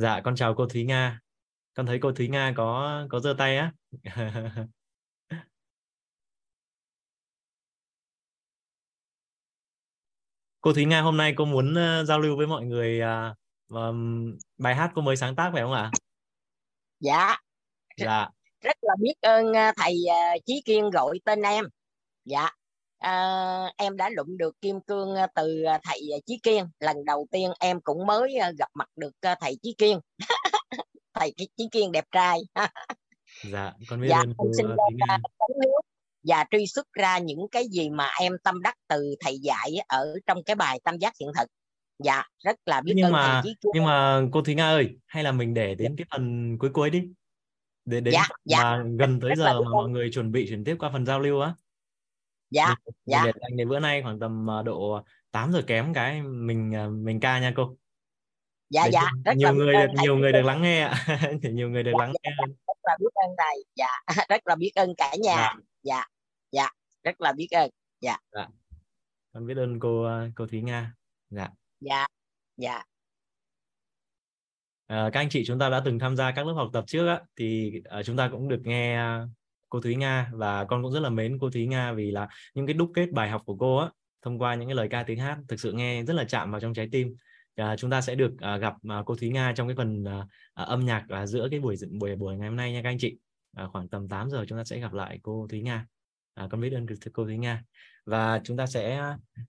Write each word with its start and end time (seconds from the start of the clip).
dạ 0.00 0.20
con 0.24 0.36
chào 0.36 0.54
cô 0.54 0.66
Thúy 0.66 0.84
Nga. 0.84 1.20
Con 1.74 1.86
thấy 1.86 1.98
cô 2.02 2.12
Thúy 2.12 2.28
Nga 2.28 2.52
có 2.56 3.00
có 3.10 3.20
giơ 3.20 3.34
tay 3.38 3.56
á. 3.56 3.72
Cô 10.60 10.72
Thúy 10.72 10.84
Nga 10.84 11.00
hôm 11.00 11.16
nay 11.16 11.34
cô 11.36 11.44
muốn 11.44 11.70
uh, 11.72 12.06
giao 12.06 12.20
lưu 12.20 12.36
với 12.36 12.46
mọi 12.46 12.64
người 12.64 13.00
uh, 13.00 13.36
um, 13.68 14.38
bài 14.58 14.74
hát 14.74 14.92
cô 14.94 15.02
mới 15.02 15.16
sáng 15.16 15.36
tác 15.36 15.50
phải 15.52 15.62
không 15.62 15.72
ạ? 15.72 15.90
Dạ. 17.00 17.36
Dạ. 17.96 18.28
Rất 18.60 18.76
là 18.82 18.94
biết 19.00 19.14
ơn 19.20 19.52
thầy 19.76 19.96
uh, 20.36 20.44
Chí 20.46 20.62
Kiên 20.64 20.90
gọi 20.90 21.20
tên 21.24 21.42
em. 21.42 21.64
Dạ 22.24 22.50
à, 23.00 23.72
em 23.76 23.96
đã 23.96 24.10
lụm 24.10 24.36
được 24.36 24.60
kim 24.60 24.80
cương 24.80 25.14
từ 25.34 25.64
thầy 25.82 26.00
Chí 26.26 26.38
Kiên. 26.42 26.64
Lần 26.80 27.04
đầu 27.04 27.26
tiên 27.30 27.50
em 27.60 27.80
cũng 27.80 28.06
mới 28.06 28.34
gặp 28.58 28.68
mặt 28.74 28.88
được 28.96 29.12
thầy 29.40 29.56
Chí 29.62 29.74
Kiên. 29.78 30.00
Thầy 31.14 31.34
Chí 31.56 31.68
Kiên 31.72 31.92
đẹp 31.92 32.04
trai. 32.10 32.38
Dạ 33.50 33.72
con 33.88 34.00
biết 34.00 34.08
dạ, 34.10 34.18
ơn 34.18 34.34
cô 34.38 34.50
xin 34.56 34.66
và 36.22 36.44
truy 36.50 36.66
xuất 36.66 36.92
ra 36.92 37.18
những 37.18 37.48
cái 37.50 37.64
gì 37.70 37.90
mà 37.90 38.08
em 38.20 38.32
tâm 38.44 38.62
đắc 38.62 38.74
từ 38.88 39.14
thầy 39.20 39.38
dạy 39.38 39.70
ở 39.88 40.14
trong 40.26 40.42
cái 40.44 40.56
bài 40.56 40.80
tâm 40.84 40.98
giác 40.98 41.12
hiện 41.20 41.30
thực. 41.38 41.48
Dạ 42.04 42.22
rất 42.44 42.56
là 42.66 42.80
biết 42.80 42.92
nhưng 42.96 43.06
ơn 43.06 43.12
mà 43.12 43.42
thầy 43.44 43.54
nhưng 43.74 43.84
mà 43.84 44.22
cô 44.32 44.42
Thúy 44.42 44.54
Nga 44.54 44.68
ơi 44.68 44.88
hay 45.06 45.24
là 45.24 45.32
mình 45.32 45.54
để 45.54 45.74
đến 45.74 45.94
cái 45.98 46.06
phần 46.10 46.56
cuối 46.58 46.70
cuối 46.72 46.90
đi. 46.90 47.02
Để 47.84 48.00
đến 48.00 48.14
Dạ, 48.14 48.28
dạ. 48.44 48.62
mà 48.62 48.84
gần 48.98 49.20
tới 49.20 49.30
Rất 49.30 49.44
giờ 49.44 49.60
mà 49.60 49.70
mọi 49.70 49.88
người 49.88 50.10
chuẩn 50.12 50.32
bị 50.32 50.46
chuyển 50.48 50.64
tiếp 50.64 50.76
qua 50.78 50.90
phần 50.92 51.06
giao 51.06 51.20
lưu 51.20 51.40
á 51.40 51.54
dạ 52.50 52.68
mình, 52.68 52.76
mình 52.84 52.94
dạ 53.04 53.22
để 53.24 53.32
dành 53.40 53.56
đến 53.56 53.68
bữa 53.68 53.80
nay 53.80 54.02
khoảng 54.02 54.20
tầm 54.20 54.50
à, 54.50 54.62
độ 54.62 55.00
8 55.30 55.52
giờ 55.52 55.62
kém 55.66 55.94
cái 55.94 56.22
mình 56.22 56.74
à, 56.74 56.88
mình 56.88 57.20
ca 57.20 57.40
nha 57.40 57.52
cô. 57.56 57.76
Dạ 58.70 58.82
Để 58.84 58.90
dạ. 58.92 59.10
rất 59.24 59.36
nhiều 59.36 59.48
là 59.48 59.54
người 59.54 59.74
được 59.74 59.92
nhiều 60.02 60.16
người 60.16 60.32
được 60.32 60.42
lắng 60.42 60.62
nghe 60.62 60.80
ạ. 60.80 61.06
Nhiều 61.42 61.70
người 61.70 61.82
được 61.82 61.92
Dạ, 61.98 62.04
lắng 62.04 62.12
dạ, 62.12 62.30
nghe. 62.30 62.46
Rất 62.66 62.76
là 62.82 62.96
biết 63.00 63.10
ơn 63.14 63.30
thầy. 63.38 63.64
Dạ 63.74 63.88
rất 64.28 64.46
là 64.46 64.56
biết 64.56 64.72
ơn 64.74 64.94
cả 64.96 65.14
nhà. 65.22 65.36
Dạ. 65.36 65.54
dạ 65.82 66.04
dạ. 66.52 66.70
Rất 67.02 67.20
là 67.20 67.32
biết 67.32 67.48
ơn. 67.50 67.70
Con 69.32 69.46
biết 69.46 69.56
ơn 69.56 69.80
cô 69.80 70.04
à, 70.04 70.28
cô 70.34 70.46
Thúy 70.46 70.62
Nga. 70.62 70.92
Dạ. 71.30 71.48
Dạ 71.80 72.06
dạ. 72.56 72.82
À, 74.86 75.10
các 75.12 75.20
anh 75.20 75.28
chị 75.30 75.44
chúng 75.46 75.58
ta 75.58 75.68
đã 75.68 75.82
từng 75.84 75.98
tham 75.98 76.16
gia 76.16 76.32
các 76.32 76.46
lớp 76.46 76.52
học 76.52 76.70
tập 76.72 76.84
trước 76.86 77.08
á, 77.08 77.20
thì 77.36 77.72
à, 77.84 78.02
chúng 78.02 78.16
ta 78.16 78.28
cũng 78.32 78.48
được 78.48 78.60
nghe 78.64 78.96
cô 79.70 79.80
Thúy 79.80 79.96
Nga 79.96 80.30
và 80.32 80.64
con 80.64 80.82
cũng 80.82 80.92
rất 80.92 81.00
là 81.00 81.10
mến 81.10 81.38
cô 81.38 81.50
Thúy 81.50 81.66
Nga 81.66 81.92
vì 81.92 82.10
là 82.10 82.28
những 82.54 82.66
cái 82.66 82.74
đúc 82.74 82.90
kết 82.94 83.12
bài 83.12 83.30
học 83.30 83.42
của 83.44 83.56
cô 83.56 83.76
á 83.76 83.90
thông 84.22 84.38
qua 84.38 84.54
những 84.54 84.68
cái 84.68 84.74
lời 84.74 84.88
ca 84.88 85.02
tiếng 85.02 85.18
hát 85.18 85.38
thực 85.48 85.60
sự 85.60 85.72
nghe 85.72 86.02
rất 86.04 86.14
là 86.14 86.24
chạm 86.24 86.50
vào 86.50 86.60
trong 86.60 86.74
trái 86.74 86.88
tim. 86.92 87.14
À, 87.54 87.76
chúng 87.76 87.90
ta 87.90 88.00
sẽ 88.00 88.14
được 88.14 88.32
à, 88.38 88.56
gặp 88.56 88.74
à, 88.88 89.02
cô 89.06 89.16
Thúy 89.16 89.28
Nga 89.28 89.52
trong 89.56 89.68
cái 89.68 89.76
phần 89.76 90.04
à, 90.04 90.26
à, 90.54 90.64
âm 90.64 90.84
nhạc 90.84 91.04
à, 91.08 91.26
giữa 91.26 91.48
cái 91.50 91.60
buổi 91.60 91.76
buổi 91.90 92.16
buổi 92.16 92.36
ngày 92.36 92.48
hôm 92.48 92.56
nay 92.56 92.72
nha 92.72 92.80
các 92.82 92.88
anh 92.88 92.98
chị. 92.98 93.16
À, 93.56 93.66
khoảng 93.72 93.88
tầm 93.88 94.08
8 94.08 94.30
giờ 94.30 94.44
chúng 94.48 94.58
ta 94.58 94.64
sẽ 94.64 94.78
gặp 94.78 94.92
lại 94.92 95.18
cô 95.22 95.46
Thúy 95.50 95.62
Nga. 95.62 95.86
À, 96.34 96.48
con 96.50 96.60
biết 96.60 96.72
ơn 96.72 96.86
cô 97.12 97.24
Thúy 97.24 97.38
Nga 97.38 97.62
và 98.06 98.40
chúng 98.44 98.56
ta 98.56 98.66
sẽ 98.66 99.02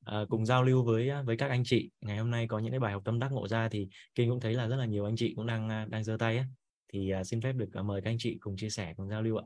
à, 0.06 0.20
cùng 0.30 0.46
giao 0.46 0.64
lưu 0.64 0.84
với 0.84 1.10
à, 1.10 1.22
với 1.22 1.38
các 1.38 1.50
anh 1.50 1.64
chị 1.64 1.92
ngày 2.02 2.18
hôm 2.18 2.32
nay 2.32 2.48
có 2.48 2.60
những 2.60 2.72
cái 2.72 2.80
bài 2.80 2.94
học 2.94 3.02
tâm 3.06 3.20
đắc 3.20 3.32
ngộ 3.32 3.48
ra 3.48 3.70
thì 3.70 3.88
Kinh 4.16 4.30
cũng 4.30 4.40
thấy 4.40 4.54
là 4.54 4.68
rất 4.68 4.76
là 4.76 4.86
nhiều 4.86 5.06
anh 5.06 5.16
chị 5.16 5.34
cũng 5.36 5.48
đang 5.48 5.70
à, 5.70 5.86
đang 5.90 6.04
giơ 6.04 6.18
tay 6.20 6.38
á 6.38 6.46
thì 6.94 7.10
à, 7.10 7.24
xin 7.24 7.42
phép 7.42 7.54
được 7.54 7.70
à, 7.74 7.82
mời 7.82 8.02
các 8.02 8.10
anh 8.10 8.18
chị 8.20 8.38
cùng 8.42 8.58
chia 8.58 8.70
sẻ 8.70 8.94
cùng 8.98 9.10
giao 9.10 9.22
lưu 9.22 9.38
ạ 9.38 9.46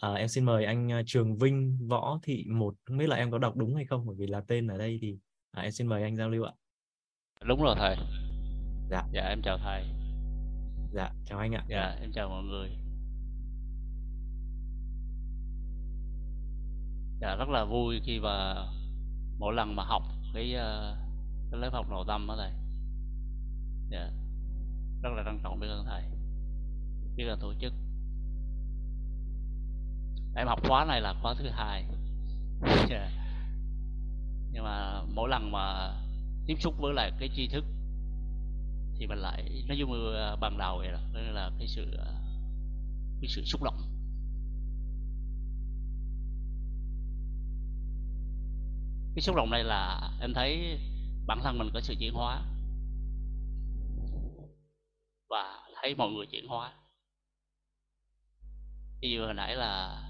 à, 0.00 0.12
em 0.14 0.28
xin 0.28 0.44
mời 0.44 0.64
anh 0.64 0.92
à, 0.92 1.02
Trường 1.06 1.36
Vinh 1.36 1.88
Võ 1.88 2.18
Thị 2.22 2.44
một 2.48 2.74
không 2.84 2.98
biết 2.98 3.08
là 3.08 3.16
em 3.16 3.30
có 3.30 3.38
đọc 3.38 3.56
đúng 3.56 3.74
hay 3.74 3.84
không 3.84 4.06
bởi 4.06 4.16
vì 4.18 4.26
là 4.26 4.40
tên 4.40 4.66
ở 4.66 4.78
đây 4.78 4.98
thì 5.00 5.18
à, 5.50 5.62
em 5.62 5.72
xin 5.72 5.86
mời 5.86 6.02
anh 6.02 6.16
giao 6.16 6.30
lưu 6.30 6.44
ạ. 6.44 6.52
Đúng 7.44 7.62
rồi 7.62 7.74
thầy. 7.78 7.96
Dạ. 8.90 9.04
dạ 9.12 9.22
em 9.22 9.42
chào 9.42 9.58
thầy. 9.58 9.84
Dạ 10.92 11.10
chào 11.24 11.38
anh 11.38 11.52
ạ. 11.52 11.64
Dạ 11.68 11.96
em 12.00 12.10
chào 12.12 12.28
mọi 12.28 12.42
người. 12.44 12.70
Dạ 17.20 17.36
rất 17.36 17.48
là 17.48 17.64
vui 17.64 18.00
khi 18.04 18.20
mà 18.20 18.54
mỗi 19.38 19.54
lần 19.54 19.76
mà 19.76 19.84
học 19.84 20.02
cái 20.34 20.54
ờ, 20.54 20.96
cái 21.50 21.60
lớp 21.60 21.70
học 21.72 21.86
nội 21.90 22.04
tâm 22.08 22.26
đó 22.26 22.36
thầy. 22.38 22.52
Dạ 23.90 24.10
rất 25.02 25.10
là 25.16 25.22
trân 25.24 25.40
trọng 25.42 25.60
biết 25.60 25.68
ơn 25.68 25.84
thầy 25.86 26.04
biết 27.16 27.24
ơn 27.24 27.38
tổ 27.40 27.54
chức 27.60 27.72
em 30.34 30.46
học 30.46 30.60
khóa 30.68 30.84
này 30.84 31.00
là 31.00 31.14
khóa 31.22 31.34
thứ 31.34 31.48
hai. 31.48 31.84
Dạ. 32.90 33.10
Nhưng 34.52 34.64
mà 34.64 35.02
mỗi 35.14 35.28
lần 35.28 35.52
mà 35.52 35.94
tiếp 36.46 36.56
xúc 36.60 36.74
với 36.78 36.94
lại 36.94 37.12
cái 37.18 37.28
tri 37.34 37.48
thức 37.48 37.64
thì 38.98 39.06
mình 39.06 39.18
lại, 39.18 39.64
nó 39.68 39.74
giống 39.74 39.90
như 39.90 40.14
à, 40.14 40.36
ban 40.36 40.58
đầu 40.58 40.78
vậy 40.78 40.88
đó 40.92 40.98
nên 41.12 41.22
là 41.22 41.50
cái 41.58 41.68
sự 41.68 41.96
à, 41.98 42.12
cái 43.20 43.28
sự 43.28 43.42
xúc 43.44 43.62
động. 43.62 43.80
Cái 49.14 49.22
xúc 49.22 49.36
động 49.36 49.50
này 49.50 49.64
là 49.64 50.10
em 50.20 50.34
thấy 50.34 50.78
bản 51.26 51.40
thân 51.42 51.58
mình 51.58 51.70
có 51.74 51.80
sự 51.80 51.94
chuyển 52.00 52.14
hóa 52.14 52.42
và 55.30 55.60
thấy 55.82 55.94
mọi 55.94 56.10
người 56.10 56.26
chuyển 56.26 56.48
hóa. 56.48 56.72
Như 59.00 59.24
hồi 59.24 59.34
nãy 59.34 59.56
là 59.56 60.02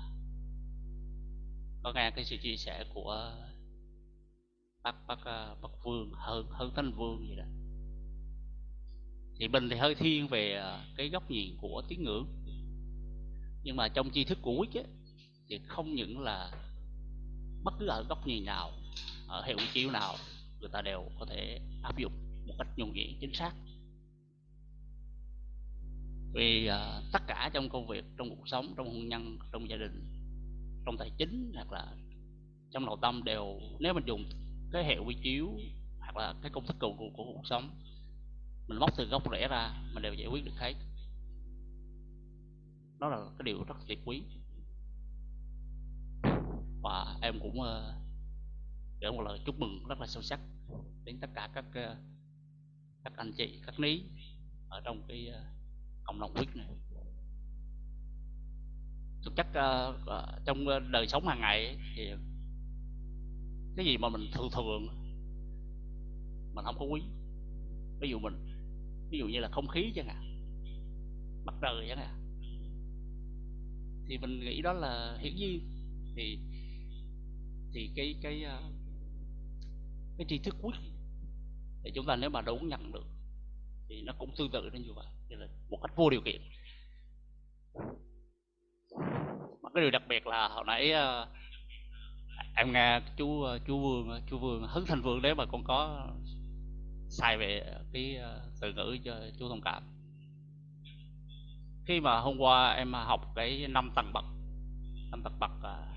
có 1.82 1.92
nghe 1.92 2.10
cái 2.10 2.24
sự 2.24 2.36
chia 2.36 2.56
sẻ 2.56 2.84
của 2.94 3.32
bác 4.82 5.06
bác 5.06 5.24
ờ, 5.24 5.56
bác 5.62 5.68
vương 5.84 6.12
hơn 6.12 6.46
hơn 6.50 6.72
thánh 6.76 6.92
vương 6.92 7.28
gì 7.28 7.36
đó. 7.36 7.44
Thì 9.36 9.48
mình 9.48 9.68
thì 9.70 9.76
hơi 9.76 9.94
thiên 9.94 10.28
về 10.28 10.52
ờ, 10.52 10.84
cái 10.96 11.08
góc 11.08 11.30
nhìn 11.30 11.56
của 11.60 11.82
tiếng 11.88 12.04
ngưỡng. 12.04 12.26
Nhưng 13.62 13.76
mà 13.76 13.88
trong 13.88 14.10
tri 14.10 14.24
thức 14.24 14.38
của 14.42 14.52
Wick 14.52 14.78
ấy, 14.78 14.86
thì 15.48 15.60
không 15.66 15.94
những 15.94 16.20
là 16.20 16.52
bất 17.64 17.74
cứ 17.78 17.86
ở 17.86 18.04
góc 18.08 18.26
nhìn 18.26 18.44
nào 18.44 18.70
ở 19.28 19.42
hệ 19.42 19.54
quy 19.54 19.64
chiếu 19.72 19.91
nào 19.91 20.14
người 20.60 20.70
ta 20.72 20.82
đều 20.82 21.10
có 21.18 21.26
thể 21.26 21.60
áp 21.82 21.98
dụng 21.98 22.12
một 22.47 22.54
cách 22.58 22.68
nhuần 22.76 22.92
nhuyễn 22.92 23.18
chính 23.20 23.34
xác. 23.34 23.52
Vì 26.34 26.68
uh, 26.68 27.12
tất 27.12 27.22
cả 27.26 27.50
trong 27.52 27.68
công 27.68 27.86
việc 27.86 28.04
trong 28.18 28.30
cuộc 28.36 28.48
sống 28.48 28.74
trong 28.76 28.86
hôn 28.86 29.08
nhân 29.08 29.38
trong 29.52 29.68
gia 29.68 29.76
đình 29.76 30.19
trong 30.84 30.96
tài 30.98 31.10
chính 31.18 31.52
hoặc 31.54 31.72
là 31.72 31.96
trong 32.70 32.86
nội 32.86 32.96
tâm 33.02 33.24
đều 33.24 33.60
nếu 33.78 33.94
mình 33.94 34.04
dùng 34.06 34.24
cái 34.72 34.84
hệ 34.84 34.98
quy 34.98 35.16
chiếu 35.22 35.48
hoặc 36.00 36.16
là 36.16 36.34
cái 36.42 36.50
công 36.50 36.66
thức 36.66 36.76
cầu 36.80 36.96
của, 36.98 37.08
của 37.16 37.24
cuộc 37.24 37.46
sống 37.46 37.70
mình 38.70 38.78
móc 38.78 38.96
từ 38.96 39.04
gốc 39.04 39.22
rễ 39.32 39.48
ra 39.48 39.74
mình 39.94 40.02
đều 40.02 40.14
giải 40.14 40.28
quyết 40.28 40.44
được 40.44 40.54
hết. 40.56 40.74
Đó 42.98 43.08
là 43.08 43.16
cái 43.38 43.44
điều 43.44 43.64
rất 43.64 43.74
tuyệt 43.88 43.98
quý. 44.04 44.22
Và 46.82 47.16
em 47.22 47.41
cũng 47.41 47.62
ờ, 47.62 47.94
gửi 49.00 49.12
một 49.12 49.22
lời 49.22 49.41
chúc 49.47 49.60
mừng 49.60 49.84
rất 49.88 50.00
là 50.00 50.06
sâu 50.06 50.22
sắc 50.22 50.41
đến 51.04 51.18
tất 51.20 51.30
cả 51.34 51.48
các 51.54 51.64
uh, 51.68 51.98
các 53.04 53.12
anh 53.16 53.32
chị 53.36 53.60
các 53.66 53.80
ní 53.80 54.02
ở 54.68 54.80
trong 54.84 55.02
cái 55.08 55.28
uh, 55.30 55.47
cộng 56.04 56.20
đồng 56.20 56.34
quyết 56.34 56.56
này 56.56 56.66
thực 59.25 59.36
chất 59.36 59.47
ờ, 59.54 59.98
ờ, 60.06 60.41
trong 60.47 60.69
ờ, 60.69 60.78
đời 60.78 61.06
sống 61.08 61.26
hàng 61.26 61.41
ngày 61.41 61.66
ấy, 61.66 61.76
thì 61.97 62.10
cái 63.76 63.86
gì 63.86 63.97
mà 63.97 64.08
mình 64.08 64.31
thường 64.32 64.48
thường 64.53 64.86
mình 66.54 66.64
không 66.64 66.76
có 66.78 66.84
quý. 66.84 67.00
Ví 68.00 68.10
dụ 68.10 68.19
mình 68.19 68.34
ví 69.10 69.19
dụ 69.19 69.26
như 69.26 69.41
là 69.41 69.48
không 69.48 69.69
khí 69.69 69.92
chẳng 69.94 70.06
hạn 70.06 70.30
mặt 71.44 71.54
trời 71.62 71.86
chẳng 71.88 71.98
hạn. 71.98 72.20
Thì 74.09 74.19
mình 74.19 74.41
nghĩ 74.41 74.62
đó 74.62 74.72
là 74.72 75.19
hiển 75.20 75.36
nhiên. 75.36 75.60
Thì 76.16 76.38
thì 77.72 77.91
cái 77.97 78.14
cái 78.22 78.44
cái 80.19 80.26
tri 80.28 80.38
thức 80.38 80.56
quý 80.62 80.72
thì 81.84 81.91
chúng 81.94 82.06
ta 82.06 82.16
nếu 82.16 82.30
mà 82.30 82.41
đón 82.41 82.69
nhận 82.69 82.92
được 82.92 83.06
thì 83.88 84.03
nó 84.03 84.12
cũng 84.19 84.30
tương 84.36 84.50
tự 84.50 84.70
như 84.72 84.92
vậy 84.94 85.06
như 85.28 85.36
là 85.36 85.48
một 85.71 85.78
cách 85.83 85.97
vô 85.97 86.10
điều 86.10 86.21
kiện 86.24 86.42
mà 89.63 89.71
cái 89.75 89.83
điều 89.83 89.91
đặc 89.91 90.03
biệt 90.09 90.27
là 90.27 90.48
hồi 90.48 90.65
nãy 90.66 90.92
uh, 90.92 91.28
em 92.57 92.72
nghe 92.72 93.01
chú 93.16 93.27
uh, 93.27 93.60
chú 93.66 93.81
Vương 93.81 94.09
ờ, 94.10 94.21
chú 94.31 94.39
Vương 94.39 94.66
hứng 94.69 94.87
thành 94.87 95.03
Vương 95.03 95.22
đấy 95.22 95.34
mà 95.34 95.47
con 95.47 95.65
có 95.65 96.09
sai 97.09 97.39
về 97.39 97.75
cái 97.92 98.19
uh, 98.19 98.53
từ 98.60 98.72
ngữ 98.72 98.98
cho 99.04 99.15
chú 99.39 99.48
thông 99.48 99.60
cảm. 99.60 99.83
Khi 101.87 102.01
mà 102.01 102.19
hôm 102.19 102.39
qua 102.39 102.72
em 102.72 102.92
học 102.92 103.33
cái 103.34 103.66
năm 103.69 103.91
tầng 103.95 104.13
bậc 104.13 104.25
năm 105.10 105.22
tầng 105.25 105.39
bậc 105.41 105.51
uh, 105.59 105.97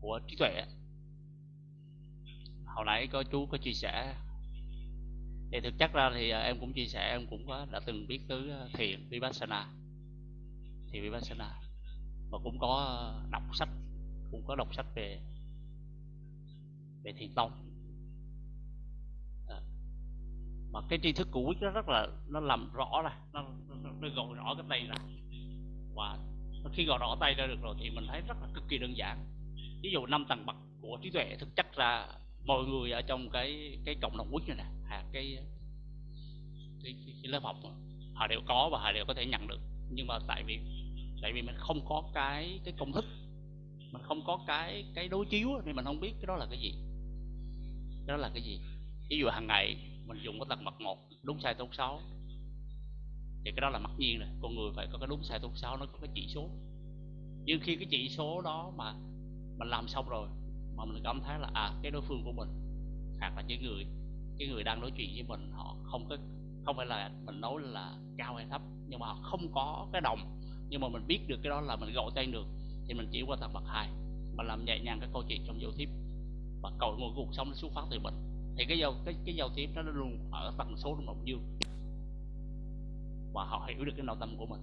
của 0.00 0.20
trí 0.28 0.36
tuệ 0.36 0.64
hồi 2.66 2.84
nãy 2.86 3.06
có 3.06 3.22
chú 3.22 3.46
có 3.46 3.58
chia 3.58 3.72
sẻ. 3.72 4.14
Thì 5.52 5.60
thực 5.60 5.78
chất 5.78 5.92
ra 5.92 6.10
thì 6.14 6.30
em 6.30 6.60
cũng 6.60 6.72
chia 6.72 6.86
sẻ 6.86 7.08
em 7.10 7.26
cũng 7.30 7.46
có 7.46 7.66
đã 7.70 7.80
từng 7.86 8.06
biết 8.06 8.20
tới 8.28 8.40
thiền 8.72 9.08
vipassana. 9.08 9.66
Thiền 10.92 11.02
vipassana 11.02 11.67
và 12.30 12.38
cũng 12.44 12.58
có 12.58 13.12
đọc 13.30 13.42
sách 13.52 13.68
cũng 14.30 14.42
có 14.46 14.56
đọc 14.56 14.74
sách 14.74 14.86
về 14.94 15.20
về 17.02 17.12
thiền 17.12 17.34
tông. 17.34 17.52
À. 19.48 19.60
mà 20.72 20.80
cái 20.88 20.98
tri 21.02 21.12
thức 21.12 21.28
của 21.30 21.44
quyết 21.46 21.58
nó 21.60 21.70
rất 21.70 21.88
là 21.88 22.08
nó 22.28 22.40
làm 22.40 22.72
rõ 22.72 23.02
ra 23.04 23.18
nó, 23.32 23.42
nó, 23.68 23.90
nó 24.00 24.08
gọn 24.16 24.34
rõ 24.34 24.54
cái 24.54 24.64
tay 24.68 24.86
ra. 24.86 24.94
Và 25.94 26.18
khi 26.72 26.84
gọn 26.84 27.00
rõ 27.00 27.16
tay 27.20 27.34
ra 27.34 27.46
được 27.46 27.62
rồi 27.62 27.74
thì 27.78 27.90
mình 27.90 28.06
thấy 28.08 28.20
rất 28.20 28.36
là 28.40 28.48
cực 28.54 28.64
kỳ 28.68 28.78
đơn 28.78 28.96
giản. 28.96 29.26
Ví 29.82 29.90
dụ 29.92 30.06
năm 30.06 30.24
tầng 30.28 30.46
bậc 30.46 30.56
của 30.80 30.98
trí 31.02 31.10
tuệ 31.10 31.36
thực 31.40 31.56
chất 31.56 31.66
ra 31.76 32.08
mọi 32.44 32.64
người 32.64 32.90
ở 32.90 33.02
trong 33.02 33.30
cái 33.30 33.78
cái 33.84 33.96
cộng 34.02 34.16
đồng 34.16 34.28
quyết 34.32 34.48
này 34.48 34.56
nè 34.56 34.64
à, 34.90 35.04
cái, 35.12 35.38
cái, 36.82 36.94
cái, 37.06 37.14
cái 37.22 37.32
lớp 37.32 37.42
học 37.42 37.56
họ 38.14 38.26
đều 38.26 38.40
có 38.46 38.68
và 38.72 38.78
họ 38.80 38.92
đều 38.92 39.04
có 39.08 39.14
thể 39.14 39.26
nhận 39.26 39.46
được. 39.46 39.60
Nhưng 39.90 40.06
mà 40.06 40.18
tại 40.26 40.42
vì 40.46 40.58
tại 41.22 41.32
vì 41.32 41.42
mình 41.42 41.54
không 41.58 41.80
có 41.88 42.02
cái 42.14 42.60
cái 42.64 42.74
công 42.78 42.92
thức. 42.92 43.04
Mình 43.92 44.02
không 44.02 44.24
có 44.26 44.38
cái 44.46 44.84
cái 44.94 45.08
đối 45.08 45.26
chiếu 45.26 45.48
nên 45.64 45.76
mình 45.76 45.84
không 45.84 46.00
biết 46.00 46.12
cái 46.20 46.26
đó 46.26 46.36
là 46.36 46.46
cái 46.50 46.58
gì. 46.58 46.74
Cái 48.06 48.06
đó 48.08 48.16
là 48.16 48.30
cái 48.34 48.42
gì? 48.42 48.60
Ví 49.10 49.18
dụ 49.18 49.28
hàng 49.28 49.46
ngày 49.46 49.76
mình 50.06 50.18
dùng 50.22 50.38
cái 50.38 50.46
tầng 50.48 50.64
mặt 50.64 50.80
một, 50.80 50.98
đúng 51.22 51.40
sai 51.40 51.54
tốt 51.54 51.68
xấu 51.72 52.00
thì 53.44 53.50
cái 53.50 53.60
đó 53.60 53.68
là 53.70 53.78
mặc 53.78 53.90
nhiên 53.98 54.18
rồi, 54.18 54.28
con 54.42 54.54
người 54.54 54.70
phải 54.76 54.86
có 54.92 54.98
cái 54.98 55.06
đúng 55.08 55.22
sai 55.22 55.38
tốt 55.42 55.52
xấu 55.54 55.76
nó 55.76 55.86
có 55.86 55.98
cái 56.00 56.10
chỉ 56.14 56.26
số. 56.28 56.50
Nhưng 57.44 57.60
khi 57.60 57.76
cái 57.76 57.86
chỉ 57.90 58.08
số 58.08 58.40
đó 58.40 58.72
mà 58.76 58.92
mình 59.58 59.68
làm 59.68 59.88
xong 59.88 60.08
rồi, 60.08 60.28
mà 60.76 60.84
mình 60.84 61.02
cảm 61.04 61.20
thấy 61.24 61.38
là 61.38 61.50
à 61.54 61.72
cái 61.82 61.90
đối 61.90 62.02
phương 62.02 62.22
của 62.24 62.32
mình 62.32 62.48
hoặc 63.20 63.36
là 63.36 63.42
những 63.42 63.62
người, 63.62 63.86
cái 64.38 64.48
người 64.48 64.62
đang 64.64 64.80
nói 64.80 64.92
chuyện 64.96 65.10
với 65.14 65.22
mình, 65.22 65.50
họ 65.52 65.76
không 65.82 66.08
có, 66.08 66.16
không 66.64 66.76
phải 66.76 66.86
là 66.86 67.10
mình 67.24 67.40
nói 67.40 67.62
là 67.62 67.94
cao 68.18 68.34
hay 68.34 68.46
thấp, 68.50 68.62
nhưng 68.88 69.00
mà 69.00 69.06
họ 69.06 69.18
không 69.22 69.52
có 69.52 69.88
cái 69.92 70.00
đồng 70.00 70.37
nhưng 70.70 70.80
mà 70.80 70.88
mình 70.88 71.06
biết 71.06 71.20
được 71.28 71.38
cái 71.42 71.50
đó 71.50 71.60
là 71.60 71.76
mình 71.76 71.94
gọi 71.94 72.10
tên 72.14 72.32
được, 72.32 72.46
thì 72.86 72.94
mình 72.94 73.08
chỉ 73.10 73.22
qua 73.22 73.36
thập 73.36 73.52
bậc 73.52 73.64
hai. 73.66 73.88
Mà 74.36 74.44
làm 74.44 74.64
nhẹ 74.64 74.78
nhàng 74.78 75.00
cái 75.00 75.08
câu 75.12 75.22
chuyện 75.28 75.42
trong 75.46 75.60
giao 75.60 75.70
tiếp 75.76 75.88
và 76.62 76.72
cầu 76.78 76.96
nguồn 76.98 77.12
cuộc 77.16 77.34
sống 77.34 77.48
nó 77.48 77.54
xuất 77.54 77.72
phát 77.72 77.84
từ 77.90 77.98
mình. 77.98 78.14
Thì 78.56 78.64
cái 78.68 78.78
giao, 78.78 78.94
cái 79.04 79.14
cái 79.24 79.34
giao 79.34 79.48
tiếp 79.54 79.70
đó 79.74 79.82
nó 79.82 79.90
luôn 79.90 80.18
ở 80.32 80.54
tần 80.58 80.76
số 80.76 80.94
trong 80.94 81.06
động 81.06 81.22
dương. 81.24 81.58
Và 83.32 83.44
họ 83.44 83.66
hiểu 83.68 83.84
được 83.84 83.92
cái 83.96 84.06
nội 84.06 84.16
tâm 84.20 84.36
của 84.38 84.46
mình. 84.46 84.60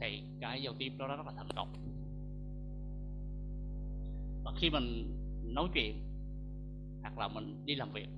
Thì 0.00 0.22
cái 0.40 0.62
giao 0.62 0.74
tiếp 0.78 0.92
đó 0.98 1.06
rất 1.06 1.26
là 1.26 1.32
thành 1.36 1.50
công. 1.56 1.72
Và 4.44 4.52
khi 4.56 4.70
mình 4.70 5.16
nói 5.44 5.68
chuyện 5.74 6.02
hoặc 7.00 7.18
là 7.18 7.28
mình 7.28 7.62
đi 7.66 7.74
làm 7.74 7.92
việc, 7.92 8.08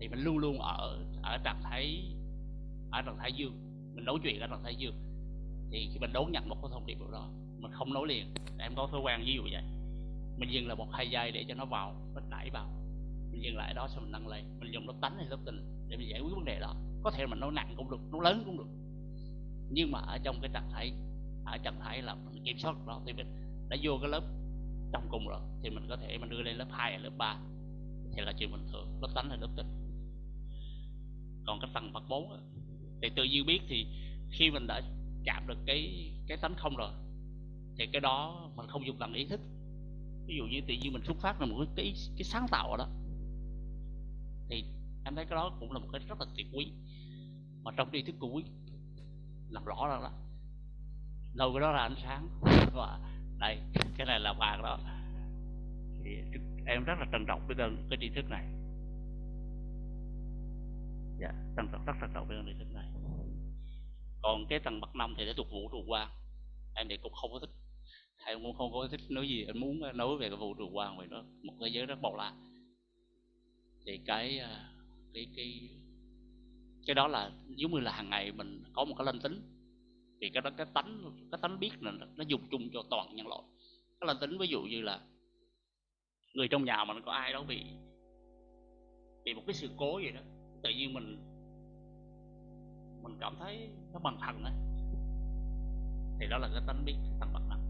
thì 0.00 0.08
mình 0.08 0.20
luôn 0.20 0.38
luôn 0.38 0.58
ở 0.58 1.04
ở 1.22 1.38
trạng 1.44 1.62
thái, 1.62 2.12
ở 2.90 3.02
trạng 3.02 3.18
thái 3.18 3.32
dương. 3.32 3.52
Mình 3.94 4.04
nói 4.04 4.18
chuyện 4.22 4.40
ở 4.40 4.46
trạng 4.46 4.62
thái 4.62 4.74
dương 4.74 4.94
thì 5.70 5.88
khi 5.92 5.98
mình 5.98 6.12
đón 6.12 6.32
nhận 6.32 6.48
một 6.48 6.56
cái 6.62 6.70
thông 6.72 6.86
điệp 6.86 6.98
đó, 7.12 7.30
mình 7.58 7.72
không 7.72 7.92
nói 7.92 8.06
liền. 8.08 8.34
Em 8.58 8.72
có 8.76 8.88
thói 8.92 9.00
quen 9.00 9.22
ví 9.26 9.34
dụ 9.34 9.42
vậy. 9.52 9.62
Mình 10.38 10.50
dừng 10.50 10.68
là 10.68 10.74
một 10.74 10.86
hai 10.92 11.10
giây 11.10 11.30
để 11.30 11.44
cho 11.48 11.54
nó 11.54 11.64
vào, 11.64 11.94
nó 12.14 12.20
đẩy 12.30 12.50
vào. 12.50 12.68
Mình 13.32 13.42
dừng 13.42 13.56
lại 13.56 13.74
đó 13.74 13.88
xong 13.88 14.02
mình 14.02 14.12
nâng 14.12 14.28
lên. 14.28 14.44
Mình 14.60 14.72
dùng 14.72 14.86
lớp 14.86 14.94
tánh 15.00 15.16
hay 15.16 15.26
lớp 15.26 15.38
tình 15.44 15.86
để 15.88 15.96
mình 15.96 16.08
giải 16.08 16.20
quyết 16.20 16.34
vấn 16.34 16.44
đề 16.44 16.60
đó. 16.60 16.74
Có 17.02 17.10
thể 17.10 17.26
mình 17.26 17.40
nói 17.40 17.50
nặng 17.52 17.74
cũng 17.76 17.90
được 17.90 18.00
nó 18.12 18.20
lớn 18.20 18.42
cũng 18.46 18.58
được. 18.58 18.68
Nhưng 19.70 19.90
mà 19.92 19.98
ở 19.98 20.18
trong 20.18 20.40
cái 20.40 20.50
trạng 20.54 20.70
thái, 20.72 20.92
ở 21.44 21.58
trạng 21.58 21.80
thái 21.80 22.02
là 22.02 22.14
mình 22.14 22.42
kiểm 22.44 22.58
soát 22.58 22.76
đó, 22.86 23.02
thì 23.06 23.12
mình 23.12 23.26
đã 23.68 23.76
vô 23.82 23.98
cái 24.00 24.10
lớp 24.10 24.22
trong 24.92 25.06
cùng 25.10 25.28
rồi, 25.28 25.40
thì 25.62 25.70
mình 25.70 25.86
có 25.88 25.96
thể 25.96 26.18
mình 26.18 26.28
đưa 26.28 26.42
lên 26.42 26.56
lớp 26.56 26.68
2 26.70 26.90
hay 26.90 27.00
lớp 27.00 27.10
3 27.18 27.38
thì 28.12 28.22
là 28.22 28.32
chuyện 28.38 28.52
bình 28.52 28.66
thường, 28.72 28.98
lớp 29.02 29.08
tánh 29.14 29.28
là 29.28 29.36
lớp 29.36 29.48
tình. 29.56 29.66
Còn 31.46 31.60
cái 31.60 31.70
tầng 31.74 31.92
bậc 31.92 32.02
4 32.08 32.40
thì 33.02 33.08
tự 33.16 33.24
nhiên 33.24 33.46
biết 33.46 33.60
thì 33.68 33.86
khi 34.30 34.50
mình 34.50 34.66
đã 34.66 34.82
chạm 35.26 35.46
được 35.46 35.58
cái 35.66 36.12
cái 36.28 36.38
tánh 36.38 36.54
không 36.56 36.76
rồi 36.76 36.90
thì 37.78 37.86
cái 37.92 38.00
đó 38.00 38.48
mình 38.56 38.66
không 38.68 38.86
dùng 38.86 38.98
bằng 38.98 39.12
ý 39.12 39.24
thức. 39.24 39.40
Ví 40.26 40.36
dụ 40.36 40.44
như 40.44 40.60
tự 40.68 40.74
nhiên 40.74 40.92
mình 40.92 41.02
xuất 41.02 41.16
phát 41.20 41.40
là 41.40 41.46
một 41.46 41.64
cái 41.76 41.94
cái 42.16 42.24
sáng 42.24 42.46
tạo 42.50 42.70
ở 42.70 42.76
đó 42.76 42.88
thì 44.48 44.64
em 45.04 45.14
thấy 45.14 45.24
cái 45.24 45.36
đó 45.36 45.56
cũng 45.60 45.72
là 45.72 45.78
một 45.78 45.88
cái 45.92 46.00
rất 46.08 46.20
là 46.20 46.26
tuyệt 46.36 46.46
quý. 46.52 46.72
Mà 47.62 47.70
trong 47.76 47.88
tri 47.92 48.02
thức 48.02 48.14
của 48.18 48.28
quý 48.28 48.44
làm 49.50 49.64
rõ 49.64 49.88
ra 49.88 50.00
đó 50.00 50.12
đâu 51.34 51.52
cái 51.52 51.60
đó 51.60 51.72
là 51.72 51.82
ánh 51.82 51.94
sáng. 52.02 52.28
Và 52.74 53.00
đây 53.38 53.58
cái 53.96 54.06
này 54.06 54.20
là 54.20 54.32
vàng 54.32 54.62
đó. 54.62 54.78
Thì 56.04 56.10
em 56.66 56.84
rất 56.84 56.94
là 56.98 57.06
trân 57.12 57.24
trọng 57.28 57.46
với 57.46 57.56
cái, 57.58 57.70
cái 57.90 57.98
tri 58.00 58.08
thức 58.08 58.30
này. 58.30 58.44
Dạ 61.20 61.32
trân 61.56 61.68
trọng 61.72 61.84
rất 61.86 61.92
trân 62.00 62.10
trọng 62.14 62.28
với 62.28 62.36
cái 62.36 62.54
tri 62.54 62.58
thức 62.58 62.74
này 62.74 62.75
còn 64.26 64.46
cái 64.48 64.58
tầng 64.58 64.80
bậc 64.80 64.96
năm 64.96 65.14
thì 65.18 65.26
để 65.26 65.32
thuộc 65.36 65.50
vũ 65.50 65.68
trụ 65.72 65.84
quan 65.86 66.08
em 66.74 66.86
thì 66.88 66.96
cũng 67.02 67.12
không 67.12 67.32
có 67.32 67.38
thích. 67.38 67.50
Em 68.26 68.42
cũng 68.42 68.56
không 68.56 68.72
có 68.72 68.88
thích 68.90 69.00
nói 69.08 69.28
gì, 69.28 69.44
em 69.44 69.60
muốn 69.60 69.80
nói 69.94 70.16
về 70.16 70.28
cái 70.28 70.38
vũ 70.38 70.54
trụ 70.54 70.70
quan 70.72 70.98
vì 70.98 71.06
nó 71.06 71.22
một 71.42 71.54
thế 71.60 71.68
giới 71.68 71.86
rất 71.86 72.02
bao 72.02 72.16
la 72.16 72.32
thì 73.86 74.00
cái 74.06 74.38
à, 74.38 74.70
cái 75.14 75.26
cái 75.36 75.70
cái 76.86 76.94
đó 76.94 77.08
là 77.08 77.30
giống 77.56 77.72
như 77.72 77.80
là 77.80 77.92
hàng 77.92 78.10
ngày 78.10 78.32
mình 78.32 78.62
có 78.72 78.84
một 78.84 78.94
cái 78.98 79.06
linh 79.06 79.20
tính. 79.20 79.40
Thì 80.20 80.30
cái 80.30 80.42
đó, 80.42 80.50
cái 80.56 80.66
tánh 80.74 81.02
cái 81.32 81.38
tánh 81.42 81.60
biết 81.60 81.82
là 81.82 81.92
nó 82.16 82.24
dùng 82.28 82.40
chung 82.50 82.68
cho 82.72 82.82
toàn 82.90 83.16
nhân 83.16 83.26
loại. 83.26 83.42
Cái 84.00 84.06
linh 84.06 84.20
tính 84.20 84.38
ví 84.38 84.46
dụ 84.46 84.62
như 84.62 84.82
là 84.82 85.00
người 86.34 86.48
trong 86.48 86.64
nhà 86.64 86.84
mình 86.84 87.02
có 87.04 87.12
ai 87.12 87.32
đó 87.32 87.42
bị 87.42 87.62
bị 89.24 89.34
một 89.34 89.42
cái 89.46 89.54
sự 89.54 89.68
cố 89.76 89.98
gì 89.98 90.10
đó, 90.10 90.20
tự 90.62 90.70
nhiên 90.70 90.94
mình 90.94 91.35
mình 93.08 93.16
cảm 93.20 93.36
thấy 93.40 93.70
nó 93.92 93.98
bằng 93.98 94.18
thần 94.20 94.44
ấy. 94.44 94.52
Thì 96.18 96.26
đó 96.26 96.38
là 96.38 96.48
cái 96.52 96.62
tánh 96.66 96.84
biết 96.84 96.96
thằng 97.20 97.32
bậc 97.32 97.42
năng 97.48 97.66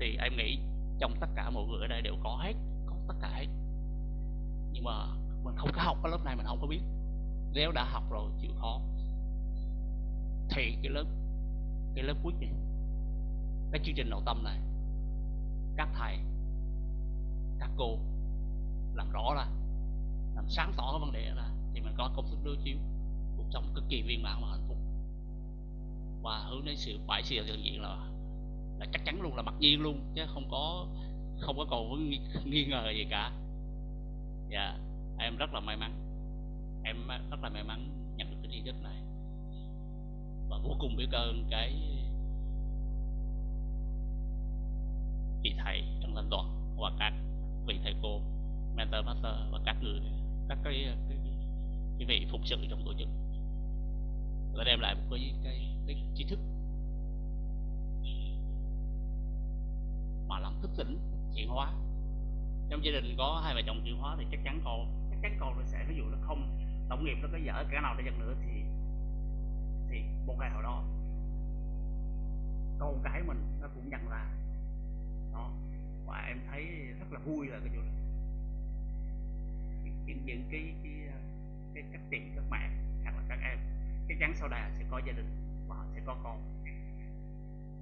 thì 0.00 0.16
em 0.16 0.36
nghĩ 0.36 0.58
trong 0.98 1.14
tất 1.20 1.26
cả 1.34 1.50
mọi 1.50 1.64
người 1.66 1.80
ở 1.80 1.86
đây 1.86 2.02
đều 2.02 2.14
có 2.22 2.38
hết, 2.42 2.52
có 2.86 2.96
tất 3.08 3.14
cả 3.20 3.28
hết. 3.28 3.46
Nhưng 4.72 4.84
mà 4.84 5.06
mình 5.44 5.54
không 5.56 5.70
có 5.74 5.82
học 5.82 5.98
cái 6.02 6.10
lớp 6.10 6.24
này 6.24 6.36
mình 6.36 6.46
không 6.46 6.58
có 6.60 6.66
biết. 6.66 6.80
Nếu 7.52 7.72
đã 7.72 7.84
học 7.84 8.02
rồi 8.10 8.30
chịu 8.40 8.50
khó, 8.58 8.80
thì 10.50 10.76
cái 10.82 10.90
lớp 10.90 11.04
cái 11.94 12.04
lớp 12.04 12.14
quyết 12.22 12.34
này 12.40 12.50
cái 13.72 13.80
chương 13.84 13.94
trình 13.96 14.10
nội 14.10 14.22
tâm 14.26 14.44
này, 14.44 14.60
các 15.76 15.88
thầy, 15.94 16.18
các 17.58 17.70
cô 17.76 17.98
làm 18.94 19.10
rõ 19.10 19.34
ra, 19.34 19.46
làm 20.34 20.48
sáng 20.48 20.72
tỏ 20.76 20.92
cái 20.92 21.00
vấn 21.00 21.12
đề 21.12 21.32
ra 21.36 21.48
thì 21.74 21.80
mình 21.80 21.94
có 21.98 22.10
công 22.16 22.30
thức 22.30 22.38
đối 22.44 22.56
chiếu 22.64 22.76
sống 23.50 23.72
cực 23.74 23.84
kỳ 23.88 24.02
viên 24.02 24.22
mãn 24.22 24.38
và 24.42 24.48
hạnh 24.48 24.64
phúc. 24.68 24.76
Và 26.22 26.38
hướng 26.38 26.64
đến 26.64 26.76
sự 26.76 26.98
phải 27.06 27.22
sự 27.22 27.44
hiện 27.44 27.64
diện 27.64 27.82
là 27.82 28.08
là 28.78 28.86
chắc 28.92 29.04
chắn 29.04 29.22
luôn 29.22 29.36
là 29.36 29.42
mặc 29.42 29.54
nhiên 29.60 29.80
luôn 29.80 30.00
chứ 30.14 30.22
không 30.26 30.48
có 30.50 30.86
không 31.40 31.56
có 31.58 31.66
còn 31.70 32.10
nghi, 32.10 32.18
nghi 32.44 32.64
ngờ 32.64 32.90
gì 32.96 33.06
cả. 33.10 33.32
Dạ 34.50 34.78
em 35.18 35.36
rất 35.36 35.54
là 35.54 35.60
may 35.60 35.76
mắn. 35.76 35.92
Em 36.84 36.96
rất 37.30 37.42
là 37.42 37.48
may 37.48 37.64
mắn 37.64 37.88
nhận 38.16 38.30
được 38.30 38.36
cái 38.42 38.50
tri 38.52 38.62
thức 38.62 38.82
này. 38.82 39.02
Và 40.48 40.58
vô 40.58 40.76
cùng 40.78 40.96
biết 40.96 41.08
ơn 41.12 41.46
cái 41.50 41.72
vị 45.42 45.54
thầy 45.58 45.82
trong 46.00 46.14
lãnh 46.14 46.30
đoàn 46.30 46.74
và 46.78 46.92
các 46.98 47.12
vị 47.66 47.78
thầy 47.82 47.94
cô 48.02 48.20
mentor 48.76 49.04
master 49.06 49.34
và 49.50 49.60
các 49.64 49.76
người 49.82 50.00
các 50.48 50.58
cái 50.64 50.86
cái, 51.08 51.18
cái 51.98 52.06
vị 52.08 52.26
phục 52.30 52.40
sự 52.44 52.56
trong 52.70 52.82
tổ 52.84 52.92
chức 52.98 53.08
và 54.58 54.64
đem 54.64 54.80
lại 54.80 54.94
một 54.94 55.02
cái 55.10 55.34
cái 55.44 55.76
cái 55.86 55.96
tri 56.14 56.24
thức. 56.24 56.38
Mà 60.28 60.38
làm 60.38 60.52
thức 60.62 60.70
tỉnh 60.76 60.98
chuyển 61.34 61.48
hóa. 61.48 61.72
Trong 62.70 62.84
gia 62.84 62.90
đình 62.90 63.14
có 63.18 63.42
hai 63.44 63.54
vợ 63.54 63.62
chồng 63.66 63.80
chuyển 63.84 63.98
hóa 63.98 64.16
thì 64.18 64.26
chắc 64.30 64.40
chắn 64.44 64.60
con, 64.64 65.08
chắc 65.10 65.18
chắn 65.22 65.36
con 65.40 65.58
nó 65.58 65.62
sẽ, 65.66 65.84
ví 65.88 65.96
dụ 65.96 66.04
nó 66.04 66.16
không 66.20 66.58
tổng 66.88 67.04
nghiệp, 67.04 67.16
nó 67.22 67.28
có 67.32 67.38
dở 67.38 67.64
cả 67.70 67.80
nào 67.80 67.94
để 67.98 68.04
chăng 68.04 68.18
nữa 68.18 68.34
thì 68.40 68.62
thì 69.90 70.02
một 70.26 70.34
ngày 70.38 70.50
nào 70.50 70.62
đó, 70.62 70.84
con 72.78 73.00
cái 73.04 73.22
mình 73.22 73.58
nó 73.60 73.68
cũng 73.74 73.90
nhận 73.90 74.08
ra. 74.10 74.26
Đó. 75.32 75.50
Và 76.06 76.24
em 76.28 76.40
thấy 76.50 76.64
rất 77.00 77.06
là 77.12 77.20
vui 77.26 77.46
là 77.46 77.58
cái 77.58 77.68
chỗ 77.74 77.80
những 80.06 80.26
những 80.26 80.42
cái 80.50 80.74
cái 80.82 80.92
cái 81.74 81.84
cách 81.92 82.02
chị 82.10 82.18
các 82.34 82.44
mẹ 82.50 82.70
cái 84.08 84.16
chắn 84.20 84.34
sau 84.36 84.48
đây 84.48 84.60
sẽ 84.78 84.84
có 84.90 85.00
gia 85.06 85.12
đình 85.12 85.26
và 85.68 85.76
họ 85.76 85.84
sẽ 85.94 86.00
có 86.06 86.16
con. 86.22 86.64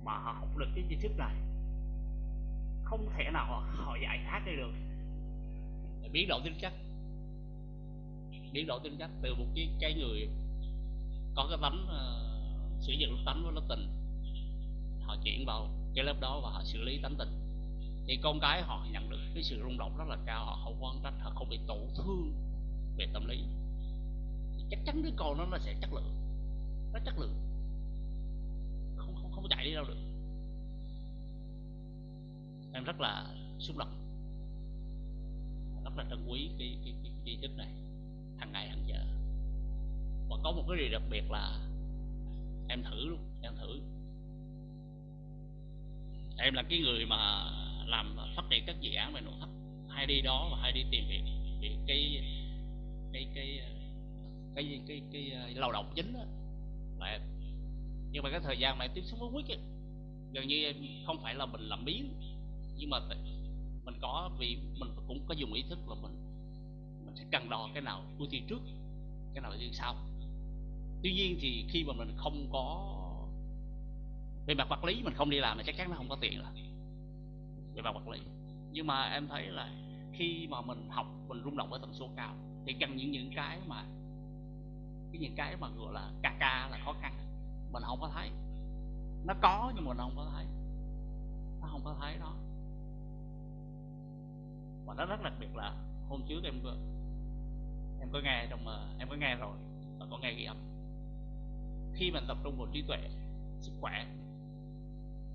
Mà 0.04 0.12
họ 0.12 0.32
học 0.32 0.56
được 0.56 0.68
cái 0.74 0.84
tri 0.88 0.96
thức 0.96 1.12
này 1.18 1.34
không 2.84 3.08
thể 3.16 3.30
nào 3.32 3.46
họ, 3.46 3.64
họ 3.76 3.96
giải 4.02 4.20
thoát 4.24 4.42
đi 4.46 4.52
được. 4.56 4.72
Biến 6.12 6.28
đổi 6.28 6.40
tính 6.44 6.58
chất. 6.60 6.72
Biến 8.52 8.66
đổi 8.66 8.80
tính 8.84 8.96
chất 8.98 9.10
từ 9.22 9.34
một 9.34 9.46
cái 9.54 9.68
cái 9.80 9.94
người 9.94 10.28
có 11.34 11.46
cái 11.50 11.58
tánh 11.62 11.84
uh, 11.84 12.82
sử 12.82 12.92
dụng 12.92 13.22
tánh 13.26 13.42
với 13.44 13.52
lớp 13.54 13.62
tình 13.68 13.88
họ 15.00 15.16
chuyển 15.24 15.44
vào 15.46 15.68
cái 15.94 16.04
lớp 16.04 16.20
đó 16.20 16.40
và 16.42 16.50
họ 16.50 16.62
xử 16.64 16.82
lý 16.82 16.98
tánh 17.02 17.14
tình. 17.18 17.28
Thì 18.06 18.18
con 18.22 18.40
cái 18.40 18.62
họ 18.62 18.86
nhận 18.90 19.10
được 19.10 19.18
cái 19.34 19.42
sự 19.42 19.60
rung 19.62 19.78
động 19.78 19.96
rất 19.98 20.08
là 20.08 20.16
cao 20.26 20.44
họ 20.44 20.60
không 20.64 20.76
quan 20.80 21.00
trách 21.02 21.14
họ 21.20 21.30
không 21.34 21.48
bị 21.48 21.60
tổn 21.66 21.88
thương 21.96 22.32
về 22.96 23.06
tâm 23.12 23.26
lý 23.26 23.44
chắc 24.70 24.78
chắn 24.86 25.02
đứa 25.02 25.10
con 25.16 25.38
nó 25.38 25.46
nó 25.46 25.58
sẽ 25.58 25.74
chất 25.80 25.92
lượng. 25.92 26.14
Nó 26.92 26.98
chất 27.04 27.18
lượng. 27.18 27.34
Không 28.96 29.14
không 29.14 29.32
không 29.32 29.46
chạy 29.48 29.64
đi 29.64 29.74
đâu 29.74 29.84
được. 29.84 29.98
Em 32.72 32.84
rất 32.84 33.00
là 33.00 33.34
xúc 33.58 33.76
động. 33.76 33.92
Rất 35.84 35.96
là 35.96 36.04
trân 36.10 36.26
quý 36.28 36.50
cái 36.58 36.78
cái 36.84 36.94
cái 37.02 37.12
tri 37.24 37.36
thức 37.36 37.56
này. 37.56 37.68
Hàng 38.38 38.52
ngày 38.52 38.68
hàng 38.68 38.84
giờ. 38.86 39.04
Và 40.28 40.36
có 40.44 40.52
một 40.52 40.64
cái 40.68 40.78
điều 40.78 40.88
đặc 40.92 41.02
biệt 41.10 41.30
là 41.30 41.60
em 42.68 42.82
thử 42.82 43.08
luôn, 43.08 43.20
em 43.42 43.52
thử. 43.56 43.80
Em 46.38 46.54
là 46.54 46.62
cái 46.62 46.78
người 46.78 47.06
mà 47.06 47.50
làm 47.86 48.16
phát 48.36 48.42
triển 48.50 48.64
các 48.66 48.80
dự 48.80 48.92
án 48.94 49.14
về 49.14 49.20
nội 49.20 49.34
thất. 49.40 49.48
Hay 49.88 50.06
đi 50.06 50.20
đó 50.20 50.48
và 50.52 50.58
hay 50.62 50.72
đi 50.72 50.84
tìm 50.90 51.04
việc 51.08 51.22
việc 51.60 51.76
cái 51.86 52.22
cái 53.12 53.26
cái 53.34 53.60
cái 54.56 54.80
cái 54.86 55.02
cái, 55.12 55.30
cái, 55.32 55.54
lao 55.54 55.72
động 55.72 55.92
chính 55.94 56.12
đó. 56.12 56.20
Là 56.98 57.06
em 57.06 57.20
nhưng 58.12 58.22
mà 58.22 58.30
cái 58.30 58.40
thời 58.40 58.58
gian 58.58 58.78
mà 58.78 58.84
em 58.84 58.90
tiếp 58.94 59.02
xúc 59.04 59.20
với 59.20 59.42
quýt 59.44 59.58
gần 60.32 60.48
như 60.48 60.64
em 60.64 60.76
không 61.06 61.22
phải 61.22 61.34
là 61.34 61.46
mình 61.46 61.60
làm 61.60 61.84
biến 61.84 62.14
nhưng 62.76 62.90
mà 62.90 62.98
mình 63.84 63.94
có 64.00 64.30
vì 64.38 64.58
mình 64.80 64.90
cũng 65.08 65.20
có 65.28 65.34
dùng 65.34 65.52
ý 65.52 65.62
thức 65.68 65.78
là 65.88 65.94
mình 66.02 66.12
mình 67.06 67.16
sẽ 67.16 67.24
cân 67.30 67.50
đo 67.50 67.68
cái 67.74 67.82
nào 67.82 68.02
ưu 68.18 68.28
tiên 68.30 68.46
trước 68.48 68.60
cái 69.34 69.42
nào 69.42 69.50
ưu 69.50 69.60
tiên 69.60 69.72
sau. 69.72 69.94
Tuy 71.02 71.12
nhiên 71.12 71.38
thì 71.40 71.64
khi 71.68 71.84
mà 71.84 71.92
mình 71.92 72.14
không 72.16 72.48
có 72.52 72.92
về 74.46 74.54
mặt 74.54 74.68
vật 74.68 74.84
lý 74.84 75.02
mình 75.02 75.14
không 75.14 75.30
đi 75.30 75.40
làm 75.40 75.58
thì 75.58 75.64
chắc 75.66 75.76
chắn 75.76 75.90
nó 75.90 75.96
không 75.96 76.08
có 76.08 76.16
tiền 76.20 76.38
rồi 76.38 76.52
về 77.74 77.82
mặt 77.82 77.94
vật 77.94 78.08
lý. 78.08 78.20
Nhưng 78.72 78.86
mà 78.86 79.02
em 79.02 79.28
thấy 79.28 79.46
là 79.46 79.70
khi 80.12 80.46
mà 80.50 80.60
mình 80.60 80.88
học 80.90 81.06
mình 81.28 81.42
rung 81.44 81.56
động 81.56 81.70
với 81.70 81.80
tần 81.80 81.92
số 81.92 82.08
cao 82.16 82.34
thì 82.66 82.72
cần 82.80 82.96
những 82.96 83.10
những 83.10 83.30
cái 83.34 83.58
mà 83.66 83.84
cái 85.16 85.28
những 85.28 85.36
cái 85.36 85.56
mà 85.56 85.68
gọi 85.68 85.92
là 85.92 86.10
ca 86.22 86.36
ca 86.40 86.68
là 86.70 86.78
khó 86.84 86.94
khăn. 87.00 87.14
Mình 87.72 87.82
không 87.86 88.00
có 88.00 88.10
thấy. 88.14 88.30
Nó 89.26 89.34
có 89.42 89.72
nhưng 89.74 89.84
mà 89.84 89.88
mình 89.88 89.98
không 89.98 90.16
có 90.16 90.30
thấy. 90.34 90.44
Nó 91.60 91.68
không 91.70 91.80
có 91.84 91.96
thấy 92.00 92.16
đó. 92.18 92.34
Và 94.86 94.94
nó 94.94 95.06
rất 95.06 95.22
đặc 95.22 95.32
biệt 95.40 95.56
là 95.56 95.72
hôm 96.08 96.22
trước 96.28 96.40
em 96.44 96.54
có 96.64 96.70
em 98.00 98.08
có 98.12 98.20
nghe 98.24 98.46
trong 98.50 98.66
ờ, 98.66 98.88
em 98.98 99.08
có 99.08 99.16
nghe 99.16 99.34
rồi 99.34 99.56
và 99.98 100.06
có 100.10 100.18
nghe 100.18 100.32
ghi 100.32 100.44
âm. 100.44 100.56
Khi 101.94 102.10
mình 102.10 102.24
tập 102.28 102.36
trung 102.44 102.58
vào 102.58 102.68
trí 102.72 102.82
tuệ, 102.82 102.98
sức 103.60 103.72
khỏe, 103.80 104.06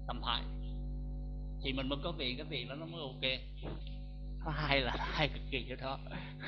tâm 0.07 0.21
thái 0.23 0.43
thì 1.61 1.73
mình 1.73 1.89
mới 1.89 1.99
có 2.03 2.13
tiền 2.17 2.37
cái 2.37 2.45
tiền 2.49 2.67
đó 2.67 2.75
nó 2.75 2.85
mới 2.85 3.01
ok. 3.01 3.41
Nó 4.45 4.51
hay 4.51 4.81
là 4.81 4.95
hay 4.97 5.29
cực 5.29 5.43
kỳ 5.51 5.65
cho 5.69 5.75
đó. 5.75 5.99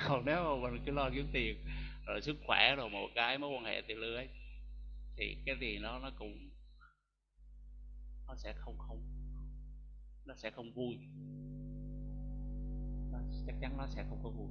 Còn 0.08 0.26
nếu 0.26 0.44
mà 0.44 0.70
mình 0.70 0.82
cứ 0.86 0.92
lo 0.92 1.10
kiếm 1.14 1.30
tiền 1.34 1.58
rồi 2.06 2.22
sức 2.22 2.36
khỏe 2.48 2.76
rồi 2.76 2.90
một 2.90 3.08
cái 3.16 3.38
mối 3.38 3.50
quan 3.50 3.66
hệ 3.66 3.82
tiền 3.88 3.98
lưới 3.98 4.28
thì 5.18 5.38
cái 5.46 5.56
gì 5.62 5.80
nó 5.80 6.00
nó 6.00 6.12
cũng 6.20 6.50
nó 8.28 8.36
sẽ 8.36 8.54
không 8.54 8.78
không 8.78 9.04
nó 10.26 10.36
sẽ 10.36 10.52
không 10.52 10.74
vui 10.74 10.98
nó, 13.12 13.20
chắc 13.48 13.56
chắn 13.62 13.78
nó 13.78 13.88
sẽ 13.88 14.06
không 14.10 14.20
có 14.24 14.30
vui 14.30 14.50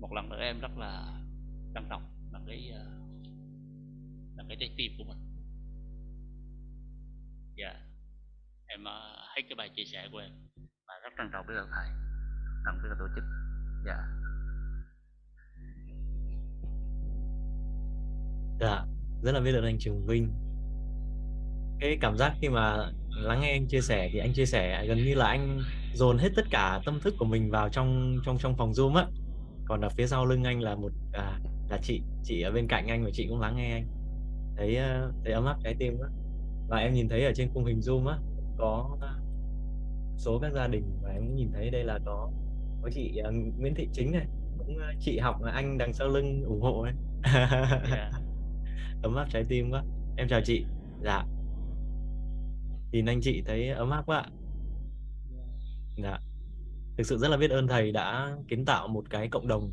một 0.00 0.12
lần 0.12 0.28
nữa 0.28 0.40
em 0.40 0.60
rất 0.60 0.76
là 0.76 1.20
trân 1.74 1.86
trọng 1.90 2.30
là 2.32 2.40
cái 2.46 2.70
ờ, 2.70 2.84
là 4.36 4.44
cái 4.48 4.56
trái 4.60 4.74
tim 4.76 4.92
của 4.98 5.04
mình 5.04 5.18
dạ 7.56 7.68
yeah. 7.68 7.82
em 8.66 8.80
uh, 8.80 9.36
hết 9.36 9.42
cái 9.48 9.54
bài 9.58 9.70
chia 9.76 9.84
sẻ 9.84 10.08
của 10.12 10.18
em 10.18 10.30
và 10.86 10.94
rất 11.02 11.10
trân 11.18 11.26
trọng 11.32 11.46
với 11.46 11.56
ơn 11.56 11.68
thầy 11.72 11.88
với 12.64 12.90
cái 12.90 12.98
tổ 12.98 13.06
chức 13.14 13.24
dạ 13.86 13.96
yeah. 13.96 14.33
Dạ 18.60 18.84
rất 19.22 19.32
là 19.32 19.40
biết 19.40 19.54
ơn 19.54 19.64
anh 19.64 19.78
Trường 19.78 20.06
Vinh. 20.06 20.28
Cái 21.80 21.98
cảm 22.00 22.16
giác 22.16 22.34
khi 22.40 22.48
mà 22.48 22.90
lắng 23.10 23.40
nghe 23.40 23.50
anh 23.50 23.66
chia 23.66 23.80
sẻ 23.80 24.08
thì 24.12 24.18
anh 24.18 24.32
chia 24.32 24.46
sẻ 24.46 24.86
gần 24.88 24.98
như 24.98 25.14
là 25.14 25.26
anh 25.26 25.60
dồn 25.94 26.18
hết 26.18 26.28
tất 26.36 26.44
cả 26.50 26.80
tâm 26.84 27.00
thức 27.00 27.14
của 27.18 27.24
mình 27.24 27.50
vào 27.50 27.68
trong 27.68 28.18
trong 28.24 28.38
trong 28.38 28.56
phòng 28.56 28.72
zoom 28.72 28.94
á. 28.94 29.06
Còn 29.64 29.80
ở 29.80 29.88
phía 29.88 30.06
sau 30.06 30.26
lưng 30.26 30.44
anh 30.44 30.60
là 30.60 30.74
một 30.74 30.92
à, 31.12 31.40
là 31.70 31.78
chị 31.82 32.02
chị 32.22 32.42
ở 32.42 32.50
bên 32.50 32.68
cạnh 32.68 32.86
anh 32.86 33.04
và 33.04 33.10
chị 33.12 33.26
cũng 33.28 33.40
lắng 33.40 33.56
nghe 33.56 33.72
anh. 33.72 33.86
Thấy 34.56 34.78
thấy 35.24 35.32
ấm 35.32 35.44
áp 35.44 35.56
trái 35.64 35.74
tim 35.78 35.98
á. 36.02 36.08
Và 36.68 36.78
em 36.78 36.94
nhìn 36.94 37.08
thấy 37.08 37.24
ở 37.24 37.32
trên 37.34 37.48
khung 37.54 37.64
hình 37.64 37.80
zoom 37.80 38.06
á 38.06 38.18
có 38.58 38.96
số 40.16 40.38
các 40.38 40.52
gia 40.52 40.66
đình 40.66 40.84
và 41.02 41.10
em 41.10 41.36
nhìn 41.36 41.50
thấy 41.52 41.70
đây 41.70 41.84
là 41.84 41.98
có 42.04 42.30
có 42.82 42.90
chị 42.94 43.20
uh, 43.28 43.34
Nguyễn 43.58 43.74
Thị 43.74 43.88
Chính 43.92 44.12
này 44.12 44.26
cũng 44.58 44.76
uh, 44.76 45.00
chị 45.00 45.18
học 45.18 45.42
là 45.42 45.52
anh 45.52 45.78
đằng 45.78 45.92
sau 45.92 46.08
lưng 46.08 46.44
ủng 46.44 46.60
hộ 46.60 46.82
ấy. 46.82 46.92
Yeah. 47.90 48.12
ấm 49.04 49.14
áp 49.14 49.26
trái 49.30 49.44
tim 49.48 49.70
quá. 49.70 49.84
Em 50.16 50.28
chào 50.28 50.40
chị. 50.44 50.64
Dạ. 51.04 51.24
Nhìn 52.92 53.06
anh 53.06 53.20
chị 53.22 53.42
thấy 53.46 53.68
ấm 53.68 53.90
áp 53.90 54.02
quá 54.06 54.24
dạ. 56.02 56.18
Thực 56.96 57.06
sự 57.06 57.18
rất 57.18 57.28
là 57.28 57.36
biết 57.36 57.50
ơn 57.50 57.68
thầy 57.68 57.92
đã 57.92 58.36
kiến 58.48 58.64
tạo 58.64 58.88
một 58.88 59.04
cái 59.10 59.28
cộng 59.28 59.48
đồng 59.48 59.70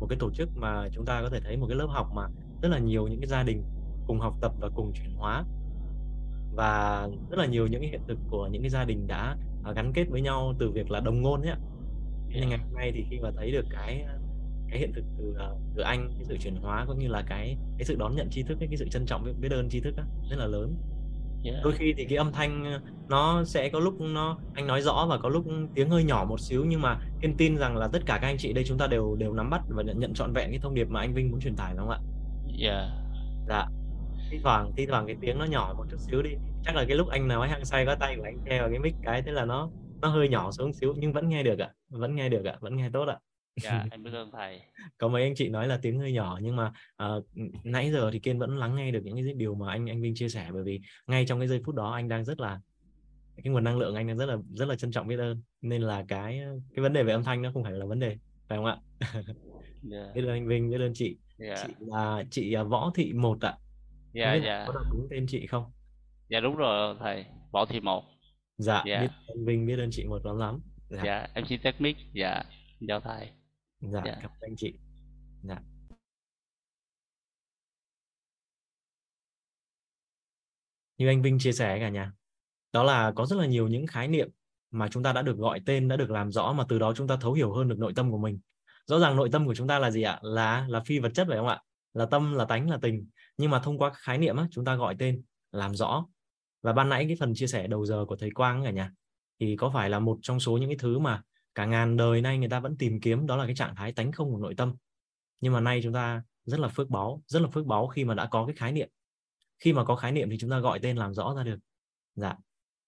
một 0.00 0.06
cái 0.10 0.18
tổ 0.18 0.30
chức 0.34 0.48
mà 0.56 0.88
chúng 0.92 1.04
ta 1.04 1.22
có 1.22 1.28
thể 1.28 1.40
thấy 1.40 1.56
một 1.56 1.66
cái 1.68 1.76
lớp 1.76 1.86
học 1.86 2.06
mà 2.14 2.28
rất 2.62 2.68
là 2.68 2.78
nhiều 2.78 3.06
những 3.06 3.20
cái 3.20 3.28
gia 3.28 3.42
đình 3.42 3.62
cùng 4.06 4.20
học 4.20 4.34
tập 4.40 4.52
và 4.60 4.68
cùng 4.74 4.92
chuyển 4.94 5.14
hóa. 5.16 5.44
Và 6.56 7.08
rất 7.30 7.38
là 7.38 7.46
nhiều 7.46 7.66
những 7.66 7.80
cái 7.80 7.90
hiện 7.90 8.02
thực 8.08 8.18
của 8.30 8.48
những 8.52 8.62
cái 8.62 8.70
gia 8.70 8.84
đình 8.84 9.06
đã 9.06 9.36
à, 9.64 9.72
gắn 9.72 9.92
kết 9.92 10.04
với 10.10 10.20
nhau 10.20 10.54
từ 10.58 10.70
việc 10.70 10.90
là 10.90 11.00
đồng 11.00 11.22
ngôn 11.22 11.42
ạ 11.42 11.58
nhưng 12.28 12.48
ngày 12.48 12.58
hôm 12.58 12.74
nay 12.74 12.92
thì 12.94 13.04
khi 13.10 13.18
mà 13.20 13.30
thấy 13.36 13.50
được 13.50 13.64
cái 13.70 14.04
cái 14.74 14.80
hiện 14.80 14.92
thực 14.92 15.04
từ 15.18 15.34
à, 15.38 15.48
từ 15.76 15.82
anh 15.82 16.10
cái 16.16 16.24
sự 16.24 16.36
chuyển 16.40 16.56
hóa 16.56 16.84
cũng 16.88 16.98
như 16.98 17.08
là 17.08 17.22
cái 17.26 17.56
cái 17.78 17.84
sự 17.84 17.96
đón 17.98 18.16
nhận 18.16 18.30
tri 18.30 18.42
thức 18.42 18.56
cái 18.60 18.76
sự 18.76 18.88
trân 18.88 19.06
trọng 19.06 19.34
biết 19.40 19.52
ơn 19.52 19.68
tri 19.68 19.80
thức 19.80 19.94
đó, 19.96 20.02
rất 20.30 20.36
là 20.38 20.46
lớn 20.46 20.74
yeah. 21.44 21.56
đôi 21.64 21.72
khi 21.72 21.94
thì 21.96 22.04
cái 22.04 22.18
âm 22.18 22.32
thanh 22.32 22.80
nó 23.08 23.44
sẽ 23.44 23.68
có 23.68 23.78
lúc 23.78 24.00
nó 24.00 24.38
anh 24.54 24.66
nói 24.66 24.82
rõ 24.82 25.06
và 25.08 25.18
có 25.18 25.28
lúc 25.28 25.44
tiếng 25.74 25.90
hơi 25.90 26.04
nhỏ 26.04 26.26
một 26.28 26.40
xíu 26.40 26.64
nhưng 26.64 26.80
mà 26.80 26.98
kiên 27.20 27.36
tin 27.36 27.56
rằng 27.56 27.76
là 27.76 27.88
tất 27.92 28.02
cả 28.06 28.18
các 28.22 28.28
anh 28.28 28.38
chị 28.38 28.52
đây 28.52 28.64
chúng 28.64 28.78
ta 28.78 28.86
đều 28.86 29.16
đều 29.16 29.32
nắm 29.32 29.50
bắt 29.50 29.62
và 29.68 29.82
nhận, 29.82 30.00
nhận 30.00 30.14
trọn 30.14 30.32
vẹn 30.32 30.50
cái 30.50 30.58
thông 30.62 30.74
điệp 30.74 30.88
mà 30.88 31.00
anh 31.00 31.14
Vinh 31.14 31.30
muốn 31.30 31.40
truyền 31.40 31.56
tải 31.56 31.74
đúng 31.76 31.88
không 31.88 31.90
ạ? 31.90 32.00
Yeah. 32.60 32.88
Dạ 33.48 33.66
thi 34.30 34.40
thoảng 34.42 34.72
thi 34.76 34.86
thoảng 34.86 35.06
cái 35.06 35.16
tiếng 35.20 35.38
nó 35.38 35.44
nhỏ 35.44 35.74
một 35.76 35.84
chút 35.90 35.96
xíu 36.00 36.22
đi 36.22 36.30
chắc 36.64 36.76
là 36.76 36.84
cái 36.88 36.96
lúc 36.96 37.08
anh 37.08 37.28
nói 37.28 37.48
hăng 37.48 37.64
say 37.64 37.86
có 37.86 37.94
tay 38.00 38.16
của 38.16 38.22
anh 38.24 38.38
che 38.46 38.60
vào 38.60 38.70
cái 38.70 38.78
mic 38.78 38.94
cái 39.02 39.22
thế 39.22 39.32
là 39.32 39.44
nó 39.44 39.70
nó 40.00 40.08
hơi 40.08 40.28
nhỏ 40.28 40.50
xuống 40.50 40.72
xíu 40.72 40.94
nhưng 40.98 41.12
vẫn 41.12 41.28
nghe 41.28 41.42
được 41.42 41.58
ạ 41.58 41.70
vẫn 41.88 42.14
nghe 42.14 42.28
được 42.28 42.44
ạ 42.44 42.56
vẫn 42.60 42.76
nghe 42.76 42.90
tốt 42.92 43.04
ạ 43.04 43.18
dạ 43.56 43.86
em 43.90 44.02
biết 44.02 44.10
ơn 44.12 44.30
thầy 44.32 44.60
có 44.98 45.08
mấy 45.08 45.22
anh 45.22 45.34
chị 45.34 45.48
nói 45.48 45.68
là 45.68 45.78
tiếng 45.82 45.98
hơi 45.98 46.12
nhỏ 46.12 46.38
nhưng 46.42 46.56
mà 46.56 46.72
uh, 47.04 47.26
nãy 47.64 47.92
giờ 47.92 48.10
thì 48.12 48.18
kiên 48.18 48.38
vẫn 48.38 48.56
lắng 48.56 48.76
nghe 48.76 48.90
được 48.90 49.00
những 49.04 49.16
cái 49.16 49.34
điều 49.34 49.54
mà 49.54 49.72
anh 49.72 49.86
anh 49.90 50.02
Vinh 50.02 50.14
chia 50.14 50.28
sẻ 50.28 50.48
bởi 50.52 50.62
vì 50.62 50.80
ngay 51.06 51.26
trong 51.26 51.38
cái 51.38 51.48
giây 51.48 51.60
phút 51.64 51.74
đó 51.74 51.92
anh 51.92 52.08
đang 52.08 52.24
rất 52.24 52.40
là 52.40 52.60
cái 53.36 53.52
nguồn 53.52 53.64
năng 53.64 53.78
lượng 53.78 53.94
anh 53.94 54.06
đang 54.06 54.18
rất 54.18 54.26
là 54.26 54.36
rất 54.54 54.68
là 54.68 54.76
trân 54.76 54.90
trọng 54.90 55.08
biết 55.08 55.18
ơn 55.18 55.42
nên 55.62 55.82
là 55.82 56.04
cái 56.08 56.40
cái 56.74 56.82
vấn 56.82 56.92
đề 56.92 57.02
về 57.02 57.12
âm 57.12 57.24
thanh 57.24 57.42
nó 57.42 57.50
không 57.54 57.64
phải 57.64 57.72
là 57.72 57.86
vấn 57.86 58.00
đề 58.00 58.16
phải 58.48 58.58
không 58.58 58.64
ạ 58.64 58.76
yeah. 59.14 59.24
Dạ. 59.90 60.12
biết 60.14 60.22
ơn 60.22 60.30
anh 60.30 60.48
Vinh 60.48 60.70
biết 60.70 60.80
ơn 60.80 60.92
chị 60.94 61.16
yeah. 61.38 61.58
Dạ. 61.58 61.64
chị 61.66 61.72
là 61.78 62.24
chị 62.30 62.52
à, 62.52 62.62
Võ 62.62 62.92
Thị 62.94 63.12
một 63.12 63.40
ạ 63.40 63.54
dạ 64.12 64.34
dạ 64.34 64.64
có 64.66 64.72
đọc 64.72 64.84
đúng 64.92 65.06
tên 65.10 65.26
chị 65.28 65.46
không 65.46 65.72
dạ 66.28 66.40
đúng 66.40 66.56
rồi 66.56 66.96
thầy 67.00 67.24
Võ 67.52 67.66
Thị 67.66 67.80
một 67.80 68.04
dạ, 68.56 68.82
dạ. 68.86 69.00
biết 69.00 69.08
ơn 69.26 69.44
Vinh 69.44 69.66
biết 69.66 69.78
ơn 69.78 69.88
chị 69.92 70.04
một 70.04 70.26
lắm 70.26 70.38
lắm 70.38 70.60
dạ, 70.88 71.02
dạ 71.04 71.28
em 71.34 71.44
xin 71.44 71.60
test 71.62 71.80
mic 71.80 71.96
dạ 72.12 72.42
chào 72.88 73.00
thầy 73.00 73.28
dạ, 73.92 74.02
dạ. 74.04 74.18
cảm 74.22 74.30
ơn 74.30 74.40
anh 74.40 74.56
chị. 74.56 74.74
Dạ. 75.42 75.58
Như 80.98 81.08
anh 81.08 81.22
Vinh 81.22 81.38
chia 81.38 81.52
sẻ 81.52 81.78
cả 81.80 81.88
nhà 81.88 82.12
đó 82.72 82.82
là 82.82 83.12
có 83.16 83.26
rất 83.26 83.36
là 83.36 83.46
nhiều 83.46 83.68
những 83.68 83.86
khái 83.86 84.08
niệm 84.08 84.28
mà 84.70 84.88
chúng 84.88 85.02
ta 85.02 85.12
đã 85.12 85.22
được 85.22 85.36
gọi 85.36 85.60
tên 85.66 85.88
đã 85.88 85.96
được 85.96 86.10
làm 86.10 86.32
rõ 86.32 86.52
mà 86.52 86.64
từ 86.68 86.78
đó 86.78 86.92
chúng 86.96 87.08
ta 87.08 87.16
thấu 87.16 87.32
hiểu 87.32 87.52
hơn 87.52 87.68
được 87.68 87.78
nội 87.78 87.92
tâm 87.96 88.10
của 88.10 88.18
mình. 88.18 88.38
Rõ 88.86 88.98
ràng 88.98 89.16
nội 89.16 89.28
tâm 89.32 89.46
của 89.46 89.54
chúng 89.54 89.68
ta 89.68 89.78
là 89.78 89.90
gì 89.90 90.02
ạ? 90.02 90.18
Là 90.22 90.66
là 90.68 90.80
phi 90.80 90.98
vật 90.98 91.10
chất 91.14 91.26
phải 91.28 91.38
không 91.38 91.48
ạ? 91.48 91.60
Là 91.92 92.06
tâm 92.06 92.34
là 92.34 92.44
tánh 92.44 92.70
là 92.70 92.78
tình. 92.82 93.06
Nhưng 93.36 93.50
mà 93.50 93.58
thông 93.58 93.78
qua 93.78 93.90
khái 93.94 94.18
niệm 94.18 94.36
á, 94.36 94.48
chúng 94.50 94.64
ta 94.64 94.74
gọi 94.74 94.96
tên 94.98 95.22
làm 95.52 95.74
rõ. 95.74 96.06
Và 96.62 96.72
ban 96.72 96.88
nãy 96.88 97.04
cái 97.06 97.16
phần 97.20 97.34
chia 97.34 97.46
sẻ 97.46 97.66
đầu 97.66 97.86
giờ 97.86 98.04
của 98.08 98.16
thầy 98.16 98.30
Quang 98.30 98.64
cả 98.64 98.70
nhà 98.70 98.90
thì 99.40 99.56
có 99.56 99.70
phải 99.74 99.90
là 99.90 99.98
một 99.98 100.18
trong 100.22 100.40
số 100.40 100.56
những 100.56 100.68
cái 100.68 100.78
thứ 100.78 100.98
mà 100.98 101.22
cả 101.54 101.66
ngàn 101.66 101.96
đời 101.96 102.20
nay 102.20 102.38
người 102.38 102.48
ta 102.48 102.60
vẫn 102.60 102.76
tìm 102.76 103.00
kiếm, 103.00 103.26
đó 103.26 103.36
là 103.36 103.46
cái 103.46 103.54
trạng 103.54 103.74
thái 103.76 103.92
tánh 103.92 104.12
không 104.12 104.32
của 104.32 104.38
nội 104.38 104.54
tâm. 104.54 104.74
Nhưng 105.40 105.52
mà 105.52 105.60
nay 105.60 105.80
chúng 105.82 105.92
ta 105.92 106.22
rất 106.44 106.60
là 106.60 106.68
phước 106.68 106.88
báu, 106.88 107.22
rất 107.26 107.42
là 107.42 107.48
phước 107.48 107.66
báu 107.66 107.86
khi 107.86 108.04
mà 108.04 108.14
đã 108.14 108.26
có 108.26 108.46
cái 108.46 108.56
khái 108.56 108.72
niệm. 108.72 108.88
Khi 109.58 109.72
mà 109.72 109.84
có 109.84 109.96
khái 109.96 110.12
niệm 110.12 110.30
thì 110.30 110.38
chúng 110.38 110.50
ta 110.50 110.58
gọi 110.58 110.78
tên 110.78 110.96
làm 110.96 111.14
rõ 111.14 111.34
ra 111.36 111.42
được. 111.42 111.58
Dạ. 112.14 112.36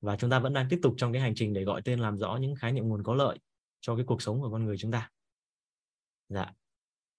Và 0.01 0.17
chúng 0.17 0.31
ta 0.31 0.39
vẫn 0.39 0.53
đang 0.53 0.67
tiếp 0.71 0.79
tục 0.83 0.95
trong 0.97 1.13
cái 1.13 1.23
hành 1.23 1.35
trình 1.35 1.53
để 1.53 1.65
gọi 1.65 1.83
tên 1.83 2.01
làm 2.01 2.19
rõ 2.19 2.39
những 2.41 2.55
khái 2.55 2.73
niệm 2.73 2.89
nguồn 2.89 3.03
có 3.03 3.15
lợi 3.15 3.39
cho 3.81 3.97
cái 3.97 4.05
cuộc 4.05 4.23
sống 4.23 4.41
của 4.41 4.51
con 4.51 4.65
người 4.65 4.77
chúng 4.79 4.91
ta. 4.91 5.11
Dạ. 6.29 6.53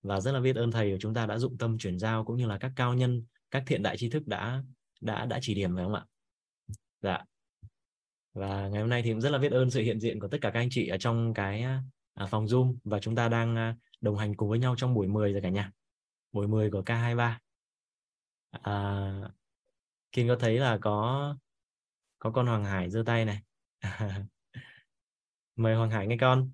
Và 0.01 0.19
rất 0.21 0.31
là 0.31 0.39
biết 0.39 0.55
ơn 0.55 0.71
thầy 0.71 0.91
của 0.91 0.97
chúng 0.99 1.13
ta 1.13 1.25
đã 1.25 1.37
dụng 1.37 1.57
tâm 1.57 1.77
chuyển 1.77 1.99
giao 1.99 2.25
cũng 2.25 2.37
như 2.37 2.47
là 2.47 2.57
các 2.57 2.71
cao 2.75 2.93
nhân, 2.93 3.23
các 3.51 3.63
thiện 3.67 3.83
đại 3.83 3.97
tri 3.97 4.09
thức 4.09 4.27
đã 4.27 4.63
đã 5.01 5.25
đã 5.25 5.39
chỉ 5.41 5.53
điểm 5.53 5.75
phải 5.75 5.83
không 5.83 5.93
ạ? 5.93 6.05
Dạ 7.01 7.23
và 8.37 8.67
ngày 8.67 8.81
hôm 8.81 8.89
nay 8.89 9.01
thì 9.01 9.11
cũng 9.11 9.21
rất 9.21 9.29
là 9.29 9.37
biết 9.37 9.51
ơn 9.51 9.71
sự 9.71 9.81
hiện 9.81 9.99
diện 9.99 10.19
của 10.19 10.27
tất 10.27 10.37
cả 10.41 10.49
các 10.49 10.59
anh 10.59 10.69
chị 10.71 10.87
ở 10.87 10.97
trong 10.97 11.33
cái 11.33 11.65
à, 12.13 12.25
phòng 12.29 12.45
zoom. 12.45 12.75
Và 12.83 12.99
chúng 12.99 13.15
ta 13.15 13.29
đang 13.29 13.55
à, 13.55 13.75
đồng 14.01 14.17
hành 14.17 14.35
cùng 14.35 14.49
với 14.49 14.59
nhau 14.59 14.75
trong 14.77 14.93
buổi 14.93 15.07
10 15.07 15.33
rồi 15.33 15.41
cả 15.41 15.49
nhà. 15.49 15.71
Buổi 16.31 16.47
10 16.47 16.71
của 16.71 16.81
K23 16.81 17.33
à, 18.51 19.11
Kiên 20.11 20.27
có 20.27 20.35
thấy 20.39 20.59
là 20.59 20.77
có 20.81 21.35
có 22.19 22.31
con 22.31 22.47
Hoàng 22.47 22.65
Hải 22.65 22.89
giơ 22.89 23.03
tay 23.05 23.25
này? 23.25 23.39
Mời 25.55 25.75
Hoàng 25.75 25.89
Hải 25.89 26.07
nghe 26.07 26.17
con. 26.21 26.51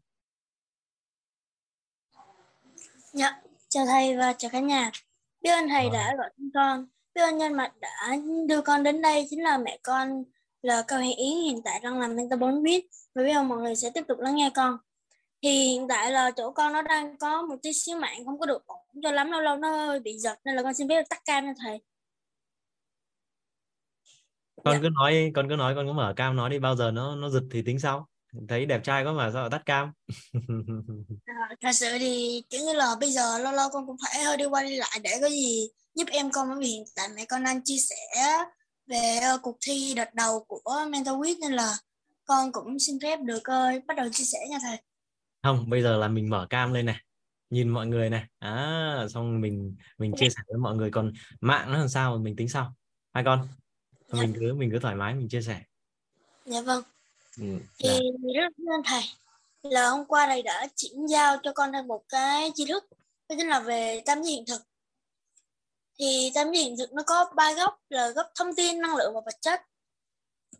Dạ, 3.13 3.41
chào 3.69 3.85
thầy 3.85 4.17
và 4.17 4.33
chào 4.37 4.51
cả 4.51 4.59
nhà. 4.59 4.91
biết 5.41 5.49
ơn 5.49 5.69
thầy 5.69 5.83
Vâng. 5.83 5.93
đã 5.93 6.15
gọi 6.17 6.29
tên 6.37 6.51
con. 6.53 6.87
Biết 7.15 7.21
ơn 7.21 7.37
nhân 7.37 7.53
mặt 7.53 7.73
đã 7.81 8.15
đưa 8.47 8.61
con 8.61 8.83
đến 8.83 9.01
đây 9.01 9.27
chính 9.29 9.43
là 9.43 9.57
mẹ 9.57 9.79
con 9.83 10.23
là 10.63 10.83
cao 10.87 10.99
hiện 10.99 11.17
yến 11.17 11.37
hiện 11.37 11.61
tại 11.65 11.79
đang 11.83 11.99
làm 11.99 12.15
mentor 12.15 12.39
4 12.39 12.63
viết 12.63 12.87
và 13.15 13.23
biết 13.23 13.31
ơn 13.31 13.47
mọi 13.47 13.57
người 13.61 13.75
sẽ 13.75 13.89
tiếp 13.93 14.03
tục 14.07 14.19
lắng 14.19 14.35
nghe 14.35 14.51
con. 14.55 14.77
Thì 15.43 15.49
hiện 15.49 15.87
tại 15.89 16.11
là 16.11 16.31
chỗ 16.31 16.51
con 16.51 16.73
nó 16.73 16.81
đang 16.81 17.17
có 17.17 17.41
một 17.41 17.55
tí 17.63 17.73
xíu 17.73 17.97
mạng 17.97 18.25
không 18.25 18.39
có 18.39 18.45
được 18.45 18.67
ổn 18.67 18.79
cho 19.03 19.11
lắm 19.11 19.31
lâu 19.31 19.41
lâu 19.41 19.57
nó 19.57 19.85
hơi 19.85 19.99
bị 19.99 20.17
giật 20.19 20.39
nên 20.45 20.55
là 20.55 20.63
con 20.63 20.73
xin 20.73 20.89
phép 20.89 21.03
tắt 21.09 21.21
cam 21.25 21.45
cho 21.45 21.53
thầy. 21.63 21.79
Con 24.63 24.73
Dạ. 24.73 24.79
cứ 24.81 24.89
nói 24.89 25.31
con 25.35 25.49
cứ 25.49 25.55
nói 25.55 25.75
con 25.75 25.87
cứ 25.87 25.93
mở 25.93 26.13
cam 26.15 26.35
nói 26.35 26.49
đi 26.49 26.59
bao 26.59 26.75
giờ 26.75 26.91
nó 26.91 27.15
nó 27.15 27.29
giật 27.29 27.43
thì 27.51 27.61
tính 27.61 27.79
sau. 27.79 28.07
Thấy 28.49 28.65
đẹp 28.65 28.83
trai 28.83 29.05
quá 29.05 29.13
mà 29.13 29.31
sao 29.33 29.49
tắt 29.49 29.61
cam? 29.65 29.91
À, 31.25 31.33
thật 31.61 31.71
sự 31.73 31.87
thì 31.99 32.43
kiểu 32.49 32.61
như 32.61 32.73
là 32.73 32.95
bây 32.99 33.11
giờ 33.11 33.37
lâu 33.37 33.53
lâu 33.53 33.69
con 33.73 33.87
cũng 33.87 33.95
phải 34.05 34.23
hơi 34.23 34.37
đi 34.37 34.45
qua 34.45 34.63
đi 34.63 34.75
lại 34.75 34.99
để 35.03 35.11
có 35.21 35.29
gì 35.29 35.69
giúp 35.95 36.07
em 36.11 36.31
con. 36.31 36.49
Bởi 36.49 36.57
vì 36.59 36.67
hiện 36.67 36.83
tại 36.95 37.09
mẹ 37.15 37.25
con 37.25 37.43
đang 37.43 37.63
chia 37.63 37.77
sẻ 37.77 37.95
về 38.87 39.19
ờ, 39.23 39.37
cuộc 39.41 39.57
thi 39.61 39.93
đợt 39.95 40.13
đầu 40.13 40.43
của 40.47 40.85
Mentor 40.89 41.15
Week 41.15 41.39
nên 41.41 41.51
là 41.53 41.77
con 42.25 42.51
cũng 42.51 42.79
xin 42.79 42.99
phép 42.99 43.19
được 43.21 43.43
ờ, 43.43 43.65
bắt 43.87 43.97
đầu 43.97 44.09
chia 44.11 44.23
sẻ 44.23 44.39
nha 44.49 44.57
thầy. 44.61 44.77
không 45.43 45.69
bây 45.69 45.81
giờ 45.83 45.97
là 45.97 46.07
mình 46.07 46.29
mở 46.29 46.47
cam 46.49 46.73
lên 46.73 46.85
này 46.85 46.95
nhìn 47.49 47.69
mọi 47.69 47.87
người 47.87 48.09
này 48.09 48.23
à 48.39 49.05
xong 49.13 49.41
mình 49.41 49.75
mình 49.97 50.13
chia 50.17 50.29
sẻ 50.29 50.41
với 50.47 50.57
mọi 50.57 50.75
người 50.75 50.91
còn 50.91 51.13
mạng 51.41 51.71
nó 51.71 51.77
làm 51.77 51.89
sao 51.89 52.17
mình 52.17 52.35
tính 52.35 52.49
sau 52.49 52.73
hai 53.13 53.23
con 53.23 53.47
Dạ. 54.07 54.21
mình 54.21 54.33
cứ 54.39 54.53
mình 54.53 54.69
cứ 54.71 54.79
thoải 54.79 54.95
mái 54.95 55.13
mình 55.13 55.29
chia 55.29 55.41
sẻ 55.41 55.61
Dạ 56.45 56.61
vâng. 56.61 56.83
ừ, 57.37 57.43
Thì 57.79 57.89
dạ. 57.89 58.41
rất 58.41 58.53
ơn 58.75 58.81
thầy 58.85 59.03
là 59.63 59.89
hôm 59.89 60.05
qua 60.05 60.25
thầy 60.27 60.41
đã 60.41 60.67
chuyển 60.75 61.07
giao 61.07 61.37
cho 61.43 61.51
con 61.53 61.71
thêm 61.73 61.87
một 61.87 62.03
cái 62.09 62.51
tri 62.55 62.65
thức 62.65 62.83
đó 63.29 63.35
chính 63.39 63.47
là 63.47 63.59
về 63.59 64.01
tam 64.05 64.23
giác 64.23 64.29
hiện 64.29 64.43
thực. 64.47 64.61
Thì 65.99 66.31
tam 66.35 66.47
giác 66.51 66.59
hiện 66.59 66.75
nó 66.91 67.03
có 67.07 67.25
ba 67.35 67.53
góc 67.53 67.79
là 67.89 68.09
góc 68.09 68.27
thông 68.35 68.55
tin, 68.55 68.81
năng 68.81 68.95
lượng 68.95 69.13
và 69.13 69.21
vật 69.25 69.41
chất. 69.41 69.61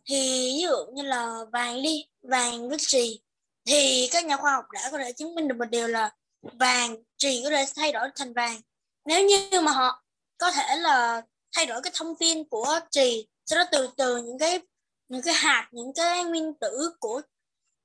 Thì 0.06 0.52
ví 0.54 0.62
dụ 0.62 0.76
như 0.94 1.02
là 1.02 1.38
vàng 1.52 1.82
đi, 1.82 2.06
vàng 2.22 2.68
với 2.68 2.78
trì 2.80 3.22
thì 3.66 4.08
các 4.12 4.24
nhà 4.24 4.36
khoa 4.36 4.52
học 4.52 4.64
đã 4.72 4.88
có 4.92 4.98
thể 4.98 5.12
chứng 5.12 5.34
minh 5.34 5.48
được 5.48 5.56
một 5.58 5.70
điều 5.70 5.88
là 5.88 6.10
vàng 6.42 6.96
trì 7.16 7.42
có 7.44 7.50
thể 7.50 7.66
thay 7.76 7.92
đổi 7.92 8.08
thành 8.16 8.32
vàng. 8.32 8.60
Nếu 9.06 9.26
như 9.26 9.60
mà 9.60 9.72
họ 9.72 10.04
có 10.38 10.52
thể 10.52 10.76
là 10.76 11.22
thay 11.56 11.66
đổi 11.66 11.82
cái 11.82 11.92
thông 11.94 12.16
tin 12.16 12.44
của 12.44 12.80
trì 12.90 13.26
sau 13.46 13.58
đó 13.58 13.64
từ 13.72 13.88
từ 13.96 14.16
những 14.16 14.38
cái 14.38 14.60
những 15.08 15.22
cái 15.22 15.34
hạt 15.34 15.68
những 15.72 15.92
cái 15.94 16.24
nguyên 16.24 16.54
tử 16.54 16.90
của 16.98 17.22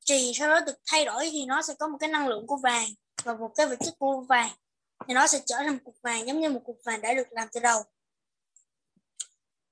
trì 0.06 0.34
sau 0.36 0.50
đó 0.50 0.60
được 0.60 0.75
thay 0.86 1.06
đổi 1.06 1.29
thì 1.32 1.46
nó 1.46 1.62
sẽ 1.62 1.74
có 1.79 1.88
một 1.88 1.98
cái 2.00 2.10
năng 2.10 2.27
lượng 2.27 2.48
của 2.48 2.58
vàng 2.63 2.88
và 3.24 3.34
một 3.34 3.51
cái 3.56 3.68
vật 3.68 3.75
chất 3.86 3.94
của 4.00 4.22
vàng 4.29 4.51
thì 5.08 5.13
nó 5.13 5.27
sẽ 5.27 5.41
trở 5.46 5.56
thành 5.56 5.74
một 5.74 5.79
cục 5.84 5.96
vàng 6.01 6.27
giống 6.27 6.39
như 6.39 6.50
một 6.50 6.62
cục 6.65 6.77
vàng 6.86 7.01
đã 7.01 7.13
được 7.13 7.27
làm 7.32 7.48
từ 7.53 7.60
đầu. 7.60 7.84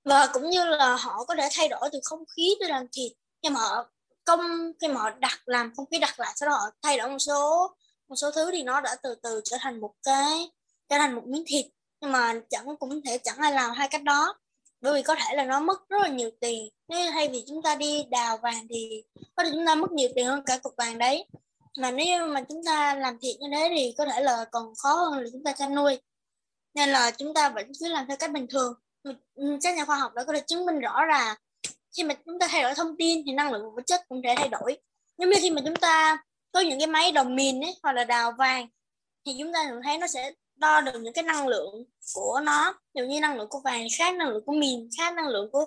Và 0.03 0.29
cũng 0.33 0.49
như 0.49 0.65
là 0.65 0.95
họ 0.95 1.23
có 1.23 1.35
thể 1.35 1.49
thay 1.51 1.67
đổi 1.67 1.89
từ 1.93 1.99
không 2.03 2.23
khí 2.35 2.55
để 2.59 2.67
làm 2.67 2.85
thịt. 2.91 3.11
Khi 3.43 3.49
mà 3.49 3.59
họ 3.59 3.89
công, 4.25 4.71
khi 4.81 4.87
mà 4.87 5.01
họ 5.01 5.09
đặt 5.09 5.39
làm 5.45 5.75
không 5.75 5.85
khí 5.91 5.99
đặt 5.99 6.19
lại, 6.19 6.33
sau 6.35 6.49
đó 6.49 6.55
họ 6.55 6.69
thay 6.81 6.97
đổi 6.97 7.09
một 7.09 7.19
số 7.19 7.67
một 8.07 8.15
số 8.15 8.31
thứ 8.31 8.51
thì 8.51 8.63
nó 8.63 8.81
đã 8.81 8.95
từ 9.03 9.15
từ 9.15 9.41
trở 9.43 9.57
thành 9.59 9.79
một 9.81 9.93
cái, 10.03 10.51
trở 10.89 10.97
thành 10.97 11.15
một 11.15 11.23
miếng 11.25 11.43
thịt. 11.47 11.65
Nhưng 12.01 12.11
mà 12.11 12.33
chẳng, 12.49 12.77
cũng 12.77 13.01
thể 13.01 13.17
chẳng 13.17 13.37
ai 13.37 13.51
làm 13.53 13.71
hai 13.71 13.87
cách 13.89 14.03
đó. 14.03 14.35
Bởi 14.81 14.93
vì 14.93 15.01
có 15.01 15.15
thể 15.15 15.35
là 15.35 15.43
nó 15.43 15.59
mất 15.59 15.89
rất 15.89 16.01
là 16.01 16.07
nhiều 16.07 16.29
tiền. 16.39 16.69
Nếu 16.87 17.11
thay 17.11 17.27
vì 17.27 17.43
chúng 17.47 17.61
ta 17.61 17.75
đi 17.75 18.03
đào 18.03 18.37
vàng 18.37 18.67
thì 18.69 19.03
có 19.35 19.43
thể 19.43 19.49
chúng 19.53 19.65
ta 19.65 19.75
mất 19.75 19.91
nhiều 19.91 20.09
tiền 20.15 20.25
hơn 20.27 20.43
cả 20.45 20.57
cục 20.57 20.73
vàng 20.77 20.97
đấy 20.97 21.25
mà 21.77 21.91
nếu 21.91 22.27
mà 22.27 22.41
chúng 22.49 22.63
ta 22.65 22.95
làm 22.95 23.19
thiệt 23.19 23.35
như 23.39 23.47
thế 23.51 23.69
thì 23.69 23.95
có 23.97 24.05
thể 24.05 24.21
là 24.21 24.45
còn 24.51 24.73
khó 24.75 24.93
hơn 24.93 25.19
là 25.19 25.29
chúng 25.31 25.43
ta 25.43 25.51
chăn 25.51 25.75
nuôi. 25.75 25.99
Nên 26.73 26.89
là 26.89 27.11
chúng 27.11 27.33
ta 27.33 27.49
vẫn 27.49 27.71
cứ 27.79 27.87
làm 27.87 28.07
theo 28.07 28.17
cách 28.17 28.31
bình 28.31 28.47
thường. 28.49 28.73
Ừ, 29.35 29.57
các 29.63 29.75
nhà 29.75 29.85
khoa 29.85 29.97
học 29.97 30.13
đã 30.13 30.23
có 30.23 30.33
thể 30.33 30.41
chứng 30.47 30.65
minh 30.65 30.79
rõ 30.79 31.05
là 31.05 31.35
khi 31.97 32.03
mà 32.03 32.15
chúng 32.25 32.39
ta 32.39 32.47
thay 32.47 32.63
đổi 32.63 32.73
thông 32.75 32.97
tin 32.97 33.23
thì 33.25 33.33
năng 33.33 33.51
lượng 33.51 33.61
của 33.61 33.71
vật 33.75 33.85
chất 33.85 34.01
cũng 34.09 34.21
sẽ 34.23 34.35
thay 34.37 34.49
đổi. 34.49 34.77
Giống 35.17 35.29
như 35.29 35.37
khi 35.41 35.51
mà 35.51 35.61
chúng 35.65 35.75
ta 35.75 36.23
có 36.51 36.59
những 36.59 36.79
cái 36.79 36.87
máy 36.87 37.11
đồng 37.11 37.35
mìn 37.35 37.61
ấy, 37.61 37.75
hoặc 37.83 37.91
là 37.91 38.03
đào 38.03 38.31
vàng, 38.37 38.67
thì 39.25 39.35
chúng 39.39 39.53
ta 39.53 39.65
thường 39.69 39.81
thấy 39.83 39.97
nó 39.97 40.07
sẽ 40.07 40.33
đo 40.55 40.81
được 40.81 40.99
những 41.01 41.13
cái 41.13 41.23
năng 41.23 41.47
lượng 41.47 41.85
của 42.13 42.39
nó. 42.43 42.73
Ví 42.93 43.01
dụ 43.01 43.07
như 43.07 43.19
năng 43.19 43.37
lượng 43.37 43.49
của 43.49 43.59
vàng 43.59 43.87
khác, 43.97 44.15
năng 44.15 44.29
lượng 44.29 44.45
của 44.45 44.53
mìn 44.53 44.89
khác, 44.97 45.13
năng 45.13 45.27
lượng 45.27 45.51
của 45.51 45.65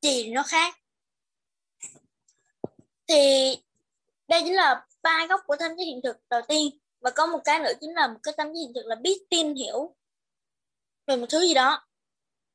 chì 0.00 0.30
nó 0.30 0.42
khác. 0.42 0.76
Thì 3.08 3.56
đây 4.28 4.42
chính 4.44 4.54
là 4.54 4.86
ba 5.04 5.26
góc 5.28 5.40
của 5.46 5.56
tâm 5.58 5.72
trí 5.78 5.84
hiện 5.84 6.00
thực 6.04 6.16
đầu 6.30 6.40
tiên. 6.48 6.78
Và 7.00 7.10
có 7.10 7.26
một 7.26 7.38
cái 7.44 7.60
nữa 7.60 7.72
chính 7.80 7.94
là 7.94 8.08
một 8.08 8.18
cái 8.22 8.34
tâm 8.36 8.48
trí 8.54 8.60
hiện 8.60 8.72
thực 8.74 8.86
là 8.86 8.94
biết 8.94 9.22
tin 9.30 9.54
hiểu 9.54 9.94
về 11.06 11.16
một 11.16 11.26
thứ 11.28 11.40
gì 11.40 11.54
đó. 11.54 11.86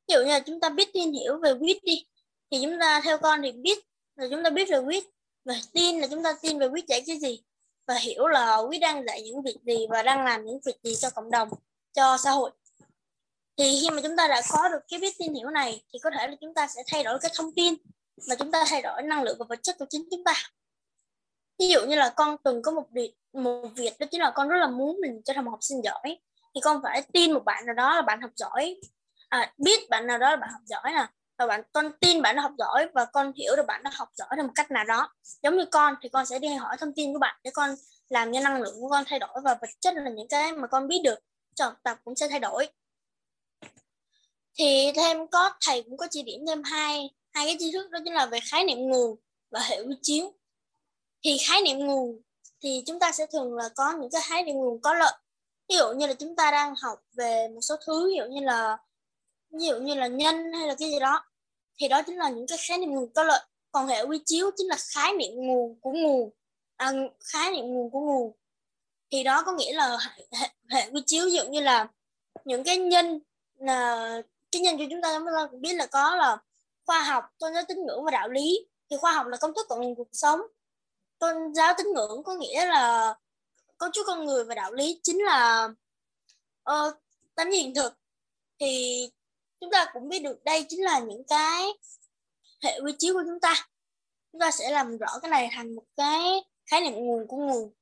Ví 0.08 0.14
dụ 0.14 0.20
như 0.20 0.32
là 0.32 0.40
chúng 0.40 0.60
ta 0.60 0.70
biết 0.70 0.94
tin 0.94 1.12
hiểu 1.14 1.40
về 1.44 1.54
quýt 1.60 1.84
đi, 1.84 2.06
thì 2.52 2.60
chúng 2.64 2.80
ta 2.80 3.02
theo 3.04 3.18
con 3.18 3.42
thì 3.44 3.52
biết 3.52 3.80
là 4.16 4.28
chúng 4.32 4.44
ta 4.44 4.50
biết 4.50 4.70
về 4.70 4.82
quýt. 4.86 5.04
Và 5.46 5.54
tin 5.74 6.00
là 6.00 6.08
chúng 6.08 6.24
ta 6.24 6.34
tin 6.42 6.60
về 6.60 6.70
quýt 6.70 6.86
dạy 6.88 7.04
cái 7.08 7.20
gì. 7.20 7.44
Và 7.88 7.96
hiểu 7.96 8.28
là 8.28 8.58
quýt 8.68 8.82
đang 8.82 9.06
dạy 9.06 9.22
những 9.22 9.42
việc 9.42 9.58
gì 9.66 9.88
và 9.90 10.04
đang 10.04 10.26
làm 10.26 10.46
những 10.46 10.60
việc 10.66 10.76
gì 10.84 10.96
cho 10.96 11.10
cộng 11.10 11.32
đồng, 11.32 11.50
cho 11.94 12.18
xã 12.18 12.32
hội. 12.32 12.52
Thì 13.58 13.80
khi 13.82 13.90
mà 13.90 14.02
chúng 14.02 14.18
ta 14.18 14.28
đã 14.28 14.42
có 14.50 14.70
được 14.70 14.80
cái 14.88 15.00
biết 15.00 15.16
tin 15.20 15.34
hiểu 15.34 15.50
này, 15.50 15.84
thì 15.94 16.00
có 16.04 16.10
thể 16.18 16.28
là 16.28 16.36
chúng 16.42 16.54
ta 16.54 16.68
sẽ 16.68 16.84
thay 16.88 17.04
đổi 17.04 17.20
cái 17.22 17.32
thông 17.36 17.54
tin. 17.56 17.74
Mà 18.30 18.36
chúng 18.36 18.52
ta 18.52 18.66
thay 18.68 18.82
đổi 18.82 19.02
năng 19.02 19.24
lượng 19.24 19.38
và 19.40 19.46
vật 19.50 19.60
chất 19.64 19.76
của 19.80 19.86
chính 19.90 20.08
chúng 20.12 20.24
ta 20.24 20.34
ví 21.60 21.68
dụ 21.68 21.86
như 21.86 21.96
là 21.96 22.14
con 22.16 22.38
từng 22.44 22.62
có 22.62 22.72
một 22.72 22.86
việc 22.92 23.14
một 23.34 23.68
việc 23.76 24.00
đó 24.00 24.06
chính 24.12 24.22
là 24.22 24.32
con 24.36 24.50
rất 24.50 24.58
là 24.58 24.68
muốn 24.68 24.98
mình 25.02 25.22
trở 25.26 25.34
thành 25.34 25.46
một 25.46 25.52
học 25.52 25.60
sinh 25.62 25.84
giỏi 25.84 26.18
thì 26.56 26.62
con 26.64 26.80
phải 26.84 27.02
tin 27.14 27.32
một 27.32 27.46
bạn 27.46 27.66
nào 27.66 27.76
đó 27.76 27.96
là 27.96 28.02
bạn 28.02 28.22
học 28.22 28.32
giỏi. 28.36 28.80
À, 29.30 29.54
biết 29.58 29.90
bạn 29.90 30.08
nào 30.08 30.18
đó 30.18 30.30
là 30.30 30.36
bạn 30.36 30.50
học 30.52 30.62
giỏi 30.66 30.92
nè 30.94 31.08
và 31.38 31.48
bạn 31.48 31.62
con 31.74 31.92
tin 32.00 32.22
bạn 32.22 32.36
đã 32.36 32.42
học 32.42 32.52
giỏi 32.58 32.88
và 32.94 33.06
con 33.06 33.34
hiểu 33.36 33.56
được 33.56 33.66
bạn 33.68 33.84
đã 33.84 33.92
học 33.94 34.10
giỏi 34.14 34.28
theo 34.36 34.46
một 34.46 34.52
cách 34.56 34.72
nào 34.72 34.84
đó. 34.84 35.14
Giống 35.44 35.58
như 35.58 35.66
con 35.66 35.96
thì 36.02 36.10
con 36.10 36.26
sẽ 36.26 36.40
đi 36.40 36.48
hỏi 36.48 36.78
thông 36.80 36.94
tin 36.96 37.14
của 37.14 37.20
bạn 37.20 37.40
để 37.44 37.52
con 37.54 37.76
làm 38.10 38.34
cho 38.34 38.40
năng 38.40 38.62
lượng 38.62 38.76
của 38.82 38.90
con 38.90 39.04
thay 39.08 39.20
đổi 39.20 39.42
và 39.44 39.58
vật 39.62 39.70
chất 39.80 39.96
là 39.96 40.10
những 40.10 40.28
cái 40.28 40.52
mà 40.54 40.68
con 40.68 40.88
biết 40.88 41.02
được 41.04 41.20
cho 41.56 41.66
học 41.66 41.76
tập 41.84 41.98
cũng 42.04 42.16
sẽ 42.16 42.28
thay 42.28 42.40
đổi. 42.40 42.70
Thì 44.58 44.92
thêm 44.96 45.28
có 45.28 45.52
thầy 45.66 45.84
cũng 45.84 45.98
có 45.98 46.08
chỉ 46.12 46.24
điểm 46.24 46.42
thêm 46.48 46.64
hai 46.64 47.10
hai 47.34 47.46
cái 47.46 47.56
tri 47.60 47.72
thức 47.72 47.90
đó 47.92 48.00
chính 48.06 48.14
là 48.14 48.26
về 48.26 48.40
khái 48.52 48.64
niệm 48.64 48.78
nguồn 48.78 49.16
và 49.52 49.60
hệ 49.60 49.82
quy 49.82 49.96
chiếu 50.02 50.39
thì 51.24 51.38
khái 51.48 51.62
niệm 51.62 51.80
nguồn 51.80 52.22
thì 52.64 52.84
chúng 52.86 53.00
ta 53.00 53.12
sẽ 53.12 53.26
thường 53.26 53.56
là 53.56 53.70
có 53.76 53.94
những 54.02 54.10
cái 54.12 54.22
khái 54.26 54.44
niệm 54.44 54.56
nguồn 54.56 54.82
có 54.82 54.94
lợi. 54.94 55.14
Ví 55.70 55.76
dụ 55.76 55.94
như 55.94 56.08
là 56.08 56.14
chúng 56.14 56.36
ta 56.36 56.52
đang 56.52 56.76
học 56.76 57.00
về 57.14 57.48
một 57.48 57.62
số 57.62 57.76
thứ 57.86 58.10
ví 58.10 58.16
dụ 58.18 58.24
như 58.26 58.42
là 58.46 58.78
ví 59.52 59.68
dụ 59.68 59.76
như 59.76 59.96
là 59.96 60.08
nhân 60.08 60.54
hay 60.54 60.68
là 60.68 60.76
cái 60.80 60.90
gì 60.90 61.00
đó 61.00 61.26
thì 61.80 61.88
đó 61.88 62.02
chính 62.02 62.18
là 62.18 62.30
những 62.30 62.48
cái 62.48 62.58
khái 62.68 62.78
niệm 62.78 62.90
nguồn 62.90 63.14
có 63.14 63.24
lợi. 63.24 63.42
Còn 63.72 63.88
hệ 63.88 64.04
quy 64.04 64.20
chiếu 64.26 64.52
chính 64.58 64.68
là 64.68 64.78
khái 64.94 65.14
niệm 65.14 65.32
nguồn 65.36 65.80
của 65.82 65.92
nguồn 65.92 66.30
à, 66.78 66.92
khái 67.20 67.52
niệm 67.52 67.66
nguồn 67.66 67.92
của 67.92 68.00
nguồn. 68.00 68.34
Thì 69.12 69.24
đó 69.24 69.44
có 69.46 69.52
nghĩa 69.52 69.74
là 69.74 69.98
hệ, 70.02 70.26
hệ, 70.40 70.50
hệ 70.70 70.90
quy 70.92 71.02
chiếu 71.06 71.26
ví 71.26 71.32
dụ 71.32 71.44
như 71.50 71.62
là 71.62 71.88
những 72.46 72.64
cái 72.64 72.78
nhân 72.78 73.20
là 73.56 74.22
cái 74.52 74.62
nhân 74.62 74.78
cho 74.78 74.86
chúng 74.90 75.02
ta 75.02 75.20
chúng 75.20 75.28
ta 75.36 75.48
cũng 75.52 75.62
biết 75.62 75.74
là 75.74 75.86
có 75.86 76.16
là 76.16 76.38
khoa 76.86 77.04
học 77.04 77.24
tôn 77.40 77.54
giáo 77.54 77.64
tín 77.68 77.78
ngưỡng 77.86 78.04
và 78.06 78.12
đạo 78.12 78.30
lý. 78.30 78.68
Thì 78.90 78.98
khoa 78.98 79.12
học 79.12 79.28
là 79.28 79.38
công 79.38 79.54
thức 79.54 79.66
của 79.70 79.76
nguồn 79.76 79.96
cuộc 79.96 80.10
sống 80.12 80.42
tôn 81.20 81.54
giáo 81.56 81.74
tín 81.78 81.88
ngưỡng 81.96 82.24
có 82.24 82.34
nghĩa 82.34 82.66
là 82.66 83.16
cấu 83.78 83.90
trúc 83.94 84.06
con 84.08 84.26
người 84.26 84.44
và 84.44 84.56
đạo 84.56 84.74
lý 84.74 85.00
chính 85.04 85.24
là 85.24 85.70
uh, 86.72 86.94
tánh 87.36 87.52
hiện 87.52 87.76
thực. 87.76 87.94
Thì 88.60 89.04
chúng 89.60 89.72
ta 89.72 89.86
cũng 89.94 90.10
biết 90.10 90.20
được 90.20 90.44
đây 90.44 90.66
chính 90.70 90.84
là 90.84 91.00
những 91.00 91.24
cái 91.28 91.66
hệ 92.64 92.80
quy 92.86 92.94
chiếu 93.00 93.14
của 93.14 93.24
chúng 93.26 93.40
ta. 93.40 93.68
Chúng 94.32 94.42
ta 94.42 94.52
sẽ 94.52 94.72
làm 94.72 94.98
rõ 94.98 95.20
cái 95.22 95.30
này 95.30 95.50
thành 95.52 95.76
một 95.76 95.84
cái 95.98 96.44
khái 96.66 96.82
niệm 96.82 96.94
nguồn 96.94 97.28
của 97.28 97.38
nguồn 97.38 97.74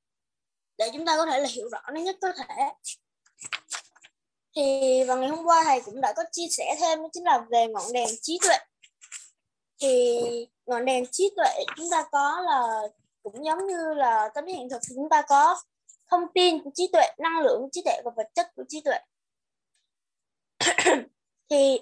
để 0.78 0.90
chúng 0.94 1.06
ta 1.06 1.18
có 1.18 1.26
thể 1.26 1.40
là 1.40 1.48
hiểu 1.50 1.70
rõ 1.70 1.82
nó 1.94 2.00
nhất 2.00 2.16
có 2.22 2.32
thể. 2.38 2.70
Thì 4.56 5.04
vào 5.08 5.18
ngày 5.18 5.30
hôm 5.30 5.46
qua 5.46 5.64
thầy 5.64 5.82
cũng 5.82 6.02
đã 6.02 6.14
có 6.16 6.24
chia 6.32 6.48
sẻ 6.52 6.76
thêm 6.80 7.02
đó 7.02 7.08
chính 7.14 7.24
là 7.24 7.46
về 7.52 7.68
ngọn 7.68 7.94
đèn 7.94 8.10
trí 8.22 8.40
tuệ. 8.42 8.58
Thì 9.82 10.20
ngọn 10.66 10.86
đèn 10.86 11.06
trí 11.12 11.30
tuệ 11.36 11.66
chúng 11.78 11.90
ta 11.92 12.06
có 12.12 12.42
là 12.42 12.82
cũng 13.34 13.46
giống 13.46 13.68
như 13.68 13.94
là 13.94 14.30
tâm 14.36 14.46
lý 14.46 14.54
hiện 14.54 14.70
thực 14.70 14.80
thì 14.90 14.96
chúng 14.96 15.10
ta 15.10 15.22
có 15.22 15.58
thông 16.08 16.24
tin 16.34 16.64
của 16.64 16.72
trí 16.76 16.90
tuệ, 16.94 17.04
năng 17.18 17.40
lượng 17.40 17.62
của 17.62 17.70
trí 17.72 17.82
tuệ 17.86 18.02
và 18.06 18.12
vật 18.16 18.28
chất 18.34 18.48
của 18.56 18.64
trí 18.70 18.82
tuệ. 18.82 19.00
Thì 21.50 21.80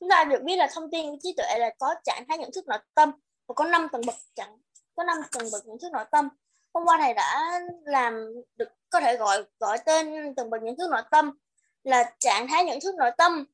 chúng 0.00 0.08
ta 0.08 0.24
được 0.24 0.42
biết 0.42 0.56
là 0.56 0.68
thông 0.72 0.90
tin 0.90 1.10
của 1.10 1.16
trí 1.22 1.34
tuệ 1.36 1.58
là 1.58 1.70
có 1.78 1.94
trạng 2.04 2.24
thái 2.28 2.38
nhận 2.38 2.50
thức 2.54 2.68
nội 2.68 2.78
tâm 2.94 3.12
và 3.46 3.52
có 3.54 3.64
năm 3.64 3.88
tầng 3.92 4.02
bậc 4.06 4.16
chẳng, 4.34 4.58
có 4.96 5.04
năm 5.04 5.16
tầng 5.32 5.48
bậc 5.52 5.66
nhận 5.66 5.78
thức 5.78 5.92
nội 5.92 6.04
tâm. 6.10 6.28
Hôm 6.74 6.84
qua 6.84 6.98
thầy 7.00 7.14
đã 7.14 7.60
làm 7.84 8.26
được, 8.56 8.68
có 8.90 9.00
thể 9.00 9.16
gọi 9.16 9.44
gọi 9.58 9.78
tên 9.86 10.34
tầng 10.34 10.50
bậc 10.50 10.62
nhận 10.62 10.76
thức 10.76 10.90
nội 10.90 11.02
tâm 11.10 11.38
là 11.84 12.14
trạng 12.18 12.48
thái 12.48 12.64
nhận 12.64 12.80
thức 12.80 12.94
nội 12.94 13.10
tâm. 13.18 13.44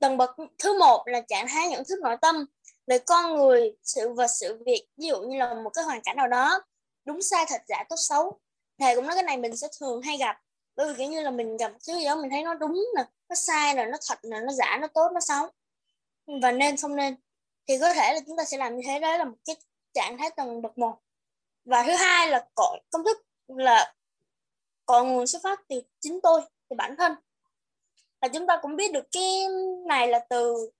Tầng 0.00 0.16
bậc 0.16 0.30
thứ 0.58 0.78
một 0.78 1.02
là 1.06 1.20
trạng 1.20 1.46
thái 1.48 1.68
nhận 1.68 1.84
thức 1.88 1.98
nội 2.02 2.16
tâm 2.22 2.46
về 2.86 2.98
con 2.98 3.36
người, 3.36 3.72
sự 3.82 4.12
vật 4.12 4.26
sự 4.26 4.62
việc, 4.66 4.86
ví 4.96 5.06
dụ 5.06 5.22
như 5.22 5.38
là 5.38 5.54
một 5.54 5.70
cái 5.74 5.84
hoàn 5.84 6.00
cảnh 6.02 6.16
nào 6.16 6.28
đó, 6.28 6.62
đúng 7.04 7.22
sai, 7.22 7.44
thật, 7.48 7.62
giả, 7.68 7.84
tốt, 7.88 7.96
xấu, 7.98 8.38
thầy 8.78 8.94
cũng 8.96 9.06
nói 9.06 9.14
cái 9.14 9.22
này 9.22 9.36
mình 9.36 9.56
sẽ 9.56 9.68
thường 9.80 10.02
hay 10.02 10.16
gặp. 10.16 10.40
Bởi 10.76 10.86
vì 10.86 10.94
kiểu 10.98 11.08
như 11.08 11.22
là 11.22 11.30
mình 11.30 11.56
gặp 11.56 11.72
thứ 11.86 11.94
gì 11.94 12.04
đó, 12.04 12.16
mình 12.16 12.30
thấy 12.30 12.42
nó 12.42 12.54
đúng 12.54 12.84
nè, 12.96 13.04
nó 13.28 13.34
sai 13.34 13.74
nè, 13.74 13.86
nó 13.86 13.98
thật 14.08 14.18
nè, 14.22 14.40
nó 14.40 14.52
giả, 14.52 14.78
nó 14.80 14.86
tốt, 14.86 15.10
nó 15.14 15.20
xấu. 15.20 15.48
Và 16.42 16.52
nên, 16.52 16.76
không 16.76 16.96
nên. 16.96 17.16
Thì 17.68 17.78
có 17.78 17.94
thể 17.94 18.14
là 18.14 18.20
chúng 18.26 18.36
ta 18.36 18.44
sẽ 18.44 18.58
làm 18.58 18.76
như 18.76 18.82
thế, 18.86 18.98
đó 18.98 19.16
là 19.16 19.24
một 19.24 19.36
cái 19.44 19.56
trạng 19.94 20.18
thái 20.18 20.30
tầng 20.30 20.62
bậc 20.62 20.78
một. 20.78 20.98
Và 21.64 21.82
thứ 21.86 21.92
hai 21.92 22.28
là 22.28 22.48
cội, 22.54 22.80
công 22.90 23.04
thức 23.04 23.26
là 23.48 23.94
cội 24.86 25.04
nguồn 25.04 25.26
xuất 25.26 25.42
phát 25.42 25.60
từ 25.68 25.82
chính 26.00 26.20
tôi, 26.20 26.40
từ 26.68 26.76
bản 26.76 26.96
thân. 26.96 27.14
Và 28.20 28.28
chúng 28.28 28.46
ta 28.46 28.58
cũng 28.62 28.76
biết 28.76 28.92
được 28.92 29.04
cái 29.12 29.46
này 29.86 30.08
là 30.08 30.18
từ 30.18 30.70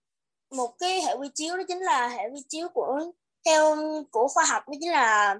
một 0.52 0.78
cái 0.78 1.02
hệ 1.02 1.14
quy 1.14 1.28
chiếu 1.34 1.56
đó 1.56 1.62
chính 1.68 1.80
là 1.80 2.08
hệ 2.08 2.30
quy 2.32 2.42
chiếu 2.48 2.68
của, 2.68 3.00
theo, 3.44 3.76
của 4.10 4.28
khoa 4.28 4.44
học, 4.44 4.68
đó 4.68 4.74
chính 4.80 4.90
là 4.90 5.38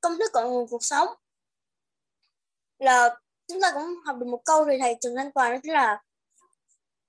công 0.00 0.18
thức 0.18 0.30
cội 0.32 0.44
nguồn 0.44 0.68
cuộc 0.68 0.84
sống. 0.84 1.08
Là 2.78 3.20
chúng 3.48 3.60
ta 3.60 3.72
cũng 3.74 3.94
học 4.04 4.16
được 4.16 4.26
một 4.26 4.42
câu 4.44 4.64
thì 4.64 4.78
thầy 4.80 4.96
Trần 5.00 5.14
Anh 5.14 5.32
Toàn 5.32 5.52
đó 5.52 5.58
chính 5.62 5.72
là 5.72 6.02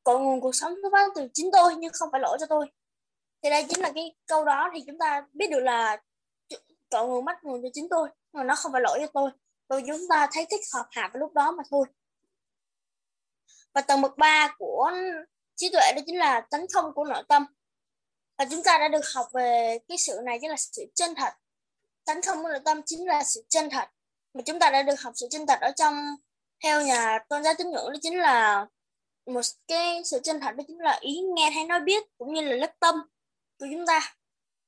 cội 0.03 0.19
nguồn 0.19 0.41
cuộc 0.41 0.55
sống 0.55 0.75
xuất 0.81 0.89
phát 0.91 1.11
từ 1.15 1.27
chính 1.33 1.49
tôi 1.53 1.75
nhưng 1.75 1.91
không 1.93 2.09
phải 2.11 2.21
lỗi 2.21 2.37
cho 2.39 2.45
tôi. 2.45 2.71
Thì 3.43 3.49
đây 3.49 3.65
chính 3.69 3.79
là 3.79 3.91
cái 3.95 4.15
câu 4.27 4.45
đó 4.45 4.69
thì 4.73 4.83
chúng 4.87 4.97
ta 4.99 5.27
biết 5.33 5.47
được 5.51 5.59
là 5.59 6.01
cội 6.89 7.07
nguồn 7.07 7.25
bắt 7.25 7.43
nguồn 7.43 7.61
cho 7.61 7.69
chính 7.73 7.89
tôi 7.89 8.09
mà 8.33 8.43
nó 8.43 8.55
không 8.55 8.71
phải 8.71 8.81
lỗi 8.81 8.97
cho 9.01 9.07
tôi. 9.13 9.31
Rồi 9.69 9.83
chúng 9.87 10.07
ta 10.09 10.27
thấy 10.31 10.45
thích 10.51 10.61
hợp 10.73 10.85
hạ 10.91 11.09
vào 11.13 11.19
lúc 11.19 11.33
đó 11.33 11.51
mà 11.51 11.63
thôi. 11.69 11.85
Và 13.73 13.81
tầng 13.81 14.01
bậc 14.01 14.17
3 14.17 14.55
của 14.57 14.91
trí 15.55 15.69
tuệ 15.69 15.91
đó 15.95 16.01
chính 16.05 16.17
là 16.17 16.41
tấn 16.41 16.65
không 16.73 16.93
của 16.93 17.03
nội 17.03 17.23
tâm. 17.27 17.45
Và 18.37 18.45
chúng 18.51 18.63
ta 18.63 18.77
đã 18.77 18.87
được 18.87 19.05
học 19.15 19.27
về 19.33 19.79
cái 19.87 19.97
sự 19.97 20.19
này 20.23 20.37
chính 20.41 20.49
là 20.49 20.55
sự 20.57 20.85
chân 20.95 21.15
thật. 21.15 21.33
Tấn 22.05 22.21
không 22.21 22.43
của 22.43 22.49
nội 22.49 22.59
tâm 22.65 22.81
chính 22.85 23.07
là 23.07 23.23
sự 23.23 23.45
chân 23.49 23.69
thật. 23.69 23.89
Mà 24.33 24.41
chúng 24.45 24.59
ta 24.59 24.69
đã 24.69 24.83
được 24.83 25.01
học 25.01 25.13
sự 25.15 25.27
chân 25.31 25.47
thật 25.47 25.59
ở 25.61 25.71
trong 25.75 26.15
theo 26.63 26.81
nhà 26.81 27.19
tôn 27.29 27.43
giáo 27.43 27.53
tín 27.57 27.71
ngưỡng 27.71 27.91
đó 27.91 27.99
chính 28.01 28.19
là 28.19 28.67
một 29.25 29.41
cái 29.67 30.03
sự 30.03 30.19
chân 30.23 30.39
thật 30.39 30.55
đó 30.55 30.63
chính 30.67 30.79
là 30.79 30.97
ý 31.01 31.21
nghe 31.35 31.49
hay 31.49 31.65
nói 31.65 31.79
biết 31.79 32.03
cũng 32.17 32.33
như 32.33 32.41
là 32.41 32.55
lớp 32.55 32.71
tâm 32.79 32.95
của 33.59 33.65
chúng 33.71 33.85
ta. 33.87 34.15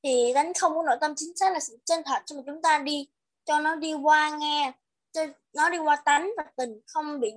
Thì 0.04 0.32
tánh 0.36 0.54
không 0.54 0.74
của 0.74 0.84
nội 0.84 0.98
tâm 1.02 1.14
chính 1.16 1.38
xác 1.38 1.54
là 1.54 1.60
sự 1.60 1.78
chân 1.86 2.04
thật 2.06 2.22
cho 2.26 2.36
mà 2.36 2.42
chúng 2.46 2.62
ta 2.62 2.78
đi 2.78 3.08
cho 3.46 3.60
nó 3.60 3.76
đi 3.76 3.94
qua 3.94 4.38
nghe, 4.38 4.72
cho 5.12 5.26
nó 5.54 5.70
đi 5.70 5.78
qua 5.78 5.96
tánh 5.96 6.32
và 6.38 6.44
tình, 6.56 6.82
không 6.88 7.20
bị 7.20 7.34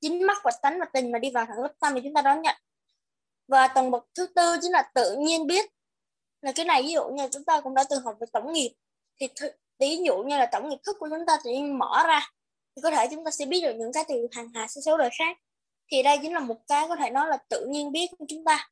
dính 0.00 0.26
mắc 0.26 0.38
vào 0.44 0.52
tánh 0.62 0.78
và 0.80 0.86
tình 0.92 1.12
mà 1.12 1.18
đi 1.18 1.30
vào 1.30 1.46
thẳng 1.46 1.62
lớp 1.62 1.72
tâm 1.80 1.94
thì 1.94 2.00
chúng 2.04 2.14
ta 2.14 2.22
đón 2.22 2.42
nhận 2.42 2.56
và 3.52 3.68
tầng 3.68 3.90
bậc 3.90 4.06
thứ 4.14 4.26
tư 4.26 4.56
chính 4.62 4.72
là 4.72 4.90
tự 4.94 5.16
nhiên 5.18 5.46
biết. 5.46 5.70
Là 6.40 6.52
cái 6.52 6.64
này, 6.64 6.82
ví 6.82 6.92
dụ 6.92 7.08
như 7.08 7.28
chúng 7.32 7.44
ta 7.44 7.60
cũng 7.60 7.74
đã 7.74 7.84
từng 7.90 8.02
học 8.04 8.16
về 8.20 8.26
tổng 8.32 8.52
nghiệp, 8.52 8.74
thì 9.20 9.28
ví 9.78 9.98
dụ 10.06 10.22
như 10.22 10.38
là 10.38 10.48
tổng 10.52 10.68
nghiệp 10.68 10.78
thức 10.86 10.96
của 11.00 11.08
chúng 11.10 11.26
ta 11.26 11.38
tự 11.44 11.50
nhiên 11.50 11.78
mở 11.78 12.04
ra, 12.06 12.30
thì 12.76 12.82
có 12.82 12.90
thể 12.90 13.08
chúng 13.10 13.24
ta 13.24 13.30
sẽ 13.30 13.46
biết 13.46 13.60
được 13.60 13.72
những 13.78 13.92
cái 13.92 14.04
từ 14.08 14.26
hàng 14.32 14.48
hà 14.54 14.68
số 14.68 14.80
số 14.80 14.96
đời 14.96 15.10
khác. 15.18 15.36
Thì 15.90 16.02
đây 16.02 16.18
chính 16.22 16.32
là 16.34 16.40
một 16.40 16.56
cái 16.68 16.88
có 16.88 16.96
thể 16.96 17.10
nói 17.10 17.28
là 17.28 17.38
tự 17.48 17.66
nhiên 17.68 17.92
biết 17.92 18.06
của 18.18 18.24
chúng 18.28 18.44
ta. 18.44 18.70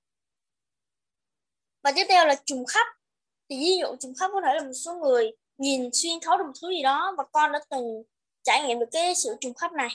Và 1.83 1.93
tiếp 1.93 2.07
theo 2.09 2.27
là 2.27 2.35
trùng 2.45 2.67
khắp. 2.67 2.87
Thì 3.49 3.59
ví 3.61 3.79
dụ 3.81 3.97
trùng 4.01 4.15
khắp 4.15 4.31
có 4.35 4.41
thể 4.47 4.55
là 4.55 4.61
một 4.61 4.73
số 4.85 4.95
người 4.95 5.31
nhìn, 5.59 5.91
xuyên 5.93 6.21
thấu 6.23 6.37
được 6.37 6.45
một 6.47 6.53
thứ 6.63 6.69
gì 6.71 6.83
đó 6.83 7.15
và 7.19 7.25
con 7.33 7.53
đã 7.53 7.61
từng 7.71 8.03
trải 8.43 8.63
nghiệm 8.63 8.79
được 8.79 8.89
cái 8.93 9.15
sự 9.15 9.37
trùng 9.41 9.55
khắp 9.55 9.73
này. 9.73 9.89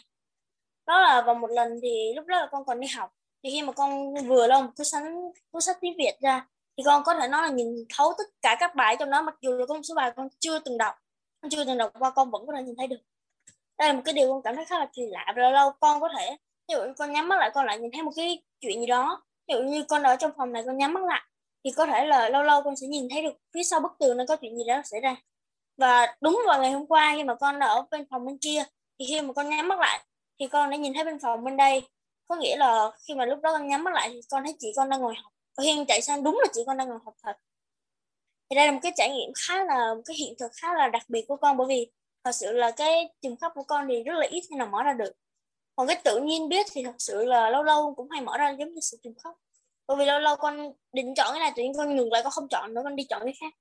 Đó 0.85 1.01
là 1.01 1.23
vào 1.25 1.35
một 1.35 1.49
lần 1.51 1.79
thì 1.81 2.13
lúc 2.15 2.25
đó 2.25 2.39
là 2.39 2.47
con 2.51 2.65
còn 2.65 2.79
đi 2.79 2.87
học 2.87 3.11
thì 3.45 3.51
khi 3.51 3.61
mà 3.61 3.73
con 3.73 4.13
vừa 4.27 4.47
lông 4.47 4.71
cuốn 4.77 4.85
sách 4.85 5.03
cuốn 5.51 5.61
sách 5.61 5.77
tiếng 5.81 5.97
Việt 5.97 6.17
ra, 6.21 6.47
thì 6.77 6.83
con 6.85 7.03
có 7.03 7.13
thể 7.13 7.27
nói 7.27 7.41
là 7.41 7.49
nhìn 7.49 7.85
thấu 7.97 8.13
tất 8.17 8.23
cả 8.41 8.57
các 8.59 8.75
bài 8.75 8.95
trong 8.99 9.09
đó, 9.09 9.21
mặc 9.21 9.35
dù 9.41 9.51
là 9.51 9.65
con 9.65 9.83
số 9.83 9.95
bài 9.95 10.11
con 10.15 10.27
chưa 10.39 10.59
từng 10.59 10.77
đọc, 10.77 10.95
con 11.41 11.49
chưa 11.49 11.63
từng 11.65 11.77
đọc 11.77 11.91
qua, 11.99 12.09
con 12.09 12.31
vẫn 12.31 12.47
có 12.47 12.53
thể 12.57 12.63
nhìn 12.63 12.75
thấy 12.77 12.87
được. 12.87 12.99
Đây 13.77 13.87
là 13.87 13.93
một 13.93 14.01
cái 14.05 14.13
điều 14.13 14.27
con 14.33 14.41
cảm 14.41 14.55
thấy 14.55 14.65
khá 14.65 14.79
là 14.79 14.89
kỳ 14.93 15.01
lạ 15.05 15.33
và 15.35 15.41
lâu 15.41 15.51
lâu 15.51 15.71
con 15.79 15.99
có 16.01 16.09
thể, 16.17 16.37
ví 16.67 16.75
dụ 16.75 16.79
con 16.97 17.13
nhắm 17.13 17.29
mắt 17.29 17.39
lại, 17.39 17.51
con 17.53 17.65
lại 17.65 17.79
nhìn 17.79 17.91
thấy 17.93 18.03
một 18.03 18.11
cái 18.15 18.43
chuyện 18.61 18.79
gì 18.79 18.85
đó. 18.85 19.23
Ví 19.47 19.53
dụ 19.53 19.63
như 19.63 19.83
con 19.83 20.03
ở 20.03 20.15
trong 20.15 20.31
phòng 20.37 20.51
này, 20.51 20.63
con 20.65 20.77
nhắm 20.77 20.93
mắt 20.93 21.03
lại, 21.03 21.21
thì 21.63 21.71
có 21.71 21.85
thể 21.85 22.05
là 22.05 22.29
lâu 22.29 22.43
lâu 22.43 22.61
con 22.63 22.75
sẽ 22.75 22.87
nhìn 22.87 23.07
thấy 23.11 23.23
được 23.23 23.33
phía 23.53 23.63
sau 23.63 23.79
bức 23.79 23.91
tường 23.99 24.17
nó 24.17 24.23
có 24.27 24.35
chuyện 24.35 24.57
gì 24.57 24.63
đó 24.67 24.81
xảy 24.85 25.01
ra. 25.01 25.15
Và 25.77 26.15
đúng 26.21 26.41
vào 26.47 26.61
ngày 26.61 26.71
hôm 26.71 26.87
qua 26.87 27.13
khi 27.15 27.23
mà 27.23 27.35
con 27.35 27.59
ở 27.59 27.85
bên 27.91 28.05
phòng 28.09 28.25
bên 28.25 28.37
kia, 28.37 28.63
thì 28.99 29.05
khi 29.09 29.21
mà 29.21 29.33
con 29.33 29.49
nhắm 29.49 29.67
mắt 29.67 29.79
lại, 29.79 29.99
thì 30.39 30.47
con 30.47 30.69
đã 30.69 30.77
nhìn 30.77 30.93
thấy 30.93 31.03
bên 31.03 31.19
phòng 31.19 31.43
bên 31.43 31.57
đây 31.57 31.87
có 32.27 32.35
nghĩa 32.35 32.57
là 32.57 32.91
khi 33.07 33.13
mà 33.13 33.25
lúc 33.25 33.39
đó 33.41 33.51
con 33.51 33.67
nhắm 33.67 33.83
mắt 33.83 33.93
lại 33.93 34.09
thì 34.09 34.19
con 34.29 34.43
thấy 34.43 34.55
chị 34.59 34.67
con 34.75 34.89
đang 34.89 35.01
ngồi 35.01 35.13
học. 35.23 35.31
Và 35.57 35.63
khi 35.63 35.85
chạy 35.87 36.01
sang 36.01 36.23
đúng 36.23 36.39
là 36.41 36.47
chị 36.53 36.61
con 36.65 36.77
đang 36.77 36.89
ngồi 36.89 36.99
học 37.05 37.13
thật. 37.23 37.37
Thì 38.49 38.55
đây 38.55 38.65
là 38.65 38.71
một 38.71 38.79
cái 38.83 38.91
trải 38.95 39.09
nghiệm 39.09 39.29
khá 39.47 39.63
là, 39.63 39.93
một 39.93 40.01
cái 40.05 40.15
hiện 40.17 40.33
thực 40.39 40.51
khá 40.61 40.73
là 40.73 40.87
đặc 40.87 41.03
biệt 41.07 41.25
của 41.27 41.35
con, 41.35 41.57
bởi 41.57 41.67
vì 41.67 41.91
thật 42.23 42.31
sự 42.31 42.51
là 42.51 42.71
cái 42.71 43.09
trường 43.21 43.35
khắp 43.37 43.51
của 43.55 43.63
con 43.63 43.87
thì 43.89 44.03
rất 44.03 44.13
là 44.17 44.27
ít 44.27 44.41
khi 44.49 44.55
nào 44.55 44.67
mở 44.67 44.83
ra 44.83 44.93
được. 44.93 45.11
Còn 45.75 45.87
cái 45.87 46.01
tự 46.03 46.19
nhiên 46.21 46.49
biết 46.49 46.65
thì 46.71 46.83
thật 46.83 46.95
sự 46.97 47.25
là 47.25 47.49
lâu 47.49 47.63
lâu 47.63 47.93
cũng 47.95 48.09
hay 48.09 48.21
mở 48.21 48.37
ra 48.37 48.49
giống 48.49 48.73
như 48.73 48.81
sự 48.81 48.97
trùng 49.03 49.15
khớp. 49.23 49.33
Bởi 49.87 49.97
vì 49.97 50.05
lâu 50.05 50.19
lâu 50.19 50.35
con 50.35 50.73
định 50.93 51.13
chọn 51.15 51.27
cái 51.31 51.39
này, 51.39 51.51
tự 51.55 51.63
nhiên 51.63 51.73
con 51.77 51.95
ngừng 51.95 52.11
lại 52.11 52.23
con 52.23 52.31
không 52.31 52.47
chọn 52.47 52.73
nữa, 52.73 52.81
con 52.83 52.95
đi 52.95 53.03
chọn 53.09 53.21
cái 53.23 53.33
khác. 53.39 53.53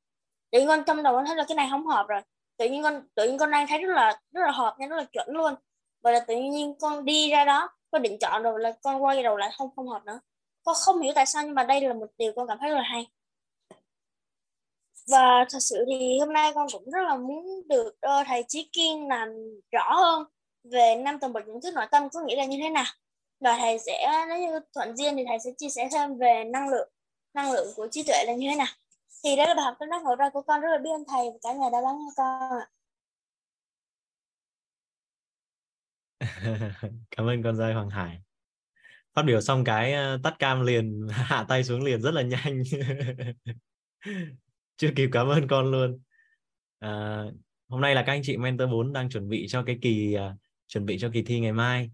Tự 0.50 0.58
nhiên 0.58 0.68
con 0.68 0.84
trong 0.86 1.02
đầu 1.02 1.14
con 1.14 1.26
thấy 1.26 1.36
là 1.36 1.44
cái 1.48 1.54
này 1.54 1.68
không 1.70 1.86
hợp 1.86 2.06
rồi. 2.08 2.20
Tự 2.56 2.68
nhiên 2.68 2.82
con, 2.82 3.08
tự 3.14 3.28
nhiên 3.28 3.38
con 3.38 3.50
đang 3.50 3.66
thấy 3.66 3.78
rất 3.78 3.94
là 3.94 4.20
rất 4.32 4.42
là 4.46 4.50
hợp 4.52 4.76
nha, 4.78 4.86
rất 4.86 4.96
là 4.96 5.04
chuẩn 5.12 5.28
luôn. 5.28 5.54
Và 6.02 6.10
là 6.10 6.20
tự 6.20 6.36
nhiên 6.36 6.74
con 6.80 7.04
đi 7.04 7.30
ra 7.30 7.44
đó 7.44 7.68
con 7.94 8.02
định 8.02 8.18
chọn 8.18 8.42
rồi 8.42 8.60
là 8.60 8.72
con 8.82 9.04
quay 9.04 9.22
đầu 9.22 9.36
lại 9.36 9.50
không 9.58 9.70
không 9.76 9.88
hợp 9.88 10.04
nữa. 10.04 10.20
Con 10.64 10.76
không 10.84 11.00
hiểu 11.00 11.12
tại 11.14 11.26
sao 11.26 11.42
nhưng 11.42 11.54
mà 11.54 11.64
đây 11.64 11.80
là 11.80 11.94
một 11.94 12.06
điều 12.18 12.32
con 12.36 12.48
cảm 12.48 12.58
thấy 12.60 12.70
rất 12.70 12.76
là 12.76 12.82
hay. 12.82 13.06
Và 15.08 15.44
thật 15.50 15.58
sự 15.60 15.84
thì 15.86 16.18
hôm 16.18 16.32
nay 16.32 16.52
con 16.54 16.66
cũng 16.72 16.90
rất 16.90 17.02
là 17.02 17.16
muốn 17.16 17.68
được 17.68 17.88
uh, 17.88 18.26
thầy 18.26 18.44
Chí 18.48 18.68
Kiên 18.72 19.08
làm 19.08 19.28
rõ 19.72 19.94
hơn 19.94 20.24
về 20.64 20.96
năm 20.96 21.18
tầng 21.18 21.32
bậc 21.32 21.46
nhận 21.46 21.60
thức 21.60 21.74
nội 21.74 21.86
tâm 21.90 22.08
có 22.08 22.20
nghĩa 22.20 22.36
là 22.36 22.44
như 22.44 22.58
thế 22.62 22.70
nào. 22.70 22.84
Và 23.40 23.56
thầy 23.58 23.78
sẽ 23.78 24.24
nếu 24.28 24.38
như 24.38 24.60
thuận 24.74 24.96
duyên 24.96 25.16
thì 25.16 25.24
thầy 25.28 25.38
sẽ 25.44 25.50
chia 25.58 25.68
sẻ 25.68 25.88
thêm 25.92 26.18
về 26.18 26.44
năng 26.44 26.68
lượng 26.68 26.88
năng 27.34 27.52
lượng 27.52 27.68
của 27.76 27.88
trí 27.90 28.02
tuệ 28.02 28.24
là 28.26 28.32
như 28.32 28.48
thế 28.50 28.56
nào. 28.56 28.66
Thì 29.24 29.36
đó 29.36 29.46
là 29.46 29.54
bài 29.54 29.64
học 29.64 29.76
tâm 29.78 29.90
đắc 29.90 30.02
ngộ 30.02 30.16
ra 30.16 30.30
của 30.30 30.42
con 30.42 30.60
rất 30.60 30.68
là 30.72 30.78
biết 30.78 30.90
ơn 30.90 31.04
thầy 31.08 31.30
và 31.30 31.38
cả 31.42 31.52
nhà 31.52 31.70
đã 31.72 31.80
lắng 31.80 31.98
nghe 31.98 32.12
con 32.16 32.58
ạ. 32.60 32.70
cảm 37.16 37.26
ơn 37.26 37.42
con 37.42 37.58
trai 37.58 37.74
Hoàng 37.74 37.90
Hải. 37.90 38.18
Phát 39.14 39.22
biểu 39.22 39.40
xong 39.40 39.64
cái 39.64 39.92
ờ, 39.92 40.18
tắt 40.22 40.34
cam 40.38 40.60
liền 40.60 41.06
hạ 41.10 41.44
tay 41.48 41.64
xuống 41.64 41.82
liền 41.82 42.00
rất 42.00 42.14
là 42.14 42.22
nhanh. 42.22 42.62
Chưa 44.76 44.90
kịp 44.96 45.08
cảm 45.12 45.28
ơn 45.28 45.48
con 45.48 45.70
luôn. 45.70 45.98
À, 46.78 47.22
hôm 47.68 47.80
nay 47.80 47.94
là 47.94 48.02
các 48.06 48.12
anh 48.12 48.22
chị 48.24 48.36
mentor 48.36 48.70
4 48.70 48.92
đang 48.92 49.10
chuẩn 49.10 49.28
bị 49.28 49.46
cho 49.48 49.62
cái 49.62 49.78
kỳ 49.82 50.16
uh, 50.16 50.38
chuẩn 50.66 50.86
bị 50.86 50.98
cho 50.98 51.10
kỳ 51.12 51.22
thi 51.22 51.40
ngày 51.40 51.52
mai. 51.52 51.90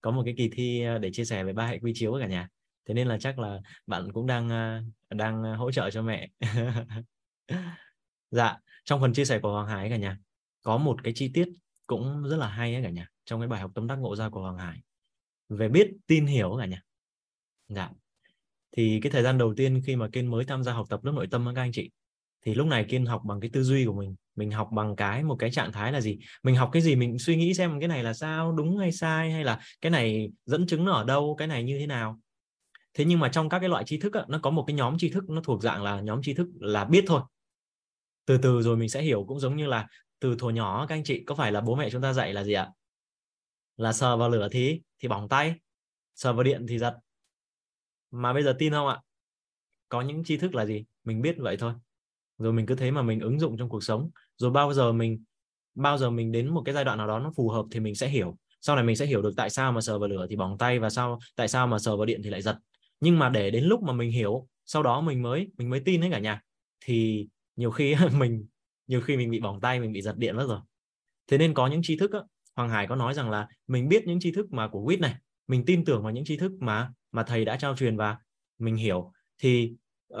Có 0.00 0.10
một 0.10 0.22
cái 0.24 0.34
kỳ 0.36 0.50
thi 0.52 0.84
uh, 0.96 1.00
để 1.00 1.10
chia 1.12 1.24
sẻ 1.24 1.44
về 1.44 1.52
ba 1.52 1.66
hệ 1.66 1.78
quy 1.78 1.92
chiếu 1.94 2.18
cả 2.20 2.26
nhà. 2.26 2.48
Thế 2.88 2.94
nên 2.94 3.08
là 3.08 3.18
chắc 3.18 3.38
là 3.38 3.58
bạn 3.86 4.12
cũng 4.12 4.26
đang 4.26 4.46
uh, 4.46 5.16
đang 5.16 5.42
hỗ 5.42 5.72
trợ 5.72 5.90
cho 5.90 6.02
mẹ. 6.02 6.28
Dạ 8.30 8.56
trong 8.84 9.00
phần 9.00 9.12
chia 9.12 9.24
sẻ 9.24 9.38
của 9.38 9.52
Hoàng 9.52 9.66
Hải 9.66 9.90
cả 9.90 9.96
nhà 9.96 10.18
có 10.62 10.76
một 10.76 11.04
cái 11.04 11.12
chi 11.16 11.30
tiết 11.34 11.48
cũng 11.86 12.28
rất 12.28 12.36
là 12.36 12.48
hay 12.48 12.74
ấy 12.74 12.82
cả 12.82 12.90
nhà 12.90 13.08
trong 13.28 13.40
cái 13.40 13.48
bài 13.48 13.60
học 13.60 13.70
tâm 13.74 13.86
đắc 13.86 13.96
ngộ 13.96 14.16
ra 14.16 14.28
của 14.28 14.40
Hoàng 14.40 14.58
Hải. 14.58 14.80
Về 15.48 15.68
biết 15.68 15.90
tin 16.06 16.26
hiểu 16.26 16.56
cả 16.60 16.66
nhà 16.66 16.82
dạ. 17.68 17.90
Thì 18.76 19.00
cái 19.02 19.12
thời 19.12 19.22
gian 19.22 19.38
đầu 19.38 19.54
tiên 19.56 19.82
khi 19.86 19.96
mà 19.96 20.08
kiên 20.12 20.26
mới 20.26 20.44
tham 20.44 20.62
gia 20.62 20.72
học 20.72 20.86
tập 20.88 21.04
lớp 21.04 21.12
nội 21.12 21.26
tâm 21.30 21.52
các 21.54 21.62
anh 21.62 21.72
chị 21.72 21.90
thì 22.44 22.54
lúc 22.54 22.66
này 22.66 22.84
kiên 22.88 23.06
học 23.06 23.22
bằng 23.24 23.40
cái 23.40 23.50
tư 23.52 23.62
duy 23.62 23.86
của 23.86 23.92
mình. 23.92 24.14
Mình 24.36 24.50
học 24.50 24.68
bằng 24.72 24.96
cái 24.96 25.22
một 25.22 25.36
cái 25.38 25.50
trạng 25.50 25.72
thái 25.72 25.92
là 25.92 26.00
gì? 26.00 26.18
Mình 26.42 26.56
học 26.56 26.70
cái 26.72 26.82
gì 26.82 26.96
mình 26.96 27.18
suy 27.18 27.36
nghĩ 27.36 27.54
xem 27.54 27.80
cái 27.80 27.88
này 27.88 28.02
là 28.02 28.14
sao 28.14 28.52
đúng 28.52 28.78
hay 28.78 28.92
sai 28.92 29.30
hay 29.32 29.44
là 29.44 29.60
cái 29.80 29.90
này 29.90 30.30
dẫn 30.46 30.66
chứng 30.66 30.84
nó 30.84 30.92
ở 30.92 31.04
đâu 31.04 31.34
cái 31.38 31.48
này 31.48 31.64
như 31.64 31.78
thế 31.78 31.86
nào. 31.86 32.20
Thế 32.94 33.04
nhưng 33.04 33.20
mà 33.20 33.28
trong 33.28 33.48
các 33.48 33.58
cái 33.58 33.68
loại 33.68 33.84
tri 33.84 33.98
thức 33.98 34.14
á, 34.14 34.24
nó 34.28 34.38
có 34.42 34.50
một 34.50 34.64
cái 34.66 34.74
nhóm 34.74 34.98
tri 34.98 35.08
thức 35.08 35.30
nó 35.30 35.40
thuộc 35.44 35.62
dạng 35.62 35.82
là 35.82 36.00
nhóm 36.00 36.22
tri 36.22 36.34
thức 36.34 36.48
là 36.60 36.84
biết 36.84 37.04
thôi. 37.06 37.20
Từ 38.26 38.38
từ 38.38 38.62
rồi 38.62 38.76
mình 38.76 38.88
sẽ 38.88 39.02
hiểu 39.02 39.24
cũng 39.28 39.40
giống 39.40 39.56
như 39.56 39.66
là 39.66 39.86
từ 40.20 40.36
thuở 40.38 40.50
nhỏ 40.50 40.86
các 40.86 40.94
anh 40.94 41.04
chị 41.04 41.24
có 41.24 41.34
phải 41.34 41.52
là 41.52 41.60
bố 41.60 41.74
mẹ 41.74 41.90
chúng 41.90 42.02
ta 42.02 42.12
dạy 42.12 42.32
là 42.32 42.44
gì 42.44 42.52
ạ? 42.52 42.68
Là 43.78 43.92
sờ 43.92 44.16
vào 44.16 44.30
lửa 44.30 44.48
thì 44.50 44.80
thì 44.98 45.08
bỏng 45.08 45.28
tay 45.28 45.54
sờ 46.14 46.32
vào 46.32 46.42
điện 46.42 46.66
thì 46.68 46.78
giật. 46.78 46.94
Mà 48.10 48.32
bây 48.32 48.42
giờ 48.42 48.56
tin 48.58 48.72
không 48.72 48.88
ạ? 48.88 49.00
Có 49.88 50.00
những 50.00 50.24
tri 50.24 50.36
thức 50.36 50.54
là 50.54 50.66
gì? 50.66 50.84
Mình 51.04 51.22
biết 51.22 51.36
vậy 51.38 51.56
thôi. 51.56 51.72
Rồi 52.38 52.52
mình 52.52 52.66
cứ 52.66 52.74
thế 52.74 52.90
mà 52.90 53.02
mình 53.02 53.20
ứng 53.20 53.40
dụng 53.40 53.56
trong 53.58 53.68
cuộc 53.68 53.84
sống. 53.84 54.10
Rồi 54.36 54.50
bao 54.50 54.72
giờ 54.72 54.92
mình 54.92 55.22
bao 55.74 55.98
giờ 55.98 56.10
mình 56.10 56.32
đến 56.32 56.48
một 56.48 56.62
cái 56.64 56.74
giai 56.74 56.84
đoạn 56.84 56.98
nào 56.98 57.06
đó 57.06 57.18
nó 57.18 57.32
phù 57.36 57.48
hợp 57.48 57.64
thì 57.70 57.80
mình 57.80 57.94
sẽ 57.94 58.08
hiểu. 58.08 58.36
Sau 58.60 58.76
này 58.76 58.84
mình 58.84 58.96
sẽ 58.96 59.06
hiểu 59.06 59.22
được 59.22 59.32
tại 59.36 59.50
sao 59.50 59.72
mà 59.72 59.80
sờ 59.80 59.98
vào 59.98 60.08
lửa 60.08 60.26
thì 60.30 60.36
bỏng 60.36 60.58
tay 60.58 60.78
và 60.78 60.90
sao 60.90 61.18
tại 61.36 61.48
sao 61.48 61.66
mà 61.66 61.78
sờ 61.78 61.96
vào 61.96 62.06
điện 62.06 62.20
thì 62.24 62.30
lại 62.30 62.42
giật. 62.42 62.58
Nhưng 63.00 63.18
mà 63.18 63.28
để 63.28 63.50
đến 63.50 63.64
lúc 63.64 63.82
mà 63.82 63.92
mình 63.92 64.10
hiểu 64.10 64.48
sau 64.66 64.82
đó 64.82 65.00
mình 65.00 65.22
mới 65.22 65.48
mình 65.56 65.70
mới 65.70 65.80
tin 65.80 66.02
hết 66.02 66.08
cả 66.12 66.18
nhà 66.18 66.42
thì 66.80 67.28
nhiều 67.56 67.70
khi 67.70 67.94
mình 68.18 68.46
nhiều 68.86 69.00
khi 69.00 69.16
mình 69.16 69.30
bị 69.30 69.40
bỏng 69.40 69.60
tay 69.60 69.80
mình 69.80 69.92
bị 69.92 70.02
giật 70.02 70.16
điện 70.16 70.36
mất 70.36 70.46
rồi. 70.48 70.60
Thế 71.26 71.38
nên 71.38 71.54
có 71.54 71.66
những 71.66 71.80
tri 71.82 71.96
thức 71.96 72.12
á, 72.12 72.20
Hoàng 72.58 72.70
Hải 72.70 72.86
có 72.86 72.96
nói 72.96 73.14
rằng 73.14 73.30
là 73.30 73.48
mình 73.66 73.88
biết 73.88 74.06
những 74.06 74.20
tri 74.20 74.32
thức 74.32 74.52
mà 74.52 74.68
của 74.68 74.80
WIT 74.80 75.00
này 75.00 75.14
mình 75.48 75.64
tin 75.66 75.84
tưởng 75.84 76.02
vào 76.02 76.12
những 76.12 76.24
tri 76.24 76.36
thức 76.36 76.52
mà 76.60 76.90
mà 77.12 77.22
thầy 77.22 77.44
đã 77.44 77.56
trao 77.56 77.76
truyền 77.76 77.96
và 77.96 78.18
mình 78.58 78.76
hiểu. 78.76 79.12
Thì 79.38 79.72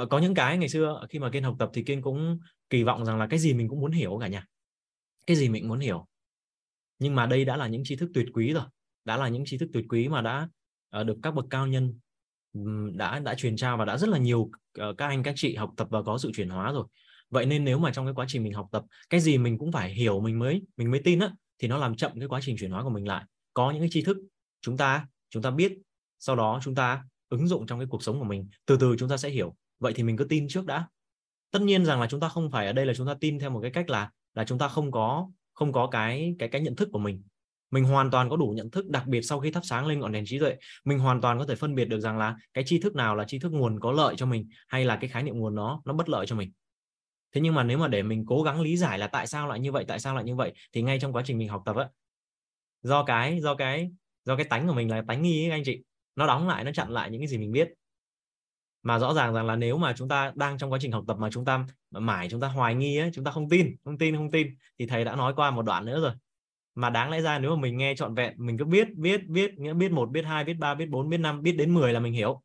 uh, 0.02 0.08
có 0.10 0.18
những 0.18 0.34
cái 0.34 0.58
ngày 0.58 0.68
xưa 0.68 1.06
khi 1.10 1.18
mà 1.18 1.30
kiên 1.30 1.42
học 1.42 1.56
tập 1.58 1.70
thì 1.72 1.82
kiên 1.82 2.02
cũng 2.02 2.38
kỳ 2.70 2.82
vọng 2.82 3.04
rằng 3.04 3.18
là 3.18 3.26
cái 3.26 3.38
gì 3.38 3.54
mình 3.54 3.68
cũng 3.68 3.80
muốn 3.80 3.92
hiểu 3.92 4.18
cả 4.20 4.28
nhà. 4.28 4.46
Cái 5.26 5.36
gì 5.36 5.48
mình 5.48 5.68
muốn 5.68 5.80
hiểu. 5.80 6.06
Nhưng 6.98 7.14
mà 7.14 7.26
đây 7.26 7.44
đã 7.44 7.56
là 7.56 7.66
những 7.66 7.82
tri 7.84 7.96
thức 7.96 8.10
tuyệt 8.14 8.26
quý 8.32 8.52
rồi. 8.52 8.64
Đã 9.04 9.16
là 9.16 9.28
những 9.28 9.44
tri 9.46 9.58
thức 9.58 9.68
tuyệt 9.72 9.84
quý 9.88 10.08
mà 10.08 10.22
đã 10.22 10.48
uh, 11.00 11.06
được 11.06 11.16
các 11.22 11.34
bậc 11.34 11.44
cao 11.50 11.66
nhân 11.66 11.94
um, 12.52 12.96
đã 12.96 13.18
đã 13.18 13.34
truyền 13.34 13.56
trao 13.56 13.76
và 13.76 13.84
đã 13.84 13.98
rất 13.98 14.08
là 14.08 14.18
nhiều 14.18 14.40
uh, 14.40 14.98
các 14.98 15.06
anh 15.06 15.22
các 15.22 15.34
chị 15.36 15.54
học 15.54 15.70
tập 15.76 15.88
và 15.90 16.02
có 16.02 16.18
sự 16.18 16.30
chuyển 16.34 16.48
hóa 16.48 16.72
rồi. 16.72 16.84
Vậy 17.30 17.46
nên 17.46 17.64
nếu 17.64 17.78
mà 17.78 17.92
trong 17.92 18.06
cái 18.06 18.14
quá 18.14 18.24
trình 18.28 18.42
mình 18.42 18.52
học 18.52 18.68
tập 18.72 18.84
cái 19.10 19.20
gì 19.20 19.38
mình 19.38 19.58
cũng 19.58 19.72
phải 19.72 19.94
hiểu 19.94 20.20
mình 20.20 20.38
mới 20.38 20.62
mình 20.76 20.90
mới 20.90 21.00
tin 21.04 21.18
á 21.18 21.32
thì 21.58 21.68
nó 21.68 21.78
làm 21.78 21.96
chậm 21.96 22.12
cái 22.18 22.28
quá 22.28 22.40
trình 22.42 22.56
chuyển 22.58 22.70
hóa 22.70 22.82
của 22.82 22.90
mình 22.90 23.08
lại. 23.08 23.24
Có 23.54 23.70
những 23.70 23.80
cái 23.82 23.88
tri 23.92 24.02
thức 24.02 24.16
chúng 24.60 24.76
ta 24.76 25.06
chúng 25.30 25.42
ta 25.42 25.50
biết, 25.50 25.72
sau 26.18 26.36
đó 26.36 26.60
chúng 26.62 26.74
ta 26.74 27.04
ứng 27.28 27.48
dụng 27.48 27.66
trong 27.66 27.78
cái 27.78 27.86
cuộc 27.90 28.02
sống 28.02 28.18
của 28.18 28.24
mình, 28.24 28.48
từ 28.66 28.76
từ 28.76 28.96
chúng 28.98 29.08
ta 29.08 29.16
sẽ 29.16 29.30
hiểu. 29.30 29.54
Vậy 29.80 29.92
thì 29.96 30.02
mình 30.02 30.16
cứ 30.16 30.24
tin 30.24 30.48
trước 30.48 30.66
đã. 30.66 30.88
Tất 31.50 31.62
nhiên 31.62 31.84
rằng 31.84 32.00
là 32.00 32.06
chúng 32.06 32.20
ta 32.20 32.28
không 32.28 32.50
phải 32.50 32.66
ở 32.66 32.72
đây 32.72 32.86
là 32.86 32.94
chúng 32.94 33.06
ta 33.06 33.14
tin 33.20 33.38
theo 33.38 33.50
một 33.50 33.60
cái 33.62 33.70
cách 33.70 33.90
là 33.90 34.10
là 34.34 34.44
chúng 34.44 34.58
ta 34.58 34.68
không 34.68 34.90
có 34.90 35.30
không 35.54 35.72
có 35.72 35.86
cái 35.86 36.34
cái 36.38 36.48
cái 36.48 36.60
nhận 36.60 36.76
thức 36.76 36.88
của 36.92 36.98
mình. 36.98 37.22
Mình 37.70 37.84
hoàn 37.84 38.10
toàn 38.10 38.30
có 38.30 38.36
đủ 38.36 38.52
nhận 38.56 38.70
thức, 38.70 38.88
đặc 38.88 39.06
biệt 39.06 39.22
sau 39.22 39.40
khi 39.40 39.50
thắp 39.50 39.60
sáng 39.64 39.86
lên 39.86 40.00
ngọn 40.00 40.12
đèn 40.12 40.24
trí 40.26 40.38
tuệ, 40.38 40.56
mình 40.84 40.98
hoàn 40.98 41.20
toàn 41.20 41.38
có 41.38 41.46
thể 41.46 41.54
phân 41.54 41.74
biệt 41.74 41.84
được 41.84 42.00
rằng 42.00 42.18
là 42.18 42.36
cái 42.54 42.64
tri 42.66 42.80
thức 42.80 42.94
nào 42.94 43.16
là 43.16 43.24
tri 43.24 43.38
thức 43.38 43.52
nguồn 43.52 43.80
có 43.80 43.92
lợi 43.92 44.14
cho 44.16 44.26
mình, 44.26 44.48
hay 44.68 44.84
là 44.84 44.96
cái 44.96 45.10
khái 45.10 45.22
niệm 45.22 45.38
nguồn 45.38 45.54
nó 45.54 45.82
nó 45.84 45.92
bất 45.92 46.08
lợi 46.08 46.26
cho 46.26 46.36
mình 46.36 46.52
thế 47.32 47.40
nhưng 47.40 47.54
mà 47.54 47.64
nếu 47.64 47.78
mà 47.78 47.88
để 47.88 48.02
mình 48.02 48.24
cố 48.26 48.42
gắng 48.42 48.60
lý 48.60 48.76
giải 48.76 48.98
là 48.98 49.06
tại 49.06 49.26
sao 49.26 49.48
lại 49.48 49.60
như 49.60 49.72
vậy 49.72 49.84
tại 49.88 50.00
sao 50.00 50.14
lại 50.14 50.24
như 50.24 50.34
vậy 50.34 50.52
thì 50.72 50.82
ngay 50.82 50.98
trong 51.00 51.12
quá 51.12 51.22
trình 51.26 51.38
mình 51.38 51.48
học 51.48 51.62
tập 51.66 51.76
á 51.76 51.88
do 52.82 53.04
cái 53.04 53.40
do 53.40 53.54
cái 53.54 53.90
do 54.24 54.36
cái 54.36 54.44
tánh 54.44 54.66
của 54.68 54.74
mình 54.74 54.90
là 54.90 55.02
tánh 55.08 55.22
nghi 55.22 55.44
ấy, 55.44 55.50
anh 55.50 55.62
chị. 55.64 55.82
Nó 56.16 56.26
đóng 56.26 56.48
lại 56.48 56.64
nó 56.64 56.72
chặn 56.72 56.90
lại 56.90 57.10
những 57.10 57.20
cái 57.20 57.28
gì 57.28 57.38
mình 57.38 57.52
biết. 57.52 57.68
Mà 58.82 58.98
rõ 58.98 59.14
ràng 59.14 59.34
rằng 59.34 59.46
là 59.46 59.56
nếu 59.56 59.78
mà 59.78 59.92
chúng 59.96 60.08
ta 60.08 60.32
đang 60.34 60.58
trong 60.58 60.72
quá 60.72 60.78
trình 60.82 60.92
học 60.92 61.04
tập 61.08 61.16
mà 61.18 61.30
chúng 61.30 61.44
ta 61.44 61.66
mãi 61.90 62.28
chúng 62.30 62.40
ta 62.40 62.48
hoài 62.48 62.74
nghi 62.74 62.98
ấy, 62.98 63.10
chúng 63.14 63.24
ta 63.24 63.30
không 63.30 63.48
tin 63.48 63.76
không 63.84 63.98
tin 63.98 64.16
không 64.16 64.30
tin 64.30 64.56
thì 64.78 64.86
thầy 64.86 65.04
đã 65.04 65.16
nói 65.16 65.32
qua 65.36 65.50
một 65.50 65.62
đoạn 65.62 65.84
nữa 65.84 66.00
rồi. 66.00 66.12
Mà 66.74 66.90
đáng 66.90 67.10
lẽ 67.10 67.20
ra 67.20 67.38
nếu 67.38 67.56
mà 67.56 67.62
mình 67.62 67.76
nghe 67.76 67.94
trọn 67.94 68.14
vẹn 68.14 68.34
mình 68.36 68.58
cứ 68.58 68.64
biết 68.64 68.88
biết 68.94 69.26
biết 69.26 69.58
nghĩa 69.58 69.74
biết 69.74 69.92
một 69.92 70.10
biết 70.10 70.22
hai 70.22 70.44
biết 70.44 70.54
ba 70.54 70.74
biết 70.74 70.86
bốn 70.86 71.08
biết 71.08 71.18
năm 71.18 71.42
biết 71.42 71.52
đến 71.52 71.74
10 71.74 71.92
là 71.92 72.00
mình 72.00 72.12
hiểu. 72.12 72.42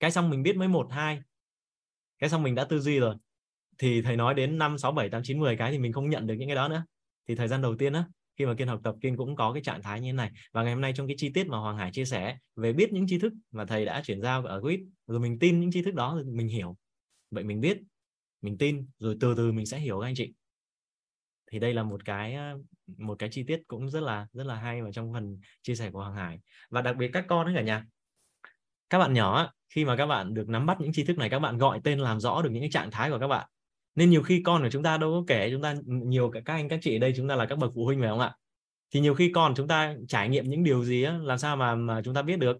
Cái 0.00 0.10
xong 0.10 0.30
mình 0.30 0.42
biết 0.42 0.56
mới 0.56 0.68
một 0.68 0.88
hai. 0.90 1.20
Cái 2.18 2.30
xong 2.30 2.42
mình 2.42 2.54
đã 2.54 2.64
tư 2.64 2.80
duy 2.80 2.98
rồi 2.98 3.14
thì 3.78 4.02
thầy 4.02 4.16
nói 4.16 4.34
đến 4.34 4.58
năm 4.58 4.78
sáu 4.78 4.92
bảy 4.92 5.08
tám 5.08 5.22
chín 5.24 5.38
10 5.38 5.56
cái 5.56 5.72
thì 5.72 5.78
mình 5.78 5.92
không 5.92 6.10
nhận 6.10 6.26
được 6.26 6.34
những 6.34 6.48
cái 6.48 6.56
đó 6.56 6.68
nữa. 6.68 6.84
Thì 7.28 7.34
thời 7.34 7.48
gian 7.48 7.62
đầu 7.62 7.76
tiên 7.76 7.92
á, 7.92 8.04
khi 8.38 8.46
mà 8.46 8.54
kiên 8.54 8.68
học 8.68 8.80
tập, 8.84 8.94
kiên 9.00 9.16
cũng 9.16 9.36
có 9.36 9.52
cái 9.52 9.62
trạng 9.62 9.82
thái 9.82 10.00
như 10.00 10.08
thế 10.08 10.12
này. 10.12 10.30
Và 10.52 10.62
ngày 10.62 10.72
hôm 10.72 10.80
nay 10.80 10.92
trong 10.96 11.06
cái 11.06 11.16
chi 11.18 11.30
tiết 11.34 11.46
mà 11.46 11.58
hoàng 11.58 11.78
hải 11.78 11.92
chia 11.92 12.04
sẻ 12.04 12.38
về 12.56 12.72
biết 12.72 12.92
những 12.92 13.06
tri 13.06 13.18
thức 13.18 13.32
mà 13.50 13.64
thầy 13.64 13.84
đã 13.84 14.02
chuyển 14.04 14.22
giao 14.22 14.46
ở 14.46 14.60
quýt, 14.60 14.80
rồi 15.06 15.20
mình 15.20 15.38
tin 15.38 15.60
những 15.60 15.72
tri 15.72 15.82
thức 15.82 15.94
đó, 15.94 16.14
rồi 16.14 16.24
mình 16.24 16.48
hiểu. 16.48 16.76
Vậy 17.30 17.44
mình 17.44 17.60
biết, 17.60 17.78
mình 18.42 18.58
tin, 18.58 18.88
rồi 18.98 19.16
từ 19.20 19.34
từ 19.36 19.52
mình 19.52 19.66
sẽ 19.66 19.78
hiểu 19.78 20.00
các 20.00 20.06
anh 20.06 20.14
chị. 20.14 20.32
Thì 21.52 21.58
đây 21.58 21.74
là 21.74 21.82
một 21.82 22.04
cái 22.04 22.36
một 22.96 23.18
cái 23.18 23.28
chi 23.32 23.44
tiết 23.46 23.62
cũng 23.66 23.90
rất 23.90 24.00
là 24.00 24.26
rất 24.32 24.46
là 24.46 24.54
hay 24.54 24.82
và 24.82 24.92
trong 24.92 25.12
phần 25.12 25.40
chia 25.62 25.74
sẻ 25.74 25.90
của 25.90 25.98
hoàng 25.98 26.14
hải. 26.14 26.38
Và 26.70 26.82
đặc 26.82 26.96
biệt 26.96 27.10
các 27.12 27.24
con 27.28 27.46
ấy 27.46 27.54
cả 27.54 27.62
nhà. 27.62 27.84
Các 28.90 28.98
bạn 28.98 29.12
nhỏ 29.12 29.52
khi 29.74 29.84
mà 29.84 29.96
các 29.96 30.06
bạn 30.06 30.34
được 30.34 30.48
nắm 30.48 30.66
bắt 30.66 30.80
những 30.80 30.92
tri 30.92 31.04
thức 31.04 31.18
này, 31.18 31.30
các 31.30 31.38
bạn 31.38 31.58
gọi 31.58 31.80
tên 31.84 31.98
làm 31.98 32.20
rõ 32.20 32.42
được 32.42 32.50
những 32.52 32.62
cái 32.62 32.70
trạng 32.70 32.90
thái 32.90 33.10
của 33.10 33.18
các 33.18 33.28
bạn 33.28 33.48
nên 33.96 34.10
nhiều 34.10 34.22
khi 34.22 34.42
con 34.42 34.62
của 34.62 34.70
chúng 34.70 34.82
ta 34.82 34.96
đâu 34.96 35.10
có 35.10 35.24
kể 35.26 35.50
chúng 35.50 35.62
ta 35.62 35.70
ừ, 35.70 35.78
nhiều 35.86 36.30
các 36.30 36.42
anh 36.46 36.68
các 36.68 36.78
chị 36.82 36.96
ở 36.96 36.98
đây 36.98 37.12
chúng 37.16 37.28
ta 37.28 37.36
là 37.36 37.46
các 37.46 37.58
bậc 37.58 37.72
phụ 37.74 37.84
huynh 37.84 38.00
phải 38.00 38.08
không 38.08 38.20
ạ? 38.20 38.34
Thì 38.94 39.00
nhiều 39.00 39.14
khi 39.14 39.32
con 39.34 39.54
chúng 39.56 39.68
ta 39.68 39.94
trải 40.08 40.28
nghiệm 40.28 40.48
những 40.48 40.64
điều 40.64 40.84
gì 40.84 41.02
á, 41.02 41.18
làm 41.22 41.38
sao 41.38 41.56
mà 41.56 41.74
mà 41.74 42.02
chúng 42.04 42.14
ta 42.14 42.22
biết 42.22 42.38
được? 42.38 42.58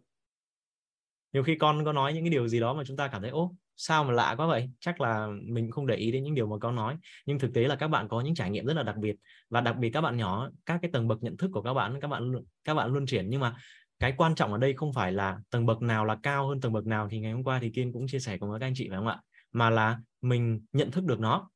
Nhiều 1.33 1.43
khi 1.43 1.57
con 1.59 1.85
có 1.85 1.93
nói 1.93 2.13
những 2.13 2.25
cái 2.25 2.31
điều 2.31 2.49
gì 2.49 2.61
đó 2.61 2.75
mà 2.75 2.85
chúng 2.87 2.97
ta 2.97 3.09
cảm 3.09 3.23
thấy 3.23 3.31
ố 3.31 3.55
sao 3.77 4.05
mà 4.05 4.13
lạ 4.13 4.35
quá 4.39 4.47
vậy? 4.47 4.71
Chắc 4.81 5.01
là 5.01 5.29
mình 5.43 5.71
không 5.71 5.87
để 5.87 5.97
ý 5.97 6.13
đến 6.13 6.23
những 6.23 6.35
điều 6.35 6.47
mà 6.47 6.57
con 6.61 6.75
nói. 6.75 6.97
Nhưng 7.27 7.39
thực 7.39 7.55
tế 7.55 7.63
là 7.63 7.77
các 7.77 7.89
bạn 7.89 8.09
có 8.09 8.21
những 8.21 8.35
trải 8.35 8.51
nghiệm 8.51 8.67
rất 8.67 8.75
là 8.75 8.83
đặc 8.83 8.97
biệt. 8.97 9.17
Và 9.51 9.61
đặc 9.61 9.77
biệt 9.77 9.91
các 9.91 10.01
bạn 10.01 10.17
nhỏ, 10.17 10.51
các 10.67 10.79
cái 10.83 10.91
tầng 10.91 11.09
bậc 11.09 11.23
nhận 11.23 11.37
thức 11.37 11.51
của 11.53 11.63
các 11.63 11.75
bạn 11.75 12.01
các 12.01 12.09
bạn 12.09 12.33
các 12.65 12.75
bạn 12.75 12.93
luôn 12.93 13.07
chuyển. 13.07 13.31
Nhưng 13.31 13.41
mà 13.41 13.57
cái 13.99 14.15
quan 14.17 14.35
trọng 14.35 14.53
ở 14.53 14.59
đây 14.59 14.75
không 14.75 14.93
phải 14.93 15.13
là 15.13 15.39
tầng 15.51 15.67
bậc 15.67 15.83
nào 15.83 16.05
là 16.05 16.17
cao 16.23 16.49
hơn 16.49 16.61
tầng 16.61 16.73
bậc 16.73 16.87
nào 16.87 17.09
thì 17.11 17.21
ngày 17.21 17.33
hôm 17.33 17.45
qua 17.45 17.59
thì 17.63 17.71
kiên 17.71 17.93
cũng 17.93 18.07
chia 18.07 18.19
sẻ 18.19 18.39
cùng 18.39 18.51
với 18.51 18.61
các 18.61 18.67
anh 18.67 18.75
chị 18.77 18.89
phải 18.89 18.99
không 18.99 19.07
ạ? 19.07 19.21
Mà 19.53 19.71
là 19.71 19.99
mình 20.29 20.61
nhận 20.73 20.91
thức 20.91 21.05
được 21.05 21.21
nó 21.21 21.51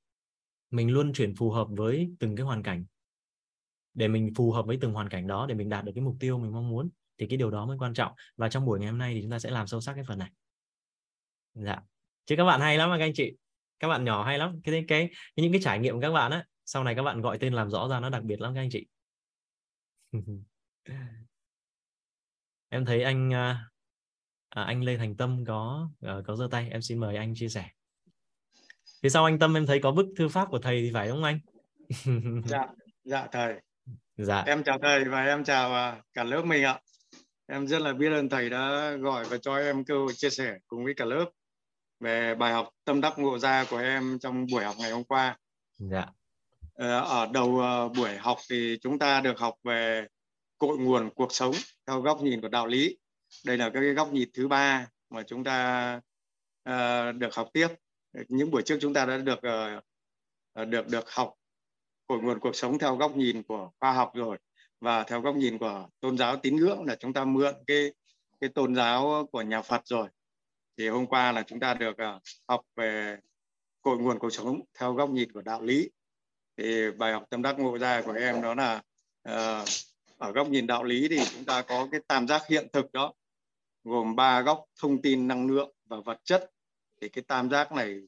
mình 0.71 0.91
luôn 0.91 1.13
chuyển 1.13 1.35
phù 1.35 1.51
hợp 1.51 1.69
với 1.71 2.11
từng 2.19 2.37
cái 2.37 2.47
hoàn 2.47 2.63
cảnh. 2.63 2.85
Để 3.95 4.09
mình 4.09 4.33
phù 4.37 4.53
hợp 4.53 4.67
với 4.67 4.79
từng 4.81 4.93
hoàn 4.93 5.09
cảnh 5.09 5.27
đó 5.27 5.47
để 5.47 5.55
mình 5.55 5.69
đạt 5.69 5.85
được 5.85 5.93
cái 5.95 6.05
mục 6.05 6.17
tiêu 6.21 6.39
mình 6.39 6.53
mong 6.53 6.69
muốn 6.69 6.91
thì 7.19 7.27
cái 7.27 7.37
điều 7.37 7.51
đó 7.51 7.67
mới 7.67 7.79
quan 7.79 7.95
trọng. 7.95 8.13
Và 8.37 8.49
trong 8.49 8.67
buổi 8.67 8.81
ngày 8.81 8.89
hôm 8.91 8.99
nay 8.99 9.15
thì 9.15 9.23
chúng 9.23 9.31
ta 9.31 9.39
sẽ 9.39 9.51
làm 9.51 9.67
sâu 9.67 9.81
sắc 9.81 9.95
cái 9.95 10.05
phần 10.05 10.19
này. 10.19 10.31
Dạ. 11.55 11.81
Chứ 12.25 12.37
các 12.37 12.45
bạn 12.45 12.61
hay 12.61 12.79
lắm 12.79 12.91
các 12.99 13.05
anh 13.05 13.13
chị. 13.15 13.37
Các 13.79 13.89
bạn 13.89 14.05
nhỏ 14.05 14.25
hay 14.25 14.39
lắm. 14.39 14.61
Cái 14.65 14.85
cái, 14.89 15.09
cái 15.37 15.45
những 15.45 15.53
cái 15.53 15.61
trải 15.65 15.79
nghiệm 15.79 15.95
của 15.95 16.01
các 16.01 16.11
bạn 16.11 16.31
á 16.31 16.47
sau 16.65 16.85
này 16.85 16.95
các 16.95 17.03
bạn 17.03 17.21
gọi 17.21 17.39
tên 17.39 17.53
làm 17.53 17.71
rõ 17.71 17.89
ra 17.89 18.01
nó 18.01 18.11
đặc 18.11 18.23
biệt 18.23 18.41
lắm 18.41 18.55
các 18.55 18.61
anh 18.61 18.71
chị. 18.71 18.87
Em 22.69 22.85
thấy 22.85 23.03
anh 23.03 23.33
à, 23.33 23.69
à, 24.49 24.63
anh 24.63 24.85
Lê 24.85 24.97
Thành 24.97 25.17
Tâm 25.17 25.45
có 25.47 25.91
ờ, 26.01 26.23
có 26.27 26.37
giơ 26.37 26.49
tay. 26.51 26.69
Em 26.71 26.83
xin 26.83 26.99
mời 26.99 27.17
anh 27.17 27.35
chia 27.35 27.49
sẻ 27.49 27.69
phía 29.03 29.09
sau 29.09 29.25
anh 29.25 29.39
Tâm 29.39 29.57
em 29.57 29.67
thấy 29.67 29.81
có 29.83 29.91
bức 29.91 30.07
thư 30.17 30.29
pháp 30.29 30.49
của 30.51 30.59
thầy 30.59 30.83
thì 30.83 30.91
phải 30.95 31.09
không 31.09 31.25
anh? 31.25 31.39
Dạ 32.45 32.67
dạ 33.05 33.27
thầy. 33.33 33.55
Dạ. 34.17 34.43
Em 34.47 34.63
chào 34.63 34.79
thầy 34.83 35.05
và 35.05 35.25
em 35.25 35.45
chào 35.45 35.75
à, 35.75 36.03
cả 36.15 36.25
lớp 36.25 36.43
mình 36.43 36.65
ạ. 36.65 36.81
Em 37.47 37.67
rất 37.67 37.83
là 37.83 37.93
biết 37.93 38.13
ơn 38.13 38.29
thầy 38.29 38.51
đã 38.51 38.91
gọi 39.01 39.25
và 39.25 39.39
cho 39.39 39.57
em 39.57 39.85
cơ 39.85 39.99
hội 39.99 40.13
chia 40.17 40.31
sẻ 40.31 40.59
cùng 40.67 40.85
với 40.85 40.95
cả 40.95 41.05
lớp 41.05 41.25
về 42.01 42.35
bài 42.35 42.53
học 42.53 42.69
tâm 42.85 43.01
đắc 43.01 43.19
ngộ 43.19 43.39
ra 43.39 43.65
của 43.71 43.79
em 43.79 44.19
trong 44.19 44.47
buổi 44.53 44.65
học 44.65 44.77
ngày 44.79 44.91
hôm 44.91 45.05
qua. 45.05 45.39
Dạ. 45.79 46.07
Ờ, 46.75 47.01
ở 47.01 47.29
đầu 47.33 47.61
ờ, 47.61 47.89
buổi 47.89 48.17
học 48.17 48.39
thì 48.51 48.79
chúng 48.83 48.99
ta 48.99 49.21
được 49.21 49.39
học 49.39 49.55
về 49.65 50.07
cội 50.59 50.79
nguồn 50.79 51.11
cuộc 51.15 51.33
sống 51.33 51.55
theo 51.87 52.01
góc 52.01 52.23
nhìn 52.23 52.41
của 52.41 52.49
đạo 52.49 52.67
lý. 52.67 52.99
Đây 53.47 53.59
là 53.59 53.71
cái 53.71 53.83
góc 53.83 54.13
nhìn 54.13 54.29
thứ 54.35 54.49
ba 54.49 54.87
mà 55.11 55.23
chúng 55.23 55.45
ta 55.45 55.95
uh, 56.69 57.17
được 57.17 57.35
học 57.35 57.49
tiếp 57.53 57.69
những 58.29 58.51
buổi 58.51 58.63
trước 58.63 58.79
chúng 58.81 58.95
ta 58.95 59.07
đã 59.07 59.17
được 59.17 59.39
uh, 59.39 60.69
được 60.69 60.89
được 60.89 61.11
học 61.11 61.35
cội 62.07 62.19
nguồn 62.19 62.41
cuộc 62.41 62.57
sống 62.57 62.79
theo 62.79 62.97
góc 62.97 63.17
nhìn 63.17 63.43
của 63.43 63.71
khoa 63.81 63.93
học 63.93 64.13
rồi 64.15 64.39
và 64.81 65.03
theo 65.05 65.21
góc 65.21 65.37
nhìn 65.37 65.59
của 65.59 65.89
tôn 66.01 66.19
giáo 66.19 66.37
tín 66.37 66.57
ngưỡng 66.57 66.85
là 66.85 66.97
chúng 66.97 67.13
ta 67.13 67.25
mượn 67.25 67.55
cái 67.67 67.93
cái 68.41 68.51
tôn 68.51 68.75
giáo 68.75 69.29
của 69.33 69.43
nhà 69.43 69.63
Phật 69.63 69.83
rồi. 69.85 70.09
Thì 70.79 70.89
hôm 70.89 71.07
qua 71.07 71.33
là 71.33 71.43
chúng 71.43 71.61
ta 71.61 71.75
được 71.75 71.91
uh, 72.17 72.23
học 72.49 72.61
về 72.77 73.17
cội 73.83 73.99
nguồn 73.99 74.19
cuộc 74.19 74.31
sống 74.31 74.61
theo 74.79 74.93
góc 74.93 75.11
nhìn 75.11 75.33
của 75.33 75.43
đạo 75.43 75.63
lý. 75.63 75.91
Thì 76.57 76.91
bài 76.91 77.13
học 77.13 77.25
tâm 77.31 77.43
đắc 77.43 77.59
ngộ 77.59 77.79
ra 77.79 78.03
của 78.03 78.13
em 78.13 78.43
đó 78.43 78.55
là 78.55 78.83
uh, 79.29 79.69
ở 80.19 80.33
góc 80.33 80.49
nhìn 80.49 80.67
đạo 80.67 80.85
lý 80.85 81.09
thì 81.09 81.19
chúng 81.35 81.45
ta 81.45 81.63
có 81.63 81.89
cái 81.93 82.01
tam 82.07 82.29
giác 82.29 82.43
hiện 82.49 82.69
thực 82.73 82.93
đó 82.93 83.15
gồm 83.85 84.17
ba 84.17 84.41
góc 84.41 84.65
thông 84.81 85.03
tin 85.03 85.29
năng 85.29 85.47
lượng 85.47 85.73
và 85.85 85.97
vật 86.05 86.21
chất 86.25 86.51
thì 87.01 87.09
cái 87.09 87.25
tam 87.29 87.51
giác 87.51 87.73
này 87.73 88.01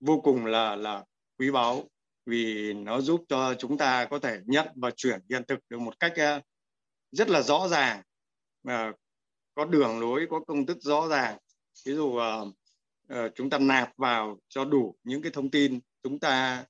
vô 0.00 0.20
cùng 0.20 0.46
là 0.46 0.76
là 0.76 1.04
quý 1.38 1.50
báu 1.50 1.88
vì 2.26 2.72
nó 2.72 3.00
giúp 3.00 3.24
cho 3.28 3.54
chúng 3.54 3.78
ta 3.78 4.04
có 4.04 4.18
thể 4.18 4.40
nhận 4.46 4.68
và 4.76 4.90
chuyển 4.96 5.20
hiện 5.30 5.44
thực 5.48 5.58
được 5.68 5.78
một 5.78 6.00
cách 6.00 6.12
à, 6.16 6.40
rất 7.12 7.28
là 7.28 7.42
rõ 7.42 7.68
ràng 7.68 8.02
và 8.62 8.92
có 9.54 9.64
đường 9.64 10.00
lối, 10.00 10.26
có 10.30 10.40
công 10.40 10.66
thức 10.66 10.78
rõ 10.80 11.08
ràng. 11.08 11.38
Ví 11.86 11.94
dụ 11.94 12.16
à, 12.16 12.36
à, 13.08 13.28
chúng 13.34 13.50
ta 13.50 13.58
nạp 13.58 13.92
vào 13.96 14.38
cho 14.48 14.64
đủ 14.64 14.96
những 15.04 15.22
cái 15.22 15.32
thông 15.32 15.50
tin, 15.50 15.80
chúng 16.02 16.18
ta 16.18 16.64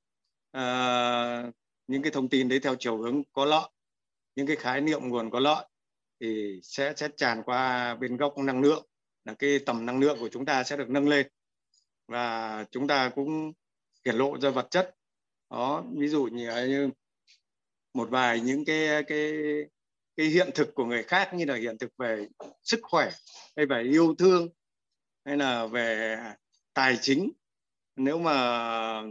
những 1.87 2.03
cái 2.03 2.13
thông 2.13 2.29
tin 2.29 2.49
đấy 2.49 2.61
theo 2.61 2.75
chiều 2.79 2.99
hướng 2.99 3.23
có 3.33 3.45
lợi, 3.45 3.71
những 4.37 4.47
cái 4.47 4.57
khái 4.57 4.81
niệm 4.81 5.09
nguồn 5.09 5.31
có 5.31 5.41
lợi 5.41 5.67
thì 6.21 6.61
sẽ 6.63 6.93
sẽ 6.97 7.09
tràn 7.17 7.43
qua 7.43 7.95
bên 7.95 8.17
góc 8.17 8.39
năng 8.39 8.61
lượng 8.61 8.87
là 9.25 9.35
cái 9.39 9.59
tầm 9.67 9.87
năng 9.87 10.01
lượng 10.01 10.19
của 10.21 10.29
chúng 10.29 10.45
ta 10.45 10.65
sẽ 10.65 10.77
được 10.77 10.91
nâng 10.91 11.09
lên. 11.09 11.27
Và 12.09 12.65
chúng 12.71 12.89
ta 12.89 13.09
cũng 13.15 13.53
hiển 14.05 14.15
lộ 14.15 14.39
ra 14.41 14.51
vật 14.51 14.67
chất. 14.71 14.95
Đó 15.51 15.85
ví 15.97 16.09
dụ 16.09 16.25
như, 16.25 16.49
à, 16.49 16.67
như 16.67 16.91
một 17.95 18.11
vài 18.11 18.41
những 18.41 18.65
cái 18.65 19.03
cái 19.07 19.33
cái 20.17 20.27
hiện 20.27 20.51
thực 20.55 20.75
của 20.75 20.85
người 20.85 21.03
khác 21.03 21.31
như 21.35 21.45
là 21.45 21.55
hiện 21.57 21.79
thực 21.79 21.93
về 21.99 22.27
sức 22.63 22.81
khỏe 22.83 23.11
hay 23.57 23.67
về 23.67 23.83
yêu 23.83 24.15
thương 24.19 24.49
hay 25.25 25.37
là 25.37 25.67
về 25.67 26.17
tài 26.75 26.99
chính. 27.01 27.31
Nếu 27.97 28.19
mà 28.19 29.03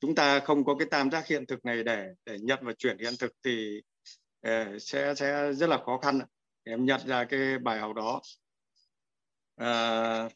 chúng 0.00 0.14
ta 0.14 0.40
không 0.40 0.64
có 0.64 0.74
cái 0.78 0.88
tam 0.90 1.10
giác 1.10 1.26
hiện 1.26 1.46
thực 1.46 1.64
này 1.64 1.82
để 1.84 2.06
để 2.24 2.38
nhận 2.40 2.58
và 2.62 2.72
chuyển 2.78 2.98
hiện 2.98 3.14
thực 3.20 3.32
thì 3.44 3.82
ờ, 4.40 4.78
sẽ 4.78 5.14
sẽ 5.14 5.52
rất 5.52 5.68
là 5.68 5.78
khó 5.86 5.98
khăn. 5.98 6.20
Em 6.64 6.84
nhận 6.84 7.00
ra 7.06 7.24
cái 7.24 7.58
bài 7.58 7.78
học 7.78 7.94
đó 7.94 8.20
à, 9.56 10.28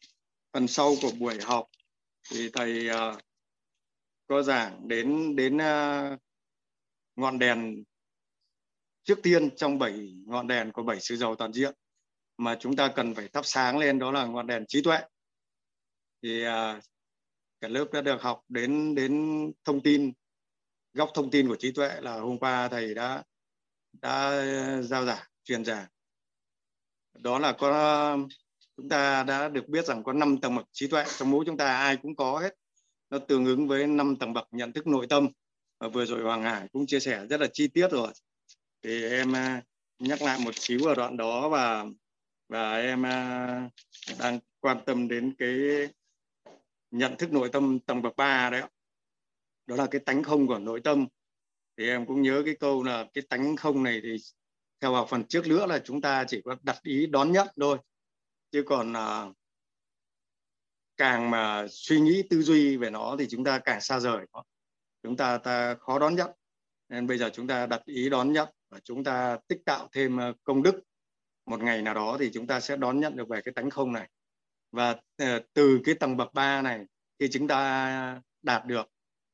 phần 0.53 0.67
sau 0.67 0.93
của 1.01 1.11
buổi 1.19 1.37
học 1.41 1.67
thì 2.31 2.49
thầy 2.53 2.89
à, 2.89 3.15
có 4.27 4.43
giảng 4.43 4.87
đến 4.87 5.35
đến 5.35 5.61
à, 5.61 6.17
ngọn 7.15 7.39
đèn 7.39 7.83
trước 9.03 9.19
tiên 9.23 9.55
trong 9.55 9.79
bảy 9.79 10.13
ngọn 10.25 10.47
đèn 10.47 10.71
của 10.71 10.83
bảy 10.83 10.99
sự 10.99 11.15
giàu 11.15 11.35
toàn 11.35 11.53
diện 11.53 11.75
mà 12.37 12.57
chúng 12.59 12.75
ta 12.75 12.93
cần 12.95 13.15
phải 13.15 13.27
thắp 13.27 13.45
sáng 13.45 13.77
lên 13.77 13.99
đó 13.99 14.11
là 14.11 14.25
ngọn 14.25 14.47
đèn 14.47 14.65
trí 14.67 14.81
tuệ. 14.81 14.97
Thì 16.23 16.43
à, 16.43 16.81
cả 17.61 17.67
lớp 17.67 17.85
đã 17.93 18.01
được 18.01 18.21
học 18.21 18.41
đến 18.49 18.95
đến 18.95 19.45
thông 19.63 19.81
tin 19.81 20.13
góc 20.93 21.11
thông 21.13 21.31
tin 21.31 21.47
của 21.47 21.55
trí 21.55 21.71
tuệ 21.71 22.01
là 22.01 22.19
hôm 22.19 22.39
qua 22.39 22.67
thầy 22.67 22.93
đã 22.93 23.23
đã 24.01 24.45
giao 24.81 25.05
giảng 25.05 25.27
truyền 25.43 25.65
giảng. 25.65 25.87
Đó 27.13 27.39
là 27.39 27.55
có 27.59 28.17
chúng 28.81 28.89
ta 28.89 29.23
đã 29.23 29.49
được 29.49 29.67
biết 29.69 29.85
rằng 29.85 30.03
có 30.03 30.13
năm 30.13 30.37
tầng 30.37 30.55
bậc 30.55 30.65
trí 30.71 30.87
tuệ, 30.87 31.03
trong 31.17 31.31
mỗi 31.31 31.45
chúng 31.45 31.57
ta 31.57 31.77
ai 31.77 31.97
cũng 31.97 32.15
có 32.15 32.39
hết. 32.39 32.55
Nó 33.09 33.19
tương 33.19 33.45
ứng 33.45 33.67
với 33.67 33.87
năm 33.87 34.15
tầng 34.15 34.33
bậc 34.33 34.47
nhận 34.51 34.73
thức 34.73 34.87
nội 34.87 35.07
tâm. 35.09 35.27
Và 35.79 35.87
vừa 35.87 36.05
rồi 36.05 36.23
Hoàng 36.23 36.43
Hải 36.43 36.67
cũng 36.71 36.85
chia 36.85 36.99
sẻ 36.99 37.25
rất 37.29 37.41
là 37.41 37.47
chi 37.53 37.67
tiết 37.67 37.87
rồi. 37.91 38.11
Thì 38.81 39.09
em 39.09 39.35
à, 39.35 39.61
nhắc 39.99 40.21
lại 40.21 40.39
một 40.45 40.55
xíu 40.55 40.79
ở 40.85 40.95
đoạn 40.95 41.17
đó 41.17 41.49
và 41.49 41.85
và 42.49 42.77
em 42.77 43.05
à, 43.05 43.69
đang 44.19 44.39
quan 44.59 44.77
tâm 44.85 45.07
đến 45.07 45.35
cái 45.37 45.51
nhận 46.91 47.17
thức 47.17 47.31
nội 47.31 47.49
tâm 47.49 47.79
tầng 47.79 48.01
bậc 48.01 48.15
ba 48.15 48.49
đấy 48.49 48.63
đó 49.67 49.75
là 49.75 49.87
cái 49.91 50.01
tánh 50.05 50.23
không 50.23 50.47
của 50.47 50.59
nội 50.59 50.81
tâm. 50.83 51.07
Thì 51.77 51.87
em 51.87 52.05
cũng 52.05 52.21
nhớ 52.21 52.41
cái 52.45 52.55
câu 52.59 52.83
là 52.83 53.07
cái 53.13 53.23
tánh 53.29 53.55
không 53.55 53.83
này 53.83 53.99
thì 54.03 54.17
theo 54.81 54.93
vào 54.93 55.05
phần 55.05 55.23
trước 55.23 55.47
nữa 55.47 55.65
là 55.65 55.79
chúng 55.79 56.01
ta 56.01 56.25
chỉ 56.27 56.41
có 56.45 56.55
đặt 56.63 56.83
ý 56.83 57.05
đón 57.05 57.31
nhận 57.31 57.47
thôi 57.61 57.77
chứ 58.51 58.63
còn 58.65 58.93
à, 58.93 59.25
càng 60.97 61.29
mà 61.29 61.65
suy 61.69 61.99
nghĩ 61.99 62.23
tư 62.29 62.41
duy 62.41 62.77
về 62.77 62.89
nó 62.89 63.15
thì 63.19 63.27
chúng 63.29 63.43
ta 63.43 63.59
càng 63.59 63.81
xa 63.81 63.99
rời 63.99 64.25
nó. 64.33 64.43
Chúng 65.03 65.17
ta 65.17 65.37
ta 65.37 65.75
khó 65.75 65.99
đón 65.99 66.15
nhận. 66.15 66.31
Nên 66.89 67.07
bây 67.07 67.17
giờ 67.17 67.29
chúng 67.33 67.47
ta 67.47 67.65
đặt 67.65 67.81
ý 67.85 68.09
đón 68.09 68.33
nhận 68.33 68.49
và 68.69 68.79
chúng 68.83 69.03
ta 69.03 69.37
tích 69.47 69.61
tạo 69.65 69.89
thêm 69.91 70.17
ờ, 70.17 70.33
công 70.43 70.63
đức. 70.63 70.75
Một 71.45 71.63
ngày 71.63 71.81
nào 71.81 71.93
đó 71.93 72.17
thì 72.19 72.31
chúng 72.33 72.47
ta 72.47 72.59
sẽ 72.59 72.77
đón 72.77 72.99
nhận 72.99 73.15
được 73.15 73.29
về 73.29 73.41
cái 73.41 73.53
tánh 73.53 73.69
không 73.69 73.93
này. 73.93 74.09
Và 74.71 74.95
ờ, 75.17 75.41
từ 75.53 75.79
cái 75.83 75.95
tầng 75.95 76.17
bậc 76.17 76.33
ba 76.33 76.61
này 76.61 76.85
khi 77.19 77.29
chúng 77.31 77.47
ta 77.47 78.21
đạt 78.41 78.65
được 78.65 78.91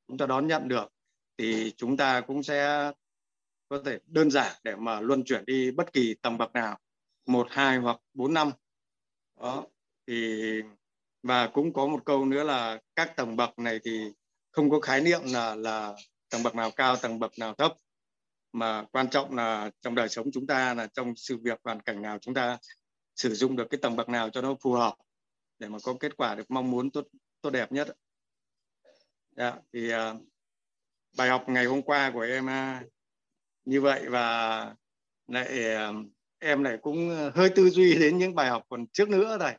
chúng 0.07 0.17
ta 0.17 0.25
đón 0.25 0.47
nhận 0.47 0.67
được 0.67 0.93
thì 1.37 1.73
chúng 1.77 1.97
ta 1.97 2.21
cũng 2.21 2.43
sẽ 2.43 2.91
có 3.69 3.81
thể 3.85 3.99
đơn 4.05 4.31
giản 4.31 4.55
để 4.63 4.75
mà 4.75 5.01
luân 5.01 5.23
chuyển 5.23 5.45
đi 5.45 5.71
bất 5.71 5.93
kỳ 5.93 6.15
tầng 6.21 6.37
bậc 6.37 6.53
nào. 6.53 6.77
Một 7.25 7.47
hai 7.49 7.77
hoặc 7.77 7.97
bốn 8.13 8.33
năm 8.33 8.51
đó 9.41 9.65
thì 10.07 10.61
và 11.23 11.47
cũng 11.47 11.73
có 11.73 11.87
một 11.87 12.01
câu 12.05 12.25
nữa 12.25 12.43
là 12.43 12.79
các 12.95 13.15
tầng 13.15 13.35
bậc 13.35 13.59
này 13.59 13.79
thì 13.83 14.11
không 14.51 14.69
có 14.69 14.79
khái 14.79 15.01
niệm 15.01 15.21
là 15.25 15.55
là 15.55 15.95
tầng 16.29 16.43
bậc 16.43 16.55
nào 16.55 16.71
cao 16.71 16.95
tầng 16.95 17.19
bậc 17.19 17.31
nào 17.39 17.53
thấp 17.53 17.73
mà 18.51 18.83
quan 18.91 19.09
trọng 19.09 19.35
là 19.35 19.71
trong 19.81 19.95
đời 19.95 20.09
sống 20.09 20.31
chúng 20.33 20.47
ta 20.47 20.73
là 20.73 20.87
trong 20.93 21.13
sự 21.15 21.37
việc 21.43 21.59
hoàn 21.63 21.81
cảnh 21.81 22.01
nào 22.01 22.19
chúng 22.19 22.33
ta 22.33 22.57
sử 23.15 23.33
dụng 23.33 23.55
được 23.55 23.67
cái 23.69 23.77
tầng 23.81 23.95
bậc 23.95 24.09
nào 24.09 24.29
cho 24.29 24.41
nó 24.41 24.55
phù 24.61 24.73
hợp 24.73 24.95
để 25.59 25.67
mà 25.67 25.77
có 25.83 25.93
kết 25.99 26.17
quả 26.17 26.35
được 26.35 26.51
mong 26.51 26.71
muốn 26.71 26.91
tốt 26.91 27.07
tốt 27.41 27.49
đẹp 27.49 27.71
nhất. 27.71 27.87
Dạ, 29.37 29.55
thì 29.73 29.93
uh, 29.93 30.21
bài 31.17 31.29
học 31.29 31.43
ngày 31.47 31.65
hôm 31.65 31.81
qua 31.81 32.11
của 32.13 32.21
em 32.21 32.45
uh, 32.45 32.91
như 33.65 33.81
vậy 33.81 34.09
và 34.09 34.75
lại 35.27 35.47
uh, 35.89 36.16
em 36.39 36.63
này 36.63 36.77
cũng 36.81 37.09
ờ, 37.09 37.31
hơi 37.35 37.49
tư 37.49 37.69
duy 37.69 37.99
đến 37.99 38.17
những 38.17 38.35
bài 38.35 38.49
học 38.49 38.63
còn 38.69 38.87
trước 38.87 39.09
nữa 39.09 39.37
thầy. 39.39 39.53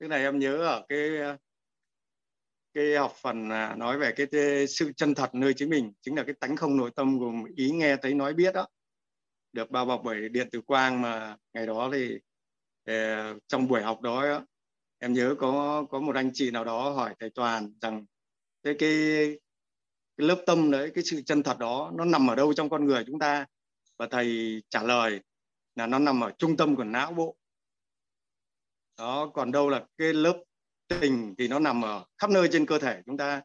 Cái 0.00 0.08
này 0.08 0.22
em 0.22 0.38
nhớ 0.38 0.56
ở 0.56 0.84
cái 0.88 1.18
ờ, 1.18 1.36
cái 2.74 2.96
học 2.96 3.12
phần 3.22 3.50
à, 3.50 3.74
nói 3.76 3.98
về 3.98 4.12
cái 4.16 4.66
sự 4.66 4.92
chân 4.96 5.14
thật 5.14 5.34
nơi 5.34 5.54
chính 5.54 5.70
mình 5.70 5.92
chính 6.00 6.16
là 6.16 6.22
cái 6.22 6.34
tánh 6.40 6.56
không 6.56 6.76
nội 6.76 6.90
tâm 6.96 7.18
gồm 7.18 7.44
ý 7.56 7.70
nghe 7.70 7.96
thấy 7.96 8.14
nói 8.14 8.34
biết 8.34 8.54
đó 8.54 8.68
được 9.52 9.70
bao 9.70 9.84
bọc 9.84 10.00
bởi 10.04 10.28
điện 10.28 10.48
tử 10.50 10.60
quang 10.60 11.02
mà 11.02 11.36
ngày 11.52 11.66
đó 11.66 11.90
thì 11.92 12.18
ờ, 12.84 12.94
trong 13.46 13.68
buổi 13.68 13.82
học 13.82 14.00
đó 14.00 14.44
em 14.98 15.12
nhớ 15.12 15.34
có 15.38 15.84
có 15.90 16.00
một 16.00 16.16
anh 16.16 16.30
chị 16.34 16.50
nào 16.50 16.64
đó 16.64 16.90
hỏi 16.90 17.14
thầy 17.20 17.30
toàn 17.30 17.72
rằng 17.80 18.04
cái 18.62 18.74
cái, 18.78 18.90
cái 20.16 20.26
lớp 20.26 20.42
tâm 20.46 20.70
đấy 20.70 20.90
cái 20.94 21.04
sự 21.04 21.22
chân 21.26 21.42
thật 21.42 21.58
đó 21.58 21.92
nó 21.94 22.04
nằm 22.04 22.30
ở 22.30 22.34
đâu 22.34 22.52
trong 22.54 22.70
con 22.70 22.84
người 22.86 23.04
chúng 23.06 23.18
ta 23.18 23.46
và 23.98 24.08
thầy 24.10 24.62
trả 24.68 24.82
lời 24.82 25.20
là 25.74 25.86
nó 25.86 25.98
nằm 25.98 26.20
ở 26.20 26.32
trung 26.38 26.56
tâm 26.56 26.76
của 26.76 26.84
não 26.84 27.12
bộ. 27.12 27.36
Đó 28.98 29.30
còn 29.34 29.52
đâu 29.52 29.68
là 29.68 29.84
cái 29.98 30.12
lớp 30.12 30.42
tình 30.88 31.34
thì 31.38 31.48
nó 31.48 31.58
nằm 31.58 31.84
ở 31.84 32.04
khắp 32.18 32.30
nơi 32.30 32.48
trên 32.52 32.66
cơ 32.66 32.78
thể 32.78 33.02
chúng 33.06 33.16
ta. 33.16 33.42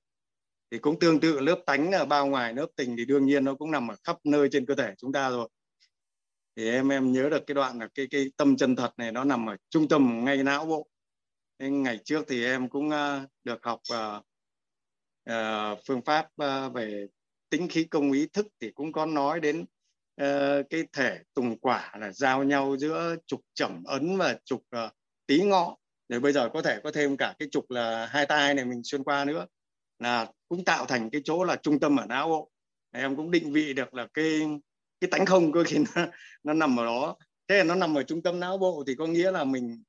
Thì 0.72 0.78
cũng 0.78 1.00
tương 1.00 1.20
tự 1.20 1.39
lớp 1.39 1.63
tánh 1.65 1.92
ở 1.92 2.06
bao 2.06 2.28
ngoài 2.28 2.54
lớp 2.54 2.68
tình 2.76 2.96
thì 2.98 3.06
đương 3.06 3.26
nhiên 3.26 3.46
nó 3.46 3.56
cũng 3.56 3.72
nằm 3.72 3.88
ở 3.92 3.96
khắp 4.04 4.18
nơi 4.24 4.50
trên 4.52 4.65
cơ 4.65 4.76
thể 4.76 4.94
chúng 4.98 5.12
ta 5.12 5.30
rồi. 5.30 5.50
Thì 6.56 6.70
em 6.70 6.89
em 6.89 7.12
nhớ 7.12 7.30
được 7.30 7.44
cái 7.48 7.56
đoạn 7.56 7.80
là 7.80 7.88
cái 7.96 8.08
cái 8.12 8.32
tâm 8.38 8.58
chân 8.58 8.76
thật 8.76 8.94
này 8.98 9.12
nó 9.12 9.24
nằm 9.24 9.50
ở 9.50 9.58
trung 9.70 9.88
tâm 9.88 10.26
ngay 10.26 10.44
não 10.44 10.65
bộ. 10.65 10.88
Nên 11.60 11.84
ngày 11.84 12.00
trước 12.06 12.26
thì 12.28 12.46
em 12.46 12.70
cũng 12.70 12.88
uh, 12.88 13.30
được 13.44 13.60
học 13.63 13.82
uh, 13.94 14.24
uh, 15.30 15.80
phương 15.88 16.02
pháp 16.02 16.30
uh, 16.44 16.74
về 16.74 17.08
tính 17.50 17.68
khí 17.70 17.84
công 17.84 18.12
ý 18.12 18.28
thức 18.28 18.48
thì 18.60 18.72
cũng 18.72 18.92
có 18.92 19.06
nói 19.06 19.39
đến 19.39 19.65
uh, 20.24 20.66
cái 20.70 20.84
thể 20.94 21.20
tùng 21.34 21.60
quả 21.60 21.94
là 22.00 22.12
giao 22.12 22.44
nhau 22.44 22.78
giữa 22.78 23.16
trục 23.28 23.42
chẩm 23.54 23.84
ấn 23.84 24.18
và 24.18 24.38
trục 24.46 24.64
ờ, 24.70 24.86
uh, 24.86 24.92
tí 25.28 25.42
ngọ. 25.44 25.78
Rồi 26.10 26.20
bây 26.20 26.34
giờ 26.34 26.50
có 26.54 26.62
thể 26.62 26.80
có 26.84 26.92
thêm 26.92 27.18
cả 27.18 27.36
cái 27.40 27.48
trục 27.52 27.72
là 27.72 28.06
hai 28.06 28.26
tay 28.26 28.54
này 28.54 28.66
mình 28.66 28.82
xuyên 28.84 29.04
qua 29.04 29.26
nữa. 29.26 29.46
Là 30.00 30.28
cũng 30.48 30.66
tạo 30.66 30.86
thành 30.86 31.10
cái 31.10 31.22
chỗ 31.26 31.44
là 31.44 31.56
trung 31.56 31.80
tâm 31.80 32.00
ở 32.00 32.06
não 32.06 32.28
bộ. 32.30 32.52
Em 32.92 33.16
cũng 33.16 33.32
định 33.32 33.54
vị 33.54 33.74
được 33.74 33.94
là 33.94 34.08
cái 34.14 34.42
cái 35.00 35.10
tánh 35.12 35.26
không 35.26 35.52
cơ 35.52 35.64
khi 35.68 35.78
nó, 35.96 36.08
nó 36.44 36.54
nằm 36.54 36.80
ở 36.80 36.86
đó. 36.86 37.16
Thế 37.48 37.58
là 37.58 37.64
nó 37.64 37.76
nằm 37.76 37.98
ở 37.98 38.04
trung 38.04 38.24
tâm 38.24 38.40
não 38.40 38.58
bộ 38.58 38.84
thì 38.88 38.96
có 38.96 39.08
nghĩa 39.08 39.32
là 39.32 39.44
mình 39.44 39.84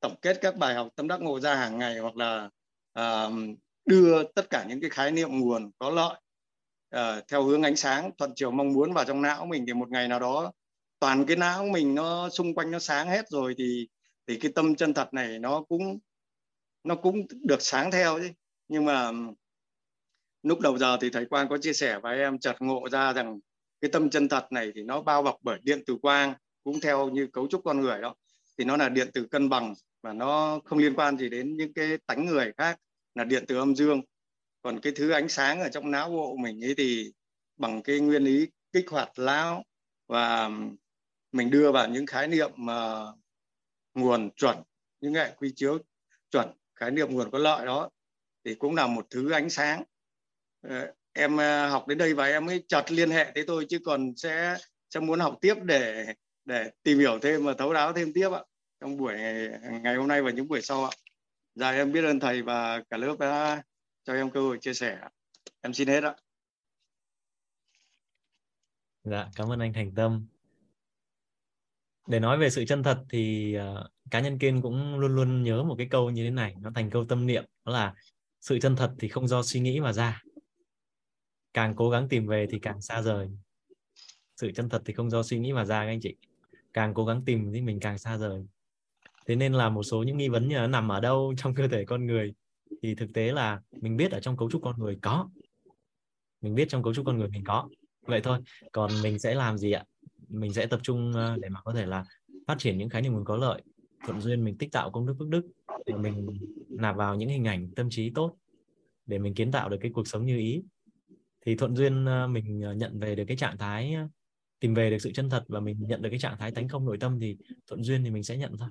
tổng 0.00 0.14
kết 0.22 0.38
các 0.40 0.56
bài 0.56 0.74
học 0.74 0.88
tâm 0.96 1.08
đắc 1.08 1.20
ngộ 1.20 1.40
ra 1.40 1.54
hàng 1.54 1.78
ngày 1.78 1.98
hoặc 1.98 2.16
là 2.16 2.50
uh, 2.98 3.32
đưa 3.86 4.22
tất 4.22 4.50
cả 4.50 4.64
những 4.68 4.80
cái 4.80 4.90
khái 4.90 5.10
niệm 5.10 5.40
nguồn 5.40 5.70
có 5.78 5.90
lợi 5.90 6.20
uh, 6.98 7.28
theo 7.28 7.42
hướng 7.42 7.62
ánh 7.62 7.76
sáng 7.76 8.10
thuận 8.18 8.32
chiều 8.36 8.50
mong 8.50 8.72
muốn 8.72 8.92
vào 8.92 9.04
trong 9.04 9.22
não 9.22 9.46
mình 9.46 9.64
thì 9.66 9.72
một 9.72 9.90
ngày 9.90 10.08
nào 10.08 10.20
đó 10.20 10.52
toàn 10.98 11.26
cái 11.26 11.36
não 11.36 11.66
mình 11.66 11.94
nó 11.94 12.28
xung 12.28 12.54
quanh 12.54 12.70
nó 12.70 12.78
sáng 12.78 13.08
hết 13.08 13.24
rồi 13.30 13.54
thì 13.58 13.88
thì 14.26 14.38
cái 14.38 14.52
tâm 14.54 14.74
chân 14.74 14.94
thật 14.94 15.14
này 15.14 15.38
nó 15.38 15.62
cũng 15.68 15.98
nó 16.84 16.94
cũng 16.94 17.26
được 17.42 17.62
sáng 17.62 17.90
theo 17.90 18.18
chứ. 18.18 18.30
Nhưng 18.68 18.84
mà 18.84 19.10
lúc 20.42 20.60
đầu 20.60 20.78
giờ 20.78 20.96
thì 21.00 21.10
thầy 21.10 21.26
quang 21.26 21.48
có 21.48 21.58
chia 21.58 21.72
sẻ 21.72 21.98
với 22.02 22.18
em 22.18 22.38
chợt 22.38 22.56
ngộ 22.60 22.88
ra 22.88 23.12
rằng 23.12 23.38
cái 23.80 23.90
tâm 23.90 24.10
chân 24.10 24.28
thật 24.28 24.52
này 24.52 24.72
thì 24.74 24.82
nó 24.82 25.02
bao 25.02 25.22
bọc 25.22 25.36
bởi 25.42 25.58
điện 25.62 25.82
từ 25.86 25.96
quang 26.02 26.34
cũng 26.64 26.80
theo 26.80 27.08
như 27.08 27.26
cấu 27.32 27.48
trúc 27.48 27.64
con 27.64 27.80
người 27.80 28.00
đó. 28.00 28.14
Thì 28.58 28.64
nó 28.64 28.76
là 28.76 28.88
điện 28.88 29.10
từ 29.14 29.26
cân 29.30 29.48
bằng 29.48 29.74
và 30.02 30.12
nó 30.12 30.60
không 30.64 30.78
liên 30.78 30.94
quan 30.94 31.18
gì 31.18 31.28
đến 31.28 31.56
những 31.56 31.72
cái 31.72 31.98
tánh 32.06 32.26
người 32.26 32.52
khác 32.56 32.80
là 33.14 33.24
điện 33.24 33.44
từ 33.48 33.58
âm 33.58 33.76
dương 33.76 34.02
còn 34.66 34.80
cái 34.80 34.92
thứ 34.96 35.10
ánh 35.10 35.28
sáng 35.28 35.60
ở 35.60 35.68
trong 35.68 35.90
não 35.90 36.10
bộ 36.10 36.36
mình 36.36 36.64
ấy 36.64 36.74
thì 36.76 37.12
bằng 37.56 37.82
cái 37.82 38.00
nguyên 38.00 38.22
lý 38.24 38.48
kích 38.72 38.90
hoạt 38.90 39.12
não 39.18 39.64
và 40.06 40.50
mình 41.32 41.50
đưa 41.50 41.72
vào 41.72 41.88
những 41.88 42.06
khái 42.06 42.28
niệm 42.28 42.50
mà 42.56 43.04
nguồn 43.94 44.30
chuẩn 44.30 44.56
những 45.00 45.14
hệ 45.14 45.30
quy 45.36 45.52
chiếu 45.56 45.78
chuẩn 46.30 46.48
khái 46.74 46.90
niệm 46.90 47.14
nguồn 47.14 47.30
có 47.30 47.38
lợi 47.38 47.66
đó 47.66 47.90
thì 48.44 48.54
cũng 48.54 48.74
là 48.74 48.86
một 48.86 49.06
thứ 49.10 49.30
ánh 49.30 49.50
sáng. 49.50 49.82
Uh, 50.66 50.72
em 51.12 51.34
uh, 51.34 51.70
học 51.70 51.88
đến 51.88 51.98
đây 51.98 52.14
và 52.14 52.26
em 52.26 52.46
mới 52.46 52.64
chợt 52.68 52.92
liên 52.92 53.10
hệ 53.10 53.32
tới 53.34 53.44
tôi 53.46 53.66
chứ 53.68 53.78
còn 53.84 54.16
sẽ 54.16 54.56
sẽ 54.90 55.00
muốn 55.00 55.20
học 55.20 55.38
tiếp 55.40 55.54
để 55.62 56.06
để 56.44 56.70
tìm 56.82 56.98
hiểu 56.98 57.18
thêm 57.22 57.44
và 57.44 57.54
thấu 57.58 57.72
đáo 57.72 57.92
thêm 57.92 58.12
tiếp 58.12 58.28
ạ 58.32 58.42
trong 58.80 58.96
buổi 58.96 59.14
ngày, 59.14 59.48
ngày 59.82 59.94
hôm 59.94 60.08
nay 60.08 60.22
và 60.22 60.30
những 60.30 60.48
buổi 60.48 60.62
sau 60.62 60.84
ạ. 60.84 60.90
Dạ 61.54 61.70
em 61.70 61.92
biết 61.92 62.04
ơn 62.04 62.20
thầy 62.20 62.42
và 62.42 62.82
cả 62.90 62.96
lớp 62.96 63.16
đã 63.18 63.62
cho 64.06 64.12
em 64.12 64.30
cơ 64.30 64.40
hội 64.40 64.58
chia 64.60 64.74
sẻ. 64.74 65.00
Em 65.60 65.74
xin 65.74 65.88
hết 65.88 66.04
ạ. 66.04 66.14
Dạ 69.04 69.28
cảm 69.34 69.52
ơn 69.52 69.60
anh 69.60 69.72
thành 69.72 69.94
tâm. 69.94 70.26
Để 72.06 72.20
nói 72.20 72.38
về 72.38 72.50
sự 72.50 72.64
chân 72.64 72.82
thật 72.82 73.04
thì 73.10 73.54
uh, 73.58 73.86
cá 74.10 74.20
nhân 74.20 74.38
kiên 74.38 74.62
cũng 74.62 74.98
luôn 74.98 75.14
luôn 75.14 75.42
nhớ 75.42 75.62
một 75.62 75.74
cái 75.78 75.88
câu 75.90 76.10
như 76.10 76.24
thế 76.24 76.30
này 76.30 76.54
nó 76.60 76.70
thành 76.74 76.90
câu 76.90 77.04
tâm 77.04 77.26
niệm 77.26 77.44
đó 77.64 77.72
là 77.72 77.94
sự 78.40 78.58
chân 78.58 78.76
thật 78.76 78.94
thì 78.98 79.08
không 79.08 79.28
do 79.28 79.42
suy 79.42 79.60
nghĩ 79.60 79.80
mà 79.80 79.92
ra. 79.92 80.22
Càng 81.52 81.74
cố 81.76 81.90
gắng 81.90 82.08
tìm 82.08 82.26
về 82.26 82.46
thì 82.50 82.58
càng 82.58 82.80
xa 82.80 83.02
rời. 83.02 83.28
Sự 84.36 84.52
chân 84.52 84.68
thật 84.68 84.82
thì 84.84 84.92
không 84.92 85.10
do 85.10 85.22
suy 85.22 85.38
nghĩ 85.38 85.52
mà 85.52 85.64
ra 85.64 85.80
các 85.80 85.88
anh 85.88 86.00
chị. 86.00 86.16
Càng 86.72 86.94
cố 86.94 87.04
gắng 87.04 87.22
tìm 87.26 87.52
thì 87.52 87.60
mình 87.60 87.80
càng 87.80 87.98
xa 87.98 88.16
rời. 88.16 88.46
Thế 89.26 89.36
nên 89.36 89.52
là 89.52 89.68
một 89.68 89.82
số 89.82 90.02
những 90.02 90.16
nghi 90.16 90.28
vấn 90.28 90.48
như 90.48 90.54
nó 90.54 90.66
nằm 90.66 90.92
ở 90.92 91.00
đâu 91.00 91.34
trong 91.36 91.54
cơ 91.54 91.68
thể 91.68 91.84
con 91.84 92.06
người 92.06 92.34
thì 92.82 92.94
thực 92.94 93.12
tế 93.14 93.32
là 93.32 93.60
mình 93.80 93.96
biết 93.96 94.10
ở 94.10 94.20
trong 94.20 94.36
cấu 94.36 94.50
trúc 94.50 94.62
con 94.62 94.78
người 94.78 94.98
có. 95.02 95.28
Mình 96.40 96.54
biết 96.54 96.68
trong 96.68 96.82
cấu 96.82 96.94
trúc 96.94 97.06
con 97.06 97.18
người 97.18 97.28
mình 97.28 97.44
có. 97.44 97.68
Vậy 98.02 98.20
thôi, 98.20 98.38
còn 98.72 98.90
mình 99.02 99.18
sẽ 99.18 99.34
làm 99.34 99.58
gì 99.58 99.72
ạ? 99.72 99.84
Mình 100.28 100.52
sẽ 100.52 100.66
tập 100.66 100.80
trung 100.82 101.12
ờ, 101.12 101.36
để 101.40 101.48
mà 101.48 101.60
có 101.64 101.72
thể 101.72 101.86
là 101.86 102.04
phát 102.46 102.58
triển 102.58 102.78
những 102.78 102.88
khái 102.88 103.02
niệm 103.02 103.12
nguồn 103.12 103.24
có 103.24 103.36
lợi, 103.36 103.62
thuận 104.06 104.20
duyên, 104.20 104.44
mình 104.44 104.58
tích 104.58 104.72
tạo 104.72 104.90
công 104.90 105.06
đức 105.06 105.14
phước 105.18 105.28
đức, 105.28 105.42
để 105.86 105.94
mình 105.94 106.26
nạp 106.68 106.96
vào 106.96 107.14
những 107.14 107.28
hình 107.28 107.44
ảnh 107.44 107.70
tâm 107.76 107.90
trí 107.90 108.10
tốt, 108.10 108.36
để 109.06 109.18
mình 109.18 109.34
kiến 109.34 109.52
tạo 109.52 109.68
được 109.68 109.78
cái 109.80 109.90
cuộc 109.94 110.08
sống 110.08 110.26
như 110.26 110.38
ý. 110.38 110.62
Thì 111.46 111.56
thuận 111.56 111.76
duyên 111.76 112.04
ờ, 112.04 112.28
mình 112.28 112.60
ờ, 112.60 112.72
nhận 112.74 112.98
về 112.98 113.14
được 113.14 113.24
cái 113.28 113.36
trạng 113.36 113.58
thái 113.58 113.96
tìm 114.60 114.74
về 114.74 114.90
được 114.90 114.98
sự 114.98 115.12
chân 115.12 115.30
thật 115.30 115.44
và 115.48 115.60
mình 115.60 115.76
nhận 115.80 116.02
được 116.02 116.10
cái 116.10 116.18
trạng 116.18 116.38
thái 116.38 116.50
tánh 116.50 116.68
không 116.68 116.84
nội 116.84 116.96
tâm 117.00 117.20
thì 117.20 117.36
thuận 117.66 117.82
duyên 117.82 118.04
thì 118.04 118.10
mình 118.10 118.22
sẽ 118.22 118.36
nhận 118.36 118.56
thôi 118.56 118.68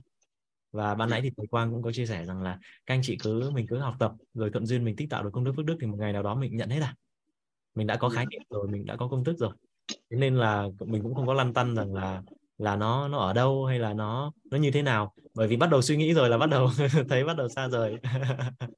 và 0.75 0.95
ban 0.95 1.09
nãy 1.09 1.21
thì 1.21 1.31
thầy 1.37 1.47
Quang 1.47 1.71
cũng 1.71 1.81
có 1.81 1.91
chia 1.91 2.05
sẻ 2.05 2.25
rằng 2.25 2.41
là 2.41 2.59
các 2.85 2.93
anh 2.93 3.01
chị 3.03 3.17
cứ 3.23 3.49
mình 3.53 3.67
cứ 3.67 3.77
học 3.77 3.95
tập 3.99 4.11
rồi 4.33 4.49
thuận 4.49 4.65
duyên 4.65 4.85
mình 4.85 4.95
tích 4.95 5.09
tạo 5.09 5.23
được 5.23 5.29
công 5.33 5.43
đức 5.43 5.53
phước 5.55 5.65
đức 5.65 5.77
thì 5.81 5.87
một 5.87 5.97
ngày 5.99 6.13
nào 6.13 6.23
đó 6.23 6.35
mình 6.35 6.57
nhận 6.57 6.69
hết 6.69 6.79
à. 6.81 6.95
Mình 7.75 7.87
đã 7.87 7.95
có 7.95 8.09
khái 8.09 8.25
niệm 8.25 8.41
rồi 8.49 8.67
mình 8.67 8.85
đã 8.85 8.95
có 8.95 9.07
công 9.07 9.23
thức 9.23 9.35
rồi. 9.37 9.51
Thế 9.87 10.17
nên 10.17 10.35
là 10.35 10.67
mình 10.79 11.03
cũng 11.03 11.15
không 11.15 11.27
có 11.27 11.33
lăn 11.33 11.53
tăn 11.53 11.75
rằng 11.75 11.93
là 11.93 12.21
là 12.57 12.75
nó 12.75 13.07
nó 13.07 13.17
ở 13.17 13.33
đâu 13.33 13.65
hay 13.65 13.79
là 13.79 13.93
nó 13.93 14.31
nó 14.51 14.57
như 14.57 14.71
thế 14.71 14.81
nào. 14.81 15.13
Bởi 15.33 15.47
vì 15.47 15.57
bắt 15.57 15.69
đầu 15.69 15.81
suy 15.81 15.97
nghĩ 15.97 16.13
rồi 16.13 16.29
là 16.29 16.37
bắt 16.37 16.49
đầu 16.49 16.69
thấy 17.09 17.23
bắt 17.23 17.37
đầu 17.37 17.49
xa 17.49 17.67
rời. 17.67 17.95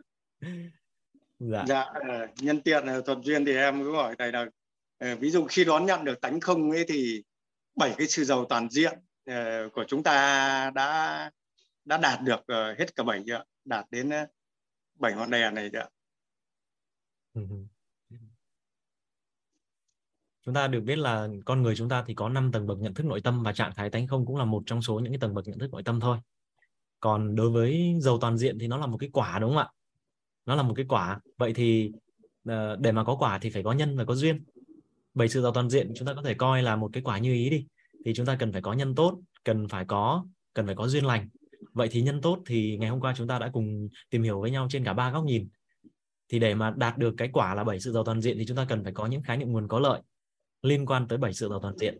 Dạ, 1.39 1.63
dạ 1.67 1.81
ờ, 1.81 2.27
nhân 2.41 2.61
tiện 2.61 2.85
ờ, 2.85 3.01
thuận 3.01 3.23
duyên 3.23 3.45
thì 3.45 3.55
em 3.55 3.83
cứ 3.83 3.95
hỏi 3.95 4.15
thầy 4.19 4.31
là 4.31 4.45
ờ, 4.97 5.15
ví 5.15 5.29
dụ 5.29 5.45
khi 5.49 5.65
đón 5.65 5.85
nhận 5.85 6.05
được 6.05 6.21
tánh 6.21 6.39
không 6.39 6.71
ấy 6.71 6.85
thì 6.87 7.23
bảy 7.75 7.93
cái 7.97 8.07
sự 8.07 8.23
giàu 8.23 8.45
toàn 8.45 8.69
diện 8.69 8.99
của 9.73 9.83
chúng 9.87 10.03
ta 10.03 10.71
đã 10.75 11.31
đã 11.87 11.97
đạt 11.97 12.19
được 12.21 12.39
uh, 12.39 12.79
hết 12.79 12.95
cả 12.95 13.03
bảy 13.03 13.23
chưa 13.25 13.43
đạt 13.65 13.85
đến 13.91 14.09
ờ, 14.09 14.25
bảy 14.95 15.11
uh, 15.11 15.17
ngọn 15.17 15.31
đèn 15.31 15.53
này 15.53 15.69
chưa 15.73 15.87
ừ, 17.33 17.41
ừ. 17.49 17.55
chúng 20.45 20.53
ta 20.53 20.67
được 20.67 20.81
biết 20.81 20.95
là 20.95 21.27
con 21.45 21.61
người 21.61 21.75
chúng 21.75 21.89
ta 21.89 22.03
thì 22.07 22.13
có 22.13 22.29
5 22.29 22.51
tầng 22.51 22.67
bậc 22.67 22.79
nhận 22.79 22.93
thức 22.93 23.05
nội 23.05 23.21
tâm 23.21 23.43
và 23.43 23.53
trạng 23.53 23.75
thái 23.75 23.89
tánh 23.89 24.07
không 24.07 24.25
cũng 24.25 24.37
là 24.37 24.45
một 24.45 24.63
trong 24.65 24.81
số 24.81 24.99
những 24.99 25.11
cái 25.11 25.19
tầng 25.19 25.33
bậc 25.33 25.47
nhận 25.47 25.59
thức 25.59 25.71
nội 25.71 25.83
tâm 25.83 25.99
thôi. 25.99 26.17
Còn 26.99 27.35
đối 27.35 27.49
với 27.49 27.93
dầu 28.01 28.17
toàn 28.21 28.37
diện 28.37 28.59
thì 28.59 28.67
nó 28.67 28.77
là 28.77 28.87
một 28.87 28.97
cái 28.97 29.09
quả 29.13 29.39
đúng 29.39 29.49
không 29.49 29.59
ạ? 29.59 29.69
Nó 30.45 30.55
là 30.55 30.63
một 30.63 30.73
cái 30.77 30.85
quả. 30.89 31.19
Vậy 31.37 31.53
thì 31.53 31.91
ờ, 32.45 32.75
để 32.75 32.91
mà 32.91 33.03
có 33.03 33.15
quả 33.15 33.39
thì 33.41 33.49
phải 33.49 33.63
có 33.63 33.71
nhân 33.71 33.97
và 33.97 34.05
có 34.05 34.15
duyên. 34.15 34.43
Bảy 35.13 35.29
sự 35.29 35.41
giàu 35.41 35.51
toàn 35.53 35.69
diện 35.69 35.91
chúng 35.95 36.07
ta 36.07 36.13
có 36.13 36.21
thể 36.21 36.33
coi 36.33 36.63
là 36.63 36.75
một 36.75 36.89
cái 36.93 37.03
quả 37.03 37.17
như 37.17 37.33
ý 37.33 37.49
đi. 37.49 37.65
Thì 38.05 38.13
chúng 38.13 38.25
ta 38.25 38.35
cần 38.39 38.51
phải 38.51 38.61
có 38.61 38.73
nhân 38.73 38.95
tốt 38.95 39.19
cần 39.43 39.67
phải 39.67 39.85
có 39.85 40.25
cần 40.53 40.65
phải 40.65 40.75
có 40.75 40.87
duyên 40.87 41.05
lành 41.05 41.29
vậy 41.77 41.87
thì 41.91 42.01
nhân 42.01 42.21
tốt 42.21 42.39
thì 42.45 42.77
ngày 42.77 42.89
hôm 42.89 42.99
qua 42.99 43.13
chúng 43.17 43.27
ta 43.27 43.39
đã 43.39 43.49
cùng 43.53 43.89
tìm 44.09 44.23
hiểu 44.23 44.41
với 44.41 44.51
nhau 44.51 44.67
trên 44.69 44.83
cả 44.83 44.93
ba 44.93 45.11
góc 45.11 45.23
nhìn. 45.25 45.47
Thì 46.29 46.39
để 46.39 46.55
mà 46.55 46.73
đạt 46.77 46.97
được 46.97 47.13
cái 47.17 47.29
quả 47.33 47.55
là 47.55 47.63
bảy 47.63 47.79
sự 47.79 47.91
giàu 47.91 48.03
toàn 48.03 48.21
diện 48.21 48.37
thì 48.39 48.45
chúng 48.45 48.57
ta 48.57 48.65
cần 48.69 48.83
phải 48.83 48.93
có 48.93 49.05
những 49.05 49.21
khái 49.21 49.37
niệm 49.37 49.51
nguồn 49.51 49.67
có 49.67 49.79
lợi 49.79 50.01
liên 50.61 50.85
quan 50.85 51.07
tới 51.07 51.17
bảy 51.17 51.33
sự 51.33 51.49
giàu 51.49 51.59
toàn 51.59 51.77
diện. 51.77 51.97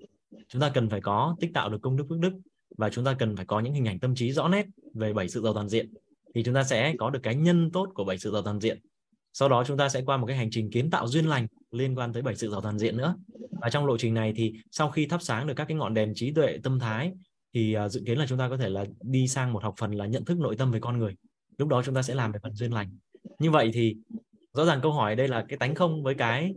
Chúng 0.47 0.61
ta 0.61 0.71
cần 0.73 0.89
phải 0.89 1.01
có 1.01 1.35
tích 1.39 1.51
tạo 1.53 1.69
được 1.69 1.77
công 1.81 1.97
đức 1.97 2.05
phước 2.09 2.19
đức 2.19 2.33
và 2.77 2.89
chúng 2.89 3.05
ta 3.05 3.13
cần 3.13 3.35
phải 3.35 3.45
có 3.45 3.59
những 3.59 3.73
hình 3.73 3.87
ảnh 3.87 3.99
tâm 3.99 4.15
trí 4.15 4.31
rõ 4.31 4.47
nét 4.47 4.65
về 4.93 5.13
bảy 5.13 5.29
sự 5.29 5.41
giàu 5.41 5.53
toàn 5.53 5.69
diện. 5.69 5.93
Thì 6.35 6.43
chúng 6.43 6.55
ta 6.55 6.63
sẽ 6.63 6.95
có 6.99 7.09
được 7.09 7.19
cái 7.23 7.35
nhân 7.35 7.71
tốt 7.71 7.89
của 7.93 8.03
bảy 8.03 8.17
sự 8.17 8.31
giàu 8.31 8.41
toàn 8.41 8.59
diện. 8.59 8.79
Sau 9.33 9.49
đó 9.49 9.63
chúng 9.67 9.77
ta 9.77 9.89
sẽ 9.89 10.01
qua 10.05 10.17
một 10.17 10.25
cái 10.25 10.37
hành 10.37 10.49
trình 10.51 10.71
kiến 10.71 10.89
tạo 10.89 11.07
duyên 11.07 11.25
lành 11.25 11.47
liên 11.71 11.95
quan 11.95 12.13
tới 12.13 12.21
bảy 12.21 12.35
sự 12.35 12.49
giàu 12.49 12.61
toàn 12.61 12.79
diện 12.79 12.97
nữa. 12.97 13.15
Và 13.61 13.69
trong 13.69 13.85
lộ 13.85 13.97
trình 13.97 14.13
này 14.13 14.33
thì 14.35 14.53
sau 14.71 14.91
khi 14.91 15.05
thắp 15.05 15.21
sáng 15.21 15.47
được 15.47 15.53
các 15.57 15.65
cái 15.65 15.77
ngọn 15.77 15.93
đèn 15.93 16.13
trí 16.15 16.31
tuệ 16.31 16.57
tâm 16.63 16.79
thái 16.79 17.11
thì 17.57 17.77
uh, 17.85 17.91
dự 17.91 18.03
kiến 18.05 18.17
là 18.17 18.25
chúng 18.27 18.37
ta 18.37 18.49
có 18.49 18.57
thể 18.57 18.69
là 18.69 18.85
đi 19.01 19.27
sang 19.27 19.53
một 19.53 19.63
học 19.63 19.73
phần 19.77 19.91
là 19.91 20.05
nhận 20.05 20.25
thức 20.25 20.39
nội 20.39 20.55
tâm 20.55 20.71
về 20.71 20.79
con 20.79 20.97
người. 20.97 21.15
Lúc 21.57 21.67
đó 21.67 21.81
chúng 21.85 21.95
ta 21.95 22.01
sẽ 22.01 22.15
làm 22.15 22.31
về 22.31 22.39
phần 22.43 22.55
duyên 22.55 22.73
lành. 22.73 22.97
Như 23.39 23.51
vậy 23.51 23.69
thì 23.73 23.95
rõ 24.53 24.65
ràng 24.65 24.79
câu 24.83 24.91
hỏi 24.91 25.15
đây 25.15 25.27
là 25.27 25.45
cái 25.49 25.57
tánh 25.57 25.75
không 25.75 26.03
với 26.03 26.15
cái 26.15 26.55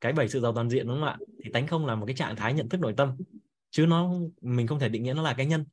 cái 0.00 0.12
bảy 0.12 0.28
sự 0.28 0.40
giàu 0.40 0.52
toàn 0.54 0.70
diện 0.70 0.86
đúng 0.86 0.96
không 1.00 1.08
ạ? 1.08 1.16
Thì 1.44 1.50
tánh 1.52 1.66
không 1.66 1.86
là 1.86 1.94
một 1.94 2.06
cái 2.06 2.16
trạng 2.16 2.36
thái 2.36 2.54
nhận 2.54 2.68
thức 2.68 2.80
nội 2.80 2.94
tâm 2.96 3.16
chứ 3.70 3.86
nó 3.86 4.12
mình 4.40 4.66
không 4.66 4.78
thể 4.78 4.88
định 4.88 5.02
nghĩa 5.02 5.14
nó 5.14 5.22
là 5.22 5.34
cái 5.34 5.46
nhân. 5.46 5.64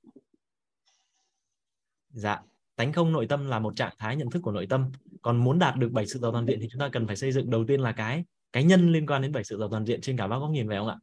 Dạ 2.10 2.42
tánh 2.76 2.94
không 2.94 3.12
nội 3.12 3.26
tâm 3.28 3.48
là 3.48 3.60
một 3.60 3.76
trạng 3.76 3.94
thái 3.98 4.16
nhận 4.16 4.30
thức 4.30 4.40
của 4.44 4.52
nội 4.52 4.68
tâm. 4.70 4.92
Còn 5.22 5.38
muốn 5.38 5.60
đạt 5.60 5.76
được 5.76 5.92
bảy 5.92 6.08
sự 6.08 6.20
giàu 6.20 6.32
toàn 6.32 6.46
diện 6.46 6.60
thì 6.62 6.68
chúng 6.72 6.80
ta 6.80 6.90
cần 6.92 7.08
phải 7.08 7.16
xây 7.16 7.32
dựng 7.32 7.50
đầu 7.50 7.66
tiên 7.68 7.82
là 7.82 7.92
cái 7.92 8.24
cái 8.54 8.64
nhân 8.64 8.92
liên 8.92 9.06
quan 9.06 9.22
đến 9.22 9.32
bảy 9.32 9.44
sự 9.44 9.58
giàu 9.58 9.70
toàn 9.70 9.86
diện 9.86 10.02
trên 10.02 10.18
cả 10.18 10.28
ba 10.28 10.38
góc 10.38 10.50
nhìn 10.50 10.68
phải 10.68 10.78
không 10.78 10.88
ạ? 10.88 10.98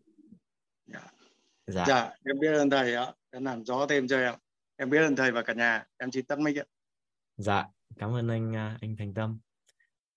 Dạ, 0.87 1.01
dạ. 1.67 1.85
dạ 1.89 2.11
em 2.25 2.39
biết 2.41 2.53
ơn 2.53 2.71
thầy 2.71 2.95
ạ 2.95 3.13
em 3.35 3.45
làm 3.45 3.65
rõ 3.65 3.87
thêm 3.87 4.09
cho 4.09 4.19
em 4.19 4.35
em 4.77 4.91
biết 4.91 4.99
ơn 4.99 5.17
thầy 5.17 5.33
và 5.33 5.43
cả 5.43 5.55
nhà. 5.55 5.85
Em 5.97 6.11
chỉ 6.11 6.23
tắt 6.23 6.39
mic 6.39 6.57
ạ. 6.59 6.65
Dạ 7.37 7.67
cảm 7.99 8.15
ơn 8.15 8.29
anh 8.29 8.57
à, 8.57 8.79
anh 8.81 8.97
thành 8.97 9.15
tâm. 9.15 9.39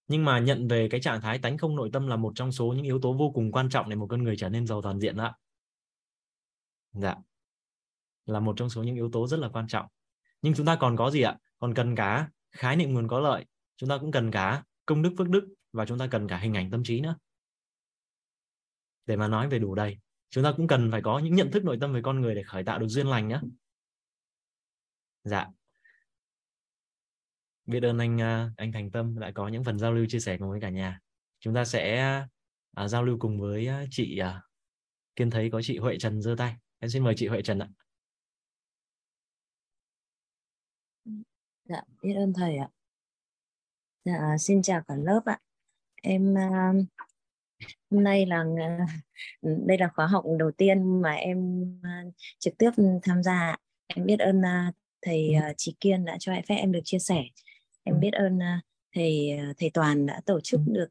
Nhưng 0.08 0.26
mà 0.26 0.40
nhận 0.40 0.68
về 0.68 0.88
cái 0.92 1.02
trạng 1.02 1.22
thái 1.22 1.40
tánh 1.40 1.58
không 1.58 1.76
nội 1.76 1.90
tâm 1.94 2.08
là 2.08 2.16
một 2.16 2.32
trong 2.36 2.52
số 2.52 2.66
những 2.66 2.86
yếu 2.86 3.00
tố 3.02 3.14
vô 3.14 3.32
cùng 3.36 3.52
quan 3.52 3.70
trọng 3.70 3.90
để 3.90 3.96
một 3.96 4.08
con 4.10 4.24
người 4.24 4.36
trở 4.38 4.50
nên 4.50 4.68
giàu 4.68 4.82
toàn 4.82 5.00
diện 5.00 5.18
đó 5.18 5.36
dạ 6.92 7.16
là 8.26 8.40
một 8.40 8.54
trong 8.58 8.70
số 8.70 8.84
những 8.84 8.96
yếu 8.96 9.10
tố 9.12 9.28
rất 9.28 9.40
là 9.40 9.50
quan 9.50 9.68
trọng. 9.68 9.86
Nhưng 10.42 10.54
chúng 10.54 10.66
ta 10.66 10.78
còn 10.80 10.98
có 10.98 11.12
gì 11.12 11.22
ạ? 11.22 11.38
Còn 11.60 11.74
cần 11.74 11.96
cả 11.96 12.30
khái 12.52 12.76
niệm 12.76 12.94
nguồn 12.94 13.08
có 13.08 13.20
lợi, 13.20 13.46
chúng 13.78 13.90
ta 13.90 13.98
cũng 13.98 14.12
cần 14.12 14.32
cả 14.32 14.64
công 14.86 15.02
đức 15.02 15.14
phước 15.18 15.30
đức 15.30 15.48
và 15.74 15.86
chúng 15.86 15.98
ta 15.98 16.08
cần 16.12 16.28
cả 16.28 16.38
hình 16.38 16.54
ảnh 16.54 16.72
tâm 16.72 16.84
trí 16.84 17.02
nữa. 17.02 17.16
Để 19.06 19.16
mà 19.16 19.28
nói 19.28 19.50
về 19.50 19.60
đủ 19.60 19.76
đầy 19.76 19.98
chúng 20.30 20.44
ta 20.44 20.54
cũng 20.58 20.68
cần 20.68 20.92
phải 20.92 21.02
có 21.02 21.20
những 21.20 21.36
nhận 21.36 21.52
thức 21.52 21.64
nội 21.64 21.78
tâm 21.82 21.94
về 21.94 22.02
con 22.04 22.22
người 22.22 22.36
để 22.36 22.44
khởi 22.44 22.64
tạo 22.64 22.80
được 22.80 22.88
duyên 22.88 23.08
lành 23.08 23.28
nhé 23.28 23.40
dạ. 25.24 25.48
Biết 27.66 27.84
ơn 27.84 27.98
anh 27.98 28.22
à, 28.22 28.52
anh 28.58 28.72
thành 28.72 28.92
tâm 28.92 29.20
đã 29.20 29.32
có 29.36 29.48
những 29.48 29.64
phần 29.64 29.80
giao 29.80 29.94
lưu 29.94 30.06
chia 30.10 30.20
sẻ 30.20 30.38
cùng 30.38 30.50
với 30.50 30.62
cả 30.62 30.70
nhà. 30.70 31.00
Chúng 31.40 31.54
ta 31.54 31.66
sẽ 31.66 31.98
à, 32.74 32.88
giao 32.88 33.04
lưu 33.04 33.18
cùng 33.20 33.40
với 33.40 33.68
à, 33.68 33.86
chị 33.92 34.18
à, 34.18 34.42
kiên 35.16 35.30
thấy 35.30 35.50
có 35.52 35.62
chị 35.62 35.78
huệ 35.78 35.98
trần 36.00 36.22
giơ 36.22 36.36
tay. 36.38 36.56
Em 36.80 36.90
xin 36.90 37.04
mời 37.04 37.14
chị 37.18 37.28
huệ 37.28 37.42
trần 37.42 37.60
ạ. 37.60 37.70
Dạ 41.66 41.82
biết 42.02 42.14
ơn 42.14 42.34
thầy 42.34 42.58
ạ. 42.58 42.70
Dạ 44.06 44.38
xin 44.40 44.62
chào 44.62 44.84
cả 44.88 44.96
lớp 44.96 45.22
ạ. 45.26 45.40
Em 46.02 46.34
uh, 46.34 46.86
hôm 47.92 48.04
nay 48.04 48.26
là 48.26 48.44
đây 49.42 49.78
là 49.78 49.90
khóa 49.96 50.08
học 50.08 50.26
đầu 50.40 50.52
tiên 50.52 51.02
mà 51.02 51.14
em 51.14 51.62
uh, 51.80 52.14
trực 52.40 52.58
tiếp 52.58 52.72
tham 53.04 53.24
gia 53.24 53.56
em 53.88 54.06
biết 54.06 54.20
ơn 54.20 54.40
uh, 54.40 54.76
thầy 55.02 55.34
uh, 55.38 55.54
chị 55.58 55.76
kiên 55.80 56.06
đã 56.06 56.18
cho 56.20 56.34
phép 56.48 56.56
em 56.56 56.72
được 56.72 56.80
chia 56.84 57.00
sẻ. 57.00 57.24
Em 57.84 57.96
ừ. 57.96 58.00
biết 58.00 58.14
ơn 58.14 58.40
thầy 58.96 59.40
thầy 59.58 59.70
toàn 59.74 60.06
đã 60.06 60.22
tổ 60.26 60.40
chức 60.44 60.62
ừ. 60.68 60.74
được 60.74 60.90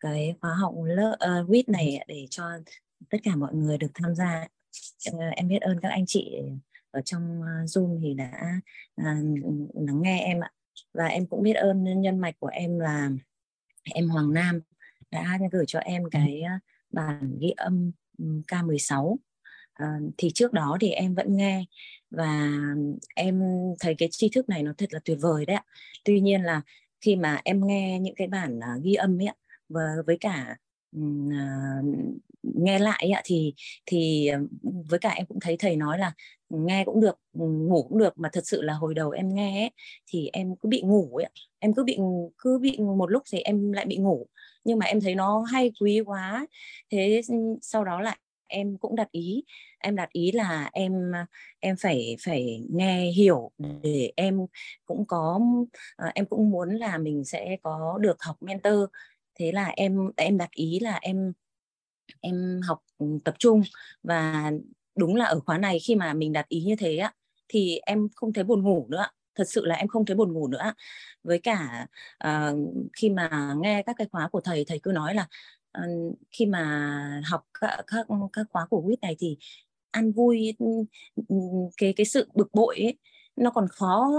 cái 0.00 0.34
khóa 0.40 0.54
học 0.54 0.74
lớp 0.84 1.12
uh, 1.12 1.50
WIT 1.50 1.64
này 1.66 2.04
để 2.08 2.26
cho 2.30 2.44
tất 3.10 3.18
cả 3.22 3.36
mọi 3.36 3.54
người 3.54 3.78
được 3.78 3.90
tham 3.94 4.14
gia 4.14 4.48
em 5.36 5.48
biết 5.48 5.62
ơn 5.62 5.80
các 5.80 5.88
anh 5.88 6.04
chị 6.06 6.38
ở 6.90 7.00
trong 7.04 7.40
Zoom 7.64 8.00
thì 8.02 8.14
đã 8.14 8.60
lắng 9.74 10.02
nghe 10.02 10.24
em 10.24 10.40
ạ. 10.40 10.50
Và 10.94 11.06
em 11.06 11.26
cũng 11.26 11.42
biết 11.42 11.52
ơn 11.52 12.00
nhân 12.00 12.18
mạch 12.18 12.34
của 12.40 12.46
em 12.46 12.78
là 12.78 13.10
em 13.94 14.08
Hoàng 14.08 14.32
Nam 14.32 14.60
đã 15.10 15.38
gửi 15.52 15.64
cho 15.66 15.78
em 15.78 16.02
ừ. 16.02 16.08
cái 16.12 16.42
bản 16.90 17.38
ghi 17.40 17.50
âm 17.56 17.92
K16 18.18 19.16
à, 19.74 19.98
thì 20.18 20.30
trước 20.34 20.52
đó 20.52 20.76
thì 20.80 20.90
em 20.90 21.14
vẫn 21.14 21.36
nghe 21.36 21.64
và 22.10 22.50
em 23.14 23.42
thấy 23.80 23.94
cái 23.98 24.08
tri 24.12 24.28
thức 24.28 24.48
này 24.48 24.62
nó 24.62 24.72
thật 24.78 24.92
là 24.92 25.00
tuyệt 25.04 25.18
vời 25.20 25.46
đấy 25.46 25.56
ạ. 25.56 25.64
Tuy 26.04 26.20
nhiên 26.20 26.42
là 26.42 26.62
khi 27.00 27.16
mà 27.16 27.40
em 27.44 27.66
nghe 27.66 27.98
những 28.00 28.14
cái 28.14 28.26
bản 28.28 28.58
uh, 28.58 28.82
ghi 28.84 28.94
âm 28.94 29.22
ấy 29.22 29.28
và 29.68 29.82
với 30.06 30.16
cả 30.20 30.56
uh, 30.96 31.84
nghe 32.42 32.78
lại 32.78 33.10
ạ 33.14 33.22
thì 33.24 33.54
thì 33.86 34.30
với 34.62 34.98
cả 34.98 35.10
em 35.10 35.26
cũng 35.26 35.40
thấy 35.40 35.56
thầy 35.58 35.76
nói 35.76 35.98
là 35.98 36.12
nghe 36.48 36.84
cũng 36.84 37.00
được 37.00 37.18
ngủ 37.32 37.82
cũng 37.88 37.98
được 37.98 38.18
mà 38.18 38.28
thật 38.32 38.46
sự 38.46 38.62
là 38.62 38.74
hồi 38.74 38.94
đầu 38.94 39.10
em 39.10 39.34
nghe 39.34 39.62
ấy, 39.62 39.70
thì 40.06 40.30
em 40.32 40.56
cứ 40.56 40.68
bị 40.68 40.82
ngủ 40.82 41.16
ấy 41.16 41.28
em 41.58 41.74
cứ 41.74 41.84
bị 41.84 41.98
cứ 42.38 42.58
bị 42.58 42.78
một 42.78 43.10
lúc 43.10 43.22
thì 43.32 43.38
em 43.40 43.72
lại 43.72 43.84
bị 43.84 43.96
ngủ 43.96 44.26
nhưng 44.68 44.78
mà 44.78 44.86
em 44.86 45.00
thấy 45.00 45.14
nó 45.14 45.40
hay 45.52 45.72
quý 45.80 46.00
quá. 46.06 46.46
Thế 46.90 47.20
sau 47.62 47.84
đó 47.84 48.00
lại 48.00 48.18
em 48.48 48.76
cũng 48.78 48.96
đặt 48.96 49.10
ý. 49.12 49.42
Em 49.78 49.96
đặt 49.96 50.08
ý 50.12 50.32
là 50.32 50.70
em 50.72 51.12
em 51.60 51.76
phải 51.80 52.16
phải 52.24 52.60
nghe 52.70 53.10
hiểu 53.12 53.50
để 53.58 54.12
em 54.16 54.40
cũng 54.86 55.06
có 55.06 55.40
à, 55.96 56.12
em 56.14 56.26
cũng 56.26 56.50
muốn 56.50 56.70
là 56.76 56.98
mình 56.98 57.24
sẽ 57.24 57.56
có 57.62 57.98
được 58.00 58.22
học 58.22 58.36
mentor. 58.42 58.78
Thế 59.38 59.52
là 59.52 59.66
em 59.76 59.98
em 60.16 60.38
đặt 60.38 60.50
ý 60.50 60.78
là 60.80 60.98
em 61.02 61.32
em 62.20 62.60
học 62.68 62.78
ừ, 62.98 63.06
tập 63.24 63.34
trung. 63.38 63.62
Và 64.02 64.52
đúng 64.96 65.16
là 65.16 65.24
ở 65.24 65.40
khóa 65.40 65.58
này 65.58 65.78
khi 65.78 65.94
mà 65.94 66.14
mình 66.14 66.32
đặt 66.32 66.48
ý 66.48 66.62
như 66.62 66.76
thế 66.76 66.96
á, 66.96 67.12
thì 67.48 67.78
em 67.86 68.08
không 68.16 68.32
thấy 68.32 68.44
buồn 68.44 68.62
ngủ 68.62 68.86
nữa 68.90 69.06
thật 69.38 69.48
sự 69.48 69.66
là 69.66 69.74
em 69.74 69.88
không 69.88 70.04
thấy 70.06 70.16
buồn 70.16 70.32
ngủ 70.32 70.48
nữa 70.48 70.72
với 71.24 71.38
cả 71.38 71.86
uh, 72.28 72.58
khi 72.96 73.10
mà 73.10 73.54
nghe 73.60 73.82
các 73.82 73.96
cái 73.98 74.06
khóa 74.12 74.28
của 74.28 74.40
thầy 74.40 74.64
thầy 74.68 74.80
cứ 74.82 74.92
nói 74.92 75.14
là 75.14 75.26
uh, 75.78 76.18
khi 76.30 76.46
mà 76.46 77.22
học 77.26 77.44
các 77.60 77.84
các 77.86 78.06
các 78.32 78.46
khóa 78.50 78.66
của 78.70 78.82
quýt 78.82 79.00
này 79.00 79.16
thì 79.18 79.36
ăn 79.90 80.12
vui 80.12 80.54
ừ, 81.28 81.36
cái 81.76 81.92
cái 81.96 82.06
sự 82.06 82.28
bực 82.34 82.48
bội 82.54 82.76
ấy, 82.78 82.98
nó 83.36 83.50
còn 83.50 83.68
khó 83.68 84.10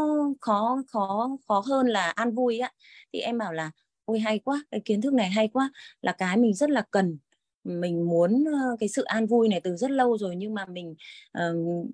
khó 0.42 0.84
khó 0.88 1.38
khó 1.48 1.64
hơn 1.68 1.88
là 1.88 2.10
an 2.10 2.36
vui 2.36 2.60
á. 2.60 2.72
Thì 3.14 3.20
em 3.20 3.38
bảo 3.38 3.54
là 3.54 3.72
ôi 4.06 4.20
hay 4.20 4.40
quá 4.40 4.64
cái 4.72 4.82
kiến 4.86 5.02
thức 5.02 5.14
này 5.14 5.30
hay 5.30 5.48
quá 5.48 5.72
là 6.02 6.12
cái 6.12 6.38
mình 6.38 6.54
rất 6.54 6.70
là 6.70 6.84
cần. 6.92 7.18
Mình 7.64 8.10
muốn 8.10 8.46
cái 8.80 8.90
sự 8.90 9.04
an 9.04 9.28
vui 9.28 9.50
này 9.50 9.62
từ 9.64 9.76
rất 9.76 9.92
lâu 9.92 10.18
rồi 10.18 10.36
nhưng 10.36 10.54
mà 10.54 10.66
mình 10.66 10.96
uh, 11.38 11.88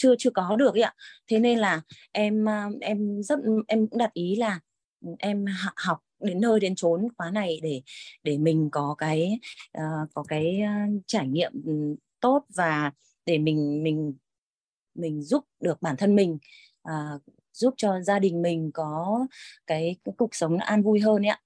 chưa 0.00 0.14
chưa 0.18 0.30
có 0.30 0.56
được 0.56 0.74
ạ. 0.74 0.94
Thế 1.26 1.38
nên 1.38 1.58
là 1.58 1.82
em 2.12 2.44
ờ, 2.44 2.70
em 2.80 3.22
rất 3.22 3.38
em 3.68 3.86
cũng 3.86 3.98
đặt 3.98 4.12
ý 4.12 4.36
là 4.36 4.60
ừ, 5.00 5.08
em 5.18 5.44
học 5.76 5.98
đến 6.20 6.40
nơi 6.40 6.60
đến 6.60 6.74
chốn 6.74 7.08
khóa 7.16 7.30
này 7.30 7.60
để 7.62 7.82
để 8.22 8.38
mình 8.38 8.68
có 8.72 8.94
cái 8.98 9.38
uh, 9.78 10.08
có 10.14 10.24
cái 10.28 10.60
ờ, 10.60 10.72
trải 11.06 11.28
nghiệm 11.28 11.52
ừ, 11.66 11.72
tốt 12.20 12.44
và 12.54 12.92
để 13.26 13.38
mình 13.38 13.82
mình 13.82 14.14
mình 14.94 15.22
giúp 15.22 15.44
được 15.60 15.82
bản 15.82 15.96
thân 15.96 16.16
mình 16.16 16.38
uh, 16.88 17.22
giúp 17.52 17.74
cho 17.76 18.00
gia 18.00 18.18
đình 18.18 18.42
mình 18.42 18.70
có 18.74 19.26
cái, 19.66 19.96
cái 20.04 20.14
cuộc 20.18 20.34
sống 20.34 20.58
an 20.58 20.82
vui 20.82 21.00
hơn 21.00 21.26
ạ. 21.26 21.40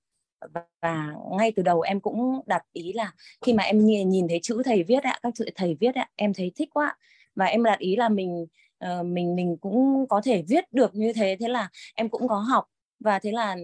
Và, 0.80 1.14
ngay 1.38 1.52
từ 1.57 1.62
đầu 1.62 1.80
em 1.80 2.00
cũng 2.00 2.40
đặt 2.46 2.62
ý 2.72 2.92
là 2.92 3.12
khi 3.46 3.52
mà 3.52 3.62
em 3.62 3.84
nhìn, 3.84 4.09
nhìn 4.09 4.28
thấy 4.28 4.40
chữ 4.42 4.62
thầy 4.64 4.82
viết 4.82 5.02
ạ 5.02 5.18
các 5.22 5.34
chữ 5.36 5.44
thầy 5.55 5.76
viết 5.80 5.94
ạ 5.94 6.09
em 6.16 6.32
thấy 6.34 6.52
thích 6.57 6.68
quá 6.72 6.96
và 7.35 7.45
em 7.45 7.62
đạt 7.62 7.78
ý 7.78 7.97
là 7.97 8.09
mình 8.09 8.47
uh, 8.85 9.07
mình 9.07 9.37
mình 9.37 9.57
cũng 9.61 10.07
có 10.09 10.20
thể 10.24 10.43
viết 10.49 10.64
được 10.72 10.95
như 10.95 11.12
thế. 11.12 11.37
Thế 11.41 11.49
là 11.49 11.68
em 11.95 12.09
cũng 12.09 12.28
có 12.28 12.37
học 12.37 12.64
và 13.01 13.18
thế 13.18 13.32
là 13.32 13.57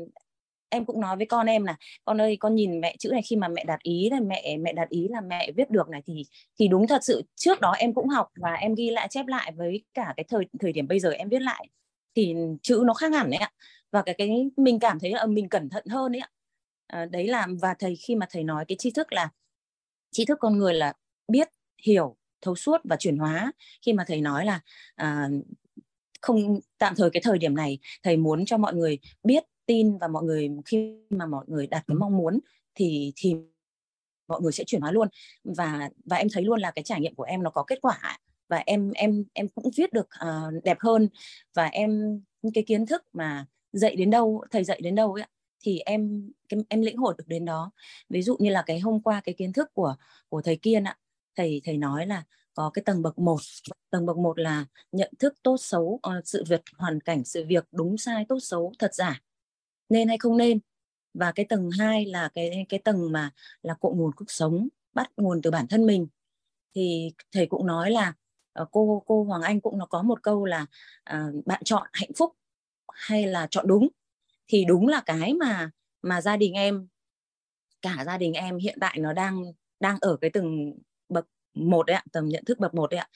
em 0.71 0.85
cũng 0.85 1.01
nói 1.01 1.16
với 1.16 1.27
con 1.27 1.47
em 1.47 1.64
là 1.64 1.77
con 2.05 2.21
ơi 2.21 2.37
con 2.41 2.55
nhìn 2.55 2.81
mẹ 2.81 2.97
chữ 2.99 3.11
này 3.12 3.23
khi 3.23 3.37
mà 3.37 3.49
mẹ 3.49 3.64
đặt 3.64 3.83
ý 3.83 4.11
là 4.11 4.21
mẹ 4.21 4.57
mẹ 4.57 4.73
đặt 4.73 4.89
ý 4.89 5.09
là 5.09 5.21
mẹ 5.21 5.53
viết 5.57 5.71
được 5.71 5.89
này 5.89 6.03
thì 6.07 6.25
thì 6.59 6.68
đúng 6.68 6.87
thật 6.87 7.05
sự 7.05 7.23
trước 7.37 7.61
đó 7.61 7.73
em 7.73 7.95
cũng 7.95 8.09
học 8.09 8.29
và 8.37 8.55
em 8.55 8.75
ghi 8.75 8.91
lại 8.91 9.09
chép 9.11 9.27
lại 9.27 9.53
với 9.57 9.85
cả 9.95 10.14
cái 10.16 10.25
thời 10.29 10.45
thời 10.61 10.73
điểm 10.73 10.89
bây 10.89 11.01
giờ 11.01 11.11
em 11.11 11.29
viết 11.29 11.43
lại 11.43 11.68
thì 12.14 12.35
chữ 12.62 12.83
nó 12.87 12.95
khác 12.95 13.12
hẳn 13.12 13.31
đấy 13.31 13.39
ạ. 13.39 13.51
Và 13.91 14.03
cái 14.03 14.14
cái 14.18 14.51
mình 14.57 14.79
cảm 14.81 14.99
thấy 15.01 15.11
là 15.11 15.21
ờ, 15.21 15.27
mình 15.27 15.49
cẩn 15.49 15.68
thận 15.68 15.85
hơn 15.87 16.12
đấy 16.12 16.21
ạ. 16.21 16.29
À, 16.87 17.05
đấy 17.05 17.27
là 17.27 17.47
và 17.62 17.75
thầy 17.79 17.97
khi 17.97 18.14
mà 18.14 18.27
thầy 18.31 18.45
nói 18.45 18.64
cái 18.68 18.77
tri 18.79 18.91
thức 18.91 19.12
là 19.12 19.29
tri 20.11 20.25
thức 20.25 20.39
con 20.41 20.59
người 20.59 20.75
là 20.75 20.93
biết 21.29 21.49
hiểu 21.83 22.16
thấu 22.43 22.55
suốt 22.55 22.80
và 22.84 22.97
chuyển 22.97 23.18
hóa. 23.18 23.53
Khi 23.82 23.93
mà 23.93 24.05
thầy 24.07 24.20
nói 24.20 24.47
là 24.47 24.61
à, 24.95 25.28
không 26.20 26.61
tạm 26.78 26.95
thời 26.97 27.11
cái 27.11 27.22
thời 27.24 27.38
điểm 27.38 27.55
này 27.57 27.78
thầy 28.03 28.16
muốn 28.16 28.45
cho 28.45 28.59
mọi 28.59 28.74
người 28.74 28.99
biết 29.24 29.45
tin 29.66 29.99
và 29.99 30.09
mọi 30.09 30.24
người 30.24 30.51
khi 30.64 30.97
mà 31.11 31.26
mọi 31.26 31.45
người 31.49 31.66
đạt 31.66 31.84
cái 31.86 31.95
mong 31.95 32.16
muốn 32.16 32.38
thì 32.74 33.12
thì 33.16 33.34
mọi 34.28 34.41
người 34.41 34.53
sẽ 34.53 34.64
chuyển 34.64 34.80
hóa 34.80 34.93
luôn. 34.93 35.09
Và 35.45 35.91
và 36.05 36.16
em 36.16 36.28
thấy 36.32 36.45
luôn 36.45 36.61
là 36.61 36.70
cái 36.70 36.82
trải 36.84 37.01
nghiệm 37.01 37.14
của 37.14 37.22
em 37.22 37.43
nó 37.43 37.51
có 37.51 37.64
kết 37.66 37.78
quả 37.82 38.18
và 38.49 38.62
em 38.66 38.91
em 38.91 39.24
em 39.32 39.49
cũng 39.49 39.70
viết 39.76 39.93
được 39.93 40.09
uh, 40.24 40.64
đẹp 40.64 40.76
hơn. 40.80 41.09
Và 41.55 41.66
em 41.66 42.20
cái 42.55 42.64
kiến 42.66 42.86
thức 42.86 43.03
mà 43.12 43.47
dạy 43.72 43.97
đến 43.97 44.11
đâu 44.11 44.45
thầy 44.51 44.64
dạy 44.64 44.80
đến 44.80 44.95
đâu 44.95 45.12
ấy 45.14 45.26
thì 45.62 45.78
em 45.78 46.30
em, 46.49 46.62
em 46.68 46.80
lĩnh 46.82 46.97
hội 46.97 47.14
được 47.18 47.28
đến 47.28 47.45
đó. 47.45 47.70
Ví 48.09 48.22
dụ 48.22 48.36
như 48.41 48.51
là 48.51 48.62
cái 48.66 48.80
hôm 48.80 49.01
qua 49.03 49.20
cái 49.24 49.34
kiến 49.38 49.53
thức 49.53 49.68
của 49.74 49.97
của 50.28 50.43
thầy 50.43 50.57
kiên 50.57 50.84
ạ 50.84 50.97
thầy 51.41 51.61
thầy 51.64 51.78
nói 51.78 52.07
là 52.07 52.24
có 52.55 52.70
cái 52.74 52.82
tầng 52.86 53.03
bậc 53.03 53.18
một. 53.18 53.41
Tầng 53.91 54.07
bậc 54.07 54.16
một 54.16 54.38
là 54.38 54.64
nhận 54.93 55.12
thức 55.18 55.34
tốt 55.43 55.57
xấu 55.57 55.99
ờ, 56.03 56.20
sự 56.24 56.45
việc 56.49 56.61
hoàn 56.78 57.01
cảnh 57.01 57.24
sự 57.24 57.45
việc 57.49 57.64
đúng 57.72 57.99
sai 57.99 58.24
tốt 58.28 58.38
xấu 58.41 58.72
thật 58.78 58.95
giả. 58.95 59.20
Nên 59.88 60.09
hay 60.09 60.18
không 60.18 60.36
nên? 60.36 60.61
Và 61.14 61.32
cái 61.32 61.47
tầng 61.49 61.70
2 61.78 62.07
là 62.07 62.28
cái 62.34 62.66
cái 62.68 62.80
tầng 62.84 63.12
mà 63.12 63.30
là 63.62 63.74
cội 63.74 63.95
nguồn 63.95 64.12
cuộc 64.16 64.30
sống 64.30 64.68
bắt 64.95 65.11
nguồn 65.16 65.43
từ 65.43 65.51
bản 65.51 65.66
thân 65.68 65.86
mình. 65.86 66.07
Thì 66.74 67.12
thầy 67.32 67.47
cũng 67.47 67.66
nói 67.66 67.91
là 67.91 68.14
ờ, 68.53 68.66
cô 68.72 69.03
cô 69.07 69.24
Hoàng 69.24 69.43
Anh 69.43 69.61
cũng 69.61 69.78
nó 69.78 69.86
có 69.86 70.03
một 70.03 70.22
câu 70.22 70.45
là 70.45 70.66
uh, 71.14 71.47
bạn 71.47 71.62
chọn 71.64 71.88
hạnh 71.93 72.11
phúc 72.16 72.32
hay 72.93 73.26
là 73.26 73.47
chọn 73.51 73.66
đúng? 73.68 73.88
Thì 74.49 74.64
đúng 74.64 74.88
là 74.88 75.03
cái 75.07 75.34
mà 75.34 75.70
mà 76.03 76.20
gia 76.20 76.36
đình 76.36 76.53
em 76.55 76.88
cả 77.82 78.05
gia 78.07 78.18
đình 78.18 78.32
em 78.32 78.59
hiện 78.59 78.78
tại 78.80 78.99
nó 78.99 79.12
đang 79.12 79.45
đang 79.80 79.99
ở 80.01 80.16
cái 80.20 80.30
từng 80.30 80.74
bậc 81.11 81.27
một 81.55 81.87
đấy 81.87 81.95
ạ 81.97 82.05
tầm 82.13 82.29
nhận 82.29 82.45
thức 82.45 82.59
bậc 82.59 82.75
một 82.75 82.91
đấy 82.91 82.99
ạ. 83.01 83.09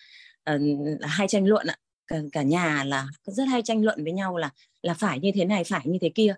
Ờ, 0.45 0.59
à, 1.01 1.09
hay 1.09 1.29
tranh 1.29 1.47
luận 1.47 1.67
ạ. 1.67 1.77
Cả, 2.07 2.17
cả 2.33 2.43
nhà 2.43 2.85
là 2.85 3.07
rất 3.25 3.45
hay 3.45 3.63
tranh 3.63 3.85
luận 3.85 4.05
với 4.05 4.13
nhau 4.13 4.37
là 4.37 4.51
là 4.83 4.95
phải 4.95 5.21
như 5.21 5.31
thế 5.35 5.45
này 5.45 5.65
phải 5.65 5.83
như 5.85 5.99
thế 6.01 6.11
kia. 6.15 6.35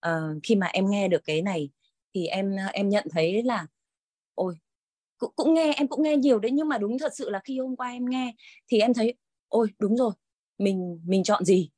À, 0.00 0.20
khi 0.42 0.56
mà 0.56 0.66
em 0.66 0.90
nghe 0.90 1.08
được 1.08 1.24
cái 1.24 1.42
này 1.42 1.70
thì 2.14 2.26
em 2.26 2.56
em 2.72 2.88
nhận 2.88 3.06
thấy 3.10 3.42
là 3.42 3.66
ôi 4.34 4.54
cũng, 5.18 5.32
cũng 5.36 5.54
nghe 5.54 5.72
em 5.76 5.88
cũng 5.88 6.02
nghe 6.02 6.16
nhiều 6.16 6.38
đấy 6.38 6.50
nhưng 6.52 6.68
mà 6.68 6.78
đúng 6.78 6.98
thật 6.98 7.12
sự 7.14 7.30
là 7.30 7.40
khi 7.44 7.58
hôm 7.58 7.76
qua 7.76 7.90
em 7.90 8.10
nghe 8.10 8.34
thì 8.68 8.80
em 8.80 8.94
thấy 8.94 9.14
ôi 9.48 9.68
đúng 9.78 9.96
rồi 9.96 10.12
mình 10.58 11.00
mình 11.06 11.24
chọn 11.24 11.44
gì? 11.44 11.70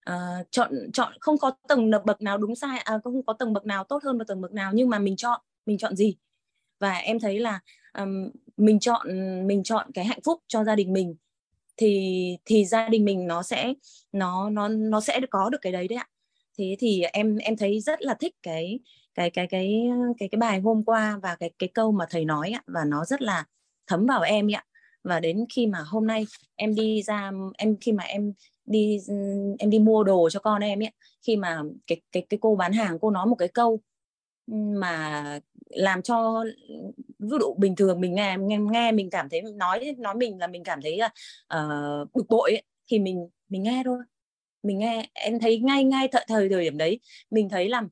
À, 0.00 0.44
chọn 0.50 0.72
chọn 0.92 1.12
không 1.20 1.38
có 1.38 1.52
tầng 1.68 1.90
bậc 2.06 2.22
nào 2.22 2.38
đúng 2.38 2.54
sai 2.56 2.78
à, 2.78 2.98
không 3.04 3.26
có 3.26 3.32
tầng 3.32 3.52
bậc 3.52 3.66
nào 3.66 3.84
tốt 3.84 4.02
hơn 4.04 4.18
và 4.18 4.24
tầng 4.28 4.40
bậc 4.40 4.52
nào 4.52 4.72
nhưng 4.74 4.88
mà 4.88 4.98
mình 4.98 5.16
chọn 5.16 5.40
mình 5.66 5.78
chọn 5.78 5.96
gì? 5.96 6.16
Và 6.80 6.92
em 6.92 7.20
thấy 7.20 7.38
là 7.40 7.60
um, 7.98 8.30
mình 8.56 8.80
chọn 8.80 9.06
mình 9.46 9.62
chọn 9.62 9.90
cái 9.94 10.04
hạnh 10.04 10.20
phúc 10.24 10.40
cho 10.48 10.64
gia 10.64 10.76
đình 10.76 10.92
mình, 10.92 11.16
thì 11.76 12.36
thì 12.44 12.64
gia 12.64 12.88
đình 12.88 13.04
mình 13.04 13.26
nó 13.26 13.42
sẽ, 13.42 13.74
nó 14.12 14.50
nó 14.50 14.68
nó 14.68 15.00
sẽ 15.00 15.20
có 15.30 15.50
được 15.50 15.58
cái 15.62 15.72
đấy 15.72 15.88
đấy 15.88 15.96
ạ. 15.96 16.06
Thế 16.58 16.76
thì 16.78 17.02
em 17.12 17.36
em 17.36 17.56
thấy 17.56 17.80
rất 17.80 18.02
là 18.02 18.14
thích 18.14 18.34
cái 18.42 18.78
cái 19.14 19.30
cái 19.30 19.46
cái 19.46 19.88
cái 20.18 20.28
cái 20.28 20.38
bài 20.38 20.60
hôm 20.60 20.82
qua 20.84 21.18
và 21.22 21.36
cái 21.40 21.50
cái 21.58 21.68
câu 21.74 21.92
mà 21.92 22.06
thầy 22.10 22.24
nói 22.24 22.50
ạ, 22.50 22.62
và 22.66 22.84
nó 22.84 23.04
rất 23.04 23.22
là 23.22 23.44
thấm 23.86 24.06
vào 24.06 24.22
em 24.22 24.48
ạ. 24.54 24.64
Và 25.04 25.20
đến 25.20 25.44
khi 25.54 25.66
mà 25.66 25.78
hôm 25.86 26.06
nay 26.06 26.26
em 26.56 26.74
đi 26.74 27.02
ra, 27.02 27.32
em, 27.58 27.76
khi 27.80 27.92
mà 27.92 28.04
em 28.04 28.32
đi 28.64 28.98
em 29.58 29.70
đi 29.70 29.78
mua 29.78 30.04
đồ 30.04 30.30
cho 30.30 30.40
con 30.40 30.62
em 30.62 30.82
ấy 30.82 30.90
khi 31.26 31.36
mà 31.36 31.62
cái 31.86 32.00
cái 32.12 32.26
cái 32.28 32.38
cô 32.40 32.56
bán 32.56 32.72
hàng 32.72 32.98
cô 33.00 33.10
nói 33.10 33.26
một 33.26 33.36
cái 33.38 33.48
câu 33.48 33.80
mà 34.46 35.40
làm 35.68 36.02
cho 36.02 36.44
ví 37.18 37.38
dụ 37.40 37.54
bình 37.58 37.76
thường 37.76 38.00
mình 38.00 38.14
nghe 38.14 38.36
nghe 38.40 38.58
nghe 38.58 38.92
mình 38.92 39.10
cảm 39.10 39.28
thấy 39.28 39.42
nói 39.42 39.94
nói 39.98 40.14
mình 40.14 40.38
là 40.38 40.46
mình 40.46 40.64
cảm 40.64 40.82
thấy 40.82 40.98
là 40.98 41.10
uh, 41.54 42.14
bực 42.14 42.26
bội 42.28 42.50
ấy, 42.50 42.62
thì 42.86 42.98
mình 42.98 43.28
mình 43.48 43.62
nghe 43.62 43.82
thôi. 43.84 43.98
Mình 44.62 44.78
nghe 44.78 45.08
em 45.12 45.38
thấy 45.40 45.58
ngay 45.58 45.84
ngay 45.84 46.08
thời 46.12 46.24
thời 46.28 46.48
thời 46.48 46.64
điểm 46.64 46.78
đấy 46.78 47.00
mình 47.30 47.48
thấy 47.48 47.68
là 47.68 47.82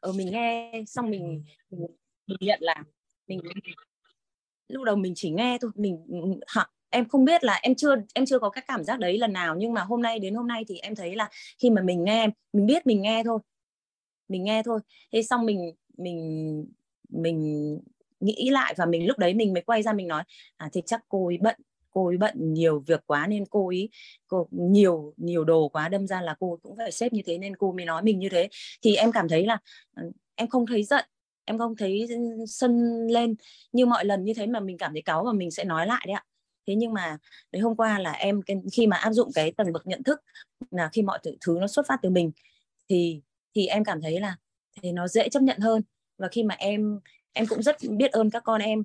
ở 0.00 0.12
mình 0.12 0.30
nghe 0.32 0.72
xong 0.86 1.10
mình, 1.10 1.44
mình 1.70 1.86
mình 2.26 2.38
nhận 2.40 2.58
là 2.62 2.84
mình 3.26 3.40
lúc 4.68 4.84
đầu 4.84 4.96
mình 4.96 5.12
chỉ 5.16 5.30
nghe 5.30 5.58
thôi 5.60 5.70
mình 5.74 6.04
ừ, 6.08 6.20
ừ, 6.20 6.40
hả, 6.46 6.66
em 6.90 7.08
không 7.08 7.24
biết 7.24 7.44
là 7.44 7.58
em 7.62 7.74
chưa 7.74 7.94
em 8.14 8.26
chưa 8.26 8.38
có 8.38 8.50
cái 8.50 8.64
cảm 8.68 8.84
giác 8.84 8.98
đấy 8.98 9.18
lần 9.18 9.32
nào 9.32 9.56
nhưng 9.58 9.72
mà 9.72 9.82
hôm 9.82 10.02
nay 10.02 10.18
đến 10.18 10.34
hôm 10.34 10.48
nay 10.48 10.64
thì 10.68 10.78
em 10.78 10.94
thấy 10.94 11.16
là 11.16 11.28
khi 11.58 11.70
mà 11.70 11.82
mình 11.82 12.04
nghe 12.04 12.28
mình 12.52 12.66
biết 12.66 12.86
mình 12.86 13.02
nghe 13.02 13.22
thôi 13.24 13.38
mình 14.28 14.44
nghe 14.44 14.62
thôi. 14.62 14.80
Thế 15.12 15.22
xong 15.22 15.46
mình 15.46 15.72
mình 15.96 16.66
mình 17.08 17.80
nghĩ 18.20 18.50
lại 18.50 18.74
và 18.76 18.86
mình 18.86 19.06
lúc 19.06 19.18
đấy 19.18 19.34
mình 19.34 19.52
mới 19.52 19.62
quay 19.62 19.82
ra 19.82 19.92
mình 19.92 20.08
nói 20.08 20.22
à 20.56 20.68
thì 20.72 20.82
chắc 20.86 21.04
cô 21.08 21.26
ấy 21.26 21.38
bận, 21.38 21.56
cô 21.90 22.06
ấy 22.06 22.16
bận 22.16 22.54
nhiều 22.54 22.80
việc 22.86 23.02
quá 23.06 23.26
nên 23.26 23.44
cô 23.50 23.68
ấy, 23.68 23.88
cô, 24.26 24.48
nhiều 24.50 25.14
nhiều 25.16 25.44
đồ 25.44 25.68
quá, 25.68 25.88
đâm 25.88 26.06
ra 26.06 26.20
là 26.20 26.36
cô 26.40 26.58
cũng 26.62 26.76
phải 26.76 26.92
xếp 26.92 27.12
như 27.12 27.22
thế 27.26 27.38
nên 27.38 27.56
cô 27.56 27.72
mới 27.72 27.84
nói 27.84 28.02
mình 28.02 28.18
như 28.18 28.28
thế. 28.28 28.48
Thì 28.82 28.96
em 28.96 29.12
cảm 29.12 29.28
thấy 29.28 29.46
là 29.46 29.58
ờ, 29.94 30.02
em 30.34 30.48
không 30.48 30.66
thấy 30.66 30.82
giận, 30.82 31.04
em 31.44 31.58
không 31.58 31.76
thấy 31.76 32.08
sân 32.48 33.06
lên. 33.06 33.34
Như 33.72 33.86
mọi 33.86 34.04
lần 34.04 34.24
như 34.24 34.34
thế 34.34 34.46
mà 34.46 34.60
mình 34.60 34.78
cảm 34.78 34.92
thấy 34.92 35.02
cáu 35.02 35.24
và 35.24 35.32
mình 35.32 35.50
sẽ 35.50 35.64
nói 35.64 35.86
lại 35.86 36.04
đấy 36.06 36.14
ạ. 36.14 36.24
Thế 36.66 36.74
nhưng 36.74 36.92
mà 36.92 37.18
đến 37.52 37.62
hôm 37.62 37.76
qua 37.76 37.98
là 37.98 38.12
em 38.12 38.40
khi 38.72 38.86
mà 38.86 38.96
áp 38.96 39.12
dụng 39.12 39.30
cái 39.34 39.52
tầng 39.52 39.72
bậc 39.72 39.86
nhận 39.86 40.02
thức 40.02 40.20
là 40.70 40.88
khi 40.92 41.02
mọi 41.02 41.18
thứ 41.46 41.58
nó 41.60 41.66
xuất 41.66 41.86
phát 41.88 41.96
từ 42.02 42.10
mình, 42.10 42.32
thì 42.88 43.20
thì 43.54 43.66
em 43.66 43.84
cảm 43.84 44.02
thấy 44.02 44.20
là 44.20 44.36
thì 44.82 44.92
nó 44.92 45.08
dễ 45.08 45.28
chấp 45.28 45.42
nhận 45.42 45.58
hơn. 45.58 45.82
Và 46.18 46.28
khi 46.28 46.42
mà 46.42 46.54
em 46.54 47.00
em 47.32 47.46
cũng 47.46 47.62
rất 47.62 47.76
biết 47.90 48.12
ơn 48.12 48.30
các 48.30 48.42
con 48.44 48.60
em. 48.60 48.84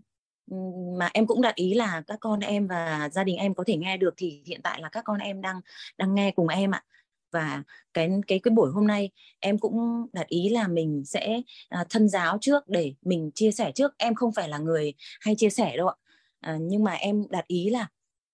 Mà 0.98 1.10
em 1.14 1.28
cũng 1.28 1.42
đặt 1.42 1.56
ý 1.56 1.74
là 1.74 2.02
các 2.08 2.20
con 2.20 2.40
em 2.40 2.68
và 2.68 3.10
gia 3.14 3.24
đình 3.24 3.38
em 3.38 3.54
có 3.54 3.64
thể 3.68 3.78
nghe 3.78 3.98
được 3.98 4.14
thì 4.18 4.44
hiện 4.46 4.62
tại 4.64 4.82
là 4.82 4.90
các 4.90 5.04
con 5.06 5.20
em 5.20 5.42
đang 5.42 5.62
đang 5.98 6.16
nghe 6.16 6.32
cùng 6.32 6.48
em 6.48 6.72
ạ. 6.72 6.84
Và 7.32 7.64
cái 7.94 8.10
cái 8.28 8.40
cái 8.40 8.52
buổi 8.52 8.72
hôm 8.72 8.88
nay 8.88 9.10
em 9.40 9.58
cũng 9.58 10.08
đặt 10.14 10.28
ý 10.28 10.50
là 10.50 10.68
mình 10.68 11.04
sẽ 11.06 11.42
à, 11.70 11.86
thân 11.90 12.10
giáo 12.10 12.38
trước 12.42 12.68
để 12.68 12.94
mình 13.02 13.32
chia 13.36 13.52
sẻ 13.52 13.72
trước. 13.76 13.94
Em 13.98 14.16
không 14.16 14.32
phải 14.34 14.50
là 14.50 14.58
người 14.58 14.94
hay 15.22 15.36
chia 15.36 15.50
sẻ 15.50 15.78
đâu 15.78 15.88
ạ. 15.88 15.96
À, 16.40 16.58
nhưng 16.62 16.84
mà 16.84 16.94
em 16.94 17.26
đặt 17.30 17.48
ý 17.48 17.70
là 17.70 17.88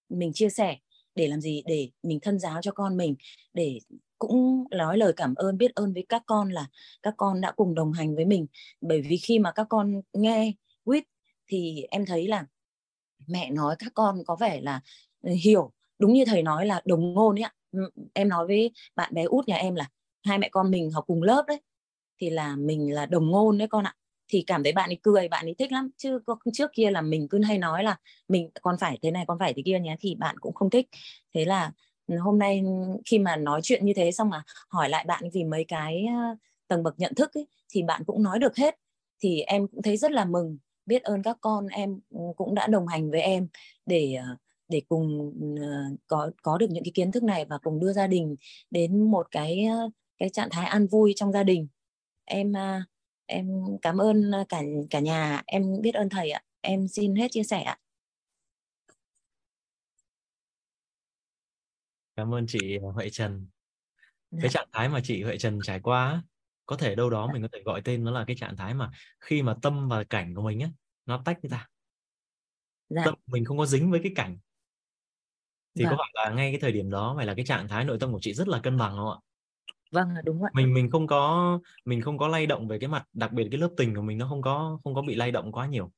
mình 0.10 0.34
chia 0.34 0.50
sẻ 0.50 0.78
để 1.16 1.28
làm 1.28 1.42
gì? 1.42 1.64
Để 1.66 1.90
mình 2.04 2.20
thân 2.20 2.40
giáo 2.40 2.62
cho 2.62 2.72
con 2.72 2.98
mình 2.98 3.16
để 3.54 3.80
cũng 4.20 4.64
nói 4.72 4.98
lời 4.98 5.14
cảm 5.18 5.36
ơn, 5.36 5.58
biết 5.58 5.76
ơn 5.76 5.94
với 5.94 6.06
các 6.10 6.24
con 6.26 6.50
là 6.50 6.68
các 7.04 7.14
con 7.18 7.42
đã 7.42 7.52
cùng 7.52 7.76
đồng 7.76 7.92
hành 7.94 8.16
với 8.16 8.26
mình. 8.26 8.48
Bởi 8.82 9.02
vì 9.02 9.18
khi 9.18 9.40
mà 9.40 9.52
các 9.52 9.68
con 9.70 10.02
nghe 10.14 10.54
quýt 10.84 11.04
thì 11.48 11.86
em 11.92 12.06
thấy 12.06 12.28
là 12.28 12.46
mẹ 13.28 13.52
nói 13.52 13.76
các 13.80 13.92
con 13.96 14.24
có 14.28 14.36
vẻ 14.36 14.62
là 14.62 14.82
ừ, 15.22 15.32
hiểu. 15.44 15.72
Đúng 16.00 16.14
như 16.14 16.26
thầy 16.26 16.44
nói 16.44 16.66
là 16.66 16.82
đồng 16.86 17.14
ngôn 17.14 17.36
ấy 17.40 17.44
ạ. 17.44 17.54
Ừ, 17.72 17.90
em 18.14 18.30
nói 18.30 18.48
với 18.48 18.72
bạn 18.96 19.14
bé 19.14 19.24
út 19.24 19.48
nhà 19.48 19.56
em 19.56 19.76
là 19.76 19.90
hai 20.24 20.38
mẹ 20.38 20.50
con 20.52 20.72
mình 20.72 20.92
học 20.92 21.04
cùng 21.08 21.24
lớp 21.24 21.44
đấy, 21.48 21.62
thì 22.22 22.30
là 22.30 22.56
mình 22.56 22.94
là 22.94 23.06
đồng 23.06 23.32
ngôn 23.32 23.58
đấy 23.58 23.68
con 23.68 23.84
ạ. 23.86 23.96
Thì 24.28 24.44
cảm 24.48 24.64
thấy 24.64 24.74
bạn 24.74 24.90
ấy 24.90 25.00
cười, 25.04 25.28
bạn 25.28 25.46
ấy 25.46 25.56
thích 25.60 25.72
lắm. 25.72 25.90
Chứ 25.98 26.20
trước 26.54 26.72
kia 26.74 26.92
là 26.92 27.02
mình 27.02 27.28
cứ 27.30 27.42
hay 27.44 27.58
nói 27.58 27.84
là 27.84 27.98
mình 28.28 28.50
còn 28.62 28.76
phải 28.80 29.00
thế 29.02 29.12
này, 29.12 29.26
còn 29.28 29.40
phải 29.40 29.54
thế 29.54 29.62
kia 29.66 29.80
nhé, 29.80 29.96
thì 30.00 30.16
bạn 30.16 30.38
cũng 30.40 30.54
không 30.54 30.70
thích. 30.70 30.88
Thế 31.34 31.46
là 31.46 31.72
hôm 32.20 32.40
nay 32.40 32.64
khi 33.06 33.20
mà 33.20 33.36
nói 33.36 33.62
chuyện 33.64 33.86
như 33.86 33.94
thế 33.96 34.12
xong 34.12 34.30
mà 34.30 34.44
hỏi 34.70 34.90
lại 34.90 35.06
bạn 35.08 35.24
vì 35.34 35.44
mấy 35.44 35.64
cái 35.68 36.06
tầng 36.68 36.84
bậc 36.84 37.00
nhận 37.00 37.16
thức 37.16 37.34
ấy, 37.34 37.48
thì 37.70 37.84
bạn 37.84 38.04
cũng 38.06 38.24
nói 38.24 38.40
được 38.40 38.56
hết. 38.56 38.76
Thì 39.20 39.42
em 39.42 39.68
cũng 39.68 39.82
thấy 39.82 39.98
rất 39.98 40.12
là 40.12 40.26
mừng 40.26 40.58
biết 40.86 41.04
ơn 41.04 41.24
các 41.24 41.38
con 41.42 41.68
em 41.68 42.00
cũng 42.36 42.56
đã 42.56 42.68
đồng 42.68 42.88
hành 42.88 43.12
với 43.12 43.22
em 43.22 43.48
để 43.86 44.14
ờ, 44.14 44.26
để 44.68 44.82
cùng 44.90 45.34
ờ, 45.62 45.66
có 46.08 46.32
có 46.42 46.58
được 46.58 46.68
những 46.70 46.84
cái 46.84 46.92
kiến 46.96 47.12
thức 47.12 47.24
này 47.24 47.46
và 47.46 47.58
cùng 47.58 47.80
đưa 47.80 47.94
gia 47.94 48.08
đình 48.08 48.36
đến 48.72 49.12
một 49.12 49.28
cái 49.32 49.68
cái 50.18 50.30
trạng 50.30 50.50
thái 50.52 50.66
an 50.66 50.88
vui 50.88 51.14
trong 51.16 51.32
gia 51.32 51.44
đình. 51.44 51.68
Em 52.26 52.54
em 53.26 53.48
cảm 53.82 53.98
ơn 53.98 54.32
cả 54.50 54.62
cả 54.90 55.00
nhà 55.00 55.42
em 55.46 55.82
biết 55.82 55.96
ơn 55.96 56.10
thầy 56.10 56.32
ạ. 56.32 56.44
Em 56.62 56.88
xin 56.88 57.16
hết 57.16 57.28
chia 57.32 57.44
sẻ 57.44 57.62
ạ. 57.62 57.80
Cảm 62.16 62.34
ơn 62.34 62.46
chị 62.48 62.78
Huệ 62.78 63.10
Trần 63.10 63.48
cái 64.32 64.42
dạ. 64.42 64.50
trạng 64.50 64.68
thái 64.72 64.90
mà 64.90 65.00
chị 65.04 65.24
Huệ 65.24 65.38
Trần 65.38 65.60
trải 65.64 65.80
qua 65.80 66.24
có 66.66 66.78
thể 66.78 66.96
đâu 66.96 67.10
đó 67.10 67.26
dạ. 67.28 67.34
mình 67.34 67.42
có 67.42 67.48
thể 67.54 67.60
gọi 67.66 67.82
tên 67.82 68.04
nó 68.04 68.12
là 68.12 68.24
cái 68.28 68.36
trạng 68.36 68.58
thái 68.58 68.74
mà 68.74 68.92
khi 69.22 69.42
mà 69.42 69.56
tâm 69.62 69.90
và 69.90 70.04
cảnh 70.04 70.36
của 70.36 70.42
mình 70.42 70.60
á 70.60 70.70
nó 71.06 71.22
tách 71.26 71.40
ra 71.44 71.68
dạ. 72.90 73.02
tâm 73.06 73.14
mình 73.28 73.46
không 73.46 73.58
có 73.58 73.66
dính 73.66 73.92
với 73.92 74.00
cái 74.04 74.12
cảnh 74.16 74.38
thì 75.76 75.86
Vâng. 75.86 75.94
có 75.98 75.98
phải 76.04 76.26
là 76.26 76.36
ngay 76.36 76.52
cái 76.52 76.60
thời 76.60 76.72
điểm 76.72 76.90
đó 76.90 77.14
phải 77.18 77.26
là 77.26 77.34
cái 77.34 77.46
trạng 77.46 77.68
thái 77.68 77.86
nội 77.86 77.98
tâm 78.00 78.12
của 78.12 78.20
chị 78.22 78.34
rất 78.34 78.48
là 78.48 78.60
cân 78.60 78.78
bằng 78.78 78.96
không 78.96 79.12
ạ 79.12 79.20
vâng 79.92 80.10
đúng 80.24 80.44
ạ 80.44 80.50
mình 80.54 80.74
mình 80.74 80.92
không 80.92 81.08
có 81.08 81.60
mình 81.86 82.02
không 82.02 82.18
có 82.18 82.28
lay 82.28 82.46
động 82.46 82.68
về 82.68 82.80
cái 82.80 82.88
mặt 82.88 83.06
đặc 83.14 83.32
biệt 83.34 83.48
cái 83.52 83.60
lớp 83.60 83.70
tình 83.78 83.96
của 83.96 84.02
mình 84.02 84.18
nó 84.18 84.28
không 84.30 84.42
có 84.42 84.80
không 84.84 84.96
có 84.96 85.02
bị 85.02 85.16
lay 85.16 85.32
động 85.32 85.52
quá 85.52 85.68
nhiều 85.68 85.92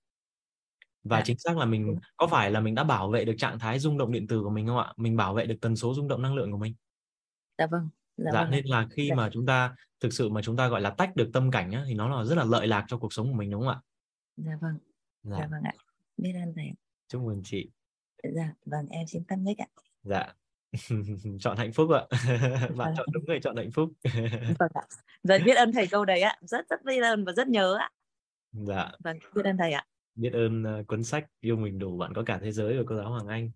và 1.07 1.17
Dạ. 1.17 1.23
chính 1.25 1.37
xác 1.39 1.57
là 1.57 1.65
mình 1.65 1.95
có 2.17 2.27
phải 2.27 2.51
là 2.51 2.59
mình 2.59 2.75
đã 2.75 2.83
bảo 2.83 3.09
vệ 3.09 3.25
được 3.25 3.35
trạng 3.37 3.59
thái 3.59 3.79
rung 3.79 3.97
động 3.97 4.11
điện 4.11 4.27
tử 4.27 4.41
của 4.43 4.49
mình 4.49 4.67
không 4.67 4.77
ạ? 4.77 4.93
Mình 4.97 5.17
bảo 5.17 5.33
vệ 5.33 5.45
được 5.45 5.55
tần 5.61 5.75
số 5.75 5.93
rung 5.93 6.07
động 6.07 6.21
năng 6.21 6.35
lượng 6.35 6.51
của 6.51 6.57
mình. 6.57 6.73
Dạ 7.57 7.67
vâng 7.67 7.89
dạ, 8.17 8.31
dạ 8.33 8.41
vâng 8.41 8.51
nên 8.51 8.65
là 8.65 8.87
khi 8.91 9.07
Dạ. 9.09 9.15
mà 9.15 9.29
chúng 9.33 9.45
ta 9.45 9.75
thực 9.99 10.13
sự 10.13 10.29
mà 10.29 10.41
chúng 10.41 10.57
ta 10.57 10.67
gọi 10.67 10.81
là 10.81 10.89
tách 10.89 11.15
được 11.15 11.29
tâm 11.33 11.51
cảnh 11.51 11.71
á, 11.71 11.83
thì 11.87 11.93
nó 11.93 12.17
là 12.17 12.23
rất 12.23 12.35
là 12.37 12.43
lợi 12.43 12.67
lạc 12.67 12.85
cho 12.87 12.97
cuộc 12.97 13.13
sống 13.13 13.27
của 13.31 13.37
mình 13.37 13.51
đúng 13.51 13.61
không 13.61 13.69
ạ? 13.69 13.79
Dạ 14.37 14.51
vâng. 14.61 14.77
Dạ. 15.23 15.37
Dạ 15.39 15.47
vâng 15.51 15.63
ạ. 15.63 15.73
Biết 16.17 16.33
ơn 16.43 16.53
thầy 16.55 16.71
chúc 17.07 17.21
mừng 17.21 17.41
chị. 17.45 17.69
Dạ 18.35 18.53
vâng 18.65 18.87
em 18.89 19.07
xin 19.07 19.23
tắt 19.23 19.35
mic 19.35 19.57
ạ. 19.57 19.67
Dạ. 20.03 20.33
Chọn 21.39 21.57
hạnh 21.57 21.73
phúc 21.73 21.89
ạ. 21.91 22.01
Bạn 22.75 22.93
chọn 22.97 23.07
đúng 23.11 23.25
người 23.25 23.39
chọn 23.43 23.55
hạnh 23.55 23.71
phúc. 23.71 23.89
Vâng 24.59 24.71
ạ. 24.73 24.81
Rất 25.23 25.41
biết 25.45 25.53
ơn 25.55 25.71
thầy 25.73 25.87
câu 25.87 26.05
đấy 26.05 26.21
ạ. 26.21 26.35
Rất 26.41 26.69
rất 26.69 26.83
biết 26.85 27.01
ơn 27.01 27.25
và 27.25 27.31
rất 27.33 27.47
nhớ 27.47 27.75
ạ. 27.79 27.89
Dạ. 28.51 28.91
Vâng 29.03 29.17
biết 29.35 29.45
ơn 29.45 29.57
thầy 29.57 29.71
ạ 29.71 29.85
biết 30.17 30.29
ơn 30.33 30.63
ờ, 30.63 30.83
cuốn 30.87 31.03
sách 31.03 31.27
yêu 31.41 31.57
mình 31.57 31.79
đủ 31.79 31.97
bạn 31.97 32.13
có 32.15 32.23
cả 32.25 32.39
thế 32.43 32.51
giới 32.51 32.77
của 32.77 32.83
cô 32.87 32.95
giáo 32.95 33.09
Hoàng 33.09 33.27
Anh. 33.27 33.51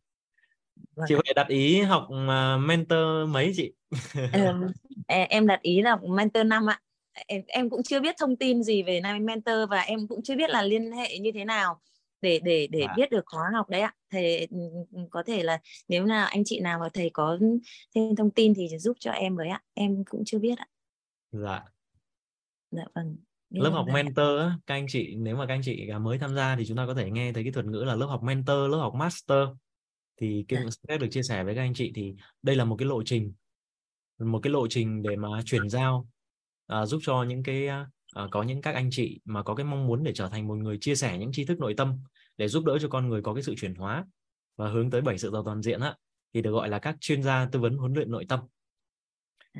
Vâng 0.95 1.09
chị 1.09 1.15
ạ. 1.15 1.23
Huệ 1.25 1.33
đặt 1.35 1.47
ý 1.47 1.81
học 1.81 2.07
ờ, 2.27 2.57
mentor 2.57 2.99
mấy 3.29 3.51
chị? 3.55 3.73
E- 5.07 5.27
em 5.29 5.47
đặt 5.47 5.61
ý 5.61 5.81
là 5.81 5.97
mentor 6.09 6.45
năm 6.45 6.69
ạ. 6.69 6.81
Em, 7.27 7.41
em 7.47 7.69
cũng 7.69 7.83
chưa 7.83 7.99
biết 7.99 8.15
thông 8.19 8.35
tin 8.35 8.63
gì 8.63 8.83
về 8.83 8.99
nam 9.01 9.25
mentor 9.25 9.55
và 9.69 9.81
em 9.81 10.07
cũng 10.07 10.23
chưa 10.23 10.35
biết 10.35 10.49
là 10.49 10.61
liên 10.61 10.91
hệ 10.91 11.19
như 11.19 11.31
thế 11.33 11.45
nào 11.45 11.81
để 12.21 12.39
để 12.43 12.67
để 12.67 12.87
Dạ. 12.87 12.95
biết 12.95 13.09
được 13.11 13.23
khóa 13.25 13.49
học 13.53 13.69
đấy 13.69 13.81
ạ. 13.81 13.93
Thầy 14.09 14.47
ừ, 14.51 14.57
ừ, 14.91 14.99
có 15.11 15.23
thể 15.23 15.43
là 15.43 15.59
nếu 15.87 16.05
nào 16.05 16.27
anh 16.27 16.43
chị 16.45 16.59
nào 16.59 16.79
mà 16.79 16.89
thầy 16.93 17.09
có 17.13 17.39
thêm 17.95 18.15
thông 18.15 18.31
tin 18.31 18.53
thì 18.55 18.77
giúp 18.79 18.97
cho 18.99 19.11
em 19.11 19.35
với 19.35 19.49
ạ. 19.49 19.61
Em 19.73 20.03
cũng 20.09 20.23
chưa 20.25 20.39
biết 20.39 20.57
ạ. 20.57 20.67
Dạ. 21.31 21.71
Dạ 22.71 22.83
vâng 22.95 23.17
lớp 23.51 23.69
học 23.69 23.85
ạ. 23.87 23.93
mentor 23.93 24.39
á, 24.39 24.57
các 24.67 24.75
anh 24.75 24.85
chị 24.89 25.15
nếu 25.15 25.35
mà 25.35 25.45
các 25.45 25.53
anh 25.53 25.61
chị 25.63 25.89
mới 26.01 26.17
tham 26.17 26.35
gia 26.35 26.55
thì 26.55 26.65
chúng 26.65 26.77
ta 26.77 26.85
có 26.85 26.93
thể 26.93 27.11
nghe 27.11 27.33
thấy 27.33 27.43
cái 27.43 27.51
thuật 27.51 27.65
ngữ 27.65 27.83
là 27.83 27.95
lớp 27.95 28.05
học 28.05 28.23
mentor 28.23 28.71
lớp 28.71 28.77
học 28.77 28.93
master. 28.95 29.47
Thì 30.17 30.45
cũng 30.49 30.71
sẽ 30.71 30.97
được 30.97 31.07
chia 31.11 31.23
sẻ 31.23 31.43
với 31.43 31.55
các 31.55 31.61
anh 31.61 31.73
chị 31.73 31.91
thì 31.95 32.15
đây 32.41 32.55
là 32.55 32.65
một 32.65 32.75
cái 32.79 32.87
lộ 32.87 33.03
trình 33.03 33.33
một 34.19 34.39
cái 34.43 34.51
lộ 34.51 34.67
trình 34.67 35.01
để 35.01 35.15
mà 35.15 35.27
chuyển 35.45 35.69
giao 35.69 36.07
à, 36.67 36.85
giúp 36.85 36.99
cho 37.03 37.23
những 37.23 37.43
cái 37.43 37.67
à, 37.67 37.87
có 38.31 38.43
những 38.43 38.61
các 38.61 38.75
anh 38.75 38.89
chị 38.91 39.19
mà 39.25 39.43
có 39.43 39.55
cái 39.55 39.65
mong 39.65 39.87
muốn 39.87 40.03
để 40.03 40.11
trở 40.15 40.29
thành 40.29 40.47
một 40.47 40.55
người 40.55 40.77
chia 40.81 40.95
sẻ 40.95 41.17
những 41.17 41.31
tri 41.31 41.45
thức 41.45 41.59
nội 41.59 41.73
tâm 41.77 41.99
để 42.37 42.47
giúp 42.47 42.65
đỡ 42.65 42.77
cho 42.81 42.87
con 42.87 43.09
người 43.09 43.21
có 43.21 43.33
cái 43.33 43.43
sự 43.43 43.55
chuyển 43.57 43.75
hóa 43.75 44.05
và 44.57 44.69
hướng 44.69 44.89
tới 44.89 45.01
bảy 45.01 45.17
sự 45.17 45.29
giàu 45.31 45.43
toàn 45.43 45.61
diện 45.61 45.79
á 45.79 45.95
thì 46.33 46.41
được 46.41 46.51
gọi 46.51 46.69
là 46.69 46.79
các 46.79 46.95
chuyên 46.99 47.23
gia 47.23 47.45
tư 47.51 47.59
vấn 47.59 47.77
huấn 47.77 47.93
luyện 47.93 48.11
nội 48.11 48.25
tâm. 48.29 48.39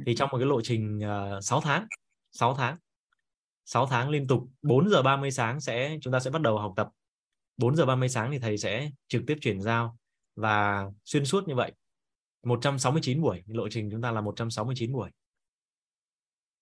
Thì 0.05 0.15
trong 0.15 0.29
một 0.31 0.37
cái 0.37 0.47
lộ 0.47 0.61
trình 0.61 0.99
uh, 1.37 1.43
6 1.43 1.61
tháng 1.61 1.85
6 2.31 2.55
tháng 2.55 2.77
6 3.73 3.87
tháng 3.87 4.09
liên 4.09 4.27
tục 4.27 4.43
4 4.61 4.89
giờ 4.89 5.01
30 5.01 5.31
sáng 5.31 5.61
sẽ 5.61 5.97
chúng 6.01 6.13
ta 6.13 6.19
sẽ 6.19 6.29
bắt 6.29 6.41
đầu 6.41 6.57
học 6.57 6.73
tập. 6.75 6.89
4 7.57 7.75
giờ 7.75 7.85
30 7.85 8.09
sáng 8.09 8.31
thì 8.31 8.39
thầy 8.39 8.57
sẽ 8.57 8.91
trực 9.07 9.23
tiếp 9.27 9.37
chuyển 9.41 9.61
giao 9.61 9.97
và 10.35 10.85
xuyên 11.05 11.25
suốt 11.25 11.47
như 11.47 11.55
vậy. 11.55 11.71
169 12.43 13.21
buổi 13.21 13.43
lộ 13.47 13.69
trình 13.69 13.89
chúng 13.91 14.01
ta 14.01 14.11
là 14.11 14.21
169 14.21 14.93
buổi. 14.93 15.09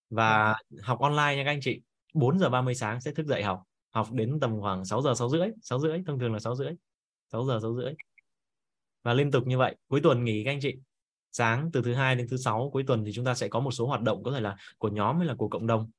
Và 0.10 0.56
học 0.82 1.00
online 1.00 1.36
nha 1.36 1.44
các 1.46 1.52
anh 1.52 1.60
chị. 1.62 1.82
4 2.14 2.40
giờ 2.40 2.50
30 2.50 2.76
sáng 2.76 3.02
sẽ 3.02 3.12
thức 3.12 3.26
dậy 3.26 3.44
học. 3.44 3.64
Học 3.90 4.08
đến 4.12 4.40
tầm 4.40 4.62
khoảng 4.62 4.86
6 4.86 5.02
giờ 5.02 5.14
6 5.16 5.30
rưỡi 5.30 5.48
6 5.62 5.80
rưỡi 5.80 6.04
thông 6.08 6.20
thường 6.20 6.34
là 6.34 6.40
6 6.40 6.56
rưỡi 6.56 6.72
6 7.32 7.46
giờ 7.46 7.60
6 7.62 7.76
rưỡi. 7.76 7.94
Và 9.04 9.14
liên 9.14 9.32
tục 9.32 9.48
như 9.48 9.58
vậy 9.58 9.76
cuối 9.88 10.02
tuần 10.04 10.24
nghỉ 10.24 10.44
các 10.44 10.52
anh 10.52 10.60
chị. 10.62 10.76
Sáng 11.32 11.70
từ 11.74 11.82
thứ 11.82 11.94
hai 11.94 12.16
đến 12.16 12.28
thứ 12.30 12.38
sáu 12.38 12.70
cuối 12.74 12.84
tuần 12.88 13.06
thì 13.06 13.12
chúng 13.14 13.26
ta 13.26 13.36
sẽ 13.36 13.48
có 13.48 13.60
một 13.60 13.72
số 13.72 13.88
hoạt 13.88 14.02
động 14.02 14.24
có 14.24 14.32
thể 14.32 14.42
là 14.42 14.56
của 14.78 14.90
nhóm 14.90 15.18
hay 15.18 15.28
là 15.28 15.36
của 15.36 15.50
cộng 15.50 15.68
đồng 15.68 15.90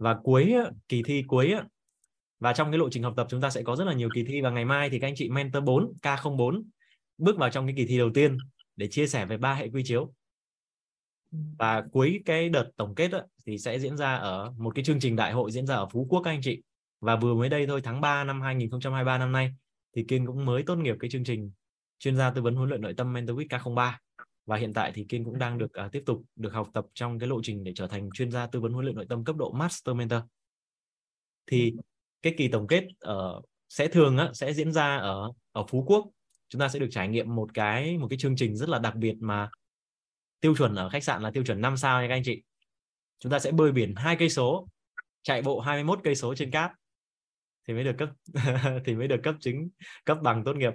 và 0.00 0.16
cuối 0.22 0.54
kỳ 0.88 1.02
thi 1.02 1.24
cuối 1.28 1.54
và 2.38 2.52
trong 2.52 2.70
cái 2.70 2.78
lộ 2.78 2.90
trình 2.90 3.02
học 3.02 3.14
tập 3.16 3.26
chúng 3.30 3.40
ta 3.40 3.50
sẽ 3.50 3.62
có 3.62 3.76
rất 3.76 3.84
là 3.84 3.92
nhiều 3.92 4.08
kỳ 4.14 4.24
thi. 4.24 4.40
Và 4.40 4.50
ngày 4.50 4.64
mai 4.64 4.90
thì 4.90 4.98
các 4.98 5.08
anh 5.08 5.14
chị 5.16 5.28
mentor 5.28 5.64
4 5.64 5.92
K04 6.02 6.62
bước 7.18 7.36
vào 7.36 7.50
trong 7.50 7.66
cái 7.66 7.74
kỳ 7.76 7.86
thi 7.86 7.98
đầu 7.98 8.10
tiên 8.14 8.38
để 8.76 8.88
chia 8.88 9.06
sẻ 9.06 9.26
về 9.26 9.36
ba 9.36 9.54
hệ 9.54 9.68
quy 9.68 9.82
chiếu. 9.84 10.12
Và 11.58 11.84
cuối 11.92 12.22
cái 12.24 12.48
đợt 12.48 12.70
tổng 12.76 12.94
kết 12.94 13.08
đó, 13.08 13.20
thì 13.46 13.58
sẽ 13.58 13.78
diễn 13.78 13.96
ra 13.96 14.14
ở 14.14 14.52
một 14.58 14.74
cái 14.74 14.84
chương 14.84 15.00
trình 15.00 15.16
đại 15.16 15.32
hội 15.32 15.50
diễn 15.50 15.66
ra 15.66 15.74
ở 15.74 15.88
Phú 15.92 16.06
Quốc 16.10 16.22
các 16.22 16.30
anh 16.30 16.40
chị. 16.42 16.62
Và 17.00 17.16
vừa 17.16 17.34
mới 17.34 17.48
đây 17.48 17.66
thôi 17.66 17.80
tháng 17.84 18.00
3 18.00 18.24
năm 18.24 18.40
2023 18.40 19.18
năm 19.18 19.32
nay 19.32 19.54
thì 19.96 20.04
Kiên 20.08 20.26
cũng 20.26 20.44
mới 20.44 20.62
tốt 20.62 20.76
nghiệp 20.76 20.96
cái 21.00 21.10
chương 21.10 21.24
trình 21.24 21.50
chuyên 21.98 22.16
gia 22.16 22.30
tư 22.30 22.42
vấn 22.42 22.54
huấn 22.54 22.68
luyện 22.68 22.80
nội 22.80 22.94
tâm 22.96 23.12
Mentor 23.12 23.38
Week 23.38 23.46
K03 23.46 23.92
và 24.46 24.56
hiện 24.56 24.72
tại 24.72 24.92
thì 24.94 25.04
Kiên 25.08 25.24
cũng 25.24 25.38
đang 25.38 25.58
được 25.58 25.70
uh, 25.86 25.92
tiếp 25.92 26.02
tục 26.06 26.22
được 26.36 26.52
học 26.52 26.68
tập 26.74 26.86
trong 26.94 27.18
cái 27.18 27.28
lộ 27.28 27.40
trình 27.42 27.64
để 27.64 27.72
trở 27.74 27.86
thành 27.86 28.10
chuyên 28.14 28.30
gia 28.30 28.46
tư 28.46 28.60
vấn 28.60 28.72
huấn 28.72 28.84
luyện 28.84 28.96
nội 28.96 29.06
tâm 29.08 29.24
cấp 29.24 29.36
độ 29.36 29.52
Master 29.52 29.96
Mentor. 29.96 30.20
Thì 31.46 31.74
cái 32.22 32.34
kỳ 32.36 32.48
tổng 32.48 32.66
kết 32.66 32.84
ở 32.98 33.40
sẽ 33.68 33.88
thường 33.88 34.16
á, 34.16 34.30
sẽ 34.34 34.52
diễn 34.52 34.72
ra 34.72 34.96
ở 34.96 35.32
ở 35.52 35.64
Phú 35.68 35.84
Quốc. 35.86 36.10
Chúng 36.48 36.60
ta 36.60 36.68
sẽ 36.68 36.78
được 36.78 36.88
trải 36.90 37.08
nghiệm 37.08 37.34
một 37.34 37.54
cái 37.54 37.98
một 37.98 38.06
cái 38.10 38.18
chương 38.18 38.36
trình 38.36 38.56
rất 38.56 38.68
là 38.68 38.78
đặc 38.78 38.96
biệt 38.96 39.14
mà 39.20 39.50
tiêu 40.40 40.54
chuẩn 40.56 40.74
ở 40.74 40.88
khách 40.88 41.04
sạn 41.04 41.22
là 41.22 41.30
tiêu 41.30 41.44
chuẩn 41.44 41.60
5 41.60 41.76
sao 41.76 42.02
nha 42.02 42.08
các 42.08 42.14
anh 42.14 42.22
chị. 42.24 42.42
Chúng 43.18 43.32
ta 43.32 43.38
sẽ 43.38 43.52
bơi 43.52 43.72
biển 43.72 43.94
hai 43.96 44.16
cây 44.16 44.30
số 44.30 44.68
chạy 45.22 45.42
bộ 45.42 45.60
21 45.60 46.00
cây 46.04 46.14
số 46.14 46.34
trên 46.34 46.50
cát 46.50 46.70
thì 47.68 47.74
mới 47.74 47.84
được 47.84 47.94
cấp 47.98 48.08
thì 48.84 48.94
mới 48.94 49.08
được 49.08 49.20
cấp 49.22 49.34
chứng 49.40 49.68
cấp 50.04 50.18
bằng 50.22 50.44
tốt 50.44 50.56
nghiệp. 50.56 50.72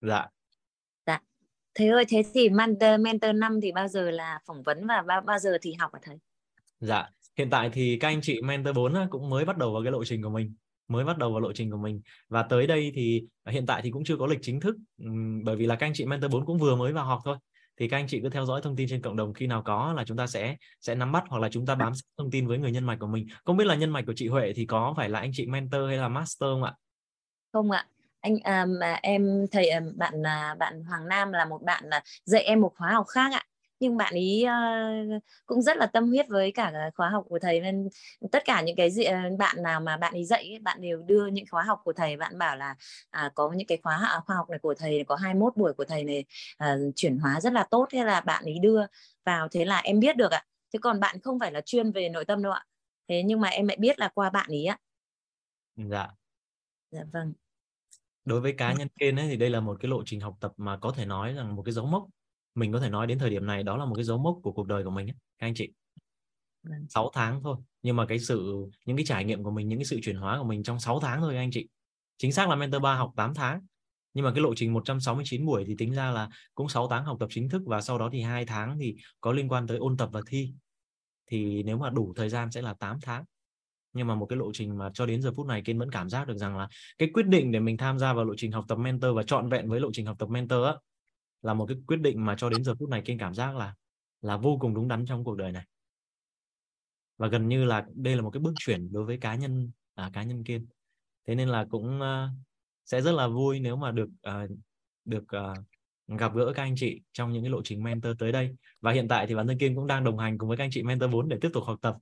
Dạ 0.00 0.26
thầy 1.76 1.88
ơi 1.88 2.04
thế 2.08 2.22
thì 2.34 2.48
mentor 2.48 3.00
mentor 3.00 3.34
năm 3.34 3.60
thì 3.62 3.72
bao 3.72 3.88
giờ 3.88 4.10
là 4.10 4.40
phỏng 4.46 4.62
vấn 4.62 4.86
và 4.86 5.02
bao 5.06 5.20
bao 5.20 5.38
giờ 5.38 5.58
thì 5.62 5.72
học 5.72 5.90
hả 5.94 6.00
thầy? 6.02 6.16
Dạ 6.80 7.08
hiện 7.38 7.50
tại 7.50 7.70
thì 7.72 7.98
các 8.00 8.08
anh 8.08 8.20
chị 8.22 8.42
mentor 8.42 8.76
4 8.76 8.94
cũng 9.10 9.30
mới 9.30 9.44
bắt 9.44 9.56
đầu 9.56 9.72
vào 9.72 9.82
cái 9.82 9.92
lộ 9.92 10.04
trình 10.04 10.22
của 10.22 10.30
mình 10.30 10.54
mới 10.88 11.04
bắt 11.04 11.18
đầu 11.18 11.30
vào 11.30 11.40
lộ 11.40 11.52
trình 11.52 11.70
của 11.70 11.76
mình. 11.76 12.00
Và 12.28 12.42
tới 12.42 12.66
đây 12.66 12.92
thì 12.94 13.22
hiện 13.50 13.66
tại 13.66 13.82
thì 13.82 13.90
cũng 13.90 14.04
chưa 14.04 14.16
có 14.16 14.26
lịch 14.26 14.38
chính 14.42 14.60
thức 14.60 14.76
bởi 15.44 15.56
vì 15.56 15.66
là 15.66 15.76
các 15.76 15.86
anh 15.86 15.92
chị 15.94 16.04
mentor 16.04 16.32
4 16.32 16.46
cũng 16.46 16.58
vừa 16.58 16.76
mới 16.76 16.92
vào 16.92 17.04
học 17.04 17.20
thôi. 17.24 17.36
Thì 17.78 17.88
các 17.88 17.96
anh 17.96 18.06
chị 18.08 18.20
cứ 18.22 18.28
theo 18.28 18.44
dõi 18.44 18.60
thông 18.62 18.76
tin 18.76 18.88
trên 18.88 19.02
cộng 19.02 19.16
đồng 19.16 19.34
khi 19.34 19.46
nào 19.46 19.62
có 19.62 19.92
là 19.92 20.04
chúng 20.04 20.16
ta 20.16 20.26
sẽ 20.26 20.56
sẽ 20.80 20.94
nắm 20.94 21.12
bắt 21.12 21.24
hoặc 21.28 21.38
là 21.38 21.48
chúng 21.48 21.66
ta 21.66 21.74
bám 21.74 21.94
sát 21.94 22.04
thông 22.18 22.30
tin 22.30 22.46
với 22.46 22.58
người 22.58 22.72
nhân 22.72 22.84
mạch 22.84 22.98
của 23.00 23.06
mình. 23.06 23.26
Không 23.44 23.56
biết 23.56 23.64
là 23.64 23.74
nhân 23.74 23.90
mạch 23.90 24.06
của 24.06 24.14
chị 24.16 24.28
Huệ 24.28 24.52
thì 24.56 24.66
có 24.66 24.94
phải 24.96 25.08
là 25.08 25.18
anh 25.18 25.30
chị 25.34 25.46
mentor 25.46 25.80
hay 25.88 25.96
là 25.96 26.08
master 26.08 26.48
không 26.48 26.62
ạ? 26.62 26.74
Không 27.52 27.70
ạ 27.70 27.86
anh 28.26 28.38
à, 28.44 28.64
mà 28.64 28.98
em 29.02 29.46
thầy 29.52 29.68
à, 29.68 29.80
bạn 29.96 30.26
à, 30.26 30.54
bạn 30.58 30.84
Hoàng 30.84 31.08
Nam 31.08 31.32
là 31.32 31.44
một 31.44 31.62
bạn 31.62 31.84
là 31.88 32.02
dạy 32.24 32.42
em 32.42 32.60
một 32.60 32.72
khóa 32.76 32.92
học 32.92 33.06
khác 33.08 33.32
ạ. 33.32 33.42
Nhưng 33.80 33.96
bạn 33.96 34.14
ý 34.14 34.44
uh, 34.46 35.22
cũng 35.46 35.62
rất 35.62 35.76
là 35.76 35.86
tâm 35.86 36.08
huyết 36.08 36.28
với 36.28 36.52
cả 36.52 36.90
khóa 36.96 37.08
học 37.08 37.24
của 37.28 37.38
thầy. 37.38 37.60
Nên 37.60 37.88
tất 38.32 38.44
cả 38.44 38.62
những 38.62 38.76
cái 38.76 38.90
gì 38.90 39.04
bạn 39.38 39.62
nào 39.62 39.80
mà 39.80 39.96
bạn 39.96 40.14
ý 40.14 40.24
dạy 40.24 40.42
ấy, 40.42 40.58
bạn 40.58 40.80
đều 40.80 41.02
đưa 41.02 41.26
những 41.26 41.44
khóa 41.50 41.62
học 41.62 41.80
của 41.84 41.92
thầy. 41.92 42.16
Bạn 42.16 42.38
bảo 42.38 42.56
là 42.56 42.76
à, 43.10 43.30
có 43.34 43.52
những 43.56 43.66
cái 43.66 43.78
khóa 43.82 44.22
khoa 44.26 44.36
học 44.36 44.50
này 44.50 44.58
của 44.58 44.74
thầy 44.74 45.04
có 45.08 45.16
21 45.16 45.56
buổi 45.56 45.72
của 45.72 45.84
thầy 45.84 46.04
này 46.04 46.24
à, 46.58 46.76
chuyển 46.96 47.18
hóa 47.18 47.40
rất 47.40 47.52
là 47.52 47.66
tốt. 47.70 47.86
Thế 47.92 48.04
là 48.04 48.20
bạn 48.20 48.44
ý 48.44 48.58
đưa 48.62 48.80
vào 49.24 49.48
thế 49.48 49.64
là 49.64 49.78
em 49.78 50.00
biết 50.00 50.16
được 50.16 50.32
ạ. 50.32 50.44
Chứ 50.72 50.78
còn 50.78 51.00
bạn 51.00 51.20
không 51.20 51.38
phải 51.40 51.52
là 51.52 51.60
chuyên 51.60 51.92
về 51.92 52.08
nội 52.08 52.24
tâm 52.24 52.42
đâu 52.42 52.52
ạ. 52.52 52.64
Thế 53.08 53.22
nhưng 53.22 53.40
mà 53.40 53.48
em 53.48 53.68
lại 53.68 53.76
biết 53.80 53.98
là 53.98 54.08
qua 54.14 54.30
bạn 54.30 54.50
ý 54.50 54.64
ạ. 54.64 54.78
Dạ. 55.76 56.08
Dạ 56.90 57.04
vâng 57.12 57.32
đối 58.26 58.40
với 58.40 58.52
cá 58.52 58.72
nhân 58.72 58.88
Kiên 59.00 59.16
ấy 59.16 59.28
thì 59.28 59.36
đây 59.36 59.50
là 59.50 59.60
một 59.60 59.76
cái 59.80 59.90
lộ 59.90 60.02
trình 60.06 60.20
học 60.20 60.36
tập 60.40 60.52
mà 60.56 60.76
có 60.76 60.92
thể 60.92 61.06
nói 61.06 61.32
rằng 61.32 61.56
một 61.56 61.62
cái 61.62 61.72
dấu 61.72 61.86
mốc. 61.86 62.06
Mình 62.54 62.72
có 62.72 62.80
thể 62.80 62.90
nói 62.90 63.06
đến 63.06 63.18
thời 63.18 63.30
điểm 63.30 63.46
này 63.46 63.62
đó 63.62 63.76
là 63.76 63.84
một 63.84 63.94
cái 63.94 64.04
dấu 64.04 64.18
mốc 64.18 64.38
của 64.42 64.52
cuộc 64.52 64.66
đời 64.66 64.84
của 64.84 64.90
mình 64.90 65.06
ấy, 65.06 65.14
các 65.38 65.46
anh 65.46 65.54
chị. 65.54 65.72
Vâng. 66.62 66.86
6 66.88 67.10
tháng 67.14 67.42
thôi 67.42 67.56
nhưng 67.82 67.96
mà 67.96 68.06
cái 68.06 68.18
sự 68.18 68.66
những 68.86 68.96
cái 68.96 69.06
trải 69.06 69.24
nghiệm 69.24 69.42
của 69.42 69.50
mình 69.50 69.68
những 69.68 69.78
cái 69.78 69.84
sự 69.84 70.00
chuyển 70.02 70.16
hóa 70.16 70.38
của 70.38 70.44
mình 70.44 70.62
trong 70.62 70.80
6 70.80 71.00
tháng 71.00 71.20
thôi 71.20 71.34
các 71.34 71.40
anh 71.40 71.50
chị. 71.50 71.68
Chính 72.18 72.32
xác 72.32 72.48
là 72.48 72.56
mentor 72.56 72.82
3 72.82 72.94
học 72.94 73.12
8 73.16 73.34
tháng 73.34 73.60
nhưng 74.14 74.24
mà 74.24 74.32
cái 74.34 74.40
lộ 74.40 74.54
trình 74.54 74.72
169 74.72 75.46
buổi 75.46 75.64
thì 75.66 75.74
tính 75.78 75.92
ra 75.92 76.10
là 76.10 76.28
cũng 76.54 76.68
6 76.68 76.88
tháng 76.88 77.04
học 77.04 77.16
tập 77.20 77.28
chính 77.30 77.48
thức 77.48 77.62
và 77.66 77.80
sau 77.80 77.98
đó 77.98 78.08
thì 78.12 78.20
hai 78.20 78.44
tháng 78.44 78.78
thì 78.78 78.96
có 79.20 79.32
liên 79.32 79.48
quan 79.48 79.66
tới 79.66 79.78
ôn 79.78 79.96
tập 79.96 80.08
và 80.12 80.20
thi. 80.26 80.52
Thì 81.26 81.62
nếu 81.62 81.78
mà 81.78 81.90
đủ 81.90 82.12
thời 82.16 82.28
gian 82.28 82.50
sẽ 82.50 82.62
là 82.62 82.74
8 82.74 82.98
tháng 83.02 83.24
nhưng 83.96 84.06
mà 84.06 84.14
một 84.14 84.26
cái 84.26 84.36
lộ 84.36 84.50
trình 84.52 84.78
mà 84.78 84.90
cho 84.94 85.06
đến 85.06 85.22
giờ 85.22 85.32
phút 85.36 85.46
này 85.46 85.62
Kiên 85.62 85.78
vẫn 85.78 85.90
cảm 85.90 86.10
giác 86.10 86.28
được 86.28 86.36
rằng 86.36 86.56
là 86.56 86.68
cái 86.98 87.10
quyết 87.14 87.26
định 87.26 87.52
để 87.52 87.60
mình 87.60 87.76
tham 87.76 87.98
gia 87.98 88.12
vào 88.12 88.24
lộ 88.24 88.34
trình 88.36 88.52
học 88.52 88.64
tập 88.68 88.78
mentor 88.78 89.16
và 89.16 89.22
trọn 89.22 89.48
vẹn 89.48 89.68
với 89.68 89.80
lộ 89.80 89.90
trình 89.92 90.06
học 90.06 90.18
tập 90.18 90.28
mentor 90.28 90.66
á 90.66 90.72
là 91.42 91.54
một 91.54 91.66
cái 91.66 91.76
quyết 91.86 92.00
định 92.00 92.24
mà 92.24 92.34
cho 92.38 92.48
đến 92.48 92.64
giờ 92.64 92.74
phút 92.78 92.88
này 92.88 93.02
Kiên 93.02 93.18
cảm 93.18 93.34
giác 93.34 93.56
là 93.56 93.74
là 94.20 94.36
vô 94.36 94.58
cùng 94.60 94.74
đúng 94.74 94.88
đắn 94.88 95.06
trong 95.06 95.24
cuộc 95.24 95.36
đời 95.36 95.52
này. 95.52 95.64
Và 97.18 97.28
gần 97.28 97.48
như 97.48 97.64
là 97.64 97.86
đây 97.94 98.16
là 98.16 98.22
một 98.22 98.30
cái 98.30 98.40
bước 98.40 98.52
chuyển 98.58 98.92
đối 98.92 99.04
với 99.04 99.18
cá 99.18 99.34
nhân 99.34 99.70
à, 99.94 100.10
cá 100.12 100.22
nhân 100.22 100.44
Kiên. 100.44 100.66
Thế 101.26 101.34
nên 101.34 101.48
là 101.48 101.66
cũng 101.70 102.00
uh, 102.00 102.30
sẽ 102.84 103.00
rất 103.00 103.12
là 103.12 103.28
vui 103.28 103.60
nếu 103.60 103.76
mà 103.76 103.92
được 103.92 104.08
uh, 104.28 104.50
được 105.04 105.24
uh, 105.24 106.18
gặp 106.18 106.34
gỡ 106.34 106.52
các 106.54 106.62
anh 106.62 106.74
chị 106.76 107.00
trong 107.12 107.32
những 107.32 107.42
cái 107.42 107.50
lộ 107.50 107.60
trình 107.64 107.82
mentor 107.82 108.12
tới 108.18 108.32
đây. 108.32 108.56
Và 108.80 108.92
hiện 108.92 109.08
tại 109.08 109.26
thì 109.26 109.34
bản 109.34 109.46
thân 109.46 109.58
Kiên 109.58 109.74
cũng 109.74 109.86
đang 109.86 110.04
đồng 110.04 110.18
hành 110.18 110.38
cùng 110.38 110.48
với 110.48 110.58
các 110.58 110.64
anh 110.64 110.70
chị 110.70 110.82
mentor 110.82 111.10
4 111.10 111.28
để 111.28 111.38
tiếp 111.40 111.50
tục 111.52 111.64
học 111.64 111.78
tập 111.82 111.96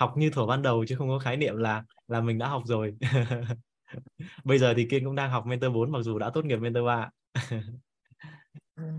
học 0.00 0.14
như 0.16 0.30
thuở 0.30 0.46
ban 0.46 0.62
đầu 0.62 0.84
chứ 0.88 0.96
không 0.96 1.08
có 1.08 1.18
khái 1.18 1.36
niệm 1.36 1.56
là 1.56 1.84
là 2.08 2.20
mình 2.20 2.38
đã 2.38 2.48
học 2.48 2.62
rồi 2.66 2.94
bây 4.44 4.58
giờ 4.58 4.74
thì 4.76 4.86
Kiên 4.90 5.04
cũng 5.04 5.14
đang 5.14 5.30
học 5.30 5.46
mentor 5.46 5.74
4 5.74 5.92
mặc 5.92 6.02
dù 6.02 6.18
đã 6.18 6.30
tốt 6.30 6.44
nghiệp 6.44 6.56
mentor 6.56 6.86
3 6.86 7.10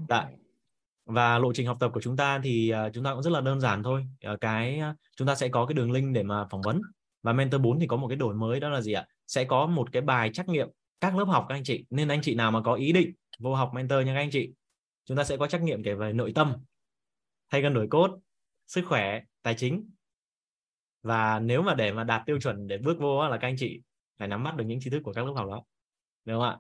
Dạ. 0.10 0.30
Và 1.06 1.40
lộ 1.40 1.54
trình 1.54 1.68
học 1.68 1.78
tập 1.80 1.92
của 1.94 2.02
chúng 2.02 2.18
ta 2.18 2.40
thì 2.44 2.74
uh, 2.88 2.94
chúng 2.94 3.04
ta 3.04 3.14
cũng 3.14 3.24
rất 3.24 3.30
là 3.30 3.42
đơn 3.42 3.60
giản 3.60 3.84
thôi. 3.84 4.06
Uh, 4.34 4.42
cái 4.42 4.82
uh, 4.92 4.96
chúng 5.18 5.28
ta 5.28 5.36
sẽ 5.36 5.48
có 5.48 5.66
cái 5.66 5.74
đường 5.74 5.92
link 5.92 6.14
để 6.14 6.24
mà 6.24 6.46
phỏng 6.50 6.62
vấn. 6.62 6.82
Và 7.24 7.34
mentor 7.34 7.62
4 7.62 7.80
thì 7.80 7.88
có 7.88 7.98
một 7.98 8.08
cái 8.08 8.18
đổi 8.18 8.34
mới 8.34 8.60
đó 8.60 8.70
là 8.70 8.82
gì 8.82 8.94
ạ? 8.94 9.08
Sẽ 9.28 9.44
có 9.44 9.66
một 9.66 9.92
cái 9.92 10.02
bài 10.02 10.30
trắc 10.34 10.50
nghiệm 10.50 10.70
các 11.00 11.18
lớp 11.18 11.26
học 11.26 11.46
các 11.50 11.56
anh 11.56 11.64
chị. 11.64 11.86
Nên 11.90 12.08
anh 12.08 12.22
chị 12.22 12.36
nào 12.36 12.52
mà 12.52 12.62
có 12.62 12.74
ý 12.74 12.92
định 12.92 13.14
vô 13.40 13.56
học 13.56 13.72
mentor 13.74 14.06
nha 14.06 14.14
các 14.14 14.20
anh 14.20 14.32
chị, 14.32 14.52
chúng 15.06 15.18
ta 15.18 15.24
sẽ 15.24 15.38
có 15.38 15.48
trắc 15.48 15.62
nghiệm 15.62 15.84
kể 15.84 15.94
về 15.94 16.14
nội 16.14 16.32
tâm, 16.36 16.54
thay 17.52 17.62
cân 17.62 17.74
đổi 17.74 17.88
cốt, 17.88 18.20
sức 18.68 18.86
khỏe, 18.88 19.22
tài 19.44 19.56
chính. 19.56 19.90
Và 21.04 21.40
nếu 21.40 21.62
mà 21.62 21.76
để 21.76 21.94
mà 21.94 22.04
đạt 22.04 22.22
tiêu 22.26 22.40
chuẩn 22.42 22.68
để 22.68 22.78
bước 22.78 23.00
vô 23.00 23.30
là 23.30 23.38
các 23.38 23.48
anh 23.48 23.56
chị 23.58 23.82
phải 24.18 24.28
nắm 24.28 24.44
bắt 24.44 24.56
được 24.56 24.64
những 24.68 24.80
tri 24.80 24.90
thức 24.90 25.02
của 25.04 25.14
các 25.14 25.26
lớp 25.26 25.34
học 25.36 25.48
đó. 25.48 25.64
Đúng 26.26 26.40
không 26.40 26.50
ạ? 26.50 26.58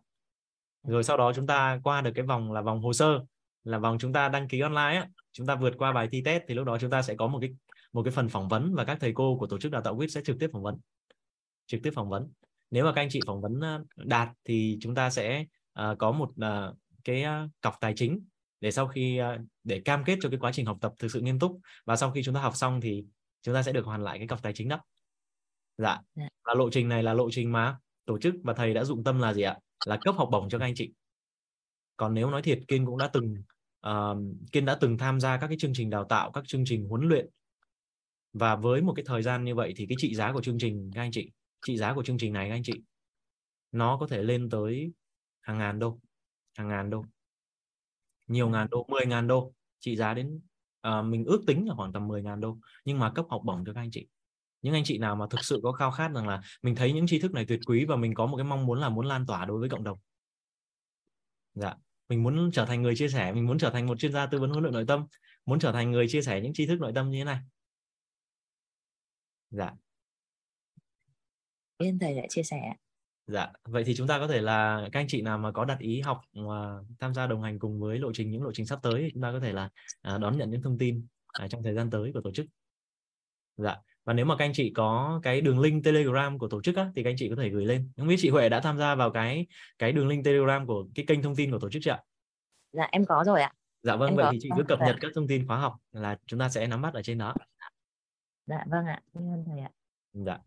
Rồi 0.83 1.03
sau 1.03 1.17
đó 1.17 1.31
chúng 1.35 1.47
ta 1.47 1.79
qua 1.83 2.01
được 2.01 2.11
cái 2.15 2.25
vòng 2.25 2.51
là 2.51 2.61
vòng 2.61 2.81
hồ 2.81 2.93
sơ 2.93 3.19
là 3.63 3.77
vòng 3.77 3.97
chúng 3.99 4.13
ta 4.13 4.29
đăng 4.29 4.47
ký 4.47 4.59
online 4.59 4.95
á, 4.95 5.07
chúng 5.31 5.47
ta 5.47 5.55
vượt 5.55 5.73
qua 5.77 5.93
bài 5.93 6.07
thi 6.11 6.21
test 6.25 6.43
thì 6.47 6.53
lúc 6.55 6.65
đó 6.65 6.77
chúng 6.77 6.89
ta 6.89 7.01
sẽ 7.01 7.15
có 7.15 7.27
một 7.27 7.39
cái 7.41 7.49
một 7.93 8.03
cái 8.03 8.11
phần 8.11 8.29
phỏng 8.29 8.47
vấn 8.47 8.75
và 8.75 8.85
các 8.85 8.97
thầy 9.01 9.11
cô 9.13 9.37
của 9.39 9.47
tổ 9.47 9.57
chức 9.57 9.71
đào 9.71 9.81
tạo 9.81 9.95
quýt 9.97 10.11
sẽ 10.11 10.21
trực 10.25 10.39
tiếp 10.39 10.49
phỏng 10.53 10.63
vấn 10.63 10.79
trực 11.67 11.83
tiếp 11.83 11.91
phỏng 11.95 12.09
vấn 12.09 12.31
nếu 12.71 12.85
mà 12.85 12.93
các 12.93 13.01
anh 13.01 13.09
chị 13.11 13.19
phỏng 13.25 13.41
vấn 13.41 13.59
đạt 13.95 14.29
thì 14.45 14.77
chúng 14.81 14.95
ta 14.95 15.09
sẽ 15.09 15.45
uh, 15.79 15.97
có 15.99 16.11
một 16.11 16.29
uh, 16.29 16.77
cái 17.03 17.23
uh, 17.23 17.49
cọc 17.61 17.75
tài 17.81 17.93
chính 17.95 18.25
để 18.61 18.71
sau 18.71 18.87
khi 18.87 19.21
uh, 19.21 19.41
để 19.63 19.81
cam 19.85 20.03
kết 20.03 20.17
cho 20.21 20.29
cái 20.29 20.39
quá 20.39 20.51
trình 20.51 20.65
học 20.65 20.77
tập 20.81 20.93
thực 20.99 21.11
sự 21.11 21.21
nghiêm 21.21 21.39
túc 21.39 21.59
và 21.85 21.95
sau 21.95 22.11
khi 22.11 22.23
chúng 22.23 22.35
ta 22.35 22.41
học 22.41 22.55
xong 22.55 22.81
thì 22.81 23.03
chúng 23.41 23.55
ta 23.55 23.63
sẽ 23.63 23.71
được 23.71 23.85
hoàn 23.85 24.03
lại 24.03 24.17
cái 24.17 24.27
cọc 24.27 24.41
tài 24.41 24.53
chính 24.53 24.67
đó. 24.67 24.81
Dạ. 25.77 25.99
Và 26.15 26.29
dạ. 26.45 26.53
lộ 26.53 26.69
trình 26.69 26.89
này 26.89 27.03
là 27.03 27.13
lộ 27.13 27.29
trình 27.31 27.51
mà 27.51 27.77
tổ 28.05 28.19
chức 28.19 28.35
và 28.43 28.53
thầy 28.53 28.73
đã 28.73 28.83
dụng 28.83 29.03
tâm 29.03 29.19
là 29.19 29.33
gì 29.33 29.41
ạ? 29.41 29.57
Là 29.85 29.97
cấp 30.01 30.15
học 30.17 30.29
bổng 30.31 30.49
cho 30.49 30.59
các 30.59 30.65
anh 30.65 30.75
chị. 30.75 30.93
Còn 31.97 32.13
nếu 32.13 32.29
nói 32.29 32.41
thiệt 32.41 32.59
kiên 32.67 32.85
cũng 32.85 32.97
đã 32.97 33.07
từng 33.07 33.35
uh, 33.87 34.17
kiên 34.51 34.65
đã 34.65 34.77
từng 34.81 34.97
tham 34.97 35.19
gia 35.19 35.37
các 35.37 35.47
cái 35.47 35.57
chương 35.59 35.73
trình 35.73 35.89
đào 35.89 36.03
tạo 36.03 36.31
các 36.31 36.43
chương 36.47 36.63
trình 36.65 36.87
huấn 36.89 37.01
luyện. 37.01 37.29
Và 38.33 38.55
với 38.55 38.81
một 38.81 38.93
cái 38.95 39.05
thời 39.07 39.21
gian 39.21 39.43
như 39.43 39.55
vậy 39.55 39.73
thì 39.75 39.85
cái 39.89 39.95
trị 39.99 40.15
giá 40.15 40.33
của 40.33 40.41
chương 40.41 40.57
trình 40.59 40.91
các 40.95 41.01
anh 41.01 41.11
chị 41.11 41.31
trị 41.65 41.77
giá 41.77 41.93
của 41.93 42.03
chương 42.03 42.17
trình 42.17 42.33
này 42.33 42.49
các 42.49 42.55
anh 42.55 42.63
chị 42.63 42.73
nó 43.71 43.97
có 43.97 44.07
thể 44.07 44.23
lên 44.23 44.49
tới 44.49 44.93
hàng 45.41 45.57
ngàn 45.57 45.79
đô 45.79 45.99
hàng 46.57 46.67
ngàn 46.67 46.89
đô 46.89 47.05
nhiều 48.27 48.49
ngàn 48.49 48.67
đô 48.71 48.85
10 48.89 49.05
ngàn 49.05 49.27
đô 49.27 49.53
trị 49.79 49.95
giá 49.95 50.13
đến 50.13 50.41
Ờ, 50.81 51.01
mình 51.01 51.25
ước 51.25 51.41
tính 51.47 51.67
là 51.67 51.75
khoảng 51.75 51.93
tầm 51.93 52.07
10 52.07 52.23
ngàn 52.23 52.39
đô, 52.39 52.57
nhưng 52.85 52.99
mà 52.99 53.11
cấp 53.15 53.25
học 53.29 53.41
bổng 53.45 53.63
cho 53.65 53.73
các 53.73 53.81
anh 53.81 53.91
chị. 53.91 54.07
Những 54.61 54.73
anh 54.73 54.83
chị 54.83 54.97
nào 54.97 55.15
mà 55.15 55.25
thực 55.29 55.43
sự 55.43 55.59
có 55.63 55.71
khao 55.71 55.91
khát 55.91 56.11
rằng 56.15 56.27
là 56.27 56.41
mình 56.61 56.75
thấy 56.75 56.93
những 56.93 57.07
tri 57.07 57.19
thức 57.19 57.31
này 57.31 57.45
tuyệt 57.45 57.59
quý 57.67 57.85
và 57.85 57.95
mình 57.95 58.13
có 58.13 58.25
một 58.25 58.37
cái 58.37 58.43
mong 58.43 58.65
muốn 58.65 58.79
là 58.79 58.89
muốn 58.89 59.05
lan 59.05 59.25
tỏa 59.25 59.45
đối 59.45 59.59
với 59.59 59.69
cộng 59.69 59.83
đồng. 59.83 59.97
Dạ 61.53 61.75
mình 62.11 62.23
muốn 62.23 62.51
trở 62.53 62.65
thành 62.65 62.81
người 62.81 62.95
chia 62.95 63.09
sẻ, 63.09 63.31
mình 63.31 63.47
muốn 63.47 63.57
trở 63.57 63.69
thành 63.69 63.85
một 63.87 63.99
chuyên 63.99 64.13
gia 64.13 64.25
tư 64.25 64.39
vấn 64.39 64.49
huấn 64.49 64.63
luyện 64.63 64.73
nội 64.73 64.85
tâm, 64.87 65.05
muốn 65.45 65.59
trở 65.59 65.71
thành 65.71 65.91
người 65.91 66.07
chia 66.07 66.21
sẻ 66.21 66.41
những 66.41 66.53
tri 66.53 66.67
thức 66.67 66.79
nội 66.79 66.91
tâm 66.95 67.09
như 67.09 67.17
thế 67.17 67.23
này. 67.23 67.39
Dạ. 69.49 69.71
Yên 71.77 71.99
thầy 71.99 72.15
đã 72.15 72.21
chia 72.29 72.43
sẻ 72.43 72.73
dạ 73.31 73.51
vậy 73.63 73.83
thì 73.83 73.95
chúng 73.95 74.07
ta 74.07 74.19
có 74.19 74.27
thể 74.27 74.41
là 74.41 74.89
các 74.91 74.99
anh 74.99 75.07
chị 75.07 75.21
nào 75.21 75.37
mà 75.37 75.51
có 75.51 75.65
đặt 75.65 75.79
ý 75.79 76.01
học 76.01 76.21
và 76.33 76.79
tham 76.99 77.13
gia 77.13 77.27
đồng 77.27 77.41
hành 77.41 77.59
cùng 77.59 77.79
với 77.79 77.99
lộ 77.99 78.11
trình 78.13 78.31
những 78.31 78.43
lộ 78.43 78.51
trình 78.53 78.65
sắp 78.65 78.79
tới 78.83 79.01
thì 79.01 79.09
chúng 79.13 79.21
ta 79.21 79.31
có 79.31 79.39
thể 79.39 79.53
là 79.53 79.69
à, 80.01 80.17
đón 80.17 80.37
nhận 80.37 80.49
những 80.49 80.61
thông 80.61 80.77
tin 80.77 81.05
à, 81.27 81.47
trong 81.47 81.63
thời 81.63 81.73
gian 81.73 81.89
tới 81.89 82.11
của 82.13 82.21
tổ 82.21 82.31
chức. 82.31 82.45
Dạ 83.57 83.77
và 84.05 84.13
nếu 84.13 84.25
mà 84.25 84.35
các 84.37 84.45
anh 84.45 84.53
chị 84.53 84.71
có 84.75 85.19
cái 85.23 85.41
đường 85.41 85.59
link 85.59 85.83
telegram 85.83 86.37
của 86.37 86.47
tổ 86.47 86.61
chức 86.61 86.75
á, 86.75 86.91
thì 86.95 87.03
các 87.03 87.09
anh 87.09 87.15
chị 87.17 87.29
có 87.29 87.35
thể 87.35 87.49
gửi 87.49 87.65
lên. 87.65 87.91
Không 87.97 88.07
biết 88.07 88.15
chị 88.19 88.29
Huệ 88.29 88.49
đã 88.49 88.59
tham 88.59 88.77
gia 88.77 88.95
vào 88.95 89.11
cái 89.11 89.47
cái 89.79 89.91
đường 89.91 90.07
link 90.07 90.25
telegram 90.25 90.67
của 90.67 90.85
cái 90.95 91.05
kênh 91.05 91.21
thông 91.21 91.35
tin 91.35 91.51
của 91.51 91.59
tổ 91.59 91.69
chức 91.69 91.81
chưa 91.85 91.91
ạ? 91.91 92.03
Dạ 92.71 92.87
em 92.91 93.05
có 93.05 93.23
rồi 93.25 93.41
ạ. 93.41 93.53
Dạ 93.83 93.95
vâng 93.95 94.09
em 94.09 94.15
vậy 94.15 94.25
có. 94.25 94.31
thì 94.31 94.37
chị 94.41 94.49
cứ 94.57 94.63
cập 94.63 94.79
dạ. 94.79 94.85
nhật 94.85 94.95
các 95.01 95.11
thông 95.15 95.27
tin 95.27 95.47
khóa 95.47 95.57
học 95.57 95.73
là 95.91 96.17
chúng 96.25 96.39
ta 96.39 96.49
sẽ 96.49 96.67
nắm 96.67 96.81
bắt 96.81 96.93
ở 96.93 97.01
trên 97.01 97.17
đó. 97.17 97.33
Dạ 98.45 98.65
vâng 98.67 98.85
ạ. 98.85 99.01
Cảm 99.13 99.23
ơn 99.23 99.43
thầy 99.47 99.59
ạ. 99.59 99.69
Dạ 100.13 100.37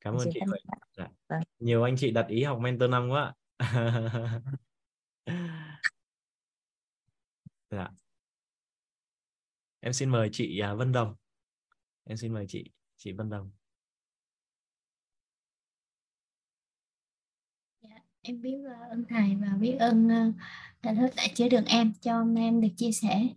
cảm 0.00 0.14
ơn 0.14 0.28
chị 0.32 0.40
Huệ. 0.46 0.58
Dạ. 0.96 1.08
vâng. 1.28 1.42
nhiều 1.58 1.82
anh 1.82 1.96
chị 1.98 2.10
đặt 2.10 2.26
ý 2.28 2.42
học 2.42 2.58
mentor 2.60 2.90
năm 2.90 3.08
quá. 3.10 3.34
Dạ. 7.70 7.88
Em 9.80 9.92
xin 9.92 10.10
mời 10.10 10.28
chị 10.32 10.58
à, 10.58 10.74
Vân 10.74 10.92
Đồng. 10.92 11.14
Em 12.04 12.16
xin 12.16 12.32
mời 12.32 12.46
chị 12.48 12.70
chị 12.96 13.12
Vân 13.12 13.30
Đồng. 13.30 13.50
Dạ, 17.82 18.02
em 18.22 18.40
biết 18.40 18.58
ơn 18.90 19.04
thầy 19.08 19.36
và 19.36 19.56
biết 19.60 19.76
ơn 19.80 20.08
thầy 20.82 20.94
lớp 20.94 21.08
đã 21.16 21.26
chế 21.34 21.48
đường 21.48 21.64
em 21.64 21.92
cho 22.00 22.24
em 22.36 22.60
được 22.60 22.68
chia 22.76 22.92
sẻ. 22.92 23.28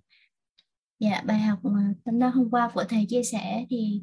Dạ 0.99 1.21
bài 1.25 1.39
học 1.39 1.59
mà 1.63 1.93
tâm 2.05 2.19
đó 2.19 2.27
hôm 2.27 2.49
qua 2.51 2.71
của 2.73 2.83
thầy 2.89 3.05
chia 3.09 3.23
sẻ 3.23 3.65
thì 3.69 4.01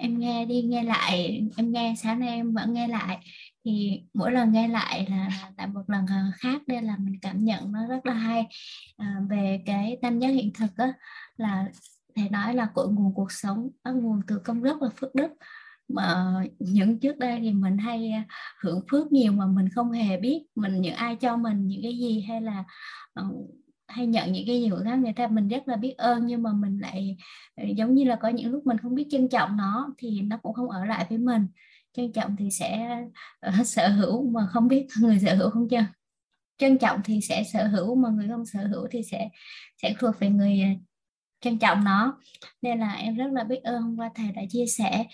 em 0.00 0.18
nghe 0.18 0.44
đi 0.44 0.62
nghe 0.62 0.82
lại 0.82 1.42
em 1.56 1.72
nghe 1.72 1.94
sáng 1.96 2.20
nay 2.20 2.28
em 2.28 2.52
vẫn 2.54 2.72
nghe 2.72 2.88
lại. 2.88 3.18
Thì 3.64 4.02
mỗi 4.14 4.32
lần 4.32 4.52
nghe 4.52 4.68
lại 4.68 5.06
là 5.10 5.28
tại 5.56 5.66
một 5.66 5.82
lần 5.86 6.06
ờ, 6.06 6.14
khác 6.36 6.62
đây 6.66 6.82
là 6.82 6.96
mình 6.98 7.14
cảm 7.22 7.44
nhận 7.44 7.72
nó 7.72 7.86
rất 7.86 8.06
là 8.06 8.14
hay. 8.14 8.46
À, 8.96 9.20
về 9.30 9.62
cái 9.66 9.98
tâm 10.02 10.18
giác 10.18 10.28
hiện 10.28 10.52
thực 10.58 10.76
đó, 10.76 10.86
là 11.36 11.66
thầy 12.16 12.28
nói 12.28 12.54
là 12.54 12.66
cội 12.74 12.88
nguồn 12.88 13.14
cuộc 13.14 13.32
sống 13.32 13.68
bắt 13.84 13.90
nguồn 13.90 14.20
từ 14.26 14.38
công 14.44 14.62
đức 14.62 14.78
và 14.80 14.88
phước 14.96 15.14
đức. 15.14 15.28
Mà 15.88 16.34
những 16.58 17.00
trước 17.00 17.18
đây 17.18 17.40
thì 17.42 17.52
mình 17.52 17.78
hay 17.78 18.12
ờ, 18.12 18.20
hưởng 18.60 18.80
phước 18.90 19.12
nhiều 19.12 19.32
mà 19.32 19.46
mình 19.46 19.68
không 19.74 19.92
hề 19.92 20.16
biết 20.16 20.46
mình 20.54 20.80
những 20.80 20.94
ai 20.94 21.16
cho 21.16 21.36
mình 21.36 21.66
những 21.66 21.82
cái 21.82 21.98
gì 21.98 22.20
hay 22.28 22.40
là 22.40 22.64
hay 23.90 24.06
nhận 24.06 24.32
những 24.32 24.44
cái 24.46 24.60
gì 24.60 24.70
của 24.70 24.80
người 24.98 25.12
ta 25.12 25.26
mình 25.26 25.48
rất 25.48 25.68
là 25.68 25.76
biết 25.76 25.94
ơn 25.98 26.26
nhưng 26.26 26.42
mà 26.42 26.52
mình 26.52 26.78
lại 26.80 27.16
ờ, 27.54 27.64
giống 27.76 27.94
như 27.94 28.04
là 28.04 28.16
có 28.16 28.28
những 28.28 28.52
lúc 28.52 28.66
mình 28.66 28.78
không 28.78 28.94
biết 28.94 29.06
trân 29.10 29.28
trọng 29.28 29.56
nó 29.56 29.94
thì 29.98 30.20
nó 30.20 30.36
cũng 30.42 30.54
không 30.54 30.70
ở 30.70 30.84
lại 30.84 31.06
với 31.08 31.18
mình. 31.18 31.46
Trân 31.92 32.12
trọng 32.12 32.36
thì 32.36 32.50
sẽ 32.50 33.00
uh, 33.48 33.54
sở 33.66 33.88
hữu 33.88 34.30
mà 34.30 34.46
không 34.52 34.68
biết 34.68 34.86
người 35.00 35.18
sở 35.18 35.34
hữu 35.34 35.50
không 35.50 35.68
chưa 35.68 35.84
trân 36.58 36.78
trọng 36.78 37.00
thì 37.04 37.20
sẽ 37.20 37.44
sở 37.52 37.66
hữu 37.66 37.94
mà 37.94 38.08
người 38.08 38.28
không 38.28 38.46
sở 38.46 38.60
hữu 38.66 38.86
thì 38.90 39.02
sẽ 39.02 39.28
sẽ 39.82 39.94
thuộc 39.98 40.18
về 40.20 40.30
người 40.30 40.60
ờ, 40.60 40.68
trân 41.40 41.58
trọng 41.58 41.84
nó. 41.84 42.20
Nên 42.62 42.78
là 42.78 42.92
em 42.92 43.16
rất 43.16 43.32
là 43.32 43.44
biết 43.44 43.62
ơn 43.62 43.82
hôm 43.82 43.96
qua 43.96 44.10
thầy 44.14 44.32
đã 44.32 44.42
chia 44.48 44.66
sẻ. 44.66 45.04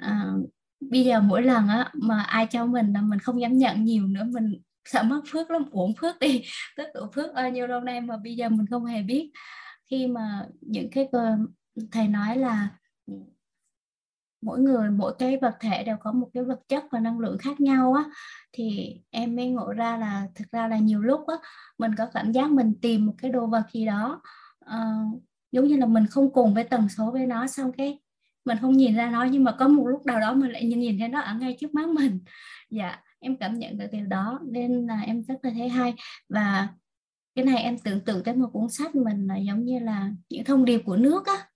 Uh, 0.00 0.50
bây 0.80 1.04
giờ 1.04 1.20
mỗi 1.20 1.42
lần 1.42 1.68
á 1.68 1.90
mà 1.94 2.22
ai 2.22 2.46
cho 2.46 2.66
mình 2.66 2.92
là 2.92 3.02
mình 3.02 3.18
không 3.18 3.40
dám 3.40 3.58
nhận 3.58 3.84
nhiều 3.84 4.06
nữa 4.06 4.24
mình 4.32 4.60
sợ 4.84 5.02
mất 5.02 5.20
phước 5.32 5.50
lắm 5.50 5.64
uổng 5.70 5.94
phước 5.94 6.18
đi 6.18 6.42
tích 6.76 6.88
tụ 6.94 7.00
phước 7.14 7.34
bao 7.34 7.50
nhiêu 7.50 7.66
lâu 7.66 7.80
nay 7.80 8.00
mà 8.00 8.16
bây 8.16 8.36
giờ 8.36 8.48
mình 8.48 8.66
không 8.70 8.84
hề 8.84 9.02
biết. 9.02 9.30
Khi 9.90 10.06
mà 10.06 10.46
những 10.60 10.90
cái 10.90 11.08
ờ, 11.12 11.36
thầy 11.92 12.08
nói 12.08 12.36
là 12.36 12.68
mỗi 14.42 14.58
người 14.58 14.90
mỗi 14.90 15.14
cái 15.18 15.38
vật 15.42 15.56
thể 15.60 15.84
đều 15.84 15.96
có 16.00 16.12
một 16.12 16.30
cái 16.34 16.44
vật 16.44 16.60
chất 16.68 16.84
và 16.90 17.00
năng 17.00 17.18
lượng 17.18 17.38
khác 17.38 17.60
nhau 17.60 17.92
á 17.92 18.04
thì 18.52 18.96
em 19.10 19.36
mới 19.36 19.46
ngộ 19.46 19.72
ra 19.72 19.96
là 19.96 20.26
thực 20.34 20.50
ra 20.52 20.68
là 20.68 20.78
nhiều 20.78 21.00
lúc 21.00 21.20
á 21.26 21.34
mình 21.78 21.94
có 21.98 22.06
cảm 22.14 22.32
giác 22.32 22.50
mình 22.50 22.74
tìm 22.82 23.06
một 23.06 23.14
cái 23.18 23.30
đồ 23.30 23.46
vật 23.46 23.62
gì 23.72 23.86
đó 23.86 24.22
uh, 24.64 25.22
giống 25.52 25.66
như 25.66 25.76
là 25.76 25.86
mình 25.86 26.06
không 26.06 26.32
cùng 26.32 26.54
với 26.54 26.64
tần 26.64 26.88
số 26.88 27.10
với 27.10 27.26
nó 27.26 27.46
xong 27.46 27.72
cái 27.72 28.00
mình 28.44 28.58
không 28.60 28.76
nhìn 28.76 28.96
ra 28.96 29.10
nó 29.10 29.24
nhưng 29.24 29.44
mà 29.44 29.52
có 29.58 29.68
một 29.68 29.86
lúc 29.86 30.06
nào 30.06 30.20
đó 30.20 30.34
mình 30.34 30.50
lại 30.50 30.64
nhìn 30.64 30.80
nhìn 30.80 30.98
thấy 30.98 31.08
nó 31.08 31.20
ở 31.20 31.34
ngay 31.34 31.56
trước 31.60 31.74
mắt 31.74 31.88
mình. 31.88 32.18
Dạ 32.70 32.98
em 33.20 33.36
cảm 33.36 33.58
nhận 33.58 33.78
được 33.78 33.86
điều 33.92 34.06
đó 34.06 34.40
nên 34.42 34.86
là 34.86 35.00
em 35.00 35.22
rất 35.22 35.34
là 35.42 35.50
thấy 35.50 35.68
hay. 35.68 35.94
Và 36.28 36.68
cái 37.34 37.44
này 37.44 37.62
em 37.62 37.78
tưởng 37.78 38.00
tượng 38.00 38.24
tới 38.24 38.34
một 38.34 38.48
cuốn 38.52 38.68
sách 38.70 38.94
mình 38.94 39.26
là 39.26 39.36
giống 39.36 39.64
như 39.64 39.78
là 39.78 40.10
những 40.28 40.44
thông 40.44 40.64
điệp 40.64 40.82
của 40.84 40.96
nước 40.96 41.26
á. 41.26 41.46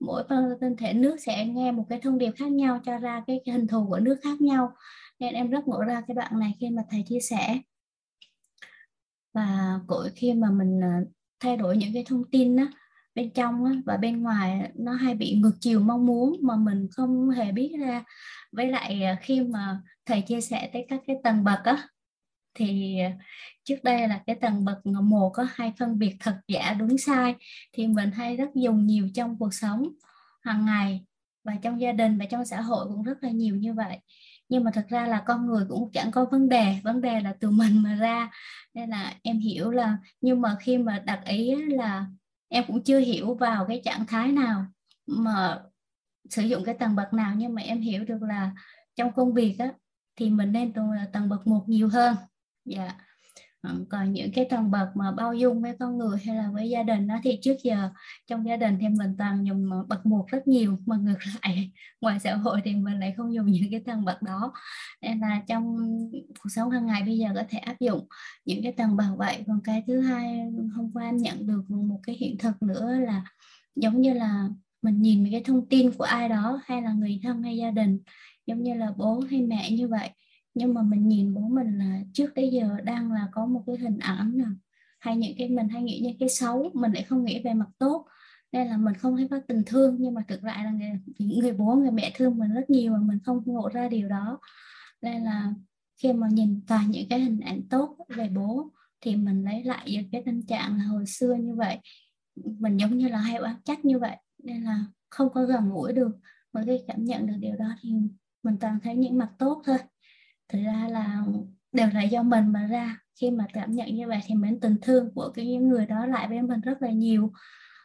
Mỗi 0.00 0.24
tinh 0.60 0.76
thể 0.76 0.92
nước 0.92 1.16
sẽ 1.26 1.46
nghe 1.46 1.72
một 1.72 1.86
cái 1.88 2.00
thông 2.00 2.18
điệp 2.18 2.30
khác 2.36 2.52
nhau 2.52 2.80
cho 2.84 2.98
ra 2.98 3.22
cái, 3.26 3.40
cái 3.44 3.54
hình 3.54 3.66
thù 3.66 3.86
của 3.88 3.98
nước 3.98 4.16
khác 4.22 4.40
nhau. 4.40 4.72
Nên 5.18 5.34
em 5.34 5.50
rất 5.50 5.68
ngộ 5.68 5.82
ra 5.82 6.02
cái 6.08 6.14
đoạn 6.14 6.38
này 6.38 6.54
khi 6.60 6.70
mà 6.70 6.82
thầy 6.90 7.04
chia 7.08 7.20
sẻ. 7.20 7.60
Và 9.34 9.80
cũng 9.86 10.02
khi 10.16 10.34
mà 10.34 10.50
mình 10.50 10.80
à, 10.82 11.00
thay 11.40 11.56
đổi 11.56 11.76
những 11.76 11.94
cái 11.94 12.04
thông 12.06 12.24
tin 12.30 12.56
á, 12.56 12.66
bên 13.14 13.30
trong 13.34 13.64
á, 13.64 13.72
và 13.86 13.96
bên 13.96 14.22
ngoài 14.22 14.70
nó 14.74 14.92
hay 14.92 15.14
bị 15.14 15.34
ngược 15.34 15.56
chiều 15.60 15.80
mong 15.80 16.06
muốn 16.06 16.36
mà 16.42 16.56
mình 16.56 16.88
không 16.90 17.30
hề 17.30 17.52
biết 17.52 17.76
ra. 17.80 18.04
Với 18.52 18.66
lại 18.66 19.02
à, 19.02 19.18
khi 19.22 19.40
mà 19.40 19.80
thầy 20.10 20.22
chia 20.22 20.40
sẻ 20.40 20.70
tới 20.72 20.86
các 20.88 21.00
cái 21.06 21.16
tầng 21.24 21.44
bậc 21.44 21.58
á. 21.64 21.88
Thì 22.54 22.98
à, 22.98 23.12
trước 23.64 23.76
đây 23.84 24.08
là 24.08 24.20
cái 24.26 24.36
tầng 24.36 24.64
bậc 24.64 24.86
một 24.86 25.30
có 25.34 25.46
hai 25.54 25.72
phân 25.78 25.98
biệt 25.98 26.16
thật 26.20 26.36
giả 26.48 26.74
đúng 26.74 26.98
sai 26.98 27.34
thì 27.72 27.86
mình 27.86 28.10
hay 28.10 28.36
rất 28.36 28.48
dùng 28.54 28.86
nhiều 28.86 29.08
trong 29.14 29.38
cuộc 29.38 29.54
sống 29.54 29.88
hàng 30.42 30.64
ngày 30.64 31.04
và 31.44 31.56
trong 31.62 31.80
gia 31.80 31.92
đình 31.92 32.18
và 32.18 32.24
trong 32.24 32.44
xã 32.44 32.60
hội 32.60 32.86
cũng 32.88 33.02
rất 33.02 33.22
là 33.22 33.30
nhiều 33.30 33.56
như 33.56 33.74
vậy. 33.74 33.98
Nhưng 34.48 34.64
mà 34.64 34.70
thật 34.74 34.86
ra 34.88 35.06
là 35.06 35.22
con 35.26 35.46
người 35.46 35.64
cũng 35.68 35.90
chẳng 35.92 36.10
có 36.10 36.24
vấn 36.24 36.48
đề 36.48 36.74
vấn 36.84 37.00
đề 37.00 37.20
là 37.20 37.34
từ 37.40 37.50
mình 37.50 37.82
mà 37.82 37.94
ra. 37.94 38.30
Nên 38.74 38.90
là 38.90 39.14
em 39.22 39.38
hiểu 39.38 39.70
là, 39.70 39.98
nhưng 40.20 40.40
mà 40.40 40.56
khi 40.60 40.78
mà 40.78 40.98
đặt 40.98 41.20
ý 41.24 41.54
là 41.54 42.06
em 42.48 42.64
cũng 42.66 42.84
chưa 42.84 42.98
hiểu 42.98 43.34
vào 43.34 43.66
cái 43.68 43.80
trạng 43.84 44.06
thái 44.06 44.32
nào 44.32 44.66
mà 45.06 45.58
sử 46.30 46.42
dụng 46.42 46.64
cái 46.64 46.74
tầng 46.74 46.96
bậc 46.96 47.12
nào, 47.12 47.34
nhưng 47.36 47.54
mà 47.54 47.62
em 47.62 47.80
hiểu 47.80 48.04
được 48.04 48.22
là 48.22 48.50
trong 48.96 49.12
công 49.12 49.34
việc 49.34 49.56
á 49.58 49.72
thì 50.16 50.30
mình 50.30 50.52
nên 50.52 50.72
tầng, 50.72 50.90
tầng 51.12 51.28
bậc 51.28 51.46
một 51.46 51.64
nhiều 51.68 51.88
hơn. 51.88 52.16
Dạ. 52.64 52.94
Ờ, 53.62 53.74
còn 53.90 54.12
những 54.12 54.32
cái 54.34 54.46
tầng 54.50 54.70
bậc 54.70 54.88
mà 54.96 55.12
bao 55.12 55.34
dung 55.34 55.62
với 55.62 55.76
con 55.78 55.98
người 55.98 56.18
hay 56.26 56.36
là 56.36 56.50
với 56.52 56.68
gia 56.70 56.82
đình 56.82 57.06
đó 57.06 57.14
thì 57.24 57.38
trước 57.42 57.56
giờ 57.62 57.90
trong 58.26 58.46
gia 58.46 58.56
đình 58.56 58.78
thì 58.80 58.88
mình 58.88 59.14
toàn 59.18 59.46
dùng 59.46 59.70
ờ, 59.72 59.84
bậc 59.88 60.06
một 60.06 60.26
rất 60.28 60.48
nhiều 60.48 60.78
mà 60.86 60.96
ngược 60.96 61.18
lại 61.42 61.72
ngoài 62.00 62.20
xã 62.20 62.34
hội 62.36 62.60
thì 62.64 62.74
mình 62.74 63.00
lại 63.00 63.14
không 63.16 63.34
dùng 63.34 63.46
những 63.46 63.70
cái 63.70 63.80
tầng 63.86 64.04
bậc 64.04 64.22
đó. 64.22 64.52
Nên 65.02 65.20
là 65.20 65.42
trong 65.48 65.76
cuộc 66.42 66.48
sống 66.54 66.70
hàng 66.70 66.86
ngày 66.86 67.02
bây 67.02 67.18
giờ 67.18 67.28
có 67.34 67.42
thể 67.48 67.58
áp 67.58 67.76
dụng 67.80 68.06
những 68.44 68.62
cái 68.62 68.72
tầng 68.72 68.96
bậc 68.96 69.06
vậy. 69.16 69.44
Còn 69.46 69.60
cái 69.64 69.82
thứ 69.86 70.00
hai 70.00 70.40
hôm 70.76 70.90
qua 70.92 71.04
em 71.04 71.16
nhận 71.16 71.46
được 71.46 71.70
một 71.70 72.00
cái 72.02 72.16
hiện 72.16 72.38
thực 72.38 72.62
nữa 72.62 72.92
là 72.92 73.24
giống 73.76 74.00
như 74.00 74.12
là 74.14 74.48
mình 74.82 75.02
nhìn 75.02 75.28
cái 75.30 75.42
thông 75.44 75.68
tin 75.68 75.92
của 75.92 76.04
ai 76.04 76.28
đó 76.28 76.60
hay 76.64 76.82
là 76.82 76.92
người 76.92 77.20
thân 77.22 77.42
hay 77.42 77.56
gia 77.56 77.70
đình 77.70 78.00
giống 78.50 78.62
như 78.62 78.74
là 78.74 78.92
bố 78.96 79.20
hay 79.30 79.42
mẹ 79.42 79.70
như 79.70 79.88
vậy. 79.88 80.10
Nhưng 80.54 80.74
mà 80.74 80.82
mình 80.82 81.08
nhìn 81.08 81.34
bố 81.34 81.40
mình 81.40 81.78
là 81.78 82.00
trước 82.12 82.30
tới 82.34 82.50
giờ 82.50 82.76
đang 82.84 83.12
là 83.12 83.28
có 83.32 83.46
một 83.46 83.62
cái 83.66 83.76
hình 83.76 83.98
ảnh 83.98 84.38
nào 84.38 84.52
hay 85.00 85.16
những 85.16 85.34
cái 85.38 85.48
mình 85.48 85.68
hay 85.68 85.82
nghĩ 85.82 86.00
những 86.04 86.18
cái 86.18 86.28
xấu 86.28 86.70
mình 86.74 86.92
lại 86.92 87.02
không 87.02 87.24
nghĩ 87.24 87.42
về 87.44 87.54
mặt 87.54 87.68
tốt. 87.78 88.06
Nên 88.52 88.68
là 88.68 88.76
mình 88.76 88.94
không 88.94 89.16
thấy 89.16 89.28
có 89.30 89.40
tình 89.48 89.62
thương 89.66 89.96
nhưng 90.00 90.14
mà 90.14 90.22
thực 90.28 90.44
lại 90.44 90.64
là 90.64 90.70
người, 90.70 90.90
người 91.18 91.52
bố 91.52 91.74
người 91.74 91.90
mẹ 91.90 92.12
thương 92.14 92.38
mình 92.38 92.54
rất 92.54 92.70
nhiều 92.70 92.92
mà 92.92 92.98
mình 93.02 93.18
không 93.24 93.42
ngộ 93.46 93.68
ra 93.68 93.88
điều 93.88 94.08
đó. 94.08 94.38
Nên 95.02 95.24
là 95.24 95.54
khi 96.02 96.12
mà 96.12 96.28
nhìn 96.28 96.60
toàn 96.66 96.90
những 96.90 97.08
cái 97.08 97.20
hình 97.20 97.40
ảnh 97.40 97.68
tốt 97.70 97.96
về 98.08 98.28
bố 98.28 98.70
thì 99.00 99.16
mình 99.16 99.44
lấy 99.44 99.64
lại 99.64 99.96
được 99.96 100.08
cái 100.12 100.22
tâm 100.26 100.42
trạng 100.46 100.78
là 100.78 100.84
hồi 100.84 101.06
xưa 101.06 101.34
như 101.34 101.54
vậy. 101.54 101.78
Mình 102.36 102.76
giống 102.76 102.98
như 102.98 103.08
là 103.08 103.18
hay 103.18 103.36
oán 103.36 103.54
trách 103.64 103.84
như 103.84 103.98
vậy. 103.98 104.16
Nên 104.44 104.64
là 104.64 104.84
không 105.10 105.28
có 105.32 105.44
gần 105.44 105.70
gũi 105.70 105.92
được 105.92 106.12
mà 106.52 106.62
khi 106.66 106.78
cảm 106.86 107.04
nhận 107.04 107.26
được 107.26 107.36
điều 107.38 107.56
đó 107.56 107.66
thì 107.82 107.90
mình 108.42 108.56
toàn 108.60 108.78
thấy 108.82 108.96
những 108.96 109.18
mặt 109.18 109.30
tốt 109.38 109.62
thôi. 109.66 109.78
Thực 110.48 110.58
ra 110.64 110.88
là 110.90 111.24
đều 111.72 111.88
là 111.94 112.02
do 112.02 112.22
mình 112.22 112.52
mà 112.52 112.66
ra. 112.66 112.98
Khi 113.20 113.30
mà 113.30 113.46
cảm 113.52 113.72
nhận 113.72 113.94
như 113.94 114.08
vậy 114.08 114.20
thì 114.26 114.34
mình 114.34 114.60
tình 114.60 114.76
thương 114.82 115.14
của 115.14 115.30
cái 115.34 115.46
người 115.46 115.86
đó 115.86 116.06
lại 116.06 116.28
với 116.28 116.42
mình 116.42 116.60
rất 116.60 116.82
là 116.82 116.90
nhiều. 116.90 117.32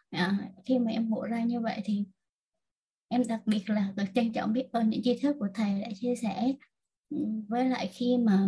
À, 0.09 0.37
khi 0.65 0.79
mà 0.79 0.91
em 0.91 1.09
ngộ 1.09 1.23
ra 1.23 1.43
như 1.43 1.59
vậy 1.59 1.81
thì 1.85 2.03
em 3.07 3.23
đặc 3.27 3.41
biệt 3.45 3.69
là 3.69 3.93
được 3.95 4.03
trân 4.15 4.33
trọng 4.33 4.53
biết 4.53 4.71
ơn 4.71 4.89
những 4.89 5.01
tri 5.03 5.19
thức 5.19 5.35
của 5.39 5.47
thầy 5.53 5.81
đã 5.81 5.87
chia 5.99 6.15
sẻ. 6.15 6.53
Ừ, 7.09 7.17
với 7.47 7.65
lại 7.65 7.89
khi 7.93 8.17
mà 8.17 8.47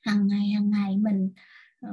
hàng 0.00 0.26
ngày 0.26 0.48
hàng 0.48 0.70
ngày 0.70 0.96
mình 0.96 1.32
ờ, 1.80 1.88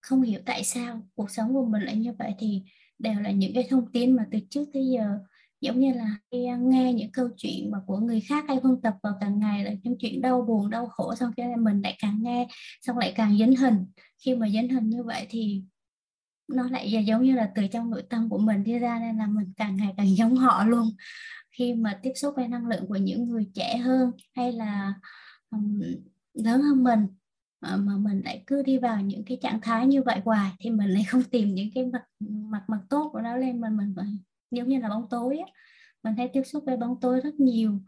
không 0.00 0.22
hiểu 0.22 0.40
tại 0.46 0.64
sao 0.64 1.08
cuộc 1.14 1.30
sống 1.30 1.54
của 1.54 1.64
mình 1.64 1.82
lại 1.82 1.96
như 1.96 2.12
vậy 2.18 2.34
thì 2.38 2.62
đều 2.98 3.20
là 3.20 3.30
những 3.30 3.54
cái 3.54 3.66
thông 3.70 3.92
tin 3.92 4.16
mà 4.16 4.26
từ 4.30 4.38
trước 4.50 4.64
tới 4.72 4.86
giờ 4.86 5.18
giống 5.60 5.80
như 5.80 5.92
là 5.92 6.16
khi 6.30 6.46
à, 6.46 6.56
nghe 6.56 6.92
những 6.92 7.12
câu 7.12 7.28
chuyện 7.36 7.70
mà 7.70 7.78
của 7.86 7.98
người 7.98 8.20
khác 8.20 8.44
hay 8.48 8.60
phân 8.62 8.80
tập 8.82 8.94
vào 9.02 9.12
càng 9.20 9.38
ngày 9.38 9.64
là 9.64 9.70
những 9.82 9.96
chuyện 9.98 10.20
đau 10.20 10.42
buồn 10.42 10.70
đau 10.70 10.86
khổ 10.86 11.14
xong 11.14 11.32
cho 11.36 11.44
nên 11.44 11.64
mình 11.64 11.82
lại 11.82 11.96
càng 11.98 12.22
nghe 12.22 12.48
xong 12.82 12.98
lại 12.98 13.12
càng 13.16 13.38
dính 13.38 13.56
hình. 13.56 13.86
Khi 14.24 14.34
mà 14.34 14.48
dính 14.48 14.68
hình 14.68 14.90
như 14.90 15.02
vậy 15.02 15.26
thì 15.30 15.62
nó 16.48 16.68
lại 16.70 17.04
giống 17.06 17.22
như 17.22 17.34
là 17.34 17.50
từ 17.54 17.66
trong 17.72 17.90
nội 17.90 18.02
tâm 18.10 18.28
của 18.30 18.38
mình 18.38 18.64
đi 18.64 18.78
ra 18.78 18.98
nên 18.98 19.16
là 19.18 19.26
mình 19.26 19.52
càng 19.56 19.76
ngày 19.76 19.94
càng 19.96 20.06
giống 20.16 20.36
họ 20.36 20.64
luôn. 20.64 20.90
Khi 21.58 21.74
mà 21.74 21.98
tiếp 22.02 22.12
xúc 22.14 22.34
với 22.36 22.48
năng 22.48 22.66
lượng 22.66 22.86
của 22.88 22.96
những 22.96 23.24
người 23.24 23.46
trẻ 23.54 23.76
hơn 23.76 24.10
hay 24.36 24.52
là 24.52 24.94
um, 25.50 25.80
lớn 26.34 26.62
hơn 26.62 26.84
mình 26.84 27.06
mà, 27.60 27.76
mà 27.76 27.92
mình 27.98 28.22
lại 28.24 28.42
cứ 28.46 28.62
đi 28.62 28.78
vào 28.78 29.00
những 29.00 29.24
cái 29.24 29.38
trạng 29.42 29.60
thái 29.60 29.86
như 29.86 30.02
vậy 30.02 30.20
hoài 30.24 30.52
thì 30.60 30.70
mình 30.70 30.88
lại 30.90 31.04
không 31.08 31.22
tìm 31.22 31.54
những 31.54 31.68
cái 31.74 31.86
mặt 31.86 32.04
mặt 32.20 32.62
mặt 32.68 32.80
tốt 32.90 33.10
của 33.12 33.20
nó 33.20 33.36
lên 33.36 33.60
mình 33.60 33.76
mình 33.76 33.92
phải 33.96 34.06
giống 34.50 34.68
như 34.68 34.78
là 34.80 34.88
bóng 34.88 35.06
tối 35.10 35.38
á. 35.38 35.46
Mình 36.02 36.14
hay 36.16 36.30
tiếp 36.32 36.42
xúc 36.42 36.62
với 36.66 36.76
bóng 36.76 37.00
tối 37.00 37.20
rất 37.20 37.34
nhiều. 37.34 37.80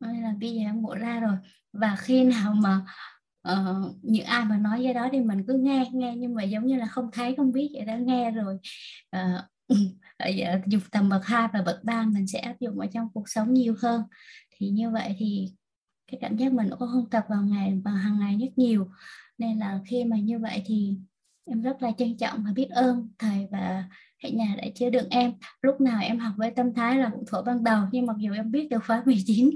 Nên 0.00 0.22
là 0.22 0.34
bây 0.40 0.54
giờ 0.54 0.60
em 0.60 0.82
ngộ 0.82 0.94
ra 0.94 1.20
rồi. 1.20 1.36
Và 1.72 1.96
khi 1.98 2.24
nào 2.24 2.54
mà 2.54 2.80
ờ, 3.42 3.82
uh, 3.86 3.96
những 4.02 4.26
ai 4.26 4.44
mà 4.44 4.56
nói 4.56 4.80
cái 4.84 4.94
đó 4.94 5.08
thì 5.12 5.20
mình 5.20 5.44
cứ 5.48 5.54
nghe 5.54 5.90
nghe. 5.92 6.14
Nhưng 6.16 6.34
mà 6.34 6.42
giống 6.42 6.66
như 6.66 6.76
là 6.76 6.86
không 6.86 7.10
thấy 7.12 7.34
không 7.36 7.52
biết 7.52 7.70
vậy 7.74 7.84
đã 7.84 7.96
nghe 7.96 8.30
rồi. 8.30 8.58
Ờ, 9.10 9.48
uh, 9.72 10.66
dùng 10.66 10.82
tầm 10.90 11.08
bậc 11.08 11.24
2 11.26 11.48
và 11.52 11.62
bậc 11.62 11.84
3 11.84 12.02
mình 12.02 12.26
sẽ 12.26 12.38
áp 12.38 12.54
dụng 12.60 12.80
ở 12.80 12.86
trong 12.92 13.08
cuộc 13.14 13.28
sống 13.28 13.54
nhiều 13.54 13.74
hơn. 13.82 14.02
Thì 14.56 14.68
như 14.68 14.90
vậy 14.90 15.16
thì 15.18 15.54
cái 16.06 16.18
cảm 16.20 16.36
giác 16.36 16.52
mình 16.52 16.70
cũng 16.70 16.88
không 16.92 17.10
tập 17.10 17.24
vào 17.28 17.42
ngày 17.42 17.80
vào 17.84 17.94
hàng 17.94 18.18
ngày 18.20 18.38
rất 18.40 18.58
nhiều. 18.58 18.90
Nên 19.38 19.58
là 19.58 19.80
khi 19.86 20.04
mà 20.04 20.16
như 20.16 20.38
vậy 20.38 20.62
thì 20.66 20.98
em 21.44 21.62
rất 21.62 21.82
là 21.82 21.92
trân 21.98 22.16
trọng 22.16 22.44
và 22.44 22.52
biết 22.52 22.68
ơn 22.70 23.08
thầy 23.18 23.48
và 23.50 23.84
hệ 24.24 24.30
nhà 24.30 24.54
đã 24.56 24.64
chứa 24.74 24.90
đựng 24.90 25.08
em. 25.10 25.32
Lúc 25.62 25.80
nào 25.80 26.00
em 26.02 26.18
học 26.18 26.34
với 26.36 26.50
tâm 26.50 26.74
thái 26.74 26.96
là 26.98 27.10
cũng 27.14 27.24
thuở 27.26 27.42
ban 27.42 27.64
đầu 27.64 27.82
nhưng 27.92 28.06
mặc 28.06 28.16
dù 28.18 28.32
em 28.32 28.50
biết 28.50 28.68
được 28.70 28.84
khóa 28.86 29.02
19 29.06 29.50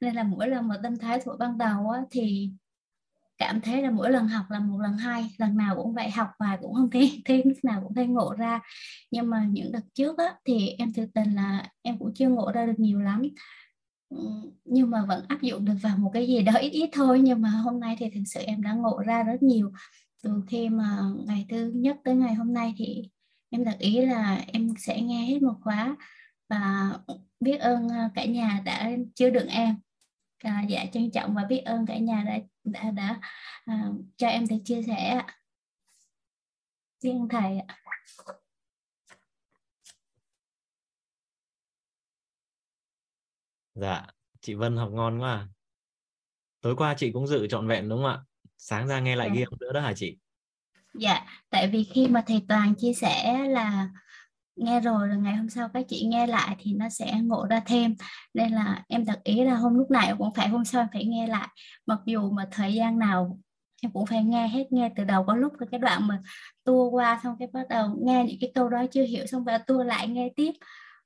nên 0.00 0.14
là 0.14 0.22
mỗi 0.22 0.48
lần 0.48 0.68
một 0.68 0.74
tâm 0.82 0.98
thái 0.98 1.20
thuở 1.20 1.36
ban 1.38 1.58
đầu 1.58 1.90
á, 1.90 2.00
thì 2.10 2.50
cảm 3.38 3.60
thấy 3.60 3.82
là 3.82 3.90
mỗi 3.90 4.10
lần 4.10 4.28
học 4.28 4.44
là 4.50 4.60
một 4.60 4.80
lần 4.80 4.96
hai 4.96 5.30
lần 5.38 5.56
nào 5.56 5.76
cũng 5.76 5.94
vậy 5.94 6.10
học 6.10 6.28
bài 6.40 6.58
cũng 6.60 6.74
không 6.74 6.90
thấy 6.90 7.22
thấy 7.24 7.42
lúc 7.44 7.58
nào 7.62 7.80
cũng 7.82 7.94
thấy 7.94 8.06
ngộ 8.06 8.34
ra. 8.38 8.60
Nhưng 9.10 9.30
mà 9.30 9.46
những 9.50 9.72
đợt 9.72 9.80
trước 9.94 10.18
á, 10.18 10.34
thì 10.44 10.68
em 10.68 10.92
thực 10.92 11.06
tình 11.14 11.34
là 11.34 11.68
em 11.82 11.98
cũng 11.98 12.14
chưa 12.14 12.28
ngộ 12.28 12.52
ra 12.52 12.66
được 12.66 12.78
nhiều 12.78 13.00
lắm. 13.00 13.22
Ừ, 14.10 14.18
nhưng 14.64 14.90
mà 14.90 15.04
vẫn 15.08 15.24
áp 15.28 15.42
dụng 15.42 15.64
được 15.64 15.74
vào 15.82 15.96
một 15.98 16.10
cái 16.14 16.26
gì 16.26 16.42
đó 16.42 16.52
ít 16.52 16.70
ít 16.70 16.90
thôi 16.92 17.20
nhưng 17.20 17.42
mà 17.42 17.48
hôm 17.48 17.80
nay 17.80 17.96
thì 17.98 18.10
thực 18.14 18.22
sự 18.26 18.40
em 18.40 18.62
đã 18.62 18.72
ngộ 18.72 19.02
ra 19.06 19.22
rất 19.22 19.42
nhiều. 19.42 19.72
Từ 20.22 20.42
khi 20.48 20.68
mà 20.68 20.98
ngày 21.26 21.46
thứ 21.50 21.72
nhất 21.74 21.96
tới 22.04 22.14
ngày 22.16 22.34
hôm 22.34 22.54
nay 22.54 22.74
thì 22.78 23.02
em 23.54 23.64
đặt 23.64 23.76
ý 23.78 24.06
là 24.06 24.44
em 24.52 24.74
sẽ 24.78 25.00
nghe 25.00 25.26
hết 25.26 25.42
một 25.42 25.54
khóa 25.62 25.96
và 26.48 26.90
biết 27.40 27.56
ơn 27.56 27.88
ờ, 27.88 28.08
cả 28.14 28.24
nhà 28.24 28.62
đã 28.64 28.90
chứa 29.14 29.30
đựng 29.30 29.48
em. 29.48 29.76
À, 30.38 30.62
dạ 30.68 30.84
trân 30.92 31.10
trọng 31.10 31.34
và 31.34 31.44
biết 31.44 31.58
ơn 31.64 31.86
cả 31.86 31.98
nhà 31.98 32.24
đã 32.26 32.38
đã 32.64 32.90
đã 32.90 33.20
à, 33.64 33.88
cho 34.16 34.28
em 34.28 34.46
được 34.48 34.56
chia 34.64 34.82
sẻ 34.82 35.22
riêng 37.00 37.28
thầy 37.30 37.58
ạ. 37.58 37.76
Dạ 43.74 44.06
chị 44.40 44.54
Vân 44.54 44.76
học 44.76 44.90
ngon 44.92 45.20
quá. 45.20 45.30
À. 45.32 45.48
tối 46.60 46.76
qua 46.76 46.94
chị 46.98 47.12
cũng 47.12 47.26
dự 47.26 47.46
trọn 47.46 47.68
vẹn 47.68 47.88
đúng 47.88 48.02
không 48.02 48.10
ạ? 48.10 48.24
Sáng 48.58 48.88
ra 48.88 49.00
nghe 49.00 49.16
lại 49.16 49.28
dạ. 49.28 49.34
ghi 49.34 49.42
âm 49.42 49.52
nữa 49.60 49.72
đó 49.72 49.80
hả 49.80 49.92
chị 49.96 50.18
dạ 50.94 51.20
tại 51.50 51.68
vì 51.68 51.84
khi 51.84 52.08
mà 52.08 52.22
thầy 52.26 52.42
Toàn 52.48 52.74
chia 52.74 52.92
sẻ 52.92 53.38
là 53.48 53.88
nghe 54.56 54.80
rồi 54.80 55.08
là 55.08 55.16
ngày 55.16 55.36
hôm 55.36 55.48
sau 55.48 55.68
các 55.74 55.86
chị 55.88 56.06
nghe 56.06 56.26
lại 56.26 56.56
thì 56.58 56.72
nó 56.72 56.88
sẽ 56.88 57.12
ngộ 57.22 57.46
ra 57.50 57.60
thêm. 57.66 57.94
Nên 58.34 58.52
là 58.52 58.84
em 58.88 59.04
đặt 59.04 59.18
ý 59.24 59.44
là 59.44 59.54
hôm 59.54 59.74
lúc 59.74 59.90
này 59.90 60.14
cũng 60.18 60.34
phải 60.34 60.48
hôm 60.48 60.64
sau 60.64 60.82
em 60.82 60.88
phải 60.92 61.04
nghe 61.04 61.26
lại. 61.26 61.48
Mặc 61.86 61.98
dù 62.06 62.30
mà 62.30 62.48
thời 62.50 62.74
gian 62.74 62.98
nào 62.98 63.38
em 63.82 63.92
cũng 63.92 64.06
phải 64.06 64.24
nghe 64.24 64.48
hết, 64.48 64.72
nghe 64.72 64.90
từ 64.96 65.04
đầu 65.04 65.24
có 65.24 65.36
lúc. 65.36 65.52
Cái 65.70 65.80
đoạn 65.80 66.08
mà 66.08 66.22
tua 66.64 66.90
qua 66.90 67.20
xong 67.22 67.36
cái 67.38 67.48
bắt 67.52 67.68
đầu 67.68 67.98
nghe 68.02 68.24
những 68.24 68.36
cái 68.40 68.52
câu 68.54 68.68
đó 68.68 68.84
chưa 68.90 69.04
hiểu 69.04 69.26
xong 69.26 69.44
rồi 69.44 69.58
tua 69.66 69.82
lại 69.82 70.08
nghe 70.08 70.28
tiếp. 70.36 70.52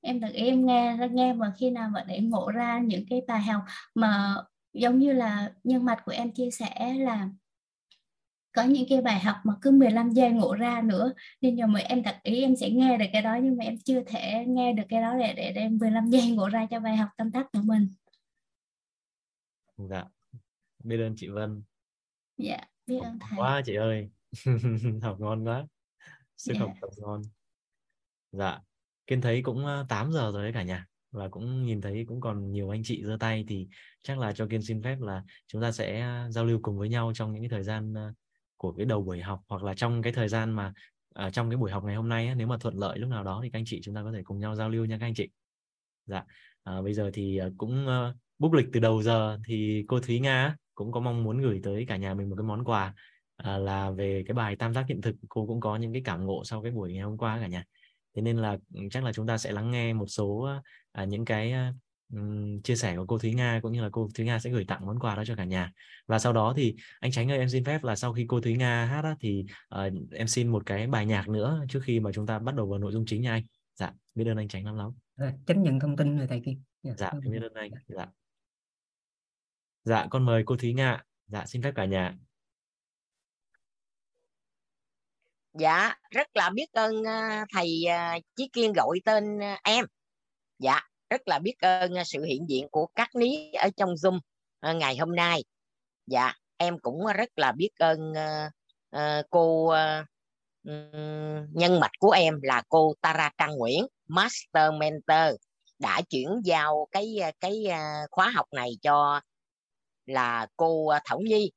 Em 0.01 0.21
đặt 0.21 0.33
ý 0.33 0.47
em 0.47 0.67
nghe 0.67 0.97
nghe 1.11 1.33
mà 1.33 1.53
khi 1.59 1.71
nào 1.71 1.89
mà 1.89 2.05
để 2.09 2.21
ngộ 2.21 2.51
ra 2.51 2.79
những 2.79 3.05
cái 3.11 3.23
bài 3.29 3.43
học 3.43 3.63
mà 3.95 4.35
giống 4.73 4.99
như 4.99 5.13
là 5.13 5.51
nhân 5.65 5.85
mạch 5.85 6.05
của 6.05 6.13
em 6.13 6.33
chia 6.33 6.51
sẻ 6.51 6.95
là 6.95 7.29
có 8.59 8.65
những 8.65 8.89
cái 8.89 9.01
bài 9.01 9.21
học 9.21 9.37
mà 9.45 9.55
cứ 9.63 9.71
15 9.71 10.11
giây 10.11 10.31
ngộ 10.31 10.55
ra 10.55 10.83
nữa. 10.85 11.13
Nên 11.41 11.55
nhiều 11.55 11.67
mà 11.67 11.81
em 11.81 12.03
đặt 12.03 12.21
ý 12.23 12.43
em 12.43 12.57
sẽ 12.57 12.71
nghe 12.71 12.99
được 12.99 13.05
cái 13.13 13.23
đó 13.23 13.39
nhưng 13.43 13.57
mà 13.57 13.65
em 13.65 13.79
chưa 13.85 14.03
thể 14.07 14.45
nghe 14.47 14.73
được 14.73 14.83
cái 14.89 15.01
đó 15.03 15.15
để 15.19 15.33
để 15.37 15.53
đem 15.53 15.79
15 15.79 16.07
giây 16.07 16.31
ngộ 16.31 16.49
ra 16.49 16.67
cho 16.71 16.81
bài 16.81 16.97
học 16.97 17.09
tâm 17.17 17.33
tác 17.33 17.47
của 17.53 17.61
mình. 17.65 17.89
Dạ. 19.77 20.05
Biết 20.85 20.97
ơn 20.97 21.15
chị 21.17 21.29
Vân. 21.29 21.63
Dạ 22.37 22.59
biết 22.87 22.99
ơn 23.03 23.19
thầy. 23.19 23.39
quá 23.39 23.63
chị 23.65 23.75
ơi. 23.75 24.09
Học 25.03 25.21
ngon 25.21 25.45
quá. 25.45 25.67
Sức 26.37 26.53
dạ. 26.55 26.61
học 26.61 26.73
tập 26.81 26.91
ngon. 26.97 27.23
Dạ. 28.33 28.61
Kiên 29.07 29.21
thấy 29.21 29.43
cũng 29.43 29.65
8 29.89 30.13
giờ 30.13 30.31
rồi 30.33 30.43
đấy 30.43 30.53
cả 30.53 30.63
nhà. 30.63 30.87
Và 31.11 31.29
cũng 31.29 31.63
nhìn 31.63 31.81
thấy 31.81 32.05
cũng 32.09 32.21
còn 32.21 32.53
nhiều 32.53 32.71
anh 32.71 32.83
chị 32.85 33.05
giơ 33.05 33.17
tay 33.21 33.45
thì 33.49 33.69
chắc 34.03 34.19
là 34.19 34.33
cho 34.33 34.47
kiên 34.47 34.63
xin 34.63 34.83
phép 34.83 34.97
là 35.01 35.25
chúng 35.47 35.63
ta 35.63 35.73
sẽ 35.73 36.07
giao 36.31 36.45
lưu 36.45 36.59
cùng 36.63 36.79
với 36.79 36.89
nhau 36.89 37.13
trong 37.15 37.33
những 37.33 37.43
cái 37.43 37.49
thời 37.49 37.63
gian 37.63 37.95
của 38.59 38.73
cái 38.73 38.87
đầu 38.87 39.03
buổi 39.03 39.21
học 39.21 39.41
hoặc 39.49 39.63
là 39.63 39.75
trong 39.75 40.03
cái 40.03 40.13
thời 40.13 40.29
gian 40.29 40.51
mà 40.51 40.73
uh, 41.27 41.33
trong 41.33 41.51
cái 41.51 41.57
buổi 41.57 41.71
học 41.71 41.85
ngày 41.85 41.97
hôm 41.97 42.09
nay 42.09 42.35
nếu 42.35 42.47
mà 42.47 42.57
thuận 42.61 42.75
lợi 42.79 42.99
lúc 42.99 43.11
nào 43.11 43.25
đó 43.25 43.41
thì 43.43 43.51
các 43.51 43.59
anh 43.59 43.65
chị 43.67 43.81
chúng 43.83 43.95
ta 43.95 44.03
có 44.03 44.13
thể 44.13 44.23
cùng 44.25 44.39
nhau 44.41 44.55
giao 44.57 44.71
lưu 44.71 44.85
nha 44.85 44.99
các 45.01 45.07
anh 45.07 45.15
chị. 45.15 45.29
Dạ 46.07 46.25
uh, 46.79 46.85
bây 46.85 46.95
giờ 46.95 47.11
thì 47.15 47.39
à, 47.39 47.49
cũng 47.59 47.87
uh, 47.87 48.17
búc 48.39 48.53
lịch 48.53 48.67
từ 48.73 48.81
đầu 48.81 49.03
giờ 49.03 49.39
thì 49.47 49.85
cô 49.89 50.01
Thúy 50.01 50.21
Nga 50.21 50.57
cũng 50.75 50.93
có 50.93 51.01
mong 51.01 51.25
muốn 51.25 51.39
gửi 51.39 51.61
tới 51.63 51.85
cả 51.89 51.97
nhà 51.97 52.15
mình 52.15 52.31
một 52.31 52.37
cái 52.37 52.45
món 52.45 52.65
quà 52.65 52.95
uh, 53.43 53.63
là 53.63 53.91
về 53.91 54.25
cái 54.27 54.35
bài 54.35 54.57
tam 54.57 54.75
giác 54.75 54.85
hiện 54.89 55.01
thực. 55.01 55.17
Cô 55.29 55.47
cũng 55.47 55.61
có 55.61 55.77
những 55.77 55.93
cái 55.93 56.03
cảm 56.05 56.27
ngộ 56.27 56.45
sau 56.45 56.63
cái 56.63 56.73
buổi 56.73 56.93
ngày 56.93 57.03
hôm 57.03 57.19
qua 57.19 57.39
cả 57.41 57.47
nhà. 57.47 57.65
Thế 58.17 58.23
nên 58.23 58.37
là 58.37 58.59
ừ, 58.75 58.81
chắc 58.91 59.05
là 59.05 59.13
chúng 59.13 59.27
ta 59.27 59.39
sẽ 59.39 59.53
lắng 59.53 59.71
nghe 59.71 59.93
một 59.93 60.07
số 60.07 60.49
uh, 61.03 61.09
những 61.09 61.25
cái 61.25 61.53
uh, 61.53 61.75
um, 62.13 62.61
chia 62.63 62.77
sẻ 62.77 62.97
của 62.97 63.07
cô 63.07 63.19
Thúy 63.19 63.35
Nga 63.35 63.61
cũng 63.63 63.73
như 63.73 63.83
là 63.83 63.89
cô 63.93 64.09
Thúy 64.15 64.27
Nga 64.27 64.39
sẽ 64.39 64.51
gửi 64.51 64.65
tặng 64.69 64.87
món 64.87 64.99
quà 64.99 65.15
đó 65.15 65.25
cho 65.27 65.37
cả 65.37 65.45
nhà. 65.45 65.73
Và 66.07 66.19
sau 66.19 66.33
đó 66.33 66.55
thì 66.57 66.77
anh 67.01 67.11
Tránh 67.11 67.31
ơi 67.31 67.39
em 67.39 67.49
xin 67.49 67.65
phép 67.65 67.85
là 67.85 67.97
sau 67.97 68.13
khi 68.13 68.25
cô 68.29 68.41
Thúy 68.41 68.57
Nga 68.57 68.85
hát 68.85 69.05
á, 69.05 69.17
thì 69.21 69.45
uh, 69.75 70.13
em 70.13 70.29
xin 70.29 70.49
một 70.49 70.63
cái 70.67 70.87
bài 70.87 71.07
nhạc 71.07 71.29
nữa 71.29 71.65
trước 71.69 71.81
khi 71.85 72.01
mà 72.01 72.11
chúng 72.15 72.27
ta 72.27 72.39
bắt 72.39 72.55
đầu 72.55 72.69
vào 72.69 72.79
nội 72.79 72.93
dung 72.93 73.05
chính 73.07 73.23
nha 73.23 73.33
anh. 73.33 73.43
Dạ 73.75 73.93
biết 74.15 74.25
ơn 74.27 74.37
anh 74.37 74.49
Tránh 74.49 74.65
lắm 74.65 74.77
lắm. 74.77 74.91
À, 75.17 75.33
chánh 75.47 75.63
nhận 75.63 75.81
thông 75.81 75.97
tin 75.97 76.19
rồi 76.19 76.27
thầy 76.27 76.43
kia 76.45 76.57
dạ, 76.83 76.93
dạ 76.99 77.11
biết 77.31 77.41
ơn 77.43 77.55
anh. 77.55 77.71
Dạ. 77.87 78.07
Dạ. 79.85 80.07
Con 80.11 80.27
mời 80.27 80.43
cô 80.47 80.57
Thúy 80.57 80.75
Nga. 80.75 81.03
Dạ 81.27 81.47
xin 81.47 81.63
phép 81.63 81.73
cả 81.75 81.85
nhà. 81.85 82.15
Dạ 85.53 85.95
rất 86.11 86.37
là 86.37 86.51
biết 86.55 86.73
ơn 86.73 87.05
à, 87.07 87.47
thầy 87.55 87.85
à, 87.89 88.19
chí 88.37 88.49
kiên 88.53 88.73
gọi 88.73 89.01
tên 89.05 89.39
em. 89.63 89.85
Dạ 90.59 90.81
rất 91.11 91.29
là 91.29 91.39
biết 91.39 91.55
ơn 91.59 91.99
à, 91.99 92.05
sự 92.05 92.23
hiện 92.23 92.47
diện 92.49 92.69
của 92.71 92.87
các 92.95 93.15
ní 93.15 93.53
ở 93.53 93.69
trong 93.77 93.95
zoom 93.95 94.21
à, 94.61 94.73
ngày 94.73 94.97
hôm 94.97 95.17
nay. 95.17 95.45
Dạ 96.07 96.33
em 96.57 96.79
cũng 96.79 97.07
rất 97.17 97.29
là 97.37 97.53
biết 97.53 97.71
ơn 97.79 98.15
à, 98.91 99.23
cô 99.31 99.73
nhân 101.53 101.81
mạch 101.81 101.99
của 101.99 102.11
em 102.11 102.41
là 102.43 102.63
cô 102.69 102.95
Tara 103.01 103.31
Trang 103.39 103.57
Nguyễn, 103.57 103.87
Master 104.07 104.75
Mentor, 104.79 105.35
đã 105.79 106.01
chuyển 106.11 106.29
giao 106.45 106.89
cái 106.91 107.17
cái 107.41 107.65
khóa 108.11 108.31
học 108.31 108.47
này 108.53 108.71
cho 108.83 109.21
là 110.07 110.47
cô 110.57 110.93
Thảo 111.05 111.21
Nhi, 111.21 111.51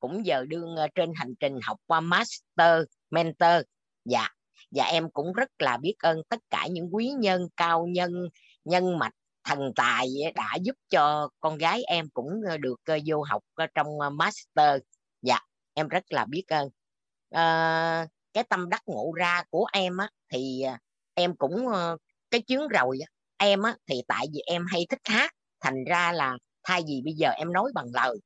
cũng 0.00 0.26
giờ 0.26 0.44
đương 0.48 0.76
trên 0.94 1.12
hành 1.14 1.34
trình 1.40 1.58
học 1.62 1.78
qua 1.86 2.00
Master 2.00 2.84
mentor. 3.10 3.62
Dạ 4.04 4.28
và 4.70 4.84
em 4.84 5.10
cũng 5.10 5.32
rất 5.32 5.50
là 5.58 5.76
biết 5.76 5.94
ơn 5.98 6.22
tất 6.28 6.40
cả 6.50 6.66
những 6.66 6.94
quý 6.94 7.10
nhân, 7.18 7.48
cao 7.56 7.86
nhân 7.86 8.28
nhân 8.70 8.98
mạch 8.98 9.12
thần 9.44 9.72
tài 9.76 10.08
đã 10.34 10.56
giúp 10.62 10.74
cho 10.90 11.28
con 11.40 11.58
gái 11.58 11.82
em 11.82 12.06
cũng 12.14 12.28
ờ, 12.48 12.56
được 12.58 12.80
ờ, 12.84 12.98
vô 13.06 13.22
học 13.22 13.42
ờ, 13.54 13.66
trong 13.74 13.86
master. 14.12 14.80
Dạ 15.22 15.38
em 15.74 15.88
rất 15.88 16.04
là 16.08 16.24
biết 16.30 16.44
ơn. 16.48 16.68
À, 17.30 18.06
cái 18.32 18.44
tâm 18.44 18.68
đắc 18.68 18.82
ngộ 18.86 19.12
ra 19.18 19.42
của 19.50 19.66
em 19.72 19.96
á 19.96 20.08
thì 20.32 20.62
em 21.14 21.36
cũng 21.36 21.66
cái 22.30 22.40
chuyến 22.42 22.68
rồi 22.68 22.98
em 23.36 23.62
á 23.62 23.76
thì 23.86 24.02
tại 24.08 24.26
vì 24.32 24.40
em 24.46 24.66
hay 24.72 24.86
thích 24.90 25.00
hát 25.04 25.30
thành 25.60 25.84
ra 25.90 26.12
là 26.12 26.36
thay 26.64 26.82
vì 26.88 27.02
bây 27.04 27.14
giờ 27.14 27.30
em 27.30 27.52
nói 27.52 27.72
bằng 27.74 27.86
lời 27.94 28.16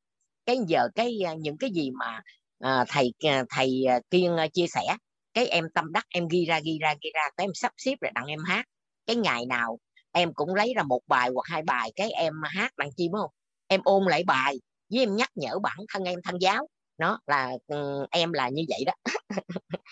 cái 0.46 0.56
giờ 0.68 0.88
cái 0.94 1.18
những 1.38 1.56
cái 1.58 1.70
gì 1.70 1.90
mà 1.90 2.20
à, 2.58 2.84
thầy 2.88 3.12
thầy 3.50 3.84
kiên 4.10 4.36
chia 4.52 4.66
sẻ 4.66 4.96
cái 5.34 5.46
em 5.46 5.64
tâm 5.74 5.92
đắc 5.92 6.04
em 6.08 6.28
ghi 6.28 6.44
ra 6.44 6.60
ghi 6.64 6.78
ra 6.80 6.94
ghi 7.02 7.10
ra 7.14 7.22
cái 7.36 7.44
em 7.44 7.50
sắp 7.54 7.72
xếp 7.76 7.94
rồi 8.00 8.10
đặng 8.14 8.26
em 8.26 8.40
hát. 8.46 8.64
Cái 9.06 9.16
ngày 9.16 9.46
nào 9.46 9.78
em 10.14 10.34
cũng 10.34 10.54
lấy 10.54 10.72
ra 10.76 10.82
một 10.82 11.00
bài 11.06 11.30
hoặc 11.34 11.46
hai 11.46 11.62
bài 11.62 11.92
cái 11.96 12.10
em 12.10 12.34
hát 12.44 12.76
đàn 12.76 12.88
chi 12.96 13.08
không? 13.12 13.30
Em 13.66 13.80
ôn 13.84 14.04
lại 14.04 14.24
bài 14.26 14.60
với 14.90 15.02
em 15.02 15.16
nhắc 15.16 15.30
nhở 15.34 15.58
bản 15.58 15.76
thân 15.88 16.04
em 16.04 16.18
thân 16.24 16.38
giáo. 16.40 16.68
Nó 16.98 17.18
là 17.26 17.52
ừ, 17.66 18.06
em 18.10 18.32
là 18.32 18.48
như 18.48 18.62
vậy 18.68 18.84
đó. 18.86 18.92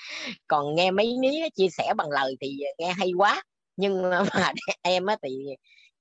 Còn 0.48 0.74
nghe 0.74 0.90
mấy 0.90 1.16
ní 1.20 1.40
chia 1.54 1.68
sẻ 1.68 1.94
bằng 1.96 2.10
lời 2.10 2.36
thì 2.40 2.58
nghe 2.78 2.92
hay 2.92 3.10
quá. 3.18 3.42
Nhưng 3.76 4.10
mà 4.10 4.22
em 4.82 5.06
á 5.06 5.16
thì 5.22 5.46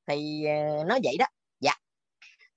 thì 0.08 0.46
ờ, 0.46 0.84
nó 0.88 0.98
vậy 1.04 1.18
đó. 1.20 1.26
Dạ. 1.60 1.74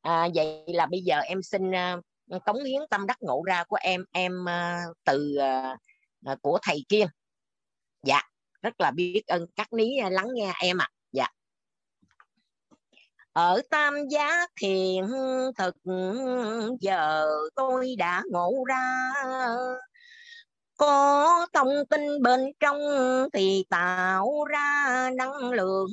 À, 0.03 0.29
vậy 0.35 0.65
là 0.67 0.87
bây 0.87 1.01
giờ 1.01 1.19
em 1.19 1.43
xin 1.43 1.73
ờ, 1.73 2.01
cống 2.47 2.65
hiến 2.65 2.83
tâm 2.91 3.07
đắc 3.07 3.17
ngộ 3.21 3.43
ra 3.47 3.65
của 3.65 3.77
em 3.81 4.05
em 4.13 4.45
ờ, 4.45 4.77
từ 5.05 5.37
của 6.43 6.59
thầy 6.63 6.85
kia. 6.89 7.07
Dạ. 8.03 8.21
Rất 8.63 8.81
là 8.81 8.91
biết 8.91 9.23
ơn 9.27 9.47
các 9.57 9.73
ní 9.73 10.01
lắng 10.11 10.29
nghe 10.35 10.53
em 10.61 10.79
ạ. 10.83 10.89
à 10.91 10.94
ở 13.35 13.61
tam 13.71 14.09
giác 14.09 14.51
thiền, 14.61 15.05
thực, 15.59 15.77
giờ 16.81 17.27
tôi 17.55 17.95
đã 17.99 18.23
ngộ 18.31 18.53
ra. 18.69 19.13
Có 20.77 21.47
thông 21.53 21.87
tin 21.91 22.23
bên 22.23 22.41
trong 22.61 22.79
thì 23.33 23.65
tạo 23.71 24.45
ra 24.51 25.11
năng 25.17 25.51
lượng. 25.51 25.91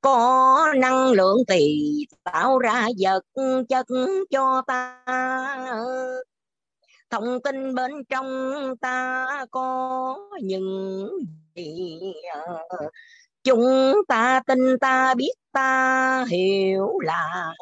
Có 0.00 0.66
năng 0.76 1.12
lượng 1.12 1.38
thì 1.48 1.90
tạo 2.24 2.58
ra 2.58 2.88
vật, 2.98 3.20
chất 3.68 3.86
cho 4.30 4.62
ta. 4.66 5.04
Thông 7.10 7.42
tin 7.42 7.74
bên 7.74 7.90
trong 8.08 8.52
ta 8.80 9.26
có 9.50 10.18
những 10.42 11.08
gì? 11.54 12.00
Chúng 13.48 13.94
ta 14.08 14.40
tin 14.46 14.58
ta 14.80 15.14
biết, 15.14 15.32
ta 15.52 16.24
hiểu 16.30 16.98
là 17.00 17.52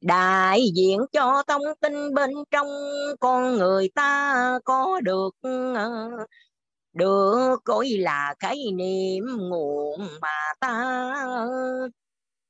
đại 0.00 0.60
diện 0.74 1.00
cho 1.12 1.42
thông 1.48 1.62
tin 1.80 2.14
bên 2.14 2.30
trong 2.50 2.66
con 3.20 3.56
người 3.58 3.90
ta 3.94 4.58
có 4.64 5.00
được 5.00 5.30
được 6.92 7.56
gọi 7.64 7.88
là 7.88 8.34
khái 8.38 8.56
niệm 8.74 9.24
nguồn 9.38 10.00
mà 10.20 10.52
ta 10.60 11.14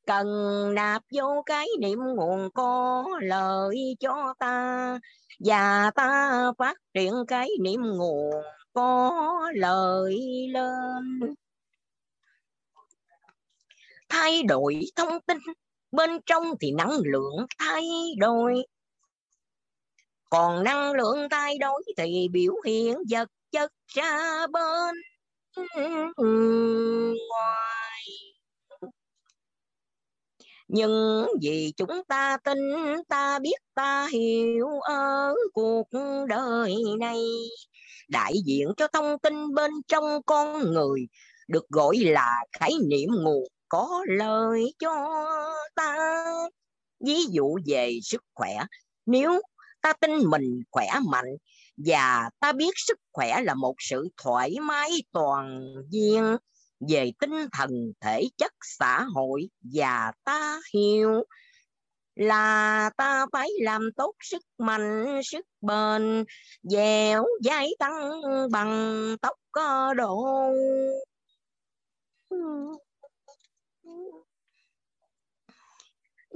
cần 0.06 0.26
nạp 0.74 1.02
vô 1.12 1.42
cái 1.46 1.66
niệm 1.80 1.98
nguồn 2.16 2.50
có 2.54 3.04
lợi 3.22 3.96
cho 4.00 4.34
ta 4.38 4.98
và 5.44 5.90
ta 5.94 6.32
phát 6.58 6.76
triển 6.94 7.12
cái 7.28 7.48
niệm 7.62 7.80
nguồn 7.82 8.30
có 8.72 9.12
lợi 9.54 10.18
lên 10.52 11.20
thay 14.10 14.42
đổi 14.42 14.80
thông 14.96 15.20
tin. 15.26 15.38
Bên 15.92 16.10
trong 16.26 16.54
thì 16.60 16.72
năng 16.72 16.90
lượng 16.90 17.46
thay 17.58 17.88
đổi. 18.18 18.54
Còn 20.30 20.64
năng 20.64 20.92
lượng 20.92 21.28
thay 21.30 21.58
đổi 21.58 21.82
thì 21.96 22.28
biểu 22.32 22.54
hiện 22.66 22.98
vật 23.10 23.28
chất 23.50 23.72
ra 23.86 24.46
bên 24.46 24.94
ngoài. 26.16 28.04
Nhưng 30.68 31.26
vì 31.42 31.72
chúng 31.76 32.04
ta 32.08 32.36
tin, 32.44 32.58
ta 33.08 33.38
biết, 33.38 33.56
ta 33.74 34.08
hiểu 34.12 34.68
ở 34.80 35.34
cuộc 35.52 35.88
đời 36.28 36.74
này. 36.98 37.20
Đại 38.08 38.32
diện 38.44 38.68
cho 38.76 38.88
thông 38.92 39.18
tin 39.18 39.54
bên 39.54 39.70
trong 39.88 40.22
con 40.26 40.70
người 40.72 41.00
được 41.48 41.68
gọi 41.68 41.96
là 41.96 42.44
khái 42.52 42.72
niệm 42.88 43.08
nguồn 43.10 43.44
có 43.70 44.04
lời 44.08 44.74
cho 44.78 45.08
ta. 45.74 46.14
Ví 47.04 47.24
dụ 47.30 47.58
về 47.66 47.98
sức 48.02 48.22
khỏe, 48.34 48.56
nếu 49.06 49.40
ta 49.80 49.92
tin 49.92 50.10
mình 50.30 50.62
khỏe 50.70 50.86
mạnh 51.08 51.36
và 51.76 52.30
ta 52.40 52.52
biết 52.52 52.70
sức 52.76 52.98
khỏe 53.12 53.40
là 53.42 53.54
một 53.54 53.74
sự 53.78 54.08
thoải 54.16 54.56
mái 54.60 54.90
toàn 55.12 55.74
diện 55.88 56.36
về 56.88 57.12
tinh 57.20 57.46
thần, 57.52 57.70
thể 58.00 58.28
chất, 58.36 58.52
xã 58.62 59.02
hội 59.14 59.48
và 59.74 60.12
ta 60.24 60.60
hiểu 60.74 61.24
là 62.14 62.90
ta 62.96 63.26
phải 63.32 63.48
làm 63.60 63.90
tốt 63.96 64.14
sức 64.20 64.42
mạnh, 64.58 65.20
sức 65.24 65.46
bền, 65.60 66.24
dẻo 66.62 67.24
dai 67.44 67.70
tăng 67.78 68.20
bằng 68.52 69.16
tốc 69.22 69.36
độ. 69.96 70.24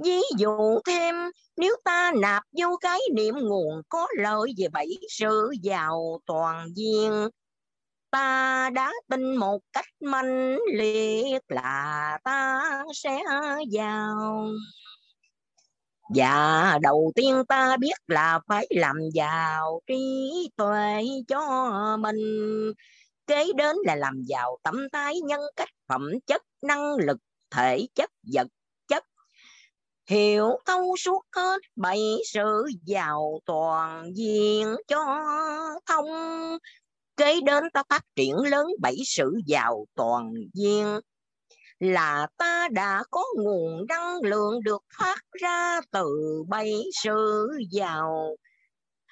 Ví 0.03 0.21
dụ 0.37 0.79
thêm, 0.87 1.15
nếu 1.57 1.75
ta 1.83 2.11
nạp 2.21 2.43
vô 2.61 2.77
cái 2.81 2.99
niệm 3.15 3.35
nguồn 3.35 3.81
có 3.89 4.07
lợi 4.17 4.53
về 4.57 4.67
bảy 4.67 4.87
sự 5.09 5.51
giàu 5.61 6.19
toàn 6.25 6.67
diện 6.75 7.29
ta 8.15 8.69
đã 8.73 8.91
tin 9.09 9.35
một 9.35 9.59
cách 9.73 9.85
manh 9.99 10.57
liệt 10.73 11.41
là 11.47 12.17
ta 12.23 12.61
sẽ 12.93 13.21
giàu 13.69 14.47
và 16.15 16.79
đầu 16.81 17.11
tiên 17.15 17.43
ta 17.47 17.77
biết 17.77 17.93
là 18.07 18.39
phải 18.47 18.67
làm 18.69 18.95
giàu 19.13 19.81
trí 19.87 20.31
tuệ 20.55 21.03
cho 21.27 21.97
mình. 21.97 22.15
Kế 23.27 23.45
đến 23.55 23.75
là 23.85 23.95
làm 23.95 24.21
giàu 24.27 24.57
tâm 24.63 24.75
thái 24.91 25.21
nhân 25.21 25.41
cách, 25.55 25.69
phẩm 25.87 26.11
chất, 26.27 26.41
năng 26.61 26.95
lực, 26.95 27.17
thể 27.51 27.87
chất, 27.95 28.09
vật 28.33 28.47
hiểu 30.07 30.49
thấu 30.65 30.95
suốt 30.97 31.21
hết 31.35 31.61
bảy 31.75 32.01
sự 32.25 32.65
giàu 32.83 33.39
toàn 33.45 34.11
diện 34.15 34.75
cho 34.87 35.05
thông. 35.85 36.07
Kế 37.17 37.41
đến 37.41 37.63
ta 37.73 37.83
phát 37.89 38.01
triển 38.15 38.35
lớn 38.35 38.67
bảy 38.81 38.95
sự 39.05 39.33
giàu 39.45 39.85
toàn 39.95 40.33
diện. 40.53 40.99
Là 41.79 42.27
ta 42.37 42.67
đã 42.71 43.03
có 43.11 43.23
nguồn 43.37 43.85
năng 43.87 44.21
lượng 44.21 44.63
được 44.63 44.83
phát 44.99 45.21
ra 45.41 45.81
từ 45.91 46.07
bảy 46.47 46.73
sự 47.03 47.49
giàu. 47.71 48.35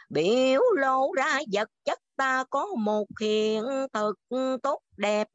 Biểu 0.10 0.62
lộ 0.78 1.12
ra 1.18 1.40
vật 1.52 1.70
chất 1.86 2.00
ta 2.16 2.44
có 2.50 2.68
một 2.78 3.06
hiện 3.22 3.64
thực 3.94 4.20
tốt 4.64 4.80
đẹp. 4.98 5.28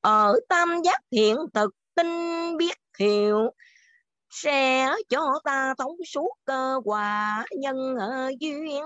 Ở 0.00 0.40
tam 0.48 0.82
giác 0.84 1.00
hiện 1.12 1.36
thực, 1.54 1.70
tinh 1.94 2.56
biết, 2.56 2.76
hiểu 2.98 3.50
sẽ 4.30 4.90
cho 5.08 5.40
ta 5.44 5.74
thấu 5.78 5.96
suốt 6.06 6.30
cơ 6.44 6.80
quả 6.84 7.44
nhân 7.58 7.76
duyên. 8.40 8.84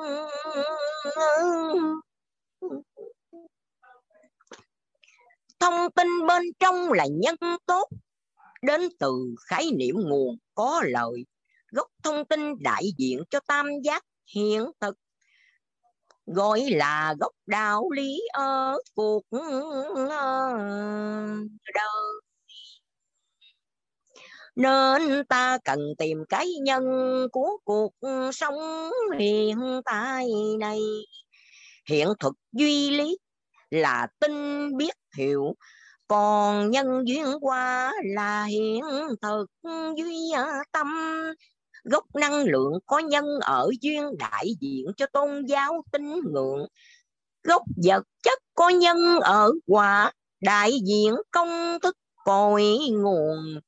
Thông 5.60 5.90
tin 5.90 6.26
bên 6.26 6.42
trong 6.60 6.92
là 6.92 7.06
nhân 7.10 7.36
tốt, 7.66 7.88
đến 8.62 8.80
từ 8.98 9.34
khái 9.46 9.70
niệm 9.70 9.96
nguồn 9.98 10.36
có 10.54 10.82
lợi 10.84 11.24
gốc 11.72 11.86
thông 12.02 12.24
tin 12.24 12.62
đại 12.62 12.82
diện 12.98 13.22
cho 13.30 13.40
tam 13.46 13.66
giác 13.84 14.04
hiện 14.34 14.70
thực. 14.80 14.96
Gọi 16.26 16.60
là 16.60 17.14
gốc 17.20 17.32
đạo 17.46 17.90
lý 17.90 18.22
ở 18.32 18.78
cuộc 18.94 19.22
đời 21.74 21.88
nên 24.56 25.24
ta 25.28 25.58
cần 25.64 25.78
tìm 25.98 26.24
cái 26.28 26.46
nhân 26.62 26.82
của 27.32 27.58
cuộc 27.64 27.92
ừ, 28.00 28.30
sống 28.32 28.90
hiện 29.18 29.58
tại 29.84 30.28
này 30.60 30.78
hiện 31.88 32.08
thực 32.20 32.34
duy 32.52 32.90
lý 32.90 33.18
là 33.70 34.06
tin 34.20 34.32
biết 34.76 34.94
hiểu, 35.16 35.54
còn 36.08 36.70
nhân 36.70 36.86
duyên 37.08 37.26
qua 37.40 37.92
là 38.04 38.44
hiện 38.44 38.84
thực 39.22 39.46
duy 39.96 40.30
à, 40.34 40.46
tâm. 40.72 40.86
Gốc 41.84 42.04
năng 42.14 42.44
lượng 42.44 42.72
có 42.86 42.98
nhân 42.98 43.24
ở 43.40 43.70
duyên 43.80 44.04
đại 44.18 44.46
diện 44.60 44.86
cho 44.96 45.06
tôn 45.12 45.46
giáo 45.46 45.82
tín 45.92 46.14
ngưỡng. 46.32 46.66
Gốc 47.44 47.62
vật 47.84 48.02
chất 48.22 48.38
có 48.54 48.68
nhân 48.68 49.20
ở 49.20 49.52
quả 49.66 50.12
đại 50.40 50.72
diện 50.84 51.14
công 51.30 51.78
thức 51.82 51.96
cội 52.24 52.78
nguồn 52.90 53.60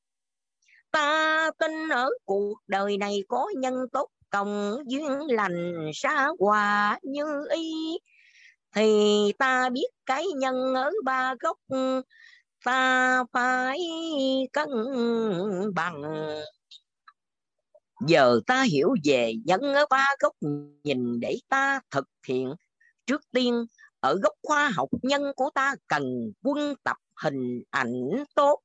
ta 0.95 1.51
tin 1.59 1.89
ở 1.89 2.09
cuộc 2.25 2.57
đời 2.67 2.97
này 2.97 3.19
có 3.27 3.51
nhân 3.57 3.73
tốt, 3.91 4.09
công 4.29 4.77
duyên 4.85 5.19
lành, 5.29 5.91
xa 5.93 6.27
hòa 6.39 6.99
như 7.03 7.47
ý 7.49 7.73
thì 8.75 9.31
ta 9.37 9.69
biết 9.69 9.87
cái 10.05 10.25
nhân 10.37 10.73
ở 10.75 10.91
ba 11.03 11.35
gốc, 11.39 11.57
ta 12.65 13.23
phải 13.33 13.79
cân 14.53 14.69
bằng. 15.75 16.01
Giờ 18.07 18.39
ta 18.47 18.63
hiểu 18.63 18.89
về 19.03 19.33
nhân 19.45 19.61
ở 19.61 19.85
ba 19.89 20.15
góc 20.19 20.33
nhìn 20.83 21.19
để 21.19 21.37
ta 21.49 21.79
thực 21.91 22.07
hiện. 22.27 22.53
Trước 23.05 23.21
tiên, 23.31 23.65
ở 23.99 24.15
góc 24.23 24.33
khoa 24.43 24.69
học, 24.75 24.89
nhân 25.01 25.21
của 25.35 25.49
ta 25.55 25.75
cần 25.87 26.03
quân 26.43 26.75
tập 26.83 26.97
hình 27.23 27.63
ảnh 27.69 28.23
tốt 28.35 28.59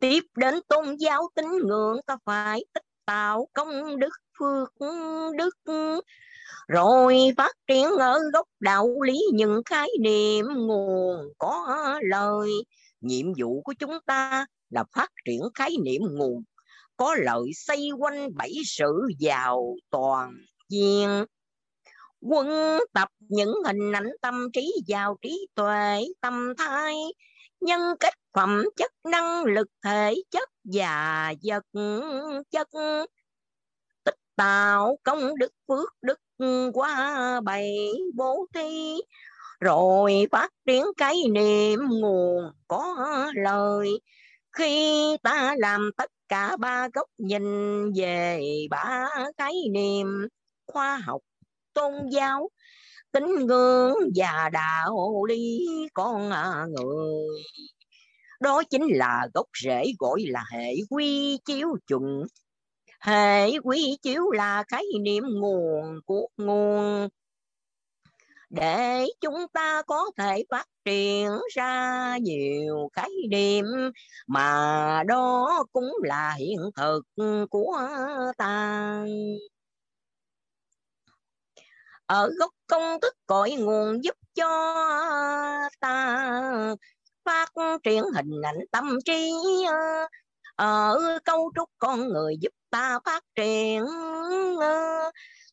tiếp 0.00 0.24
đến 0.36 0.54
tôn 0.68 0.96
giáo 0.96 1.28
tín 1.34 1.44
ngưỡng 1.64 2.00
ta 2.06 2.16
phải 2.24 2.64
tích 2.74 2.84
tạo 3.06 3.48
công 3.52 3.98
đức 3.98 4.12
phước 4.38 4.72
đức? 5.38 5.72
Rồi 6.68 7.18
phát 7.36 7.52
triển 7.66 7.88
ở 7.98 8.18
gốc 8.32 8.48
đạo 8.60 9.02
lý 9.02 9.20
những 9.32 9.62
khái 9.64 9.88
niệm 10.00 10.46
nguồn 10.54 11.16
có 11.38 11.66
lời. 12.02 12.50
Nhiệm 13.00 13.26
vụ 13.38 13.62
của 13.62 13.74
chúng 13.78 13.98
ta 14.06 14.46
là 14.70 14.84
phát 14.92 15.10
triển 15.24 15.40
khái 15.54 15.70
niệm 15.84 16.02
nguồn, 16.10 16.42
có 16.96 17.14
lợi 17.14 17.50
xây 17.54 17.90
quanh 17.98 18.36
bảy 18.36 18.52
sự 18.66 18.92
giàu 19.18 19.74
toàn 19.90 20.32
diện. 20.68 21.24
Quân 22.20 22.78
tập 22.92 23.08
những 23.18 23.54
hình 23.66 23.92
ảnh 23.92 24.10
tâm 24.20 24.48
trí 24.52 24.72
giàu 24.86 25.16
trí 25.22 25.46
tuệ, 25.54 26.04
tâm 26.20 26.52
thái, 26.58 26.94
nhân 27.60 27.80
cách 28.00 28.14
phẩm 28.34 28.64
chất 28.76 28.92
năng 29.10 29.44
lực 29.44 29.68
thể 29.84 30.14
chất 30.30 30.48
và 30.64 31.34
vật 31.42 31.64
chất. 32.50 32.68
Tích 34.04 34.16
tạo 34.36 34.98
công 35.02 35.38
đức 35.38 35.52
phước 35.68 35.88
đức 36.02 36.18
qua 36.72 37.40
bảy 37.40 37.92
bố 38.14 38.46
thí, 38.54 38.96
rồi 39.60 40.26
phát 40.32 40.50
triển 40.66 40.84
cái 40.96 41.14
niệm 41.30 41.80
nguồn 41.88 42.44
có 42.68 42.96
lời. 43.34 43.88
Khi 44.52 45.16
ta 45.22 45.54
làm 45.58 45.90
tất 45.96 46.10
cả 46.28 46.56
ba 46.56 46.88
góc 46.94 47.08
nhìn 47.18 47.42
về 47.92 48.40
ba 48.70 49.08
cái 49.36 49.52
niệm 49.72 50.06
khoa 50.66 50.96
học, 50.96 51.20
tôn 51.74 51.92
giáo, 52.10 52.50
tín 53.12 53.24
ngưỡng 53.46 53.94
và 54.16 54.50
đạo 54.52 55.24
lý 55.28 55.66
con 55.94 56.30
người 56.68 57.42
đó 58.40 58.62
chính 58.70 58.86
là 58.90 59.28
gốc 59.34 59.46
rễ 59.62 59.92
gọi 59.98 60.20
là 60.26 60.44
hệ 60.52 60.74
quy 60.90 61.38
chiếu 61.44 61.68
chuẩn. 61.86 62.26
Hệ 63.00 63.58
quy 63.58 63.98
chiếu 64.02 64.30
là 64.30 64.64
khái 64.68 64.84
niệm 65.00 65.24
nguồn 65.40 66.00
của 66.06 66.28
nguồn. 66.36 67.08
Để 68.50 69.06
chúng 69.20 69.46
ta 69.52 69.82
có 69.86 70.10
thể 70.18 70.44
phát 70.50 70.66
triển 70.84 71.30
ra 71.54 72.16
nhiều 72.22 72.88
khái 72.92 73.10
niệm, 73.30 73.64
mà 74.26 75.02
đó 75.06 75.64
cũng 75.72 75.92
là 76.02 76.34
hiện 76.38 76.58
thực 76.76 77.02
của 77.50 77.78
ta. 78.36 79.04
Ở 82.06 82.30
gốc 82.38 82.50
công 82.66 83.00
thức 83.00 83.14
cội 83.26 83.50
nguồn 83.52 84.04
giúp 84.04 84.16
cho 84.34 84.48
ta 85.80 86.74
phát 87.24 87.48
triển 87.82 88.04
hình 88.14 88.42
ảnh 88.42 88.58
tâm 88.70 88.98
trí 89.04 89.32
ờ, 89.68 90.06
ở 90.56 91.18
cấu 91.24 91.52
trúc 91.56 91.70
con 91.78 92.08
người 92.08 92.36
giúp 92.40 92.52
ta 92.70 92.98
phát 93.04 93.22
triển 93.34 93.86
ờ, 94.60 95.10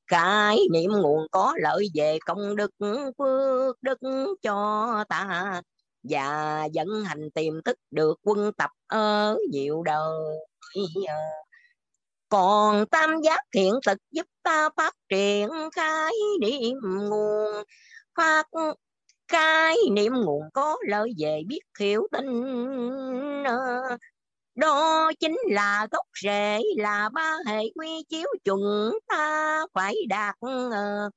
cái 0.07 0.57
niệm 0.71 0.91
nguồn 0.91 1.27
có 1.31 1.53
lợi 1.57 1.87
về 1.93 2.17
công 2.25 2.55
đức, 2.55 2.71
phước 3.17 3.83
đức 3.83 3.99
cho 4.41 5.03
ta 5.09 5.61
và 6.03 6.65
dẫn 6.71 6.87
hành 7.05 7.31
tiềm 7.31 7.61
thức 7.65 7.77
được 7.91 8.19
quân 8.23 8.51
tập 8.57 8.69
ở 8.87 9.37
nhiều 9.51 9.83
đời. 9.83 10.37
Ờ, 11.07 11.13
còn 12.29 12.85
tam 12.85 13.21
giác 13.21 13.39
thiện 13.53 13.73
thực 13.85 13.97
giúp 14.11 14.25
ta 14.43 14.69
phát 14.77 14.93
triển 15.09 15.49
cái 15.75 16.11
niệm 16.41 16.77
nguồn, 16.83 17.63
phát 18.17 18.45
cái 19.31 19.77
niệm 19.91 20.13
nguồn 20.13 20.41
có 20.53 20.77
lợi 20.87 21.13
về 21.17 21.41
biết 21.47 21.61
hiểu 21.79 22.07
tin 22.11 22.25
ờ, 23.43 23.57
đó 24.55 25.11
chính 25.19 25.37
là 25.49 25.87
gốc 25.91 26.05
rễ, 26.23 26.61
là 26.77 27.09
ba 27.13 27.37
hệ 27.47 27.59
quy 27.75 28.03
chiếu 28.09 28.27
chuẩn 28.43 28.59
ta 29.07 29.65
phải 29.73 29.95
đạt 30.09 30.35
ờ, 30.39 31.09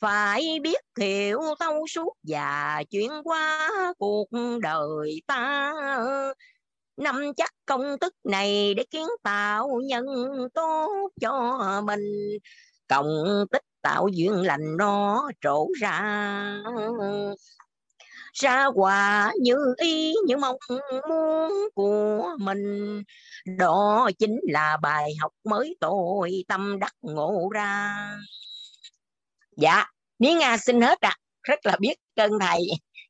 phải 0.00 0.58
biết 0.62 0.80
hiểu 1.00 1.40
thấu 1.60 1.86
suốt 1.86 2.12
và 2.22 2.82
chuyển 2.90 3.10
qua 3.24 3.70
cuộc 3.98 4.28
đời 4.62 5.22
ta 5.26 5.72
ờ. 5.96 6.34
nắm 6.96 7.32
chắc 7.36 7.50
công 7.66 7.98
thức 8.00 8.14
này 8.24 8.74
để 8.74 8.84
kiến 8.90 9.06
tạo 9.22 9.80
nhân 9.84 10.06
tốt 10.54 11.10
cho 11.20 11.60
mình, 11.84 12.00
cộng 12.88 13.06
tích 13.52 13.62
tạo 13.82 14.08
duyên 14.08 14.32
lành 14.32 14.76
nó 14.76 15.30
trổ 15.40 15.68
ra. 15.80 16.10
Ra 18.32 18.66
quả 18.74 19.32
như 19.40 19.74
ý 19.76 20.14
như 20.26 20.36
mong 20.36 20.56
muốn 20.68 21.52
của 21.74 22.36
mình. 22.38 23.02
Đó 23.58 24.10
chính 24.18 24.40
là 24.42 24.76
bài 24.82 25.12
học 25.20 25.32
mới 25.44 25.76
tôi 25.80 26.44
tâm 26.48 26.78
đắc 26.78 26.92
ngộ 27.02 27.48
ra. 27.54 27.94
Dạ 29.56 29.84
ní 30.18 30.34
nga 30.34 30.56
xin 30.56 30.80
hết 30.80 31.00
ạ. 31.00 31.08
À. 31.10 31.16
rất 31.42 31.66
là 31.66 31.76
biết 31.80 31.94
ơn 32.14 32.32
thầy. 32.40 32.60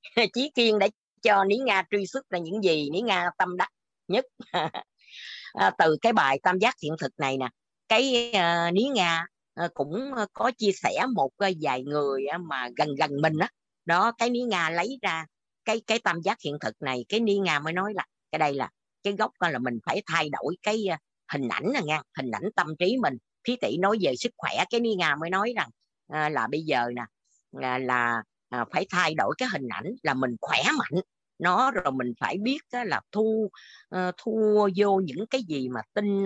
Chí 0.34 0.50
kiên 0.54 0.78
đã 0.78 0.88
cho 1.22 1.44
ní 1.44 1.56
nga 1.56 1.82
truy 1.90 2.06
xuất 2.06 2.24
là 2.30 2.38
những 2.38 2.64
gì 2.64 2.90
ní 2.90 3.00
nga 3.00 3.30
tâm 3.38 3.56
đắc 3.56 3.70
nhất. 4.08 4.24
À, 5.52 5.70
từ 5.78 5.96
cái 6.02 6.12
bài 6.12 6.40
tam 6.42 6.58
giác 6.58 6.74
hiện 6.82 6.92
thực 7.00 7.12
này 7.18 7.36
nè. 7.36 7.48
Cái 7.88 8.32
uh, 8.36 8.74
ní 8.74 8.88
nga 8.94 9.26
Ờ, 9.58 9.68
cũng 9.74 10.14
ờ, 10.14 10.26
có 10.32 10.50
chia 10.58 10.72
sẻ 10.72 11.06
một 11.14 11.30
ờ, 11.36 11.50
vài 11.60 11.82
người 11.82 12.24
mà 12.40 12.68
gần 12.76 12.88
gần 12.98 13.10
mình 13.22 13.38
á. 13.38 13.48
Đó 13.84 14.12
cái 14.18 14.30
ni 14.30 14.40
nga 14.40 14.70
lấy 14.70 14.98
ra 15.02 15.26
cái 15.64 15.80
cái 15.86 15.98
tam 15.98 16.20
giác 16.20 16.38
hiện 16.44 16.56
thực 16.60 16.82
này 16.82 17.04
cái 17.08 17.20
ni 17.20 17.38
nga 17.38 17.60
mới 17.60 17.72
nói 17.72 17.92
là 17.94 18.06
cái 18.32 18.38
đây 18.38 18.54
là 18.54 18.70
cái 19.02 19.12
gốc 19.12 19.32
là 19.40 19.58
mình 19.58 19.78
phải 19.86 20.02
thay 20.06 20.28
đổi 20.28 20.56
cái 20.62 20.84
hình 21.32 21.48
ảnh 21.48 21.64
nè 21.74 21.80
nha 21.84 22.02
hình 22.16 22.30
ảnh 22.30 22.42
tâm 22.56 22.66
trí 22.78 22.96
mình. 23.02 23.14
Thí 23.44 23.56
tỷ 23.56 23.76
nói 23.76 23.98
về 24.00 24.16
sức 24.16 24.32
khỏe 24.36 24.64
cái 24.70 24.80
ni 24.80 24.94
nga 24.94 25.16
mới 25.16 25.30
nói 25.30 25.52
rằng 25.56 25.68
à, 26.08 26.28
là 26.28 26.46
bây 26.50 26.62
giờ 26.62 26.88
nè 26.94 27.02
là, 27.52 27.78
là 27.78 28.22
à, 28.48 28.64
phải 28.72 28.86
thay 28.90 29.14
đổi 29.14 29.34
cái 29.38 29.48
hình 29.52 29.68
ảnh 29.68 29.86
là 30.02 30.14
mình 30.14 30.36
khỏe 30.40 30.62
mạnh. 30.78 31.02
Nó 31.38 31.70
rồi 31.70 31.92
mình 31.92 32.12
phải 32.20 32.36
biết 32.42 32.58
á, 32.70 32.84
là 32.84 33.00
thu 33.12 33.50
uh, 33.96 34.14
thu 34.18 34.68
vô 34.76 35.00
những 35.04 35.26
cái 35.30 35.42
gì 35.48 35.68
mà 35.68 35.80
tin 35.94 36.22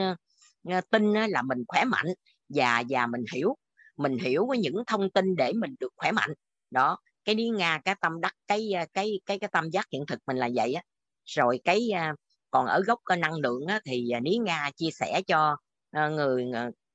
uh, 0.79 0.91
tin 0.91 1.13
là 1.13 1.43
mình 1.43 1.65
khỏe 1.69 1.85
mạnh 1.85 2.07
và 2.55 2.83
và 2.89 3.07
mình 3.07 3.25
hiểu 3.35 3.57
mình 3.97 4.19
hiểu 4.19 4.47
với 4.47 4.59
những 4.59 4.75
thông 4.87 5.11
tin 5.11 5.37
để 5.37 5.53
mình 5.53 5.75
được 5.81 5.93
khỏe 5.97 6.13
mạnh. 6.13 6.31
Đó 6.71 6.99
cái 7.25 7.35
đi 7.35 7.49
nga 7.49 7.81
cái 7.85 7.95
tâm 8.01 8.21
đắc 8.21 8.35
cái 8.47 8.73
ờ, 8.73 8.85
cái 8.93 9.21
cái 9.27 9.39
cái 9.39 9.51
tâm 9.53 9.71
giác 9.71 9.87
hiện 9.93 10.07
thực 10.07 10.19
mình 10.27 10.37
là 10.37 10.49
vậy 10.55 10.75
á. 10.75 10.83
Rồi 11.25 11.61
cái 11.65 11.91
ờ, 11.91 12.03
còn 12.51 12.67
ở 12.67 12.83
gốc 12.87 12.99
năng 13.19 13.35
lượng 13.35 13.67
á, 13.67 13.81
thì 13.85 14.11
ờ, 14.11 14.21
lý 14.25 14.39
nga 14.39 14.71
chia 14.77 14.91
sẻ 14.91 15.23
cho 15.27 15.57
người 15.93 16.45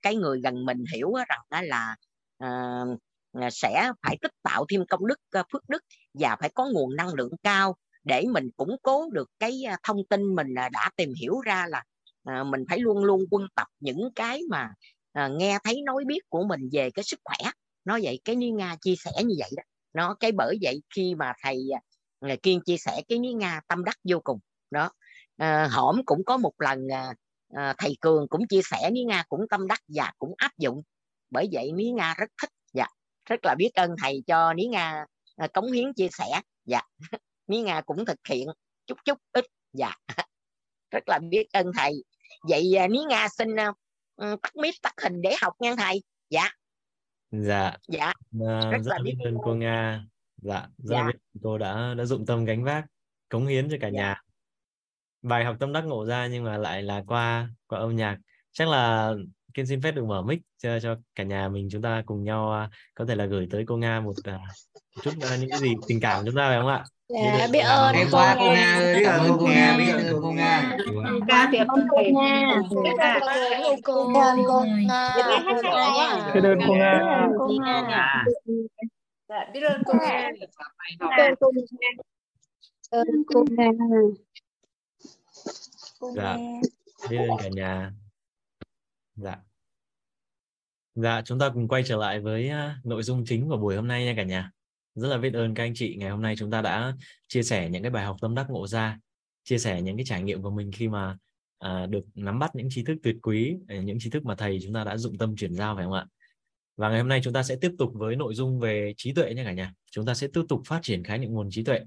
cái 0.01 0.15
người 0.15 0.41
gần 0.43 0.65
mình 0.65 0.83
hiểu 0.93 1.13
rằng 1.29 1.39
đó 1.49 1.61
là 1.61 1.95
uh, 2.43 2.99
sẽ 3.51 3.91
phải 4.01 4.17
tích 4.21 4.31
tạo 4.43 4.65
thêm 4.69 4.85
công 4.89 5.07
đức 5.07 5.19
phước 5.51 5.69
đức 5.69 5.83
và 6.13 6.35
phải 6.39 6.49
có 6.49 6.65
nguồn 6.73 6.95
năng 6.95 7.13
lượng 7.13 7.31
cao 7.43 7.75
để 8.03 8.25
mình 8.31 8.49
củng 8.57 8.77
cố 8.81 9.09
được 9.11 9.29
cái 9.39 9.63
thông 9.83 9.97
tin 10.09 10.35
mình 10.35 10.53
đã 10.53 10.89
tìm 10.95 11.13
hiểu 11.21 11.39
ra 11.39 11.65
là 11.69 11.83
uh, 12.41 12.47
mình 12.47 12.63
phải 12.69 12.79
luôn 12.79 13.03
luôn 13.03 13.23
quân 13.31 13.47
tập 13.55 13.67
những 13.79 14.09
cái 14.15 14.41
mà 14.49 14.69
à, 15.17 15.29
nghe 15.37 15.57
thấy 15.63 15.81
nói 15.85 16.03
biết 16.07 16.19
của 16.29 16.43
mình 16.43 16.69
về 16.71 16.89
cái 16.91 17.03
sức 17.03 17.19
khỏe 17.23 17.51
nó 17.85 17.99
vậy 18.03 18.19
cái 18.25 18.35
ní 18.35 18.51
nga 18.51 18.75
chia 18.81 18.95
sẻ 18.95 19.11
như 19.25 19.35
vậy 19.39 19.49
đó. 19.57 19.63
Nó 19.93 20.15
cái 20.19 20.31
bởi 20.31 20.57
vậy 20.61 20.81
khi 20.95 21.15
mà 21.15 21.33
thầy 21.43 21.69
à, 21.75 21.79
ngày 22.21 22.37
kiên 22.43 22.61
chia 22.65 22.77
sẻ 22.77 23.01
cái 23.07 23.19
ní 23.19 23.33
nga 23.33 23.61
tâm 23.67 23.83
đắc 23.83 23.95
vô 24.03 24.19
cùng 24.23 24.39
đó. 24.71 24.91
À, 25.37 25.67
hổm 25.71 26.01
cũng 26.05 26.23
có 26.25 26.37
một 26.37 26.53
lần 26.57 26.87
à, 26.91 27.13
à, 27.53 27.75
thầy 27.77 27.97
cường 28.01 28.27
cũng 28.27 28.47
chia 28.47 28.61
sẻ 28.63 28.91
ní 28.91 29.03
nga 29.03 29.23
cũng 29.29 29.41
tâm 29.49 29.67
đắc 29.67 29.79
và 29.87 30.11
cũng 30.17 30.33
áp 30.37 30.51
dụng. 30.57 30.81
Bởi 31.29 31.49
vậy 31.51 31.71
ní 31.71 31.91
nga 31.91 32.13
rất 32.17 32.29
thích 32.41 32.49
dạ 32.73 32.87
rất 33.29 33.45
là 33.45 33.55
biết 33.57 33.71
ơn 33.73 33.95
thầy 34.01 34.23
cho 34.27 34.53
ní 34.53 34.67
nga 34.67 35.05
à, 35.35 35.47
cống 35.47 35.71
hiến 35.71 35.93
chia 35.93 36.07
sẻ 36.17 36.41
dạ. 36.65 36.81
Ní 37.47 37.61
nga 37.61 37.81
cũng 37.81 38.05
thực 38.05 38.19
hiện 38.29 38.47
chút 38.85 38.97
chút 39.05 39.17
ít 39.31 39.45
dạ. 39.73 39.91
Rất 40.91 41.03
là 41.07 41.19
biết 41.29 41.47
ơn 41.53 41.71
thầy. 41.77 41.93
Vậy 42.49 42.75
à, 42.77 42.87
ní 42.87 42.99
nga 43.09 43.27
xin 43.29 43.55
à, 43.59 43.73
tắt 44.17 44.55
mic 44.55 44.75
tắt 44.81 44.93
hình 45.03 45.21
để 45.21 45.35
học 45.41 45.53
nha 45.59 45.75
thầy. 45.77 46.03
Dạ. 46.29 46.49
Dạ. 47.31 47.75
Dạ. 47.87 48.13
À, 48.47 48.71
rất, 48.71 48.81
rất 48.83 48.91
là 48.97 48.99
biết 49.03 49.15
ơn 49.25 49.37
cô. 49.43 49.55
nga. 49.55 50.05
Dạ 50.37 50.67
rất 50.77 50.95
dạ. 50.95 51.01
là 51.01 51.07
biết 51.07 51.19
cô 51.43 51.57
đã 51.57 51.93
đã 51.97 52.05
dụng 52.05 52.25
tâm 52.25 52.45
gánh 52.45 52.63
vác 52.63 52.85
cống 53.29 53.47
hiến 53.47 53.69
cho 53.69 53.77
cả 53.81 53.87
dạ. 53.87 53.99
nhà. 53.99 54.21
Bài 55.21 55.45
học 55.45 55.55
tâm 55.59 55.73
đắc 55.73 55.81
ngộ 55.81 56.05
ra 56.05 56.27
nhưng 56.27 56.43
mà 56.43 56.57
lại 56.57 56.83
là 56.83 57.03
qua 57.07 57.49
qua 57.67 57.79
âm 57.79 57.95
nhạc. 57.95 58.17
Chắc 58.51 58.67
là 58.67 59.13
kiên 59.57 59.65
xin 59.65 59.81
phép 59.81 59.91
được 59.91 60.05
mở 60.05 60.21
mic 60.21 60.39
cho 60.57 60.79
cho 60.79 60.95
cả 61.15 61.23
nhà 61.23 61.49
mình 61.49 61.67
chúng 61.71 61.81
ta 61.81 62.03
cùng 62.05 62.23
nhau 62.23 62.65
uh, 62.65 62.71
có 62.95 63.05
thể 63.05 63.15
là 63.15 63.25
gửi 63.25 63.47
tới 63.51 63.63
cô 63.67 63.77
nga 63.77 63.99
một 63.99 64.11
uh, 64.11 64.41
chút 65.03 65.11
uh, 65.17 65.39
những 65.39 65.49
cái 65.49 65.59
gì 65.59 65.73
tình 65.87 65.99
cảm 65.99 66.25
chúng 66.25 66.35
ta 66.35 66.49
phải 66.49 66.57
không 66.59 66.67
ạ 66.67 66.83
Dạ, 67.09 67.47
biết 67.51 67.59
ơn 67.59 67.95
em 67.95 68.07
qua 68.11 68.35
cô 68.39 68.45
Nga 68.45 68.93
biết 68.95 69.03
ơn 69.03 69.37
cô 69.39 69.47
Nga, 69.47 69.77
biết 69.77 69.91
ơn 69.91 70.21
cô 70.21 70.31
Nga. 70.31 70.77
Biết 70.77 70.85
ơn 70.87 71.01
cô 71.01 71.21
Nga. 71.31 71.51
Biết 71.51 71.59
ơn 71.59 71.87
cô 73.83 74.03
Nga. 74.05 74.43
Biết 76.33 76.43
ơn 76.43 76.59
cô 76.67 76.73
Nga. 76.73 77.03
Biết 77.13 77.21
ơn 77.23 77.33
cô 77.37 77.53
Nga. 77.53 78.25
Biết 79.53 79.61
ơn 79.63 79.81
cô 79.85 79.93
Nga. 79.93 80.31
Biết 81.13 81.21
ơn 81.21 81.35
cô 81.39 81.43
Nga. 81.51 81.71
ơn 82.89 83.23
cô 83.27 83.43
Nga. 83.49 83.71
Dạ, 86.15 86.37
biết 87.09 87.17
ơn 87.17 87.37
cả 87.39 87.49
nhà. 87.51 87.91
Dạ. 89.17 89.37
Dạ, 90.95 91.21
chúng 91.25 91.39
ta 91.39 91.49
cùng 91.53 91.67
quay 91.67 91.83
trở 91.83 91.97
lại 91.97 92.19
với 92.19 92.51
nội 92.83 93.03
dung 93.03 93.25
chính 93.25 93.49
của 93.49 93.57
buổi 93.57 93.75
hôm 93.75 93.87
nay 93.87 94.05
nha 94.05 94.13
cả 94.17 94.23
nhà. 94.23 94.51
Rất 94.95 95.07
là 95.07 95.17
biết 95.17 95.33
ơn 95.33 95.53
các 95.53 95.63
anh 95.63 95.73
chị 95.75 95.95
ngày 95.99 96.09
hôm 96.09 96.21
nay 96.21 96.35
chúng 96.37 96.51
ta 96.51 96.61
đã 96.61 96.93
chia 97.27 97.43
sẻ 97.43 97.69
những 97.69 97.83
cái 97.83 97.91
bài 97.91 98.05
học 98.05 98.17
tâm 98.21 98.35
đắc 98.35 98.45
ngộ 98.49 98.67
ra 98.67 98.99
chia 99.43 99.57
sẻ 99.57 99.81
những 99.81 99.97
cái 99.97 100.05
trải 100.05 100.23
nghiệm 100.23 100.41
của 100.41 100.49
mình 100.49 100.71
khi 100.71 100.87
mà 100.87 101.17
à, 101.59 101.85
được 101.85 102.05
nắm 102.15 102.39
bắt 102.39 102.55
những 102.55 102.67
tri 102.69 102.83
thức 102.83 102.97
tuyệt 103.03 103.15
quý 103.21 103.57
à, 103.67 103.77
những 103.77 103.99
tri 103.99 104.09
thức 104.09 104.25
mà 104.25 104.35
thầy 104.35 104.59
chúng 104.63 104.73
ta 104.73 104.83
đã 104.83 104.97
dụng 104.97 105.17
tâm 105.17 105.35
chuyển 105.35 105.53
giao 105.53 105.75
phải 105.75 105.83
không 105.83 105.93
ạ? 105.93 106.05
Và 106.77 106.89
ngày 106.89 106.99
hôm 106.99 107.07
nay 107.07 107.21
chúng 107.23 107.33
ta 107.33 107.43
sẽ 107.43 107.55
tiếp 107.61 107.71
tục 107.77 107.91
với 107.93 108.15
nội 108.15 108.35
dung 108.35 108.59
về 108.59 108.93
trí 108.97 109.13
tuệ 109.13 109.33
nha 109.33 109.43
cả 109.43 109.53
nhà. 109.53 109.73
Chúng 109.91 110.05
ta 110.05 110.13
sẽ 110.13 110.27
tiếp 110.33 110.41
tục 110.49 110.61
phát 110.65 110.79
triển 110.83 111.03
khái 111.03 111.17
niệm 111.17 111.33
nguồn 111.33 111.49
trí 111.51 111.63
tuệ. 111.63 111.79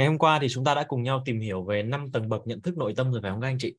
Ngày 0.00 0.08
hôm 0.08 0.18
qua 0.18 0.38
thì 0.42 0.46
chúng 0.50 0.64
ta 0.64 0.74
đã 0.74 0.84
cùng 0.88 1.02
nhau 1.02 1.22
tìm 1.24 1.40
hiểu 1.40 1.64
về 1.64 1.82
năm 1.82 2.12
tầng 2.12 2.28
bậc 2.28 2.46
nhận 2.46 2.60
thức 2.60 2.76
nội 2.76 2.94
tâm 2.96 3.12
rồi 3.12 3.22
phải 3.22 3.30
không 3.30 3.40
các 3.40 3.46
anh 3.46 3.58
chị? 3.58 3.76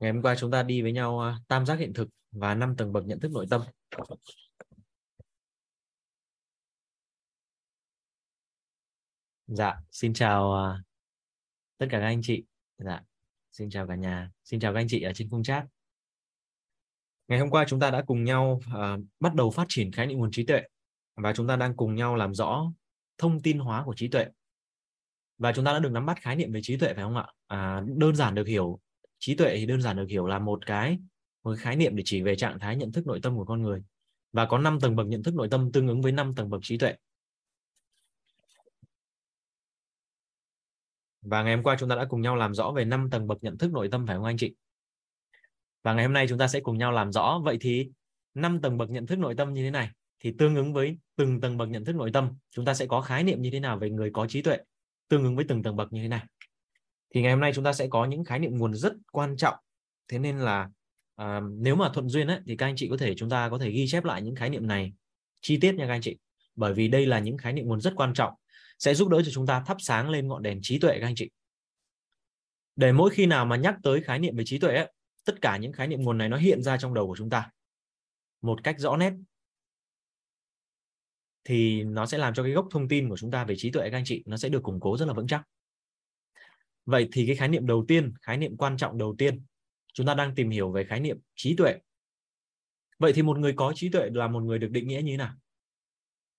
Ngày 0.00 0.12
hôm 0.12 0.22
qua 0.22 0.34
chúng 0.38 0.50
ta 0.50 0.62
đi 0.62 0.82
với 0.82 0.92
nhau 0.92 1.20
à, 1.20 1.38
tam 1.48 1.66
giác 1.66 1.78
hiện 1.78 1.92
thực 1.92 2.08
và 2.32 2.54
năm 2.54 2.76
tầng 2.76 2.92
bậc 2.92 3.04
nhận 3.06 3.20
thức 3.20 3.30
nội 3.32 3.46
tâm. 3.50 3.62
Dạ, 9.46 9.74
xin 9.90 10.14
chào 10.14 10.54
à, 10.54 10.82
tất 11.78 11.86
cả 11.90 11.98
các 11.98 12.06
anh 12.06 12.20
chị. 12.22 12.44
Dạ, 12.78 13.02
xin 13.52 13.70
chào 13.70 13.86
cả 13.86 13.94
nhà. 13.94 14.30
Xin 14.44 14.60
chào 14.60 14.74
các 14.74 14.80
anh 14.80 14.88
chị 14.88 15.02
ở 15.02 15.12
trên 15.14 15.30
khung 15.30 15.42
chat. 15.42 15.64
Ngày 17.28 17.38
hôm 17.38 17.50
qua 17.50 17.64
chúng 17.68 17.80
ta 17.80 17.90
đã 17.90 18.02
cùng 18.06 18.24
nhau 18.24 18.60
uh, 18.66 19.00
bắt 19.20 19.34
đầu 19.34 19.50
phát 19.50 19.66
triển 19.68 19.92
khái 19.92 20.06
niệm 20.06 20.18
nguồn 20.18 20.30
trí 20.32 20.46
tuệ 20.46 20.62
và 21.16 21.32
chúng 21.32 21.48
ta 21.48 21.56
đang 21.56 21.76
cùng 21.76 21.94
nhau 21.94 22.16
làm 22.16 22.34
rõ 22.34 22.72
thông 23.18 23.42
tin 23.42 23.58
hóa 23.58 23.82
của 23.84 23.94
trí 23.96 24.08
tuệ 24.08 24.26
và 25.38 25.52
chúng 25.52 25.64
ta 25.64 25.72
đã 25.72 25.78
được 25.78 25.92
nắm 25.92 26.06
bắt 26.06 26.18
khái 26.20 26.36
niệm 26.36 26.52
về 26.52 26.60
trí 26.62 26.76
tuệ 26.76 26.94
phải 26.94 27.04
không 27.04 27.16
ạ? 27.16 27.26
À, 27.46 27.82
đơn 27.96 28.16
giản 28.16 28.34
được 28.34 28.46
hiểu 28.46 28.80
trí 29.18 29.34
tuệ 29.34 29.56
thì 29.56 29.66
đơn 29.66 29.82
giản 29.82 29.96
được 29.96 30.06
hiểu 30.08 30.26
là 30.26 30.38
một 30.38 30.66
cái 30.66 30.98
một 31.42 31.50
cái 31.50 31.64
khái 31.64 31.76
niệm 31.76 31.96
để 31.96 32.02
chỉ 32.06 32.22
về 32.22 32.36
trạng 32.36 32.58
thái 32.58 32.76
nhận 32.76 32.92
thức 32.92 33.06
nội 33.06 33.20
tâm 33.22 33.36
của 33.36 33.44
con 33.44 33.62
người. 33.62 33.82
Và 34.32 34.46
có 34.46 34.58
5 34.58 34.80
tầng 34.80 34.96
bậc 34.96 35.06
nhận 35.06 35.22
thức 35.22 35.34
nội 35.34 35.48
tâm 35.50 35.72
tương 35.72 35.88
ứng 35.88 36.02
với 36.02 36.12
5 36.12 36.34
tầng 36.34 36.50
bậc 36.50 36.60
trí 36.64 36.78
tuệ. 36.78 36.94
Và 41.22 41.42
ngày 41.42 41.54
hôm 41.54 41.64
qua 41.64 41.76
chúng 41.78 41.88
ta 41.88 41.96
đã 41.96 42.04
cùng 42.04 42.20
nhau 42.20 42.36
làm 42.36 42.54
rõ 42.54 42.72
về 42.76 42.84
5 42.84 43.10
tầng 43.10 43.26
bậc 43.26 43.38
nhận 43.42 43.58
thức 43.58 43.72
nội 43.72 43.88
tâm 43.92 44.06
phải 44.06 44.16
không 44.16 44.24
anh 44.24 44.36
chị? 44.36 44.54
Và 45.82 45.94
ngày 45.94 46.04
hôm 46.04 46.12
nay 46.12 46.26
chúng 46.28 46.38
ta 46.38 46.48
sẽ 46.48 46.60
cùng 46.60 46.78
nhau 46.78 46.92
làm 46.92 47.12
rõ. 47.12 47.40
Vậy 47.44 47.58
thì 47.60 47.90
5 48.34 48.60
tầng 48.60 48.78
bậc 48.78 48.90
nhận 48.90 49.06
thức 49.06 49.18
nội 49.18 49.34
tâm 49.34 49.52
như 49.52 49.62
thế 49.62 49.70
này 49.70 49.90
thì 50.18 50.34
tương 50.38 50.54
ứng 50.54 50.72
với 50.72 50.98
từng 51.16 51.40
tầng 51.40 51.56
bậc 51.56 51.68
nhận 51.68 51.84
thức 51.84 51.96
nội 51.96 52.10
tâm 52.12 52.30
chúng 52.50 52.64
ta 52.64 52.74
sẽ 52.74 52.86
có 52.86 53.00
khái 53.00 53.24
niệm 53.24 53.42
như 53.42 53.50
thế 53.50 53.60
nào 53.60 53.78
về 53.78 53.90
người 53.90 54.10
có 54.12 54.26
trí 54.26 54.42
tuệ? 54.42 54.58
Tương 55.08 55.24
ứng 55.24 55.36
với 55.36 55.44
từng 55.48 55.62
tầng 55.62 55.76
bậc 55.76 55.92
như 55.92 56.02
thế 56.02 56.08
này 56.08 56.26
thì 57.14 57.22
ngày 57.22 57.32
hôm 57.32 57.40
nay 57.40 57.52
chúng 57.54 57.64
ta 57.64 57.72
sẽ 57.72 57.88
có 57.88 58.04
những 58.04 58.24
khái 58.24 58.38
niệm 58.38 58.58
nguồn 58.58 58.74
rất 58.74 58.92
quan 59.12 59.36
trọng. 59.36 59.54
Thế 60.08 60.18
nên 60.18 60.38
là 60.38 60.70
à, 61.16 61.40
nếu 61.58 61.76
mà 61.76 61.90
thuận 61.94 62.08
duyên 62.08 62.26
ấy, 62.26 62.40
thì 62.46 62.56
các 62.56 62.66
anh 62.66 62.76
chị 62.76 62.88
có 62.90 62.96
thể 62.96 63.14
chúng 63.14 63.30
ta 63.30 63.48
có 63.48 63.58
thể 63.58 63.70
ghi 63.70 63.86
chép 63.88 64.04
lại 64.04 64.22
những 64.22 64.34
khái 64.34 64.50
niệm 64.50 64.66
này 64.66 64.92
chi 65.40 65.58
tiết 65.60 65.74
nha 65.74 65.86
các 65.86 65.92
anh 65.92 66.00
chị. 66.00 66.16
Bởi 66.56 66.74
vì 66.74 66.88
đây 66.88 67.06
là 67.06 67.18
những 67.18 67.38
khái 67.38 67.52
niệm 67.52 67.66
nguồn 67.66 67.80
rất 67.80 67.92
quan 67.96 68.14
trọng 68.14 68.34
sẽ 68.78 68.94
giúp 68.94 69.08
đỡ 69.08 69.22
cho 69.24 69.30
chúng 69.32 69.46
ta 69.46 69.62
thắp 69.66 69.76
sáng 69.80 70.10
lên 70.10 70.28
ngọn 70.28 70.42
đèn 70.42 70.58
trí 70.62 70.78
tuệ 70.78 70.98
các 71.00 71.06
anh 71.06 71.14
chị. 71.14 71.30
Để 72.76 72.92
mỗi 72.92 73.10
khi 73.10 73.26
nào 73.26 73.44
mà 73.44 73.56
nhắc 73.56 73.76
tới 73.82 74.00
khái 74.00 74.18
niệm 74.18 74.36
về 74.36 74.44
trí 74.46 74.58
tuệ 74.58 74.74
ấy, 74.74 74.92
tất 75.24 75.40
cả 75.40 75.56
những 75.56 75.72
khái 75.72 75.88
niệm 75.88 76.02
nguồn 76.02 76.18
này 76.18 76.28
nó 76.28 76.36
hiện 76.36 76.62
ra 76.62 76.76
trong 76.76 76.94
đầu 76.94 77.06
của 77.06 77.16
chúng 77.16 77.30
ta 77.30 77.50
một 78.42 78.64
cách 78.64 78.76
rõ 78.78 78.96
nét 78.96 79.12
thì 81.44 81.82
nó 81.84 82.06
sẽ 82.06 82.18
làm 82.18 82.34
cho 82.34 82.42
cái 82.42 82.52
gốc 82.52 82.68
thông 82.70 82.88
tin 82.88 83.08
của 83.08 83.16
chúng 83.16 83.30
ta 83.30 83.44
về 83.44 83.54
trí 83.58 83.70
tuệ 83.70 83.90
các 83.90 83.96
anh 83.96 84.04
chị 84.06 84.22
nó 84.26 84.36
sẽ 84.36 84.48
được 84.48 84.62
củng 84.62 84.80
cố 84.80 84.96
rất 84.96 85.06
là 85.06 85.12
vững 85.12 85.26
chắc. 85.26 85.42
Vậy 86.86 87.08
thì 87.12 87.26
cái 87.26 87.36
khái 87.36 87.48
niệm 87.48 87.66
đầu 87.66 87.84
tiên, 87.88 88.14
khái 88.22 88.36
niệm 88.36 88.56
quan 88.56 88.76
trọng 88.76 88.98
đầu 88.98 89.14
tiên, 89.18 89.44
chúng 89.92 90.06
ta 90.06 90.14
đang 90.14 90.34
tìm 90.34 90.50
hiểu 90.50 90.72
về 90.72 90.84
khái 90.84 91.00
niệm 91.00 91.18
trí 91.34 91.56
tuệ. 91.56 91.78
Vậy 92.98 93.12
thì 93.12 93.22
một 93.22 93.38
người 93.38 93.52
có 93.56 93.72
trí 93.76 93.88
tuệ 93.88 94.08
là 94.12 94.28
một 94.28 94.40
người 94.40 94.58
được 94.58 94.70
định 94.70 94.88
nghĩa 94.88 95.02
như 95.02 95.12
thế 95.12 95.16
nào? 95.16 95.34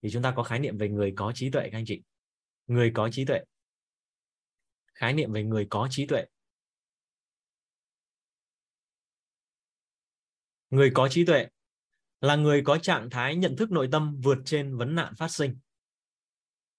Thì 0.01 0.09
chúng 0.11 0.23
ta 0.23 0.33
có 0.35 0.43
khái 0.43 0.59
niệm 0.59 0.77
về 0.77 0.89
người 0.89 1.13
có 1.15 1.31
trí 1.35 1.49
tuệ 1.49 1.69
các 1.71 1.77
anh 1.77 1.85
chị. 1.85 2.01
Người 2.67 2.91
có 2.93 3.09
trí 3.11 3.25
tuệ. 3.25 3.39
Khái 4.95 5.13
niệm 5.13 5.31
về 5.31 5.43
người 5.43 5.67
có 5.69 5.87
trí 5.91 6.05
tuệ. 6.05 6.25
Người 10.69 10.91
có 10.93 11.09
trí 11.09 11.25
tuệ 11.25 11.47
là 12.21 12.35
người 12.35 12.61
có 12.65 12.77
trạng 12.77 13.09
thái 13.09 13.35
nhận 13.35 13.55
thức 13.55 13.71
nội 13.71 13.89
tâm 13.91 14.21
vượt 14.23 14.37
trên 14.45 14.77
vấn 14.77 14.95
nạn 14.95 15.13
phát 15.17 15.31
sinh. 15.31 15.57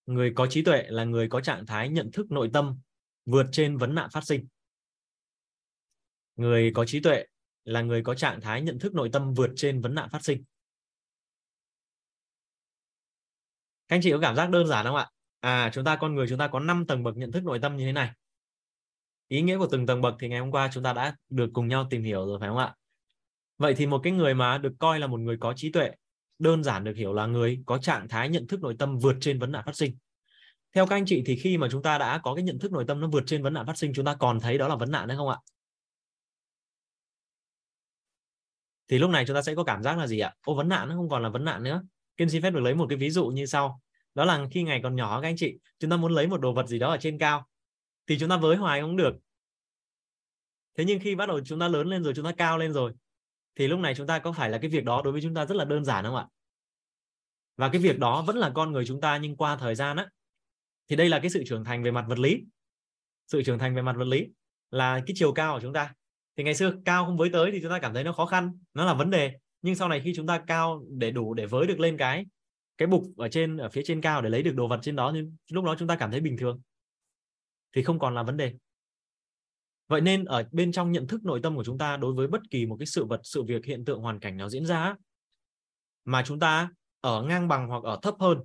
Người 0.07 0.33
có 0.35 0.47
trí 0.47 0.63
tuệ 0.63 0.83
là 0.89 1.05
người 1.05 1.29
có 1.29 1.41
trạng 1.41 1.67
thái 1.67 1.89
nhận 1.89 2.11
thức 2.13 2.31
nội 2.31 2.51
tâm 2.53 2.79
vượt 3.25 3.47
trên 3.53 3.77
vấn 3.77 3.95
nạn 3.95 4.11
phát 4.13 4.25
sinh. 4.25 4.47
Người 6.37 6.73
có 6.75 6.85
trí 6.85 7.01
tuệ 7.01 7.25
là 7.65 7.83
người 7.83 8.03
có 8.03 8.15
trạng 8.15 8.41
thái 8.41 8.63
nhận 8.63 8.79
thức 8.79 8.95
nội 8.95 9.11
tâm 9.13 9.35
vượt 9.35 9.51
trên 9.57 9.81
vấn 9.81 9.95
nạn 9.95 10.09
phát 10.13 10.25
sinh. 10.25 10.45
Các 13.89 13.97
anh 13.97 14.01
chị 14.03 14.11
có 14.11 14.19
cảm 14.23 14.37
giác 14.37 14.51
đơn 14.51 14.67
giản 14.67 14.87
không 14.87 14.97
ạ? 14.97 15.11
À, 15.41 15.71
chúng 15.73 15.85
ta 15.85 15.97
con 15.97 16.15
người 16.15 16.27
chúng 16.29 16.39
ta 16.39 16.49
có 16.49 16.61
5 16.61 16.87
tầng 16.87 17.03
bậc 17.03 17.17
nhận 17.17 17.33
thức 17.33 17.45
nội 17.45 17.59
tâm 17.63 17.77
như 17.77 17.85
thế 17.85 17.93
này. 17.93 18.11
Ý 19.29 19.43
nghĩa 19.43 19.59
của 19.59 19.69
từng 19.71 19.87
tầng 19.87 20.01
bậc 20.01 20.15
thì 20.21 20.29
ngày 20.29 20.41
hôm 20.41 20.51
qua 20.51 20.71
chúng 20.73 20.83
ta 20.83 20.93
đã 20.93 21.17
được 21.29 21.51
cùng 21.53 21.69
nhau 21.69 21.87
tìm 21.91 22.03
hiểu 22.03 22.27
rồi 22.27 22.39
phải 22.41 22.49
không 22.49 22.59
ạ? 22.59 22.75
Vậy 23.59 23.75
thì 23.77 23.87
một 23.87 24.01
cái 24.03 24.13
người 24.13 24.35
mà 24.35 24.59
được 24.59 24.73
coi 24.79 25.01
là 25.01 25.07
một 25.07 25.21
người 25.21 25.37
có 25.41 25.53
trí 25.57 25.73
tuệ, 25.73 25.91
đơn 26.39 26.65
giản 26.65 26.85
được 26.85 26.97
hiểu 26.97 27.13
là 27.15 27.27
người 27.27 27.63
có 27.67 27.79
trạng 27.79 28.09
thái 28.09 28.29
nhận 28.29 28.47
thức 28.47 28.61
nội 28.61 28.77
tâm 28.79 28.99
vượt 28.99 29.17
trên 29.21 29.39
vấn 29.39 29.53
nạn 29.53 29.63
phát 29.67 29.77
sinh. 29.77 29.97
Theo 30.75 30.87
các 30.87 30.97
anh 30.97 31.07
chị 31.07 31.23
thì 31.27 31.37
khi 31.37 31.59
mà 31.59 31.69
chúng 31.71 31.83
ta 31.83 31.99
đã 31.99 32.19
có 32.19 32.35
cái 32.35 32.45
nhận 32.45 32.59
thức 32.59 32.73
nội 32.73 32.85
tâm 32.89 33.01
nó 33.01 33.09
vượt 33.09 33.25
trên 33.27 33.43
vấn 33.43 33.55
nạn 33.55 33.67
phát 33.67 33.79
sinh, 33.79 33.93
chúng 33.95 34.05
ta 34.05 34.15
còn 34.15 34.41
thấy 34.41 34.59
đó 34.59 34.69
là 34.69 34.77
vấn 34.77 34.91
nạn 34.91 35.09
nữa 35.09 35.15
không 35.17 35.29
ạ? 35.29 35.39
Thì 38.89 38.99
lúc 38.99 39.11
này 39.11 39.25
chúng 39.27 39.35
ta 39.35 39.43
sẽ 39.43 39.55
có 39.55 39.65
cảm 39.65 39.83
giác 39.83 39.99
là 39.99 40.07
gì 40.07 40.19
ạ? 40.19 40.35
Ô, 40.45 40.55
vấn 40.55 40.69
nạn 40.69 40.89
nó 40.89 40.95
không 40.95 41.09
còn 41.09 41.23
là 41.23 41.29
vấn 41.29 41.45
nạn 41.45 41.63
nữa. 41.63 41.83
Kiên 42.17 42.31
xin 42.31 42.43
phép 42.43 42.51
được 42.51 42.61
lấy 42.61 42.75
một 42.75 42.87
cái 42.89 42.99
ví 42.99 43.11
dụ 43.11 43.27
như 43.27 43.47
sau. 43.47 43.81
Đó 44.15 44.25
là 44.25 44.47
khi 44.51 44.63
ngày 44.63 44.81
còn 44.83 44.97
nhỏ 44.97 45.21
các 45.21 45.29
anh 45.29 45.37
chị, 45.37 45.59
chúng 45.79 45.91
ta 45.91 45.97
muốn 45.97 46.13
lấy 46.13 46.27
một 46.27 46.41
đồ 46.41 46.53
vật 46.53 46.67
gì 46.67 46.79
đó 46.79 46.91
ở 46.91 46.97
trên 47.01 47.19
cao 47.19 47.47
thì 48.07 48.19
chúng 48.19 48.29
ta 48.29 48.37
với 48.37 48.57
hoài 48.57 48.81
không 48.81 48.97
được. 48.97 49.17
Thế 50.79 50.85
nhưng 50.85 51.01
khi 51.01 51.15
bắt 51.15 51.27
đầu 51.27 51.41
chúng 51.45 51.61
ta 51.61 51.69
lớn 51.69 51.89
lên 51.89 52.03
rồi, 52.03 52.15
chúng 52.17 52.25
ta 52.25 52.33
cao 52.33 52.59
lên 52.59 52.73
rồi 52.73 52.93
thì 53.57 53.69
lúc 53.69 53.81
này 53.81 53.95
chúng 53.95 54.07
ta 54.07 54.19
có 54.19 54.33
phải 54.33 54.51
là 54.51 54.59
cái 54.59 54.71
việc 54.71 54.85
đó 54.85 55.03
đối 55.05 55.13
với 55.13 55.23
chúng 55.23 55.35
ta 55.35 55.47
rất 55.47 55.55
là 55.55 55.65
đơn 55.65 55.85
giản 55.85 56.05
không 56.05 56.17
ạ? 56.17 56.27
Và 57.57 57.69
cái 57.69 57.81
việc 57.81 57.99
đó 57.99 58.23
vẫn 58.23 58.37
là 58.37 58.51
con 58.55 58.73
người 58.73 58.87
chúng 58.87 59.01
ta 59.01 59.17
nhưng 59.17 59.37
qua 59.37 59.57
thời 59.57 59.75
gian 59.75 59.97
á, 59.97 60.07
thì 60.89 60.97
đây 60.97 61.09
là 61.09 61.19
cái 61.19 61.31
sự 61.31 61.43
trưởng 61.47 61.65
thành 61.65 61.83
về 61.83 61.91
mặt 61.91 62.05
vật 62.09 62.19
lý. 62.19 62.43
Sự 63.27 63.43
trưởng 63.43 63.59
thành 63.59 63.75
về 63.75 63.83
mặt 63.83 63.97
vật 63.97 64.05
lý 64.05 64.27
là 64.71 65.01
cái 65.07 65.15
chiều 65.15 65.33
cao 65.33 65.55
của 65.55 65.61
chúng 65.61 65.73
ta. 65.73 65.95
Thì 66.37 66.45
ngày 66.45 66.55
xưa 66.55 66.73
cao 66.85 67.05
không 67.05 67.17
với 67.17 67.31
tới 67.33 67.51
thì 67.53 67.59
chúng 67.63 67.71
ta 67.71 67.79
cảm 67.79 67.95
thấy 67.95 68.05
nó 68.05 68.13
khó 68.13 68.27
khăn, 68.27 68.59
nó 68.75 68.85
là 68.85 68.95
vấn 68.95 69.11
đề. 69.11 69.33
Nhưng 69.63 69.75
sau 69.75 69.89
này 69.89 70.01
khi 70.01 70.13
chúng 70.17 70.27
ta 70.27 70.43
cao 70.47 70.83
để 70.91 71.11
đủ 71.11 71.35
để 71.35 71.47
với 71.47 71.67
được 71.67 71.81
lên 71.81 71.97
cái 71.97 72.27
cái 72.79 72.87
bục 72.87 73.05
ở 73.17 73.29
trên, 73.29 73.57
ở 73.57 73.69
phía 73.69 73.83
trên 73.85 74.01
cao 74.01 74.23
để 74.23 74.31
lấy 74.31 74.43
được 74.43 74.55
đồ 74.55 74.69
vật 74.69 74.79
trên 74.83 74.97
đó, 74.97 75.13
thì 75.15 75.21
lúc 75.53 75.65
đó 75.65 75.77
chúng 75.79 75.89
ta 75.89 75.97
cảm 75.97 76.11
thấy 76.11 76.21
bình 76.21 76.37
thường. 76.37 76.61
Thì 77.73 77.83
không 77.83 77.99
còn 77.99 78.15
là 78.15 78.23
vấn 78.23 78.37
đề 78.37 78.55
vậy 79.89 80.01
nên 80.01 80.25
ở 80.25 80.45
bên 80.53 80.73
trong 80.73 80.93
nhận 80.93 81.07
thức 81.07 81.25
nội 81.25 81.41
tâm 81.43 81.57
của 81.57 81.65
chúng 81.65 81.79
ta 81.79 81.97
đối 81.97 82.13
với 82.13 82.27
bất 82.27 82.41
kỳ 82.51 82.67
một 82.67 82.77
cái 82.79 82.87
sự 82.87 83.05
vật 83.05 83.21
sự 83.25 83.43
việc 83.43 83.65
hiện 83.65 83.85
tượng 83.85 84.01
hoàn 84.01 84.21
cảnh 84.21 84.37
nào 84.37 84.49
diễn 84.49 84.67
ra 84.67 84.95
mà 86.05 86.23
chúng 86.27 86.41
ta 86.41 86.71
ở 87.01 87.23
ngang 87.23 87.49
bằng 87.49 87.69
hoặc 87.69 87.85
ở 87.85 87.99
thấp 88.03 88.15
hơn 88.21 88.39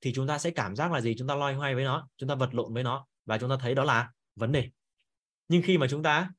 thì 0.00 0.12
chúng 0.14 0.26
ta 0.26 0.38
sẽ 0.38 0.50
cảm 0.50 0.76
giác 0.76 0.92
là 0.92 1.00
gì 1.00 1.14
chúng 1.18 1.28
ta 1.28 1.34
loay 1.34 1.54
hoay 1.54 1.74
với 1.74 1.84
nó 1.84 2.08
chúng 2.16 2.28
ta 2.28 2.34
vật 2.34 2.54
lộn 2.54 2.74
với 2.74 2.82
nó 2.82 3.06
và 3.26 3.38
chúng 3.38 3.50
ta 3.50 3.56
thấy 3.60 3.74
đó 3.74 3.84
là 3.84 4.10
vấn 4.36 4.52
đề 4.52 4.70
nhưng 5.48 5.62
khi 5.62 5.78
mà 5.78 5.86
chúng 5.90 6.02
ta 6.02 6.30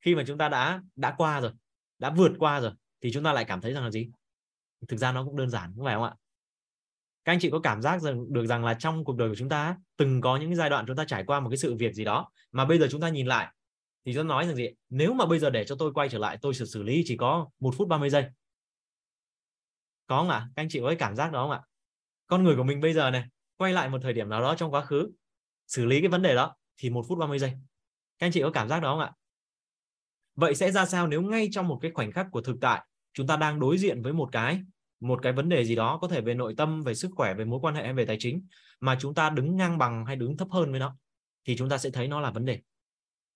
khi 0.00 0.14
mà 0.14 0.24
chúng 0.26 0.38
ta 0.38 0.48
đã 0.48 0.82
đã 0.96 1.14
qua 1.18 1.40
rồi 1.40 1.52
đã 1.98 2.10
vượt 2.10 2.32
qua 2.38 2.60
rồi 2.60 2.72
thì 3.00 3.12
chúng 3.12 3.24
ta 3.24 3.32
lại 3.32 3.44
cảm 3.44 3.60
thấy 3.60 3.72
rằng 3.72 3.84
là 3.84 3.90
gì 3.90 4.10
thực 4.88 4.96
ra 4.96 5.12
nó 5.12 5.24
cũng 5.24 5.36
đơn 5.36 5.50
giản 5.50 5.72
không 5.76 5.84
phải 5.84 5.94
không 5.94 6.04
ạ 6.04 6.14
các 7.24 7.32
anh 7.32 7.38
chị 7.40 7.50
có 7.50 7.60
cảm 7.60 7.82
giác 7.82 8.02
rằng 8.02 8.32
được 8.32 8.46
rằng 8.46 8.64
là 8.64 8.74
trong 8.74 9.04
cuộc 9.04 9.16
đời 9.16 9.28
của 9.28 9.34
chúng 9.34 9.48
ta 9.48 9.76
từng 9.96 10.20
có 10.20 10.36
những 10.36 10.54
giai 10.54 10.70
đoạn 10.70 10.84
chúng 10.86 10.96
ta 10.96 11.04
trải 11.04 11.24
qua 11.24 11.40
một 11.40 11.50
cái 11.50 11.56
sự 11.56 11.74
việc 11.74 11.94
gì 11.94 12.04
đó 12.04 12.30
mà 12.52 12.64
bây 12.64 12.78
giờ 12.78 12.86
chúng 12.90 13.00
ta 13.00 13.08
nhìn 13.08 13.26
lại 13.26 13.52
thì 14.08 14.14
tôi 14.14 14.24
nói 14.24 14.46
rằng 14.46 14.56
gì 14.56 14.68
nếu 14.90 15.14
mà 15.14 15.26
bây 15.26 15.38
giờ 15.38 15.50
để 15.50 15.64
cho 15.64 15.76
tôi 15.78 15.92
quay 15.92 16.08
trở 16.08 16.18
lại, 16.18 16.38
tôi 16.42 16.54
sẽ 16.54 16.64
xử 16.64 16.82
lý 16.82 17.02
chỉ 17.06 17.16
có 17.16 17.48
một 17.60 17.74
phút 17.76 17.88
30 17.88 18.10
giây. 18.10 18.24
Có 20.06 20.18
không 20.18 20.30
ạ? 20.30 20.48
Các 20.56 20.62
anh 20.62 20.68
chị 20.70 20.80
có 20.80 20.86
cái 20.86 20.96
cảm 20.96 21.16
giác 21.16 21.32
đó 21.32 21.42
không 21.42 21.50
ạ? 21.50 21.60
Con 22.26 22.44
người 22.44 22.56
của 22.56 22.62
mình 22.62 22.80
bây 22.80 22.92
giờ 22.92 23.10
này, 23.10 23.24
quay 23.56 23.72
lại 23.72 23.88
một 23.88 23.98
thời 24.02 24.12
điểm 24.12 24.28
nào 24.28 24.40
đó 24.40 24.54
trong 24.54 24.74
quá 24.74 24.84
khứ, 24.84 25.10
xử 25.66 25.84
lý 25.84 26.00
cái 26.00 26.08
vấn 26.08 26.22
đề 26.22 26.34
đó, 26.34 26.56
thì 26.76 26.90
một 26.90 27.04
phút 27.08 27.18
30 27.18 27.38
giây. 27.38 27.50
Các 28.18 28.26
anh 28.26 28.32
chị 28.32 28.42
có 28.42 28.50
cảm 28.50 28.68
giác 28.68 28.82
đó 28.82 28.92
không 28.92 29.00
ạ? 29.00 29.12
Vậy 30.34 30.54
sẽ 30.54 30.70
ra 30.70 30.86
sao 30.86 31.06
nếu 31.06 31.22
ngay 31.22 31.48
trong 31.52 31.68
một 31.68 31.78
cái 31.82 31.90
khoảnh 31.90 32.12
khắc 32.12 32.26
của 32.30 32.40
thực 32.40 32.56
tại, 32.60 32.86
chúng 33.12 33.26
ta 33.26 33.36
đang 33.36 33.60
đối 33.60 33.78
diện 33.78 34.02
với 34.02 34.12
một 34.12 34.28
cái 34.32 34.62
một 35.00 35.22
cái 35.22 35.32
vấn 35.32 35.48
đề 35.48 35.64
gì 35.64 35.74
đó, 35.74 35.98
có 36.02 36.08
thể 36.08 36.20
về 36.20 36.34
nội 36.34 36.54
tâm, 36.56 36.82
về 36.82 36.94
sức 36.94 37.10
khỏe, 37.14 37.34
về 37.34 37.44
mối 37.44 37.60
quan 37.62 37.74
hệ, 37.74 37.92
về 37.92 38.04
tài 38.04 38.16
chính, 38.20 38.46
mà 38.80 38.96
chúng 39.00 39.14
ta 39.14 39.30
đứng 39.30 39.56
ngang 39.56 39.78
bằng 39.78 40.06
hay 40.06 40.16
đứng 40.16 40.36
thấp 40.36 40.48
hơn 40.50 40.70
với 40.70 40.80
nó, 40.80 40.96
thì 41.44 41.56
chúng 41.56 41.68
ta 41.68 41.78
sẽ 41.78 41.90
thấy 41.90 42.08
nó 42.08 42.20
là 42.20 42.30
vấn 42.30 42.44
đề 42.44 42.60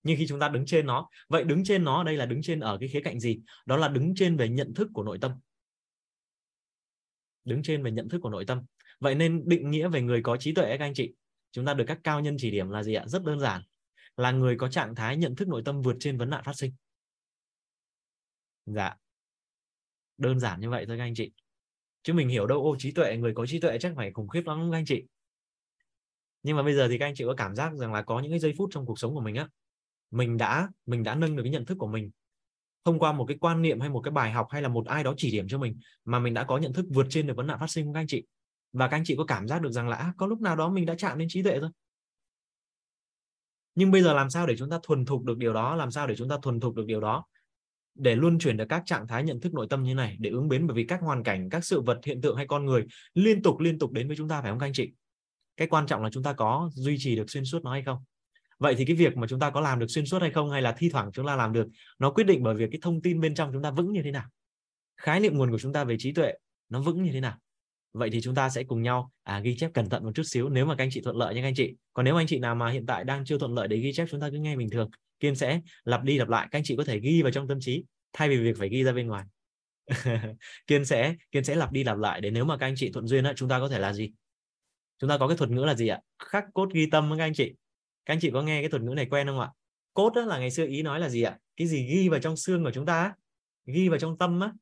nhưng 0.03 0.19
khi 0.19 0.27
chúng 0.27 0.41
ta 0.41 0.49
đứng 0.49 0.67
trên 0.67 0.87
nó, 0.87 1.09
vậy 1.29 1.45
đứng 1.45 1.65
trên 1.65 1.85
nó 1.85 2.05
đây 2.05 2.17
là 2.17 2.27
đứng 2.27 2.43
trên 2.43 2.61
ở 2.61 2.79
cái 2.81 2.89
khía 2.89 3.01
cạnh 3.01 3.21
gì? 3.21 3.41
Đó 3.67 3.77
là 3.77 3.89
đứng 3.89 4.15
trên 4.15 4.37
về 4.37 4.49
nhận 4.49 4.75
thức 4.75 4.89
của 4.95 5.03
nội 5.03 5.19
tâm. 5.21 5.33
Đứng 7.45 7.63
trên 7.63 7.83
về 7.83 7.91
nhận 7.91 8.09
thức 8.09 8.19
của 8.23 8.31
nội 8.31 8.45
tâm. 8.47 8.63
Vậy 9.01 9.15
nên 9.15 9.49
định 9.49 9.71
nghĩa 9.71 9.89
về 9.89 10.03
người 10.03 10.23
có 10.23 10.37
trí 10.37 10.55
tuệ 10.55 10.77
các 10.79 10.85
anh 10.85 10.95
chị, 10.95 11.15
chúng 11.53 11.65
ta 11.65 11.75
được 11.75 11.85
các 11.89 11.99
cao 12.05 12.21
nhân 12.21 12.37
chỉ 12.39 12.51
điểm 12.51 12.71
là 12.71 12.83
gì 12.83 12.95
ạ? 12.95 13.05
Rất 13.07 13.25
đơn 13.25 13.41
giản. 13.41 13.63
Là 14.17 14.31
người 14.31 14.57
có 14.57 14.69
trạng 14.69 14.95
thái 14.95 15.17
nhận 15.17 15.37
thức 15.37 15.49
nội 15.49 15.63
tâm 15.65 15.83
vượt 15.83 15.97
trên 16.01 16.19
vấn 16.19 16.31
nạn 16.31 16.43
phát 16.45 16.57
sinh. 16.57 16.73
Dạ. 18.67 18.95
Đơn 20.19 20.41
giản 20.41 20.61
như 20.61 20.71
vậy 20.71 20.85
thôi, 20.87 20.99
các 20.99 21.05
anh 21.05 21.15
chị. 21.15 21.33
Chứ 22.03 22.13
mình 22.13 22.29
hiểu 22.29 22.47
đâu, 22.47 22.63
ô, 22.63 22.77
trí 22.79 22.91
tuệ, 22.91 23.17
người 23.17 23.33
có 23.35 23.47
trí 23.47 23.61
tuệ 23.61 23.79
chắc 23.79 23.93
phải 23.97 24.13
khủng 24.13 24.29
khiếp 24.29 24.43
lắm, 24.47 24.69
các 24.71 24.79
anh 24.79 24.85
chị. 24.85 25.05
Nhưng 26.43 26.57
mà 26.57 26.63
bây 26.63 26.75
giờ 26.75 26.89
thì 26.89 26.99
các 26.99 27.07
anh 27.07 27.15
chị 27.15 27.25
có 27.25 27.35
cảm 27.37 27.55
giác 27.55 27.75
rằng 27.75 27.93
là 27.93 28.03
có 28.03 28.21
những 28.21 28.33
cái 28.33 28.39
giây 28.39 28.55
phút 28.59 28.71
trong 28.73 28.87
cuộc 28.87 28.99
sống 28.99 29.15
của 29.15 29.21
mình 29.21 29.35
á 29.35 29.49
mình 30.13 30.37
đã 30.37 30.69
mình 30.87 31.03
đã 31.03 31.15
nâng 31.15 31.37
được 31.37 31.43
cái 31.43 31.53
nhận 31.53 31.65
thức 31.65 31.79
của 31.79 31.87
mình 31.87 32.11
thông 32.85 32.99
qua 32.99 33.13
một 33.13 33.25
cái 33.29 33.37
quan 33.41 33.63
niệm 33.63 33.81
hay 33.81 33.89
một 33.89 34.01
cái 34.01 34.13
bài 34.13 34.31
học 34.31 34.47
hay 34.51 34.63
là 34.63 34.69
một 34.69 34.87
ai 34.87 35.05
đó 35.05 35.15
chỉ 35.17 35.31
điểm 35.31 35.49
cho 35.49 35.59
mình 35.59 35.79
mà 36.05 36.19
mình 36.19 36.35
đã 36.35 36.45
có 36.45 36.59
nhận 36.59 36.73
thức 36.73 36.87
vượt 36.91 37.07
trên 37.11 37.27
được 37.27 37.37
vấn 37.37 37.47
nạn 37.47 37.59
phát 37.61 37.71
sinh 37.71 37.87
của 37.87 37.93
các 37.93 38.01
anh 38.01 38.07
chị? 38.07 38.25
Và 38.73 38.89
các 38.89 38.97
anh 38.97 39.05
chị 39.05 39.15
có 39.19 39.25
cảm 39.25 39.49
giác 39.49 39.63
được 39.63 39.71
rằng 39.71 39.89
là 39.89 39.97
à, 39.97 40.13
có 40.17 40.27
lúc 40.27 40.41
nào 40.41 40.57
đó 40.57 40.69
mình 40.69 40.87
đã 40.87 40.95
chạm 40.99 41.19
đến 41.19 41.29
trí 41.31 41.43
tuệ 41.43 41.61
rồi. 41.61 41.71
Nhưng 43.75 43.91
bây 43.91 44.03
giờ 44.03 44.15
làm 44.15 44.31
sao 44.31 44.47
để 44.47 44.57
chúng 44.57 44.71
ta 44.71 44.79
thuần 44.83 45.05
thục 45.05 45.25
được 45.25 45.39
điều 45.39 45.53
đó 45.53 45.77
làm 45.77 45.91
sao 45.91 46.07
để 46.07 46.17
chúng 46.17 46.29
ta 46.29 46.37
thuần 46.43 46.61
thục 46.61 46.75
được 46.75 46.87
điều 46.87 47.01
đó 47.01 47.25
để 47.95 48.17
luôn 48.17 48.39
chuyển 48.39 48.57
được 48.57 48.65
các 48.69 48.83
trạng 48.87 49.09
thái 49.09 49.25
nhận 49.25 49.41
thức 49.41 49.55
nội 49.55 49.67
tâm 49.71 49.83
như 49.83 49.95
này 49.95 50.17
để 50.21 50.31
ứng 50.31 50.49
biến 50.49 50.67
bởi 50.67 50.75
vì 50.75 50.85
các 50.85 51.01
hoàn 51.01 51.23
cảnh 51.23 51.49
các 51.51 51.65
sự 51.65 51.81
vật 51.81 52.01
hiện 52.05 52.21
tượng 52.21 52.37
hay 52.37 52.47
con 52.47 52.67
người 52.67 52.87
liên 53.15 53.43
tục 53.43 53.61
liên 53.61 53.79
tục 53.79 53.93
đến 53.93 54.09
với 54.09 54.17
chúng 54.17 54.29
ta 54.29 54.43
phải 54.43 54.51
không 54.51 54.59
các 54.59 54.67
anh 54.67 54.73
chị? 54.73 54.93
Cái 55.57 55.69
quan 55.69 55.87
trọng 55.87 56.03
là 56.03 56.11
chúng 56.11 56.23
ta 56.23 56.33
có 56.33 56.71
duy 56.75 56.97
trì 56.99 57.17
được 57.17 57.31
xuyên 57.31 57.45
suốt 57.45 57.65
nó 57.65 57.73
hay 57.73 57.83
không? 57.83 57.99
Vậy 58.63 58.75
thì 58.79 58.85
cái 58.85 58.97
việc 58.97 59.17
mà 59.17 59.27
chúng 59.27 59.39
ta 59.39 59.51
có 59.51 59.61
làm 59.61 59.79
được 59.79 59.87
xuyên 59.89 60.07
suốt 60.07 60.23
hay 60.23 60.31
không 60.31 60.51
hay 60.51 60.63
là 60.63 60.73
thi 60.73 60.89
thoảng 60.89 61.11
chúng 61.13 61.27
ta 61.27 61.37
làm 61.37 61.53
được 61.53 61.69
nó 61.99 62.11
quyết 62.11 62.25
định 62.25 62.43
bởi 62.43 62.55
việc 62.55 62.69
cái 62.73 62.79
thông 62.83 63.03
tin 63.03 63.21
bên 63.21 63.35
trong 63.35 63.51
chúng 63.53 63.63
ta 63.63 63.71
vững 63.71 63.93
như 63.93 64.03
thế 64.03 64.11
nào. 64.11 64.25
Khái 64.97 65.21
niệm 65.21 65.39
nguồn 65.39 65.51
của 65.51 65.59
chúng 65.59 65.73
ta 65.73 65.85
về 65.85 65.97
trí 65.99 66.13
tuệ 66.13 66.33
nó 66.69 66.81
vững 66.81 67.03
như 67.03 67.13
thế 67.13 67.21
nào. 67.21 67.39
Vậy 67.93 68.11
thì 68.13 68.21
chúng 68.21 68.35
ta 68.35 68.49
sẽ 68.49 68.65
cùng 68.65 68.83
nhau 68.83 69.13
à, 69.23 69.41
ghi 69.41 69.57
chép 69.57 69.71
cẩn 69.75 69.89
thận 69.89 70.05
một 70.05 70.13
chút 70.15 70.23
xíu 70.23 70.49
nếu 70.49 70.67
mà 70.67 70.75
các 70.77 70.85
anh 70.85 70.91
chị 70.91 71.01
thuận 71.01 71.17
lợi 71.17 71.35
nha 71.35 71.41
các 71.41 71.49
anh 71.49 71.55
chị. 71.55 71.75
Còn 71.93 72.05
nếu 72.05 72.17
anh 72.17 72.27
chị 72.27 72.39
nào 72.39 72.55
mà 72.55 72.71
hiện 72.71 72.87
tại 72.87 73.05
đang 73.05 73.25
chưa 73.25 73.39
thuận 73.39 73.55
lợi 73.55 73.69
để 73.69 73.77
ghi 73.77 73.93
chép 73.93 74.07
chúng 74.11 74.21
ta 74.21 74.31
cứ 74.31 74.37
nghe 74.37 74.57
bình 74.57 74.71
thường. 74.71 74.91
Kiên 75.21 75.35
sẽ 75.35 75.61
lặp 75.85 76.03
đi 76.03 76.19
lặp 76.19 76.29
lại 76.29 76.49
các 76.51 76.59
anh 76.59 76.65
chị 76.65 76.77
có 76.77 76.85
thể 76.85 77.01
ghi 77.01 77.23
vào 77.23 77.33
trong 77.33 77.49
tâm 77.49 77.59
trí 77.61 77.85
thay 78.13 78.29
vì 78.29 78.37
việc 78.37 78.59
phải 78.59 78.69
ghi 78.69 78.85
ra 78.85 78.93
bên 78.93 79.07
ngoài. 79.07 79.25
Kiên 80.67 80.85
sẽ 80.85 81.15
kiên 81.31 81.45
sẽ 81.45 81.55
lặp 81.55 81.73
đi 81.73 81.85
lặp 81.85 81.99
lại 81.99 82.21
để 82.21 82.31
nếu 82.31 82.45
mà 82.45 82.57
các 82.57 82.67
anh 82.67 82.75
chị 82.77 82.91
thuận 82.93 83.07
duyên 83.07 83.25
á 83.25 83.33
chúng 83.37 83.49
ta 83.49 83.59
có 83.59 83.69
thể 83.69 83.79
là 83.79 83.93
gì? 83.93 84.11
Chúng 84.99 85.11
ta 85.11 85.19
có 85.19 85.29
cái 85.29 85.37
thuật 85.37 85.51
ngữ 85.51 85.65
là 85.65 85.75
gì 85.75 85.89
ạ? 85.89 86.01
Khắc 86.19 86.45
cốt 86.55 86.69
ghi 86.73 86.87
tâm 86.91 87.15
các 87.19 87.25
anh 87.25 87.35
chị 87.35 87.53
các 88.05 88.15
anh 88.15 88.21
chị 88.21 88.31
có 88.33 88.43
nghe 88.43 88.63
cái 88.63 88.71
thuật 88.71 88.83
ngữ 88.83 88.95
này 88.95 89.07
quen 89.11 89.27
không 89.27 89.41
ạ? 89.41 89.51
Cốt 89.95 90.13
đó 90.15 90.23
là 90.23 90.39
ngày 90.39 90.51
xưa 90.51 90.67
ý 90.67 90.83
nói 90.83 91.01
là 91.01 91.09
gì 91.09 91.23
ạ? 91.23 91.39
Cái 91.57 91.67
gì 91.67 91.87
ghi 91.87 92.09
vào 92.09 92.21
trong 92.21 92.37
xương 92.37 92.65
của 92.65 92.71
chúng 92.71 92.87
ta 92.87 93.15
ghi 93.67 93.89
vào 93.89 93.99
trong 93.99 94.19
tâm 94.19 94.41
á 94.41 94.53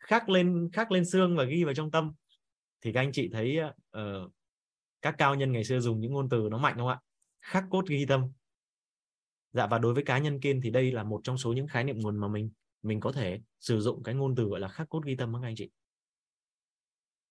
khắc 0.00 0.28
lên 0.28 0.70
khắc 0.72 0.92
lên 0.92 1.04
xương 1.04 1.36
và 1.36 1.44
ghi 1.44 1.64
vào 1.64 1.74
trong 1.74 1.90
tâm. 1.90 2.12
Thì 2.80 2.92
các 2.92 3.00
anh 3.00 3.12
chị 3.12 3.28
thấy 3.32 3.58
uh, 3.96 4.32
các 5.02 5.14
cao 5.18 5.34
nhân 5.34 5.52
ngày 5.52 5.64
xưa 5.64 5.80
dùng 5.80 6.00
những 6.00 6.12
ngôn 6.12 6.28
từ 6.28 6.48
nó 6.50 6.58
mạnh 6.58 6.74
không 6.78 6.88
ạ? 6.88 7.00
Khắc 7.40 7.64
cốt 7.70 7.86
ghi 7.88 8.06
tâm. 8.08 8.24
Dạ 9.52 9.66
và 9.66 9.78
đối 9.78 9.94
với 9.94 10.04
cá 10.04 10.18
nhân 10.18 10.40
kiên 10.40 10.60
thì 10.60 10.70
đây 10.70 10.92
là 10.92 11.02
một 11.02 11.20
trong 11.24 11.38
số 11.38 11.52
những 11.52 11.66
khái 11.66 11.84
niệm 11.84 11.98
nguồn 11.98 12.16
mà 12.16 12.28
mình 12.28 12.50
mình 12.82 13.00
có 13.00 13.12
thể 13.12 13.40
sử 13.60 13.80
dụng 13.80 14.02
cái 14.02 14.14
ngôn 14.14 14.34
từ 14.34 14.44
gọi 14.44 14.60
là 14.60 14.68
khắc 14.68 14.88
cốt 14.88 15.04
ghi 15.04 15.16
tâm 15.16 15.34
các 15.34 15.48
anh 15.48 15.54
chị. 15.56 15.70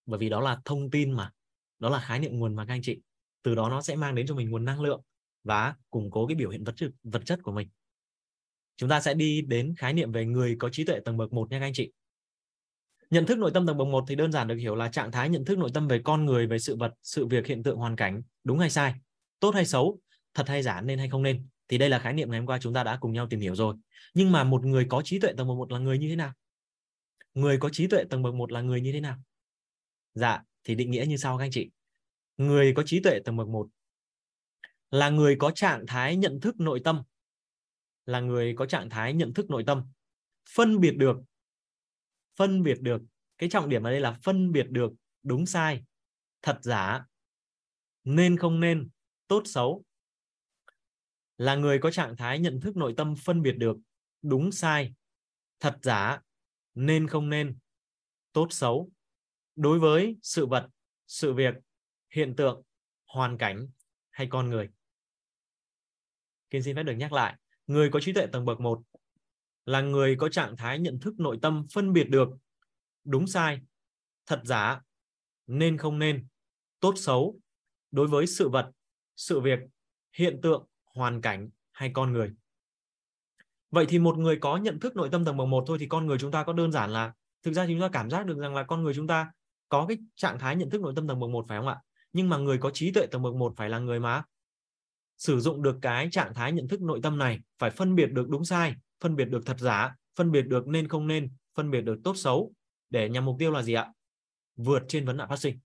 Bởi 0.06 0.20
vì 0.20 0.30
đó 0.30 0.42
là 0.42 0.62
thông 0.66 0.90
tin 0.90 1.12
mà 1.12 1.32
đó 1.80 1.90
là 1.90 2.00
khái 2.00 2.20
niệm 2.20 2.40
nguồn 2.40 2.56
mà 2.56 2.66
các 2.66 2.74
anh 2.74 2.82
chị 2.82 3.02
từ 3.44 3.56
đó 3.56 3.70
nó 3.70 3.82
sẽ 3.82 3.96
mang 3.96 4.16
đến 4.16 4.28
cho 4.28 4.36
mình 4.36 4.50
nguồn 4.50 4.66
năng 4.66 4.82
lượng 4.82 5.02
và 5.44 5.76
củng 5.90 6.12
cố 6.12 6.28
cái 6.28 6.36
biểu 6.36 6.50
hiện 6.50 6.64
vật 6.64 6.74
chất 6.76 6.92
vật 7.04 7.22
chất 7.26 7.40
của 7.44 7.52
mình. 7.52 7.70
Chúng 8.78 8.90
ta 8.90 9.02
sẽ 9.02 9.14
đi 9.14 9.42
đến 9.42 9.74
khái 9.78 9.94
niệm 9.94 10.12
về 10.12 10.26
người 10.26 10.56
có 10.60 10.70
trí 10.70 10.84
tuệ 10.84 11.00
tầng 11.06 11.18
bậc 11.18 11.34
1 11.34 11.52
nha 11.52 11.60
các 11.60 11.66
anh 11.66 11.74
chị. 11.74 11.92
Nhận 13.10 13.26
thức 13.26 13.38
nội 13.38 13.52
tâm 13.54 13.68
tầng 13.68 13.78
bậc 13.78 13.88
1 13.88 14.04
thì 14.08 14.16
đơn 14.16 14.32
giản 14.32 14.48
được 14.48 14.56
hiểu 14.56 14.76
là 14.76 14.90
trạng 14.90 15.12
thái 15.12 15.30
nhận 15.30 15.46
thức 15.46 15.58
nội 15.58 15.70
tâm 15.74 15.88
về 15.88 16.02
con 16.04 16.26
người, 16.26 16.48
về 16.48 16.60
sự 16.60 16.76
vật, 16.76 16.94
sự 17.04 17.28
việc, 17.28 17.48
hiện 17.48 17.64
tượng, 17.64 17.78
hoàn 17.78 17.96
cảnh, 17.96 18.22
đúng 18.44 18.60
hay 18.60 18.70
sai, 18.70 18.94
tốt 19.40 19.52
hay 19.56 19.66
xấu, 19.66 20.00
thật 20.34 20.48
hay 20.48 20.64
giả, 20.64 20.82
nên 20.82 21.00
hay 21.00 21.10
không 21.10 21.24
nên. 21.24 21.48
Thì 21.68 21.78
đây 21.78 21.90
là 21.90 22.00
khái 22.00 22.14
niệm 22.14 22.32
ngày 22.32 22.40
hôm 22.40 22.48
qua 22.48 22.60
chúng 22.62 22.74
ta 22.74 22.84
đã 22.84 22.98
cùng 23.02 23.14
nhau 23.14 23.28
tìm 23.30 23.40
hiểu 23.40 23.56
rồi. 23.56 23.76
Nhưng 24.14 24.32
mà 24.32 24.44
một 24.44 24.66
người 24.66 24.86
có 24.90 25.02
trí 25.02 25.20
tuệ 25.20 25.34
tầng 25.38 25.48
bậc 25.48 25.58
1 25.58 25.72
là 25.72 25.80
người 25.80 25.98
như 25.98 26.10
thế 26.10 26.16
nào? 26.16 26.34
Người 27.34 27.58
có 27.58 27.70
trí 27.70 27.88
tuệ 27.88 28.04
tầng 28.04 28.24
bậc 28.24 28.34
1 28.34 28.52
là 28.52 28.62
người 28.62 28.82
như 28.82 28.92
thế 28.92 29.02
nào? 29.02 29.18
Dạ 30.14 30.42
thì 30.64 30.76
định 30.76 30.92
nghĩa 30.92 31.06
như 31.06 31.18
sau 31.18 31.38
các 31.38 31.44
anh 31.44 31.52
chị 31.52 31.70
người 32.40 32.74
có 32.76 32.84
trí 32.86 33.00
tuệ 33.00 33.20
tầng 33.26 33.38
bậc 33.38 33.48
1 33.48 33.70
là 34.92 35.10
người 35.10 35.36
có 35.40 35.52
trạng 35.52 35.86
thái 35.88 36.16
nhận 36.16 36.40
thức 36.40 36.60
nội 36.60 36.82
tâm. 36.84 37.04
Là 38.06 38.20
người 38.20 38.54
có 38.58 38.66
trạng 38.66 38.90
thái 38.90 39.14
nhận 39.14 39.34
thức 39.34 39.50
nội 39.50 39.64
tâm. 39.68 39.84
Phân 40.56 40.80
biệt 40.80 40.92
được. 40.98 41.18
Phân 42.36 42.64
biệt 42.64 42.82
được. 42.82 43.02
Cái 43.38 43.50
trọng 43.50 43.70
điểm 43.70 43.84
ở 43.84 43.92
đây 43.92 44.00
là 44.00 44.12
phân 44.24 44.52
biệt 44.52 44.68
được 44.70 44.92
đúng 45.24 45.46
sai, 45.46 45.84
thật 46.42 46.60
giả, 46.62 47.06
nên 48.04 48.38
không 48.38 48.60
nên, 48.60 48.90
tốt 49.28 49.42
xấu. 49.46 49.84
Là 51.38 51.56
người 51.56 51.80
có 51.80 51.92
trạng 51.92 52.18
thái 52.18 52.40
nhận 52.40 52.60
thức 52.62 52.78
nội 52.78 52.94
tâm 52.98 53.16
phân 53.24 53.42
biệt 53.42 53.56
được 53.58 53.78
đúng 54.22 54.52
sai, 54.52 54.94
thật 55.60 55.78
giả, 55.82 56.22
nên 56.76 57.08
không 57.08 57.30
nên, 57.30 57.58
tốt 58.32 58.48
xấu. 58.50 58.90
Đối 59.56 59.80
với 59.80 60.18
sự 60.22 60.46
vật, 60.46 60.68
sự 61.08 61.34
việc 61.34 61.54
hiện 62.12 62.36
tượng, 62.36 62.62
hoàn 63.08 63.38
cảnh 63.38 63.68
hay 64.12 64.28
con 64.28 64.50
người? 64.50 64.70
Kiên 66.50 66.64
xin 66.64 66.76
phép 66.76 66.84
được 66.84 66.94
nhắc 66.94 67.14
lại, 67.14 67.36
người 67.68 67.90
có 67.90 68.00
trí 68.00 68.14
tuệ 68.14 68.28
tầng 68.28 68.46
bậc 68.46 68.60
1 68.60 68.82
là 69.66 69.82
người 69.82 70.16
có 70.16 70.30
trạng 70.30 70.58
thái 70.58 70.80
nhận 70.80 71.00
thức 71.00 71.20
nội 71.20 71.40
tâm 71.42 71.66
phân 71.74 71.94
biệt 71.94 72.10
được 72.10 72.30
đúng 73.04 73.28
sai, 73.28 73.62
thật 74.26 74.42
giả, 74.44 74.82
nên 75.48 75.78
không 75.78 76.00
nên, 76.00 76.28
tốt 76.80 76.94
xấu 76.98 77.40
đối 77.92 78.08
với 78.08 78.28
sự 78.28 78.50
vật, 78.50 78.72
sự 79.16 79.40
việc, 79.40 79.60
hiện 80.14 80.40
tượng, 80.42 80.66
hoàn 80.84 81.22
cảnh 81.22 81.50
hay 81.72 81.92
con 81.94 82.14
người. 82.14 82.32
Vậy 83.72 83.86
thì 83.90 84.00
một 84.00 84.18
người 84.18 84.38
có 84.42 84.58
nhận 84.58 84.80
thức 84.80 84.96
nội 84.96 85.10
tâm 85.12 85.26
tầng 85.26 85.38
bậc 85.38 85.48
một 85.48 85.64
thôi 85.68 85.78
thì 85.80 85.88
con 85.88 86.06
người 86.06 86.18
chúng 86.20 86.32
ta 86.32 86.44
có 86.44 86.54
đơn 86.54 86.72
giản 86.72 86.90
là, 86.90 87.14
thực 87.44 87.54
ra 87.54 87.66
chúng 87.68 87.82
ta 87.82 87.90
cảm 87.92 88.10
giác 88.10 88.26
được 88.26 88.38
rằng 88.38 88.56
là 88.56 88.64
con 88.64 88.84
người 88.84 88.94
chúng 88.94 89.08
ta 89.08 89.32
có 89.70 89.86
cái 89.88 89.98
trạng 90.16 90.40
thái 90.40 90.56
nhận 90.56 90.70
thức 90.70 90.82
nội 90.82 90.94
tâm 90.96 91.08
tầng 91.08 91.20
bậc 91.20 91.30
một 91.30 91.46
phải 91.48 91.60
không 91.60 91.68
ạ? 91.68 91.82
Nhưng 92.14 92.30
mà 92.30 92.38
người 92.38 92.58
có 92.58 92.72
trí 92.74 92.92
tuệ 92.92 93.06
tầng 93.06 93.22
bậc 93.22 93.36
một 93.36 93.54
phải 93.58 93.70
là 93.70 93.80
người 93.80 94.00
mà 94.00 94.24
sử 95.18 95.40
dụng 95.40 95.62
được 95.62 95.78
cái 95.82 96.08
trạng 96.12 96.34
thái 96.34 96.52
nhận 96.52 96.68
thức 96.68 96.82
nội 96.82 97.00
tâm 97.04 97.18
này, 97.18 97.40
phải 97.58 97.70
phân 97.70 97.96
biệt 97.96 98.12
được 98.12 98.30
đúng 98.30 98.46
sai, 98.46 98.76
phân 99.02 99.16
biệt 99.16 99.26
được 99.26 99.46
thật 99.46 99.60
giả, 99.60 99.96
phân 100.16 100.32
biệt 100.32 100.42
được 100.42 100.68
nên 100.68 100.88
không 100.88 101.08
nên, 101.08 101.30
phân 101.56 101.72
biệt 101.72 101.82
được 101.82 102.00
tốt 102.04 102.18
xấu. 102.18 102.54
Để 102.90 103.10
nhằm 103.10 103.26
mục 103.26 103.36
tiêu 103.40 103.52
là 103.52 103.62
gì 103.62 103.74
ạ? 103.74 103.88
Vượt 104.56 104.84
trên 104.88 105.06
vấn 105.06 105.18
nạn 105.18 105.30
phát 105.30 105.40
sinh. 105.40 105.60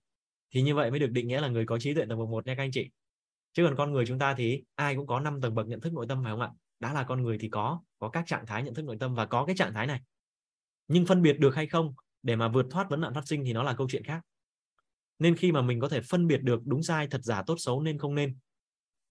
Thì 0.53 0.61
như 0.61 0.75
vậy 0.75 0.91
mới 0.91 0.99
được 0.99 1.11
định 1.11 1.27
nghĩa 1.27 1.41
là 1.41 1.47
người 1.47 1.65
có 1.65 1.79
trí 1.79 1.93
tuệ 1.93 2.05
tầng 2.09 2.19
bậc 2.19 2.29
một 2.29 2.47
nha 2.47 2.55
các 2.55 2.63
anh 2.63 2.71
chị. 2.71 2.89
Chứ 3.53 3.65
còn 3.65 3.75
con 3.75 3.91
người 3.91 4.05
chúng 4.05 4.19
ta 4.19 4.33
thì 4.33 4.63
ai 4.75 4.95
cũng 4.95 5.07
có 5.07 5.19
năm 5.19 5.41
tầng 5.41 5.55
bậc 5.55 5.67
nhận 5.67 5.81
thức 5.81 5.93
nội 5.93 6.05
tâm, 6.09 6.23
phải 6.23 6.31
không 6.31 6.41
ạ? 6.41 6.49
Đã 6.79 6.93
là 6.93 7.03
con 7.03 7.23
người 7.23 7.37
thì 7.37 7.49
có 7.49 7.81
có 7.99 8.09
các 8.09 8.23
trạng 8.27 8.45
thái 8.45 8.63
nhận 8.63 8.73
thức 8.73 8.85
nội 8.85 8.97
tâm 8.99 9.15
và 9.15 9.25
có 9.25 9.45
cái 9.45 9.55
trạng 9.55 9.73
thái 9.73 9.87
này. 9.87 10.01
Nhưng 10.87 11.05
phân 11.05 11.21
biệt 11.21 11.39
được 11.39 11.55
hay 11.55 11.67
không 11.67 11.93
để 12.23 12.35
mà 12.35 12.47
vượt 12.47 12.65
thoát 12.71 12.89
vấn 12.89 13.01
nạn 13.01 13.13
phát 13.13 13.27
sinh 13.27 13.43
thì 13.45 13.53
nó 13.53 13.63
là 13.63 13.73
câu 13.73 13.87
chuyện 13.89 14.03
khác 14.03 14.21
nên 15.19 15.35
khi 15.35 15.51
mà 15.51 15.61
mình 15.61 15.79
có 15.79 15.89
thể 15.89 16.01
phân 16.01 16.27
biệt 16.27 16.37
được 16.37 16.61
đúng 16.65 16.83
sai, 16.83 17.07
thật 17.07 17.21
giả, 17.23 17.43
tốt, 17.47 17.55
xấu 17.57 17.81
nên 17.81 17.97
không 17.97 18.15
nên. 18.15 18.37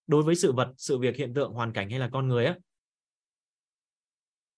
Đối 0.06 0.22
với 0.22 0.34
sự 0.34 0.52
vật, 0.52 0.72
sự 0.76 0.98
việc, 0.98 1.16
hiện 1.16 1.34
tượng, 1.34 1.52
hoàn 1.52 1.72
cảnh 1.72 1.90
hay 1.90 1.98
là 1.98 2.10
con 2.12 2.28
người 2.28 2.44
á. 2.44 2.58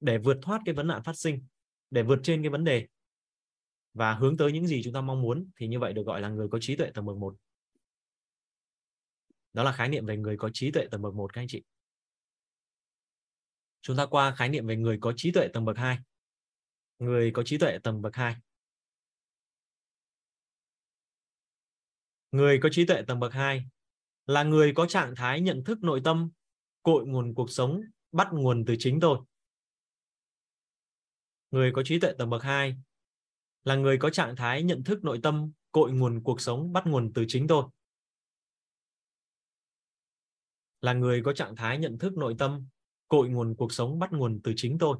Để 0.00 0.18
vượt 0.18 0.38
thoát 0.42 0.60
cái 0.64 0.74
vấn 0.74 0.86
nạn 0.86 1.02
phát 1.02 1.16
sinh, 1.16 1.46
để 1.90 2.02
vượt 2.02 2.20
trên 2.22 2.42
cái 2.42 2.50
vấn 2.50 2.64
đề. 2.64 2.86
Và 3.94 4.14
hướng 4.14 4.36
tới 4.36 4.52
những 4.52 4.66
gì 4.66 4.80
chúng 4.84 4.92
ta 4.92 5.00
mong 5.00 5.22
muốn 5.22 5.50
thì 5.56 5.68
như 5.68 5.78
vậy 5.78 5.92
được 5.92 6.06
gọi 6.06 6.20
là 6.20 6.28
người 6.28 6.48
có 6.48 6.58
trí 6.60 6.76
tuệ 6.76 6.90
tầng 6.90 7.06
bậc 7.06 7.16
một. 7.16 7.36
Đó 9.52 9.62
là 9.62 9.72
khái 9.72 9.88
niệm 9.88 10.06
về 10.06 10.16
người 10.16 10.36
có 10.36 10.50
trí 10.52 10.70
tuệ 10.70 10.86
tầng 10.90 11.02
bậc 11.02 11.14
một 11.14 11.32
các 11.32 11.40
anh 11.40 11.48
chị. 11.48 11.62
Chúng 13.82 13.96
ta 13.96 14.06
qua 14.06 14.34
khái 14.34 14.48
niệm 14.48 14.66
về 14.66 14.76
người 14.76 14.98
có 15.00 15.12
trí 15.16 15.32
tuệ 15.32 15.48
tầng 15.48 15.64
bậc 15.64 15.76
2 15.76 15.98
người 16.98 17.30
có 17.30 17.42
trí 17.42 17.58
tuệ 17.58 17.78
tầng 17.78 18.02
bậc 18.02 18.14
2 18.14 18.36
người 22.36 22.58
có 22.62 22.68
trí 22.72 22.86
tuệ 22.86 23.02
tầng 23.02 23.20
bậc 23.20 23.32
2 23.32 23.66
là 24.26 24.42
người 24.42 24.72
có 24.74 24.86
trạng 24.86 25.14
thái 25.16 25.40
nhận 25.40 25.64
thức 25.64 25.82
nội 25.82 26.00
tâm, 26.04 26.30
cội 26.82 27.06
nguồn 27.06 27.34
cuộc 27.34 27.50
sống, 27.50 27.80
bắt 28.12 28.28
nguồn 28.32 28.64
từ 28.64 28.74
chính 28.78 29.00
tôi. 29.00 29.18
Người 31.50 31.72
có 31.72 31.82
trí 31.82 32.00
tuệ 32.00 32.12
tầng 32.18 32.30
bậc 32.30 32.42
2 32.42 32.76
là 33.64 33.74
người 33.74 33.98
có 33.98 34.10
trạng 34.10 34.36
thái 34.36 34.62
nhận 34.62 34.84
thức 34.84 35.04
nội 35.04 35.20
tâm, 35.22 35.52
cội 35.72 35.92
nguồn 35.92 36.22
cuộc 36.22 36.40
sống, 36.40 36.72
bắt 36.72 36.86
nguồn 36.86 37.12
từ 37.12 37.24
chính 37.28 37.46
tôi. 37.46 37.64
Là 40.80 40.92
người 40.92 41.22
có 41.24 41.32
trạng 41.32 41.56
thái 41.56 41.78
nhận 41.78 41.98
thức 41.98 42.16
nội 42.16 42.34
tâm, 42.38 42.66
cội 43.08 43.28
nguồn 43.28 43.54
cuộc 43.56 43.72
sống, 43.72 43.98
bắt 43.98 44.12
nguồn 44.12 44.40
từ 44.44 44.52
chính 44.56 44.78
tôi. 44.78 44.98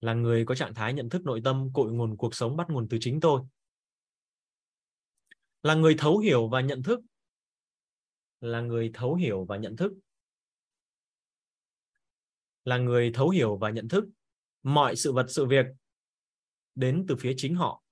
Là 0.00 0.14
người 0.14 0.44
có 0.44 0.54
trạng 0.54 0.74
thái 0.74 0.94
nhận 0.94 1.08
thức 1.08 1.24
nội 1.24 1.40
tâm, 1.44 1.70
cội 1.74 1.92
nguồn 1.92 2.16
cuộc 2.16 2.34
sống, 2.34 2.56
bắt 2.56 2.66
nguồn 2.70 2.88
từ 2.88 2.98
chính 3.00 3.20
tôi. 3.20 3.42
Là 5.62 5.74
người 5.74 5.94
thấu 5.98 6.18
hiểu 6.18 6.48
và 6.48 6.60
nhận 6.60 6.82
thức. 6.82 7.00
Là 8.40 8.60
người 8.60 8.90
thấu 8.94 9.14
hiểu 9.14 9.44
và 9.44 9.56
nhận 9.56 9.76
thức. 9.76 9.92
Là 12.64 12.78
người 12.78 13.10
thấu 13.14 13.28
hiểu 13.28 13.56
và 13.56 13.70
nhận 13.70 13.88
thức. 13.88 14.04
Mọi 14.62 14.96
sự 14.96 15.12
vật, 15.12 15.26
sự 15.28 15.46
việc 15.46 15.66
đến 16.74 17.04
từ 17.08 17.16
phía 17.16 17.34
chính 17.36 17.54
họ. 17.54 17.82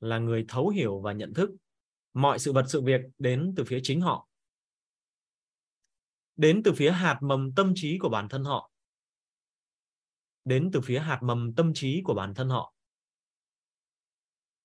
Là 0.00 0.18
người 0.18 0.44
thấu 0.48 0.68
hiểu 0.68 1.00
và 1.00 1.12
nhận 1.12 1.34
thức. 1.34 1.50
Mọi 2.12 2.38
sự 2.38 2.52
vật, 2.52 2.64
sự 2.68 2.82
việc 2.82 3.00
đến 3.18 3.54
từ 3.56 3.64
phía 3.64 3.80
chính 3.82 4.00
họ. 4.00 4.28
Đến 6.36 6.62
từ 6.64 6.72
phía 6.76 6.90
hạt 6.90 7.18
mầm 7.22 7.54
tâm 7.54 7.72
trí 7.76 7.98
của 7.98 8.08
bản 8.08 8.28
thân 8.28 8.44
họ 8.44 8.71
đến 10.44 10.70
từ 10.72 10.80
phía 10.80 10.98
hạt 10.98 11.18
mầm 11.22 11.54
tâm 11.54 11.72
trí 11.74 12.02
của 12.04 12.14
bản 12.14 12.34
thân 12.34 12.48
họ. 12.48 12.74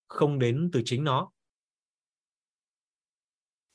Không 0.07 0.39
đến 0.39 0.69
từ 0.73 0.81
chính 0.85 1.03
nó. 1.03 1.31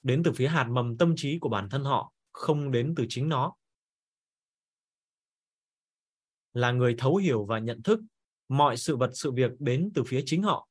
Đến 0.02 0.22
từ 0.24 0.32
phía 0.32 0.48
hạt 0.48 0.66
mầm 0.70 0.96
tâm 0.96 1.14
trí 1.16 1.38
của 1.38 1.48
bản 1.48 1.68
thân 1.70 1.84
họ, 1.84 2.12
không 2.32 2.70
đến 2.70 2.94
từ 2.96 3.06
chính 3.08 3.28
nó. 3.28 3.54
Là 6.52 6.72
người 6.72 6.94
thấu 6.98 7.16
hiểu 7.16 7.44
và 7.44 7.58
nhận 7.58 7.82
thức 7.82 8.00
mọi 8.48 8.76
sự 8.76 8.96
vật, 8.96 9.10
sự 9.14 9.32
việc 9.32 9.50
đến 9.58 9.90
từ 9.94 10.04
phía 10.06 10.22
chính 10.26 10.42
họ, 10.42 10.68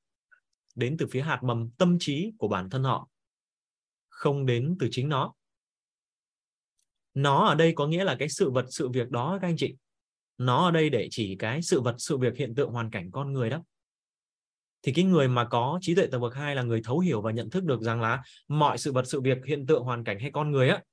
đến 0.75 0.95
từ 0.99 1.07
phía 1.11 1.21
hạt 1.21 1.39
mầm 1.43 1.69
tâm 1.69 1.97
trí 1.99 2.31
của 2.37 2.47
bản 2.47 2.69
thân 2.69 2.83
họ, 2.83 3.09
không 4.09 4.45
đến 4.45 4.77
từ 4.79 4.87
chính 4.91 5.09
nó. 5.09 5.33
Nó 7.13 7.47
ở 7.47 7.55
đây 7.55 7.73
có 7.75 7.87
nghĩa 7.87 8.03
là 8.03 8.15
cái 8.19 8.29
sự 8.29 8.51
vật, 8.51 8.65
sự 8.69 8.89
việc 8.89 9.09
đó, 9.09 9.37
các 9.41 9.47
anh 9.47 9.57
chị 9.57 9.75
nó 10.37 10.65
ở 10.65 10.71
đây 10.71 10.89
để 10.89 11.07
chỉ 11.11 11.35
cái 11.39 11.61
sự 11.61 11.81
vật, 11.81 11.95
sự 11.97 12.17
việc, 12.17 12.37
hiện 12.37 12.55
tượng, 12.55 12.71
hoàn 12.71 12.91
cảnh 12.91 13.11
con 13.11 13.33
người 13.33 13.49
đó. 13.49 13.63
Thì 14.81 14.93
cái 14.93 15.05
người 15.05 15.27
mà 15.27 15.47
có 15.49 15.79
trí 15.81 15.95
tuệ 15.95 16.07
tầng 16.07 16.21
bậc 16.21 16.33
hai 16.33 16.55
là 16.55 16.63
người 16.63 16.81
thấu 16.83 16.99
hiểu 16.99 17.21
và 17.21 17.31
nhận 17.31 17.49
thức 17.49 17.63
được 17.63 17.81
rằng 17.81 18.01
là 18.01 18.23
mọi 18.47 18.77
sự 18.77 18.91
vật, 18.91 19.03
sự 19.07 19.21
việc, 19.21 19.37
hiện 19.45 19.65
tượng, 19.65 19.83
hoàn 19.83 20.03
cảnh 20.03 20.19
hay 20.19 20.31
con 20.31 20.51
người 20.51 20.69
á, 20.69 20.83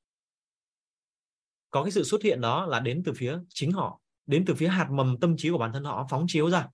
có 1.71 1.83
cái 1.83 1.91
sự 1.91 2.05
xuất 2.05 2.23
hiện 2.23 2.41
đó 2.41 2.67
là 2.67 2.81
đến 2.81 3.03
từ 3.05 3.13
phía 3.17 3.39
chính 3.49 3.73
họ, 3.73 4.01
đến 4.27 4.45
từ 4.47 4.55
phía 4.55 4.69
hạt 4.69 4.89
mầm 4.91 5.21
tâm 5.21 5.37
trí 5.37 5.51
của 5.51 5.59
bản 5.59 5.73
thân 5.73 5.85
họ, 5.85 6.07
phóng 6.11 6.25
chiếu 6.29 6.51
ra, 6.51 6.69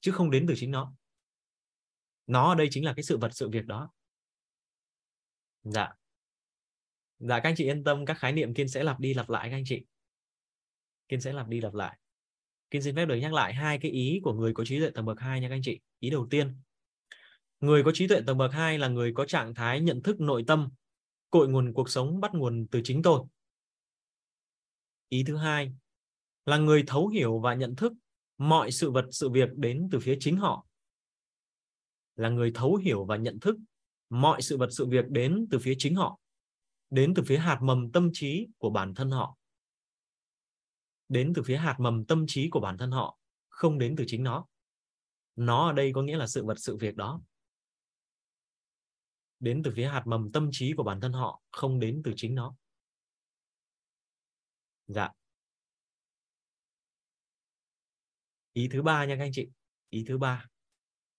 chứ 0.00 0.12
không 0.12 0.30
đến 0.30 0.46
từ 0.48 0.54
chính 0.56 0.70
nó. 0.70 0.92
Nó 2.26 2.48
ở 2.48 2.54
đây 2.54 2.68
chính 2.70 2.84
là 2.84 2.92
cái 2.96 3.02
sự 3.02 3.16
vật, 3.18 3.30
sự 3.32 3.48
việc 3.48 3.66
đó. 3.66 3.90
Dạ. 5.62 5.88
Dạ 7.18 7.40
các 7.40 7.48
anh 7.48 7.54
chị 7.56 7.64
yên 7.64 7.84
tâm, 7.84 8.06
các 8.06 8.18
khái 8.18 8.32
niệm 8.32 8.54
kiên 8.54 8.68
sẽ 8.68 8.84
lặp 8.84 9.00
đi 9.00 9.14
lặp 9.14 9.30
lại, 9.30 9.50
các 9.50 9.56
anh 9.56 9.64
chị 9.66 9.84
kiên 11.08 11.20
sẽ 11.20 11.32
lặp 11.32 11.48
đi 11.48 11.60
lặp 11.60 11.74
lại. 11.74 11.98
Kiên 12.70 12.82
xin 12.82 12.96
phép 12.96 13.06
được 13.06 13.14
nhắc 13.14 13.32
lại 13.32 13.54
hai 13.54 13.78
cái 13.78 13.90
ý 13.90 14.20
của 14.22 14.32
người 14.32 14.54
có 14.54 14.64
trí 14.64 14.80
tuệ 14.80 14.90
tầng 14.90 15.04
bậc 15.04 15.20
hai 15.20 15.40
nha 15.40 15.48
các 15.48 15.54
anh 15.54 15.62
chị. 15.62 15.80
Ý 16.00 16.10
đầu 16.10 16.26
tiên, 16.30 16.54
người 17.60 17.82
có 17.82 17.92
trí 17.94 18.08
tuệ 18.08 18.20
tầng 18.26 18.38
bậc 18.38 18.52
hai 18.52 18.78
là 18.78 18.88
người 18.88 19.12
có 19.12 19.24
trạng 19.24 19.54
thái 19.54 19.80
nhận 19.80 20.02
thức 20.02 20.20
nội 20.20 20.44
tâm, 20.46 20.68
cội 21.30 21.48
nguồn 21.48 21.72
cuộc 21.72 21.90
sống 21.90 22.20
bắt 22.20 22.34
nguồn 22.34 22.66
từ 22.70 22.80
chính 22.84 23.02
tôi. 23.02 23.24
Ý 25.08 25.24
thứ 25.26 25.36
hai, 25.36 25.72
là 26.46 26.58
người 26.58 26.84
thấu 26.86 27.08
hiểu 27.08 27.38
và 27.38 27.54
nhận 27.54 27.76
thức 27.76 27.92
mọi 28.38 28.72
sự 28.72 28.90
vật, 28.90 29.06
sự 29.10 29.28
việc 29.28 29.48
đến 29.56 29.88
từ 29.92 30.00
phía 30.00 30.16
chính 30.20 30.36
họ. 30.36 30.66
Là 32.16 32.28
người 32.28 32.50
thấu 32.54 32.76
hiểu 32.76 33.04
và 33.04 33.16
nhận 33.16 33.40
thức 33.40 33.56
mọi 34.10 34.42
sự 34.42 34.56
vật, 34.56 34.68
sự 34.70 34.86
việc 34.86 35.08
đến 35.08 35.46
từ 35.50 35.58
phía 35.58 35.74
chính 35.78 35.94
họ, 35.94 36.18
đến 36.90 37.14
từ 37.14 37.22
phía 37.22 37.38
hạt 37.38 37.58
mầm 37.62 37.92
tâm 37.92 38.10
trí 38.12 38.46
của 38.58 38.70
bản 38.70 38.94
thân 38.94 39.10
họ 39.10 39.36
đến 41.08 41.32
từ 41.34 41.42
phía 41.42 41.56
hạt 41.56 41.76
mầm 41.78 42.04
tâm 42.04 42.24
trí 42.28 42.50
của 42.50 42.60
bản 42.60 42.78
thân 42.78 42.90
họ, 42.90 43.18
không 43.48 43.78
đến 43.78 43.94
từ 43.98 44.04
chính 44.06 44.22
nó. 44.22 44.46
Nó 45.36 45.66
ở 45.66 45.72
đây 45.72 45.92
có 45.94 46.02
nghĩa 46.02 46.16
là 46.16 46.26
sự 46.26 46.44
vật, 46.44 46.58
sự 46.58 46.76
việc 46.76 46.96
đó. 46.96 47.20
Đến 49.40 49.62
từ 49.62 49.72
phía 49.76 49.88
hạt 49.88 50.02
mầm 50.06 50.32
tâm 50.32 50.48
trí 50.52 50.72
của 50.76 50.82
bản 50.82 51.00
thân 51.00 51.12
họ, 51.12 51.42
không 51.50 51.80
đến 51.80 52.02
từ 52.04 52.12
chính 52.16 52.34
nó. 52.34 52.56
Dạ. 54.86 55.08
Ý 58.52 58.68
thứ 58.72 58.82
ba 58.82 59.04
nha 59.04 59.16
các 59.16 59.24
anh 59.24 59.32
chị. 59.34 59.48
Ý 59.90 60.04
thứ 60.08 60.18
ba. 60.18 60.46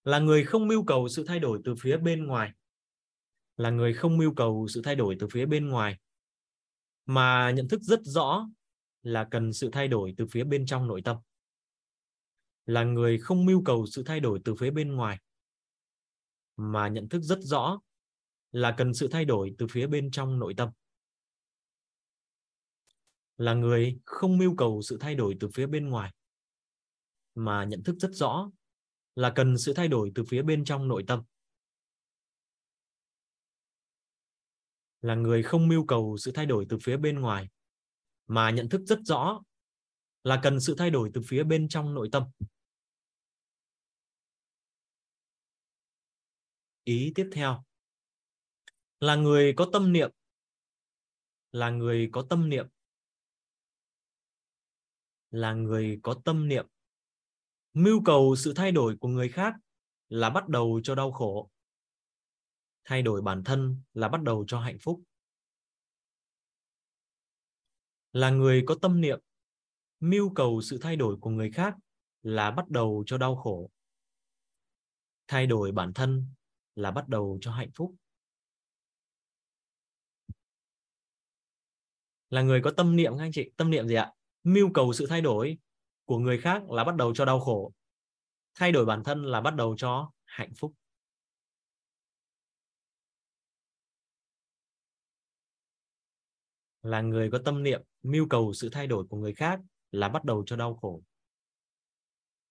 Là 0.04 0.20
người 0.20 0.46
không 0.46 0.68
mưu 0.68 0.84
cầu 0.86 1.10
sự 1.10 1.26
thay 1.28 1.40
đổi 1.40 1.62
từ 1.66 1.76
phía 1.80 1.98
bên 1.98 2.26
ngoài. 2.26 2.52
Là 3.58 3.70
người 3.70 3.94
không 3.94 4.18
mưu 4.18 4.34
cầu 4.36 4.68
sự 4.70 4.82
thay 4.84 4.96
đổi 4.96 5.16
từ 5.20 5.28
phía 5.32 5.46
bên 5.46 5.70
ngoài. 5.70 5.98
Mà 7.06 7.52
nhận 7.52 7.68
thức 7.68 7.82
rất 7.82 8.00
rõ 8.04 8.48
là 9.08 9.28
cần 9.32 9.54
sự 9.54 9.70
thay 9.72 9.88
đổi 9.88 10.14
từ 10.18 10.26
phía 10.32 10.44
bên 10.44 10.66
trong 10.66 10.88
nội 10.88 11.02
tâm. 11.02 11.18
Là 12.66 12.84
người 12.84 13.18
không 13.18 13.46
mưu 13.46 13.64
cầu 13.66 13.86
sự 13.86 14.04
thay 14.06 14.20
đổi 14.20 14.42
từ 14.46 14.56
phía 14.56 14.72
bên 14.72 14.96
ngoài, 14.96 15.20
mà 16.58 16.88
nhận 16.88 17.10
thức 17.10 17.22
rất 17.22 17.40
rõ 17.42 17.80
là 18.52 18.76
cần 18.78 18.94
sự 18.94 19.08
thay 19.12 19.26
đổi 19.26 19.56
từ 19.58 19.68
phía 19.68 19.88
bên 19.88 20.12
trong 20.12 20.40
nội 20.40 20.54
tâm. 20.58 20.70
Là 23.38 23.54
người 23.54 24.00
không 24.06 24.38
mưu 24.38 24.56
cầu 24.56 24.82
sự 24.82 24.98
thay 25.00 25.16
đổi 25.16 25.38
từ 25.40 25.48
phía 25.54 25.68
bên 25.68 25.90
ngoài, 25.90 26.14
mà 27.36 27.64
nhận 27.64 27.84
thức 27.84 27.96
rất 28.00 28.12
rõ 28.14 28.52
là 29.16 29.34
cần 29.36 29.58
sự 29.58 29.74
thay 29.74 29.88
đổi 29.88 30.12
từ 30.16 30.24
phía 30.24 30.42
bên 30.42 30.66
trong 30.66 30.88
nội 30.88 31.04
tâm. 31.08 31.24
Là 35.02 35.16
người 35.16 35.44
không 35.44 35.68
mưu 35.68 35.86
cầu 35.86 36.18
sự 36.18 36.32
thay 36.32 36.46
đổi 36.46 36.66
từ 36.70 36.78
phía 36.84 36.98
bên 36.98 37.20
ngoài 37.20 37.50
mà 38.28 38.52
nhận 38.52 38.70
thức 38.70 38.82
rất 38.86 39.00
rõ 39.06 39.44
là 40.24 40.40
cần 40.44 40.60
sự 40.60 40.76
thay 40.78 40.90
đổi 40.90 41.12
từ 41.14 41.22
phía 41.26 41.44
bên 41.44 41.70
trong 41.70 41.94
nội 41.94 42.10
tâm. 42.12 42.24
Ý 46.84 47.12
tiếp 47.16 47.30
theo, 47.34 47.64
là 49.00 49.16
người 49.16 49.54
có 49.58 49.70
tâm 49.74 49.94
niệm, 49.94 50.12
là 51.52 51.70
người 51.70 52.10
có 52.12 52.26
tâm 52.30 52.50
niệm, 52.50 52.68
là 55.32 55.54
người 55.54 56.00
có 56.04 56.22
tâm 56.26 56.48
niệm. 56.48 56.68
Mưu 57.74 58.02
cầu 58.06 58.36
sự 58.36 58.54
thay 58.56 58.72
đổi 58.72 58.98
của 59.00 59.08
người 59.08 59.30
khác 59.30 59.54
là 60.10 60.30
bắt 60.30 60.50
đầu 60.50 60.82
cho 60.84 60.96
đau 60.96 61.12
khổ, 61.12 61.50
thay 62.86 63.02
đổi 63.02 63.22
bản 63.22 63.44
thân 63.44 63.82
là 63.94 64.10
bắt 64.10 64.22
đầu 64.24 64.46
cho 64.48 64.60
hạnh 64.60 64.78
phúc 64.82 65.02
là 68.14 68.30
người 68.30 68.64
có 68.66 68.76
tâm 68.82 69.02
niệm, 69.02 69.20
mưu 70.00 70.34
cầu 70.36 70.62
sự 70.62 70.80
thay 70.82 70.96
đổi 70.96 71.18
của 71.22 71.30
người 71.30 71.52
khác 71.52 71.76
là 72.22 72.52
bắt 72.52 72.70
đầu 72.70 73.04
cho 73.08 73.18
đau 73.18 73.36
khổ. 73.36 73.70
Thay 75.28 75.48
đổi 75.48 75.72
bản 75.72 75.94
thân 75.94 76.26
là 76.76 76.92
bắt 76.92 77.08
đầu 77.08 77.38
cho 77.42 77.52
hạnh 77.52 77.70
phúc. 77.76 77.96
Là 82.30 82.42
người 82.42 82.62
có 82.64 82.72
tâm 82.72 82.96
niệm 82.96 83.18
các 83.18 83.24
anh 83.24 83.32
chị, 83.32 83.52
tâm 83.58 83.72
niệm 83.72 83.88
gì 83.88 83.96
ạ? 83.96 84.14
Mưu 84.44 84.70
cầu 84.74 84.94
sự 84.94 85.06
thay 85.10 85.22
đổi 85.22 85.58
của 86.06 86.18
người 86.18 86.42
khác 86.42 86.70
là 86.70 86.84
bắt 86.84 86.96
đầu 86.96 87.16
cho 87.16 87.26
đau 87.26 87.40
khổ. 87.40 87.74
Thay 88.56 88.72
đổi 88.72 88.86
bản 88.86 89.04
thân 89.04 89.24
là 89.24 89.42
bắt 89.42 89.56
đầu 89.56 89.76
cho 89.78 90.12
hạnh 90.26 90.54
phúc. 90.56 90.74
Là 96.82 97.02
người 97.02 97.32
có 97.32 97.40
tâm 97.46 97.64
niệm 97.64 97.82
mưu 98.08 98.28
cầu 98.30 98.54
sự 98.54 98.70
thay 98.72 98.88
đổi 98.88 99.06
của 99.10 99.18
người 99.18 99.34
khác 99.34 99.60
là 99.92 100.10
bắt 100.10 100.24
đầu 100.24 100.44
cho 100.46 100.56
đau 100.56 100.76
khổ. 100.76 101.02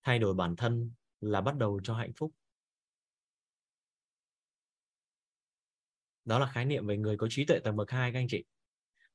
Thay 0.02 0.18
đổi 0.18 0.34
bản 0.34 0.56
thân 0.56 0.90
là 1.20 1.40
bắt 1.40 1.56
đầu 1.56 1.80
cho 1.84 1.94
hạnh 1.94 2.12
phúc. 2.16 2.32
Đó 6.24 6.38
là 6.38 6.46
khái 6.46 6.64
niệm 6.64 6.86
về 6.86 6.96
người 6.96 7.16
có 7.16 7.26
trí 7.30 7.44
tuệ 7.44 7.58
tầng 7.58 7.76
bậc 7.76 7.90
2 7.90 8.12
các 8.12 8.18
anh 8.18 8.28
chị. 8.28 8.44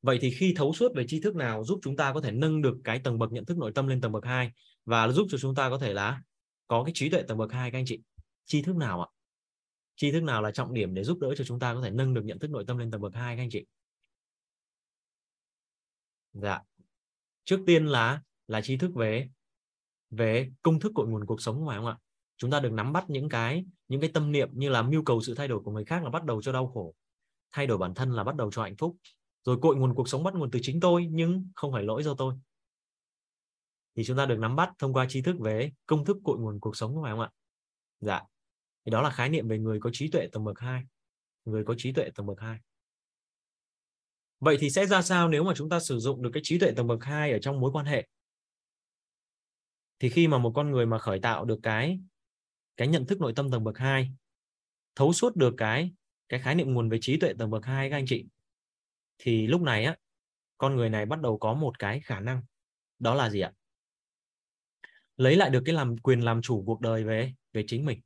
Vậy 0.02 0.18
thì 0.22 0.32
khi 0.32 0.54
thấu 0.58 0.74
suốt 0.74 0.92
về 0.96 1.06
tri 1.08 1.20
thức 1.20 1.36
nào 1.36 1.64
giúp 1.64 1.80
chúng 1.84 1.96
ta 1.96 2.14
có 2.14 2.22
thể 2.22 2.32
nâng 2.32 2.62
được 2.62 2.78
cái 2.84 3.00
tầng 3.00 3.20
bậc 3.20 3.32
nhận 3.32 3.46
thức 3.46 3.58
nội 3.58 3.72
tâm 3.76 3.88
lên 3.88 4.02
tầng 4.02 4.12
bậc 4.12 4.26
2 4.26 4.52
và 4.86 5.08
giúp 5.08 5.28
cho 5.30 5.38
chúng 5.38 5.56
ta 5.56 5.70
có 5.70 5.78
thể 5.78 5.94
là 5.94 6.22
có 6.68 6.84
cái 6.84 6.92
trí 6.96 7.10
tuệ 7.10 7.22
tầng 7.22 7.38
bậc 7.38 7.52
2 7.52 7.72
các 7.72 7.78
anh 7.78 7.86
chị? 7.86 8.00
Tri 8.46 8.62
thức 8.62 8.76
nào 8.76 9.02
ạ? 9.02 9.08
Tri 9.96 10.12
thức 10.12 10.24
nào 10.24 10.42
là 10.42 10.52
trọng 10.52 10.74
điểm 10.74 10.94
để 10.94 11.04
giúp 11.04 11.20
đỡ 11.20 11.34
cho 11.38 11.44
chúng 11.44 11.60
ta 11.60 11.74
có 11.74 11.82
thể 11.82 11.90
nâng 11.92 12.14
được 12.14 12.26
nhận 12.26 12.40
thức 12.40 12.52
nội 12.52 12.64
tâm 12.68 12.78
lên 12.78 12.92
tầng 12.92 13.02
bậc 13.02 13.14
2 13.14 13.36
các 13.36 13.44
anh 13.44 13.50
chị? 13.50 13.66
Dạ. 16.34 16.60
Trước 17.44 17.60
tiên 17.66 17.86
là 17.86 18.22
là 18.48 18.62
tri 18.62 18.78
thức 18.78 18.92
về 18.96 19.30
về 20.10 20.52
công 20.62 20.80
thức 20.80 20.92
cội 20.96 21.08
nguồn 21.08 21.26
cuộc 21.26 21.42
sống 21.42 21.64
phải 21.68 21.78
không 21.78 21.86
ạ? 21.86 21.98
Chúng 22.38 22.52
ta 22.52 22.60
được 22.60 22.72
nắm 22.72 22.94
bắt 22.94 23.10
những 23.10 23.30
cái 23.30 23.66
những 23.88 24.02
cái 24.02 24.10
tâm 24.14 24.32
niệm 24.32 24.50
như 24.54 24.70
là 24.70 24.82
mưu 24.82 25.04
cầu 25.04 25.22
sự 25.22 25.36
thay 25.36 25.48
đổi 25.48 25.60
của 25.60 25.72
người 25.72 25.86
khác 25.86 26.04
là 26.04 26.10
bắt 26.10 26.24
đầu 26.24 26.42
cho 26.42 26.52
đau 26.52 26.68
khổ, 26.68 26.94
thay 27.52 27.68
đổi 27.68 27.78
bản 27.78 27.94
thân 27.94 28.12
là 28.12 28.24
bắt 28.24 28.36
đầu 28.36 28.52
cho 28.52 28.64
hạnh 28.64 28.76
phúc. 28.78 28.98
Rồi 29.44 29.58
cội 29.62 29.76
nguồn 29.76 29.96
cuộc 29.96 30.10
sống 30.10 30.24
bắt 30.24 30.34
nguồn 30.34 30.52
từ 30.52 30.60
chính 30.62 30.80
tôi, 30.80 31.08
nhưng 31.12 31.48
không 31.56 31.72
phải 31.72 31.84
lỗi 31.84 32.04
do 32.04 32.16
tôi. 32.18 32.36
Thì 33.96 34.04
chúng 34.04 34.18
ta 34.18 34.26
được 34.26 34.40
nắm 34.40 34.56
bắt 34.56 34.70
thông 34.80 34.94
qua 34.94 35.06
tri 35.10 35.22
thức 35.22 35.36
về 35.40 35.72
công 35.86 36.06
thức 36.06 36.18
cội 36.24 36.38
nguồn 36.40 36.60
cuộc 36.60 36.76
sống 36.76 36.96
phải 37.04 37.12
không 37.12 37.20
ạ? 37.20 37.30
Dạ. 38.00 38.22
Thì 38.86 38.92
đó 38.92 39.02
là 39.02 39.10
khái 39.10 39.30
niệm 39.30 39.48
về 39.48 39.58
người 39.60 39.80
có 39.80 39.90
trí 39.94 40.10
tuệ 40.12 40.28
tầng 40.32 40.44
bậc 40.44 40.60
2 40.60 40.84
người 41.46 41.64
có 41.64 41.76
trí 41.78 41.92
tuệ 41.92 42.10
tầng 42.16 42.26
bậc 42.26 42.40
2 42.40 42.60
vậy 44.42 44.58
thì 44.60 44.70
sẽ 44.70 44.86
ra 44.86 45.02
sao 45.02 45.30
nếu 45.30 45.44
mà 45.44 45.54
chúng 45.56 45.70
ta 45.70 45.80
sử 45.80 46.00
dụng 46.00 46.22
được 46.22 46.30
cái 46.34 46.42
trí 46.46 46.60
tuệ 46.60 46.72
tầng 46.72 46.88
bậc 46.88 47.04
2 47.04 47.32
ở 47.32 47.40
trong 47.40 47.60
mối 47.60 47.72
quan 47.72 47.86
hệ? 47.86 48.08
Thì 50.00 50.10
khi 50.10 50.28
mà 50.28 50.38
một 50.38 50.52
con 50.56 50.72
người 50.72 50.86
mà 50.86 51.00
khởi 51.00 51.20
tạo 51.20 51.46
được 51.46 51.60
cái 51.64 52.00
cái 52.78 52.88
nhận 52.88 53.06
thức 53.06 53.22
nội 53.22 53.34
tâm 53.36 53.52
tầng 53.52 53.64
bậc 53.64 53.78
2 53.78 54.12
thấu 54.96 55.14
suốt 55.14 55.36
được 55.36 55.54
cái 55.58 55.92
cái 56.30 56.40
khái 56.40 56.56
niệm 56.56 56.74
nguồn 56.74 56.90
về 56.90 56.98
trí 57.02 57.18
tuệ 57.18 57.34
tầng 57.40 57.50
bậc 57.50 57.66
2 57.66 57.90
các 57.90 57.96
anh 57.96 58.06
chị, 58.08 58.26
thì 59.18 59.48
lúc 59.48 59.62
này 59.62 59.86
á, 59.86 59.96
con 60.58 60.76
người 60.76 60.90
này 60.90 61.06
bắt 61.06 61.22
đầu 61.22 61.38
có 61.38 61.54
một 61.54 61.80
cái 61.80 62.00
khả 62.00 62.20
năng, 62.20 62.42
đó 63.00 63.16
là 63.16 63.30
gì 63.30 63.40
ạ? 63.40 63.52
Lấy 65.18 65.36
lại 65.36 65.50
được 65.50 65.62
cái 65.66 65.76
làm, 65.76 65.98
quyền 65.98 66.20
làm 66.22 66.42
chủ 66.42 66.64
cuộc 66.66 66.82
đời 66.82 67.04
về 67.04 67.34
về 67.54 67.64
chính 67.68 67.86
mình. 67.86 68.00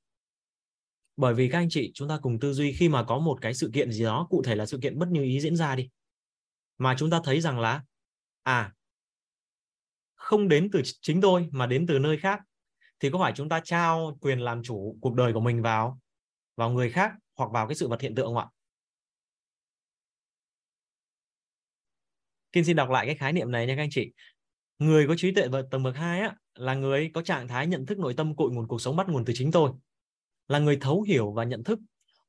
Bởi 1.18 1.34
vì 1.34 1.50
các 1.50 1.58
anh 1.58 1.70
chị, 1.70 1.92
chúng 1.94 2.08
ta 2.10 2.20
cùng 2.22 2.40
tư 2.40 2.54
duy 2.54 2.74
khi 2.74 2.90
mà 2.90 3.04
có 3.04 3.20
một 3.20 3.42
cái 3.42 3.54
sự 3.54 3.72
kiện 3.74 3.92
gì 3.92 4.04
đó, 4.04 4.28
cụ 4.30 4.44
thể 4.44 4.56
là 4.56 4.66
sự 4.66 4.80
kiện 4.82 5.00
bất 5.00 5.10
như 5.10 5.24
ý 5.24 5.40
diễn 5.40 5.56
ra 5.56 5.76
đi 5.76 5.90
mà 6.78 6.96
chúng 6.98 7.10
ta 7.10 7.20
thấy 7.24 7.42
rằng 7.42 7.60
là 7.60 7.84
à 8.44 8.74
không 10.16 10.48
đến 10.48 10.70
từ 10.72 10.82
chính 11.02 11.22
tôi 11.22 11.48
mà 11.52 11.68
đến 11.68 11.86
từ 11.88 12.00
nơi 12.00 12.18
khác 12.18 12.40
thì 13.00 13.10
có 13.10 13.20
phải 13.20 13.34
chúng 13.36 13.50
ta 13.50 13.62
trao 13.64 14.18
quyền 14.22 14.40
làm 14.40 14.64
chủ 14.64 14.98
cuộc 15.02 15.14
đời 15.14 15.34
của 15.34 15.40
mình 15.40 15.62
vào 15.62 16.00
vào 16.56 16.70
người 16.70 16.90
khác 16.90 17.12
hoặc 17.38 17.52
vào 17.52 17.68
cái 17.68 17.76
sự 17.76 17.88
vật 17.88 18.02
hiện 18.02 18.16
tượng 18.16 18.26
không 18.26 18.38
ạ? 18.38 18.48
Kim 22.52 22.64
xin 22.64 22.76
đọc 22.76 22.90
lại 22.90 23.06
cái 23.06 23.16
khái 23.16 23.34
niệm 23.34 23.52
này 23.52 23.68
nha 23.68 23.76
các 23.76 23.82
anh 23.82 23.90
chị. 23.92 24.12
Người 24.80 25.08
có 25.08 25.16
trí 25.18 25.32
tuệ 25.32 25.48
tầng 25.72 25.84
bậc 25.84 25.96
2 25.96 26.20
á, 26.20 26.36
là 26.56 26.74
người 26.74 27.12
có 27.14 27.22
trạng 27.22 27.48
thái 27.48 27.68
nhận 27.68 27.86
thức 27.86 28.00
nội 28.00 28.14
tâm 28.14 28.36
cội 28.36 28.52
nguồn 28.52 28.68
cuộc 28.68 28.82
sống 28.82 28.96
bắt 28.96 29.10
nguồn 29.10 29.26
từ 29.26 29.34
chính 29.36 29.52
tôi. 29.52 29.72
Là 30.48 30.60
người 30.60 30.78
thấu 30.82 31.02
hiểu 31.02 31.32
và 31.32 31.44
nhận 31.44 31.64
thức 31.64 31.80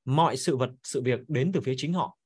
mọi 0.05 0.37
sự 0.37 0.57
vật, 0.57 0.71
sự 0.83 1.03
việc 1.03 1.21
đến 1.29 1.53
từ 1.53 1.61
phía 1.61 1.75
chính 1.77 1.93
họ. 1.93 2.17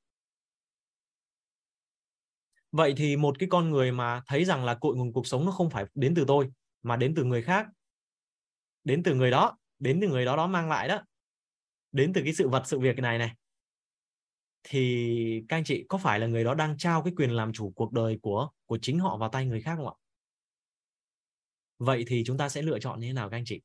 Vậy 2.73 2.95
thì 2.97 3.17
một 3.17 3.39
cái 3.39 3.49
con 3.49 3.71
người 3.71 3.93
mà 3.93 4.23
thấy 4.27 4.45
rằng 4.45 4.65
là 4.65 4.75
cội 4.75 4.97
nguồn 4.97 5.13
cuộc 5.13 5.27
sống 5.27 5.45
nó 5.45 5.53
không 5.53 5.71
phải 5.71 5.85
đến 5.95 6.15
từ 6.15 6.25
tôi, 6.27 6.51
mà 6.83 6.97
đến 6.97 7.15
từ 7.15 7.25
người 7.25 7.43
khác 7.43 7.67
đến 8.85 9.03
từ 9.03 9.15
người 9.15 9.31
đó, 9.31 9.59
đến 9.79 9.99
từ 10.03 10.09
người 10.09 10.25
đó 10.25 10.37
đó 10.37 10.47
mang 10.47 10.69
lại 10.69 10.89
đó 10.89 11.03
đến 11.93 12.13
từ 12.13 12.21
cái 12.25 12.35
sự 12.35 12.49
vật, 12.49 12.63
sự 12.67 12.79
việc 12.79 12.99
này 12.99 13.19
này 13.19 13.35
thì 14.63 15.43
các 15.49 15.57
anh 15.57 15.65
chị, 15.65 15.85
có 15.89 15.99
phải 15.99 16.21
là 16.21 16.27
người 16.27 16.45
đó 16.45 16.55
đang 16.55 16.79
trao 16.79 17.03
cái 17.03 17.13
quyền 17.17 17.31
làm 17.31 17.53
chủ 17.53 17.73
cuộc 17.77 17.93
đời 17.93 18.19
của 18.23 18.49
của 18.67 18.79
chính 18.83 18.99
họ 18.99 19.17
vào 19.17 19.29
tay 19.29 19.47
người 19.47 19.63
khác 19.63 19.75
không 19.77 19.87
ạ? 19.89 19.95
Vậy 21.79 22.05
thì 22.07 22.23
chúng 22.27 22.39
ta 22.39 22.49
sẽ 22.49 22.63
lựa 22.63 22.79
chọn 22.79 23.01
như 23.01 23.07
thế 23.07 23.13
nào 23.13 23.31
các 23.31 23.37
anh 23.37 23.45
chị? 23.45 23.61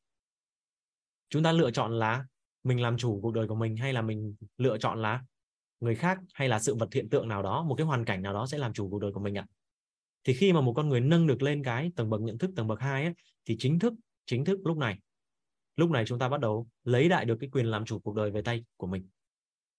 Chúng 1.30 1.44
ta 1.44 1.52
lựa 1.52 1.72
chọn 1.72 2.00
là 2.00 2.26
mình 2.64 2.82
làm 2.82 2.98
chủ 2.98 3.20
cuộc 3.22 3.32
đời 3.32 3.48
của 3.48 3.56
mình 3.56 3.78
hay 3.78 3.94
là 3.94 4.02
mình 4.02 4.36
lựa 4.58 4.78
chọn 4.78 5.02
là 5.02 5.22
người 5.86 5.96
khác 5.96 6.20
hay 6.34 6.50
là 6.50 6.60
sự 6.60 6.76
vật 6.76 6.94
hiện 6.94 7.10
tượng 7.10 7.28
nào 7.28 7.44
đó, 7.44 7.64
một 7.64 7.76
cái 7.76 7.86
hoàn 7.86 8.06
cảnh 8.06 8.22
nào 8.22 8.34
đó 8.34 8.48
sẽ 8.48 8.58
làm 8.58 8.74
chủ 8.74 8.90
cuộc 8.90 9.00
đời 9.00 9.12
của 9.12 9.20
mình 9.20 9.38
ạ? 9.38 9.46
Thì 10.24 10.34
khi 10.34 10.54
mà 10.54 10.62
một 10.62 10.74
con 10.76 10.90
người 10.90 11.02
nâng 11.02 11.28
được 11.28 11.42
lên 11.42 11.64
cái 11.64 11.92
tầng 11.96 12.10
bậc 12.10 12.22
nhận 12.22 12.38
thức 12.38 12.52
tầng 12.56 12.68
bậc 12.68 12.80
hai 12.80 13.04
ấy, 13.04 13.14
thì 13.46 13.56
chính 13.60 13.80
thức 13.80 13.94
chính 14.26 14.46
thức 14.46 14.60
lúc 14.64 14.78
này 14.78 15.00
lúc 15.76 15.90
này 15.90 16.04
chúng 16.08 16.20
ta 16.20 16.30
bắt 16.30 16.40
đầu 16.40 16.68
lấy 16.84 17.10
lại 17.10 17.26
được 17.26 17.38
cái 17.40 17.50
quyền 17.50 17.66
làm 17.66 17.86
chủ 17.86 18.00
cuộc 18.00 18.16
đời 18.16 18.32
về 18.32 18.42
tay 18.42 18.66
của 18.78 18.88
mình. 18.88 19.08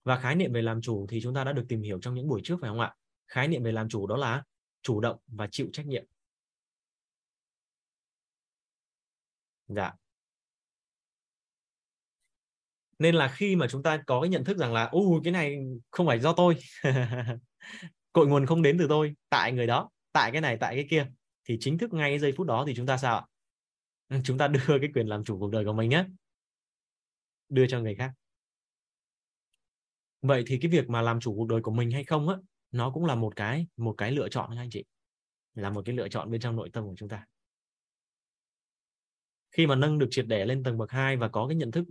Và 0.05 0.19
khái 0.19 0.37
niệm 0.37 0.53
về 0.53 0.63
làm 0.63 0.81
chủ 0.81 1.07
thì 1.09 1.21
chúng 1.23 1.35
ta 1.35 1.45
đã 1.45 1.53
được 1.53 1.65
tìm 1.69 1.83
hiểu 1.83 1.99
trong 2.01 2.15
những 2.15 2.29
buổi 2.29 2.41
trước 2.45 2.57
phải 2.61 2.71
không 2.71 2.81
ạ? 2.81 2.95
Khái 3.29 3.49
niệm 3.49 3.63
về 3.63 3.73
làm 3.73 3.89
chủ 3.89 4.07
đó 4.07 4.17
là 4.17 4.45
chủ 4.83 5.01
động 5.01 5.19
và 5.27 5.49
chịu 5.51 5.69
trách 5.73 5.87
nhiệm. 5.87 6.05
Dạ 9.69 9.93
nên 12.99 13.15
là 13.15 13.29
khi 13.29 13.57
mà 13.57 13.67
chúng 13.71 13.83
ta 13.83 14.03
có 14.07 14.21
cái 14.21 14.29
nhận 14.29 14.45
thức 14.45 14.59
rằng 14.59 14.73
là 14.73 14.85
u 14.85 15.21
cái 15.25 15.33
này 15.33 15.57
không 15.91 16.07
phải 16.07 16.21
do 16.21 16.33
tôi. 16.33 16.57
Cội 18.13 18.27
nguồn 18.27 18.47
không 18.47 18.63
đến 18.63 18.79
từ 18.79 18.87
tôi, 18.89 19.15
tại 19.29 19.53
người 19.53 19.67
đó, 19.67 19.91
tại 20.13 20.31
cái 20.33 20.41
này, 20.41 20.57
tại 20.61 20.75
cái 20.75 20.87
kia, 20.91 21.07
thì 21.49 21.57
chính 21.61 21.79
thức 21.79 21.93
ngay 21.93 22.19
giây 22.19 22.33
phút 22.37 22.47
đó 22.47 22.65
thì 22.67 22.75
chúng 22.77 22.87
ta 22.87 22.97
sao 22.97 23.17
ạ? 23.17 23.25
Ừ, 24.09 24.17
chúng 24.25 24.39
ta 24.39 24.49
đưa 24.49 24.79
cái 24.81 24.91
quyền 24.95 25.07
làm 25.07 25.25
chủ 25.25 25.39
cuộc 25.39 25.51
đời 25.51 25.65
của 25.65 25.73
mình 25.73 25.91
nhé 25.91 26.05
đưa 27.49 27.67
cho 27.67 27.81
người 27.81 27.95
khác. 27.95 28.11
Vậy 30.23 30.45
thì 30.47 30.59
cái 30.63 30.71
việc 30.71 30.89
mà 30.89 31.03
làm 31.03 31.21
chủ 31.21 31.35
cuộc 31.37 31.49
đời 31.49 31.63
của 31.63 31.71
mình 31.71 31.91
hay 31.91 32.05
không 32.05 32.29
á, 32.29 32.37
nó 32.73 32.91
cũng 32.91 33.05
là 33.05 33.15
một 33.15 33.37
cái 33.37 33.67
một 33.77 33.95
cái 33.99 34.13
lựa 34.13 34.29
chọn 34.29 34.57
anh 34.57 34.71
chị. 34.71 34.85
Là 35.55 35.71
một 35.71 35.83
cái 35.85 35.97
lựa 35.97 36.09
chọn 36.09 36.31
bên 36.31 36.41
trong 36.41 36.57
nội 36.57 36.71
tâm 36.73 36.85
của 36.85 36.95
chúng 36.97 37.09
ta. 37.09 37.27
Khi 39.51 39.67
mà 39.67 39.75
nâng 39.75 39.99
được 39.99 40.09
triệt 40.11 40.27
để 40.29 40.45
lên 40.45 40.63
tầng 40.63 40.79
bậc 40.79 40.91
2 40.91 41.17
và 41.17 41.29
có 41.29 41.47
cái 41.49 41.57
nhận 41.57 41.71
thức 41.71 41.85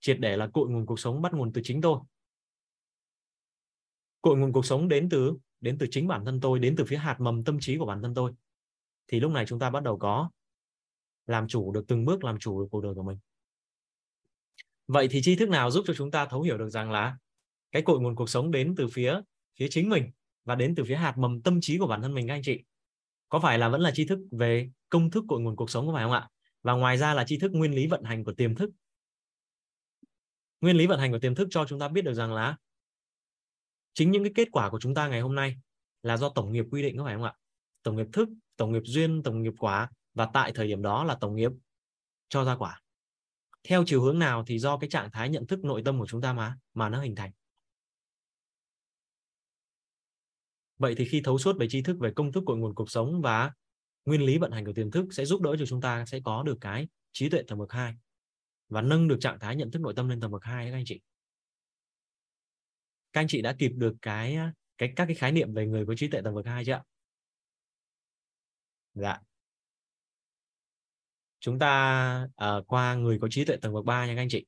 triệt 0.00 0.20
để 0.20 0.36
là 0.36 0.46
cội 0.46 0.70
nguồn 0.70 0.86
cuộc 0.86 1.00
sống 1.00 1.22
bắt 1.22 1.32
nguồn 1.34 1.52
từ 1.52 1.60
chính 1.64 1.80
tôi. 1.80 2.00
Cội 4.22 4.36
nguồn 4.36 4.52
cuộc 4.52 4.66
sống 4.66 4.88
đến 4.88 5.08
từ 5.08 5.34
đến 5.60 5.78
từ 5.78 5.86
chính 5.90 6.06
bản 6.06 6.24
thân 6.24 6.40
tôi, 6.40 6.58
đến 6.58 6.76
từ 6.76 6.84
phía 6.84 6.96
hạt 6.96 7.20
mầm 7.20 7.42
tâm 7.42 7.60
trí 7.60 7.78
của 7.78 7.86
bản 7.86 8.02
thân 8.02 8.14
tôi. 8.14 8.32
Thì 9.08 9.20
lúc 9.20 9.32
này 9.32 9.46
chúng 9.46 9.58
ta 9.58 9.70
bắt 9.70 9.82
đầu 9.82 9.98
có 9.98 10.30
làm 11.26 11.48
chủ 11.48 11.72
được 11.72 11.84
từng 11.88 12.04
bước, 12.04 12.24
làm 12.24 12.38
chủ 12.38 12.60
được 12.60 12.66
cuộc 12.70 12.80
đời 12.80 12.94
của 12.94 13.02
mình. 13.02 13.18
Vậy 14.86 15.08
thì 15.10 15.22
tri 15.22 15.36
thức 15.36 15.48
nào 15.48 15.70
giúp 15.70 15.84
cho 15.86 15.94
chúng 15.94 16.10
ta 16.10 16.26
thấu 16.26 16.42
hiểu 16.42 16.58
được 16.58 16.70
rằng 16.70 16.90
là 16.90 17.16
cái 17.72 17.82
cội 17.82 18.00
nguồn 18.00 18.16
cuộc 18.16 18.30
sống 18.30 18.50
đến 18.50 18.74
từ 18.76 18.88
phía 18.92 19.20
phía 19.58 19.66
chính 19.70 19.88
mình 19.88 20.10
và 20.44 20.54
đến 20.54 20.74
từ 20.74 20.84
phía 20.84 20.96
hạt 20.96 21.18
mầm 21.18 21.42
tâm 21.42 21.60
trí 21.60 21.78
của 21.78 21.86
bản 21.86 22.02
thân 22.02 22.14
mình 22.14 22.28
các 22.28 22.34
anh 22.34 22.42
chị? 22.42 22.64
Có 23.28 23.40
phải 23.40 23.58
là 23.58 23.68
vẫn 23.68 23.80
là 23.80 23.90
tri 23.90 24.04
thức 24.04 24.18
về 24.30 24.70
công 24.88 25.10
thức 25.10 25.24
cội 25.28 25.40
nguồn 25.40 25.56
cuộc 25.56 25.70
sống 25.70 25.86
có 25.86 25.92
phải 25.92 26.04
không 26.04 26.12
ạ? 26.12 26.28
Và 26.62 26.72
ngoài 26.72 26.98
ra 26.98 27.14
là 27.14 27.24
tri 27.24 27.38
thức 27.38 27.52
nguyên 27.52 27.74
lý 27.74 27.86
vận 27.86 28.04
hành 28.04 28.24
của 28.24 28.32
tiềm 28.32 28.54
thức 28.54 28.70
nguyên 30.60 30.76
lý 30.76 30.86
vận 30.86 31.00
hành 31.00 31.12
của 31.12 31.18
tiềm 31.18 31.34
thức 31.34 31.48
cho 31.50 31.64
chúng 31.68 31.78
ta 31.78 31.88
biết 31.88 32.02
được 32.02 32.14
rằng 32.14 32.34
là 32.34 32.56
chính 33.94 34.10
những 34.10 34.24
cái 34.24 34.32
kết 34.34 34.48
quả 34.52 34.70
của 34.70 34.80
chúng 34.80 34.94
ta 34.94 35.08
ngày 35.08 35.20
hôm 35.20 35.34
nay 35.34 35.56
là 36.02 36.16
do 36.16 36.28
tổng 36.28 36.52
nghiệp 36.52 36.64
quy 36.70 36.82
định, 36.82 36.96
có 36.98 37.04
phải 37.04 37.14
không 37.14 37.24
ạ? 37.24 37.34
Tổng 37.82 37.96
nghiệp 37.96 38.06
thức, 38.12 38.28
tổng 38.56 38.72
nghiệp 38.72 38.82
duyên, 38.84 39.22
tổng 39.22 39.42
nghiệp 39.42 39.54
quả 39.58 39.90
và 40.14 40.28
tại 40.32 40.52
thời 40.54 40.66
điểm 40.66 40.82
đó 40.82 41.04
là 41.04 41.16
tổng 41.20 41.36
nghiệp 41.36 41.52
cho 42.28 42.44
ra 42.44 42.56
quả. 42.56 42.80
Theo 43.62 43.84
chiều 43.86 44.02
hướng 44.02 44.18
nào 44.18 44.44
thì 44.46 44.58
do 44.58 44.78
cái 44.78 44.90
trạng 44.90 45.10
thái 45.10 45.28
nhận 45.28 45.46
thức 45.46 45.64
nội 45.64 45.82
tâm 45.84 45.98
của 45.98 46.06
chúng 46.06 46.20
ta 46.20 46.32
mà 46.32 46.56
mà 46.74 46.88
nó 46.88 47.00
hình 47.00 47.14
thành. 47.14 47.30
Vậy 50.78 50.94
thì 50.98 51.04
khi 51.04 51.20
thấu 51.24 51.38
suốt 51.38 51.56
về 51.58 51.68
tri 51.68 51.82
thức, 51.82 51.96
về 52.00 52.12
công 52.16 52.32
thức 52.32 52.42
cội 52.46 52.56
nguồn 52.56 52.74
cuộc 52.74 52.90
sống 52.90 53.20
và 53.20 53.52
nguyên 54.04 54.22
lý 54.22 54.38
vận 54.38 54.52
hành 54.52 54.64
của 54.64 54.72
tiềm 54.72 54.90
thức 54.90 55.06
sẽ 55.10 55.24
giúp 55.24 55.40
đỡ 55.40 55.56
cho 55.58 55.66
chúng 55.66 55.80
ta, 55.80 56.06
sẽ 56.06 56.20
có 56.24 56.42
được 56.42 56.58
cái 56.60 56.88
trí 57.12 57.28
tuệ 57.28 57.42
tầng 57.42 57.58
bậc 57.58 57.72
2 57.72 57.94
và 58.68 58.82
nâng 58.82 59.08
được 59.08 59.18
trạng 59.20 59.38
thái 59.38 59.56
nhận 59.56 59.70
thức 59.70 59.82
nội 59.82 59.92
tâm 59.96 60.08
lên 60.08 60.20
tầng 60.20 60.30
bậc 60.30 60.44
hai 60.44 60.70
các 60.70 60.76
anh 60.76 60.84
chị. 60.86 61.00
Các 63.12 63.20
anh 63.20 63.28
chị 63.28 63.42
đã 63.42 63.54
kịp 63.58 63.72
được 63.76 63.96
cái 64.02 64.38
cái 64.78 64.92
các 64.96 65.06
cái 65.06 65.14
khái 65.14 65.32
niệm 65.32 65.54
về 65.54 65.66
người 65.66 65.86
có 65.86 65.94
trí 65.96 66.08
tuệ 66.08 66.20
tầng 66.24 66.34
bậc 66.34 66.46
hai 66.46 66.64
chưa 66.64 66.72
ạ? 66.72 66.82
Dạ 68.94 69.20
chúng 71.40 71.58
ta 71.58 72.28
uh, 72.44 72.66
qua 72.66 72.94
người 72.94 73.18
có 73.20 73.28
trí 73.30 73.44
tuệ 73.44 73.56
tầng 73.56 73.74
bậc 73.74 73.84
3 73.84 74.06
nha 74.06 74.14
các 74.14 74.22
anh 74.22 74.28
chị 74.28 74.46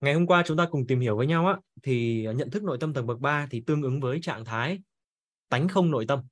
ngày 0.00 0.14
hôm 0.14 0.26
qua 0.26 0.42
chúng 0.46 0.56
ta 0.56 0.68
cùng 0.70 0.86
tìm 0.86 1.00
hiểu 1.00 1.16
với 1.16 1.26
nhau 1.26 1.46
á 1.46 1.56
thì 1.82 2.26
nhận 2.36 2.50
thức 2.50 2.62
nội 2.62 2.78
tâm 2.80 2.94
tầng 2.94 3.06
bậc 3.06 3.20
3 3.20 3.46
thì 3.50 3.62
tương 3.66 3.82
ứng 3.82 4.00
với 4.00 4.18
trạng 4.22 4.44
thái 4.44 4.82
tánh 5.48 5.68
không 5.68 5.90
nội 5.90 6.04
tâm 6.08 6.22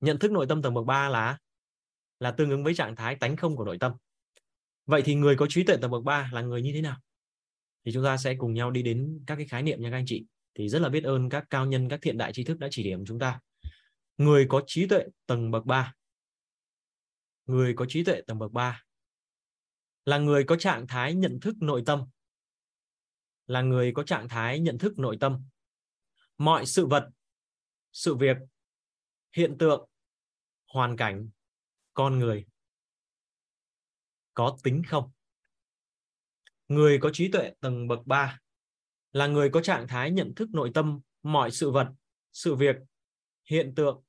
nhận 0.00 0.18
thức 0.18 0.32
nội 0.32 0.46
tâm 0.48 0.62
tầng 0.62 0.74
bậc 0.74 0.86
3 0.86 1.08
là 1.08 1.38
là 2.20 2.30
tương 2.30 2.50
ứng 2.50 2.64
với 2.64 2.74
trạng 2.74 2.96
thái 2.96 3.16
tánh 3.16 3.36
không 3.36 3.56
của 3.56 3.64
nội 3.64 3.78
tâm. 3.78 3.92
Vậy 4.86 5.02
thì 5.04 5.14
người 5.14 5.36
có 5.36 5.46
trí 5.48 5.64
tuệ 5.64 5.76
tầng 5.76 5.90
bậc 5.90 6.04
3 6.04 6.30
là 6.32 6.42
người 6.42 6.62
như 6.62 6.72
thế 6.74 6.82
nào? 6.82 6.96
Thì 7.84 7.92
chúng 7.92 8.04
ta 8.04 8.16
sẽ 8.16 8.34
cùng 8.34 8.54
nhau 8.54 8.70
đi 8.70 8.82
đến 8.82 9.20
các 9.26 9.36
cái 9.36 9.46
khái 9.46 9.62
niệm 9.62 9.82
nha 9.82 9.90
các 9.90 9.96
anh 9.96 10.06
chị. 10.06 10.24
Thì 10.54 10.68
rất 10.68 10.82
là 10.82 10.88
biết 10.88 11.04
ơn 11.04 11.28
các 11.28 11.44
cao 11.50 11.66
nhân, 11.66 11.88
các 11.88 12.00
thiện 12.02 12.18
đại 12.18 12.32
tri 12.32 12.44
thức 12.44 12.58
đã 12.58 12.68
chỉ 12.70 12.82
điểm 12.82 13.04
chúng 13.06 13.18
ta. 13.18 13.40
Người 14.16 14.46
có 14.48 14.62
trí 14.66 14.86
tuệ 14.86 15.04
tầng 15.26 15.50
bậc 15.50 15.64
3 15.64 15.94
người 17.50 17.74
có 17.74 17.86
trí 17.88 18.04
tuệ 18.04 18.20
tầng 18.26 18.38
bậc 18.38 18.52
3 18.52 18.82
là 20.04 20.18
người 20.18 20.44
có 20.44 20.56
trạng 20.56 20.86
thái 20.86 21.14
nhận 21.14 21.40
thức 21.40 21.54
nội 21.60 21.82
tâm. 21.86 22.04
Là 23.46 23.62
người 23.62 23.92
có 23.94 24.02
trạng 24.02 24.28
thái 24.28 24.60
nhận 24.60 24.78
thức 24.78 24.98
nội 24.98 25.16
tâm. 25.20 25.42
Mọi 26.38 26.66
sự 26.66 26.86
vật, 26.86 27.10
sự 27.92 28.14
việc, 28.14 28.36
hiện 29.36 29.58
tượng, 29.58 29.88
hoàn 30.72 30.96
cảnh 30.96 31.28
con 32.00 32.18
người 32.18 32.44
có 34.34 34.56
tính 34.62 34.82
không? 34.86 35.10
Người 36.68 36.98
có 36.98 37.10
trí 37.12 37.28
tuệ 37.28 37.52
tầng 37.60 37.88
bậc 37.88 38.06
3 38.06 38.38
là 39.12 39.26
người 39.26 39.50
có 39.50 39.62
trạng 39.62 39.88
thái 39.88 40.10
nhận 40.10 40.34
thức 40.34 40.48
nội 40.52 40.70
tâm, 40.74 41.00
mọi 41.22 41.50
sự 41.50 41.70
vật, 41.70 41.88
sự 42.32 42.54
việc, 42.54 42.76
hiện 43.50 43.74
tượng, 43.74 44.02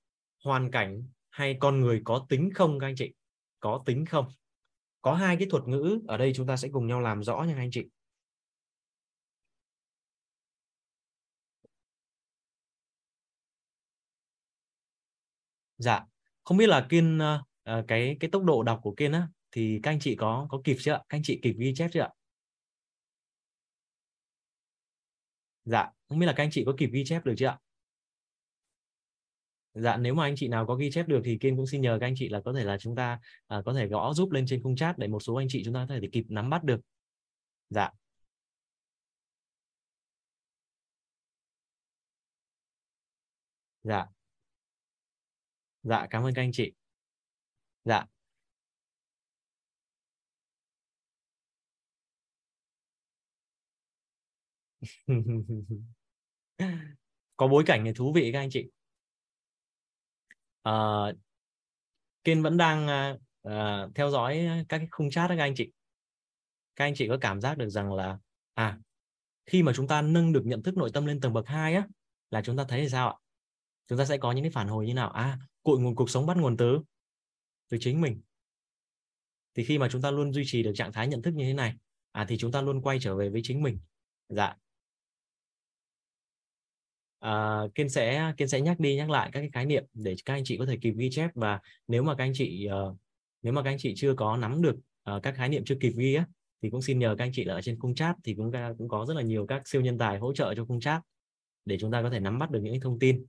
hoàn 0.43 0.71
cảnh 0.71 1.03
hay 1.29 1.57
con 1.59 1.79
người 1.79 2.01
có 2.03 2.25
tính 2.29 2.49
không 2.55 2.79
các 2.79 2.87
anh 2.87 2.95
chị? 2.95 3.13
Có 3.59 3.83
tính 3.85 4.05
không? 4.05 4.25
Có 5.01 5.13
hai 5.13 5.35
cái 5.39 5.47
thuật 5.51 5.63
ngữ 5.67 5.99
ở 6.07 6.17
đây 6.17 6.33
chúng 6.35 6.47
ta 6.47 6.57
sẽ 6.57 6.69
cùng 6.71 6.87
nhau 6.87 7.01
làm 7.01 7.23
rõ 7.23 7.43
nha 7.47 7.55
anh 7.55 7.71
chị. 7.71 7.85
Dạ 15.77 16.05
không 16.43 16.57
biết 16.57 16.67
là 16.67 16.87
kiên 16.89 17.19
ờ, 17.19 17.43
Ờ, 17.71 17.83
cái 17.87 18.17
cái 18.19 18.29
tốc 18.29 18.43
độ 18.43 18.63
đọc 18.63 18.79
của 18.83 18.93
kiên 18.97 19.11
á 19.11 19.27
thì 19.51 19.79
các 19.83 19.91
anh 19.91 19.99
chị 19.99 20.15
có 20.15 20.47
có 20.49 20.61
kịp 20.63 20.77
chưa 20.79 20.91
các 20.91 21.17
anh 21.17 21.21
chị 21.23 21.39
kịp 21.41 21.55
ghi 21.59 21.73
chép 21.75 21.89
chưa 21.93 22.07
dạ 25.65 25.89
không 26.09 26.19
biết 26.19 26.25
là 26.25 26.33
các 26.33 26.43
anh 26.43 26.49
chị 26.51 26.63
có 26.65 26.73
kịp 26.77 26.89
ghi 26.93 27.03
chép 27.05 27.25
được 27.25 27.33
chưa 27.37 27.47
ạ? 27.47 27.57
Dạ 29.73 29.97
nếu 29.97 30.13
mà 30.13 30.23
anh 30.23 30.33
chị 30.37 30.47
nào 30.47 30.65
có 30.67 30.75
ghi 30.75 30.91
chép 30.91 31.07
được 31.07 31.21
thì 31.25 31.37
kiên 31.41 31.55
cũng 31.57 31.67
xin 31.67 31.81
nhờ 31.81 31.97
các 32.01 32.07
anh 32.07 32.13
chị 32.17 32.29
là 32.29 32.41
có 32.45 32.53
thể 32.53 32.63
là 32.63 32.77
chúng 32.77 32.95
ta 32.95 33.19
à, 33.47 33.61
có 33.65 33.73
thể 33.73 33.87
gõ 33.87 34.13
giúp 34.13 34.31
lên 34.31 34.45
trên 34.47 34.63
khung 34.63 34.75
chat 34.75 34.97
để 34.97 35.07
một 35.07 35.19
số 35.19 35.35
anh 35.35 35.47
chị 35.49 35.61
chúng 35.65 35.73
ta 35.73 35.85
có 35.89 35.95
thể 36.01 36.07
kịp 36.11 36.25
nắm 36.29 36.49
bắt 36.49 36.63
được. 36.63 36.79
Dạ. 37.69 37.91
Dạ. 43.83 44.05
Dạ 45.83 46.07
cảm 46.09 46.23
ơn 46.23 46.33
các 46.33 46.41
anh 46.41 46.51
chị 46.53 46.71
dạ. 47.85 48.05
Có 57.37 57.47
bối 57.47 57.63
cảnh 57.65 57.83
này 57.83 57.93
thú 57.93 58.13
vị 58.15 58.29
các 58.33 58.39
anh 58.39 58.49
chị. 58.51 58.69
À, 60.63 60.73
Kiên 62.23 62.41
vẫn 62.41 62.57
đang 62.57 62.87
à, 62.87 63.15
à, 63.43 63.87
theo 63.95 64.09
dõi 64.09 64.47
các 64.69 64.77
cái 64.77 64.87
khung 64.91 65.09
chat 65.09 65.29
đó 65.29 65.35
các 65.37 65.43
anh 65.43 65.53
chị. 65.55 65.71
Các 66.75 66.85
anh 66.85 66.93
chị 66.95 67.07
có 67.07 67.17
cảm 67.21 67.41
giác 67.41 67.57
được 67.57 67.69
rằng 67.69 67.93
là 67.93 68.17
à 68.53 68.77
khi 69.45 69.63
mà 69.63 69.73
chúng 69.75 69.87
ta 69.87 70.01
nâng 70.01 70.33
được 70.33 70.41
nhận 70.45 70.63
thức 70.63 70.77
nội 70.77 70.89
tâm 70.93 71.05
lên 71.05 71.21
tầng 71.21 71.33
bậc 71.33 71.47
2 71.47 71.73
á 71.73 71.87
là 72.31 72.41
chúng 72.41 72.57
ta 72.57 72.65
thấy 72.67 72.81
là 72.81 72.89
sao 72.89 73.09
ạ? 73.09 73.15
Chúng 73.87 73.97
ta 73.97 74.05
sẽ 74.05 74.17
có 74.17 74.31
những 74.31 74.43
cái 74.43 74.51
phản 74.51 74.67
hồi 74.67 74.85
như 74.85 74.93
nào? 74.93 75.09
À 75.09 75.39
cội 75.63 75.79
nguồn 75.79 75.95
cuộc 75.95 76.09
sống 76.09 76.25
bắt 76.25 76.37
nguồn 76.37 76.57
từ? 76.57 76.79
Từ 77.71 77.77
chính 77.81 78.01
mình. 78.01 78.21
Thì 79.55 79.63
khi 79.63 79.77
mà 79.77 79.87
chúng 79.91 80.01
ta 80.01 80.11
luôn 80.11 80.33
duy 80.33 80.43
trì 80.45 80.63
được 80.63 80.71
trạng 80.75 80.93
thái 80.93 81.07
nhận 81.07 81.21
thức 81.21 81.33
như 81.33 81.45
thế 81.45 81.53
này 81.53 81.75
à 82.11 82.25
thì 82.29 82.37
chúng 82.37 82.51
ta 82.51 82.61
luôn 82.61 82.81
quay 82.81 82.97
trở 83.01 83.15
về 83.15 83.29
với 83.29 83.41
chính 83.43 83.63
mình. 83.63 83.79
Dạ. 84.29 84.55
À, 87.19 87.59
kiên 87.75 87.89
sẽ 87.89 88.33
kiên 88.37 88.47
sẽ 88.47 88.61
nhắc 88.61 88.79
đi 88.79 88.95
nhắc 88.95 89.09
lại 89.09 89.29
các 89.33 89.39
cái 89.39 89.49
khái 89.53 89.65
niệm 89.65 89.85
để 89.93 90.15
các 90.25 90.33
anh 90.33 90.43
chị 90.45 90.57
có 90.57 90.65
thể 90.65 90.77
kịp 90.81 90.93
ghi 90.97 91.09
chép 91.11 91.29
và 91.35 91.59
nếu 91.87 92.03
mà 92.03 92.15
các 92.15 92.23
anh 92.23 92.31
chị 92.35 92.67
uh, 92.89 92.97
nếu 93.41 93.53
mà 93.53 93.63
các 93.63 93.69
anh 93.69 93.77
chị 93.79 93.93
chưa 93.97 94.13
có 94.13 94.37
nắm 94.37 94.61
được 94.61 94.75
uh, 95.15 95.23
các 95.23 95.35
khái 95.35 95.49
niệm 95.49 95.65
chưa 95.65 95.75
kịp 95.81 95.93
ghi 95.97 96.15
á 96.15 96.25
thì 96.61 96.69
cũng 96.69 96.81
xin 96.81 96.99
nhờ 96.99 97.15
các 97.17 97.25
anh 97.25 97.31
chị 97.33 97.43
là 97.43 97.53
ở 97.53 97.61
trên 97.61 97.79
khung 97.79 97.95
chat 97.95 98.15
thì 98.23 98.33
cũng 98.33 98.51
cũng 98.77 98.89
có 98.89 99.05
rất 99.05 99.13
là 99.13 99.21
nhiều 99.21 99.45
các 99.47 99.67
siêu 99.67 99.81
nhân 99.81 99.97
tài 99.97 100.17
hỗ 100.17 100.33
trợ 100.33 100.53
cho 100.55 100.65
khung 100.65 100.79
chat 100.79 101.01
để 101.65 101.77
chúng 101.79 101.91
ta 101.91 102.01
có 102.01 102.09
thể 102.09 102.19
nắm 102.19 102.39
bắt 102.39 102.51
được 102.51 102.59
những 102.63 102.79
thông 102.79 102.99
tin 102.99 103.25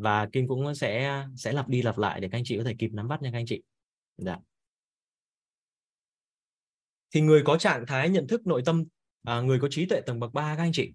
và 0.00 0.28
Kim 0.32 0.48
cũng 0.48 0.74
sẽ 0.74 1.24
sẽ 1.36 1.52
lặp 1.52 1.68
đi 1.68 1.82
lặp 1.82 1.98
lại 1.98 2.20
để 2.20 2.28
các 2.32 2.38
anh 2.38 2.44
chị 2.44 2.58
có 2.58 2.64
thể 2.64 2.74
kịp 2.78 2.90
nắm 2.92 3.08
bắt 3.08 3.22
nha 3.22 3.30
các 3.32 3.38
anh 3.38 3.46
chị. 3.46 3.62
Dạ. 4.16 4.36
Thì 7.14 7.20
người 7.20 7.42
có 7.44 7.58
trạng 7.58 7.86
thái 7.86 8.08
nhận 8.08 8.26
thức 8.26 8.46
nội 8.46 8.62
tâm, 8.66 8.84
à, 9.22 9.40
người 9.40 9.58
có 9.60 9.68
trí 9.70 9.86
tuệ 9.86 10.00
tầng 10.00 10.20
bậc 10.20 10.32
3 10.32 10.56
các 10.56 10.62
anh 10.62 10.72
chị 10.72 10.92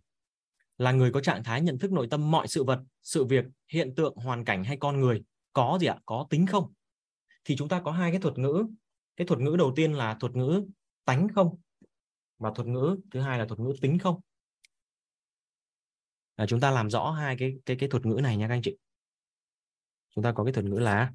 là 0.77 0.91
người 0.91 1.11
có 1.11 1.21
trạng 1.21 1.43
thái 1.43 1.61
nhận 1.61 1.79
thức 1.79 1.91
nội 1.91 2.07
tâm 2.11 2.31
mọi 2.31 2.47
sự 2.47 2.63
vật, 2.63 2.83
sự 3.03 3.25
việc, 3.25 3.45
hiện 3.71 3.95
tượng, 3.95 4.15
hoàn 4.15 4.45
cảnh 4.45 4.63
hay 4.63 4.77
con 4.77 4.99
người 4.99 5.23
có 5.53 5.77
gì 5.81 5.87
ạ? 5.87 5.99
Có 6.05 6.27
tính 6.29 6.45
không? 6.47 6.73
Thì 7.45 7.55
chúng 7.55 7.69
ta 7.69 7.81
có 7.81 7.91
hai 7.91 8.11
cái 8.11 8.19
thuật 8.19 8.37
ngữ. 8.37 8.65
Cái 9.15 9.27
thuật 9.27 9.39
ngữ 9.39 9.55
đầu 9.59 9.73
tiên 9.75 9.93
là 9.93 10.17
thuật 10.19 10.35
ngữ 10.35 10.65
tánh 11.05 11.27
không 11.35 11.55
và 12.37 12.51
thuật 12.55 12.67
ngữ 12.67 12.97
thứ 13.11 13.19
hai 13.19 13.39
là 13.39 13.45
thuật 13.45 13.59
ngữ 13.59 13.73
tính 13.81 13.99
không. 13.99 14.21
À, 16.35 16.45
chúng 16.45 16.59
ta 16.59 16.71
làm 16.71 16.89
rõ 16.89 17.11
hai 17.11 17.35
cái 17.37 17.55
cái 17.65 17.77
cái 17.79 17.89
thuật 17.89 18.05
ngữ 18.05 18.19
này 18.23 18.37
nha 18.37 18.47
các 18.47 18.53
anh 18.53 18.61
chị 18.61 18.77
chúng 20.15 20.23
ta 20.23 20.31
có 20.35 20.43
cái 20.43 20.53
thuật 20.53 20.65
ngữ 20.65 20.79
là 20.79 21.11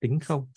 tính 0.00 0.20
không? 0.20 0.48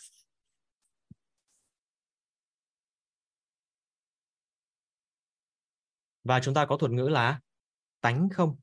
Và 6.23 6.39
chúng 6.43 6.53
ta 6.53 6.65
có 6.65 6.77
thuật 6.77 6.91
ngữ 6.91 7.09
là 7.09 7.39
tánh 8.01 8.29
không? 8.29 8.57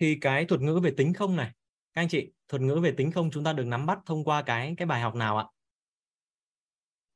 Thì 0.00 0.18
cái 0.20 0.44
thuật 0.44 0.60
ngữ 0.60 0.80
về 0.82 0.94
tính 0.96 1.14
không 1.14 1.36
này 1.36 1.52
các 1.94 2.02
anh 2.02 2.08
chị 2.08 2.30
thuật 2.48 2.62
ngữ 2.62 2.80
về 2.82 2.94
tính 2.96 3.12
không 3.12 3.30
chúng 3.30 3.44
ta 3.44 3.52
được 3.52 3.64
nắm 3.64 3.86
bắt 3.86 3.98
thông 4.06 4.24
qua 4.24 4.42
cái 4.42 4.74
cái 4.76 4.86
bài 4.86 5.00
học 5.00 5.14
nào 5.14 5.38
ạ? 5.38 5.46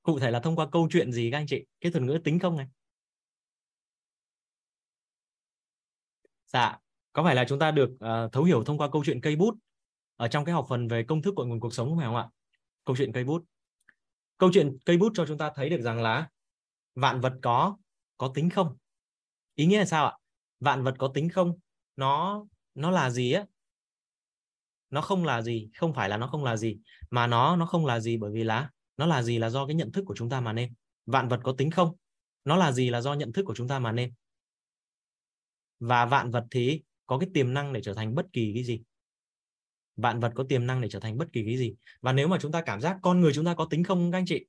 Cụ 0.03 0.19
thể 0.19 0.31
là 0.31 0.41
thông 0.41 0.57
qua 0.57 0.67
câu 0.73 0.89
chuyện 0.91 1.13
gì 1.13 1.31
các 1.31 1.39
anh 1.39 1.47
chị? 1.47 1.65
Cái 1.81 1.93
thuật 1.93 2.03
ngữ 2.05 2.19
tính 2.25 2.39
không 2.39 2.57
này? 2.57 2.67
Dạ 6.47 6.79
có 7.13 7.25
phải 7.25 7.35
là 7.35 7.45
chúng 7.49 7.59
ta 7.59 7.71
được 7.71 7.91
uh, 7.93 8.33
thấu 8.33 8.45
hiểu 8.45 8.65
thông 8.65 8.79
qua 8.79 8.89
câu 8.93 9.05
chuyện 9.05 9.21
cây 9.21 9.37
bút 9.37 9.55
ở 10.17 10.29
trong 10.29 10.45
cái 10.45 10.53
học 10.53 10.67
phần 10.69 10.89
về 10.89 11.05
công 11.05 11.23
thức 11.23 11.35
cội 11.37 11.47
nguồn 11.47 11.61
cuộc 11.61 11.75
sống 11.75 11.97
phải 11.97 12.07
không 12.07 12.17
ạ? 12.17 12.29
Câu 12.85 12.97
chuyện 12.97 13.13
cây 13.13 13.25
bút. 13.25 13.45
Câu 14.39 14.51
chuyện 14.53 14.77
cây 14.85 14.97
bút 14.97 15.13
cho 15.15 15.27
chúng 15.27 15.39
ta 15.39 15.53
thấy 15.55 15.69
được 15.69 15.81
rằng 15.81 16.03
là 16.03 16.29
vạn 16.95 17.21
vật 17.21 17.33
có 17.43 17.77
có 18.17 18.33
tính 18.35 18.51
không? 18.51 18.77
Ý 19.55 19.67
nghĩa 19.67 19.79
là 19.79 19.85
sao 19.85 20.07
ạ? 20.07 20.17
Vạn 20.61 20.83
vật 20.83 20.95
có 20.99 21.09
tính 21.15 21.29
không 21.29 21.59
nó 21.97 22.45
nó 22.75 22.91
là 22.91 23.11
gì 23.11 23.33
á? 23.33 23.47
Nó 24.91 25.01
không 25.01 25.25
là 25.25 25.43
gì, 25.43 25.71
không 25.77 25.95
phải 25.95 26.09
là 26.09 26.17
nó 26.17 26.27
không 26.27 26.45
là 26.45 26.57
gì, 26.57 26.79
mà 27.11 27.27
nó 27.27 27.57
nó 27.57 27.67
không 27.67 27.87
là 27.87 28.01
gì 28.01 28.17
bởi 28.17 28.33
vì 28.33 28.45
là 28.45 28.71
nó 28.97 29.07
là 29.07 29.23
gì 29.23 29.39
là 29.39 29.51
do 29.51 29.67
cái 29.67 29.75
nhận 29.75 29.93
thức 29.93 30.05
của 30.07 30.15
chúng 30.15 30.31
ta 30.31 30.41
mà 30.41 30.53
nên. 30.53 30.75
Vạn 31.07 31.29
vật 31.29 31.41
có 31.45 31.53
tính 31.53 31.71
không? 31.71 31.97
Nó 32.45 32.57
là 32.57 32.73
gì 32.73 32.91
là 32.91 33.01
do 33.01 33.15
nhận 33.15 33.33
thức 33.33 33.43
của 33.43 33.55
chúng 33.55 33.69
ta 33.69 33.79
mà 33.79 33.93
nên? 33.93 34.13
Và 35.81 36.07
vạn 36.07 36.31
vật 36.31 36.45
thì 36.51 36.83
có 37.07 37.19
cái 37.19 37.29
tiềm 37.35 37.55
năng 37.55 37.73
để 37.73 37.81
trở 37.83 37.95
thành 37.95 38.15
bất 38.15 38.27
kỳ 38.33 38.53
cái 38.55 38.65
gì? 38.65 38.83
Vạn 39.97 40.21
vật 40.21 40.33
có 40.35 40.45
tiềm 40.49 40.67
năng 40.67 40.81
để 40.81 40.89
trở 40.89 41.01
thành 41.01 41.19
bất 41.19 41.33
kỳ 41.33 41.45
cái 41.45 41.57
gì? 41.57 41.75
Và 42.01 42.13
nếu 42.13 42.29
mà 42.29 42.39
chúng 42.41 42.53
ta 42.53 42.63
cảm 42.63 42.81
giác 42.81 42.99
con 43.03 43.21
người 43.21 43.33
chúng 43.35 43.45
ta 43.45 43.55
có 43.55 43.67
tính 43.71 43.85
không, 43.85 44.13
các 44.13 44.19
anh 44.19 44.27
chị? 44.27 44.47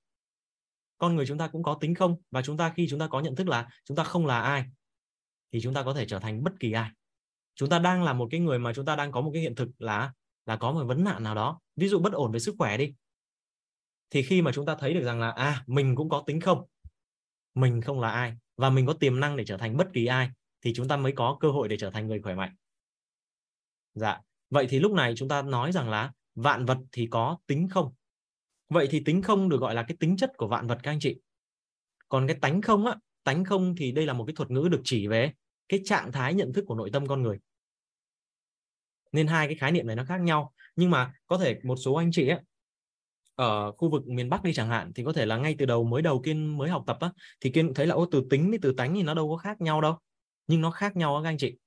Con 0.97 1.15
người 1.15 1.25
chúng 1.25 1.37
ta 1.37 1.47
cũng 1.47 1.63
có 1.63 1.77
tính 1.81 1.95
không? 1.95 2.15
Và 2.31 2.41
chúng 2.41 2.57
ta 2.57 2.73
khi 2.75 2.87
chúng 2.89 2.99
ta 2.99 3.07
có 3.07 3.19
nhận 3.19 3.35
thức 3.35 3.47
là 3.47 3.69
chúng 3.85 3.97
ta 3.97 4.03
không 4.03 4.25
là 4.25 4.41
ai, 4.41 4.65
thì 5.51 5.61
chúng 5.61 5.73
ta 5.73 5.83
có 5.83 5.93
thể 5.93 6.05
trở 6.05 6.19
thành 6.19 6.43
bất 6.43 6.53
kỳ 6.59 6.71
ai 6.71 6.91
chúng 7.55 7.69
ta 7.69 7.79
đang 7.79 8.03
là 8.03 8.13
một 8.13 8.27
cái 8.31 8.39
người 8.39 8.59
mà 8.59 8.73
chúng 8.73 8.85
ta 8.85 8.95
đang 8.95 9.11
có 9.11 9.21
một 9.21 9.31
cái 9.33 9.41
hiện 9.41 9.55
thực 9.55 9.69
là 9.79 10.13
là 10.45 10.55
có 10.55 10.71
một 10.71 10.83
vấn 10.83 11.03
nạn 11.03 11.23
nào 11.23 11.35
đó. 11.35 11.59
Ví 11.75 11.87
dụ 11.87 11.99
bất 11.99 12.13
ổn 12.13 12.31
về 12.31 12.39
sức 12.39 12.55
khỏe 12.57 12.77
đi. 12.77 12.93
Thì 14.09 14.23
khi 14.23 14.41
mà 14.41 14.51
chúng 14.51 14.65
ta 14.65 14.75
thấy 14.75 14.93
được 14.93 15.03
rằng 15.03 15.19
là 15.19 15.31
à 15.31 15.63
mình 15.67 15.95
cũng 15.95 16.09
có 16.09 16.23
tính 16.27 16.39
không, 16.39 16.65
mình 17.53 17.81
không 17.81 17.99
là 17.99 18.09
ai, 18.09 18.33
và 18.57 18.69
mình 18.69 18.85
có 18.85 18.93
tiềm 18.93 19.19
năng 19.19 19.37
để 19.37 19.45
trở 19.45 19.57
thành 19.57 19.77
bất 19.77 19.87
kỳ 19.93 20.05
ai, 20.05 20.29
thì 20.61 20.73
chúng 20.73 20.87
ta 20.87 20.97
mới 20.97 21.11
có 21.11 21.37
cơ 21.39 21.51
hội 21.51 21.67
để 21.67 21.77
trở 21.77 21.89
thành 21.89 22.07
người 22.07 22.21
khỏe 22.21 22.35
mạnh. 22.35 22.55
Dạ. 23.93 24.19
Vậy 24.49 24.67
thì 24.69 24.79
lúc 24.79 24.91
này 24.91 25.13
chúng 25.17 25.29
ta 25.29 25.41
nói 25.41 25.71
rằng 25.71 25.89
là 25.89 26.13
vạn 26.35 26.65
vật 26.65 26.77
thì 26.91 27.07
có 27.11 27.37
tính 27.47 27.67
không? 27.69 27.93
Vậy 28.69 28.87
thì 28.91 29.03
tính 29.05 29.21
không 29.21 29.49
được 29.49 29.61
gọi 29.61 29.75
là 29.75 29.83
cái 29.83 29.97
tính 29.99 30.17
chất 30.17 30.31
của 30.37 30.47
vạn 30.47 30.67
vật 30.67 30.79
các 30.83 30.91
anh 30.91 30.99
chị. 30.99 31.19
Còn 32.09 32.27
cái 32.27 32.37
tánh 32.41 32.61
không 32.61 32.85
á, 32.85 32.95
tánh 33.23 33.45
không 33.45 33.75
thì 33.77 33.91
đây 33.91 34.05
là 34.05 34.13
một 34.13 34.25
cái 34.27 34.33
thuật 34.35 34.51
ngữ 34.51 34.67
được 34.71 34.81
chỉ 34.83 35.07
về 35.07 35.33
cái 35.69 35.79
trạng 35.85 36.11
thái 36.11 36.33
nhận 36.33 36.53
thức 36.53 36.65
của 36.67 36.75
nội 36.75 36.89
tâm 36.93 37.07
con 37.07 37.21
người. 37.21 37.39
Nên 39.11 39.27
hai 39.27 39.47
cái 39.47 39.55
khái 39.55 39.71
niệm 39.71 39.87
này 39.87 39.95
nó 39.95 40.05
khác 40.05 40.21
nhau 40.21 40.53
nhưng 40.75 40.91
mà 40.91 41.13
có 41.25 41.37
thể 41.37 41.59
một 41.63 41.75
số 41.75 41.93
anh 41.93 42.09
chị 42.11 42.27
ấy, 42.27 42.39
ở 43.35 43.71
khu 43.71 43.89
vực 43.89 44.07
miền 44.07 44.29
Bắc 44.29 44.43
đi 44.43 44.53
chẳng 44.53 44.69
hạn 44.69 44.91
thì 44.95 45.03
có 45.03 45.13
thể 45.13 45.25
là 45.25 45.37
ngay 45.37 45.55
từ 45.59 45.65
đầu 45.65 45.83
mới 45.83 46.01
đầu 46.01 46.21
kiên 46.21 46.57
mới 46.57 46.69
học 46.69 46.83
tập 46.87 46.97
á 46.99 47.11
thì 47.39 47.49
kiên 47.49 47.73
thấy 47.73 47.87
là 47.87 47.95
ô 47.95 48.05
từ 48.11 48.23
tính 48.29 48.49
với 48.49 48.59
từ 48.61 48.73
tánh 48.77 48.93
thì 48.93 49.03
nó 49.03 49.13
đâu 49.13 49.29
có 49.29 49.37
khác 49.37 49.61
nhau 49.61 49.81
đâu. 49.81 49.97
Nhưng 50.47 50.61
nó 50.61 50.71
khác 50.71 50.95
nhau 50.95 51.21
các 51.23 51.29
anh 51.29 51.37
chị. 51.37 51.57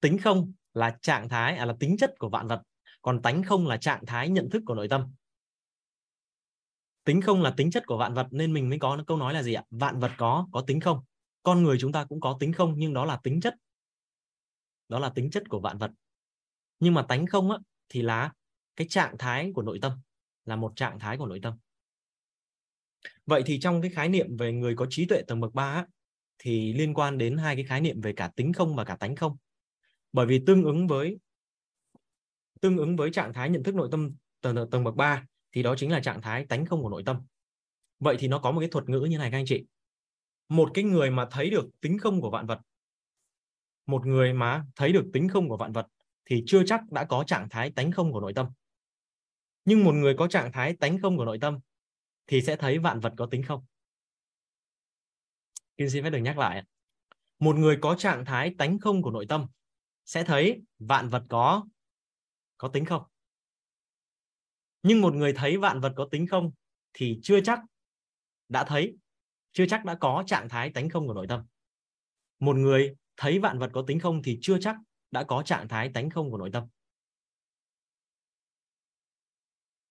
Tính 0.00 0.18
không 0.18 0.52
là 0.74 0.96
trạng 1.02 1.28
thái 1.28 1.56
à 1.56 1.64
là 1.64 1.74
tính 1.80 1.96
chất 1.96 2.14
của 2.18 2.28
vạn 2.28 2.46
vật 2.46 2.62
còn 3.02 3.22
tánh 3.22 3.42
không 3.42 3.66
là 3.66 3.76
trạng 3.76 4.06
thái 4.06 4.28
nhận 4.28 4.50
thức 4.50 4.62
của 4.66 4.74
nội 4.74 4.88
tâm. 4.88 5.12
Tính 7.04 7.20
không 7.20 7.42
là 7.42 7.54
tính 7.56 7.70
chất 7.70 7.86
của 7.86 7.96
vạn 7.96 8.14
vật 8.14 8.26
nên 8.30 8.52
mình 8.52 8.68
mới 8.68 8.78
có 8.78 8.98
câu 9.06 9.16
nói 9.16 9.34
là 9.34 9.42
gì 9.42 9.54
ạ? 9.54 9.64
Vạn 9.70 10.00
vật 10.00 10.10
có 10.18 10.48
có 10.52 10.60
tính 10.60 10.80
không? 10.80 11.00
Con 11.44 11.62
người 11.62 11.76
chúng 11.80 11.92
ta 11.92 12.04
cũng 12.04 12.20
có 12.20 12.36
tính 12.40 12.52
không 12.52 12.74
nhưng 12.76 12.94
đó 12.94 13.04
là 13.04 13.20
tính 13.22 13.40
chất. 13.40 13.54
Đó 14.88 14.98
là 14.98 15.08
tính 15.08 15.30
chất 15.30 15.48
của 15.48 15.60
vạn 15.60 15.78
vật. 15.78 15.90
Nhưng 16.80 16.94
mà 16.94 17.02
tánh 17.02 17.26
không 17.26 17.50
á, 17.50 17.58
thì 17.88 18.02
là 18.02 18.32
cái 18.76 18.86
trạng 18.90 19.18
thái 19.18 19.52
của 19.54 19.62
nội 19.62 19.78
tâm 19.82 19.92
là 20.44 20.56
một 20.56 20.72
trạng 20.76 20.98
thái 20.98 21.18
của 21.18 21.26
nội 21.26 21.40
tâm. 21.42 21.54
Vậy 23.26 23.42
thì 23.46 23.60
trong 23.60 23.82
cái 23.82 23.90
khái 23.90 24.08
niệm 24.08 24.36
về 24.36 24.52
người 24.52 24.76
có 24.76 24.86
trí 24.90 25.06
tuệ 25.06 25.22
tầng 25.22 25.40
bậc 25.40 25.54
3 25.54 25.72
á, 25.72 25.86
thì 26.38 26.72
liên 26.72 26.94
quan 26.94 27.18
đến 27.18 27.36
hai 27.36 27.56
cái 27.56 27.64
khái 27.64 27.80
niệm 27.80 28.00
về 28.00 28.12
cả 28.12 28.30
tính 28.36 28.52
không 28.52 28.76
và 28.76 28.84
cả 28.84 28.96
tánh 28.96 29.16
không. 29.16 29.36
Bởi 30.12 30.26
vì 30.26 30.42
tương 30.46 30.64
ứng 30.64 30.86
với 30.86 31.18
tương 32.60 32.76
ứng 32.76 32.96
với 32.96 33.10
trạng 33.10 33.32
thái 33.32 33.50
nhận 33.50 33.62
thức 33.62 33.74
nội 33.74 33.88
tâm 33.90 34.14
tầng 34.40 34.70
tầng 34.70 34.84
bậc 34.84 34.94
3 34.94 35.24
thì 35.52 35.62
đó 35.62 35.74
chính 35.76 35.90
là 35.90 36.00
trạng 36.00 36.22
thái 36.22 36.46
tánh 36.46 36.66
không 36.66 36.82
của 36.82 36.90
nội 36.90 37.02
tâm. 37.06 37.20
Vậy 37.98 38.16
thì 38.18 38.28
nó 38.28 38.38
có 38.38 38.50
một 38.50 38.60
cái 38.60 38.68
thuật 38.68 38.88
ngữ 38.88 39.00
như 39.00 39.18
này 39.18 39.30
các 39.30 39.38
anh 39.38 39.46
chị 39.46 39.64
một 40.48 40.70
cái 40.74 40.84
người 40.84 41.10
mà 41.10 41.26
thấy 41.30 41.50
được 41.50 41.66
tính 41.80 41.98
không 41.98 42.20
của 42.20 42.30
vạn 42.30 42.46
vật. 42.46 42.60
Một 43.86 44.06
người 44.06 44.32
mà 44.32 44.64
thấy 44.76 44.92
được 44.92 45.10
tính 45.12 45.28
không 45.28 45.48
của 45.48 45.56
vạn 45.56 45.72
vật 45.72 45.86
thì 46.24 46.42
chưa 46.46 46.62
chắc 46.66 46.80
đã 46.90 47.04
có 47.04 47.24
trạng 47.26 47.48
thái 47.48 47.70
tánh 47.70 47.92
không 47.92 48.12
của 48.12 48.20
nội 48.20 48.32
tâm. 48.34 48.46
Nhưng 49.64 49.84
một 49.84 49.92
người 49.92 50.14
có 50.18 50.28
trạng 50.28 50.52
thái 50.52 50.76
tánh 50.76 50.98
không 51.02 51.16
của 51.16 51.24
nội 51.24 51.38
tâm 51.40 51.58
thì 52.26 52.42
sẽ 52.42 52.56
thấy 52.56 52.78
vạn 52.78 53.00
vật 53.00 53.12
có 53.16 53.26
tính 53.26 53.42
không. 53.42 53.64
Kim 55.76 55.88
xin 55.88 56.04
phép 56.04 56.10
được 56.10 56.18
nhắc 56.18 56.38
lại 56.38 56.64
một 57.38 57.56
người 57.56 57.78
có 57.80 57.96
trạng 57.98 58.24
thái 58.24 58.54
tánh 58.58 58.78
không 58.78 59.02
của 59.02 59.10
nội 59.10 59.26
tâm 59.28 59.46
sẽ 60.04 60.24
thấy 60.24 60.62
vạn 60.78 61.08
vật 61.08 61.22
có 61.28 61.66
có 62.58 62.68
tính 62.68 62.84
không. 62.84 63.02
Nhưng 64.82 65.00
một 65.00 65.14
người 65.14 65.32
thấy 65.32 65.56
vạn 65.56 65.80
vật 65.80 65.92
có 65.96 66.08
tính 66.10 66.26
không 66.26 66.52
thì 66.92 67.18
chưa 67.22 67.40
chắc 67.40 67.60
đã 68.48 68.64
thấy 68.64 68.96
chưa 69.54 69.66
chắc 69.66 69.84
đã 69.84 69.94
có 69.94 70.24
trạng 70.26 70.48
thái 70.48 70.70
tánh 70.70 70.88
không 70.88 71.06
của 71.06 71.14
nội 71.14 71.26
tâm. 71.28 71.44
Một 72.38 72.56
người 72.56 72.96
thấy 73.16 73.38
vạn 73.38 73.58
vật 73.58 73.70
có 73.72 73.84
tính 73.86 74.00
không 74.00 74.22
thì 74.22 74.38
chưa 74.42 74.58
chắc 74.60 74.76
đã 75.10 75.24
có 75.24 75.42
trạng 75.42 75.68
thái 75.68 75.90
tánh 75.94 76.10
không 76.10 76.30
của 76.30 76.38
nội 76.38 76.50
tâm. 76.52 76.64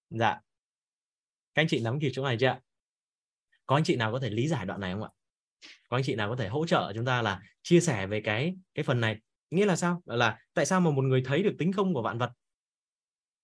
Dạ. 0.09 0.39
Các 1.53 1.61
anh 1.61 1.67
chị 1.67 1.79
nắm 1.79 1.99
kịp 1.99 2.11
chỗ 2.13 2.23
này 2.23 2.37
chưa 2.39 2.47
ạ? 2.47 2.59
Có 3.65 3.75
anh 3.75 3.83
chị 3.83 3.95
nào 3.95 4.11
có 4.11 4.19
thể 4.19 4.29
lý 4.29 4.47
giải 4.47 4.65
đoạn 4.65 4.79
này 4.79 4.93
không 4.93 5.03
ạ? 5.03 5.09
Có 5.89 5.97
anh 5.97 6.03
chị 6.03 6.15
nào 6.15 6.29
có 6.29 6.35
thể 6.35 6.47
hỗ 6.47 6.65
trợ 6.65 6.91
chúng 6.95 7.05
ta 7.05 7.21
là 7.21 7.41
chia 7.61 7.79
sẻ 7.79 8.07
về 8.07 8.21
cái 8.21 8.55
cái 8.73 8.83
phần 8.83 8.99
này? 9.01 9.17
Nghĩa 9.49 9.65
là 9.65 9.75
sao? 9.75 10.01
Là 10.05 10.39
tại 10.53 10.65
sao 10.65 10.81
mà 10.81 10.91
một 10.91 11.01
người 11.01 11.23
thấy 11.25 11.43
được 11.43 11.55
tính 11.59 11.71
không 11.73 11.93
của 11.93 12.01
vạn 12.01 12.17
vật 12.17 12.31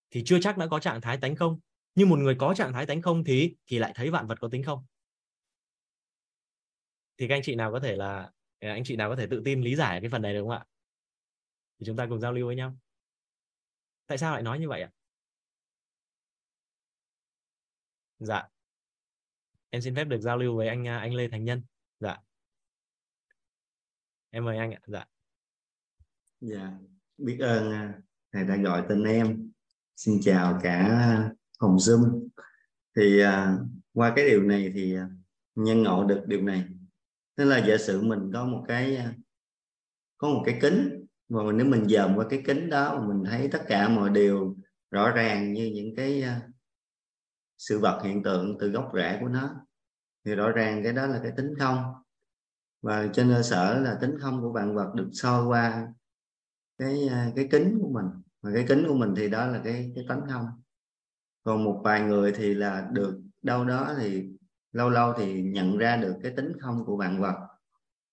thì 0.10 0.24
chưa 0.26 0.40
chắc 0.42 0.58
đã 0.58 0.68
có 0.68 0.80
trạng 0.80 1.02
thái 1.02 1.18
tánh 1.18 1.36
không? 1.36 1.60
Nhưng 1.96 2.10
một 2.10 2.20
người 2.20 2.36
có 2.40 2.54
trạng 2.54 2.74
thái 2.74 2.86
tánh 2.86 3.02
không 3.02 3.24
thì 3.24 3.56
thì 3.68 3.80
lại 3.80 3.92
thấy 3.96 4.10
vạn 4.10 4.28
vật 4.28 4.40
có 4.42 4.50
tính 4.52 4.64
không? 4.64 4.86
Thì 7.20 7.28
các 7.28 7.36
anh 7.36 7.42
chị 7.44 7.56
nào 7.56 7.72
có 7.72 7.80
thể 7.80 7.96
là 7.96 8.32
à, 8.60 8.72
anh 8.72 8.84
chị 8.84 8.96
nào 8.96 9.10
có 9.10 9.16
thể 9.16 9.28
tự 9.30 9.42
tin 9.46 9.62
lý 9.62 9.76
giải 9.76 10.02
cái 10.02 10.10
phần 10.10 10.22
này 10.22 10.34
được 10.34 10.42
không 10.42 10.50
ạ? 10.50 10.66
Thì 11.80 11.86
chúng 11.86 11.98
ta 11.98 12.06
cùng 12.10 12.20
giao 12.20 12.34
lưu 12.34 12.48
với 12.48 12.56
nhau. 12.56 12.78
Tại 14.08 14.18
sao 14.18 14.34
lại 14.34 14.42
nói 14.42 14.60
như 14.60 14.70
vậy 14.70 14.82
ạ? 14.82 14.92
Dạ. 18.20 18.48
Em 19.70 19.82
xin 19.82 19.96
phép 19.96 20.04
được 20.04 20.22
giao 20.22 20.38
lưu 20.38 20.58
với 20.58 20.68
anh 20.68 20.88
à, 20.88 20.98
anh 20.98 21.14
Lê 21.14 21.28
Thành 21.28 21.44
Nhân. 21.44 21.64
Dạ. 22.00 22.18
Em 24.30 24.46
mời 24.46 24.58
anh 24.58 24.72
ạ 24.72 24.80
dạ. 24.88 25.06
Dạ. 26.40 26.72
Biết 27.18 27.38
ơn 27.40 27.72
à, 27.72 28.02
thầy 28.32 28.44
đã 28.44 28.58
gọi 28.58 28.84
tên 28.90 29.04
em. 29.04 29.52
Xin 29.96 30.20
chào 30.22 30.60
cả 30.64 31.32
phòng 31.60 31.76
zoom. 31.76 32.28
Thì 32.96 33.24
uh, 33.24 33.30
qua 33.94 34.14
cái 34.16 34.26
điều 34.30 34.44
này 34.44 34.72
thì 34.74 34.98
uh, 34.98 35.02
nhân 35.56 35.84
ngộ 35.84 36.06
được 36.06 36.24
điều 36.28 36.42
này 36.42 36.66
tức 37.40 37.46
là 37.46 37.58
giả 37.58 37.78
sử 37.78 38.02
mình 38.02 38.32
có 38.34 38.46
một 38.46 38.66
cái 38.68 38.96
à, 38.96 39.14
có 40.18 40.30
một 40.30 40.44
cái 40.46 40.60
kính 40.62 41.06
và 41.30 41.52
nếu 41.52 41.66
mình 41.66 41.86
dòm 41.86 42.16
qua 42.16 42.26
cái 42.30 42.42
kính 42.46 42.70
đó 42.70 43.06
mình 43.08 43.24
thấy 43.32 43.48
tất 43.52 43.64
cả 43.68 43.90
mọi 43.90 44.10
điều 44.10 44.58
rõ 44.92 45.12
ràng 45.12 45.54
như 45.54 45.72
những 45.76 45.96
cái 45.96 46.22
à, 46.22 46.42
sự 47.58 47.80
vật 47.80 48.02
hiện 48.04 48.24
tượng 48.24 48.58
từ 48.60 48.70
gốc 48.70 48.92
rễ 48.94 49.18
của 49.22 49.28
nó, 49.28 49.50
thì 50.26 50.36
rõ 50.36 50.52
ràng 50.52 50.84
cái 50.84 50.94
đó 50.94 51.06
là 51.06 51.20
cái 51.24 51.32
tính 51.38 51.54
không? 51.60 51.84
Và 52.82 53.08
trên 53.14 53.30
cơ 53.30 53.42
sở 53.42 53.80
là 53.80 53.98
tính 54.02 54.18
không 54.22 54.42
của 54.42 54.52
vạn 54.52 54.76
vật 54.76 54.92
được 54.96 55.10
soi 55.14 55.46
qua 55.46 55.88
cái 56.78 57.08
à, 57.08 57.32
cái 57.36 57.48
kính 57.52 57.80
của 57.82 57.90
mình. 57.90 58.06
Và 58.42 58.52
cái 58.54 58.66
kính 58.68 58.86
của 58.88 58.96
mình 58.96 59.14
thì 59.18 59.30
đó 59.30 59.48
là 59.48 59.62
cái 59.64 59.92
cái 59.96 60.06
tánh 60.08 60.22
không. 60.30 60.46
Còn 61.44 61.64
một 61.64 61.82
vài 61.84 62.02
người 62.02 62.32
thì 62.32 62.54
là 62.54 62.90
được, 62.92 63.22
đâu 63.42 63.66
đó 63.66 63.94
thì 64.00 64.30
lâu 64.72 64.90
lâu 64.90 65.14
thì 65.18 65.42
nhận 65.42 65.78
ra 65.78 65.98
được 65.98 66.16
cái 66.24 66.34
tính 66.38 66.54
không 66.60 66.86
của 66.86 66.98
vạn 66.98 67.22
vật 67.22 67.48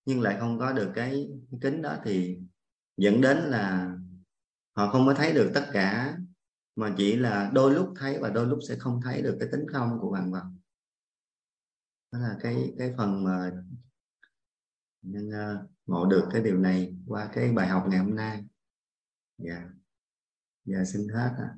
nhưng 0.05 0.21
lại 0.21 0.37
không 0.39 0.59
có 0.59 0.73
được 0.73 0.91
cái, 0.95 1.29
cái 1.51 1.59
kính 1.61 1.81
đó 1.81 1.97
thì 2.03 2.39
dẫn 2.97 3.21
đến 3.21 3.37
là 3.37 3.95
họ 4.73 4.91
không 4.91 5.05
có 5.05 5.13
thấy 5.13 5.33
được 5.33 5.51
tất 5.53 5.69
cả 5.73 6.17
mà 6.75 6.93
chỉ 6.97 7.15
là 7.15 7.51
đôi 7.53 7.73
lúc 7.73 7.93
thấy 7.95 8.19
và 8.19 8.29
đôi 8.29 8.47
lúc 8.47 8.59
sẽ 8.67 8.75
không 8.79 9.01
thấy 9.03 9.21
được 9.21 9.37
cái 9.39 9.49
tính 9.51 9.65
không 9.73 9.97
của 10.01 10.11
vạn 10.11 10.31
vật. 10.31 10.43
Đó 12.11 12.19
là 12.19 12.37
cái 12.41 12.73
cái 12.77 12.93
phần 12.97 13.23
mà 13.23 13.51
nên 15.01 15.29
uh, 15.29 15.69
ngộ 15.85 16.05
được 16.05 16.29
cái 16.31 16.41
điều 16.43 16.57
này 16.57 16.95
qua 17.07 17.29
cái 17.33 17.51
bài 17.51 17.67
học 17.67 17.85
ngày 17.89 17.99
hôm 17.99 18.15
nay. 18.15 18.45
Dạ. 19.37 19.53
Yeah. 19.53 19.69
dạ 20.65 20.83
xin 20.85 21.07
hết 21.07 21.35
ạ. 21.37 21.55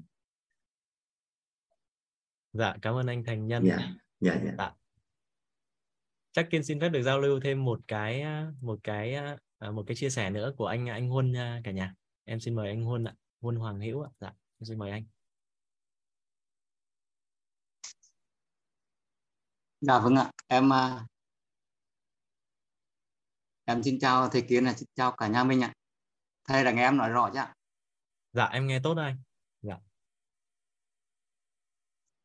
Dạ 2.53 2.76
cảm 2.81 2.95
ơn 2.95 3.07
anh 3.07 3.23
thành 3.23 3.47
nhân. 3.47 3.63
Dạ. 3.65 3.77
Dạ 4.19 4.35
dạ, 4.45 4.53
dạ. 4.57 4.78
Chắc 6.31 6.47
kiên 6.51 6.64
xin 6.64 6.80
phép 6.80 6.89
được 6.89 7.01
giao 7.03 7.19
lưu 7.19 7.39
thêm 7.43 7.65
một 7.65 7.80
cái 7.88 8.23
một 8.61 8.80
cái 8.84 9.14
à, 9.14 9.72
một 9.72 9.84
cái 9.88 9.95
chia 9.95 10.10
sẻ 10.10 10.30
nữa 10.30 10.53
của 10.57 10.65
anh 10.65 10.85
anh 10.88 11.10
huân 11.10 11.34
cả 11.64 11.72
nhà. 11.72 11.93
Em 12.26 12.39
xin 12.39 12.56
mời 12.56 12.69
anh 12.69 12.84
huân 12.84 13.03
ạ 13.03 13.14
huân 13.41 13.56
hoàng 13.56 13.80
hữu 13.80 14.01
ạ. 14.01 14.10
Dạ 14.19 14.27
em 14.60 14.65
xin 14.65 14.77
mời 14.77 14.91
anh. 14.91 15.06
Dạ 19.81 19.99
vâng 19.99 20.15
ạ. 20.15 20.31
Em 20.47 20.69
em 23.65 23.84
xin 23.84 23.99
chào 23.99 24.30
thầy 24.30 24.41
kiến 24.41 24.65
là 24.65 24.73
xin 24.73 24.88
chào 24.95 25.11
cả 25.11 25.27
nhà 25.27 25.43
mình 25.43 25.61
ạ. 25.64 25.73
Thầy 26.43 26.64
là 26.64 26.72
nghe 26.72 26.84
em 26.84 26.97
nói 26.97 27.10
rõ 27.10 27.30
chứ 27.34 27.39
ạ 27.39 27.56
dạ 28.34 28.45
em 28.45 28.68
nghe 28.68 28.80
tốt 28.84 28.93
đây 28.93 29.14
dạ 29.61 29.77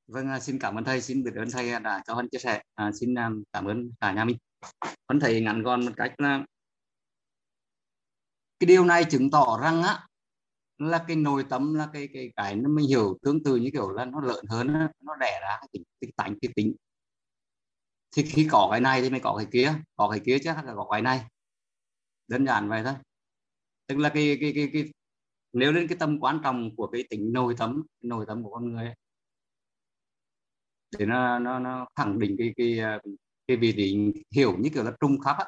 vâng 0.06 0.28
à, 0.28 0.40
xin 0.40 0.58
cảm 0.58 0.78
ơn 0.78 0.84
thầy 0.84 1.00
xin 1.00 1.24
biết 1.24 1.30
ơn 1.36 1.50
thầy 1.50 1.70
đã 1.82 2.02
cho 2.06 2.14
hơn 2.14 2.28
chia 2.28 2.38
sẻ. 2.38 2.62
À, 2.74 2.90
xin 3.00 3.14
à, 3.14 3.30
cảm 3.52 3.64
ơn 3.64 3.90
cả 4.00 4.12
nhà 4.12 4.24
mình. 4.24 4.36
Vẫn 5.08 5.20
thầy 5.20 5.40
ngắn 5.40 5.62
gọn 5.62 5.86
một 5.86 5.92
cách 5.96 6.14
là 6.18 6.44
cái 8.60 8.66
điều 8.66 8.84
này 8.84 9.04
chứng 9.04 9.30
tỏ 9.30 9.58
rằng 9.62 9.82
á 9.82 10.06
là 10.78 11.04
cái 11.08 11.16
nội 11.16 11.44
tâm 11.50 11.74
là 11.74 11.88
cái 11.92 12.08
cái 12.14 12.32
cái 12.36 12.56
nó 12.56 12.68
mình 12.68 12.86
hiểu 12.88 13.18
tương 13.22 13.42
tự 13.42 13.56
như 13.56 13.70
kiểu 13.72 13.90
là 13.90 14.04
nó 14.04 14.20
lợn 14.20 14.44
hơn 14.48 14.72
nó 15.00 15.16
đẻ 15.20 15.38
ra 15.42 15.58
cái 15.60 15.68
tính 15.72 15.82
cái 16.00 16.12
tánh 16.16 16.34
cái 16.42 16.52
tính. 16.56 16.74
Thì 18.16 18.22
khi 18.22 18.48
có 18.50 18.68
cái 18.70 18.80
này 18.80 19.02
thì 19.02 19.10
mới 19.10 19.20
có 19.20 19.34
cái 19.36 19.46
kia 19.52 19.74
có 19.96 20.08
cái 20.10 20.20
kia 20.26 20.38
chắc 20.38 20.64
là 20.64 20.74
có 20.76 20.88
cái 20.92 21.02
này. 21.02 21.24
Đơn 22.28 22.46
giản 22.46 22.68
vậy 22.68 22.82
thôi. 22.84 22.94
Tức 23.86 23.98
là 23.98 24.08
cái 24.08 24.38
cái 24.40 24.52
cái, 24.54 24.70
cái 24.72 24.92
nếu 25.52 25.72
đến 25.72 25.88
cái 25.88 25.98
tâm 25.98 26.20
quan 26.20 26.40
trọng 26.44 26.76
của 26.76 26.86
cái 26.86 27.04
tính 27.10 27.32
nội 27.32 27.54
tâm 27.58 27.82
nội 28.02 28.24
tâm 28.28 28.42
của 28.44 28.50
con 28.50 28.72
người 28.72 28.86
ấy, 28.86 28.94
để 30.98 31.06
nó 31.06 31.38
nó 31.38 31.58
nó 31.58 31.86
khẳng 31.96 32.18
định 32.18 32.36
cái 32.38 32.54
cái 32.56 32.78
ờ, 32.78 32.98
cái 33.46 33.56
vị 33.56 33.72
trí 33.76 34.12
hiểu 34.30 34.56
như 34.58 34.70
kiểu 34.74 34.84
là 34.84 34.92
trung 35.00 35.18
khắp 35.18 35.36
á. 35.38 35.44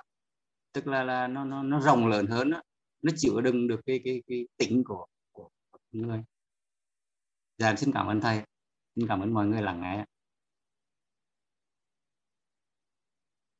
Tức 0.73 0.87
là 0.87 1.05
là 1.05 1.29
nó 1.29 1.45
nó 1.45 1.63
nó 1.63 1.81
rộng 1.81 2.07
lớn 2.07 2.27
hơn 2.27 2.51
á. 2.51 2.63
Nó 3.03 3.13
chịu 3.17 3.41
đựng 3.41 3.69
được 3.69 3.81
cái 3.87 4.01
cái 4.05 4.23
cái 4.27 4.47
tính 4.57 4.83
của 4.87 5.07
của, 5.33 5.49
người. 5.93 6.23
Dạ 7.59 7.77
xin 7.77 7.93
cảm 7.93 8.07
ơn 8.07 8.21
thầy. 8.21 8.43
Xin 8.97 9.07
cảm 9.09 9.21
ơn 9.21 9.35
mọi 9.35 9.47
người 9.47 9.63
lắng 9.63 9.81
nghe. 9.81 10.05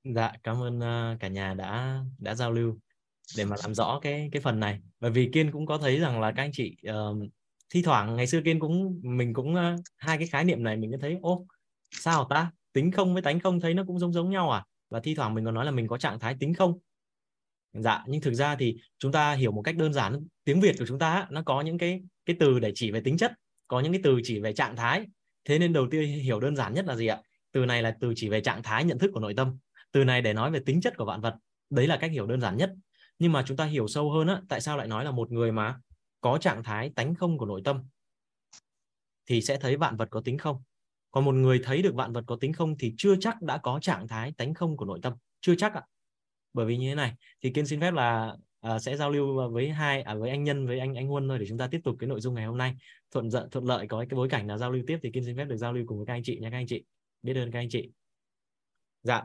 Dạ 0.05 0.33
cảm 0.43 0.63
ơn 0.63 0.81
ờ, 0.81 1.17
cả 1.21 1.29
nhà 1.29 1.55
đã 1.55 2.01
đã 2.19 2.35
giao 2.35 2.53
lưu 2.53 2.79
để 3.37 3.45
mà 3.45 3.57
làm 3.63 3.75
rõ 3.75 3.99
cái 4.03 4.29
cái 4.33 4.43
phần 4.43 4.61
này. 4.61 4.81
Bởi 5.01 5.11
vì 5.11 5.31
kiên 5.33 5.53
cũng 5.53 5.67
có 5.67 5.79
thấy 5.79 5.99
rằng 6.01 6.21
là 6.21 6.33
các 6.37 6.43
anh 6.43 6.51
chị 6.53 6.77
uh, 6.91 7.29
thi 7.71 7.83
thoảng 7.83 8.17
ngày 8.17 8.27
xưa 8.27 8.41
kiên 8.45 8.61
cũng 8.61 9.01
mình 9.03 9.35
cũng 9.35 9.55
uh, 9.55 9.81
hai 9.97 10.19
cái 10.19 10.27
khái 10.27 10.45
niệm 10.45 10.63
này 10.63 10.77
mình 10.77 10.91
cũng 10.91 11.01
thấy 11.01 11.19
ô 11.23 11.47
sao 12.01 12.27
ta? 12.31 12.51
Tính 12.73 12.91
không 12.91 13.13
với 13.13 13.23
tánh 13.23 13.41
không 13.41 13.61
thấy 13.61 13.75
nó 13.75 13.85
cũng 13.87 13.99
giống 13.99 14.13
giống 14.13 14.31
nhau 14.31 14.51
à? 14.51 14.65
Và 14.91 15.01
thi 15.01 15.15
thoảng 15.15 15.35
mình 15.35 15.45
còn 15.45 15.55
nói 15.55 15.65
là 15.65 15.71
mình 15.71 15.89
có 15.89 15.99
trạng 15.99 16.19
thái 16.19 16.37
tính 16.41 16.55
không? 16.55 16.79
Dạ 17.73 18.05
nhưng 18.07 18.21
thực 18.21 18.35
ra 18.35 18.57
thì 18.57 18.77
chúng 18.99 19.13
ta 19.13 19.33
hiểu 19.33 19.53
một 19.53 19.63
cách 19.63 19.77
đơn 19.77 19.93
giản, 19.93 20.27
tiếng 20.45 20.61
việt 20.61 20.77
của 20.79 20.87
chúng 20.87 20.99
ta 20.99 21.27
nó 21.31 21.43
có 21.43 21.61
những 21.61 21.79
cái 21.79 22.03
cái 22.27 22.37
từ 22.41 22.59
để 22.59 22.73
chỉ 22.75 22.91
về 22.91 23.01
tính 23.01 23.17
chất, 23.17 23.33
có 23.69 23.81
những 23.81 23.93
cái 23.93 24.01
từ 24.05 24.21
chỉ 24.25 24.41
về 24.41 24.53
trạng 24.53 24.77
thái. 24.77 25.07
Thế 25.45 25.59
nên 25.59 25.73
đầu 25.73 25.87
tiên 25.91 26.21
hiểu 26.21 26.41
đơn 26.41 26.57
giản 26.57 26.75
nhất 26.75 26.85
là 26.87 26.97
gì 26.97 27.07
ạ? 27.07 27.21
Từ 27.53 27.67
này 27.67 27.83
là 27.83 27.97
từ 28.01 28.13
chỉ 28.17 28.29
về 28.29 28.41
trạng 28.41 28.63
thái 28.63 28.85
nhận 28.85 28.99
thức 28.99 29.11
của 29.15 29.21
nội 29.21 29.35
tâm, 29.35 29.59
từ 29.93 30.05
này 30.05 30.23
để 30.23 30.33
nói 30.33 30.51
về 30.51 30.61
tính 30.67 30.81
chất 30.81 30.97
của 30.97 31.05
vạn 31.05 31.21
vật. 31.21 31.35
Đấy 31.71 31.87
là 31.87 31.97
cách 31.97 32.11
hiểu 32.11 32.27
đơn 32.27 32.41
giản 32.41 32.57
nhất. 32.57 32.73
Nhưng 33.19 33.33
mà 33.33 33.45
chúng 33.47 33.57
ta 33.57 33.65
hiểu 33.65 33.89
sâu 33.89 34.11
hơn 34.11 34.27
á, 34.27 34.41
tại 34.49 34.61
sao 34.61 34.77
lại 34.77 34.87
nói 34.87 35.05
là 35.05 35.11
một 35.11 35.33
người 35.33 35.53
mà 35.53 35.81
có 36.21 36.39
trạng 36.39 36.63
thái 36.63 36.91
tánh 36.97 37.15
không 37.15 37.39
của 37.39 37.47
nội 37.47 37.61
tâm 37.65 37.83
thì 39.27 39.43
sẽ 39.43 39.57
thấy 39.57 39.77
vạn 39.77 39.97
vật 39.97 40.09
có 40.11 40.21
tính 40.21 40.39
không? 40.39 40.63
Còn 41.17 41.25
một 41.25 41.35
người 41.35 41.61
thấy 41.65 41.83
được 41.83 41.95
vạn 41.95 42.13
vật 42.13 42.25
có 42.27 42.37
tính 42.37 42.53
không 42.53 42.79
thì 42.79 42.95
chưa 42.97 43.17
chắc 43.21 43.43
đã 43.43 43.59
có 43.59 43.79
trạng 43.81 44.09
thái 44.09 44.33
tánh 44.33 44.55
không 44.55 44.77
của 44.77 44.85
nội 44.85 44.99
tâm. 45.03 45.13
Chưa 45.41 45.55
chắc 45.55 45.75
ạ. 45.75 45.83
Bởi 46.53 46.67
vì 46.67 46.77
như 46.77 46.89
thế 46.89 46.95
này 46.95 47.13
thì 47.43 47.51
kiên 47.51 47.67
xin 47.67 47.81
phép 47.81 47.95
là 47.95 48.37
uh, 48.67 48.83
sẽ 48.83 48.97
giao 48.97 49.11
lưu 49.11 49.51
với 49.51 49.69
hai 49.71 50.03
à, 50.03 50.15
với 50.15 50.31
anh 50.31 50.45
nhân 50.45 50.67
với 50.67 50.79
anh 50.79 50.95
anh 50.95 51.09
huân 51.09 51.29
thôi 51.29 51.39
để 51.39 51.47
chúng 51.49 51.59
ta 51.59 51.69
tiếp 51.71 51.81
tục 51.85 51.97
cái 51.99 52.09
nội 52.09 52.21
dung 52.21 52.35
ngày 52.35 52.47
hôm 52.47 52.59
nay. 52.59 52.75
Thuận 53.11 53.31
dận 53.31 53.51
thuận 53.51 53.65
lợi 53.65 53.87
có 53.89 54.05
cái 54.09 54.17
bối 54.17 54.29
cảnh 54.29 54.47
là 54.47 54.59
giao 54.59 54.71
lưu 54.71 54.83
tiếp 54.87 54.99
thì 55.03 55.11
kiên 55.11 55.25
xin 55.25 55.37
phép 55.37 55.45
được 55.45 55.57
giao 55.57 55.73
lưu 55.73 55.85
cùng 55.87 55.99
với 55.99 56.07
các 56.07 56.13
anh 56.13 56.23
chị 56.25 56.39
nha 56.39 56.51
các 56.51 56.57
anh 56.57 56.67
chị. 56.67 56.85
Biết 57.23 57.37
ơn 57.37 57.51
các 57.51 57.59
anh 57.59 57.69
chị. 57.71 57.91
Dạ. 59.03 59.23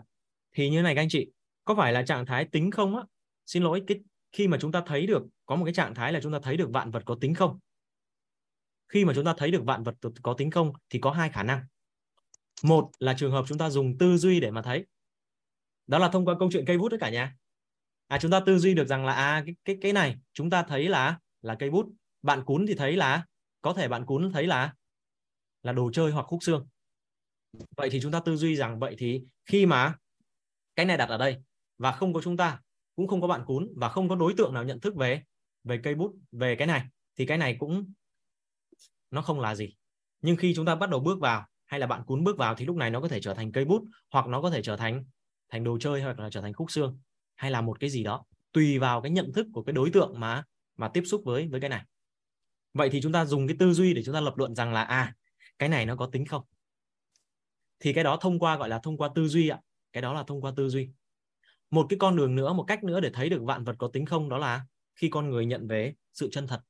Thì 0.52 0.70
như 0.70 0.82
này 0.82 0.96
các 0.96 1.02
anh 1.02 1.10
chị 1.10 1.32
có 1.64 1.76
phải 1.76 1.94
là 1.94 2.04
trạng 2.04 2.26
thái 2.26 2.46
tính 2.46 2.72
không 2.72 2.96
á? 2.96 3.04
Xin 3.46 3.64
lỗi 3.64 3.84
cái 3.88 4.00
khi 4.32 4.48
mà 4.48 4.58
chúng 4.62 4.72
ta 4.72 4.84
thấy 4.86 5.08
được 5.08 5.24
có 5.46 5.56
một 5.56 5.66
cái 5.66 5.74
trạng 5.74 5.96
thái 5.96 6.14
là 6.14 6.20
chúng 6.24 6.32
ta 6.32 6.40
thấy 6.44 6.58
được 6.58 6.70
vạn 6.72 6.92
vật 6.92 7.04
có 7.06 7.16
tính 7.22 7.34
không? 7.34 7.60
Khi 8.90 9.06
mà 9.06 9.14
chúng 9.16 9.26
ta 9.26 9.34
thấy 9.38 9.52
được 9.52 9.66
vạn 9.66 9.84
vật 9.84 9.96
có 10.22 10.34
tính 10.34 10.52
không 10.52 10.74
thì 10.90 11.00
có 11.00 11.12
hai 11.12 11.30
khả 11.30 11.44
năng 11.44 11.62
một 12.64 12.92
là 13.00 13.14
trường 13.18 13.32
hợp 13.32 13.46
chúng 13.48 13.58
ta 13.58 13.70
dùng 13.70 13.98
tư 13.98 14.18
duy 14.18 14.40
để 14.40 14.52
mà 14.52 14.62
thấy. 14.62 14.86
Đó 15.88 15.98
là 15.98 16.10
thông 16.10 16.26
qua 16.26 16.36
câu 16.40 16.50
chuyện 16.52 16.66
cây 16.66 16.78
bút 16.78 16.90
đấy 16.90 17.00
cả 17.00 17.10
nhà. 17.10 17.36
À 18.08 18.18
chúng 18.22 18.32
ta 18.32 18.40
tư 18.40 18.58
duy 18.58 18.74
được 18.74 18.88
rằng 18.88 19.06
là 19.06 19.14
à 19.14 19.44
cái 19.46 19.56
cái 19.66 19.78
cái 19.82 19.94
này 19.94 20.18
chúng 20.34 20.50
ta 20.50 20.64
thấy 20.64 20.90
là 20.90 21.20
là 21.42 21.56
cây 21.60 21.70
bút. 21.70 21.86
Bạn 22.22 22.46
cún 22.46 22.66
thì 22.68 22.74
thấy 22.76 22.96
là, 22.96 23.26
có 23.62 23.74
thể 23.74 23.88
bạn 23.88 24.06
cún 24.06 24.32
thấy 24.34 24.48
là 24.48 24.74
là 25.64 25.72
đồ 25.72 25.92
chơi 25.94 26.12
hoặc 26.12 26.24
khúc 26.24 26.44
xương. 26.44 26.68
Vậy 27.78 27.90
thì 27.90 28.00
chúng 28.02 28.12
ta 28.12 28.20
tư 28.20 28.36
duy 28.36 28.56
rằng 28.56 28.80
vậy 28.80 28.96
thì 28.98 29.24
khi 29.46 29.66
mà 29.66 29.96
cái 30.76 30.86
này 30.86 30.98
đặt 30.98 31.10
ở 31.10 31.18
đây 31.18 31.38
và 31.78 31.92
không 31.92 32.14
có 32.14 32.22
chúng 32.22 32.38
ta, 32.38 32.62
cũng 32.96 33.08
không 33.08 33.22
có 33.22 33.28
bạn 33.28 33.46
cún 33.46 33.74
và 33.76 33.90
không 33.90 34.10
có 34.10 34.16
đối 34.16 34.34
tượng 34.38 34.54
nào 34.54 34.64
nhận 34.64 34.80
thức 34.80 34.96
về 34.96 35.24
về 35.64 35.80
cây 35.84 35.96
bút, 35.96 36.16
về 36.32 36.56
cái 36.56 36.68
này, 36.68 36.88
thì 37.18 37.26
cái 37.26 37.38
này 37.38 37.56
cũng 37.60 37.94
nó 39.12 39.22
không 39.22 39.40
là 39.40 39.56
gì. 39.56 39.76
Nhưng 40.22 40.36
khi 40.36 40.54
chúng 40.56 40.66
ta 40.66 40.76
bắt 40.76 40.90
đầu 40.90 41.00
bước 41.00 41.20
vào 41.20 41.48
hay 41.72 41.80
là 41.80 41.88
bạn 41.88 42.04
cún 42.06 42.24
bước 42.24 42.38
vào 42.38 42.56
thì 42.56 42.66
lúc 42.66 42.76
này 42.76 42.90
nó 42.90 43.02
có 43.02 43.08
thể 43.08 43.20
trở 43.22 43.34
thành 43.34 43.52
cây 43.52 43.66
bút, 43.66 43.84
hoặc 44.12 44.28
nó 44.28 44.42
có 44.42 44.50
thể 44.50 44.62
trở 44.62 44.76
thành 44.78 45.04
thành 45.50 45.64
đồ 45.64 45.78
chơi, 45.80 46.02
hoặc 46.02 46.20
là 46.20 46.30
trở 46.30 46.42
thành 46.42 46.54
khúc 46.54 46.72
xương. 46.72 47.00
Hay 47.36 47.52
là 47.52 47.62
một 47.62 47.80
cái 47.80 47.90
gì 47.90 48.04
đó, 48.04 48.26
tùy 48.52 48.80
vào 48.80 49.02
cái 49.02 49.12
nhận 49.12 49.34
thức 49.34 49.48
của 49.54 49.64
cái 49.64 49.74
đối 49.74 49.90
tượng 49.90 50.20
mà 50.20 50.44
mà 50.78 50.88
tiếp 50.88 51.04
xúc 51.06 51.22
với 51.26 51.48
với 51.48 51.62
cái 51.62 51.70
này. 51.70 51.86
Vậy 52.74 52.90
thì 52.90 53.02
chúng 53.02 53.12
ta 53.12 53.26
dùng 53.26 53.48
cái 53.48 53.58
tư 53.60 53.74
duy 53.74 53.94
để 53.94 54.04
chúng 54.04 54.14
ta 54.14 54.22
lập 54.22 54.38
luận 54.38 54.56
rằng 54.56 54.74
là 54.74 54.84
à 54.84 55.16
cái 55.60 55.70
này 55.70 55.86
nó 55.86 55.96
có 55.96 56.06
tính 56.06 56.26
không? 56.26 56.44
Thì 57.80 57.94
cái 57.94 58.04
đó 58.04 58.18
thông 58.22 58.40
qua, 58.40 58.58
gọi 58.58 58.70
là 58.70 58.80
thông 58.80 58.98
qua 58.98 59.10
tư 59.16 59.28
duy 59.28 59.50
ạ. 59.50 59.60
Cái 59.94 60.02
đó 60.02 60.14
là 60.14 60.24
thông 60.24 60.42
qua 60.42 60.52
tư 60.56 60.70
duy. 60.70 60.90
Một 61.70 61.86
cái 61.90 62.00
con 62.00 62.16
đường 62.16 62.36
nữa, 62.36 62.54
một 62.54 62.64
cách 62.64 62.84
nữa 62.84 63.00
để 63.00 63.10
thấy 63.14 63.30
được 63.30 63.44
vạn 63.44 63.64
vật 63.64 63.76
có 63.80 63.88
tính 63.88 64.06
không, 64.06 64.30
đó 64.30 64.38
là 64.38 64.66
khi 64.96 65.10
con 65.10 65.30
người 65.30 65.46
nhận 65.46 65.68
về 65.68 65.96
sự 66.14 66.30
chân 66.32 66.48
thật, 66.48 66.62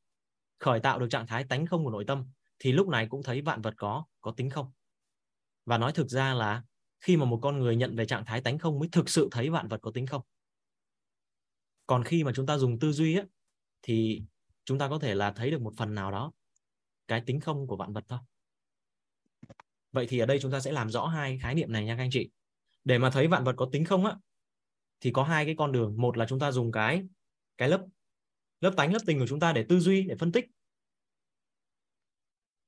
khởi 0.59 0.79
tạo 0.79 0.99
được 0.99 1.07
trạng 1.09 1.27
thái 1.27 1.43
tánh 1.43 1.65
không 1.65 1.83
của 1.83 1.91
nội 1.91 2.03
tâm, 2.07 2.25
thì 2.59 2.71
lúc 2.71 2.87
này 2.87 3.07
cũng 3.09 3.23
thấy 3.23 3.41
vạn 3.41 3.61
vật 3.61 3.73
có 3.77 4.05
có 4.21 4.31
tính 4.31 4.49
không 4.49 4.71
và 5.65 5.77
nói 5.77 5.91
thực 5.93 6.07
ra 6.07 6.33
là 6.33 6.63
khi 6.99 7.17
mà 7.17 7.25
một 7.25 7.39
con 7.41 7.59
người 7.59 7.75
nhận 7.75 7.95
về 7.95 8.05
trạng 8.05 8.25
thái 8.25 8.41
tánh 8.41 8.57
không 8.57 8.79
mới 8.79 8.89
thực 8.91 9.09
sự 9.09 9.27
thấy 9.31 9.49
vạn 9.49 9.67
vật 9.67 9.79
có 9.81 9.91
tính 9.91 10.07
không? 10.07 10.21
Còn 11.87 12.03
khi 12.03 12.23
mà 12.23 12.31
chúng 12.35 12.45
ta 12.45 12.57
dùng 12.57 12.79
tư 12.79 12.91
duy 12.91 13.15
ấy, 13.15 13.25
thì 13.81 14.21
chúng 14.65 14.79
ta 14.79 14.89
có 14.89 14.99
thể 14.99 15.15
là 15.15 15.31
thấy 15.31 15.51
được 15.51 15.61
một 15.61 15.73
phần 15.77 15.95
nào 15.95 16.11
đó 16.11 16.31
cái 17.07 17.21
tính 17.25 17.39
không 17.39 17.67
của 17.67 17.75
vạn 17.75 17.93
vật 17.93 18.03
thôi. 18.07 18.19
Vậy 19.91 20.07
thì 20.09 20.19
ở 20.19 20.25
đây 20.25 20.39
chúng 20.41 20.51
ta 20.51 20.59
sẽ 20.59 20.71
làm 20.71 20.89
rõ 20.89 21.07
hai 21.07 21.39
khái 21.39 21.55
niệm 21.55 21.71
này 21.71 21.85
nha 21.85 21.95
các 21.95 22.03
anh 22.03 22.09
chị. 22.11 22.29
Để 22.83 22.97
mà 22.97 23.09
thấy 23.09 23.27
vạn 23.27 23.43
vật 23.43 23.53
có 23.57 23.69
tính 23.71 23.85
không 23.85 24.05
á 24.05 24.15
thì 24.99 25.11
có 25.11 25.23
hai 25.23 25.45
cái 25.45 25.55
con 25.57 25.71
đường. 25.71 25.95
Một 25.97 26.17
là 26.17 26.25
chúng 26.29 26.39
ta 26.39 26.51
dùng 26.51 26.71
cái 26.71 27.03
cái 27.57 27.69
lớp 27.69 27.85
lớp 28.61 28.73
tánh 28.77 28.93
lớp 28.93 28.99
tình 29.05 29.19
của 29.19 29.27
chúng 29.27 29.39
ta 29.39 29.53
để 29.53 29.65
tư 29.69 29.79
duy 29.79 30.03
để 30.03 30.15
phân 30.15 30.31
tích. 30.31 30.45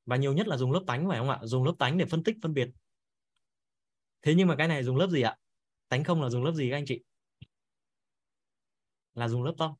Và 0.05 0.15
nhiều 0.15 0.33
nhất 0.33 0.47
là 0.47 0.57
dùng 0.57 0.71
lớp 0.71 0.83
tánh 0.87 1.07
phải 1.09 1.17
không 1.19 1.29
ạ? 1.29 1.39
Dùng 1.43 1.63
lớp 1.63 1.73
tánh 1.79 1.97
để 1.97 2.05
phân 2.05 2.23
tích 2.23 2.37
phân 2.41 2.53
biệt 2.53 2.69
thế 4.23 4.35
nhưng 4.35 4.47
mà 4.47 4.55
cái 4.55 4.67
này 4.67 4.83
dùng 4.83 4.97
lớp 4.97 5.07
gì 5.09 5.21
ạ? 5.21 5.37
Tánh 5.89 6.03
không 6.03 6.21
là 6.21 6.29
dùng 6.29 6.43
lớp 6.43 6.53
gì 6.53 6.69
các 6.69 6.77
anh 6.77 6.85
chị? 6.85 7.03
Là 9.13 9.27
dùng 9.27 9.43
lớp 9.43 9.53
tâm 9.57 9.71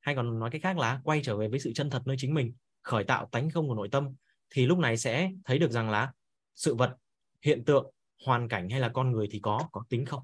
hay 0.00 0.14
còn 0.14 0.38
nói 0.38 0.50
cách 0.50 0.62
khác 0.62 0.78
là 0.78 1.00
quay 1.04 1.20
trở 1.24 1.36
về 1.36 1.48
với 1.48 1.60
sự 1.60 1.72
chân 1.74 1.90
thật 1.90 2.02
nơi 2.06 2.16
chính 2.18 2.34
mình, 2.34 2.54
khởi 2.82 3.04
tạo 3.04 3.28
tánh 3.32 3.50
không 3.50 3.68
của 3.68 3.74
nội 3.74 3.88
tâm, 3.92 4.14
thì 4.50 4.66
lúc 4.66 4.78
này 4.78 4.96
sẽ 4.96 5.30
thấy 5.44 5.58
được 5.58 5.70
rằng 5.70 5.90
là 5.90 6.12
sự 6.54 6.74
vật, 6.74 6.96
hiện 7.42 7.64
tượng, 7.64 7.92
hoàn 8.24 8.48
cảnh 8.48 8.70
hay 8.70 8.80
là 8.80 8.88
con 8.88 9.12
người 9.12 9.28
thì 9.30 9.40
có 9.42 9.68
có 9.72 9.84
tính 9.88 10.04
không? 10.04 10.22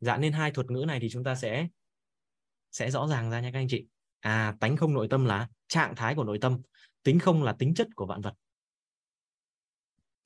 Dạ 0.00 0.16
nên 0.16 0.32
hai 0.32 0.50
thuật 0.50 0.70
ngữ 0.70 0.84
này 0.88 1.00
thì 1.00 1.08
chúng 1.10 1.24
ta 1.24 1.34
sẽ 1.34 1.68
sẽ 2.70 2.90
rõ 2.90 3.06
ràng 3.06 3.30
ra 3.30 3.40
nha 3.40 3.50
các 3.52 3.58
anh 3.58 3.68
chị. 3.68 3.86
À 4.20 4.56
tánh 4.60 4.76
không 4.76 4.94
nội 4.94 5.06
tâm 5.10 5.24
là 5.24 5.48
trạng 5.68 5.94
thái 5.96 6.14
của 6.14 6.24
nội 6.24 6.38
tâm, 6.40 6.60
tính 7.02 7.18
không 7.18 7.42
là 7.42 7.52
tính 7.52 7.74
chất 7.74 7.88
của 7.96 8.06
vạn 8.06 8.20
vật 8.20 8.34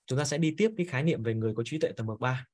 chúng 0.07 0.19
ta 0.19 0.25
sẽ 0.25 0.39
đi 0.39 0.55
tiếp 0.59 0.71
cái 0.77 0.87
khái 0.87 1.03
niệm 1.03 1.23
về 1.23 1.35
người 1.35 1.55
có 1.57 1.63
trí 1.67 1.79
tuệ 1.79 1.93
tầng 1.93 2.07
bậc 2.07 2.21
3 2.21 2.47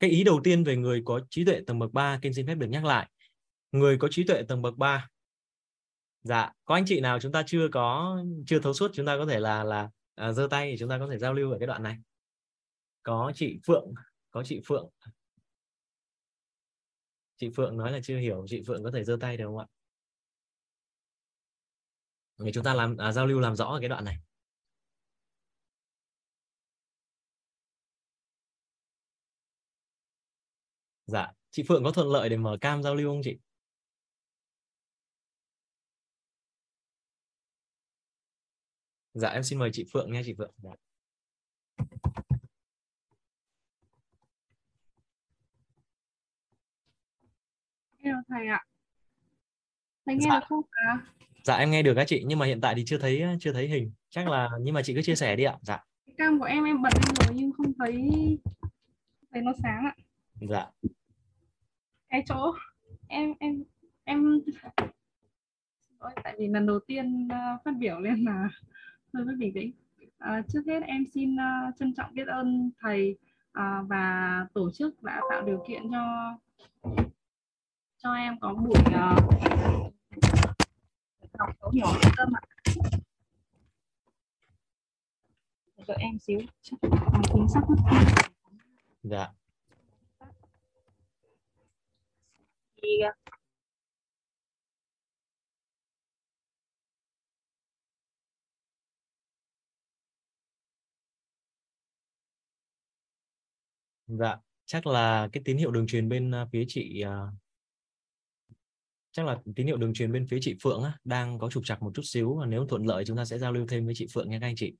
cái 0.00 0.10
ý 0.10 0.24
đầu 0.24 0.40
tiên 0.44 0.64
về 0.64 0.76
người 0.76 1.02
có 1.04 1.20
trí 1.30 1.44
tuệ 1.44 1.60
tầng 1.66 1.78
bậc 1.78 1.92
3 1.92 2.18
kinh 2.22 2.34
xin 2.34 2.46
phép 2.46 2.54
được 2.54 2.66
nhắc 2.66 2.84
lại. 2.84 3.10
Người 3.72 3.98
có 3.98 4.08
trí 4.10 4.24
tuệ 4.24 4.42
tầng 4.48 4.62
bậc 4.62 4.76
3 4.76 5.08
dạ 6.22 6.52
có 6.64 6.74
anh 6.74 6.84
chị 6.86 7.00
nào 7.00 7.20
chúng 7.20 7.32
ta 7.32 7.42
chưa 7.46 7.68
có 7.72 8.18
chưa 8.46 8.60
thấu 8.60 8.72
suốt 8.72 8.90
chúng 8.94 9.06
ta 9.06 9.16
có 9.16 9.26
thể 9.26 9.40
là 9.40 9.64
là 9.64 9.90
à, 10.14 10.32
giơ 10.32 10.48
tay 10.50 10.70
thì 10.70 10.78
chúng 10.78 10.88
ta 10.88 10.98
có 10.98 11.08
thể 11.10 11.18
giao 11.18 11.34
lưu 11.34 11.52
ở 11.52 11.58
cái 11.58 11.66
đoạn 11.66 11.82
này. 11.82 11.96
Có 13.02 13.32
chị 13.34 13.58
Phượng 13.66 13.94
có 14.30 14.42
chị 14.44 14.60
Phượng. 14.66 14.88
Chị 17.36 17.50
Phượng 17.56 17.76
nói 17.76 17.92
là 17.92 18.00
chưa 18.02 18.18
hiểu 18.18 18.44
chị 18.48 18.62
Phượng 18.66 18.84
có 18.84 18.90
thể 18.90 19.04
giơ 19.04 19.16
tay 19.20 19.36
được 19.36 19.44
không 19.46 19.58
ạ? 19.58 19.66
Để 22.38 22.52
chúng 22.54 22.64
ta 22.64 22.74
làm 22.74 22.96
à, 22.96 23.12
giao 23.12 23.26
lưu 23.26 23.40
làm 23.40 23.56
rõ 23.56 23.78
cái 23.80 23.88
đoạn 23.88 24.04
này 24.04 24.18
dạ 31.06 31.32
chị 31.50 31.62
Phượng 31.68 31.84
có 31.84 31.92
thuận 31.92 32.08
lợi 32.08 32.28
để 32.28 32.36
mở 32.36 32.58
cam 32.60 32.82
giao 32.82 32.94
lưu 32.94 33.10
không 33.10 33.20
chị 33.24 33.38
dạ 39.14 39.28
em 39.28 39.42
xin 39.42 39.58
mời 39.58 39.70
chị 39.72 39.84
Phượng 39.92 40.12
nha 40.12 40.22
chị 40.24 40.34
Phượng 40.38 40.52
dạ. 40.56 40.70
Hello 48.04 48.22
thầy 48.28 48.46
ạ. 48.46 48.64
Thầy 50.06 50.14
nghe 50.14 50.26
dạ. 50.30 50.40
được 50.40 50.46
không 50.48 50.62
ạ? 50.70 51.06
Dạ 51.44 51.56
em 51.56 51.70
nghe 51.70 51.82
được 51.82 51.94
các 51.94 52.06
chị 52.08 52.22
nhưng 52.26 52.38
mà 52.38 52.46
hiện 52.46 52.60
tại 52.60 52.74
thì 52.74 52.84
chưa 52.86 52.98
thấy 52.98 53.22
chưa 53.40 53.52
thấy 53.52 53.68
hình. 53.68 53.92
Chắc 54.10 54.28
là 54.28 54.50
nhưng 54.60 54.74
mà 54.74 54.82
chị 54.82 54.94
cứ 54.94 55.02
chia 55.02 55.14
sẻ 55.14 55.36
đi 55.36 55.44
ạ. 55.44 55.56
Dạ. 55.62 55.84
Cam 56.18 56.38
của 56.38 56.44
em 56.44 56.64
em 56.64 56.82
bật 56.82 56.92
lên 56.94 57.14
rồi 57.14 57.36
nhưng 57.36 57.52
không 57.52 57.72
thấy 57.78 58.10
thấy 59.32 59.42
nó 59.42 59.52
sáng 59.62 59.84
ạ. 59.84 59.94
Dạ. 60.40 60.66
Cái 62.08 62.22
chỗ 62.28 62.54
em 63.08 63.34
em 63.38 63.64
em 64.04 64.40
tại 66.24 66.34
vì 66.38 66.48
lần 66.48 66.66
đầu 66.66 66.78
tiên 66.86 67.28
uh, 67.28 67.64
phát 67.64 67.72
biểu 67.78 68.00
nên 68.00 68.24
là 68.24 68.48
hơi 69.14 69.24
bất 69.24 69.32
bình 69.38 69.52
tĩnh. 69.54 69.72
Uh, 70.02 70.44
trước 70.48 70.62
hết 70.66 70.82
em 70.86 71.04
xin 71.14 71.34
uh, 71.34 71.76
trân 71.78 71.94
trọng 71.94 72.14
biết 72.14 72.26
ơn 72.26 72.70
thầy 72.80 73.18
uh, 73.58 73.88
và 73.88 74.46
tổ 74.54 74.70
chức 74.72 75.02
đã 75.02 75.20
tạo 75.30 75.42
điều 75.42 75.64
kiện 75.68 75.82
cho 75.90 76.36
cho 77.98 78.12
em 78.14 78.38
có 78.40 78.54
buổi 78.54 78.82
uh, 78.88 79.81
cọc 81.38 81.48
số 81.62 81.70
nhỏ 81.74 81.92
cơ 82.16 82.24
mà 82.32 82.38
đợi 85.88 85.96
em 86.00 86.18
xíu 86.18 86.40
máy 86.82 87.22
tính 87.34 87.46
sắp 87.54 87.60
mất 87.68 87.76
dạ. 89.02 89.28
Thì 92.82 92.88
Dạ, 104.06 104.36
chắc 104.66 104.86
là 104.86 105.28
cái 105.32 105.42
tín 105.44 105.56
hiệu 105.56 105.70
đường 105.70 105.86
truyền 105.86 106.08
bên 106.08 106.30
à, 106.34 106.46
phía 106.52 106.64
chị 106.68 107.00
à, 107.00 107.26
chắc 109.12 109.26
là 109.26 109.38
tín 109.56 109.66
hiệu 109.66 109.76
đường 109.76 109.94
truyền 109.94 110.12
bên 110.12 110.26
phía 110.26 110.38
chị 110.40 110.56
Phượng 110.62 110.82
á, 110.82 110.98
đang 111.04 111.38
có 111.38 111.50
trục 111.50 111.64
trặc 111.66 111.82
một 111.82 111.90
chút 111.94 112.02
xíu 112.04 112.36
và 112.36 112.46
nếu 112.46 112.66
thuận 112.66 112.86
lợi 112.86 113.04
chúng 113.04 113.16
ta 113.16 113.24
sẽ 113.24 113.38
giao 113.38 113.52
lưu 113.52 113.66
thêm 113.68 113.84
với 113.84 113.94
chị 113.96 114.06
Phượng 114.14 114.30
nha 114.30 114.38
các 114.40 114.46
anh 114.46 114.56
chị. 114.56 114.74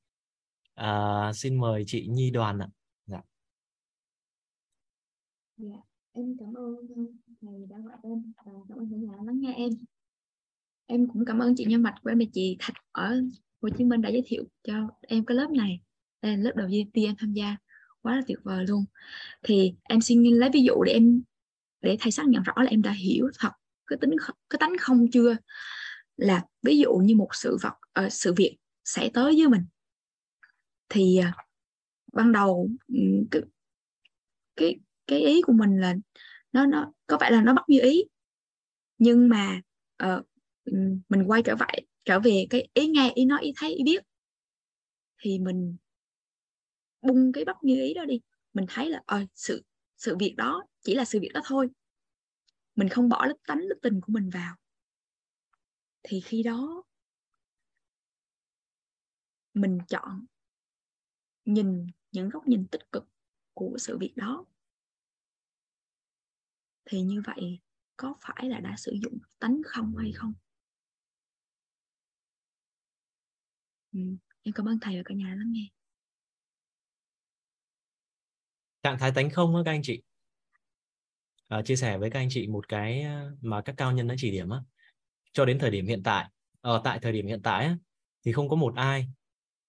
À, 0.74 1.32
xin 1.34 1.60
mời 1.60 1.84
chị 1.86 2.06
Nhi 2.06 2.30
Đoàn 2.30 2.58
ạ. 2.58 2.68
Dạ. 3.06 3.20
Dạ, 5.56 5.76
em 6.12 6.36
cảm 6.40 6.54
ơn 6.54 6.74
thầy 7.40 7.66
đã 7.70 7.76
gọi 7.84 7.96
em 8.02 8.32
và 8.36 8.52
cảm 8.68 8.78
ơn 8.78 8.90
cả 8.90 8.96
nhà 8.96 9.12
lắng 9.26 9.40
nghe 9.40 9.54
em. 9.54 9.70
Em 10.86 11.08
cũng 11.12 11.24
cảm 11.26 11.38
ơn 11.38 11.54
chị 11.56 11.64
Nhân 11.64 11.82
Mạch 11.82 11.94
của 12.02 12.10
em 12.10 12.18
và 12.18 12.24
chị 12.32 12.56
Thạch 12.58 12.76
ở 12.92 13.22
Hồ 13.62 13.68
Chí 13.78 13.84
Minh 13.84 14.02
đã 14.02 14.08
giới 14.08 14.22
thiệu 14.26 14.44
cho 14.62 14.88
em 15.00 15.24
cái 15.24 15.36
lớp 15.36 15.50
này. 15.50 15.80
Đây 16.22 16.36
là 16.36 16.42
lớp 16.42 16.52
đầu 16.56 16.68
tiên 16.92 17.04
em 17.04 17.14
tham 17.18 17.32
gia 17.32 17.56
quá 18.02 18.16
là 18.16 18.22
tuyệt 18.26 18.38
vời 18.42 18.64
luôn 18.68 18.84
thì 19.42 19.74
em 19.82 20.00
xin 20.00 20.24
lấy 20.24 20.50
ví 20.52 20.62
dụ 20.62 20.82
để 20.86 20.92
em 20.92 21.22
để 21.80 21.96
thầy 22.00 22.12
xác 22.12 22.28
nhận 22.28 22.42
rõ 22.42 22.52
là 22.56 22.70
em 22.70 22.82
đã 22.82 22.92
hiểu 22.92 23.30
thật 23.38 23.50
cái 23.92 23.98
tính 24.00 24.10
cái 24.50 24.56
tánh 24.60 24.72
không 24.80 25.10
chưa 25.12 25.36
là 26.16 26.44
ví 26.62 26.78
dụ 26.78 26.92
như 26.92 27.16
một 27.16 27.28
sự 27.32 27.56
vật 27.62 27.74
uh, 28.06 28.12
sự 28.12 28.34
việc 28.36 28.56
xảy 28.84 29.10
tới 29.14 29.34
với 29.38 29.48
mình. 29.48 29.64
Thì 30.88 31.20
uh, 31.28 31.34
ban 32.12 32.32
đầu 32.32 32.70
cái, 33.30 33.42
cái 34.56 34.80
cái 35.06 35.20
ý 35.20 35.42
của 35.42 35.52
mình 35.52 35.80
là 35.80 35.94
nó 36.52 36.66
nó 36.66 36.92
có 37.06 37.16
phải 37.20 37.32
là 37.32 37.42
nó 37.42 37.54
bắt 37.54 37.64
như 37.68 37.80
ý. 37.80 38.04
Nhưng 38.98 39.28
mà 39.28 39.60
uh, 40.04 40.26
mình 41.08 41.24
quay 41.26 41.42
trở 41.42 41.54
lại 41.60 41.86
trở 42.04 42.20
về 42.20 42.46
cái 42.50 42.68
ý 42.74 42.86
nghe 42.86 43.12
ý 43.14 43.24
nói 43.24 43.42
ý 43.42 43.52
thấy 43.56 43.74
ý 43.74 43.84
biết. 43.84 44.02
Thì 45.18 45.38
mình 45.38 45.76
bung 47.02 47.32
cái 47.32 47.44
bắt 47.44 47.56
như 47.62 47.82
ý 47.82 47.94
đó 47.94 48.04
đi. 48.04 48.20
Mình 48.54 48.64
thấy 48.68 48.90
là 48.90 49.02
ờ, 49.06 49.24
sự 49.34 49.62
sự 49.96 50.16
việc 50.16 50.34
đó 50.36 50.64
chỉ 50.80 50.94
là 50.94 51.04
sự 51.04 51.18
việc 51.20 51.30
đó 51.34 51.40
thôi 51.44 51.68
mình 52.76 52.88
không 52.88 53.08
bỏ 53.08 53.26
lớp 53.26 53.36
tánh 53.46 53.58
lớp 53.58 53.76
tình 53.82 54.00
của 54.00 54.12
mình 54.12 54.30
vào. 54.30 54.56
Thì 56.02 56.20
khi 56.20 56.42
đó 56.42 56.82
mình 59.54 59.78
chọn 59.88 60.26
nhìn 61.44 61.86
những 62.12 62.28
góc 62.28 62.46
nhìn 62.46 62.66
tích 62.70 62.92
cực 62.92 63.08
của 63.54 63.76
sự 63.78 63.98
việc 63.98 64.12
đó. 64.16 64.46
Thì 66.84 67.02
như 67.02 67.22
vậy 67.26 67.60
có 67.96 68.14
phải 68.20 68.48
là 68.48 68.60
đã 68.60 68.74
sử 68.76 68.92
dụng 69.02 69.18
tánh 69.38 69.62
không 69.66 69.96
hay 69.96 70.12
không? 70.12 70.32
Ừ, 73.92 74.00
em 74.42 74.52
cảm 74.54 74.68
ơn 74.68 74.78
thầy 74.80 74.96
và 74.96 75.02
cả 75.04 75.14
nhà 75.14 75.34
lắng 75.38 75.52
nghe. 75.52 75.68
Trạng 78.82 78.98
thái 78.98 79.12
tánh 79.14 79.30
không 79.30 79.62
các 79.64 79.70
anh 79.70 79.80
chị? 79.82 80.02
Ờ, 81.52 81.62
chia 81.62 81.76
sẻ 81.76 81.98
với 81.98 82.10
các 82.10 82.18
anh 82.18 82.28
chị 82.30 82.46
một 82.46 82.68
cái 82.68 83.02
ờ, 83.02 83.36
mà 83.42 83.60
các 83.60 83.74
cao 83.76 83.92
nhân 83.92 84.08
đã 84.08 84.14
chỉ 84.18 84.30
điểm 84.30 84.50
á. 84.50 84.58
Cho 85.32 85.44
đến 85.44 85.58
thời 85.58 85.70
điểm 85.70 85.86
hiện 85.86 86.02
tại 86.02 86.24
ở 86.60 86.72
ờ, 86.72 86.80
tại 86.84 86.98
thời 87.02 87.12
điểm 87.12 87.26
hiện 87.26 87.42
tại 87.42 87.64
á, 87.64 87.76
thì 88.24 88.32
không 88.32 88.48
có 88.48 88.56
một 88.56 88.74
ai 88.76 89.06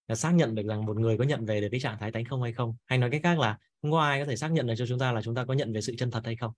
là 0.08 0.16
xác 0.16 0.32
nhận 0.32 0.56
được 0.56 0.64
rằng 0.68 0.86
một 0.86 0.98
người 0.98 1.18
có 1.18 1.24
nhận 1.24 1.46
về 1.46 1.62
được 1.62 1.68
cái 1.72 1.80
trạng 1.80 1.98
thái 2.00 2.12
tánh 2.12 2.26
không 2.26 2.42
hay 2.42 2.54
không. 2.54 2.76
Hay 2.86 3.00
nói 3.00 3.10
cách 3.12 3.22
khác 3.24 3.40
là 3.40 3.58
không 3.82 3.92
có 3.92 4.00
ai 4.02 4.20
có 4.20 4.26
thể 4.26 4.36
xác 4.36 4.52
nhận 4.52 4.68
được 4.68 4.74
cho 4.78 4.86
chúng 4.86 5.00
ta 5.00 5.12
là 5.12 5.22
chúng 5.22 5.36
ta 5.36 5.46
có 5.46 5.54
nhận 5.54 5.74
về 5.74 5.82
sự 5.82 5.96
chân 5.98 6.12
thật 6.12 6.22
hay 6.26 6.36
không. 6.36 6.52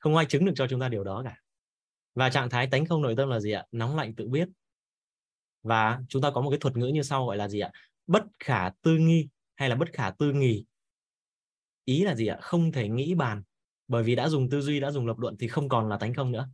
Không 0.00 0.16
ai 0.16 0.26
chứng 0.26 0.44
được 0.44 0.52
cho 0.56 0.66
chúng 0.70 0.80
ta 0.80 0.88
điều 0.88 1.04
đó 1.04 1.22
cả. 1.24 1.36
Và 2.14 2.30
trạng 2.30 2.50
thái 2.50 2.66
tánh 2.66 2.86
không 2.86 3.02
nội 3.02 3.14
tâm 3.16 3.28
là 3.28 3.40
gì 3.40 3.52
ạ? 3.52 3.64
Nóng 3.72 3.96
lạnh 3.96 4.14
tự 4.14 4.28
biết. 4.28 4.48
Và 5.62 6.00
chúng 6.08 6.22
ta 6.22 6.30
có 6.30 6.40
một 6.40 6.50
cái 6.50 6.58
thuật 6.58 6.76
ngữ 6.76 6.86
như 6.86 7.02
sau 7.02 7.26
gọi 7.26 7.36
là 7.36 7.48
gì 7.48 7.60
ạ? 7.60 7.70
Bất 8.06 8.24
khả 8.38 8.70
tư 8.82 8.96
nghi 8.96 9.28
hay 9.54 9.68
là 9.68 9.76
bất 9.76 9.92
khả 9.92 10.10
tư 10.10 10.32
nghì 10.32 10.64
ý 11.84 12.04
là 12.04 12.14
gì 12.14 12.26
ạ? 12.26 12.38
Không 12.40 12.72
thể 12.72 12.88
nghĩ 12.88 13.14
bàn. 13.14 13.42
Bởi 13.88 14.02
vì 14.02 14.14
đã 14.14 14.28
dùng 14.28 14.50
tư 14.50 14.60
duy, 14.60 14.80
đã 14.80 14.90
dùng 14.90 15.06
lập 15.06 15.18
luận 15.18 15.36
thì 15.38 15.48
không 15.48 15.68
còn 15.68 15.88
là 15.88 15.96
tánh 15.96 16.14
không 16.14 16.32
nữa. 16.32 16.48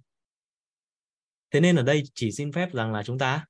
Thế 1.50 1.60
nên 1.60 1.76
ở 1.76 1.82
đây 1.82 2.02
chỉ 2.14 2.32
xin 2.32 2.52
phép 2.52 2.72
rằng 2.72 2.92
là 2.92 3.02
chúng 3.02 3.18
ta 3.18 3.46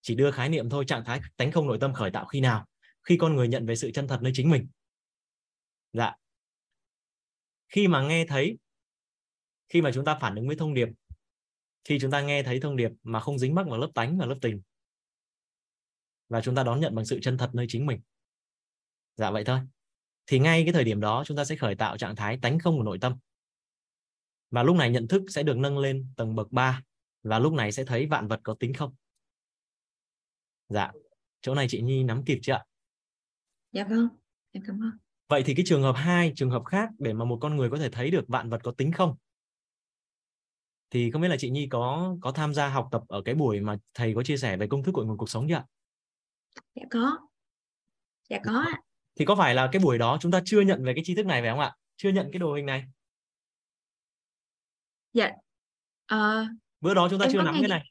chỉ 0.00 0.14
đưa 0.14 0.30
khái 0.30 0.48
niệm 0.48 0.68
thôi, 0.68 0.84
trạng 0.88 1.04
thái 1.04 1.20
tánh 1.36 1.52
không 1.52 1.66
nội 1.66 1.78
tâm 1.80 1.94
khởi 1.94 2.10
tạo 2.10 2.26
khi 2.26 2.40
nào? 2.40 2.66
Khi 3.02 3.16
con 3.16 3.36
người 3.36 3.48
nhận 3.48 3.66
về 3.66 3.76
sự 3.76 3.90
chân 3.90 4.08
thật 4.08 4.18
nơi 4.22 4.32
chính 4.34 4.50
mình. 4.50 4.68
Dạ. 5.92 6.14
Khi 7.68 7.88
mà 7.88 8.02
nghe 8.02 8.26
thấy, 8.26 8.58
khi 9.68 9.82
mà 9.82 9.90
chúng 9.94 10.04
ta 10.04 10.18
phản 10.20 10.34
ứng 10.34 10.46
với 10.46 10.56
thông 10.56 10.74
điệp, 10.74 10.88
khi 11.84 11.98
chúng 12.00 12.10
ta 12.10 12.20
nghe 12.20 12.42
thấy 12.42 12.60
thông 12.60 12.76
điệp 12.76 12.90
mà 13.02 13.20
không 13.20 13.38
dính 13.38 13.54
mắc 13.54 13.66
vào 13.68 13.78
lớp 13.78 13.90
tánh 13.94 14.18
và 14.18 14.26
lớp 14.26 14.36
tình, 14.40 14.60
và 16.28 16.40
chúng 16.40 16.54
ta 16.54 16.62
đón 16.62 16.80
nhận 16.80 16.94
bằng 16.94 17.04
sự 17.04 17.18
chân 17.22 17.38
thật 17.38 17.50
nơi 17.52 17.66
chính 17.68 17.86
mình. 17.86 18.00
Dạ 19.16 19.30
vậy 19.30 19.44
thôi 19.44 19.60
thì 20.26 20.38
ngay 20.38 20.64
cái 20.64 20.72
thời 20.72 20.84
điểm 20.84 21.00
đó 21.00 21.24
chúng 21.26 21.36
ta 21.36 21.44
sẽ 21.44 21.56
khởi 21.56 21.74
tạo 21.74 21.96
trạng 21.96 22.16
thái 22.16 22.38
tánh 22.42 22.58
không 22.58 22.76
của 22.76 22.82
nội 22.82 22.98
tâm. 23.00 23.16
Và 24.50 24.62
lúc 24.62 24.76
này 24.76 24.90
nhận 24.90 25.08
thức 25.08 25.22
sẽ 25.28 25.42
được 25.42 25.56
nâng 25.56 25.78
lên 25.78 26.06
tầng 26.16 26.34
bậc 26.34 26.52
3 26.52 26.82
và 27.22 27.38
lúc 27.38 27.52
này 27.52 27.72
sẽ 27.72 27.84
thấy 27.84 28.06
vạn 28.06 28.28
vật 28.28 28.40
có 28.42 28.54
tính 28.54 28.74
không. 28.74 28.94
Dạ 30.68 30.92
chỗ 31.40 31.54
này 31.54 31.66
chị 31.68 31.82
Nhi 31.82 32.04
nắm 32.04 32.24
kịp 32.24 32.38
chưa 32.42 32.52
ạ? 32.52 32.64
Dạ 33.72 33.84
vâng 33.84 34.08
em 34.50 34.62
cảm 34.66 34.82
ơn. 34.82 34.90
Vậy 35.28 35.42
thì 35.46 35.54
cái 35.54 35.64
trường 35.68 35.82
hợp 35.82 35.92
hai 35.92 36.32
trường 36.36 36.50
hợp 36.50 36.64
khác 36.64 36.88
để 36.98 37.12
mà 37.12 37.24
một 37.24 37.38
con 37.40 37.56
người 37.56 37.70
có 37.70 37.78
thể 37.78 37.90
thấy 37.90 38.10
được 38.10 38.24
vạn 38.28 38.50
vật 38.50 38.60
có 38.64 38.72
tính 38.72 38.92
không? 38.92 39.16
Thì 40.90 41.10
không 41.10 41.22
biết 41.22 41.28
là 41.28 41.36
chị 41.38 41.50
Nhi 41.50 41.66
có 41.70 42.16
có 42.20 42.32
tham 42.32 42.54
gia 42.54 42.68
học 42.68 42.88
tập 42.92 43.02
ở 43.08 43.22
cái 43.24 43.34
buổi 43.34 43.60
mà 43.60 43.76
thầy 43.94 44.14
có 44.14 44.22
chia 44.22 44.36
sẻ 44.36 44.56
về 44.56 44.66
công 44.66 44.82
thức 44.82 44.92
cội 44.92 45.06
nguồn 45.06 45.16
cuộc 45.16 45.30
sống 45.30 45.46
chưa 45.48 45.54
ạ? 45.54 45.66
Dạ 46.74 46.82
có. 46.90 47.18
Dạ 48.28 48.38
có 48.44 48.60
ạ 48.60 48.80
thì 49.16 49.24
có 49.24 49.36
phải 49.36 49.54
là 49.54 49.68
cái 49.72 49.82
buổi 49.82 49.98
đó 49.98 50.18
chúng 50.20 50.32
ta 50.32 50.40
chưa 50.44 50.60
nhận 50.60 50.84
về 50.84 50.94
cái 50.94 51.04
tri 51.04 51.14
thức 51.14 51.26
này 51.26 51.42
phải 51.42 51.50
không 51.50 51.60
ạ? 51.60 51.76
Chưa 51.96 52.10
nhận 52.10 52.28
cái 52.32 52.38
đồ 52.38 52.54
hình 52.54 52.66
này? 52.66 52.84
Dạ. 55.12 55.30
Uh, 56.14 56.48
bữa 56.80 56.94
đó 56.94 57.08
chúng 57.10 57.20
ta 57.20 57.26
chưa 57.32 57.42
nắm 57.42 57.56
cái 57.60 57.68
này. 57.68 57.84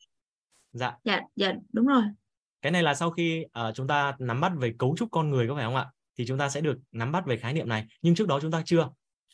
Dạ. 0.71 0.97
Dạ 1.03 1.21
dạ 1.35 1.53
đúng 1.73 1.87
rồi. 1.87 2.03
Cái 2.61 2.71
này 2.71 2.83
là 2.83 2.95
sau 2.95 3.11
khi 3.11 3.45
uh, 3.45 3.75
chúng 3.75 3.87
ta 3.87 4.15
nắm 4.19 4.41
bắt 4.41 4.51
về 4.57 4.73
cấu 4.79 4.95
trúc 4.97 5.11
con 5.11 5.29
người 5.29 5.47
có 5.47 5.55
phải 5.55 5.65
không 5.65 5.75
ạ? 5.75 5.91
Thì 6.17 6.25
chúng 6.25 6.37
ta 6.37 6.49
sẽ 6.49 6.61
được 6.61 6.77
nắm 6.91 7.11
bắt 7.11 7.25
về 7.25 7.37
khái 7.37 7.53
niệm 7.53 7.69
này. 7.69 7.87
Nhưng 8.01 8.15
trước 8.15 8.27
đó 8.27 8.39
chúng 8.41 8.51
ta 8.51 8.61
chưa. 8.65 8.89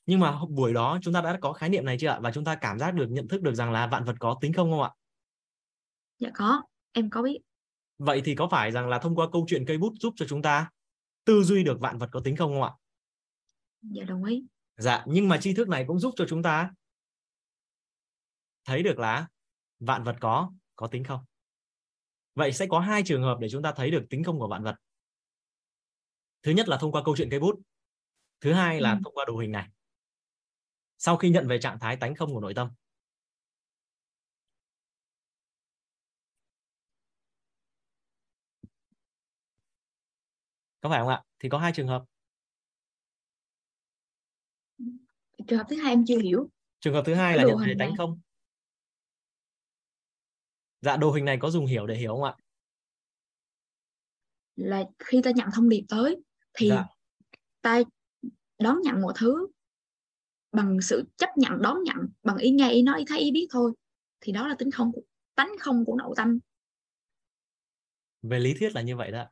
Nhưng 0.05 0.19
mà 0.19 0.39
buổi 0.49 0.73
đó 0.73 0.99
chúng 1.01 1.13
ta 1.13 1.21
đã 1.21 1.37
có 1.41 1.53
khái 1.53 1.69
niệm 1.69 1.85
này 1.85 1.97
chưa 1.99 2.07
ạ? 2.07 2.19
Và 2.21 2.31
chúng 2.31 2.45
ta 2.45 2.55
cảm 2.55 2.79
giác 2.79 2.93
được 2.93 3.07
nhận 3.09 3.27
thức 3.27 3.41
được 3.41 3.55
rằng 3.55 3.71
là 3.71 3.87
vạn 3.87 4.03
vật 4.03 4.15
có 4.19 4.37
tính 4.41 4.53
không 4.53 4.71
không 4.71 4.81
ạ? 4.81 4.89
Dạ 6.19 6.29
có. 6.33 6.61
Em 6.91 7.09
có 7.09 7.21
biết. 7.21 7.37
Vậy 7.97 8.21
thì 8.25 8.35
có 8.35 8.47
phải 8.51 8.71
rằng 8.71 8.87
là 8.87 8.99
thông 8.99 9.15
qua 9.15 9.27
câu 9.31 9.45
chuyện 9.49 9.65
cây 9.65 9.77
bút 9.77 9.93
giúp 9.99 10.13
cho 10.17 10.25
chúng 10.29 10.41
ta 10.41 10.69
tư 11.25 11.43
duy 11.43 11.63
được 11.63 11.77
vạn 11.79 11.97
vật 11.97 12.09
có 12.11 12.19
tính 12.19 12.35
không 12.35 12.51
không 12.51 12.63
ạ? 12.63 12.71
Dạ 13.81 14.03
đồng 14.03 14.23
ý. 14.23 14.43
Dạ 14.77 15.03
nhưng 15.07 15.27
mà 15.27 15.37
tri 15.37 15.53
thức 15.53 15.69
này 15.69 15.85
cũng 15.87 15.99
giúp 15.99 16.13
cho 16.17 16.25
chúng 16.29 16.43
ta 16.43 16.71
thấy 18.65 18.83
được 18.83 18.99
là 18.99 19.27
vạn 19.79 20.03
vật 20.03 20.15
có 20.19 20.51
có 20.75 20.87
tính 20.87 21.03
không? 21.03 21.25
Vậy 22.35 22.53
sẽ 22.53 22.67
có 22.69 22.79
hai 22.79 23.03
trường 23.05 23.23
hợp 23.23 23.37
để 23.39 23.49
chúng 23.49 23.63
ta 23.63 23.73
thấy 23.75 23.91
được 23.91 24.05
tính 24.09 24.23
không 24.23 24.39
của 24.39 24.47
vạn 24.47 24.63
vật. 24.63 24.75
Thứ 26.43 26.51
nhất 26.51 26.67
là 26.67 26.77
thông 26.77 26.91
qua 26.91 27.03
câu 27.05 27.15
chuyện 27.17 27.29
cây 27.29 27.39
bút. 27.39 27.61
Thứ 28.41 28.53
hai 28.53 28.81
là 28.81 28.91
ừ. 28.91 28.97
thông 29.03 29.15
qua 29.15 29.25
đồ 29.27 29.37
hình 29.37 29.51
này. 29.51 29.69
Sau 30.97 31.17
khi 31.17 31.29
nhận 31.29 31.47
về 31.47 31.59
trạng 31.59 31.79
thái 31.79 31.97
tánh 31.97 32.15
không 32.15 32.33
của 32.33 32.39
nội 32.39 32.53
tâm 32.53 32.69
có 40.85 40.89
phải 40.89 40.99
không 40.99 41.09
ạ? 41.09 41.23
Thì 41.39 41.49
có 41.49 41.57
hai 41.57 41.71
trường 41.75 41.87
hợp. 41.87 42.03
Trường 45.47 45.59
hợp 45.59 45.65
thứ 45.69 45.75
hai 45.75 45.91
em 45.91 46.03
chưa 46.07 46.19
hiểu. 46.19 46.49
Trường 46.79 46.93
hợp 46.93 47.03
thứ 47.05 47.13
hai 47.13 47.37
là 47.37 47.43
nhận 47.43 47.57
về 47.57 47.73
tánh 47.79 47.95
không? 47.97 48.21
Dạ 50.81 50.97
đồ 50.97 51.11
hình 51.11 51.25
này 51.25 51.37
có 51.39 51.49
dùng 51.49 51.65
hiểu 51.65 51.87
để 51.87 51.95
hiểu 51.95 52.11
không 52.11 52.23
ạ? 52.23 52.35
Là 54.55 54.83
khi 54.99 55.21
ta 55.23 55.31
nhận 55.31 55.49
thông 55.53 55.69
điệp 55.69 55.85
tới 55.89 56.17
thì 56.53 56.69
dạ. 56.69 56.85
ta 57.61 57.81
đón 58.59 58.81
nhận 58.81 59.01
mọi 59.01 59.13
thứ 59.17 59.47
bằng 60.51 60.81
sự 60.81 61.03
chấp 61.17 61.29
nhận 61.37 61.61
đón 61.61 61.83
nhận 61.83 61.97
bằng 62.23 62.37
ý 62.37 62.51
nghe 62.51 62.71
ý 62.71 62.81
nói 62.81 62.99
ý 62.99 63.05
thấy 63.07 63.19
ý 63.19 63.31
biết 63.31 63.47
thôi. 63.49 63.73
Thì 64.21 64.31
đó 64.31 64.47
là 64.47 64.55
tính 64.59 64.71
không 64.71 64.91
tánh 65.35 65.49
không 65.59 65.85
của 65.85 65.95
nội 65.95 66.13
tâm. 66.17 66.39
Về 68.21 68.39
lý 68.39 68.53
thuyết 68.59 68.75
là 68.75 68.81
như 68.81 68.95
vậy 68.95 69.11
đó 69.11 69.25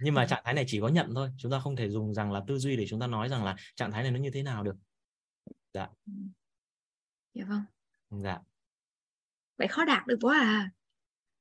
nhưng 0.00 0.14
mà 0.14 0.26
trạng 0.26 0.42
thái 0.44 0.54
này 0.54 0.64
chỉ 0.68 0.80
có 0.80 0.88
nhận 0.88 1.14
thôi 1.14 1.30
chúng 1.38 1.52
ta 1.52 1.60
không 1.60 1.76
thể 1.76 1.90
dùng 1.90 2.14
rằng 2.14 2.32
là 2.32 2.42
tư 2.46 2.58
duy 2.58 2.76
để 2.76 2.86
chúng 2.88 3.00
ta 3.00 3.06
nói 3.06 3.28
rằng 3.28 3.44
là 3.44 3.56
trạng 3.74 3.92
thái 3.92 4.02
này 4.02 4.12
nó 4.12 4.18
như 4.18 4.30
thế 4.30 4.42
nào 4.42 4.62
được. 4.62 4.76
Dạ. 5.74 5.88
Dạ 7.34 7.44
vâng. 7.44 7.62
Dạ. 8.10 8.38
Vậy 9.58 9.68
khó 9.68 9.84
đạt 9.84 10.06
được 10.06 10.18
quá 10.20 10.38
à. 10.38 10.70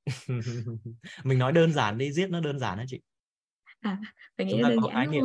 Mình 1.24 1.40
nói 1.40 1.52
đơn 1.52 1.74
giản 1.74 1.98
đi 1.98 2.12
giết 2.12 2.30
nó 2.30 2.40
đơn 2.40 2.60
giản 2.60 2.78
đó 2.78 2.84
chị. 2.88 3.02
À 3.80 4.02
phải 4.38 4.46
nghĩ 4.46 4.52
chúng 4.54 4.64
ta 4.64 4.70
đơn 4.70 4.80
có 4.82 4.88
giản 4.88 4.96
khái 4.96 5.08
niệm. 5.08 5.24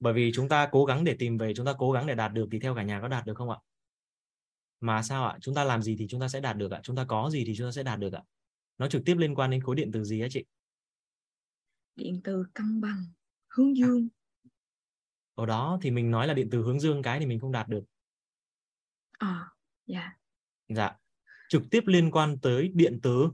bởi 0.00 0.12
vì 0.12 0.32
chúng 0.34 0.48
ta 0.48 0.68
cố 0.72 0.84
gắng 0.84 1.04
để 1.04 1.16
tìm 1.18 1.38
về 1.38 1.54
chúng 1.54 1.66
ta 1.66 1.72
cố 1.78 1.92
gắng 1.92 2.06
để 2.06 2.14
đạt 2.14 2.32
được 2.32 2.48
thì 2.52 2.58
theo 2.58 2.74
cả 2.74 2.82
nhà 2.82 3.00
có 3.00 3.08
đạt 3.08 3.26
được 3.26 3.34
không 3.36 3.50
ạ? 3.50 3.56
Mà 4.80 5.02
sao 5.02 5.24
ạ? 5.24 5.38
Chúng 5.40 5.54
ta 5.54 5.64
làm 5.64 5.82
gì 5.82 5.96
thì 5.98 6.06
chúng 6.08 6.20
ta 6.20 6.28
sẽ 6.28 6.40
đạt 6.40 6.56
được 6.56 6.70
ạ? 6.70 6.80
Chúng 6.82 6.96
ta 6.96 7.04
có 7.04 7.30
gì 7.30 7.44
thì 7.46 7.54
chúng 7.56 7.66
ta 7.66 7.72
sẽ 7.72 7.82
đạt 7.82 7.98
được 7.98 8.12
ạ? 8.12 8.22
Nó 8.78 8.88
trực 8.88 9.02
tiếp 9.04 9.14
liên 9.18 9.34
quan 9.34 9.50
đến 9.50 9.62
khối 9.62 9.76
điện 9.76 9.90
từ 9.92 10.04
gì 10.04 10.20
á 10.20 10.28
chị 10.30 10.44
điện 12.00 12.20
từ 12.24 12.44
cân 12.54 12.80
bằng 12.80 13.04
hướng 13.48 13.76
dương. 13.76 14.08
Ở 15.34 15.46
đó 15.46 15.78
thì 15.82 15.90
mình 15.90 16.10
nói 16.10 16.26
là 16.26 16.34
điện 16.34 16.48
từ 16.50 16.62
hướng 16.62 16.80
dương 16.80 17.02
cái 17.02 17.20
thì 17.20 17.26
mình 17.26 17.40
không 17.40 17.52
đạt 17.52 17.68
được. 17.68 17.84
À 19.18 19.48
dạ. 19.86 20.12
Dạ. 20.68 20.92
Trực 21.48 21.62
tiếp 21.70 21.82
liên 21.86 22.10
quan 22.10 22.38
tới 22.38 22.70
điện 22.74 22.98
từ. 23.02 23.28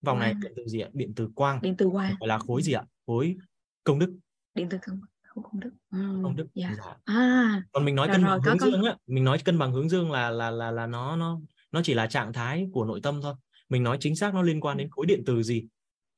Vòng 0.00 0.18
quang. 0.18 0.20
này 0.20 0.34
điện 0.42 0.52
từ 0.56 0.66
gì 0.66 0.80
ạ? 0.80 0.88
Điện 0.92 1.12
từ 1.16 1.28
quang. 1.34 1.62
Điện 1.62 1.74
từ 1.78 1.88
quang. 1.92 2.14
Gọi 2.20 2.28
là 2.28 2.38
khối 2.38 2.62
gì 2.62 2.72
ạ? 2.72 2.84
Khối 3.06 3.36
công 3.84 3.98
đức. 3.98 4.18
Điện 4.54 4.66
từ 4.70 4.78
công 4.86 5.00
công 5.42 5.60
đức. 5.60 5.70
Ừ. 5.90 6.20
công 6.22 6.36
đức. 6.36 6.46
dạ. 6.54 6.74
dạ. 6.76 6.96
à. 7.04 7.62
Còn 7.72 7.84
mình 7.84 7.94
nói 7.94 8.08
rồi, 8.08 8.16
cân 8.16 8.24
bằng 8.24 8.40
hướng 8.42 8.58
dương 8.58 8.84
á. 8.84 8.96
Mình 9.06 9.24
nói 9.24 9.38
cân 9.44 9.58
bằng 9.58 9.72
hướng 9.72 9.88
dương 9.88 10.10
là 10.10 10.30
là 10.30 10.50
là 10.50 10.70
là 10.70 10.86
nó 10.86 11.16
nó 11.16 11.40
nó 11.72 11.80
chỉ 11.84 11.94
là 11.94 12.06
trạng 12.06 12.32
thái 12.32 12.68
của 12.72 12.84
nội 12.84 13.00
tâm 13.02 13.20
thôi. 13.22 13.34
Mình 13.68 13.82
nói 13.82 13.96
chính 14.00 14.16
xác 14.16 14.34
nó 14.34 14.42
liên 14.42 14.60
quan 14.60 14.76
đến 14.76 14.90
khối 14.90 15.06
điện 15.06 15.22
từ 15.26 15.42
gì 15.42 15.66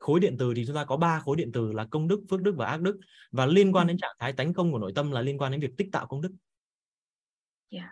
khối 0.04 0.20
điện 0.20 0.36
từ 0.38 0.52
thì 0.56 0.66
chúng 0.66 0.76
ta 0.76 0.84
có 0.84 0.96
ba 0.96 1.20
khối 1.20 1.36
điện 1.36 1.50
từ 1.52 1.72
là 1.72 1.86
công 1.90 2.08
đức 2.08 2.20
phước 2.30 2.42
đức 2.42 2.54
và 2.56 2.66
ác 2.66 2.80
đức. 2.80 2.98
Và 3.32 3.46
liên 3.46 3.72
quan 3.72 3.86
đến 3.86 3.98
trạng 3.98 4.16
thái 4.18 4.32
tánh 4.32 4.52
công 4.52 4.72
của 4.72 4.78
nội 4.78 4.92
tâm 4.94 5.10
là 5.10 5.20
liên 5.20 5.38
quan 5.38 5.52
đến 5.52 5.60
việc 5.60 5.70
tích 5.76 5.88
tạo 5.92 6.06
công 6.06 6.22
đức. 6.22 6.30
Yeah. 7.70 7.88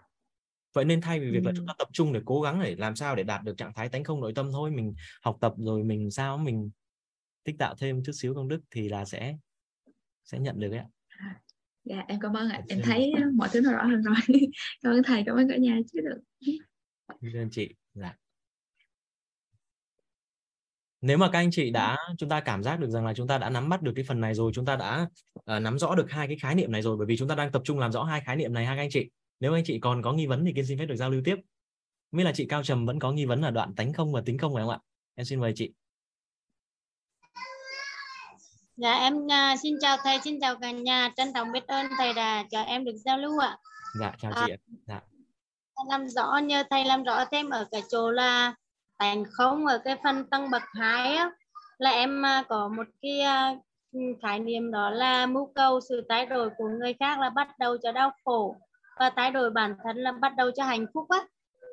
vậy 0.73 0.85
nên 0.85 1.01
thay 1.01 1.21
vì 1.21 1.31
việc 1.31 1.41
Ừ. 1.45 1.47
là 1.47 1.53
chúng 1.57 1.67
ta 1.67 1.75
tập 1.79 1.89
trung 1.93 2.13
để 2.13 2.21
cố 2.25 2.41
gắng 2.41 2.61
để 2.63 2.77
làm 2.79 2.97
sao 2.97 3.17
để 3.17 3.23
đạt 3.23 3.43
được 3.45 3.57
trạng 3.57 3.73
thái 3.75 3.89
tánh 3.89 4.05
không 4.05 4.21
nội 4.21 4.33
tâm 4.35 4.53
thôi 4.53 4.71
mình 4.71 4.95
học 5.23 5.39
tập 5.41 5.55
rồi 5.57 5.85
mình 5.85 6.11
sao 6.11 6.39
mình 6.39 6.71
tích 7.45 7.57
tạo 7.59 7.75
thêm 7.79 8.03
chút 8.05 8.13
xíu 8.13 8.35
công 8.35 8.49
đức 8.49 8.61
thì 8.71 8.89
là 8.89 9.05
sẽ 9.05 9.37
sẽ 10.25 10.39
nhận 10.39 10.61
được 10.61 10.69
đấy 10.69 10.79
ạ. 10.79 10.87
Dạ 11.85 12.05
em 12.09 12.21
cảm 12.21 12.37
ơn 12.37 12.49
ạ. 12.49 12.63
Em 12.69 12.81
thấy 12.83 13.13
mọi 13.35 13.49
thứ 13.53 13.61
nó 13.61 13.73
rõ 13.73 13.85
hơn 13.85 14.03
rồi. 14.03 14.15
Cảm 14.83 14.93
ơn 14.93 15.03
thầy 15.03 15.23
cảm 15.27 15.37
ơn 15.37 15.49
cả 15.49 15.57
nhà. 15.57 15.79
Chứ 15.93 16.01
được. 16.01 16.21
Cảm 17.09 17.33
ơn 17.35 17.51
chị. 17.51 17.75
Dạ 17.95 18.17
nếu 21.03 21.19
mà 21.19 21.31
các 21.33 21.39
anh 21.39 21.51
chị 21.51 21.71
đã 21.71 21.97
chúng 22.19 22.29
ta 22.29 22.41
cảm 22.41 22.63
giác 22.63 22.81
được 22.81 22.91
rằng 22.91 23.07
là 23.07 23.15
chúng 23.15 23.29
ta 23.29 23.39
đã 23.39 23.51
nắm 23.51 23.69
bắt 23.69 23.83
được 23.83 23.93
cái 23.97 24.05
phần 24.09 24.21
này 24.21 24.35
rồi 24.35 24.53
chúng 24.55 24.65
ta 24.65 24.77
đã 24.77 25.07
ờ, 25.45 25.61
nắm 25.61 25.79
rõ 25.79 25.95
được 25.95 26.11
hai 26.11 26.27
cái 26.27 26.37
khái 26.41 26.55
niệm 26.55 26.73
này 26.73 26.83
rồi 26.83 26.97
bởi 26.97 27.07
vì 27.07 27.17
chúng 27.17 27.29
ta 27.29 27.35
đang 27.35 27.53
tập 27.53 27.63
trung 27.65 27.79
làm 27.79 27.93
rõ 27.93 28.05
hai 28.05 28.21
khái 28.21 28.37
niệm 28.37 28.53
này 28.53 28.67
ha 28.67 28.75
các 28.75 28.83
anh 28.83 28.91
chị. 28.91 29.11
Nếu 29.41 29.55
anh 29.55 29.65
chị 29.67 29.79
còn 29.81 30.03
có 30.03 30.13
nghi 30.13 30.27
vấn 30.27 30.45
thì 30.45 30.53
kiên 30.53 30.67
xin 30.67 30.79
phép 30.79 30.87
được 30.87 30.97
giao 30.97 31.11
lưu 31.11 31.21
tiếp. 31.25 31.37
Biết 32.13 32.25
là 32.25 32.33
chị 32.35 32.47
Cao 32.49 32.63
Trầm 32.63 32.87
vẫn 32.87 32.99
có 32.99 33.13
nghi 33.13 33.25
vấn 33.25 33.43
ở 33.43 33.51
đoạn 33.51 33.75
tánh 33.75 33.93
không 33.93 34.13
và 34.13 34.23
tính 34.27 34.39
không 34.39 34.55
phải 34.55 34.63
không 34.63 34.71
ạ? 34.71 34.79
Em 35.15 35.25
xin 35.25 35.41
mời 35.41 35.53
chị. 35.57 35.73
Dạ 38.77 38.95
em 38.95 39.15
à, 39.31 39.57
xin 39.63 39.75
chào 39.81 39.97
thầy, 40.05 40.19
xin 40.25 40.41
chào 40.41 40.57
cả 40.61 40.71
nhà, 40.71 41.11
trân 41.17 41.33
trọng 41.35 41.53
biết 41.53 41.67
ơn 41.67 41.87
thầy 41.99 42.15
đã 42.15 42.45
cho 42.51 42.61
em 42.63 42.85
được 42.85 42.97
giao 43.05 43.19
lưu 43.19 43.39
ạ. 43.39 43.57
dạ 44.01 44.13
chào 44.19 44.33
À, 44.33 44.47
chị 44.47 44.53
ạ. 44.53 44.59
Dạ. 44.87 45.01
Làm 45.91 46.09
rõ 46.09 46.39
nhờ 46.39 46.63
thầy 46.71 46.85
làm 46.85 47.03
rõ 47.03 47.25
thêm 47.33 47.51
ở 47.51 47.67
cái 47.71 47.83
chỗ 47.91 48.11
là 48.11 48.55
tành 49.03 49.25
không 49.31 49.67
ở 49.67 49.79
cái 49.79 49.97
phần 50.05 50.25
tăng 50.25 50.51
bậc 50.51 50.63
hai 50.75 51.17
á 51.17 51.31
là 51.79 51.91
em 51.91 52.27
à, 52.27 52.45
có 52.49 52.69
một 52.77 52.87
cái 53.03 53.21
à, 53.21 53.57
khái 54.23 54.39
niệm 54.39 54.71
đó 54.71 54.91
là 54.91 55.27
mưu 55.27 55.47
cầu 55.55 55.81
sự 55.89 56.01
tái 56.09 56.27
đổi 56.27 56.51
của 56.59 56.69
người 56.81 56.95
khác 57.01 57.21
là 57.21 57.31
bắt 57.31 57.49
đầu 57.59 57.77
cho 57.83 57.93
đau 57.93 58.11
khổ 58.25 58.57
và 58.99 59.11
tái 59.11 59.31
đổi 59.31 59.51
bản 59.51 59.75
thân 59.85 59.97
là 59.97 60.13
bắt 60.13 60.33
đầu 60.37 60.51
cho 60.51 60.65
hạnh 60.65 60.87
phúc 60.95 61.05
á. 61.09 61.19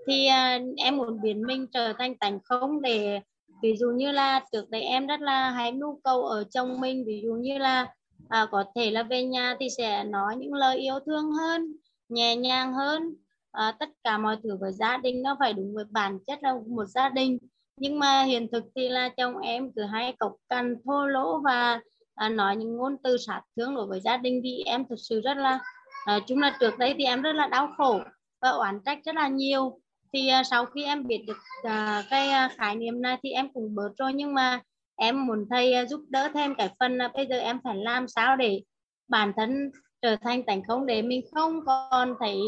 Thì 0.08 0.28
à, 0.28 0.60
em 0.78 0.98
muốn 0.98 1.22
biến 1.22 1.44
mình 1.48 1.68
trở 1.74 1.94
thành 2.00 2.18
tánh 2.18 2.40
không 2.44 2.82
để 2.82 3.22
ví 3.62 3.76
dụ 3.78 3.90
như 3.90 4.12
là 4.12 4.40
trước 4.52 4.70
đây 4.70 4.82
em 4.82 5.08
rất 5.08 5.22
là 5.22 5.50
hay 5.50 5.72
mưu 5.72 6.00
cầu 6.04 6.26
ở 6.26 6.44
chồng 6.52 6.82
mình 6.82 7.04
ví 7.06 7.22
dụ 7.24 7.34
như 7.34 7.58
là 7.58 7.88
à, 8.30 8.48
có 8.52 8.64
thể 8.76 8.92
là 8.92 9.04
về 9.04 9.24
nhà 9.24 9.56
thì 9.60 9.68
sẽ 9.78 10.04
nói 10.04 10.36
những 10.38 10.54
lời 10.54 10.78
yêu 10.78 11.00
thương 11.06 11.32
hơn 11.32 11.74
nhẹ 12.10 12.36
nhàng 12.36 12.74
hơn 12.74 13.16
à, 13.52 13.76
tất 13.80 13.90
cả 14.04 14.18
mọi 14.18 14.38
thứ 14.44 14.58
với 14.60 14.72
gia 14.72 14.98
đình 14.98 15.22
nó 15.22 15.36
phải 15.40 15.54
đúng 15.54 15.76
với 15.76 15.86
bản 15.90 16.20
chất 16.28 16.44
là 16.44 16.54
một 16.68 16.86
gia 16.86 17.10
đình. 17.10 17.38
Nhưng 17.78 18.00
mà 18.00 18.24
hiện 18.24 18.48
thực 18.52 18.64
thì 18.76 18.90
là 18.90 19.10
chồng 19.10 19.38
em 19.38 19.72
cứ 19.76 19.82
hay 19.84 20.16
cộc 20.20 20.36
cằn 20.50 20.76
thô 20.86 21.08
lỗ 21.08 21.42
và 21.46 21.80
à, 22.16 22.30
nói 22.30 22.56
những 22.56 22.78
ngôn 22.78 22.96
từ 23.04 23.18
sát 23.18 23.42
thương 23.56 23.76
đối 23.76 23.88
với 23.88 24.00
gia 24.00 24.18
đình 24.18 24.42
thì 24.44 24.64
em 24.66 24.86
thực 24.90 25.00
sự 25.10 25.22
rất 25.22 25.38
là 25.38 25.60
à, 26.06 26.20
chúng 26.28 26.40
là 26.40 26.58
trước 26.60 26.78
đây 26.78 26.96
thì 26.98 27.04
em 27.04 27.22
rất 27.22 27.34
là 27.34 27.48
đau 27.48 27.70
khổ 27.78 28.00
và 28.42 28.50
oán 28.50 28.80
trách 28.86 29.00
rất 29.06 29.16
là 29.16 29.28
nhiều. 29.28 29.80
Thì 30.14 30.28
à, 30.28 30.44
sau 30.44 30.66
khi 30.66 30.84
em 30.84 31.08
biết 31.08 31.24
được 31.28 31.38
à, 31.64 32.04
cái 32.10 32.30
à, 32.30 32.50
khái 32.58 32.76
niệm 32.76 33.02
này 33.02 33.18
thì 33.24 33.32
em 33.32 33.54
cũng 33.54 33.76
bớt 33.76 33.90
rồi. 33.98 34.14
Nhưng 34.14 34.34
mà 34.34 34.62
em 34.96 35.28
muốn 35.28 35.46
thầy 35.50 35.74
à, 35.74 35.86
giúp 35.86 36.02
đỡ 36.10 36.30
thêm 36.34 36.56
cái 36.56 36.70
phần 36.80 36.98
là 36.98 37.08
bây 37.08 37.28
giờ 37.28 37.38
em 37.38 37.60
phải 37.64 37.76
làm 37.76 38.08
sao 38.08 38.38
để 38.38 38.62
bản 39.08 39.34
thân 39.38 39.72
trở 40.02 40.16
thành 40.16 40.44
thành 40.48 40.62
không 40.68 40.86
để 40.86 41.02
mình 41.02 41.22
không 41.36 41.66
còn 41.66 42.14
thấy 42.20 42.40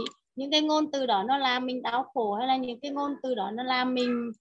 những 0.41 0.51
cái 0.51 0.61
ngôn 0.61 0.91
từ 0.91 1.05
đó 1.05 1.23
nó 1.23 1.37
làm 1.37 1.65
mình 1.65 1.81
đau 1.81 2.03
khổ 2.13 2.33
hay 2.35 2.47
là 2.47 2.57
những 2.57 2.79
cái 2.79 2.91
ngôn 2.91 3.11
từ 3.23 3.35
đó 3.35 3.51
nó 3.51 3.63
làm 3.63 3.93
mình 3.93 4.31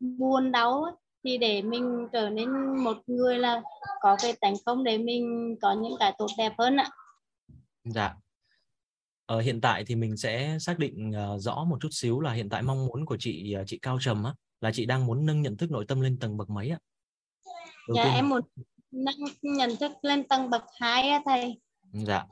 buồn 0.00 0.52
đau 0.52 0.82
ấy, 0.82 0.92
thì 1.24 1.38
để 1.38 1.62
mình 1.62 2.08
trở 2.12 2.30
nên 2.30 2.48
một 2.84 2.96
người 3.06 3.38
là 3.38 3.62
có 4.00 4.16
cái 4.22 4.32
tánh 4.40 4.54
không 4.66 4.84
để 4.84 4.98
mình 4.98 5.56
có 5.62 5.72
những 5.72 5.94
cái 5.98 6.14
tốt 6.18 6.26
đẹp 6.38 6.52
hơn 6.58 6.76
ạ 6.76 6.88
Dạ. 7.84 8.14
Ờ, 9.26 9.40
hiện 9.40 9.60
tại 9.60 9.84
thì 9.86 9.94
mình 9.94 10.16
sẽ 10.16 10.56
xác 10.60 10.78
định 10.78 11.12
ờ, 11.12 11.38
rõ 11.38 11.64
một 11.64 11.78
chút 11.80 11.88
xíu 11.92 12.20
là 12.20 12.32
hiện 12.32 12.48
tại 12.48 12.62
mong 12.62 12.86
muốn 12.86 13.06
của 13.06 13.16
chị 13.20 13.52
ờ, 13.52 13.64
chị 13.66 13.78
Cao 13.82 13.98
Trầm 14.00 14.24
á 14.24 14.34
là 14.60 14.70
chị 14.72 14.86
đang 14.86 15.06
muốn 15.06 15.26
nâng 15.26 15.42
nhận 15.42 15.56
thức 15.56 15.70
nội 15.70 15.84
tâm 15.88 16.00
lên 16.00 16.18
tầng 16.18 16.36
bậc 16.36 16.50
mấy 16.50 16.70
ạ? 16.70 16.78
Đầu 17.88 17.94
dạ 17.96 18.04
tiên 18.04 18.12
em 18.14 18.28
muốn 18.28 18.40
nâng 18.90 19.14
nhận 19.42 19.76
thức 19.80 19.92
lên 20.02 20.28
tầng 20.28 20.50
bậc 20.50 20.64
hai 20.80 21.08
á 21.08 21.22
thầy 21.24 21.60
Dạ. 21.92 22.24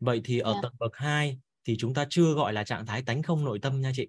Vậy 0.00 0.20
thì 0.24 0.38
ở 0.38 0.52
Dạ. 0.54 0.60
tầng 0.62 0.72
bậc 0.78 0.96
2 0.96 1.38
thì 1.70 1.76
chúng 1.78 1.94
ta 1.94 2.06
chưa 2.10 2.34
gọi 2.34 2.52
là 2.52 2.64
trạng 2.64 2.86
thái 2.86 3.02
tánh 3.02 3.22
không 3.22 3.44
nội 3.44 3.58
tâm 3.62 3.80
nha 3.80 3.92
chị. 3.94 4.08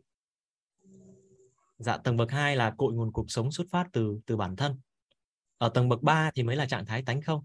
Dạ, 1.77 1.97
tầng 1.97 2.17
bậc 2.17 2.31
2 2.31 2.55
là 2.55 2.71
cội 2.77 2.93
nguồn 2.93 3.11
cuộc 3.11 3.31
sống 3.31 3.51
xuất 3.51 3.67
phát 3.71 3.87
từ 3.93 4.19
từ 4.25 4.37
bản 4.37 4.55
thân. 4.55 4.79
Ở 5.57 5.69
tầng 5.69 5.89
bậc 5.89 6.01
3 6.01 6.31
thì 6.35 6.43
mới 6.43 6.55
là 6.55 6.65
trạng 6.65 6.85
thái 6.85 7.03
tánh 7.03 7.21
không. 7.21 7.43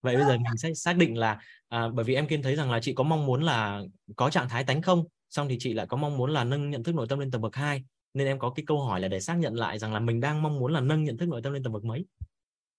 Vậy 0.00 0.16
bây 0.16 0.24
giờ 0.24 0.38
mình 0.38 0.56
sẽ 0.58 0.74
xác 0.74 0.96
định 0.96 1.18
là 1.18 1.40
à, 1.68 1.88
bởi 1.88 2.04
vì 2.04 2.14
em 2.14 2.26
kiên 2.26 2.42
thấy 2.42 2.56
rằng 2.56 2.70
là 2.70 2.80
chị 2.82 2.94
có 2.94 3.04
mong 3.04 3.26
muốn 3.26 3.42
là 3.42 3.82
có 4.16 4.30
trạng 4.30 4.48
thái 4.48 4.64
tánh 4.64 4.82
không, 4.82 5.04
xong 5.30 5.48
thì 5.48 5.56
chị 5.60 5.72
lại 5.72 5.86
có 5.86 5.96
mong 5.96 6.16
muốn 6.16 6.30
là 6.30 6.44
nâng 6.44 6.70
nhận 6.70 6.82
thức 6.82 6.94
nội 6.94 7.06
tâm 7.08 7.18
lên 7.18 7.30
tầng 7.30 7.42
bậc 7.42 7.56
2 7.56 7.84
nên 8.14 8.26
em 8.26 8.38
có 8.38 8.50
cái 8.50 8.64
câu 8.66 8.80
hỏi 8.80 9.00
là 9.00 9.08
để 9.08 9.20
xác 9.20 9.34
nhận 9.34 9.54
lại 9.54 9.78
rằng 9.78 9.92
là 9.92 10.00
mình 10.00 10.20
đang 10.20 10.42
mong 10.42 10.58
muốn 10.58 10.72
là 10.72 10.80
nâng 10.80 11.04
nhận 11.04 11.16
thức 11.16 11.28
nội 11.28 11.40
tâm 11.42 11.52
lên 11.52 11.62
tầng 11.62 11.72
bậc 11.72 11.84
mấy. 11.84 12.06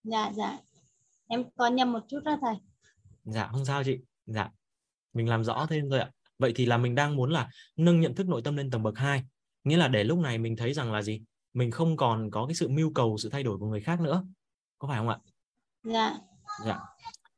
dạ 0.04 0.32
dạ 0.36 0.58
em 1.28 1.44
có 1.56 1.68
nhầm 1.68 1.92
một 1.94 2.02
chút 2.08 2.20
đó 2.24 2.38
thầy 2.42 2.56
Dạ 3.24 3.48
không 3.52 3.66
sao 3.66 3.84
chị. 3.84 4.00
Dạ. 4.26 4.50
Mình 5.14 5.30
làm 5.30 5.44
rõ 5.44 5.66
thêm 5.70 5.90
thôi 5.90 6.00
ạ. 6.00 6.12
Vậy 6.40 6.52
thì 6.56 6.66
là 6.66 6.78
mình 6.78 6.96
đang 6.96 7.16
muốn 7.16 7.32
là 7.32 7.50
nâng 7.76 8.02
nhận 8.02 8.16
thức 8.16 8.28
nội 8.28 8.42
tâm 8.42 8.56
lên 8.56 8.70
tầng 8.70 8.84
bậc 8.84 8.98
2. 8.98 9.24
Nghĩa 9.64 9.78
là 9.78 9.88
để 9.88 10.04
lúc 10.04 10.20
này 10.20 10.38
mình 10.38 10.56
thấy 10.56 10.74
rằng 10.74 10.92
là 10.92 11.02
gì? 11.02 11.22
Mình 11.54 11.72
không 11.72 11.98
còn 11.98 12.32
có 12.32 12.46
cái 12.46 12.56
sự 12.56 12.68
mưu 12.70 12.94
cầu 12.94 13.18
sự 13.18 13.30
thay 13.30 13.44
đổi 13.44 13.58
của 13.58 13.68
người 13.68 13.82
khác 13.82 14.02
nữa. 14.02 14.26
Có 14.80 14.88
phải 14.88 14.98
không 14.98 15.10
ạ? 15.10 15.18
dạ 15.84 16.18
Dạ. 16.66 16.80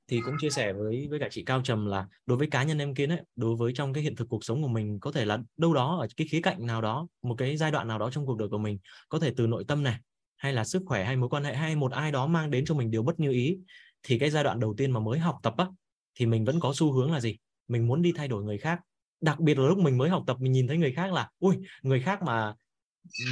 Thì 0.07 0.21
cũng 0.25 0.35
chia 0.41 0.49
sẻ 0.49 0.73
với 0.73 1.07
với 1.09 1.19
cả 1.19 1.27
chị 1.31 1.43
Cao 1.43 1.61
Trầm 1.61 1.85
là 1.85 2.07
đối 2.25 2.37
với 2.37 2.47
cá 2.51 2.63
nhân 2.63 2.77
em 2.77 2.93
kiến 2.93 3.09
ấy, 3.09 3.21
đối 3.35 3.55
với 3.55 3.73
trong 3.75 3.93
cái 3.93 4.03
hiện 4.03 4.15
thực 4.15 4.29
cuộc 4.29 4.43
sống 4.43 4.61
của 4.61 4.67
mình 4.67 4.99
có 4.99 5.11
thể 5.11 5.25
là 5.25 5.39
đâu 5.57 5.73
đó 5.73 5.97
ở 6.01 6.07
cái 6.17 6.27
khía 6.31 6.41
cạnh 6.41 6.65
nào 6.65 6.81
đó, 6.81 7.07
một 7.21 7.35
cái 7.37 7.57
giai 7.57 7.71
đoạn 7.71 7.87
nào 7.87 7.99
đó 7.99 8.09
trong 8.11 8.25
cuộc 8.25 8.37
đời 8.37 8.49
của 8.49 8.57
mình, 8.57 8.79
có 9.09 9.19
thể 9.19 9.33
từ 9.37 9.47
nội 9.47 9.63
tâm 9.67 9.83
này 9.83 9.99
hay 10.37 10.53
là 10.53 10.63
sức 10.63 10.83
khỏe 10.85 11.03
hay 11.03 11.15
mối 11.15 11.29
quan 11.29 11.43
hệ 11.43 11.55
hay 11.55 11.75
một 11.75 11.91
ai 11.91 12.11
đó 12.11 12.27
mang 12.27 12.51
đến 12.51 12.65
cho 12.65 12.75
mình 12.75 12.91
điều 12.91 13.03
bất 13.03 13.19
như 13.19 13.31
ý 13.31 13.57
thì 14.03 14.19
cái 14.19 14.29
giai 14.29 14.43
đoạn 14.43 14.59
đầu 14.59 14.73
tiên 14.77 14.91
mà 14.91 14.99
mới 14.99 15.19
học 15.19 15.37
tập 15.43 15.53
á 15.57 15.67
thì 16.15 16.25
mình 16.25 16.45
vẫn 16.45 16.59
có 16.59 16.73
xu 16.75 16.91
hướng 16.91 17.11
là 17.11 17.19
gì? 17.19 17.37
Mình 17.67 17.87
muốn 17.87 18.01
đi 18.01 18.13
thay 18.15 18.27
đổi 18.27 18.43
người 18.43 18.57
khác. 18.57 18.79
Đặc 19.21 19.39
biệt 19.39 19.57
là 19.57 19.67
lúc 19.67 19.77
mình 19.77 19.97
mới 19.97 20.09
học 20.09 20.23
tập 20.27 20.37
mình 20.39 20.51
nhìn 20.51 20.67
thấy 20.67 20.77
người 20.77 20.93
khác 20.93 21.13
là 21.13 21.29
ui, 21.39 21.57
người 21.83 21.99
khác 22.01 22.23
mà 22.23 22.53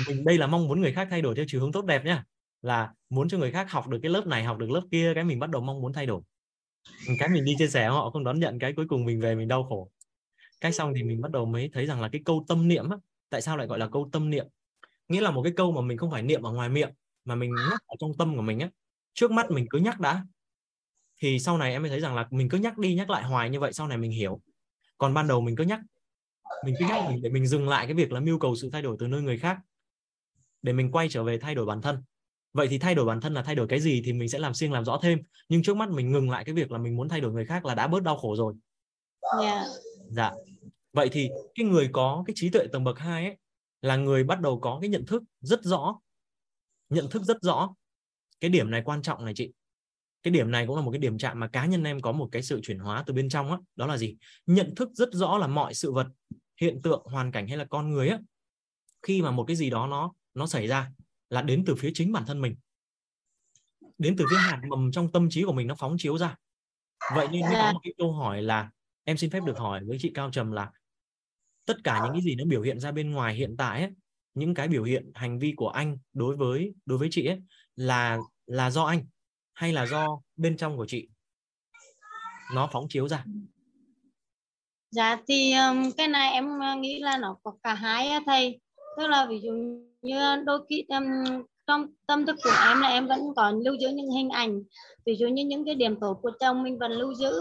mình 0.07 0.23
đây 0.25 0.37
là 0.37 0.47
mong 0.47 0.67
muốn 0.67 0.81
người 0.81 0.93
khác 0.93 1.07
thay 1.11 1.21
đổi 1.21 1.35
theo 1.35 1.45
chiều 1.47 1.61
hướng 1.61 1.71
tốt 1.71 1.85
đẹp 1.85 2.05
nhá. 2.05 2.23
Là 2.61 2.93
muốn 3.09 3.29
cho 3.29 3.37
người 3.37 3.51
khác 3.51 3.71
học 3.71 3.87
được 3.89 3.99
cái 4.03 4.11
lớp 4.11 4.27
này 4.27 4.43
học 4.43 4.57
được 4.57 4.69
lớp 4.71 4.81
kia 4.91 5.13
cái 5.15 5.23
mình 5.23 5.39
bắt 5.39 5.49
đầu 5.49 5.61
mong 5.61 5.81
muốn 5.81 5.93
thay 5.93 6.05
đổi. 6.05 6.21
Cái 7.19 7.29
mình 7.29 7.45
đi 7.45 7.55
chia 7.59 7.67
sẻ 7.67 7.87
họ 7.87 8.09
không 8.11 8.23
đón 8.23 8.39
nhận 8.39 8.59
cái 8.59 8.73
cuối 8.73 8.85
cùng 8.89 9.05
mình 9.05 9.21
về 9.21 9.35
mình 9.35 9.47
đau 9.47 9.63
khổ. 9.63 9.91
Cái 10.61 10.71
xong 10.73 10.93
thì 10.95 11.03
mình 11.03 11.21
bắt 11.21 11.31
đầu 11.31 11.45
mới 11.45 11.69
thấy 11.73 11.85
rằng 11.85 12.01
là 12.01 12.09
cái 12.09 12.21
câu 12.25 12.45
tâm 12.47 12.67
niệm 12.67 12.89
á 12.89 12.97
tại 13.29 13.41
sao 13.41 13.57
lại 13.57 13.67
gọi 13.67 13.79
là 13.79 13.87
câu 13.91 14.09
tâm 14.11 14.29
niệm? 14.29 14.47
Nghĩa 15.09 15.21
là 15.21 15.31
một 15.31 15.43
cái 15.43 15.53
câu 15.57 15.71
mà 15.71 15.81
mình 15.81 15.97
không 15.97 16.11
phải 16.11 16.23
niệm 16.23 16.43
ở 16.43 16.51
ngoài 16.51 16.69
miệng 16.69 16.91
mà 17.25 17.35
mình 17.35 17.67
nhắc 17.69 17.79
ở 17.87 17.95
trong 17.99 18.11
tâm 18.19 18.35
của 18.35 18.41
mình 18.41 18.59
á. 18.59 18.69
Trước 19.13 19.31
mắt 19.31 19.51
mình 19.51 19.65
cứ 19.69 19.79
nhắc 19.79 19.99
đã 19.99 20.23
thì 21.23 21.39
sau 21.39 21.57
này 21.57 21.71
em 21.71 21.81
mới 21.81 21.89
thấy 21.89 21.99
rằng 21.99 22.15
là 22.15 22.27
mình 22.31 22.49
cứ 22.49 22.57
nhắc 22.57 22.77
đi 22.77 22.95
nhắc 22.95 23.09
lại 23.09 23.23
hoài 23.23 23.49
như 23.49 23.59
vậy 23.59 23.73
sau 23.73 23.87
này 23.87 23.97
mình 23.97 24.11
hiểu. 24.11 24.39
Còn 24.97 25.13
ban 25.13 25.27
đầu 25.27 25.41
mình 25.41 25.55
cứ 25.55 25.63
nhắc 25.63 25.79
mình 26.65 26.75
cứ 26.79 26.85
nhắc 26.89 27.09
mình 27.09 27.21
để 27.21 27.29
mình 27.29 27.47
dừng 27.47 27.69
lại 27.69 27.85
cái 27.85 27.93
việc 27.93 28.11
là 28.11 28.19
mưu 28.19 28.39
cầu 28.39 28.55
sự 28.55 28.69
thay 28.71 28.81
đổi 28.81 28.95
từ 28.99 29.07
nơi 29.07 29.21
người 29.21 29.37
khác 29.37 29.57
để 30.61 30.73
mình 30.73 30.91
quay 30.91 31.09
trở 31.09 31.23
về 31.23 31.37
thay 31.37 31.55
đổi 31.55 31.65
bản 31.65 31.81
thân. 31.81 32.03
Vậy 32.53 32.67
thì 32.67 32.77
thay 32.77 32.95
đổi 32.95 33.05
bản 33.05 33.21
thân 33.21 33.33
là 33.33 33.43
thay 33.43 33.55
đổi 33.55 33.67
cái 33.67 33.79
gì 33.79 34.01
thì 34.05 34.13
mình 34.13 34.29
sẽ 34.29 34.39
làm 34.39 34.53
siêng 34.53 34.71
làm 34.71 34.85
rõ 34.85 34.99
thêm. 35.01 35.19
Nhưng 35.49 35.63
trước 35.63 35.77
mắt 35.77 35.89
mình 35.89 36.11
ngừng 36.11 36.29
lại 36.29 36.43
cái 36.45 36.55
việc 36.55 36.71
là 36.71 36.77
mình 36.77 36.95
muốn 36.95 37.09
thay 37.09 37.21
đổi 37.21 37.31
người 37.31 37.45
khác 37.45 37.65
là 37.65 37.75
đã 37.75 37.87
bớt 37.87 38.03
đau 38.03 38.17
khổ 38.17 38.35
rồi. 38.35 38.53
Dạ. 39.41 39.65
Dạ. 40.09 40.31
Vậy 40.93 41.09
thì 41.11 41.29
cái 41.55 41.65
người 41.65 41.89
có 41.93 42.23
cái 42.27 42.33
trí 42.37 42.49
tuệ 42.49 42.67
tầng 42.71 42.83
bậc 42.83 42.99
2 42.99 43.25
ấy 43.25 43.37
là 43.81 43.95
người 43.95 44.23
bắt 44.23 44.41
đầu 44.41 44.59
có 44.59 44.77
cái 44.81 44.89
nhận 44.89 45.05
thức 45.05 45.23
rất 45.41 45.63
rõ 45.63 45.99
nhận 46.89 47.09
thức 47.09 47.23
rất 47.23 47.37
rõ 47.41 47.73
cái 48.39 48.49
điểm 48.49 48.71
này 48.71 48.81
quan 48.85 49.01
trọng 49.01 49.25
này 49.25 49.33
chị 49.35 49.51
cái 50.23 50.31
điểm 50.31 50.51
này 50.51 50.67
cũng 50.67 50.75
là 50.75 50.81
một 50.81 50.91
cái 50.91 50.99
điểm 50.99 51.17
chạm 51.17 51.39
mà 51.39 51.47
cá 51.47 51.65
nhân 51.65 51.83
em 51.83 52.01
có 52.01 52.11
một 52.11 52.29
cái 52.31 52.43
sự 52.43 52.59
chuyển 52.63 52.79
hóa 52.79 53.03
từ 53.07 53.13
bên 53.13 53.29
trong 53.29 53.51
á 53.51 53.57
đó 53.75 53.87
là 53.87 53.97
gì? 53.97 54.17
Nhận 54.45 54.75
thức 54.75 54.89
rất 54.93 55.09
rõ 55.13 55.37
là 55.37 55.47
mọi 55.47 55.73
sự 55.73 55.91
vật 55.91 56.07
hiện 56.61 56.81
tượng 56.81 57.03
hoàn 57.05 57.31
cảnh 57.31 57.47
hay 57.47 57.57
là 57.57 57.65
con 57.65 57.91
người 57.91 58.09
á 58.09 58.19
khi 59.01 59.21
mà 59.21 59.31
một 59.31 59.43
cái 59.47 59.55
gì 59.55 59.69
đó 59.69 59.87
nó 59.87 60.13
nó 60.33 60.47
xảy 60.47 60.67
ra 60.67 60.91
là 61.29 61.41
đến 61.41 61.63
từ 61.65 61.75
phía 61.75 61.91
chính 61.93 62.11
bản 62.11 62.23
thân 62.27 62.41
mình. 62.41 62.55
Đến 63.97 64.15
từ 64.17 64.25
phía 64.29 64.37
hạt 64.37 64.61
mầm 64.69 64.91
trong 64.91 65.11
tâm 65.11 65.29
trí 65.29 65.43
của 65.43 65.53
mình 65.53 65.67
nó 65.67 65.75
phóng 65.75 65.95
chiếu 65.97 66.17
ra. 66.17 66.35
Vậy 67.15 67.27
nên 67.31 67.41
mới 67.41 67.53
có 67.53 67.71
một 67.73 67.79
cái 67.83 67.93
câu 67.97 68.13
hỏi 68.13 68.41
là 68.41 68.71
em 69.03 69.17
xin 69.17 69.29
phép 69.29 69.43
được 69.45 69.57
hỏi 69.57 69.81
với 69.85 69.97
chị 70.01 70.11
Cao 70.13 70.31
Trầm 70.31 70.51
là 70.51 70.71
tất 71.65 71.83
cả 71.83 72.01
những 72.03 72.13
cái 72.13 72.21
gì 72.21 72.35
nó 72.35 72.45
biểu 72.45 72.61
hiện 72.61 72.79
ra 72.79 72.91
bên 72.91 73.11
ngoài 73.11 73.35
hiện 73.35 73.55
tại 73.57 73.81
ấy, 73.81 73.91
những 74.33 74.53
cái 74.53 74.67
biểu 74.67 74.83
hiện 74.83 75.11
hành 75.15 75.39
vi 75.39 75.53
của 75.55 75.69
anh 75.69 75.97
đối 76.13 76.35
với 76.35 76.73
đối 76.85 76.97
với 76.97 77.07
chị 77.11 77.25
ấy 77.25 77.41
là 77.75 78.17
là 78.45 78.69
do 78.69 78.83
anh 78.83 79.05
hay 79.53 79.73
là 79.73 79.85
do 79.85 80.21
bên 80.35 80.57
trong 80.57 80.77
của 80.77 80.85
chị 80.85 81.07
nó 82.53 82.69
phóng 82.71 82.87
chiếu 82.89 83.07
ra 83.07 83.25
Dạ 84.95 85.17
thì 85.27 85.53
um, 85.53 85.91
cái 85.97 86.07
này 86.07 86.33
em 86.33 86.59
ờ, 86.59 86.75
nghĩ 86.75 86.99
là 86.99 87.17
nó 87.17 87.37
có 87.43 87.53
cả 87.63 87.73
hai 87.73 88.07
á 88.07 88.21
thầy. 88.25 88.59
Tức 88.97 89.07
là 89.07 89.25
ví 89.25 89.39
dụ 89.43 89.51
như 90.01 90.35
đôi 90.45 90.65
khi 90.69 90.83
um, 90.87 91.03
trong 91.67 91.87
tâm 92.07 92.25
thức 92.25 92.35
của 92.43 92.55
em 92.69 92.81
là 92.81 92.87
em 92.87 93.07
vẫn 93.07 93.19
còn 93.35 93.59
lưu 93.59 93.73
giữ 93.73 93.89
những 93.89 94.11
hình 94.11 94.29
ảnh. 94.29 94.63
Ví 95.05 95.15
dụ 95.15 95.27
như 95.27 95.45
những 95.45 95.65
cái 95.65 95.75
điểm 95.75 95.95
tốt 96.01 96.19
của 96.21 96.31
chồng 96.39 96.63
mình 96.63 96.77
vẫn 96.79 96.91
lưu 96.91 97.13
giữ 97.13 97.33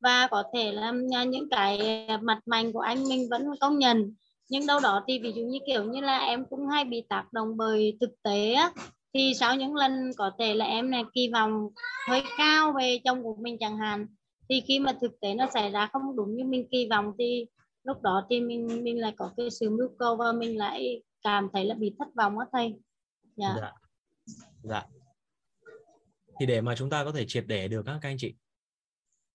và 0.00 0.28
có 0.30 0.44
thể 0.54 0.72
là 0.72 0.92
những 1.24 1.48
cái 1.50 2.06
mặt 2.22 2.38
mạnh 2.46 2.72
của 2.72 2.80
anh 2.80 3.08
mình 3.08 3.28
vẫn 3.30 3.46
công 3.60 3.78
nhận. 3.78 4.14
nhưng 4.48 4.66
đâu 4.66 4.80
đó 4.80 5.04
thì 5.08 5.18
ví 5.18 5.32
dụ 5.32 5.42
như 5.42 5.58
kiểu 5.66 5.84
như 5.84 6.00
là 6.00 6.18
em 6.18 6.44
cũng 6.50 6.68
hay 6.68 6.84
bị 6.84 7.02
tác 7.08 7.32
động 7.32 7.56
bởi 7.56 7.96
thực 8.00 8.10
tế 8.22 8.52
á 8.52 8.70
thì 9.14 9.32
sau 9.34 9.56
những 9.56 9.74
lần 9.74 10.10
có 10.16 10.30
thể 10.38 10.54
là 10.54 10.64
em 10.64 10.90
này 10.90 11.02
kỳ 11.14 11.30
vọng 11.32 11.68
hơi 12.08 12.22
cao 12.38 12.72
về 12.78 13.00
chồng 13.04 13.22
của 13.22 13.36
mình 13.40 13.56
chẳng 13.60 13.76
hạn. 13.76 14.06
Thì 14.48 14.62
khi 14.68 14.78
mà 14.78 14.92
thực 15.00 15.20
tế 15.20 15.34
nó 15.34 15.46
xảy 15.54 15.70
ra 15.70 15.88
không 15.92 16.16
đúng 16.16 16.36
như 16.36 16.44
mình 16.44 16.68
kỳ 16.70 16.88
vọng 16.90 17.12
thì 17.18 17.46
lúc 17.84 18.02
đó 18.02 18.26
thì 18.30 18.40
mình 18.40 18.84
mình 18.84 19.00
lại 19.00 19.14
có 19.16 19.30
cái 19.36 19.50
sự 19.50 19.70
mưu 19.70 19.88
cầu 19.98 20.16
và 20.16 20.32
mình 20.32 20.58
lại 20.58 21.02
cảm 21.22 21.48
thấy 21.52 21.64
là 21.64 21.74
bị 21.74 21.94
thất 21.98 22.08
vọng 22.14 22.38
á 22.38 22.46
thầy. 22.52 22.74
Dạ. 23.36 23.54
dạ. 23.56 23.72
Dạ. 24.62 24.82
Thì 26.40 26.46
để 26.46 26.60
mà 26.60 26.74
chúng 26.76 26.90
ta 26.90 27.04
có 27.04 27.12
thể 27.12 27.24
triệt 27.28 27.44
để 27.46 27.68
được 27.68 27.82
các 27.86 27.98
anh 28.02 28.16
chị 28.18 28.34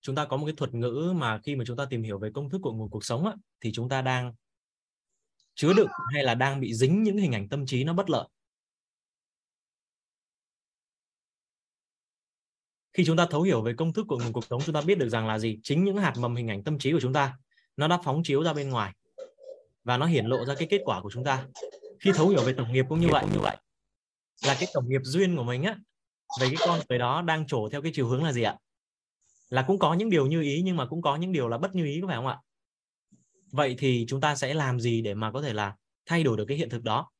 chúng 0.05 0.15
ta 0.15 0.25
có 0.25 0.37
một 0.37 0.45
cái 0.45 0.55
thuật 0.57 0.73
ngữ 0.73 1.13
mà 1.15 1.39
khi 1.43 1.55
mà 1.55 1.63
chúng 1.67 1.77
ta 1.77 1.85
tìm 1.85 2.03
hiểu 2.03 2.19
về 2.19 2.29
công 2.33 2.49
thức 2.49 2.59
của 2.63 2.73
nguồn 2.73 2.89
cuộc 2.89 3.05
sống 3.05 3.25
á, 3.25 3.33
thì 3.61 3.71
chúng 3.73 3.89
ta 3.89 4.01
đang 4.01 4.33
chứa 5.55 5.73
đựng 5.73 5.87
hay 6.13 6.23
là 6.23 6.35
đang 6.35 6.59
bị 6.59 6.73
dính 6.73 7.03
những 7.03 7.17
hình 7.17 7.31
ảnh 7.31 7.49
tâm 7.49 7.65
trí 7.65 7.83
nó 7.83 7.93
bất 7.93 8.09
lợi. 8.09 8.27
Khi 12.95 13.05
chúng 13.05 13.17
ta 13.17 13.25
thấu 13.29 13.41
hiểu 13.41 13.61
về 13.61 13.73
công 13.73 13.93
thức 13.93 14.05
của 14.09 14.17
nguồn 14.17 14.33
cuộc 14.33 14.45
sống, 14.45 14.61
chúng 14.65 14.75
ta 14.75 14.81
biết 14.81 14.97
được 14.97 15.09
rằng 15.09 15.27
là 15.27 15.39
gì? 15.39 15.59
Chính 15.63 15.83
những 15.83 15.97
hạt 15.97 16.13
mầm 16.19 16.35
hình 16.35 16.47
ảnh 16.47 16.63
tâm 16.63 16.79
trí 16.79 16.91
của 16.91 16.99
chúng 17.01 17.13
ta, 17.13 17.37
nó 17.77 17.87
đã 17.87 17.99
phóng 18.03 18.23
chiếu 18.23 18.43
ra 18.43 18.53
bên 18.53 18.69
ngoài 18.69 18.93
và 19.83 19.97
nó 19.97 20.05
hiển 20.05 20.25
lộ 20.25 20.45
ra 20.45 20.55
cái 20.55 20.67
kết 20.71 20.81
quả 20.85 21.01
của 21.01 21.09
chúng 21.11 21.23
ta. 21.23 21.45
Khi 21.99 22.11
thấu 22.15 22.29
hiểu 22.29 22.43
về 22.43 22.53
tổng 22.53 22.73
nghiệp 22.73 22.85
cũng 22.89 22.99
như 22.99 23.07
vậy. 23.11 23.25
Như 23.33 23.39
vậy 23.39 23.57
là 24.45 24.55
cái 24.59 24.69
tổng 24.73 24.89
nghiệp 24.89 25.01
duyên 25.03 25.35
của 25.35 25.43
mình 25.43 25.63
á, 25.63 25.77
về 26.41 26.47
cái 26.47 26.67
con 26.67 26.79
người 26.89 26.99
đó 26.99 27.21
đang 27.21 27.47
trổ 27.47 27.69
theo 27.69 27.81
cái 27.81 27.91
chiều 27.95 28.07
hướng 28.07 28.23
là 28.23 28.31
gì 28.31 28.43
ạ? 28.43 28.57
Là 29.49 29.61
cũng 29.67 29.79
có 29.79 29.93
những 29.93 30.09
điều 30.09 30.27
như 30.27 30.41
ý, 30.41 30.61
nhưng 30.65 30.77
mà 30.77 30.85
cũng 30.85 31.01
có 31.01 31.15
những 31.15 31.31
điều 31.31 31.47
là 31.47 31.57
bất 31.57 31.75
như 31.75 31.85
ý, 31.85 32.01
có 32.01 32.07
phải 32.07 32.15
không 32.15 32.27
ạ? 32.27 32.37
Vậy 33.51 33.75
thì 33.79 34.05
chúng 34.07 34.21
ta 34.21 34.35
sẽ 34.35 34.53
làm 34.53 34.79
gì 34.79 35.01
để 35.01 35.13
mà 35.13 35.31
có 35.31 35.41
thể 35.41 35.53
là 35.53 35.75
thay 36.05 36.23
đổi 36.23 36.37
được 36.37 36.45
cái 36.47 36.57
hiện 36.57 36.69
thực 36.69 36.83
đó? 36.83 37.11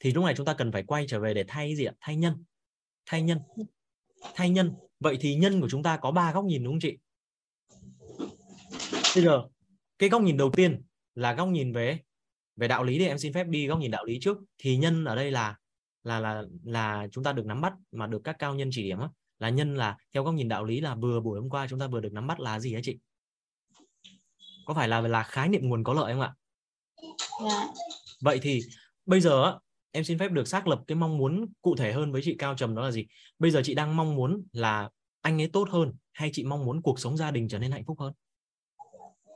Thì 0.00 0.12
lúc 0.12 0.24
này 0.24 0.34
chúng 0.36 0.46
ta 0.46 0.54
cần 0.54 0.72
phải 0.72 0.82
quay 0.82 1.06
trở 1.08 1.20
về 1.20 1.34
để 1.34 1.44
thay 1.48 1.76
gì 1.76 1.84
ạ? 1.84 1.92
Thay 2.00 2.16
nhân. 2.16 2.44
Thay 3.06 3.22
nhân. 3.22 3.38
Thay 4.34 4.50
nhân 4.50 4.74
vậy 5.00 5.16
thì 5.20 5.34
nhân 5.34 5.60
của 5.60 5.68
chúng 5.68 5.82
ta 5.82 5.96
có 5.96 6.10
ba 6.10 6.32
góc 6.32 6.44
nhìn 6.44 6.64
đúng 6.64 6.72
không 6.72 6.80
chị 6.80 6.98
bây 9.14 9.24
giờ 9.24 9.42
cái 9.98 10.08
góc 10.08 10.22
nhìn 10.22 10.36
đầu 10.36 10.50
tiên 10.50 10.82
là 11.14 11.34
góc 11.34 11.48
nhìn 11.48 11.72
về 11.72 11.98
về 12.56 12.68
đạo 12.68 12.84
lý 12.84 12.98
thì 12.98 13.06
em 13.06 13.18
xin 13.18 13.32
phép 13.32 13.46
đi 13.48 13.66
góc 13.66 13.78
nhìn 13.78 13.90
đạo 13.90 14.04
lý 14.04 14.18
trước 14.20 14.38
thì 14.58 14.76
nhân 14.76 15.04
ở 15.04 15.16
đây 15.16 15.30
là 15.30 15.56
là 16.04 16.20
là 16.20 16.42
là 16.64 17.08
chúng 17.12 17.24
ta 17.24 17.32
được 17.32 17.46
nắm 17.46 17.60
bắt 17.60 17.72
mà 17.92 18.06
được 18.06 18.20
các 18.24 18.36
cao 18.38 18.54
nhân 18.54 18.68
chỉ 18.72 18.82
điểm 18.82 18.98
á, 18.98 19.08
là 19.38 19.48
nhân 19.48 19.74
là 19.74 19.96
theo 20.12 20.24
góc 20.24 20.34
nhìn 20.34 20.48
đạo 20.48 20.64
lý 20.64 20.80
là 20.80 20.94
vừa 20.94 21.20
buổi 21.20 21.40
hôm 21.40 21.50
qua 21.50 21.66
chúng 21.70 21.78
ta 21.78 21.86
vừa 21.86 22.00
được 22.00 22.12
nắm 22.12 22.26
bắt 22.26 22.40
là 22.40 22.60
gì 22.60 22.74
hả 22.74 22.80
chị 22.82 22.98
có 24.66 24.74
phải 24.74 24.88
là 24.88 25.00
là 25.00 25.22
khái 25.22 25.48
niệm 25.48 25.68
nguồn 25.68 25.84
có 25.84 25.92
lợi 25.92 26.12
không 26.12 26.20
ạ 26.20 26.34
yeah. 27.02 27.52
Dạ. 27.52 27.66
vậy 28.20 28.38
thì 28.42 28.60
bây 29.06 29.20
giờ 29.20 29.58
em 29.96 30.04
xin 30.04 30.18
phép 30.18 30.32
được 30.32 30.48
xác 30.48 30.66
lập 30.66 30.82
cái 30.86 30.96
mong 30.96 31.18
muốn 31.18 31.46
cụ 31.62 31.76
thể 31.76 31.92
hơn 31.92 32.12
với 32.12 32.22
chị 32.24 32.36
cao 32.38 32.54
trầm 32.54 32.74
đó 32.74 32.82
là 32.82 32.90
gì? 32.90 33.06
Bây 33.38 33.50
giờ 33.50 33.60
chị 33.64 33.74
đang 33.74 33.96
mong 33.96 34.14
muốn 34.14 34.42
là 34.52 34.90
anh 35.20 35.40
ấy 35.40 35.50
tốt 35.52 35.68
hơn 35.70 35.92
hay 36.12 36.30
chị 36.32 36.44
mong 36.44 36.64
muốn 36.64 36.82
cuộc 36.82 37.00
sống 37.00 37.16
gia 37.16 37.30
đình 37.30 37.48
trở 37.48 37.58
nên 37.58 37.70
hạnh 37.70 37.84
phúc 37.86 38.00
hơn? 38.00 38.12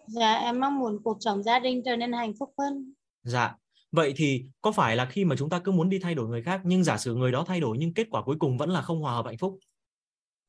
Dạ 0.06 0.34
em 0.34 0.60
mong 0.60 0.78
muốn 0.78 1.02
cuộc 1.02 1.16
sống 1.20 1.42
gia 1.42 1.58
đình 1.58 1.82
trở 1.84 1.96
nên 1.96 2.12
hạnh 2.12 2.32
phúc 2.38 2.54
hơn. 2.58 2.94
Dạ. 3.22 3.54
Vậy 3.92 4.12
thì 4.16 4.44
có 4.60 4.72
phải 4.72 4.96
là 4.96 5.06
khi 5.06 5.24
mà 5.24 5.36
chúng 5.38 5.50
ta 5.50 5.58
cứ 5.58 5.72
muốn 5.72 5.88
đi 5.88 5.98
thay 5.98 6.14
đổi 6.14 6.28
người 6.28 6.42
khác 6.42 6.60
nhưng 6.64 6.84
giả 6.84 6.98
sử 6.98 7.14
người 7.14 7.32
đó 7.32 7.44
thay 7.46 7.60
đổi 7.60 7.76
nhưng 7.78 7.94
kết 7.94 8.06
quả 8.10 8.22
cuối 8.22 8.36
cùng 8.38 8.58
vẫn 8.58 8.70
là 8.70 8.82
không 8.82 9.00
hòa 9.00 9.14
hợp 9.14 9.26
hạnh 9.26 9.38
phúc 9.38 9.58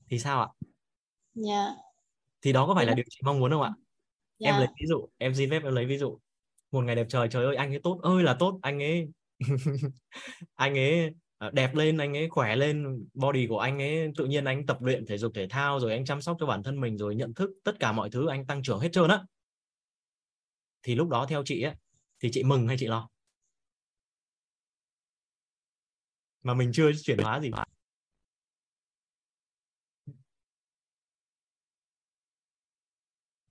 thì 0.10 0.20
sao 0.20 0.42
ạ? 0.42 0.48
Dạ. 1.34 1.76
Thì 2.42 2.54
đó 2.54 2.68
có 2.68 2.76
phải 2.76 2.86
là 2.86 2.94
điều 2.94 3.06
chị 3.10 3.20
mong 3.24 3.40
muốn 3.40 3.52
không 3.52 3.62
ạ? 3.62 3.72
Dạ. 4.40 4.52
em 4.52 4.60
lấy 4.60 4.68
ví 4.82 4.88
dụ 4.88 5.08
em 5.18 5.36
xin 5.36 5.50
phép 5.50 5.64
em 5.64 5.74
lấy 5.76 5.86
ví 5.86 5.98
dụ. 5.98 6.20
Một 6.72 6.82
ngày 6.82 6.96
đẹp 6.96 7.06
trời 7.10 7.28
trời 7.32 7.46
ơi 7.46 7.56
anh 7.56 7.74
ấy 7.74 7.80
tốt 7.84 8.00
ơi 8.04 8.24
là 8.24 8.36
tốt 8.40 8.60
anh 8.62 8.80
ấy 8.80 9.10
anh 10.56 10.78
ấy 10.78 11.12
ờ, 11.38 11.52
đẹp 11.52 11.76
lên, 11.76 11.98
anh 11.98 12.18
ấy 12.18 12.30
khỏe 12.30 12.56
lên, 12.56 13.08
body 13.14 13.48
của 13.48 13.60
anh 13.60 13.82
ấy, 13.82 14.08
tự 14.18 14.26
nhiên 14.26 14.46
anh 14.46 14.66
tập 14.66 14.78
luyện 14.82 15.06
thể 15.06 15.18
dục 15.18 15.32
thể 15.36 15.48
thao 15.50 15.80
rồi 15.80 15.92
anh 15.92 16.06
chăm 16.06 16.22
sóc 16.22 16.38
cho 16.40 16.46
bản 16.46 16.64
thân 16.64 16.82
mình 16.82 16.98
rồi 16.98 17.16
nhận 17.16 17.34
thức 17.34 17.50
tất 17.64 17.80
cả 17.80 17.92
mọi 17.92 18.10
thứ, 18.10 18.28
anh 18.28 18.46
tăng 18.46 18.64
trưởng 18.64 18.80
hết 18.80 18.90
trơn 18.94 19.10
á. 19.10 19.24
Thì 20.84 20.96
lúc 20.96 21.10
đó 21.10 21.26
theo 21.30 21.44
chị 21.46 21.62
ấy 21.62 21.76
thì 22.20 22.30
chị 22.32 22.44
mừng 22.44 22.68
hay 22.68 22.78
chị 22.80 22.88
lo? 22.88 23.10
Mà 26.44 26.54
mình 26.54 26.72
chưa 26.74 26.92
chuyển 27.04 27.18
hóa 27.18 27.40
gì. 27.40 27.52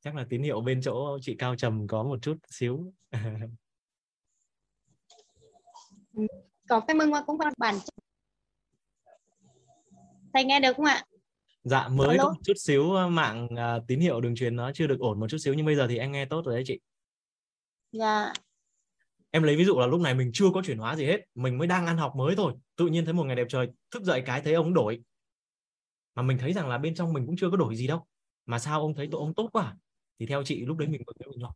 Chắc 0.01 0.15
là 0.15 0.27
tín 0.31 0.43
hiệu 0.43 0.61
bên 0.61 0.81
chỗ 0.83 1.19
chị 1.23 1.37
cao 1.39 1.57
trầm 1.57 1.87
có 1.87 2.03
một 2.03 2.19
chút 2.23 2.37
xíu. 2.51 2.93
có 6.69 6.81
cái 6.81 6.97
mừng 6.97 7.11
mà 7.11 7.23
cũng 7.27 7.39
có 7.39 7.51
bản 7.59 7.75
thầy 10.33 10.45
nghe 10.45 10.61
được 10.61 10.77
không 10.77 10.85
ạ? 10.85 11.05
Dạ 11.65 11.89
mới 11.89 12.09
Hello? 12.09 12.25
có 12.25 12.35
chút 12.45 12.53
xíu 12.57 12.93
ờ, 12.93 13.09
mạng 13.09 13.49
uh, 13.53 13.87
tín 13.87 14.01
hiệu 14.01 14.21
đường 14.21 14.35
truyền 14.35 14.57
nó 14.57 14.73
chưa 14.73 14.87
được 14.87 15.01
ổn 15.01 15.21
một 15.21 15.27
chút 15.31 15.39
xíu 15.39 15.55
nhưng 15.55 15.67
bây 15.67 15.77
giờ 15.77 15.87
thì 15.89 15.99
em 15.99 16.13
nghe 16.13 16.25
tốt 16.25 16.43
rồi 16.45 16.55
đấy 16.55 16.63
chị. 16.67 16.81
Dạ. 17.93 18.33
Em 19.31 19.43
lấy 19.43 19.57
ví 19.57 19.65
dụ 19.65 19.79
là 19.79 19.87
lúc 19.87 20.01
này 20.01 20.15
mình 20.15 20.31
chưa 20.35 20.47
có 20.55 20.63
chuyển 20.63 20.79
hóa 20.79 20.97
gì 20.97 21.07
hết 21.07 21.21
mình 21.35 21.59
mới 21.59 21.67
đang 21.67 21.87
ăn 21.87 21.97
học 21.97 22.13
mới 22.17 22.37
thôi 22.37 22.55
tự 22.77 22.87
nhiên 22.87 23.05
thấy 23.05 23.15
một 23.15 23.25
ngày 23.25 23.37
đẹp 23.37 23.47
trời 23.49 23.69
thức 23.91 24.03
dậy 24.03 24.23
cái 24.27 24.43
thấy 24.43 24.55
ông 24.55 24.75
đổi. 24.75 25.03
Mà 26.15 26.23
mình 26.23 26.39
thấy 26.39 26.53
rằng 26.53 26.69
là 26.69 26.79
bên 26.79 26.95
trong 26.95 27.13
mình 27.13 27.27
cũng 27.27 27.37
chưa 27.37 27.51
có 27.51 27.57
đổi 27.57 27.77
gì 27.77 27.87
đâu. 27.87 28.07
Mà 28.47 28.59
sao 28.59 28.81
ông 28.81 28.95
thấy 28.95 29.09
tụi 29.13 29.19
ông 29.19 29.35
tốt 29.35 29.49
quá 29.53 29.77
thì 30.19 30.27
theo 30.27 30.43
chị 30.45 30.65
lúc 30.65 30.77
đấy 30.77 30.89
mình 30.89 31.03
mừng 31.07 31.31
mình 31.31 31.43
lo 31.43 31.55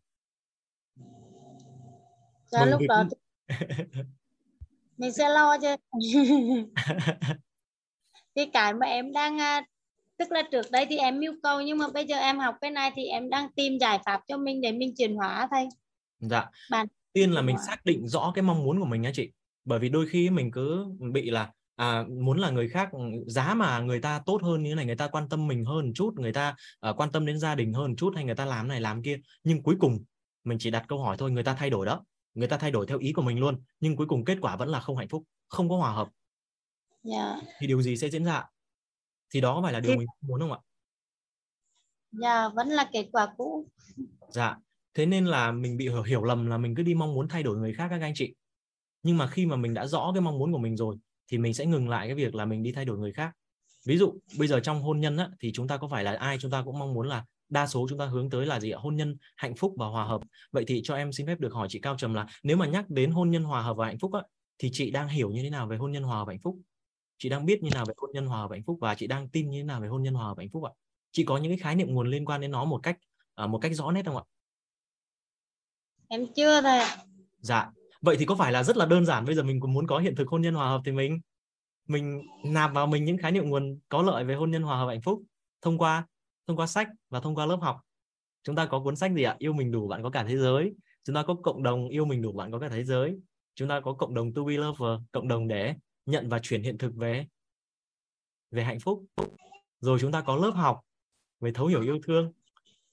dạ 2.47 2.65
lúc 2.65 2.81
đó 2.89 3.05
mình 4.97 5.13
sẽ 5.13 5.29
lo 5.29 5.59
chứ 5.59 5.77
thì 8.37 8.47
cái 8.53 8.75
mà 8.75 8.87
em 8.87 9.13
đang 9.13 9.41
à, 9.41 9.63
tức 10.19 10.33
là 10.33 10.43
trước 10.53 10.71
đây 10.71 10.87
thì 10.87 10.97
em 10.97 11.21
yêu 11.21 11.33
cầu 11.43 11.61
nhưng 11.61 11.79
mà 11.79 11.87
bây 11.95 12.07
giờ 12.07 12.17
em 12.17 12.39
học 12.39 12.55
cái 12.61 12.71
này 12.71 12.91
thì 12.95 13.07
em 13.07 13.31
đang 13.31 13.53
tìm 13.53 13.79
giải 13.81 13.99
pháp 14.05 14.21
cho 14.29 14.37
mình 14.37 14.61
để 14.61 14.73
mình 14.73 14.95
chuyển 14.97 15.17
hóa 15.17 15.49
thôi 15.51 15.69
dạ. 16.21 16.47
Bạn 16.71 16.87
tiên 17.15 17.33
là 17.33 17.43
mình 17.43 17.57
xác 17.67 17.85
định 17.85 18.09
rõ 18.09 18.33
cái 18.35 18.43
mong 18.43 18.65
muốn 18.65 18.81
của 18.81 18.87
mình 18.87 19.03
nha 19.03 19.11
chị. 19.15 19.33
Bởi 19.65 19.79
vì 19.79 19.89
đôi 19.89 20.07
khi 20.07 20.31
mình 20.31 20.51
cứ 20.51 20.87
bị 21.13 21.31
là 21.31 21.51
à, 21.77 22.05
muốn 22.09 22.39
là 22.39 22.51
người 22.51 22.69
khác 22.69 22.91
giá 23.27 23.55
mà 23.55 23.81
người 23.81 24.01
ta 24.01 24.23
tốt 24.27 24.43
hơn 24.43 24.63
như 24.63 24.71
thế 24.71 24.75
này 24.75 24.87
người 24.87 24.97
ta 24.97 25.09
quan 25.09 25.29
tâm 25.29 25.47
mình 25.47 25.65
hơn 25.65 25.93
chút 25.95 26.15
người 26.19 26.33
ta 26.33 26.55
à, 26.81 26.93
quan 26.97 27.13
tâm 27.13 27.27
đến 27.27 27.39
gia 27.39 27.55
đình 27.55 27.73
hơn 27.73 27.97
chút 27.97 28.13
hay 28.15 28.25
người 28.25 28.35
ta 28.35 28.45
làm 28.45 28.69
này 28.69 28.81
làm 28.81 29.03
kia. 29.03 29.21
Nhưng 29.45 29.63
cuối 29.63 29.77
cùng 29.79 30.05
mình 30.45 30.59
chỉ 30.59 30.71
đặt 30.71 30.85
câu 30.89 30.99
hỏi 30.99 31.17
thôi 31.19 31.31
người 31.31 31.45
ta 31.45 31.55
thay 31.55 31.71
đổi 31.71 31.87
đó 31.87 32.05
người 32.35 32.49
ta 32.49 32.59
thay 32.59 32.71
đổi 32.71 32.87
theo 32.87 32.99
ý 32.99 33.13
của 33.13 33.23
mình 33.23 33.39
luôn 33.39 33.63
nhưng 33.81 33.97
cuối 33.97 34.07
cùng 34.07 34.25
kết 34.25 34.39
quả 34.41 34.57
vẫn 34.57 34.69
là 34.69 34.81
không 34.81 34.97
hạnh 34.97 35.09
phúc 35.09 35.23
không 35.49 35.69
có 35.69 35.77
hòa 35.77 35.93
hợp. 35.93 36.09
Yeah. 37.03 37.37
Dạ. 37.43 37.51
thì 37.59 37.67
điều 37.67 37.83
gì 37.83 37.97
sẽ 37.97 38.11
diễn 38.11 38.25
ra 38.25 38.45
thì 39.35 39.41
đó 39.41 39.55
có 39.55 39.63
phải 39.63 39.73
là 39.73 39.81
điều 39.81 39.97
mình 39.97 40.07
muốn 40.21 40.41
không 40.41 40.53
ạ? 40.53 40.59
Dạ 42.13 42.41
yeah, 42.41 42.53
vẫn 42.55 42.69
là 42.69 42.89
kết 42.93 43.09
quả 43.13 43.35
cũ. 43.37 43.69
Dạ. 44.29 44.57
Thế 44.95 45.07
nên 45.07 45.25
là 45.27 45.53
mình 45.53 45.77
bị 45.77 45.89
hiểu 46.07 46.25
lầm 46.25 46.47
là 46.47 46.59
mình 46.59 46.75
cứ 46.75 46.83
đi 46.83 46.95
mong 46.95 47.15
muốn 47.15 47.29
thay 47.29 47.43
đổi 47.43 47.57
người 47.57 47.75
khác 47.75 47.87
các 47.91 48.01
anh 48.01 48.13
chị. 48.15 48.35
Nhưng 49.03 49.19
mà 49.19 49.27
khi 49.27 49.47
mà 49.47 49.57
mình 49.57 49.75
đã 49.75 49.87
rõ 49.87 50.11
cái 50.15 50.21
mong 50.21 50.39
muốn 50.39 50.53
của 50.53 50.59
mình 50.59 50.77
rồi 50.77 50.97
thì 51.29 51.39
mình 51.39 51.55
sẽ 51.55 51.67
ngừng 51.67 51.89
lại 51.89 52.07
cái 52.07 52.15
việc 52.15 52.35
là 52.35 52.45
mình 52.45 52.63
đi 52.63 52.73
thay 52.73 52.85
đổi 52.85 52.99
người 52.99 53.13
khác. 53.13 53.33
Ví 53.87 53.99
dụ 53.99 54.15
bây 54.39 54.49
giờ 54.49 54.61
trong 54.61 54.83
hôn 54.83 55.01
nhân 55.01 55.17
á, 55.17 55.29
thì 55.41 55.53
chúng 55.55 55.69
ta 55.69 55.77
có 55.77 55.89
phải 55.89 56.05
là 56.05 56.17
ai 56.17 56.39
chúng 56.41 56.51
ta 56.51 56.63
cũng 56.65 56.79
mong 56.79 56.95
muốn 56.95 57.09
là 57.09 57.25
đa 57.55 57.67
số 57.67 57.87
chúng 57.89 57.99
ta 57.99 58.07
hướng 58.07 58.31
tới 58.31 58.47
là 58.47 58.61
gì 58.61 58.71
ạ? 58.71 58.79
Hôn 58.81 58.97
nhân 58.97 59.17
hạnh 59.37 59.55
phúc 59.55 59.75
và 59.79 59.87
hòa 59.87 60.05
hợp. 60.05 60.21
Vậy 60.53 60.65
thì 60.67 60.81
cho 60.85 60.95
em 60.97 61.13
xin 61.13 61.27
phép 61.27 61.41
được 61.41 61.53
hỏi 61.53 61.67
chị 61.71 61.79
cao 61.79 61.97
trầm 61.99 62.15
là 62.15 62.27
nếu 62.43 62.57
mà 62.57 62.67
nhắc 62.67 62.91
đến 62.91 63.11
hôn 63.11 63.31
nhân 63.31 63.45
hòa 63.45 63.63
hợp 63.63 63.77
và 63.77 63.87
hạnh 63.87 63.99
phúc 63.99 64.13
á, 64.13 64.23
thì 64.59 64.71
chị 64.73 64.91
đang 64.91 65.09
hiểu 65.09 65.31
như 65.31 65.43
thế 65.43 65.51
nào 65.51 65.67
về 65.67 65.77
hôn 65.77 65.93
nhân 65.93 66.03
hòa 66.03 66.17
hợp 66.17 66.25
và 66.25 66.33
hạnh 66.33 66.41
phúc? 66.43 66.59
Chị 67.19 67.29
đang 67.29 67.47
biết 67.47 67.63
như 67.63 67.71
nào 67.75 67.85
về 67.89 67.95
hôn 67.97 68.11
nhân 68.15 68.27
hòa 68.27 68.39
hợp 68.39 68.49
và 68.49 68.57
hạnh 68.57 68.65
phúc 68.67 68.79
và 68.81 68.95
chị 68.95 69.07
đang 69.07 69.29
tin 69.29 69.51
như 69.51 69.59
thế 69.59 69.65
nào 69.65 69.81
về 69.81 69.89
hôn 69.89 70.03
nhân 70.03 70.15
hòa 70.15 70.27
hợp 70.27 70.35
và 70.37 70.41
hạnh 70.41 70.51
phúc 70.53 70.65
ạ? 70.65 70.73
Chị 71.13 71.25
có 71.25 71.37
những 71.37 71.51
cái 71.51 71.59
khái 71.59 71.77
niệm 71.77 71.95
nguồn 71.95 72.11
liên 72.11 72.25
quan 72.25 72.41
đến 72.41 72.51
nó 72.51 72.65
một 72.65 72.81
cách 72.83 72.99
uh, 73.45 73.51
một 73.51 73.59
cách 73.59 73.73
rõ 73.75 73.91
nét 73.91 74.07
không 74.07 74.17
ạ? 74.17 74.25
Em 76.09 76.27
chưa 76.37 76.61
thôi 76.63 76.81
dạ. 77.39 77.71
Vậy 78.01 78.17
thì 78.19 78.25
có 78.25 78.35
phải 78.35 78.53
là 78.53 78.63
rất 78.63 78.77
là 78.77 78.87
đơn 78.87 79.07
giản 79.07 79.25
bây 79.25 79.35
giờ 79.35 79.43
mình 79.43 79.61
cũng 79.61 79.73
muốn 79.73 79.87
có 79.87 79.99
hiện 79.99 80.15
thực 80.17 80.29
hôn 80.29 80.43
nhân 80.43 80.55
hòa 80.55 80.69
hợp 80.69 80.81
thì 80.85 80.93
mình 80.93 81.21
mình 81.89 82.23
nạp 82.45 82.75
vào 82.75 82.87
mình 82.87 83.05
những 83.05 83.19
khái 83.19 83.33
niệm 83.33 83.49
nguồn 83.49 83.79
có 83.89 84.03
lợi 84.03 84.25
về 84.25 84.35
hôn 84.35 84.51
nhân 84.51 84.63
hòa 84.63 84.79
hợp 84.79 84.87
hạnh 84.87 85.03
phúc 85.03 85.23
thông 85.63 85.79
qua 85.79 86.07
thông 86.47 86.57
qua 86.57 86.67
sách 86.67 86.89
và 87.11 87.21
thông 87.21 87.35
qua 87.35 87.47
lớp 87.47 87.59
học, 87.63 87.81
chúng 88.43 88.57
ta 88.57 88.67
có 88.67 88.81
cuốn 88.81 88.97
sách 88.97 89.13
gì 89.13 89.23
ạ? 89.23 89.37
Yêu 89.39 89.53
mình 89.53 89.71
đủ 89.71 89.89
bạn 89.89 90.03
có 90.03 90.11
cả 90.11 90.25
thế 90.29 90.37
giới. 90.37 90.75
Chúng 91.05 91.15
ta 91.15 91.23
có 91.23 91.35
cộng 91.43 91.63
đồng 91.63 91.89
yêu 91.89 92.05
mình 92.05 92.23
đủ 92.23 92.33
bạn 92.33 92.53
có 92.53 92.59
cả 92.59 92.69
thế 92.69 92.85
giới. 92.85 93.19
Chúng 93.55 93.69
ta 93.69 93.81
có 93.81 93.93
cộng 93.93 94.15
đồng 94.15 94.35
to 94.35 94.43
be 94.43 94.55
lover, 94.55 95.01
cộng 95.13 95.29
đồng 95.29 95.49
để 95.49 95.75
nhận 96.07 96.29
và 96.29 96.39
chuyển 96.43 96.63
hiện 96.63 96.79
thực 96.79 96.95
về 96.95 97.27
về 98.51 98.65
hạnh 98.65 98.81
phúc. 98.81 99.05
Rồi 99.81 99.99
chúng 100.01 100.13
ta 100.13 100.21
có 100.21 100.37
lớp 100.37 100.51
học 100.51 100.81
về 101.41 101.53
thấu 101.53 101.67
hiểu 101.67 101.83
yêu 101.83 101.99
thương. 102.07 102.33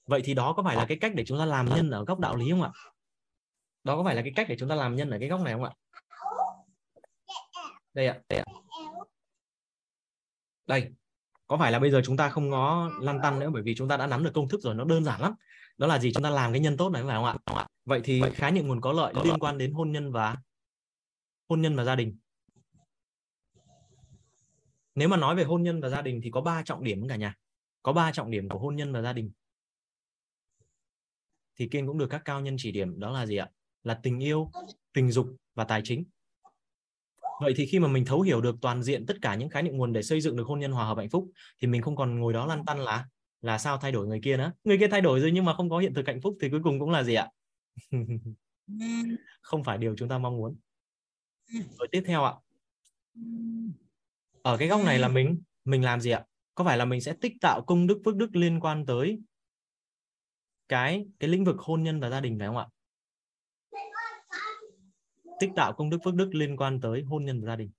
Vậy 0.06 0.20
thì 0.24 0.34
đó 0.34 0.52
có 0.52 0.62
phải 0.62 0.76
là 0.76 0.86
cái 0.88 0.98
cách 1.00 1.12
để 1.14 1.24
chúng 1.24 1.38
ta 1.38 1.44
làm 1.44 1.68
nhân 1.74 1.90
ở 1.90 2.04
góc 2.04 2.18
đạo 2.18 2.36
lý 2.36 2.50
không 2.50 2.62
ạ? 2.62 2.70
Đó 3.84 3.96
có 3.96 4.04
phải 4.04 4.14
là 4.14 4.22
cái 4.22 4.32
cách 4.36 4.46
để 4.48 4.56
chúng 4.58 4.68
ta 4.68 4.74
làm 4.74 4.96
nhân 4.96 5.10
ở 5.10 5.16
cái 5.20 5.28
góc 5.28 5.40
này 5.40 5.54
không 5.54 5.64
ạ? 5.64 5.72
Đây 7.94 8.06
ạ. 8.06 8.20
Đây 8.28 8.38
ạ. 8.38 8.44
Đây 10.66 10.92
có 11.46 11.56
phải 11.56 11.72
là 11.72 11.78
bây 11.78 11.90
giờ 11.90 12.00
chúng 12.04 12.16
ta 12.16 12.28
không 12.28 12.50
ngó 12.50 12.90
lăn 13.00 13.18
tăn 13.22 13.38
nữa? 13.38 13.50
Bởi 13.50 13.62
vì 13.62 13.74
chúng 13.74 13.88
ta 13.88 13.96
đã 13.96 14.06
nắm 14.06 14.24
được 14.24 14.30
công 14.34 14.48
thức 14.48 14.60
rồi 14.60 14.74
nó 14.74 14.84
đơn 14.84 15.04
giản 15.04 15.20
lắm. 15.20 15.34
Đó 15.78 15.86
là 15.86 15.98
gì? 15.98 16.12
Chúng 16.12 16.22
ta 16.22 16.30
làm 16.30 16.52
cái 16.52 16.60
nhân 16.60 16.76
tốt 16.76 16.88
này 16.90 17.02
phải 17.06 17.16
không 17.16 17.56
ạ? 17.56 17.66
Vậy 17.84 18.00
thì 18.04 18.22
khái 18.34 18.52
niệm 18.52 18.68
nguồn 18.68 18.80
có 18.80 18.92
lợi. 18.92 19.14
liên 19.24 19.38
quan 19.38 19.58
đến 19.58 19.72
hôn 19.72 19.92
nhân 19.92 20.12
và 20.12 20.36
hôn 21.48 21.60
nhân 21.60 21.76
và 21.76 21.84
gia 21.84 21.96
đình. 21.96 22.18
Nếu 24.94 25.08
mà 25.08 25.16
nói 25.16 25.36
về 25.36 25.44
hôn 25.44 25.62
nhân 25.62 25.80
và 25.80 25.88
gia 25.88 26.02
đình 26.02 26.20
thì 26.24 26.30
có 26.30 26.40
ba 26.40 26.62
trọng 26.62 26.84
điểm 26.84 27.08
cả 27.08 27.16
nhà. 27.16 27.34
Có 27.82 27.92
ba 27.92 28.12
trọng 28.12 28.30
điểm 28.30 28.48
của 28.48 28.58
hôn 28.58 28.76
nhân 28.76 28.92
và 28.92 29.02
gia 29.02 29.12
đình. 29.12 29.30
Thì 31.58 31.68
kiên 31.68 31.86
cũng 31.86 31.98
được 31.98 32.08
các 32.10 32.22
cao 32.24 32.40
nhân 32.40 32.56
chỉ 32.58 32.72
điểm 32.72 33.00
đó 33.00 33.10
là 33.10 33.26
gì 33.26 33.36
ạ? 33.36 33.50
Là 33.82 34.00
tình 34.02 34.18
yêu 34.18 34.50
tình 34.92 35.10
dục 35.10 35.26
và 35.54 35.64
tài 35.64 35.80
chính 35.84 36.04
vậy 37.40 37.52
thì 37.56 37.66
khi 37.66 37.78
mà 37.78 37.88
mình 37.88 38.04
thấu 38.04 38.20
hiểu 38.20 38.40
được 38.40 38.56
toàn 38.60 38.82
diện 38.82 39.06
tất 39.06 39.16
cả 39.22 39.34
những 39.34 39.48
khái 39.48 39.62
niệm 39.62 39.76
nguồn 39.76 39.92
để 39.92 40.02
xây 40.02 40.20
dựng 40.20 40.36
được 40.36 40.46
hôn 40.46 40.60
nhân 40.60 40.72
hòa 40.72 40.86
hợp 40.86 40.98
hạnh 40.98 41.10
phúc 41.10 41.30
thì 41.62 41.68
mình 41.68 41.82
không 41.82 41.96
còn 41.96 42.20
ngồi 42.20 42.32
đó 42.32 42.46
lăn 42.46 42.64
tăn 42.64 42.78
là 42.78 43.06
là 43.40 43.58
sao 43.58 43.78
thay 43.78 43.92
đổi 43.92 44.06
người 44.06 44.20
kia 44.22 44.36
nữa? 44.36 44.52
Người 44.64 44.78
kia 44.78 44.88
thay 44.88 45.00
đổi 45.00 45.20
rồi 45.20 45.30
nhưng 45.32 45.44
mà 45.44 45.54
không 45.54 45.70
có 45.70 45.78
hiện 45.78 45.94
thực 45.94 46.06
hạnh 46.06 46.20
phúc 46.20 46.36
thì 46.40 46.48
cuối 46.48 46.60
cùng 46.64 46.80
cũng 46.80 46.90
là 46.90 47.02
gì 47.02 47.14
ạ? 47.14 47.28
Không 49.42 49.64
phải 49.64 49.78
điều 49.78 49.94
chúng 49.96 50.08
ta 50.08 50.18
mong 50.18 50.36
muốn. 50.36 50.56
Rồi 51.52 51.88
tiếp 51.90 52.02
theo 52.06 52.24
ạ. 52.24 52.32
Ở 54.42 54.56
cái 54.56 54.68
góc 54.68 54.84
này 54.84 54.98
là 54.98 55.08
mình 55.08 55.40
mình 55.64 55.84
làm 55.84 56.00
gì 56.00 56.10
ạ? 56.10 56.24
Có 56.54 56.64
phải 56.64 56.78
là 56.78 56.84
mình 56.84 57.00
sẽ 57.00 57.12
tích 57.20 57.32
tạo 57.40 57.64
công 57.66 57.86
đức 57.86 58.00
phước 58.04 58.16
đức 58.16 58.36
liên 58.36 58.60
quan 58.60 58.86
tới 58.86 59.18
cái 60.68 61.06
cái 61.20 61.30
lĩnh 61.30 61.44
vực 61.44 61.56
hôn 61.58 61.82
nhân 61.82 62.00
và 62.00 62.10
gia 62.10 62.20
đình 62.20 62.38
phải 62.38 62.48
không 62.48 62.56
ạ 62.56 62.66
tích 65.42 65.50
tạo 65.56 65.72
công 65.72 65.90
đức 65.90 65.98
phước 66.04 66.14
đức 66.14 66.34
liên 66.34 66.56
quan 66.56 66.80
tới 66.80 67.02
hôn 67.02 67.24
nhân 67.24 67.40
và 67.40 67.46
gia 67.46 67.56
đình? 67.56 67.70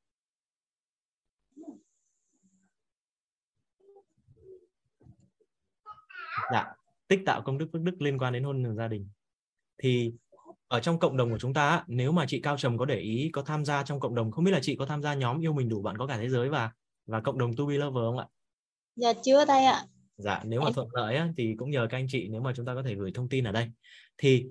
Dạ 6.52 6.66
tích 7.08 7.20
tạo 7.26 7.42
công 7.42 7.58
đức 7.58 7.70
phước 7.74 7.82
đức 7.82 8.02
liên 8.02 8.18
quan 8.18 8.34
đến 8.34 8.44
hôn 8.44 8.62
nhân 8.62 8.76
và 8.76 8.84
gia 8.84 8.88
đình. 8.88 9.08
Thì 9.78 10.14
ở 10.68 10.80
trong 10.80 11.00
cộng 11.00 11.18
đồng 11.18 11.32
của 11.32 11.40
chúng 11.40 11.54
ta 11.54 11.84
nếu 11.88 12.12
mà 12.12 12.26
chị 12.28 12.42
cao 12.42 12.58
trầm 12.58 12.78
có 12.78 12.86
để 12.86 13.00
ý 13.00 13.30
có 13.34 13.42
tham 13.42 13.66
gia 13.66 13.84
trong 13.84 14.00
cộng 14.00 14.16
đồng 14.16 14.32
không 14.32 14.46
biết 14.46 14.52
là 14.52 14.60
chị 14.62 14.76
có 14.76 14.86
tham 14.86 15.02
gia 15.02 15.14
nhóm 15.14 15.40
yêu 15.40 15.54
mình 15.54 15.70
đủ 15.70 15.82
bạn 15.82 15.98
có 15.98 16.08
cả 16.08 16.18
thế 16.18 16.30
giới 16.30 16.50
và 16.50 16.72
và 17.06 17.22
cộng 17.22 17.38
đồng 17.38 17.56
to 17.56 17.66
be 17.66 17.76
lover 17.76 18.02
không 18.02 18.18
ạ? 18.18 18.28
Dạ 18.96 19.14
chưa 19.24 19.46
đây 19.46 19.64
ạ. 19.66 19.86
Dạ 20.18 20.42
nếu 20.46 20.62
mà 20.62 20.72
thuận 20.76 20.88
lợi 20.94 21.16
á, 21.16 21.30
thì 21.38 21.56
cũng 21.58 21.70
nhờ 21.70 21.88
các 21.90 21.98
anh 21.98 22.08
chị 22.10 22.28
nếu 22.32 22.42
mà 22.42 22.54
chúng 22.56 22.66
ta 22.66 22.76
có 22.76 22.84
thể 22.84 22.96
gửi 22.96 23.12
thông 23.14 23.30
tin 23.30 23.44
ở 23.44 23.52
đây. 23.52 23.72
Thì 24.18 24.46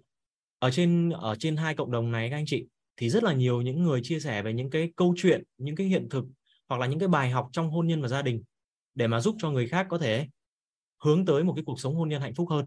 ở 0.59 0.70
trên 0.70 1.10
ở 1.10 1.34
trên 1.39 1.56
hai 1.56 1.74
cộng 1.74 1.90
đồng 1.90 2.12
này 2.12 2.30
các 2.30 2.36
anh 2.36 2.47
chị 2.47 2.66
thì 3.03 3.11
rất 3.11 3.23
là 3.23 3.33
nhiều 3.33 3.62
những 3.62 3.83
người 3.83 4.01
chia 4.05 4.20
sẻ 4.20 4.43
về 4.43 4.53
những 4.53 4.70
cái 4.70 4.93
câu 4.97 5.15
chuyện, 5.16 5.43
những 5.59 5.77
cái 5.77 5.87
hiện 5.87 6.09
thực 6.09 6.24
hoặc 6.69 6.81
là 6.81 6.87
những 6.87 6.99
cái 6.99 7.09
bài 7.09 7.31
học 7.31 7.49
trong 7.53 7.70
hôn 7.70 7.87
nhân 7.87 8.03
và 8.03 8.09
gia 8.09 8.23
đình 8.23 8.43
để 8.95 9.07
mà 9.07 9.20
giúp 9.20 9.37
cho 9.39 9.51
người 9.51 9.69
khác 9.69 9.87
có 9.91 9.99
thể 9.99 10.29
hướng 11.05 11.24
tới 11.24 11.45
một 11.45 11.53
cái 11.57 11.65
cuộc 11.65 11.81
sống 11.81 11.95
hôn 11.95 12.09
nhân 12.09 12.20
hạnh 12.23 12.35
phúc 12.35 12.49
hơn. 12.51 12.66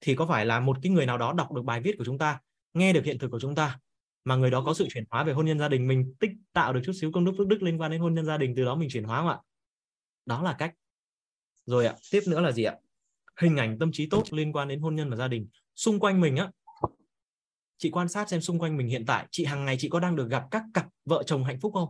Thì 0.00 0.14
có 0.14 0.26
phải 0.26 0.46
là 0.46 0.60
một 0.60 0.76
cái 0.82 0.92
người 0.92 1.06
nào 1.06 1.18
đó 1.18 1.32
đọc 1.32 1.52
được 1.52 1.62
bài 1.64 1.80
viết 1.80 1.94
của 1.98 2.04
chúng 2.04 2.18
ta, 2.18 2.40
nghe 2.74 2.92
được 2.92 3.04
hiện 3.04 3.18
thực 3.18 3.30
của 3.30 3.40
chúng 3.40 3.54
ta 3.54 3.78
mà 4.24 4.36
người 4.36 4.50
đó 4.50 4.62
có 4.66 4.74
sự 4.74 4.86
chuyển 4.90 5.04
hóa 5.10 5.24
về 5.24 5.32
hôn 5.32 5.46
nhân 5.46 5.58
gia 5.58 5.68
đình, 5.68 5.88
mình 5.88 6.14
tích 6.20 6.30
tạo 6.52 6.72
được 6.72 6.80
chút 6.84 6.92
xíu 7.00 7.12
công 7.12 7.24
đức 7.24 7.32
phước 7.38 7.46
đức 7.46 7.62
liên 7.62 7.80
quan 7.80 7.90
đến 7.90 8.00
hôn 8.00 8.14
nhân 8.14 8.26
gia 8.26 8.38
đình, 8.38 8.54
từ 8.56 8.64
đó 8.64 8.74
mình 8.74 8.88
chuyển 8.92 9.04
hóa 9.04 9.20
không 9.20 9.28
ạ? 9.28 9.38
Đó 10.26 10.42
là 10.42 10.52
cách. 10.58 10.74
Rồi 11.66 11.86
ạ, 11.86 11.94
tiếp 12.10 12.20
nữa 12.26 12.40
là 12.40 12.52
gì 12.52 12.64
ạ? 12.64 12.74
Hình 13.40 13.56
ảnh 13.56 13.78
tâm 13.78 13.92
trí 13.92 14.06
tốt 14.06 14.22
liên 14.30 14.52
quan 14.52 14.68
đến 14.68 14.80
hôn 14.80 14.96
nhân 14.96 15.10
và 15.10 15.16
gia 15.16 15.28
đình. 15.28 15.48
Xung 15.74 16.00
quanh 16.00 16.20
mình 16.20 16.36
á 16.36 16.50
chị 17.82 17.90
quan 17.90 18.08
sát 18.08 18.28
xem 18.28 18.40
xung 18.40 18.58
quanh 18.58 18.76
mình 18.76 18.88
hiện 18.88 19.06
tại 19.06 19.26
chị 19.30 19.44
hàng 19.44 19.64
ngày 19.64 19.76
chị 19.78 19.88
có 19.88 20.00
đang 20.00 20.16
được 20.16 20.28
gặp 20.28 20.44
các 20.50 20.62
cặp 20.74 20.86
vợ 21.04 21.22
chồng 21.26 21.44
hạnh 21.44 21.60
phúc 21.60 21.72
không? 21.74 21.88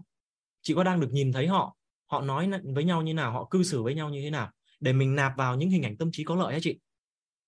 Chị 0.63 0.75
có 0.75 0.85
đang 0.85 1.01
được 1.01 1.13
nhìn 1.13 1.33
thấy 1.33 1.47
họ 1.47 1.77
họ 2.07 2.21
nói 2.21 2.51
với 2.75 2.85
nhau 2.85 3.03
như 3.03 3.15
nào 3.15 3.33
họ 3.33 3.45
cư 3.51 3.63
xử 3.63 3.83
với 3.83 3.95
nhau 3.95 4.11
như 4.11 4.21
thế 4.23 4.31
nào 4.31 4.51
để 4.81 4.93
mình 4.93 5.15
nạp 5.15 5.37
vào 5.37 5.57
những 5.57 5.71
hình 5.71 5.83
ảnh 5.83 5.97
tâm 5.97 6.09
trí 6.13 6.25
có 6.25 6.35
lợi 6.35 6.55
hả 6.55 6.61
chị? 6.63 6.79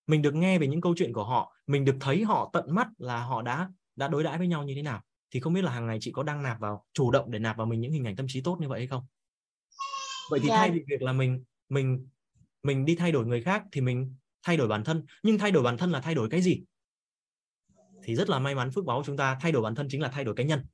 Mình 0.07 0.23
được 0.23 0.35
nghe 0.35 0.59
về 0.59 0.67
những 0.67 0.81
câu 0.81 0.95
chuyện 0.99 1.13
của 1.13 1.25
họ 1.25 1.57
mình 1.67 1.85
được 1.85 1.97
thấy 2.01 2.25
họ 2.25 2.51
tận 2.53 2.75
mắt 2.75 2.89
là 2.99 3.21
họ 3.21 3.43
đã 3.43 3.69
đã 3.97 4.09
đối 4.09 4.25
đãi 4.25 4.39
với 4.39 4.47
nhau 4.47 4.65
như 4.65 4.75
thế 4.75 4.83
nào 4.83 5.01
thì 5.31 5.41
không 5.41 5.53
biết 5.53 5.65
là 5.65 5.73
hàng 5.73 5.87
ngày 5.87 5.99
chị 6.01 6.11
có 6.13 6.23
đang 6.23 6.43
nạp 6.43 6.61
vào 6.61 6.85
chủ 6.93 7.11
động 7.11 7.31
để 7.31 7.39
nạp 7.39 7.57
vào 7.57 7.67
mình 7.67 7.81
những 7.81 7.93
hình 7.93 8.05
ảnh 8.05 8.17
tâm 8.17 8.27
trí 8.29 8.41
tốt 8.41 8.59
như 8.61 8.69
vậy 8.69 8.81
hay 8.81 8.87
không? 8.87 9.07
Vậy 10.31 10.41
thì 10.43 10.49
yeah. 10.49 10.59
thay 10.59 10.71
vì 10.71 10.85
việc 10.89 11.03
là 11.03 11.13
mình 11.13 11.45
mình 11.69 12.09
mình 12.63 12.85
đi 12.85 12.97
thay 12.97 13.13
đổi 13.13 13.27
người 13.27 13.43
khác 13.43 13.65
thì 13.73 13.81
mình 13.81 14.15
thay 14.43 14.57
đổi 14.57 14.69
bản 14.69 14.85
thân. 14.85 15.07
Nhưng 15.23 15.39
thay 15.39 15.51
đổi 15.51 15.63
bản 15.63 15.79
thân 15.79 15.91
là 15.91 16.01
thay 16.01 16.15
đổi 16.15 16.29
cái 16.31 16.43
gì 16.43 16.63
thì 18.05 18.15
rất 18.15 18.31
là 18.31 18.39
may 18.39 18.55
mắn 18.55 18.71
phước 18.71 18.85
báo 18.85 19.03
chúng 19.07 19.17
ta 19.17 19.39
thay 19.41 19.53
đổi 19.53 19.63
bản 19.63 19.75
thân 19.75 19.87
chính 19.91 20.01
là 20.01 20.09
thay 20.09 20.25
đổi 20.25 20.35
cá 20.35 20.45
nhân. 20.45 20.65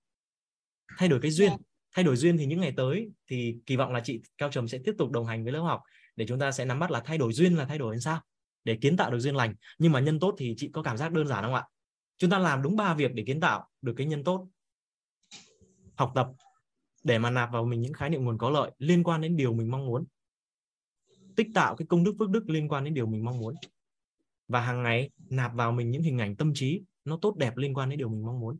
Thay 0.98 1.08
đổi 1.08 1.20
cái 1.20 1.30
duyên. 1.30 1.52
Thay 1.92 2.04
đổi 2.04 2.16
duyên 2.16 2.36
thì 2.36 2.46
những 2.46 2.60
ngày 2.60 2.72
tới 2.76 3.10
thì 3.30 3.56
kỳ 3.66 3.76
vọng 3.76 3.92
là 3.92 4.00
chị 4.04 4.20
cao 4.38 4.50
trầm 4.50 4.68
sẽ 4.68 4.78
tiếp 4.84 4.94
tục 4.98 5.10
đồng 5.10 5.26
hành 5.26 5.44
với 5.44 5.52
lớp 5.52 5.60
học 5.60 5.80
để 6.16 6.26
chúng 6.26 6.38
ta 6.38 6.52
sẽ 6.52 6.64
nắm 6.64 6.78
bắt 6.78 6.90
là 6.90 7.00
thay 7.00 7.18
đổi 7.18 7.32
duyên 7.32 7.56
là 7.56 7.64
thay 7.64 7.78
đổi 7.78 7.94
làm 7.94 8.00
sao 8.00 8.20
để 8.64 8.78
kiến 8.80 8.96
tạo 8.96 9.10
được 9.10 9.18
duyên 9.18 9.36
lành. 9.36 9.54
Nhưng 9.78 9.92
mà 9.92 10.00
nhân 10.00 10.20
tốt 10.20 10.34
thì 10.38 10.54
chị 10.56 10.70
có 10.72 10.82
cảm 10.82 10.96
giác 10.96 11.12
đơn 11.12 11.26
giản 11.26 11.44
không 11.44 11.54
ạ? 11.54 11.64
Chúng 12.18 12.30
ta 12.30 12.38
làm 12.38 12.62
đúng 12.62 12.76
ba 12.76 12.94
việc 12.94 13.14
để 13.14 13.22
kiến 13.26 13.40
tạo 13.40 13.68
được 13.82 13.94
cái 13.96 14.06
nhân 14.06 14.24
tốt. 14.24 14.48
Học 15.94 16.12
tập 16.14 16.28
để 17.04 17.18
mà 17.18 17.30
nạp 17.30 17.52
vào 17.52 17.64
mình 17.64 17.80
những 17.80 17.92
khái 17.92 18.10
niệm 18.10 18.24
nguồn 18.24 18.38
có 18.38 18.50
lợi 18.50 18.70
liên 18.78 19.02
quan 19.02 19.20
đến 19.20 19.36
điều 19.36 19.54
mình 19.54 19.70
mong 19.70 19.86
muốn. 19.86 20.04
Tích 21.36 21.48
tạo 21.54 21.76
cái 21.76 21.86
công 21.86 22.04
đức 22.04 22.14
phước 22.18 22.30
đức 22.30 22.50
liên 22.50 22.68
quan 22.68 22.84
đến 22.84 22.94
điều 22.94 23.06
mình 23.06 23.24
mong 23.24 23.38
muốn. 23.38 23.54
Và 24.48 24.60
hàng 24.60 24.82
ngày 24.82 25.10
nạp 25.30 25.54
vào 25.54 25.72
mình 25.72 25.90
những 25.90 26.02
hình 26.02 26.18
ảnh 26.18 26.36
tâm 26.36 26.52
trí 26.54 26.82
nó 27.04 27.18
tốt 27.22 27.36
đẹp 27.36 27.56
liên 27.56 27.74
quan 27.74 27.88
đến 27.88 27.98
điều 27.98 28.08
mình 28.08 28.26
mong 28.26 28.40
muốn. 28.40 28.58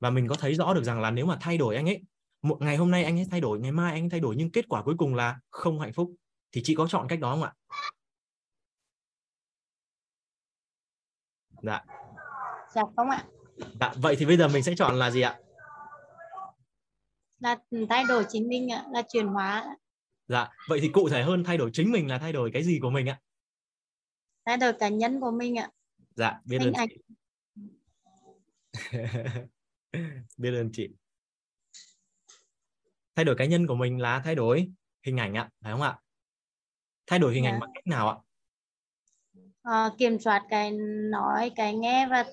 Và 0.00 0.10
mình 0.10 0.28
có 0.28 0.34
thấy 0.34 0.54
rõ 0.54 0.74
được 0.74 0.84
rằng 0.84 1.00
là 1.00 1.10
nếu 1.10 1.26
mà 1.26 1.38
thay 1.40 1.58
đổi 1.58 1.76
anh 1.76 1.88
ấy 1.88 2.02
một 2.42 2.56
ngày 2.60 2.76
hôm 2.76 2.90
nay 2.90 3.04
anh 3.04 3.18
ấy 3.18 3.26
thay 3.30 3.40
đổi 3.40 3.60
ngày 3.60 3.72
mai 3.72 3.92
anh 3.92 4.02
ấy 4.02 4.10
thay 4.10 4.20
đổi 4.20 4.34
nhưng 4.38 4.50
kết 4.50 4.68
quả 4.68 4.82
cuối 4.82 4.94
cùng 4.98 5.14
là 5.14 5.40
không 5.50 5.80
hạnh 5.80 5.92
phúc 5.92 6.14
thì 6.52 6.60
chị 6.64 6.74
có 6.74 6.88
chọn 6.88 7.06
cách 7.08 7.20
đó 7.20 7.30
không 7.30 7.42
ạ? 7.42 7.54
Dạ. 11.62 11.84
Dạ 12.74 12.82
không 12.96 13.10
ạ. 13.10 13.24
Dạ 13.80 13.92
vậy 13.96 14.16
thì 14.18 14.26
bây 14.26 14.36
giờ 14.36 14.48
mình 14.48 14.62
sẽ 14.62 14.74
chọn 14.76 14.94
là 14.94 15.10
gì 15.10 15.20
ạ? 15.20 15.38
Là 17.38 17.56
thay 17.88 18.04
đổi 18.08 18.24
chính 18.28 18.48
mình 18.48 18.72
ạ 18.72 18.84
là 18.90 19.02
chuyển 19.12 19.26
hóa 19.26 19.76
dạ 20.28 20.50
vậy 20.68 20.78
thì 20.82 20.88
cụ 20.88 21.08
thể 21.08 21.22
hơn 21.22 21.44
thay 21.44 21.56
đổi 21.56 21.70
chính 21.72 21.92
mình 21.92 22.08
là 22.08 22.18
thay 22.18 22.32
đổi 22.32 22.50
cái 22.52 22.62
gì 22.62 22.78
của 22.82 22.90
mình 22.90 23.08
ạ? 23.08 23.20
Thay 24.46 24.56
đổi 24.56 24.72
cá 24.72 24.88
nhân 24.88 25.20
của 25.20 25.30
mình 25.30 25.58
ạ 25.58 25.70
dạ 26.18 26.40
biết 26.44 26.58
ơn 26.58 26.72
chị. 26.88 26.96
Biết 30.36 30.50
ơn 30.50 30.70
chị. 30.72 30.88
Thay 33.16 33.24
đổi 33.24 33.34
cá 33.38 33.44
nhân 33.44 33.66
của 33.66 33.74
mình 33.74 34.00
là 34.00 34.20
thay 34.24 34.34
đổi 34.34 34.68
hình 35.06 35.16
ảnh 35.16 35.34
ạ 35.34 35.50
phải 35.60 35.72
không 35.72 35.82
ạ? 35.82 35.98
Thay 37.06 37.18
đổi 37.18 37.34
hình 37.34 37.44
dạ. 37.44 37.50
ảnh 37.50 37.60
bằng 37.60 37.70
cách 37.74 37.86
nào 37.86 38.08
ạ? 38.08 38.16
À, 39.62 39.90
kiểm 39.98 40.18
soát 40.18 40.46
cái 40.50 40.70
nói 41.10 41.50
cái 41.56 41.74
nghe 41.74 42.06
và 42.10 42.24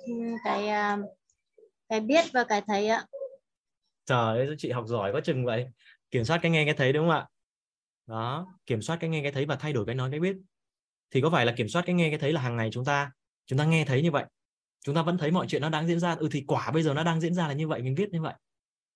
cái 0.43 0.67
à, 0.67 0.97
cái 1.89 1.99
biết 1.99 2.25
và 2.33 2.43
cái 2.43 2.61
thấy 2.67 2.87
ạ. 2.87 3.05
Trời 4.05 4.47
ơi 4.47 4.55
chị 4.57 4.71
học 4.71 4.85
giỏi 4.87 5.11
quá 5.11 5.21
chừng 5.21 5.45
vậy. 5.45 5.67
Kiểm 6.11 6.25
soát 6.25 6.39
cái 6.41 6.51
nghe 6.51 6.65
cái 6.65 6.73
thấy 6.73 6.93
đúng 6.93 7.07
không 7.07 7.15
ạ? 7.15 7.27
Đó 8.07 8.47
kiểm 8.65 8.81
soát 8.81 8.97
cái 8.99 9.09
nghe 9.09 9.21
cái 9.23 9.31
thấy 9.31 9.45
và 9.45 9.55
thay 9.55 9.73
đổi 9.73 9.85
cái 9.85 9.95
nói 9.95 10.11
cái 10.11 10.19
biết. 10.19 10.37
Thì 11.11 11.21
có 11.21 11.29
phải 11.29 11.45
là 11.45 11.53
kiểm 11.57 11.69
soát 11.69 11.83
cái 11.85 11.95
nghe 11.95 12.09
cái 12.09 12.19
thấy 12.19 12.33
là 12.33 12.41
hàng 12.41 12.57
ngày 12.57 12.69
chúng 12.71 12.85
ta 12.85 13.11
chúng 13.45 13.59
ta 13.59 13.65
nghe 13.65 13.85
thấy 13.85 14.01
như 14.01 14.11
vậy, 14.11 14.25
chúng 14.85 14.95
ta 14.95 15.01
vẫn 15.01 15.17
thấy 15.17 15.31
mọi 15.31 15.47
chuyện 15.47 15.61
nó 15.61 15.69
đang 15.69 15.87
diễn 15.87 15.99
ra. 15.99 16.15
Ừ 16.15 16.27
thì 16.31 16.43
quả 16.47 16.71
bây 16.71 16.83
giờ 16.83 16.93
nó 16.93 17.03
đang 17.03 17.21
diễn 17.21 17.33
ra 17.33 17.47
là 17.47 17.53
như 17.53 17.67
vậy, 17.67 17.81
mình 17.81 17.95
viết 17.95 18.09
như 18.11 18.21
vậy. 18.21 18.33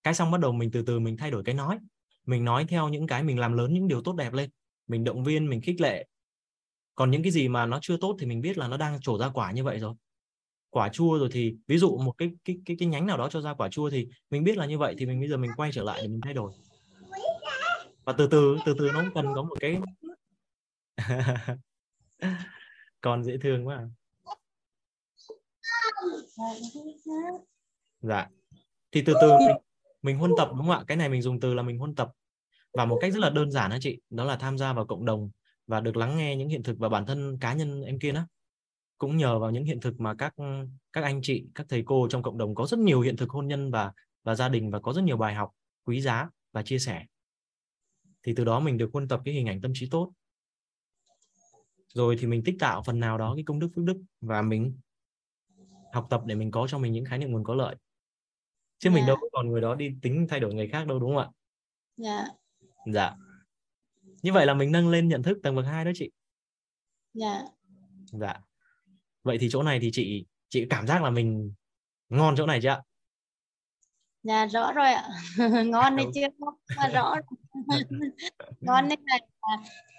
Cái 0.04 0.14
xong 0.14 0.32
bắt 0.32 0.42
đầu 0.42 0.52
mình 0.52 0.72
từ 0.72 0.82
từ 0.82 1.00
mình 1.00 1.18
thay 1.18 1.32
đổi 1.32 1.44
cái 1.44 1.56
nói. 1.56 1.80
Mình 2.26 2.46
nói 2.46 2.66
theo 2.70 2.90
những 2.90 3.08
cái 3.08 3.24
mình 3.24 3.40
làm 3.40 3.54
lớn 3.54 3.74
những 3.74 3.88
điều 3.88 4.02
tốt 4.02 4.16
đẹp 4.16 4.34
lên. 4.34 4.50
Mình 4.88 5.04
động 5.04 5.24
viên, 5.24 5.50
mình 5.50 5.62
khích 5.62 5.82
lệ. 5.82 6.08
Còn 6.96 7.12
những 7.12 7.24
cái 7.24 7.32
gì 7.32 7.48
mà 7.48 7.66
nó 7.66 7.80
chưa 7.82 7.98
tốt 7.98 8.18
thì 8.20 8.26
mình 8.26 8.42
biết 8.42 8.58
là 8.58 8.68
nó 8.68 8.78
đang 8.78 9.02
trổ 9.02 9.18
ra 9.18 9.30
quả 9.30 9.52
như 9.52 9.64
vậy 9.64 9.80
rồi. 9.80 9.94
Quả 10.70 10.90
chua 10.90 11.20
rồi 11.20 11.30
thì, 11.32 11.56
ví 11.68 11.78
dụ 11.78 11.98
một 11.98 12.12
cái 12.18 12.32
cái 12.46 12.58
cái 12.66 12.76
cái 12.80 12.88
nhánh 12.88 13.08
nào 13.08 13.18
đó 13.18 13.30
cho 13.30 13.42
ra 13.42 13.54
quả 13.54 13.70
chua 13.70 13.90
thì 13.90 14.08
mình 14.30 14.44
biết 14.44 14.58
là 14.58 14.66
như 14.66 14.78
vậy 14.78 14.96
thì 14.98 15.06
mình, 15.06 15.20
bây 15.20 15.30
giờ 15.30 15.38
mình 15.38 15.52
quay 15.58 15.72
trở 15.74 15.84
lại 15.84 16.00
để 16.02 16.08
mình 16.08 16.22
thay 16.22 16.34
đổi. 16.34 16.52
Và 18.06 18.14
từ 18.18 18.28
từ 18.28 18.58
từ 18.66 18.76
từ 18.80 18.92
nó 18.94 19.04
cần 19.16 19.26
có 19.36 19.44
một 19.44 19.56
cái 19.60 19.80
còn 23.02 23.24
dễ 23.24 23.38
thương 23.38 23.68
quá 23.68 23.76
à 23.76 23.86
dạ. 28.02 28.28
Thì 28.92 29.04
từ 29.06 29.14
từ 29.22 29.30
mình, 29.30 29.58
mình 30.02 30.18
huân 30.18 30.32
tập 30.38 30.48
đúng 30.50 30.68
không 30.68 30.70
ạ? 30.70 30.84
Cái 30.88 30.98
này 30.98 31.10
mình 31.10 31.22
dùng 31.22 31.40
từ 31.40 31.54
là 31.54 31.64
mình 31.64 31.78
huân 31.78 31.96
tập. 31.96 32.12
Và 32.74 32.86
một 32.86 32.98
cách 33.02 33.14
rất 33.14 33.20
là 33.20 33.30
đơn 33.30 33.52
giản 33.52 33.70
đó 33.70 33.78
chị 33.82 34.00
đó 34.10 34.24
là 34.24 34.36
tham 34.36 34.58
gia 34.58 34.74
vào 34.74 34.86
cộng 34.86 35.06
đồng 35.06 35.30
và 35.68 35.80
được 35.80 35.98
lắng 35.98 36.18
nghe 36.18 36.36
những 36.36 36.50
hiện 36.50 36.64
thực 36.64 36.80
và 36.80 36.90
bản 36.90 37.06
thân 37.06 37.38
cá 37.42 37.54
nhân 37.54 37.82
em 37.82 38.00
kia 38.00 38.12
đó 38.12 38.28
cũng 38.98 39.18
nhờ 39.18 39.40
vào 39.40 39.52
những 39.52 39.64
hiện 39.64 39.80
thực 39.80 40.00
mà 40.00 40.16
các 40.18 40.34
các 40.94 41.04
anh 41.04 41.20
chị 41.24 41.46
các 41.56 41.66
thầy 41.70 41.84
cô 41.86 42.08
trong 42.10 42.24
cộng 42.24 42.38
đồng 42.38 42.56
có 42.56 42.66
rất 42.66 42.80
nhiều 42.80 43.02
hiện 43.02 43.18
thực 43.18 43.30
hôn 43.30 43.48
nhân 43.48 43.72
và 43.72 43.94
và 44.24 44.36
gia 44.36 44.50
đình 44.50 44.72
và 44.72 44.80
có 44.80 44.94
rất 44.94 45.04
nhiều 45.04 45.18
bài 45.18 45.36
học 45.36 45.52
quý 45.86 46.02
giá 46.02 46.30
và 46.52 46.64
chia 46.64 46.80
sẻ. 46.80 47.06
Thì 48.24 48.34
từ 48.36 48.46
đó 48.46 48.60
mình 48.60 48.78
được 48.78 48.90
huân 48.94 49.08
tập 49.08 49.22
cái 49.26 49.34
hình 49.34 49.48
ảnh 49.48 49.62
tâm 49.62 49.72
trí 49.76 49.88
tốt. 49.90 50.12
Rồi 51.94 52.16
thì 52.20 52.28
mình 52.28 52.44
tích 52.46 52.56
tạo 52.60 52.84
phần 52.84 53.00
nào 53.00 53.18
đó 53.18 53.34
cái 53.36 53.44
công 53.44 53.60
đức 53.60 53.70
phước 53.76 53.86
đức 53.86 53.98
và 54.22 54.42
mình 54.42 54.78
học 55.94 56.08
tập 56.10 56.22
để 56.26 56.36
mình 56.36 56.52
có 56.52 56.68
cho 56.68 56.78
mình 56.78 56.94
những 56.94 57.06
khái 57.06 57.20
niệm 57.20 57.32
nguồn 57.32 57.44
có 57.44 57.56
lợi. 57.56 57.76
Chứ 58.80 58.90
yeah. 58.90 58.96
mình 58.96 59.08
đâu 59.08 59.18
dạ. 59.22 59.28
còn 59.32 59.50
người 59.50 59.62
đó 59.62 59.76
đi 59.76 59.92
tính 60.02 60.28
thay 60.30 60.40
đổi 60.40 60.54
người 60.54 60.68
khác 60.68 60.88
đâu 60.88 61.00
đúng 61.00 61.16
không 61.16 61.24
ạ? 61.24 61.30
Dạ. 61.98 62.26
Dạ. 62.86 63.16
Như 64.22 64.34
vậy 64.34 64.46
là 64.46 64.54
mình 64.54 64.72
nâng 64.72 64.90
lên 64.90 65.08
nhận 65.08 65.24
thức 65.24 65.38
tầng 65.44 65.56
bậc 65.56 65.66
2 65.66 65.86
đó 65.86 65.92
chị. 65.96 66.12
Dạ. 67.14 67.42
Dạ. 68.12 68.40
Vậy 69.24 69.38
thì 69.42 69.48
chỗ 69.52 69.64
này 69.64 69.80
thì 69.80 69.90
chị 69.94 70.26
chị 70.50 70.66
cảm 70.70 70.88
giác 70.88 71.04
là 71.04 71.10
mình 71.10 71.54
ngon 72.10 72.36
chỗ 72.38 72.46
này 72.46 72.60
chưa 72.62 72.70
ạ? 72.70 72.82
Dạ 74.24 74.46
rõ 74.46 74.72
rồi 74.74 74.94
ạ. 74.94 75.10
Ngon 75.66 75.96
đấy 75.96 76.06
chưa 76.16 76.28
mà 76.78 76.88
rõ 76.88 77.16
ngon 78.60 78.88
nên 78.88 79.00
là 79.06 79.20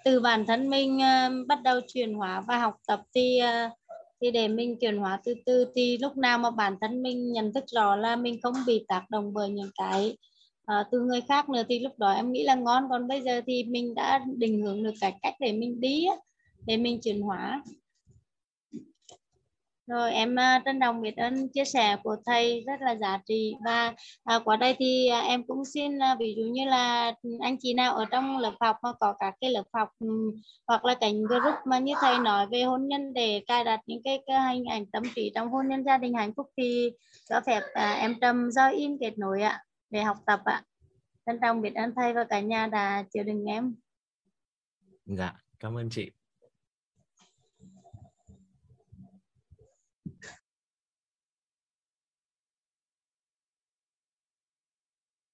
từ 0.05 0.19
bản 0.19 0.45
thân 0.45 0.69
mình 0.69 0.97
uh, 0.97 1.47
bắt 1.47 1.61
đầu 1.63 1.79
chuyển 1.87 2.13
hóa 2.13 2.41
và 2.41 2.57
học 2.57 2.77
tập 2.87 3.01
thì 3.15 3.39
uh, 3.43 3.80
thì 4.21 4.31
để 4.31 4.47
mình 4.47 4.77
chuyển 4.79 4.97
hóa 4.97 5.19
từ 5.23 5.33
từ 5.45 5.65
thì 5.75 5.97
lúc 5.97 6.17
nào 6.17 6.37
mà 6.37 6.51
bản 6.51 6.75
thân 6.81 7.03
mình 7.03 7.31
nhận 7.31 7.53
thức 7.53 7.63
rõ 7.67 7.95
là 7.95 8.15
mình 8.15 8.41
không 8.43 8.53
bị 8.67 8.85
tác 8.87 9.09
động 9.09 9.33
bởi 9.33 9.49
những 9.49 9.69
cái 9.75 10.17
uh, 10.71 10.87
từ 10.91 10.99
người 10.99 11.21
khác 11.21 11.49
nữa 11.49 11.63
thì 11.69 11.79
lúc 11.79 11.99
đó 11.99 12.11
em 12.11 12.31
nghĩ 12.31 12.43
là 12.43 12.55
ngon. 12.55 12.83
Còn 12.89 13.07
bây 13.07 13.21
giờ 13.21 13.41
thì 13.47 13.63
mình 13.63 13.95
đã 13.95 14.21
định 14.37 14.61
hướng 14.61 14.83
được 14.83 14.93
cái 15.01 15.13
cách 15.21 15.33
để 15.39 15.53
mình 15.53 15.81
đi 15.81 16.05
để 16.65 16.77
mình 16.77 16.99
chuyển 17.01 17.21
hóa 17.21 17.63
rồi 19.91 20.13
em 20.13 20.39
à, 20.39 20.61
trân 20.65 20.79
trọng 20.79 21.01
biết 21.01 21.17
ơn 21.17 21.47
chia 21.47 21.65
sẻ 21.65 21.97
của 22.03 22.15
thầy 22.25 22.63
rất 22.67 22.81
là 22.81 22.95
giá 22.95 23.19
trị. 23.25 23.55
Và 23.65 23.93
à, 24.23 24.39
qua 24.45 24.55
đây 24.55 24.75
thì 24.79 25.07
à, 25.07 25.19
em 25.19 25.43
cũng 25.43 25.65
xin 25.65 25.99
à, 25.99 26.15
ví 26.19 26.35
dụ 26.37 26.43
như 26.43 26.65
là 26.65 27.13
anh 27.39 27.57
chị 27.59 27.73
nào 27.73 27.95
ở 27.95 28.05
trong 28.05 28.37
lớp 28.37 28.53
học 28.59 28.77
mà 28.83 28.93
có 28.99 29.13
các 29.19 29.33
cái 29.41 29.51
lớp 29.51 29.63
học 29.73 29.89
ừ, 29.99 30.31
hoặc 30.67 30.85
là 30.85 30.95
cảnh 30.95 31.23
group 31.23 31.55
mà 31.65 31.79
như 31.79 31.93
thầy 32.01 32.19
nói 32.19 32.47
về 32.51 32.63
hôn 32.63 32.87
nhân 32.87 33.13
để 33.13 33.43
cài 33.47 33.63
đặt 33.63 33.79
những 33.85 34.03
cái, 34.03 34.23
cái 34.27 34.53
hình 34.53 34.65
ảnh 34.65 34.85
tâm 34.85 35.03
trí 35.15 35.31
trong 35.35 35.49
hôn 35.49 35.67
nhân 35.67 35.83
gia 35.83 35.97
đình 35.97 36.13
hạnh 36.13 36.33
phúc 36.37 36.47
thì 36.57 36.91
cho 37.29 37.41
phép 37.45 37.61
à, 37.73 37.93
em 37.93 38.15
trầm 38.21 38.51
do 38.51 38.69
in 38.69 38.97
kết 38.99 39.17
nối 39.17 39.41
ạ 39.41 39.63
để 39.89 40.03
học 40.03 40.17
tập 40.25 40.41
ạ. 40.45 40.63
Trân 41.25 41.39
trọng 41.41 41.61
biết 41.61 41.75
ơn 41.75 41.93
thầy 41.95 42.13
và 42.13 42.23
cả 42.23 42.39
nhà 42.39 42.67
đã 42.67 43.03
chịu 43.13 43.23
đựng 43.23 43.45
em. 43.45 43.75
Dạ 45.05 45.33
cảm 45.59 45.77
ơn 45.77 45.89
chị. 45.89 46.11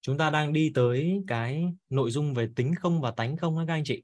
Chúng 0.08 0.18
ta 0.18 0.30
đang 0.30 0.52
đi 0.52 0.72
tới 0.74 1.22
cái 1.26 1.64
nội 1.90 2.10
dung 2.10 2.34
về 2.34 2.48
tính 2.56 2.74
không 2.74 3.00
và 3.00 3.10
tánh 3.10 3.36
không 3.36 3.66
các 3.66 3.74
anh 3.74 3.84
chị. 3.84 4.02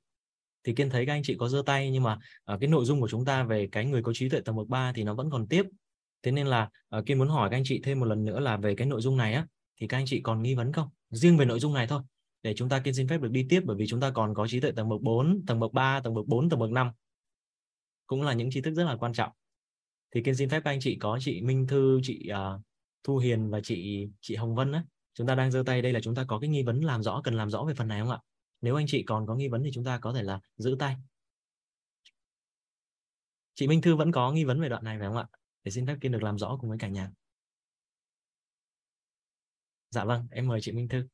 Thì 0.65 0.73
kiên 0.73 0.91
thấy 0.91 1.07
các 1.07 1.13
anh 1.13 1.23
chị 1.23 1.37
có 1.39 1.49
giơ 1.49 1.63
tay 1.67 1.91
nhưng 1.91 2.03
mà 2.03 2.19
uh, 2.53 2.61
cái 2.61 2.69
nội 2.69 2.85
dung 2.85 3.01
của 3.01 3.09
chúng 3.09 3.25
ta 3.25 3.45
về 3.45 3.69
cái 3.73 3.87
người 3.87 4.03
có 4.03 4.13
trí 4.13 4.29
tuệ 4.29 4.41
tầng 4.41 4.57
bậc 4.57 4.69
3 4.69 4.93
thì 4.93 5.03
nó 5.03 5.15
vẫn 5.15 5.31
còn 5.31 5.47
tiếp. 5.47 5.67
Thế 6.23 6.33
nên 6.33 6.47
là 6.47 6.69
uh, 6.99 7.07
kiên 7.07 7.19
muốn 7.19 7.29
hỏi 7.29 7.51
các 7.51 7.57
anh 7.57 7.63
chị 7.65 7.81
thêm 7.85 8.01
một 8.01 8.07
lần 8.07 8.25
nữa 8.25 8.41
là 8.41 8.57
về 8.57 8.75
cái 8.75 8.87
nội 8.87 9.01
dung 9.01 9.17
này 9.17 9.35
á 9.35 9.47
thì 9.81 9.87
các 9.87 9.99
anh 9.99 10.07
chị 10.07 10.21
còn 10.21 10.43
nghi 10.43 10.55
vấn 10.55 10.73
không? 10.73 10.89
Riêng 11.11 11.37
về 11.37 11.45
nội 11.45 11.61
dung 11.61 11.75
này 11.75 11.87
thôi 11.87 12.03
để 12.43 12.55
chúng 12.55 12.69
ta 12.69 12.79
kiên 12.79 12.95
xin 12.95 13.09
phép 13.09 13.21
được 13.21 13.31
đi 13.31 13.47
tiếp 13.49 13.63
bởi 13.65 13.77
vì 13.77 13.87
chúng 13.87 14.01
ta 14.01 14.11
còn 14.11 14.35
có 14.35 14.47
trí 14.47 14.61
tuệ 14.61 14.73
tầng 14.73 14.89
bậc 14.89 15.01
4 15.01 15.43
tầng 15.47 15.61
bậc 15.61 15.73
3 15.73 16.01
tầng 16.01 16.15
bậc 16.15 16.27
4 16.27 16.51
tầng 16.51 16.61
bậc 16.61 16.71
5 16.71 16.91
cũng 18.07 18.23
là 18.23 18.33
những 18.33 18.51
tri 18.51 18.61
thức 18.61 18.75
rất 18.75 18.85
là 18.85 18.97
quan 18.97 19.13
trọng. 19.13 19.31
Thì 20.15 20.23
kiên 20.23 20.35
xin 20.35 20.49
phép 20.49 20.61
các 20.65 20.71
anh 20.71 20.81
chị 20.81 20.97
có 21.01 21.19
chị 21.21 21.43
Minh 21.43 21.67
Thư 21.67 22.01
chị 22.03 22.29
uh, 22.33 22.61
Thu 23.05 23.19
Hiền 23.19 23.51
và 23.51 23.61
chị 23.61 24.09
chị 24.21 24.37
Hồng 24.37 24.55
Vân 24.55 24.73
á 24.73 24.85
chúng 25.15 25.27
ta 25.27 25.35
đang 25.35 25.51
giơ 25.51 25.63
tay 25.67 25.83
đây 25.83 25.93
là 25.93 26.01
chúng 26.03 26.15
ta 26.15 26.25
có 26.29 26.39
cái 26.39 26.49
nghi 26.51 26.63
vấn 26.63 26.81
làm 26.81 27.03
rõ 27.03 27.21
cần 27.25 27.35
làm 27.35 27.51
rõ 27.51 27.65
về 27.65 27.75
phần 27.75 27.89
này 27.89 28.01
không 28.01 28.11
ạ? 28.11 28.19
Nếu 28.61 28.77
anh 28.77 28.87
chị 28.89 29.03
còn 29.03 29.27
có 29.27 29.35
nghi 29.35 29.49
vấn 29.49 29.63
thì 29.65 29.71
chúng 29.75 29.85
ta 29.85 29.99
có 29.99 30.13
thể 30.13 30.23
là 30.23 30.41
giữ 30.57 30.77
tay. 30.79 30.97
Chị 33.55 33.69
Minh 33.69 33.81
Thư 33.81 33.97
vẫn 33.97 34.13
có 34.13 34.33
nghi 34.33 34.45
vấn 34.45 34.61
về 34.61 34.69
đoạn 34.69 34.85
này 34.85 34.99
phải 34.99 35.09
không 35.09 35.17
ạ? 35.17 35.27
Để 35.65 35.71
xin 35.71 35.87
phép 35.87 35.97
kiên 36.01 36.13
được 36.13 36.23
làm 36.23 36.39
rõ 36.39 36.57
cùng 36.61 36.71
với 36.71 36.79
cả 36.79 36.89
nhà. 36.89 37.11
Dạ 39.91 40.05
vâng 40.05 40.27
em 40.31 40.49
mời 40.49 40.61
chị 40.63 40.73
Minh 40.73 40.89
Thư. 40.89 41.07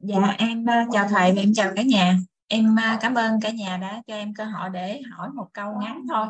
Dạ 0.00 0.34
em 0.38 0.66
ờ, 0.66 0.74
chào 0.92 1.08
thầy 1.08 1.32
và 1.32 1.42
em 1.42 1.52
chào 1.54 1.72
cả 1.76 1.82
nhà. 1.82 2.18
Em 2.48 2.76
ờ, 2.76 2.98
cảm 3.00 3.14
ơn 3.14 3.40
cả 3.42 3.50
nhà 3.50 3.76
đã 3.76 4.02
cho 4.06 4.14
em 4.14 4.34
cơ 4.34 4.44
hội 4.44 4.70
để 4.72 5.02
hỏi 5.10 5.30
một 5.34 5.48
câu 5.52 5.80
ngắn 5.80 6.02
thôi. 6.08 6.26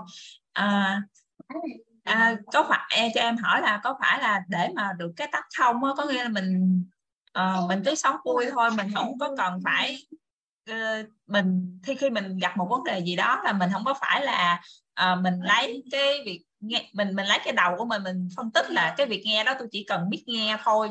À, 0.53 1.03
à, 2.05 2.37
có 2.53 2.67
phải 2.69 3.11
cho 3.15 3.21
em 3.21 3.37
hỏi 3.37 3.61
là 3.61 3.81
có 3.85 3.97
phải 4.01 4.23
là 4.23 4.41
để 4.49 4.69
mà 4.75 4.93
được 4.99 5.13
cái 5.17 5.29
tắc 5.33 5.45
thông 5.59 5.85
á 5.85 5.91
có 5.97 6.05
nghĩa 6.05 6.23
là 6.23 6.29
mình 6.29 6.83
uh, 7.39 7.69
mình 7.69 7.83
cứ 7.85 7.95
sống 7.95 8.17
vui 8.25 8.47
thôi 8.51 8.71
mình 8.71 8.87
không 8.95 9.19
có 9.19 9.35
cần 9.37 9.61
phải 9.65 9.99
uh, 10.71 11.07
mình 11.27 11.81
khi 11.83 11.95
khi 11.95 12.11
mình 12.11 12.39
gặp 12.39 12.57
một 12.57 12.67
vấn 12.71 12.85
đề 12.85 12.99
gì 12.99 13.17
đó 13.17 13.41
là 13.45 13.53
mình 13.53 13.71
không 13.73 13.85
có 13.85 13.95
phải 14.01 14.25
là 14.25 14.61
uh, 15.03 15.21
mình 15.21 15.41
lấy 15.43 15.83
cái 15.91 16.23
việc 16.25 16.43
nghe 16.61 16.91
mình 16.93 17.15
mình 17.17 17.27
lấy 17.27 17.39
cái 17.45 17.53
đầu 17.53 17.75
của 17.79 17.85
mình 17.85 18.03
mình 18.03 18.29
phân 18.37 18.51
tích 18.51 18.71
là 18.71 18.95
cái 18.97 19.07
việc 19.07 19.23
nghe 19.27 19.45
đó 19.45 19.55
tôi 19.59 19.69
chỉ 19.71 19.85
cần 19.89 20.11
biết 20.11 20.25
nghe 20.27 20.57
thôi. 20.65 20.89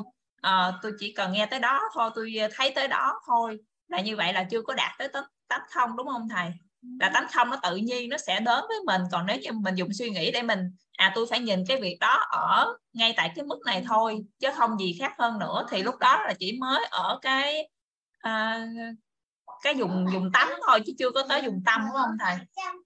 Uh, 0.47 0.75
tôi 0.81 0.91
chỉ 0.99 1.13
cần 1.13 1.31
nghe 1.31 1.45
tới 1.45 1.59
đó 1.59 1.81
thôi 1.93 2.09
tôi 2.15 2.33
thấy 2.55 2.71
tới 2.75 2.87
đó 2.87 3.21
thôi. 3.27 3.59
Là 3.87 4.01
như 4.01 4.15
vậy 4.15 4.33
là 4.33 4.43
chưa 4.43 4.61
có 4.61 4.73
đạt 4.73 4.91
tới 4.97 5.09
tắc 5.47 5.61
thông 5.71 5.97
đúng 5.97 6.07
không 6.07 6.29
thầy? 6.29 6.51
Là 6.99 7.11
tánh 7.13 7.27
không 7.33 7.49
nó 7.49 7.59
tự 7.63 7.75
nhiên 7.75 8.09
nó 8.09 8.17
sẽ 8.17 8.39
đến 8.39 8.63
với 8.67 8.77
mình. 8.85 9.01
Còn 9.11 9.25
nếu 9.25 9.37
như 9.37 9.51
mình 9.51 9.75
dùng 9.75 9.93
suy 9.93 10.09
nghĩ 10.09 10.31
để 10.31 10.41
mình 10.41 10.59
à 10.97 11.11
tôi 11.15 11.25
phải 11.29 11.39
nhìn 11.39 11.63
cái 11.67 11.81
việc 11.81 11.97
đó 11.99 12.25
ở 12.31 12.77
ngay 12.93 13.13
tại 13.17 13.31
cái 13.35 13.45
mức 13.45 13.59
này 13.65 13.83
thôi 13.87 14.25
chứ 14.39 14.47
không 14.55 14.77
gì 14.79 14.97
khác 14.99 15.13
hơn 15.19 15.39
nữa. 15.39 15.65
Thì 15.69 15.83
lúc 15.83 15.95
đó 15.99 16.23
là 16.27 16.33
chỉ 16.39 16.57
mới 16.59 16.85
ở 16.91 17.19
cái 17.21 17.69
à, 18.19 18.65
cái 19.63 19.75
dùng 19.75 20.05
dùng 20.13 20.31
tắm 20.33 20.49
thôi 20.67 20.79
chứ 20.85 20.93
chưa 20.99 21.11
có 21.11 21.23
tới 21.29 21.41
dùng 21.45 21.63
tâm 21.65 21.81
đúng 21.81 21.95
không 22.01 22.17
thầy? 22.19 22.35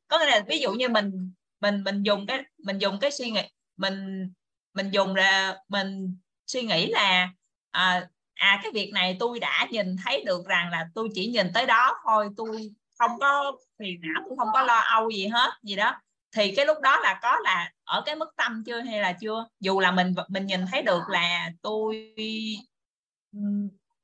Có 0.08 0.20
nghĩa 0.20 0.26
là 0.26 0.42
ví 0.48 0.60
dụ 0.60 0.74
như 0.74 0.90
mình 0.90 1.34
mình 1.62 1.84
mình 1.84 2.04
dùng 2.04 2.26
cái 2.28 2.44
mình 2.66 2.78
dùng 2.78 3.00
cái 3.00 3.12
suy 3.12 3.32
nghĩ 3.32 3.42
mình 3.78 4.30
mình 4.74 4.92
dùng 4.92 5.14
ra 5.14 5.56
mình 5.68 6.18
suy 6.48 6.62
nghĩ 6.62 6.88
là 6.88 7.30
à, 7.72 8.10
à 8.34 8.60
cái 8.64 8.72
việc 8.72 8.92
này 8.94 9.18
tôi 9.20 9.40
đã 9.40 9.68
nhìn 9.72 9.96
thấy 10.06 10.24
được 10.26 10.46
rằng 10.48 10.70
là 10.72 10.86
tôi 10.96 11.10
chỉ 11.14 11.28
nhìn 11.28 11.48
tới 11.54 11.66
đó 11.66 11.94
thôi 12.06 12.30
tôi 12.38 12.70
không 13.00 13.12
có 13.20 13.58
phiền 13.80 14.02
não 14.02 14.24
tôi 14.30 14.38
không 14.38 14.50
có 14.54 14.62
lo 14.64 14.78
âu 14.80 15.10
gì 15.10 15.28
hết 15.28 15.50
gì 15.64 15.76
đó 15.76 16.02
thì 16.38 16.56
cái 16.56 16.66
lúc 16.66 16.78
đó 16.82 17.00
là 17.00 17.20
có 17.22 17.40
là 17.44 17.72
ở 17.84 18.04
cái 18.06 18.16
mức 18.16 18.36
tâm 18.36 18.64
chưa 18.66 18.80
hay 18.80 19.00
là 19.00 19.14
chưa? 19.22 19.48
Dù 19.60 19.80
là 19.80 19.92
mình 19.92 20.14
mình 20.28 20.46
nhìn 20.46 20.62
thấy 20.72 20.82
được 20.82 21.02
là 21.10 21.52
tôi 21.62 22.16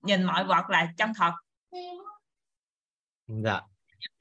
nhìn 0.01 0.23
mọi 0.23 0.43
vật 0.43 0.69
là 0.69 0.93
chân 0.97 1.11
thật. 1.17 1.31
Dạ. 3.27 3.61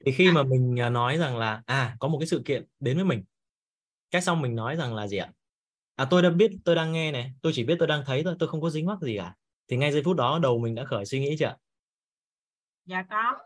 Thì 0.05 0.11
khi 0.11 0.31
mà 0.31 0.43
mình 0.43 0.79
à, 0.79 0.89
nói 0.89 1.17
rằng 1.17 1.37
là 1.37 1.61
à 1.65 1.95
có 1.99 2.07
một 2.07 2.17
cái 2.19 2.27
sự 2.27 2.41
kiện 2.45 2.65
đến 2.79 2.95
với 2.95 3.05
mình 3.05 3.23
cái 4.11 4.21
xong 4.21 4.41
mình 4.41 4.55
nói 4.55 4.75
rằng 4.75 4.95
là 4.95 5.07
gì 5.07 5.17
ạ? 5.17 5.31
À 5.95 6.07
tôi 6.09 6.21
đã 6.21 6.29
biết 6.29 6.51
tôi 6.65 6.75
đang 6.75 6.91
nghe 6.91 7.11
này 7.11 7.33
tôi 7.41 7.51
chỉ 7.55 7.63
biết 7.63 7.75
tôi 7.79 7.87
đang 7.87 8.03
thấy 8.05 8.23
thôi 8.23 8.35
tôi 8.39 8.49
không 8.49 8.61
có 8.61 8.69
dính 8.69 8.85
mắc 8.85 9.01
gì 9.01 9.17
cả. 9.17 9.35
Thì 9.67 9.77
ngay 9.77 9.91
giây 9.91 10.03
phút 10.03 10.15
đó 10.15 10.39
đầu 10.39 10.59
mình 10.59 10.75
đã 10.75 10.85
khởi 10.85 11.05
suy 11.05 11.19
nghĩ 11.19 11.35
chưa 11.39 11.55
dạ 12.85 13.03
có. 13.09 13.37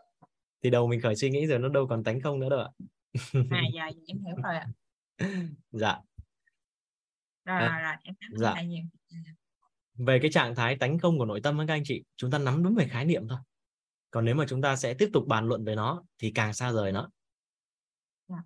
Thì 0.62 0.70
đầu 0.70 0.86
mình 0.88 1.00
khởi 1.00 1.16
suy 1.16 1.30
nghĩ 1.30 1.46
rồi 1.46 1.58
nó 1.58 1.68
đâu 1.68 1.86
còn 1.86 2.04
tánh 2.04 2.20
không 2.20 2.40
nữa 2.40 2.48
đâu 2.48 2.60
ạ 2.60 2.68
à 3.12 3.20
dạ, 3.50 3.60
dạ 3.74 3.84
em 4.06 4.18
hiểu 4.24 4.36
rồi 4.44 4.56
ạ. 4.56 4.66
Dạ. 5.70 5.98
Rồi, 7.44 7.60
à, 7.60 7.80
rồi, 7.82 7.96
em 8.02 8.14
cảm 8.20 8.30
dạ. 8.36 8.62
nhiều. 8.62 8.82
Về 9.94 10.18
cái 10.22 10.30
trạng 10.30 10.54
thái 10.54 10.76
tánh 10.76 10.98
không 10.98 11.18
của 11.18 11.24
nội 11.24 11.40
tâm 11.42 11.58
các 11.66 11.74
anh 11.74 11.82
chị 11.84 12.04
chúng 12.16 12.30
ta 12.30 12.38
nắm 12.38 12.62
đúng 12.62 12.74
về 12.74 12.88
khái 12.90 13.04
niệm 13.04 13.28
thôi. 13.28 13.38
Còn 14.10 14.24
nếu 14.24 14.34
mà 14.34 14.44
chúng 14.48 14.62
ta 14.62 14.76
sẽ 14.76 14.94
tiếp 14.94 15.10
tục 15.12 15.24
bàn 15.26 15.48
luận 15.48 15.64
về 15.64 15.74
nó 15.74 16.02
thì 16.18 16.32
càng 16.34 16.54
xa 16.54 16.72
rời 16.72 16.92
nó. 16.92 17.10
Dạ, 18.28 18.42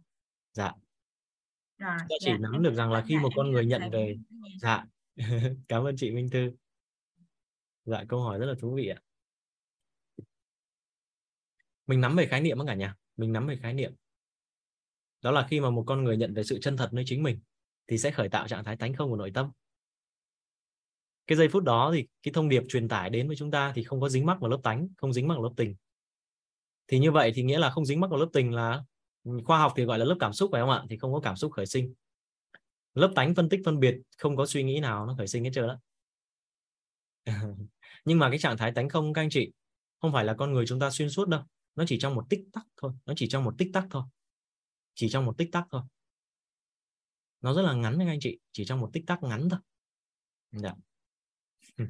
dạ. 0.53 0.73
Rồi, 1.79 1.99
ta 1.99 2.07
chỉ 2.21 2.31
dạ, 2.31 2.39
nắm 2.39 2.63
được 2.63 2.75
rằng 2.75 2.93
là 2.93 3.05
khi 3.09 3.17
một 3.17 3.31
con 3.37 3.51
người 3.51 3.67
nhận 3.67 3.91
về 3.93 4.17
dạ. 4.61 4.85
Cảm 5.69 5.85
ơn 5.85 5.97
chị 5.97 6.11
Minh 6.11 6.29
Thư. 6.31 6.53
Dạ 7.85 8.05
câu 8.09 8.21
hỏi 8.21 8.39
rất 8.39 8.47
là 8.47 8.55
thú 8.61 8.75
vị 8.75 8.89
ạ. 8.89 9.01
Mình 11.87 12.01
nắm 12.01 12.17
về 12.17 12.27
khái 12.27 12.41
niệm 12.41 12.59
đó 12.59 12.65
cả 12.67 12.75
nhà. 12.75 12.95
Mình 13.17 13.33
nắm 13.33 13.47
về 13.47 13.57
khái 13.57 13.75
niệm 13.75 13.95
đó 15.23 15.31
là 15.31 15.47
khi 15.51 15.61
mà 15.61 15.71
một 15.71 15.85
con 15.87 16.05
người 16.05 16.17
nhận 16.17 16.35
về 16.35 16.45
sự 16.45 16.59
chân 16.63 16.77
thật 16.77 16.93
nơi 16.93 17.05
chính 17.07 17.23
mình, 17.23 17.41
thì 17.87 17.99
sẽ 17.99 18.11
khởi 18.11 18.29
tạo 18.29 18.49
trạng 18.49 18.65
thái 18.65 18.77
tánh 18.77 18.95
không 18.95 19.11
của 19.11 19.17
nội 19.17 19.31
tâm. 19.35 19.51
Cái 21.27 21.39
giây 21.39 21.49
phút 21.49 21.63
đó 21.65 21.91
thì 21.95 22.07
cái 22.23 22.33
thông 22.33 22.49
điệp 22.49 22.63
truyền 22.69 22.89
tải 22.89 23.11
đến 23.11 23.27
với 23.27 23.37
chúng 23.37 23.51
ta 23.51 23.73
thì 23.75 23.85
không 23.85 24.01
có 24.01 24.09
dính 24.09 24.27
mắc 24.27 24.41
vào 24.41 24.51
lớp 24.51 24.59
tánh, 24.63 24.89
không 24.97 25.13
dính 25.13 25.29
mắc 25.29 25.35
vào 25.35 25.45
lớp 25.45 25.53
tình. 25.57 25.75
Thì 26.89 26.99
như 26.99 27.11
vậy 27.11 27.33
thì 27.35 27.43
nghĩa 27.43 27.59
là 27.59 27.71
không 27.71 27.87
dính 27.87 28.01
mắc 28.01 28.11
vào 28.11 28.21
lớp 28.21 28.29
tình 28.33 28.53
là 28.55 28.85
khoa 29.45 29.59
học 29.59 29.73
thì 29.77 29.85
gọi 29.85 29.99
là 29.99 30.05
lớp 30.05 30.17
cảm 30.21 30.33
xúc 30.33 30.49
phải 30.53 30.61
không 30.61 30.71
ạ? 30.71 30.85
Thì 30.91 30.97
không 30.99 31.13
có 31.13 31.21
cảm 31.21 31.37
xúc 31.37 31.53
khởi 31.53 31.67
sinh. 31.67 31.95
Lớp 32.95 33.13
tánh 33.15 33.35
phân 33.35 33.49
tích 33.49 33.61
phân 33.65 33.81
biệt, 33.81 33.99
không 34.19 34.37
có 34.37 34.47
suy 34.47 34.63
nghĩ 34.63 34.81
nào 34.81 35.07
nó 35.07 35.15
khởi 35.19 35.27
sinh 35.27 35.45
hết 35.45 35.51
trơn 35.55 35.67
đó 35.67 35.77
nhưng 38.05 38.19
mà 38.19 38.31
cái 38.31 38.39
trạng 38.39 38.57
thái 38.57 38.73
tánh 38.73 38.89
không, 38.89 39.13
các 39.13 39.23
anh 39.23 39.31
chị, 39.31 39.53
không 40.01 40.13
phải 40.13 40.25
là 40.25 40.35
con 40.35 40.53
người 40.53 40.67
chúng 40.67 40.81
ta 40.81 40.91
xuyên 40.91 41.11
suốt 41.11 41.29
đâu. 41.29 41.41
Nó 41.75 41.85
chỉ 41.87 41.99
trong 41.99 42.15
một 42.15 42.25
tích 42.31 42.41
tắc 42.53 42.67
thôi, 42.77 42.93
nó 43.07 43.15
chỉ 43.17 43.29
trong 43.29 43.45
một 43.45 43.55
tích 43.59 43.71
tắc 43.73 43.85
thôi 43.91 44.03
chỉ 44.95 45.09
trong 45.09 45.27
một 45.27 45.39
tích 45.39 45.49
tắc 45.53 45.67
thôi. 45.71 45.83
Nó 47.41 47.55
rất 47.55 47.63
là 47.63 47.75
ngắn 47.75 47.99
đấy 47.99 48.09
anh 48.09 48.21
chị 48.21 48.39
chỉ 48.53 48.65
trong 48.65 48.81
một 48.81 48.91
tích 48.93 49.05
tắc 49.07 49.23
ngắn 49.23 49.49
thôi. 49.51 49.61
Dạ. 50.53 50.75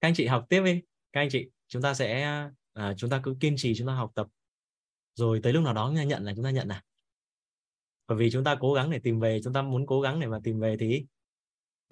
các 0.00 0.08
anh 0.08 0.14
chị 0.14 0.26
học 0.26 0.46
tiếp 0.48 0.62
đi. 0.64 0.82
Các 1.12 1.20
anh 1.20 1.28
chị 1.30 1.50
chúng 1.68 1.82
ta 1.82 1.94
sẽ 1.94 2.22
à, 2.72 2.94
chúng 2.96 3.10
ta 3.10 3.20
cứ 3.24 3.36
kiên 3.40 3.54
trì 3.56 3.74
chúng 3.76 3.86
ta 3.86 3.94
học 3.94 4.12
tập. 4.14 4.26
Rồi 5.14 5.40
tới 5.42 5.52
lúc 5.52 5.64
nào 5.64 5.74
đó 5.74 5.88
chúng 5.88 5.96
ta 5.96 6.04
nhận 6.04 6.24
là 6.24 6.32
chúng 6.34 6.44
ta 6.44 6.50
nhận 6.50 6.68
à? 6.68 6.84
Bởi 8.06 8.18
vì 8.18 8.30
chúng 8.30 8.44
ta 8.44 8.56
cố 8.60 8.72
gắng 8.74 8.90
để 8.90 8.98
tìm 8.98 9.20
về 9.20 9.40
chúng 9.44 9.52
ta 9.52 9.62
muốn 9.62 9.86
cố 9.86 10.00
gắng 10.00 10.20
để 10.20 10.26
mà 10.26 10.40
tìm 10.44 10.60
về 10.60 10.76
thì 10.80 11.06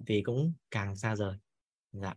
thì 0.05 0.21
cũng 0.21 0.53
càng 0.71 0.95
xa 0.95 1.15
rời. 1.15 1.37
Dạ. 1.91 2.13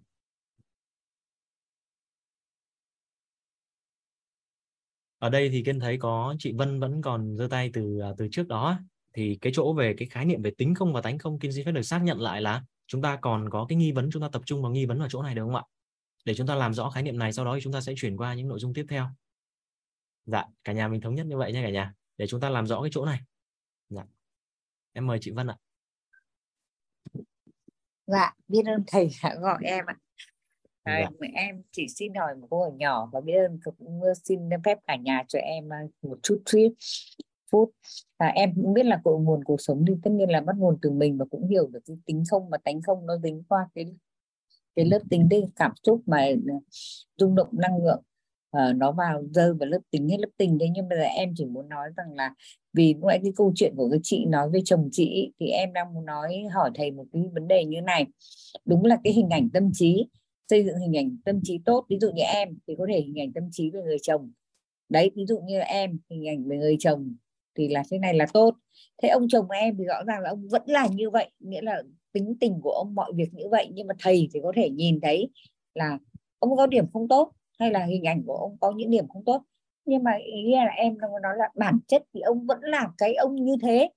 Ở 5.18 5.30
đây 5.30 5.48
thì 5.50 5.62
kiên 5.62 5.80
thấy 5.80 5.98
có 5.98 6.34
chị 6.38 6.52
Vân 6.52 6.80
vẫn 6.80 7.02
còn 7.02 7.36
giơ 7.36 7.48
tay 7.50 7.70
từ 7.72 7.98
à, 7.98 8.08
từ 8.18 8.28
trước 8.32 8.48
đó 8.48 8.78
thì 9.12 9.38
cái 9.40 9.52
chỗ 9.56 9.72
về 9.72 9.94
cái 9.98 10.08
khái 10.08 10.24
niệm 10.24 10.42
về 10.42 10.50
tính 10.58 10.74
không 10.74 10.92
và 10.92 11.00
tánh 11.00 11.18
không 11.18 11.38
kiên 11.38 11.52
xin 11.52 11.64
phép 11.66 11.72
được 11.72 11.82
xác 11.82 12.02
nhận 12.02 12.20
lại 12.20 12.42
là 12.42 12.64
chúng 12.86 13.02
ta 13.02 13.16
còn 13.16 13.50
có 13.50 13.66
cái 13.68 13.76
nghi 13.76 13.92
vấn, 13.92 14.10
chúng 14.12 14.22
ta 14.22 14.28
tập 14.32 14.42
trung 14.46 14.62
vào 14.62 14.72
nghi 14.72 14.86
vấn 14.86 14.98
ở 14.98 15.08
chỗ 15.10 15.22
này 15.22 15.34
được 15.34 15.42
không 15.44 15.56
ạ? 15.56 15.62
Để 16.24 16.34
chúng 16.34 16.46
ta 16.46 16.54
làm 16.54 16.74
rõ 16.74 16.90
khái 16.90 17.02
niệm 17.02 17.18
này, 17.18 17.32
sau 17.32 17.44
đó 17.44 17.54
thì 17.54 17.60
chúng 17.62 17.72
ta 17.72 17.80
sẽ 17.80 17.92
chuyển 17.96 18.16
qua 18.16 18.34
những 18.34 18.48
nội 18.48 18.58
dung 18.58 18.74
tiếp 18.74 18.86
theo. 18.88 19.08
Dạ 20.26 20.44
cả 20.64 20.72
nhà 20.72 20.88
mình 20.88 21.00
thống 21.00 21.14
nhất 21.14 21.26
như 21.26 21.36
vậy 21.36 21.52
nha 21.52 21.62
cả 21.62 21.70
nhà. 21.70 21.94
Để 22.16 22.26
chúng 22.26 22.40
ta 22.40 22.48
làm 22.48 22.66
rõ 22.66 22.82
cái 22.82 22.90
chỗ 22.92 23.04
này. 23.04 23.20
Dạ. 23.88 24.02
Em 24.92 25.06
mời 25.06 25.18
chị 25.20 25.30
Vân 25.30 25.46
ạ. 25.46 25.56
Dạ 28.06 28.34
biết 28.48 28.62
ơn 28.66 28.84
thầy 28.86 29.10
đã 29.22 29.34
gọi 29.40 29.58
em 29.64 29.84
ạ 29.86 29.94
dạ. 30.88 31.28
em 31.34 31.62
chỉ 31.72 31.86
xin 31.88 32.14
hỏi 32.14 32.34
một 32.40 32.46
câu 32.50 32.60
hỏi 32.60 32.72
nhỏ 32.76 33.10
và 33.12 33.20
biết 33.20 33.34
ơn 33.34 33.58
cũng 33.64 34.00
xin 34.24 34.40
phép 34.64 34.78
cả 34.86 34.96
nhà 34.96 35.24
cho 35.28 35.38
em 35.38 35.68
một 36.02 36.18
chút 36.22 36.42
phút 36.52 36.72
phút. 37.50 37.70
À, 38.16 38.26
em 38.26 38.52
cũng 38.54 38.74
biết 38.74 38.86
là 38.86 39.00
cội 39.04 39.20
nguồn 39.20 39.44
cuộc 39.44 39.60
sống 39.60 39.84
thì 39.88 39.94
tất 40.02 40.10
nhiên 40.10 40.30
là 40.30 40.40
bắt 40.40 40.56
nguồn 40.56 40.78
từ 40.82 40.90
mình 40.90 41.18
và 41.18 41.24
cũng 41.30 41.48
hiểu 41.48 41.66
được 41.66 41.80
cái 41.86 41.96
tính 42.06 42.22
không 42.30 42.48
và 42.48 42.58
tánh 42.64 42.82
không 42.82 43.06
nó 43.06 43.18
dính 43.18 43.42
qua 43.48 43.68
cái 43.74 43.86
cái 44.76 44.84
lớp 44.84 44.98
tính 45.10 45.28
đây 45.28 45.44
cảm 45.56 45.72
xúc 45.82 46.02
mà 46.06 46.18
à, 46.18 46.32
rung 47.16 47.34
động 47.34 47.48
năng 47.52 47.84
lượng 47.84 48.02
uh, 48.56 48.76
nó 48.76 48.92
vào 48.92 49.22
rơi 49.34 49.54
vào 49.54 49.68
lớp 49.68 49.78
tính 49.90 50.08
hay 50.08 50.18
lớp 50.18 50.28
tình 50.36 50.58
đấy. 50.58 50.68
Nhưng 50.74 50.88
mà 50.88 50.96
em 50.96 51.32
chỉ 51.36 51.44
muốn 51.44 51.68
nói 51.68 51.88
rằng 51.96 52.14
là 52.14 52.34
vì 52.72 52.94
lúc 52.94 53.04
nãy 53.04 53.20
cái 53.22 53.32
câu 53.36 53.52
chuyện 53.54 53.74
của 53.76 53.90
cái 53.90 54.00
chị 54.02 54.24
nói 54.26 54.50
với 54.50 54.62
chồng 54.64 54.88
chị 54.92 55.32
thì 55.40 55.46
em 55.46 55.72
đang 55.72 55.94
muốn 55.94 56.04
nói 56.06 56.44
hỏi 56.54 56.70
thầy 56.74 56.90
một 56.90 57.04
cái 57.12 57.22
vấn 57.32 57.48
đề 57.48 57.64
như 57.64 57.80
này. 57.80 58.06
Đúng 58.64 58.84
là 58.84 58.98
cái 59.04 59.12
hình 59.12 59.28
ảnh 59.30 59.48
tâm 59.50 59.70
trí 59.72 60.08
xây 60.50 60.64
dựng 60.64 60.78
hình 60.78 60.96
ảnh 60.96 61.16
tâm 61.24 61.40
trí 61.42 61.60
tốt, 61.64 61.86
ví 61.88 61.98
dụ 62.00 62.10
như 62.10 62.22
em 62.22 62.58
thì 62.66 62.74
có 62.78 62.86
thể 62.88 63.00
hình 63.00 63.20
ảnh 63.20 63.32
tâm 63.32 63.44
trí 63.52 63.70
về 63.70 63.80
người 63.82 63.98
chồng. 64.02 64.32
Đấy, 64.88 65.10
ví 65.14 65.26
dụ 65.26 65.40
như 65.40 65.58
em, 65.58 65.98
hình 66.10 66.28
ảnh 66.28 66.48
về 66.48 66.56
người 66.56 66.76
chồng 66.80 67.14
thì 67.54 67.68
là 67.68 67.82
thế 67.90 67.98
này 67.98 68.14
là 68.14 68.26
tốt. 68.32 68.54
Thế 69.02 69.08
ông 69.08 69.28
chồng 69.28 69.50
em 69.50 69.76
thì 69.78 69.84
rõ 69.84 70.04
ràng 70.06 70.20
là 70.20 70.30
ông 70.30 70.48
vẫn 70.48 70.62
là 70.66 70.86
như 70.86 71.10
vậy, 71.10 71.30
nghĩa 71.38 71.62
là 71.62 71.82
tính 72.12 72.36
tình 72.40 72.60
của 72.60 72.70
ông, 72.70 72.94
mọi 72.94 73.12
việc 73.14 73.34
như 73.34 73.48
vậy. 73.50 73.68
Nhưng 73.72 73.86
mà 73.86 73.94
thầy 73.98 74.28
thì 74.34 74.40
có 74.42 74.52
thể 74.56 74.70
nhìn 74.70 75.00
thấy 75.00 75.28
là 75.74 75.98
ông 76.38 76.56
có 76.56 76.66
điểm 76.66 76.84
không 76.92 77.08
tốt 77.08 77.32
hay 77.58 77.70
là 77.70 77.84
hình 77.84 78.04
ảnh 78.04 78.22
của 78.26 78.36
ông 78.36 78.56
có 78.60 78.72
những 78.76 78.90
điểm 78.90 79.08
không 79.08 79.24
tốt. 79.24 79.42
Nhưng 79.84 80.04
mà 80.04 80.12
ý 80.16 80.52
là 80.52 80.72
em 80.76 80.98
nó 80.98 81.08
nói 81.22 81.32
là 81.36 81.48
bản 81.54 81.78
chất 81.88 82.02
thì 82.14 82.20
ông 82.20 82.46
vẫn 82.46 82.58
là 82.62 82.88
cái 82.98 83.14
ông 83.14 83.34
như 83.44 83.56
thế. 83.62 83.90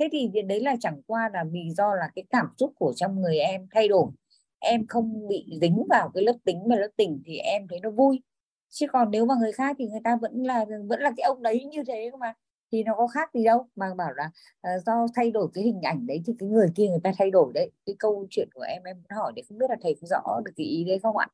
Thế 0.00 0.08
thì 0.12 0.30
đấy 0.46 0.60
là 0.60 0.76
chẳng 0.80 1.02
qua 1.06 1.30
là 1.32 1.44
vì 1.52 1.70
do 1.76 1.94
là 1.94 2.10
cái 2.14 2.24
cảm 2.30 2.46
xúc 2.58 2.72
của 2.76 2.92
trong 2.96 3.20
người 3.20 3.38
em 3.38 3.66
thay 3.70 3.88
đổi 3.88 4.10
em 4.58 4.86
không 4.86 5.28
bị 5.28 5.58
dính 5.60 5.86
vào 5.90 6.10
cái 6.14 6.22
lớp 6.22 6.36
tính 6.44 6.62
và 6.68 6.76
lớp 6.76 6.88
tình 6.96 7.22
thì 7.26 7.36
em 7.36 7.68
thấy 7.68 7.80
nó 7.80 7.90
vui. 7.90 8.22
Chứ 8.68 8.86
còn 8.92 9.10
nếu 9.10 9.26
mà 9.26 9.34
người 9.40 9.52
khác 9.52 9.76
thì 9.78 9.86
người 9.86 10.00
ta 10.04 10.16
vẫn 10.16 10.42
là 10.42 10.64
vẫn 10.86 11.00
là 11.00 11.10
cái 11.16 11.24
ông 11.24 11.42
đấy 11.42 11.64
như 11.64 11.82
thế 11.86 12.10
mà. 12.20 12.34
Thì 12.72 12.82
nó 12.82 12.94
có 12.96 13.06
khác 13.06 13.30
gì 13.34 13.44
đâu. 13.44 13.68
Mà 13.76 13.94
bảo 13.94 14.12
là 14.16 14.30
uh, 14.76 14.84
do 14.86 15.06
thay 15.14 15.30
đổi 15.30 15.48
cái 15.54 15.64
hình 15.64 15.80
ảnh 15.82 16.06
đấy 16.06 16.22
thì 16.26 16.32
cái 16.38 16.48
người 16.48 16.66
kia 16.74 16.88
người 16.88 17.00
ta 17.04 17.12
thay 17.18 17.30
đổi 17.30 17.52
đấy. 17.54 17.70
Cái 17.86 17.94
câu 17.98 18.26
chuyện 18.30 18.48
của 18.54 18.62
em 18.62 18.82
em 18.82 18.96
muốn 18.96 19.18
hỏi 19.18 19.32
để 19.36 19.42
không 19.48 19.58
biết 19.58 19.66
là 19.70 19.76
thầy 19.82 19.96
có 20.00 20.06
rõ 20.06 20.40
được 20.44 20.52
cái 20.56 20.66
ý 20.66 20.84
đấy 20.84 20.98
không 21.02 21.16
ạ? 21.16 21.26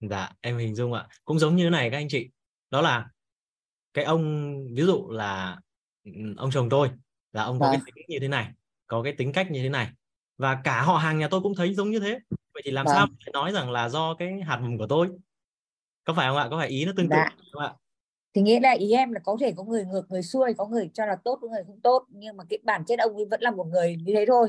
Dạ 0.00 0.32
em 0.40 0.58
hình 0.58 0.74
dung 0.74 0.92
ạ. 0.92 1.08
Cũng 1.24 1.38
giống 1.38 1.56
như 1.56 1.64
thế 1.64 1.70
này 1.70 1.90
các 1.90 1.96
anh 1.96 2.08
chị. 2.08 2.28
Đó 2.70 2.80
là 2.80 3.10
cái 3.94 4.04
ông 4.04 4.54
ví 4.74 4.82
dụ 4.82 5.10
là 5.10 5.60
ông 6.36 6.50
chồng 6.52 6.68
tôi 6.70 6.88
là 7.32 7.42
ông 7.42 7.60
có 7.60 7.66
à. 7.66 7.72
cái 7.72 7.78
vâng. 7.78 7.84
tính 7.94 8.04
như 8.08 8.18
thế 8.20 8.28
này 8.28 8.48
có 8.86 9.02
cái 9.02 9.14
tính 9.18 9.32
cách 9.32 9.50
như 9.50 9.62
thế 9.62 9.68
này. 9.68 9.90
Và 10.38 10.60
cả 10.64 10.82
họ 10.82 10.96
hàng 10.96 11.18
nhà 11.18 11.28
tôi 11.30 11.40
cũng 11.40 11.54
thấy 11.54 11.74
giống 11.74 11.90
như 11.90 12.00
thế 12.00 12.18
vậy 12.60 12.62
thì 12.64 12.70
làm 12.70 12.86
à. 12.86 12.92
sao 12.94 13.06
để 13.26 13.30
nói 13.32 13.52
rằng 13.52 13.70
là 13.70 13.88
do 13.88 14.14
cái 14.14 14.40
hạt 14.40 14.56
mầm 14.62 14.78
của 14.78 14.86
tôi 14.86 15.08
có 16.04 16.14
phải 16.14 16.28
không 16.28 16.36
ạ 16.36 16.48
có 16.50 16.58
phải 16.58 16.68
ý 16.68 16.84
nó 16.84 16.92
tương 16.96 17.08
tự 17.08 17.16
dạ. 17.16 17.36
không 17.52 17.62
ạ 17.62 17.72
thì 18.34 18.42
nghĩa 18.42 18.60
là 18.60 18.70
ý 18.70 18.92
em 18.92 19.12
là 19.12 19.20
có 19.24 19.36
thể 19.40 19.52
có 19.56 19.64
người 19.64 19.84
ngược 19.84 20.10
người 20.10 20.22
xuôi 20.22 20.54
có 20.54 20.66
người 20.66 20.90
cho 20.94 21.06
là 21.06 21.16
tốt 21.24 21.38
có 21.42 21.48
người 21.48 21.62
không 21.66 21.80
tốt 21.80 22.04
nhưng 22.08 22.36
mà 22.36 22.44
cái 22.48 22.58
bản 22.62 22.84
chất 22.84 22.98
ông 22.98 23.16
ấy 23.16 23.24
vẫn 23.30 23.40
là 23.42 23.50
một 23.50 23.64
người 23.64 23.96
như 23.96 24.12
thế 24.16 24.24
thôi 24.28 24.48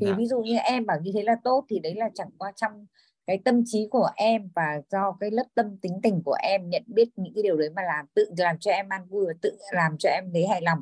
thì 0.00 0.06
dạ. 0.06 0.14
ví 0.18 0.26
dụ 0.26 0.40
như 0.40 0.56
em 0.56 0.86
bảo 0.86 1.00
như 1.02 1.10
thế 1.14 1.22
là 1.22 1.36
tốt 1.44 1.64
thì 1.68 1.78
đấy 1.78 1.94
là 1.94 2.08
chẳng 2.14 2.30
qua 2.38 2.52
trong 2.56 2.86
cái 3.26 3.38
tâm 3.44 3.62
trí 3.66 3.88
của 3.90 4.08
em 4.16 4.50
và 4.54 4.80
do 4.90 5.16
cái 5.20 5.30
lớp 5.30 5.44
tâm 5.54 5.78
tính 5.82 6.00
tình 6.02 6.22
của 6.24 6.36
em 6.42 6.70
nhận 6.70 6.82
biết 6.86 7.08
những 7.16 7.34
cái 7.34 7.42
điều 7.42 7.56
đấy 7.56 7.70
mà 7.76 7.82
làm 7.82 8.06
tự 8.14 8.30
làm 8.38 8.58
cho 8.58 8.70
em 8.70 8.88
an 8.88 9.06
vui 9.08 9.26
và 9.26 9.32
tự 9.42 9.58
làm 9.72 9.98
cho 9.98 10.10
em 10.10 10.24
thấy 10.32 10.46
hài 10.46 10.62
lòng 10.62 10.78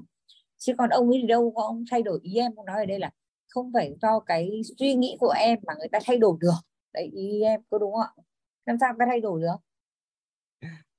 chứ 0.58 0.74
còn 0.78 0.90
ông 0.90 1.08
ấy 1.08 1.18
thì 1.22 1.26
đâu 1.26 1.52
có 1.56 1.62
ông 1.62 1.84
thay 1.90 2.02
đổi 2.02 2.18
ý 2.22 2.34
em 2.38 2.56
cũng 2.56 2.66
nói 2.66 2.76
ở 2.76 2.86
đây 2.86 2.98
là 2.98 3.10
không 3.48 3.70
phải 3.74 3.94
do 4.02 4.20
cái 4.20 4.60
suy 4.78 4.94
nghĩ 4.94 5.16
của 5.20 5.34
em 5.38 5.58
mà 5.66 5.74
người 5.78 5.88
ta 5.88 5.98
thay 6.04 6.18
đổi 6.18 6.36
được. 6.40 6.54
Đấy, 6.94 7.10
ý 7.12 7.42
em 7.42 7.60
có 7.70 7.78
đúng 7.78 7.92
không 7.92 8.00
ạ? 8.00 8.22
Làm 8.66 8.76
sao 8.80 8.92
người 8.92 8.98
ta 8.98 9.06
thay 9.08 9.20
đổi 9.20 9.40
được? 9.40 9.56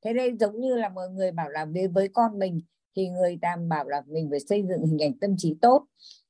Thế 0.01 0.13
đây 0.13 0.37
giống 0.39 0.59
như 0.59 0.75
là 0.75 0.89
mọi 0.89 1.09
người 1.09 1.31
bảo 1.31 1.49
là 1.49 1.65
với 1.65 1.87
với 1.87 2.07
con 2.07 2.39
mình 2.39 2.61
thì 2.95 3.09
người 3.09 3.37
ta 3.41 3.57
bảo 3.69 3.89
là 3.89 4.03
mình 4.07 4.27
phải 4.29 4.39
xây 4.39 4.63
dựng 4.69 4.85
hình 4.85 5.01
ảnh 5.01 5.19
tâm 5.19 5.35
trí 5.37 5.55
tốt 5.61 5.85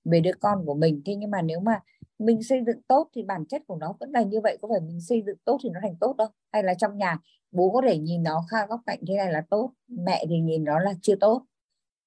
về 0.05 0.19
đứa 0.19 0.31
con 0.39 0.65
của 0.65 0.73
mình. 0.73 1.01
Thế 1.05 1.15
nhưng 1.15 1.31
mà 1.31 1.41
nếu 1.41 1.59
mà 1.59 1.79
mình 2.19 2.43
xây 2.43 2.63
dựng 2.67 2.81
tốt 2.87 3.09
thì 3.15 3.23
bản 3.23 3.45
chất 3.45 3.61
của 3.67 3.75
nó 3.75 3.95
vẫn 3.99 4.11
là 4.11 4.21
như 4.23 4.41
vậy. 4.41 4.57
Có 4.61 4.67
phải 4.71 4.81
mình 4.81 5.01
xây 5.01 5.23
dựng 5.25 5.37
tốt 5.45 5.59
thì 5.63 5.69
nó 5.69 5.79
thành 5.83 5.95
tốt 5.99 6.15
đâu 6.17 6.27
hay 6.51 6.63
là 6.63 6.73
trong 6.73 6.97
nhà 6.97 7.17
bố 7.51 7.69
có 7.69 7.81
thể 7.87 7.97
nhìn 7.97 8.23
nó 8.23 8.45
kha 8.49 8.65
góc 8.65 8.81
cạnh 8.85 8.99
thế 9.07 9.17
này 9.17 9.31
là 9.31 9.43
tốt, 9.49 9.71
mẹ 9.87 10.25
thì 10.29 10.39
nhìn 10.39 10.63
nó 10.63 10.79
là 10.79 10.93
chưa 11.01 11.15
tốt? 11.15 11.45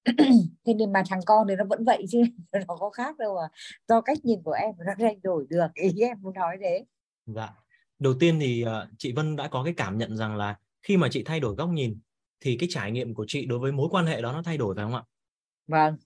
thế 0.66 0.74
nên 0.74 0.92
mà 0.92 1.02
thằng 1.08 1.20
con 1.26 1.48
thì 1.48 1.54
nó 1.56 1.64
vẫn 1.64 1.84
vậy 1.84 2.04
chứ 2.10 2.22
nó 2.66 2.76
có 2.76 2.90
khác 2.90 3.18
đâu 3.18 3.34
mà 3.34 3.48
do 3.88 4.00
cách 4.00 4.18
nhìn 4.22 4.42
của 4.42 4.52
em 4.52 4.74
nó 4.86 4.92
thay 4.98 5.16
đổi 5.22 5.46
được 5.50 5.66
ý 5.74 6.00
em 6.00 6.16
muốn 6.20 6.34
nói 6.34 6.56
thế. 6.60 6.84
Dạ. 7.26 7.48
Đầu 7.98 8.14
tiên 8.20 8.38
thì 8.40 8.64
uh, 8.64 8.88
chị 8.98 9.12
Vân 9.12 9.36
đã 9.36 9.48
có 9.48 9.64
cái 9.64 9.74
cảm 9.76 9.98
nhận 9.98 10.16
rằng 10.16 10.36
là 10.36 10.56
khi 10.82 10.96
mà 10.96 11.08
chị 11.10 11.22
thay 11.22 11.40
đổi 11.40 11.54
góc 11.54 11.68
nhìn 11.68 11.98
thì 12.40 12.56
cái 12.60 12.68
trải 12.72 12.90
nghiệm 12.90 13.14
của 13.14 13.24
chị 13.28 13.46
đối 13.46 13.58
với 13.58 13.72
mối 13.72 13.88
quan 13.90 14.06
hệ 14.06 14.22
đó 14.22 14.32
nó 14.32 14.42
thay 14.42 14.58
đổi 14.58 14.74
phải 14.74 14.84
không 14.84 14.94
ạ? 14.94 15.02
Vâng. 15.66 15.96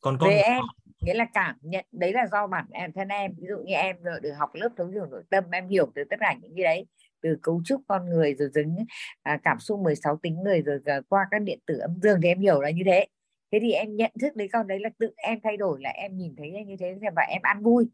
Còn 0.00 0.16
con 0.20 0.30
về 0.30 0.36
em 0.36 0.62
nghĩa 1.00 1.14
là 1.14 1.26
cảm 1.34 1.56
nhận 1.60 1.86
đấy 1.92 2.12
là 2.12 2.26
do 2.32 2.46
bản 2.46 2.66
em 2.70 2.92
thân 2.92 3.08
em. 3.08 3.32
Ví 3.38 3.46
dụ 3.48 3.56
như 3.64 3.74
em 3.74 3.96
rồi 4.02 4.20
được 4.20 4.32
học 4.38 4.50
lớp 4.54 4.68
thấu 4.76 4.86
hiểu 4.86 5.06
nội 5.06 5.22
tâm 5.30 5.44
em 5.52 5.68
hiểu 5.68 5.92
từ 5.94 6.02
tất 6.10 6.16
cả 6.20 6.34
những 6.42 6.52
cái 6.56 6.64
đấy. 6.64 6.86
Từ 7.22 7.36
cấu 7.42 7.62
trúc 7.64 7.82
con 7.88 8.10
người 8.10 8.34
rồi 8.34 8.48
dính 8.54 8.76
à, 9.22 9.38
cảm 9.44 9.58
xúc 9.58 9.80
16 9.80 10.18
tính 10.22 10.42
người 10.42 10.62
rồi 10.62 10.80
qua 11.08 11.26
các 11.30 11.42
điện 11.42 11.58
tử 11.66 11.78
âm 11.78 12.00
dương 12.02 12.20
thì 12.22 12.28
em 12.28 12.40
hiểu 12.40 12.60
là 12.60 12.70
như 12.70 12.82
thế 12.86 13.06
thế 13.52 13.58
thì 13.62 13.72
em 13.72 13.96
nhận 13.96 14.10
thức 14.20 14.36
đấy 14.36 14.48
con 14.52 14.66
đấy 14.66 14.80
là 14.80 14.90
tự 14.98 15.12
em 15.16 15.40
thay 15.42 15.56
đổi 15.56 15.80
là 15.82 15.90
em 15.90 16.16
nhìn 16.16 16.34
thấy 16.36 16.64
như 16.66 16.76
thế 16.78 16.98
và 17.16 17.22
em 17.22 17.42
ăn 17.42 17.62
vui. 17.62 17.88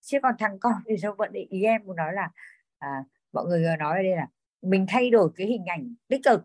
Chứ 0.00 0.18
còn 0.22 0.34
thằng 0.38 0.58
con 0.58 0.74
thì 0.88 0.96
sao 1.02 1.14
vẫn 1.18 1.32
ý 1.32 1.62
em 1.62 1.82
muốn 1.84 1.96
nói 1.96 2.12
là 2.12 2.30
à, 2.78 3.04
mọi 3.32 3.44
người 3.46 3.64
nói 3.78 3.96
ở 3.96 4.02
đây 4.02 4.16
là 4.16 4.28
mình 4.62 4.86
thay 4.88 5.10
đổi 5.10 5.30
cái 5.36 5.46
hình 5.46 5.64
ảnh 5.66 5.94
tích 6.08 6.20
cực 6.24 6.44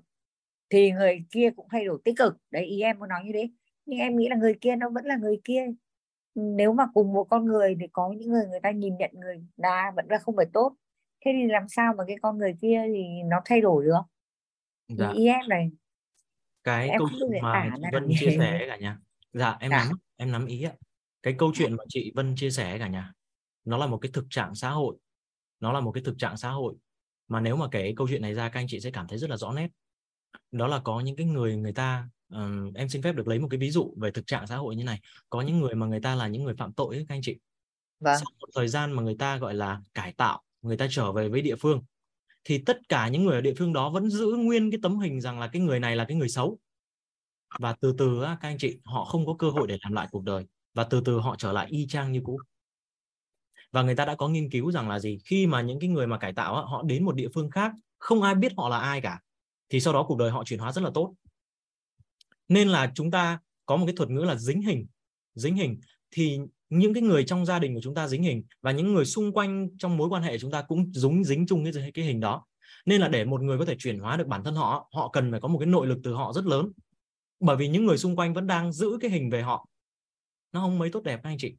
thì 0.69 0.91
người 0.91 1.26
kia 1.31 1.49
cũng 1.56 1.68
thay 1.72 1.86
đổi 1.86 1.99
tích 2.03 2.15
cực. 2.18 2.38
Đấy 2.52 2.65
ý 2.65 2.81
em 2.81 2.99
muốn 2.99 3.10
nói 3.10 3.22
như 3.26 3.31
thế. 3.34 3.49
Nhưng 3.86 3.99
em 3.99 4.18
nghĩ 4.18 4.27
là 4.30 4.36
người 4.36 4.57
kia 4.61 4.76
nó 4.76 4.90
vẫn 4.90 5.06
là 5.06 5.15
người 5.15 5.41
kia. 5.44 5.68
Nếu 6.36 6.73
mà 6.73 6.88
cùng 6.94 7.14
một 7.14 7.23
con 7.23 7.45
người 7.45 7.76
thì 7.80 7.88
có 7.91 8.14
những 8.18 8.30
người 8.30 8.48
người 8.48 8.60
ta 8.60 8.72
nhìn 8.72 8.98
nhận 8.98 9.11
người 9.14 9.44
ta 9.61 9.91
vẫn 9.95 10.06
là 10.10 10.18
không 10.18 10.36
phải 10.36 10.45
tốt. 10.53 10.76
Thế 11.26 11.31
thì 11.36 11.48
làm 11.48 11.68
sao 11.68 11.94
mà 11.98 12.03
cái 12.07 12.15
con 12.22 12.38
người 12.38 12.56
kia 12.61 12.81
thì 12.94 13.03
nó 13.26 13.41
thay 13.45 13.61
đổi 13.61 13.86
được? 13.86 14.02
Dạ. 14.88 15.11
ý 15.15 15.27
em 15.27 15.48
này 15.49 15.72
cái 16.69 16.89
em 16.89 16.99
câu 16.99 17.09
chuyện 17.19 17.41
mà 17.41 17.69
chị 17.77 17.87
Vân 17.93 18.09
chia 18.19 18.37
sẻ 18.37 18.65
cả 18.67 18.77
nhà. 18.77 18.97
Dạ 19.33 19.57
em 19.59 19.71
dạ. 19.71 19.77
nắm 19.77 19.97
em 20.17 20.31
nắm 20.31 20.45
ý 20.45 20.63
ạ. 20.63 20.73
Cái 21.23 21.35
câu 21.37 21.51
chuyện 21.55 21.73
mà 21.73 21.83
chị 21.89 22.11
Vân 22.15 22.35
chia 22.35 22.49
sẻ 22.49 22.79
cả 22.79 22.87
nhà 22.87 23.13
nó 23.65 23.77
là 23.77 23.87
một 23.87 23.97
cái 23.97 24.11
thực 24.13 24.25
trạng 24.29 24.55
xã 24.55 24.69
hội. 24.69 24.95
Nó 25.59 25.71
là 25.71 25.79
một 25.79 25.91
cái 25.91 26.03
thực 26.03 26.17
trạng 26.17 26.37
xã 26.37 26.49
hội 26.49 26.75
mà 27.27 27.39
nếu 27.39 27.55
mà 27.55 27.67
kể 27.71 27.93
câu 27.95 28.07
chuyện 28.09 28.21
này 28.21 28.33
ra 28.33 28.49
các 28.49 28.59
anh 28.59 28.67
chị 28.67 28.79
sẽ 28.79 28.91
cảm 28.91 29.07
thấy 29.07 29.17
rất 29.17 29.29
là 29.29 29.37
rõ 29.37 29.53
nét. 29.53 29.67
Đó 30.51 30.67
là 30.67 30.79
có 30.79 30.99
những 30.99 31.15
cái 31.15 31.25
người 31.25 31.55
người 31.55 31.73
ta 31.73 32.09
um, 32.33 32.73
em 32.73 32.89
xin 32.89 33.01
phép 33.01 33.15
được 33.15 33.27
lấy 33.27 33.39
một 33.39 33.47
cái 33.51 33.57
ví 33.57 33.71
dụ 33.71 33.93
về 33.97 34.11
thực 34.11 34.27
trạng 34.27 34.47
xã 34.47 34.55
hội 34.55 34.75
như 34.75 34.83
này. 34.83 34.99
Có 35.29 35.41
những 35.41 35.59
người 35.59 35.75
mà 35.75 35.85
người 35.85 36.01
ta 36.01 36.15
là 36.15 36.27
những 36.27 36.43
người 36.43 36.55
phạm 36.57 36.73
tội 36.73 36.95
ấy, 36.95 37.05
các 37.09 37.15
anh 37.15 37.21
chị. 37.21 37.37
Vâng. 37.99 38.17
sau 38.19 38.31
một 38.39 38.47
thời 38.55 38.67
gian 38.67 38.91
mà 38.91 39.03
người 39.03 39.15
ta 39.19 39.37
gọi 39.37 39.53
là 39.53 39.81
cải 39.93 40.13
tạo 40.13 40.41
người 40.61 40.77
ta 40.77 40.87
trở 40.89 41.11
về 41.11 41.29
với 41.29 41.41
địa 41.41 41.55
phương 41.55 41.81
thì 42.44 42.64
tất 42.66 42.78
cả 42.90 43.07
những 43.07 43.26
người 43.26 43.36
ở 43.36 43.41
địa 43.41 43.53
phương 43.57 43.74
đó 43.74 43.90
vẫn 43.90 44.10
giữ 44.10 44.26
nguyên 44.26 44.72
cái 44.72 44.80
tấm 44.84 44.99
hình 44.99 45.22
rằng 45.22 45.40
là 45.40 45.48
cái 45.48 45.61
người 45.61 45.80
này 45.80 45.95
là 45.95 46.06
cái 46.06 46.18
người 46.18 46.30
xấu. 46.30 46.60
Và 47.60 47.76
từ 47.82 47.95
từ 47.98 48.22
các 48.22 48.38
anh 48.41 48.57
chị, 48.57 48.80
họ 48.84 49.06
không 49.06 49.26
có 49.26 49.36
cơ 49.40 49.49
hội 49.49 49.68
để 49.68 49.78
làm 49.82 49.94
lại 49.94 50.07
cuộc 50.11 50.24
đời. 50.24 50.45
Và 50.74 50.84
từ 50.84 51.02
từ 51.06 51.20
họ 51.20 51.36
trở 51.38 51.52
lại 51.52 51.68
y 51.70 51.88
chang 51.88 52.11
như 52.11 52.22
cũ. 52.24 52.40
Và 53.72 53.82
người 53.82 53.95
ta 53.95 54.06
đã 54.06 54.16
có 54.16 54.28
nghiên 54.28 54.49
cứu 54.49 54.72
rằng 54.72 54.90
là 54.90 54.99
gì? 54.99 55.18
Khi 55.26 55.48
mà 55.48 55.61
những 55.61 55.80
cái 55.80 55.90
người 55.90 56.07
mà 56.07 56.18
cải 56.18 56.34
tạo 56.34 56.66
họ 56.66 56.84
đến 56.84 57.06
một 57.06 57.16
địa 57.16 57.28
phương 57.34 57.49
khác, 57.49 57.72
không 57.98 58.22
ai 58.22 58.36
biết 58.36 58.52
họ 58.57 58.70
là 58.70 58.80
ai 58.80 59.02
cả, 59.02 59.20
thì 59.70 59.80
sau 59.80 59.94
đó 59.94 60.06
cuộc 60.07 60.18
đời 60.18 60.32
họ 60.32 60.44
chuyển 60.44 60.60
hóa 60.60 60.72
rất 60.72 60.82
là 60.82 60.91
tốt. 60.94 61.14
Nên 62.48 62.70
là 62.70 62.91
chúng 62.95 63.11
ta 63.11 63.40
có 63.66 63.78
một 63.78 63.86
cái 63.86 63.95
thuật 63.95 64.10
ngữ 64.10 64.22
là 64.22 64.36
dính 64.36 64.61
hình. 64.61 64.88
Dính 65.34 65.56
hình 65.56 65.80
thì 66.11 66.40
những 66.69 66.93
cái 66.93 67.03
người 67.03 67.23
trong 67.23 67.45
gia 67.45 67.59
đình 67.59 67.75
của 67.75 67.81
chúng 67.81 67.95
ta 67.95 68.07
dính 68.07 68.23
hình 68.23 68.43
và 68.61 68.71
những 68.71 68.93
người 68.93 69.05
xung 69.05 69.33
quanh 69.33 69.69
trong 69.77 69.97
mối 69.97 70.09
quan 70.09 70.23
hệ 70.23 70.37
chúng 70.37 70.51
ta 70.51 70.61
cũng 70.61 70.93
dính 70.93 71.23
dính 71.23 71.45
chung 71.47 71.63
cái 71.63 71.91
cái 71.93 72.05
hình 72.05 72.19
đó. 72.19 72.45
Nên 72.85 73.01
là 73.01 73.07
để 73.07 73.25
một 73.25 73.41
người 73.41 73.57
có 73.57 73.65
thể 73.65 73.75
chuyển 73.79 73.99
hóa 73.99 74.17
được 74.17 74.27
bản 74.27 74.43
thân 74.43 74.55
họ 74.55 74.89
họ 74.93 75.09
cần 75.09 75.31
phải 75.31 75.39
có 75.39 75.47
một 75.47 75.59
cái 75.59 75.67
nội 75.67 75.87
lực 75.87 75.97
từ 76.03 76.13
họ 76.13 76.33
rất 76.33 76.45
lớn. 76.45 76.71
Bởi 77.39 77.55
vì 77.55 77.67
những 77.67 77.85
người 77.85 77.97
xung 77.97 78.15
quanh 78.15 78.33
vẫn 78.33 78.47
đang 78.47 78.73
giữ 78.73 78.97
cái 79.01 79.11
hình 79.11 79.29
về 79.29 79.41
họ. 79.41 79.67
Nó 80.51 80.59
không 80.59 80.79
mấy 80.79 80.89
tốt 80.91 81.03
đẹp 81.03 81.19
anh 81.23 81.37
chị. 81.37 81.55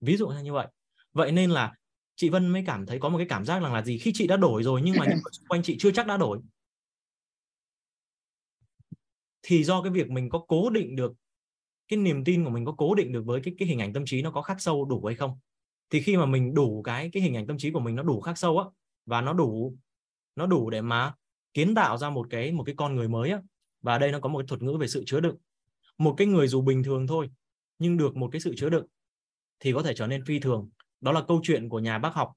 Ví 0.00 0.16
dụ 0.16 0.28
như 0.28 0.52
vậy. 0.52 0.66
Vậy 1.12 1.32
nên 1.32 1.50
là 1.50 1.72
chị 2.16 2.28
Vân 2.28 2.48
mới 2.48 2.64
cảm 2.66 2.86
thấy 2.86 2.98
có 2.98 3.08
một 3.08 3.18
cái 3.18 3.26
cảm 3.28 3.44
giác 3.44 3.60
rằng 3.62 3.74
là 3.74 3.82
gì? 3.82 3.98
Khi 3.98 4.10
chị 4.14 4.26
đã 4.26 4.36
đổi 4.36 4.62
rồi 4.62 4.80
nhưng 4.84 4.96
mà 4.98 5.06
những 5.06 5.14
người 5.14 5.32
xung 5.32 5.46
quanh 5.48 5.62
chị 5.62 5.76
chưa 5.78 5.90
chắc 5.90 6.06
đã 6.06 6.16
đổi. 6.16 6.38
Thì 9.42 9.64
do 9.64 9.82
cái 9.82 9.92
việc 9.92 10.10
mình 10.10 10.28
có 10.28 10.44
cố 10.48 10.70
định 10.70 10.96
được 10.96 11.12
cái 11.90 11.98
niềm 11.98 12.24
tin 12.24 12.44
của 12.44 12.50
mình 12.50 12.64
có 12.64 12.72
cố 12.72 12.94
định 12.94 13.12
được 13.12 13.22
với 13.26 13.40
cái 13.44 13.54
cái 13.58 13.68
hình 13.68 13.78
ảnh 13.78 13.92
tâm 13.92 14.04
trí 14.06 14.22
nó 14.22 14.30
có 14.30 14.42
khắc 14.42 14.60
sâu 14.60 14.84
đủ 14.84 15.04
hay 15.04 15.16
không? 15.16 15.38
Thì 15.90 16.00
khi 16.00 16.16
mà 16.16 16.26
mình 16.26 16.54
đủ 16.54 16.82
cái 16.82 17.10
cái 17.12 17.22
hình 17.22 17.36
ảnh 17.36 17.46
tâm 17.46 17.58
trí 17.58 17.70
của 17.70 17.80
mình 17.80 17.96
nó 17.96 18.02
đủ 18.02 18.20
khắc 18.20 18.38
sâu 18.38 18.58
á, 18.58 18.64
và 19.06 19.20
nó 19.20 19.32
đủ 19.32 19.76
nó 20.36 20.46
đủ 20.46 20.70
để 20.70 20.82
mà 20.82 21.14
kiến 21.54 21.74
tạo 21.74 21.96
ra 21.96 22.10
một 22.10 22.26
cái 22.30 22.52
một 22.52 22.62
cái 22.66 22.74
con 22.78 22.96
người 22.96 23.08
mới 23.08 23.30
á, 23.30 23.40
và 23.82 23.98
đây 23.98 24.12
nó 24.12 24.20
có 24.20 24.28
một 24.28 24.38
cái 24.38 24.46
thuật 24.48 24.62
ngữ 24.62 24.76
về 24.80 24.86
sự 24.88 25.02
chứa 25.06 25.20
đựng. 25.20 25.36
Một 25.98 26.14
cái 26.16 26.26
người 26.26 26.48
dù 26.48 26.62
bình 26.62 26.82
thường 26.82 27.06
thôi, 27.06 27.30
nhưng 27.78 27.96
được 27.96 28.16
một 28.16 28.28
cái 28.32 28.40
sự 28.40 28.54
chứa 28.56 28.68
đựng 28.68 28.86
thì 29.60 29.72
có 29.72 29.82
thể 29.82 29.94
trở 29.94 30.06
nên 30.06 30.24
phi 30.24 30.38
thường. 30.38 30.70
Đó 31.00 31.12
là 31.12 31.22
câu 31.28 31.40
chuyện 31.42 31.68
của 31.68 31.78
nhà 31.78 31.98
bác 31.98 32.14
học 32.14 32.32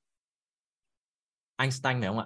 Einstein 1.56 2.00
phải 2.00 2.10
không 2.10 2.20
ạ? 2.20 2.26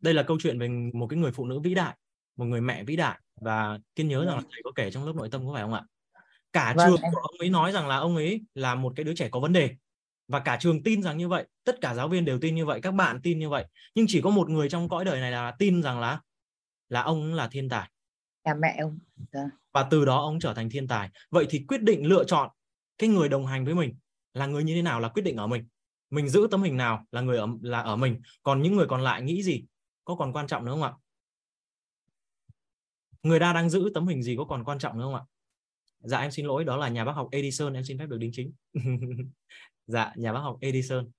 Đây 0.00 0.14
là 0.14 0.22
câu 0.22 0.38
chuyện 0.40 0.58
về 0.58 0.68
một 0.94 1.06
cái 1.06 1.18
người 1.18 1.32
phụ 1.32 1.46
nữ 1.46 1.60
vĩ 1.60 1.74
đại, 1.74 1.96
một 2.36 2.44
người 2.44 2.60
mẹ 2.60 2.84
vĩ 2.84 2.96
đại 2.96 3.20
và 3.40 3.78
kiên 3.94 4.08
nhớ 4.08 4.24
rằng 4.24 4.36
là 4.36 4.42
thầy 4.50 4.60
có 4.64 4.72
kể 4.74 4.90
trong 4.90 5.04
lớp 5.04 5.12
nội 5.16 5.28
tâm 5.30 5.46
có 5.46 5.52
phải 5.52 5.62
không 5.62 5.74
ạ? 5.74 5.82
Cả 6.52 6.74
Vâng, 6.76 6.90
trường 6.90 7.00
của 7.00 7.20
ông 7.20 7.34
ấy 7.38 7.50
nói 7.50 7.72
rằng 7.72 7.88
là 7.88 7.96
ông 7.96 8.16
ấy 8.16 8.40
là 8.54 8.74
một 8.74 8.92
cái 8.96 9.04
đứa 9.04 9.14
trẻ 9.14 9.28
có 9.28 9.40
vấn 9.40 9.52
đề. 9.52 9.70
Và 10.28 10.40
cả 10.40 10.56
trường 10.60 10.82
tin 10.82 11.02
rằng 11.02 11.18
như 11.18 11.28
vậy 11.28 11.46
tất 11.64 11.80
cả 11.80 11.94
giáo 11.94 12.08
viên 12.08 12.24
đều 12.24 12.38
tin 12.38 12.54
như 12.54 12.66
vậy 12.66 12.80
các 12.80 12.90
bạn 12.90 13.20
tin 13.22 13.38
như 13.38 13.48
vậy. 13.48 13.66
Nhưng 13.94 14.06
chỉ 14.08 14.20
có 14.20 14.30
một 14.30 14.50
người 14.50 14.68
trong 14.68 14.88
cõi 14.88 15.04
đời 15.04 15.20
này 15.20 15.32
là 15.32 15.54
tin 15.58 15.82
rằng 15.82 16.00
là 16.00 16.20
là 16.88 17.02
ông 17.02 17.34
là 17.34 17.48
thiên 17.48 17.68
tài. 17.68 17.90
Nhà 18.44 18.54
mẹ 18.54 18.76
ông. 18.80 18.98
Dạ. 19.32 19.40
và 19.72 19.82
từ 19.90 20.04
đó 20.04 20.16
ông 20.16 20.40
trở 20.40 20.54
thành 20.54 20.70
thiên 20.70 20.88
tài. 20.88 21.10
Vậy 21.30 21.46
thì 21.50 21.64
quyết 21.68 21.82
định 21.82 22.06
lựa 22.06 22.24
chọn 22.24 22.50
cái 22.98 23.08
người 23.08 23.28
đồng 23.28 23.46
hành 23.46 23.64
với 23.64 23.74
mình 23.74 23.94
là 24.34 24.46
người 24.46 24.64
như 24.64 24.74
thế 24.74 24.82
nào 24.82 25.00
là 25.00 25.08
quyết 25.08 25.22
định 25.22 25.36
ở 25.36 25.46
mình. 25.46 25.66
Mình 26.10 26.28
giữ 26.28 26.48
tấm 26.50 26.62
hình 26.62 26.76
nào 26.76 27.04
là 27.12 27.20
người 27.20 27.38
ở 27.38 27.46
là 27.62 27.80
ở 27.80 27.96
mình. 27.96 28.20
Còn 28.42 28.62
những 28.62 28.76
người 28.76 28.86
còn 28.86 29.00
lại 29.00 29.22
nghĩ 29.22 29.42
gì 29.42 29.64
có 30.04 30.14
còn 30.14 30.32
quan 30.32 30.46
trọng 30.46 30.64
nữa 30.64 30.72
không 30.72 30.82
ạ 30.82 30.92
người 33.22 33.40
ta 33.40 33.52
đang 33.52 33.70
giữ 33.70 33.90
tấm 33.94 34.06
hình 34.06 34.22
gì 34.22 34.36
có 34.38 34.44
còn 34.44 34.64
quan 34.64 34.78
trọng 34.78 34.98
nữa 34.98 35.04
không 35.04 35.14
ạ 35.14 35.22
dạ 36.00 36.18
em 36.18 36.30
xin 36.30 36.46
lỗi, 36.46 36.64
đó 36.64 36.76
là 36.76 36.88
nhà 36.88 37.04
bác 37.04 37.12
học 37.12 37.28
Edison, 37.32 37.74
em 37.74 37.84
xin 37.84 37.98
phép 37.98 38.06
được 38.06 38.18
đính 38.18 38.30
chính 38.32 38.52
dạ 39.86 40.12
nhà 40.16 40.32
bác 40.32 40.40
học 40.40 40.58
Edison 40.60 41.10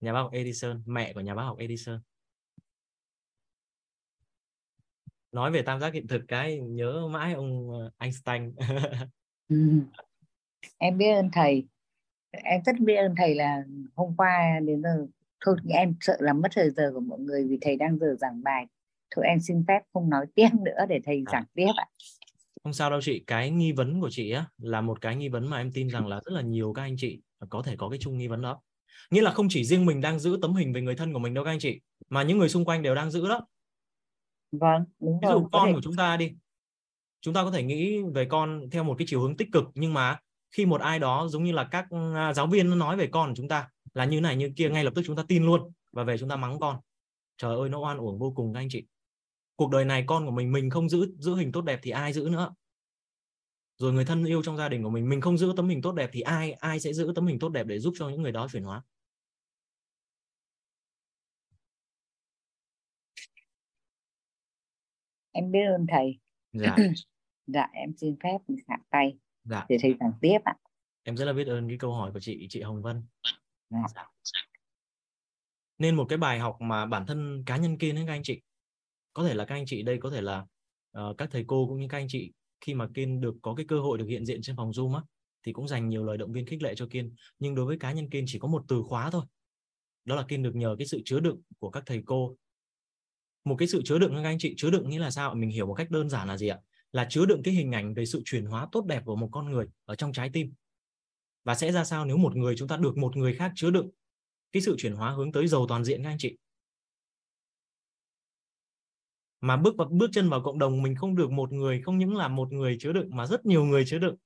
nhà 0.00 0.12
bác 0.12 0.20
học 0.20 0.32
Edison, 0.32 0.82
mẹ 0.86 1.12
của 1.12 1.20
nhà 1.20 1.34
bác 1.34 1.42
học 1.42 1.58
Edison 1.58 2.00
nói 5.32 5.50
về 5.50 5.62
tam 5.62 5.80
giác 5.80 5.94
hiện 5.94 6.06
thực 6.06 6.22
cái 6.28 6.60
nhớ 6.60 7.08
mãi 7.08 7.34
ông 7.34 7.70
ờ, 7.70 7.90
Einstein 7.98 8.54
Ừ. 9.50 9.56
Em 10.78 10.98
biết 10.98 11.12
ơn 11.12 11.30
thầy. 11.32 11.66
Em 12.30 12.60
rất 12.66 12.72
biết 12.80 12.96
ơn 12.96 13.14
thầy 13.16 13.34
là 13.34 13.64
hôm 13.94 14.14
qua 14.16 14.60
đến 14.66 14.82
giờ 14.82 15.06
thôi, 15.44 15.56
em 15.68 15.94
sợ 16.00 16.16
làm 16.20 16.40
mất 16.40 16.48
thời 16.54 16.70
giờ 16.70 16.90
của 16.94 17.00
mọi 17.00 17.18
người 17.18 17.46
vì 17.48 17.58
thầy 17.60 17.76
đang 17.76 17.98
giờ 17.98 18.16
giảng 18.20 18.42
bài. 18.42 18.66
Thôi 19.16 19.24
em 19.28 19.40
xin 19.40 19.64
phép 19.68 19.80
không 19.92 20.10
nói 20.10 20.26
tiếp 20.34 20.48
nữa 20.64 20.86
để 20.88 21.00
thầy 21.04 21.24
giảng 21.32 21.44
tiếp 21.54 21.68
ạ. 21.76 21.86
không 22.64 22.72
sao 22.72 22.90
đâu 22.90 23.00
chị 23.02 23.24
cái 23.26 23.50
nghi 23.50 23.72
vấn 23.72 24.00
của 24.00 24.10
chị 24.10 24.30
á 24.30 24.46
là 24.58 24.80
một 24.80 25.00
cái 25.00 25.16
nghi 25.16 25.28
vấn 25.28 25.50
mà 25.50 25.56
em 25.58 25.72
tin 25.72 25.88
rằng 25.88 26.06
là 26.06 26.16
rất 26.16 26.32
là 26.32 26.40
nhiều 26.42 26.72
các 26.72 26.82
anh 26.82 26.94
chị 26.98 27.20
có 27.48 27.62
thể 27.62 27.76
có 27.76 27.88
cái 27.88 27.98
chung 28.02 28.18
nghi 28.18 28.28
vấn 28.28 28.42
đó. 28.42 28.60
Nghĩa 29.10 29.22
là 29.22 29.30
không 29.32 29.46
chỉ 29.50 29.64
riêng 29.64 29.86
mình 29.86 30.00
đang 30.00 30.18
giữ 30.18 30.38
tấm 30.42 30.54
hình 30.54 30.72
về 30.72 30.80
người 30.80 30.94
thân 30.94 31.12
của 31.12 31.18
mình 31.18 31.34
đâu 31.34 31.44
các 31.44 31.50
anh 31.50 31.58
chị 31.58 31.80
mà 32.08 32.22
những 32.22 32.38
người 32.38 32.48
xung 32.48 32.64
quanh 32.64 32.82
đều 32.82 32.94
đang 32.94 33.10
giữ 33.10 33.28
đó. 33.28 33.46
Vâng, 34.52 34.84
đúng 35.00 35.20
ví 35.22 35.26
rồi. 35.26 35.32
dụ 35.32 35.42
có 35.42 35.48
con 35.58 35.66
thể- 35.66 35.72
của 35.74 35.80
chúng 35.82 35.96
ta 35.96 36.16
đi. 36.16 36.32
Chúng 37.20 37.34
ta 37.34 37.44
có 37.44 37.50
thể 37.50 37.62
nghĩ 37.62 38.02
về 38.14 38.24
con 38.24 38.70
theo 38.70 38.84
một 38.84 38.94
cái 38.98 39.06
chiều 39.10 39.20
hướng 39.20 39.36
tích 39.36 39.48
cực 39.52 39.64
nhưng 39.74 39.94
mà 39.94 40.18
khi 40.50 40.66
một 40.66 40.80
ai 40.80 40.98
đó 40.98 41.28
giống 41.28 41.44
như 41.44 41.52
là 41.52 41.64
các 41.70 41.86
à, 42.14 42.32
giáo 42.32 42.46
viên 42.46 42.70
nó 42.70 42.76
nói 42.76 42.96
về 42.96 43.06
con 43.06 43.28
của 43.28 43.34
chúng 43.36 43.48
ta 43.48 43.68
là 43.94 44.04
như 44.04 44.20
này 44.20 44.36
như 44.36 44.52
kia 44.56 44.68
ngay 44.70 44.84
lập 44.84 44.92
tức 44.96 45.02
chúng 45.06 45.16
ta 45.16 45.24
tin 45.28 45.44
luôn 45.46 45.72
và 45.92 46.04
về 46.04 46.18
chúng 46.18 46.28
ta 46.28 46.36
mắng 46.36 46.60
con. 46.60 46.76
Trời 47.38 47.56
ơi 47.56 47.68
nó 47.68 47.78
oan 47.78 47.98
uổng 47.98 48.18
vô 48.18 48.32
cùng 48.36 48.52
các 48.54 48.60
anh 48.60 48.68
chị 48.70 48.84
cuộc 49.60 49.70
đời 49.70 49.84
này 49.84 50.04
con 50.06 50.26
của 50.26 50.30
mình 50.30 50.52
mình 50.52 50.70
không 50.70 50.88
giữ 50.88 51.14
giữ 51.18 51.34
hình 51.34 51.52
tốt 51.52 51.60
đẹp 51.60 51.80
thì 51.82 51.90
ai 51.90 52.12
giữ 52.12 52.28
nữa? 52.32 52.54
Rồi 53.76 53.92
người 53.92 54.04
thân 54.04 54.24
yêu 54.24 54.42
trong 54.42 54.56
gia 54.56 54.68
đình 54.68 54.82
của 54.82 54.90
mình 54.90 55.08
mình 55.08 55.20
không 55.20 55.38
giữ 55.38 55.52
tấm 55.56 55.68
hình 55.68 55.82
tốt 55.82 55.92
đẹp 55.92 56.10
thì 56.12 56.20
ai 56.20 56.52
ai 56.52 56.80
sẽ 56.80 56.92
giữ 56.92 57.12
tấm 57.14 57.26
hình 57.26 57.38
tốt 57.38 57.48
đẹp 57.48 57.66
để 57.66 57.78
giúp 57.78 57.94
cho 57.96 58.08
những 58.08 58.22
người 58.22 58.32
đó 58.32 58.48
chuyển 58.52 58.62
hóa? 58.62 58.82
Em 65.32 65.50
biết 65.50 65.64
ơn 65.76 65.86
thầy. 65.90 66.18
dạ. 66.52 66.76
Dạ 67.46 67.68
em 67.72 67.92
xin 67.96 68.16
phép 68.22 68.38
hạ 68.68 68.76
tay. 68.90 69.18
Dạ. 69.44 69.66
Để 69.68 69.76
thầy 69.82 69.94
giảng 70.00 70.12
tiếp 70.20 70.38
ạ. 70.44 70.54
em 71.02 71.16
rất 71.16 71.24
là 71.24 71.32
biết 71.32 71.46
ơn 71.46 71.68
cái 71.68 71.78
câu 71.78 71.94
hỏi 71.94 72.12
của 72.12 72.20
chị 72.20 72.46
chị 72.50 72.62
Hồng 72.62 72.82
Vân. 72.82 73.02
Dạ. 73.70 74.06
nên 75.78 75.96
một 75.96 76.06
cái 76.08 76.18
bài 76.18 76.38
học 76.38 76.56
mà 76.60 76.86
bản 76.86 77.06
thân 77.06 77.42
cá 77.46 77.56
nhân 77.56 77.78
Kiên 77.78 77.96
ấy 77.96 78.04
các 78.06 78.12
anh 78.12 78.22
chị 78.22 78.40
có 79.12 79.24
thể 79.24 79.34
là 79.34 79.44
các 79.44 79.54
anh 79.54 79.66
chị 79.66 79.82
đây 79.82 79.98
có 79.98 80.10
thể 80.10 80.20
là 80.20 80.46
uh, 80.98 81.18
các 81.18 81.28
thầy 81.32 81.44
cô 81.46 81.66
cũng 81.68 81.80
như 81.80 81.86
các 81.88 81.98
anh 81.98 82.08
chị 82.08 82.32
khi 82.60 82.74
mà 82.74 82.88
Kiên 82.94 83.20
được 83.20 83.34
có 83.42 83.54
cái 83.54 83.66
cơ 83.68 83.80
hội 83.80 83.98
được 83.98 84.06
hiện 84.08 84.26
diện 84.26 84.42
trên 84.42 84.56
phòng 84.56 84.70
Zoom 84.70 84.94
á 84.94 85.02
thì 85.46 85.52
cũng 85.52 85.68
dành 85.68 85.88
nhiều 85.88 86.04
lời 86.04 86.16
động 86.16 86.32
viên 86.32 86.46
khích 86.46 86.62
lệ 86.62 86.74
cho 86.74 86.86
Kiên. 86.86 87.14
Nhưng 87.38 87.54
đối 87.54 87.66
với 87.66 87.78
cá 87.78 87.92
nhân 87.92 88.10
Kiên 88.10 88.24
chỉ 88.26 88.38
có 88.38 88.48
một 88.48 88.64
từ 88.68 88.82
khóa 88.82 89.10
thôi. 89.10 89.24
Đó 90.04 90.16
là 90.16 90.22
Kiên 90.28 90.42
được 90.42 90.54
nhờ 90.54 90.76
cái 90.78 90.86
sự 90.86 91.00
chứa 91.04 91.20
đựng 91.20 91.40
của 91.58 91.70
các 91.70 91.82
thầy 91.86 92.02
cô. 92.06 92.36
Một 93.44 93.56
cái 93.58 93.68
sự 93.68 93.82
chứa 93.84 93.98
đựng 93.98 94.14
các 94.14 94.24
anh 94.24 94.38
chị 94.38 94.54
chứa 94.56 94.70
đựng 94.70 94.90
nghĩa 94.90 94.98
là 94.98 95.10
sao 95.10 95.34
mình 95.34 95.50
hiểu 95.50 95.66
một 95.66 95.74
cách 95.74 95.90
đơn 95.90 96.08
giản 96.08 96.28
là 96.28 96.36
gì 96.36 96.48
ạ? 96.48 96.58
Là 96.92 97.06
chứa 97.10 97.26
đựng 97.26 97.42
cái 97.42 97.54
hình 97.54 97.72
ảnh 97.72 97.94
về 97.94 98.06
sự 98.06 98.22
chuyển 98.24 98.44
hóa 98.44 98.68
tốt 98.72 98.86
đẹp 98.86 99.02
của 99.04 99.16
một 99.16 99.28
con 99.32 99.50
người 99.50 99.66
ở 99.84 99.94
trong 99.94 100.12
trái 100.12 100.30
tim. 100.32 100.52
Và 101.44 101.54
sẽ 101.54 101.72
ra 101.72 101.84
sao 101.84 102.04
nếu 102.04 102.16
một 102.16 102.36
người 102.36 102.54
chúng 102.56 102.68
ta 102.68 102.76
được 102.76 102.98
một 102.98 103.16
người 103.16 103.34
khác 103.34 103.52
chứa 103.54 103.70
đựng 103.70 103.90
cái 104.52 104.62
sự 104.62 104.74
chuyển 104.78 104.94
hóa 104.94 105.10
hướng 105.10 105.32
tới 105.32 105.48
giàu 105.48 105.66
toàn 105.68 105.84
diện 105.84 106.02
các 106.02 106.08
anh 106.10 106.18
chị? 106.18 106.36
Mà 109.40 109.56
bước 109.56 109.76
vào, 109.76 109.88
bước 109.88 110.10
chân 110.12 110.30
vào 110.30 110.42
cộng 110.42 110.58
đồng 110.58 110.82
mình 110.82 110.94
không 110.94 111.16
được 111.16 111.30
một 111.30 111.52
người, 111.52 111.82
không 111.82 111.98
những 111.98 112.16
là 112.16 112.28
một 112.28 112.52
người 112.52 112.76
chứa 112.80 112.92
đựng, 112.92 113.08
mà 113.16 113.26
rất 113.26 113.46
nhiều 113.46 113.64
người 113.64 113.84
chứa 113.86 113.98
đựng. 113.98 114.16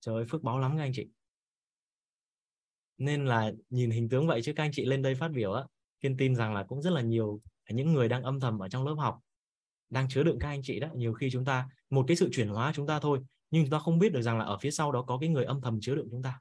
Trời 0.00 0.14
ơi, 0.14 0.24
phước 0.30 0.42
báo 0.42 0.58
lắm 0.58 0.76
các 0.76 0.82
anh 0.82 0.92
chị. 0.94 1.08
Nên 2.98 3.26
là 3.26 3.52
nhìn 3.70 3.90
hình 3.90 4.08
tướng 4.08 4.26
vậy 4.26 4.42
chứ 4.42 4.52
các 4.56 4.62
anh 4.62 4.70
chị 4.72 4.84
lên 4.84 5.02
đây 5.02 5.14
phát 5.14 5.28
biểu 5.28 5.52
á, 5.52 5.64
kiên 6.00 6.16
tin 6.16 6.34
rằng 6.34 6.54
là 6.54 6.62
cũng 6.62 6.82
rất 6.82 6.90
là 6.90 7.00
nhiều 7.00 7.40
những 7.70 7.92
người 7.92 8.08
đang 8.08 8.22
âm 8.22 8.40
thầm 8.40 8.58
ở 8.58 8.68
trong 8.68 8.86
lớp 8.86 8.94
học, 8.94 9.20
đang 9.90 10.08
chứa 10.08 10.22
đựng 10.22 10.38
các 10.40 10.48
anh 10.48 10.60
chị 10.62 10.80
đó. 10.80 10.88
Nhiều 10.94 11.12
khi 11.12 11.30
chúng 11.30 11.44
ta, 11.44 11.68
một 11.90 12.04
cái 12.08 12.16
sự 12.16 12.28
chuyển 12.32 12.48
hóa 12.48 12.72
chúng 12.74 12.86
ta 12.86 13.00
thôi, 13.00 13.20
nhưng 13.50 13.64
chúng 13.64 13.70
ta 13.70 13.78
không 13.78 13.98
biết 13.98 14.12
được 14.12 14.22
rằng 14.22 14.38
là 14.38 14.44
ở 14.44 14.58
phía 14.58 14.70
sau 14.70 14.92
đó 14.92 15.02
có 15.02 15.18
cái 15.18 15.28
người 15.28 15.44
âm 15.44 15.60
thầm 15.60 15.78
chứa 15.80 15.94
đựng 15.94 16.08
chúng 16.10 16.22
ta, 16.22 16.40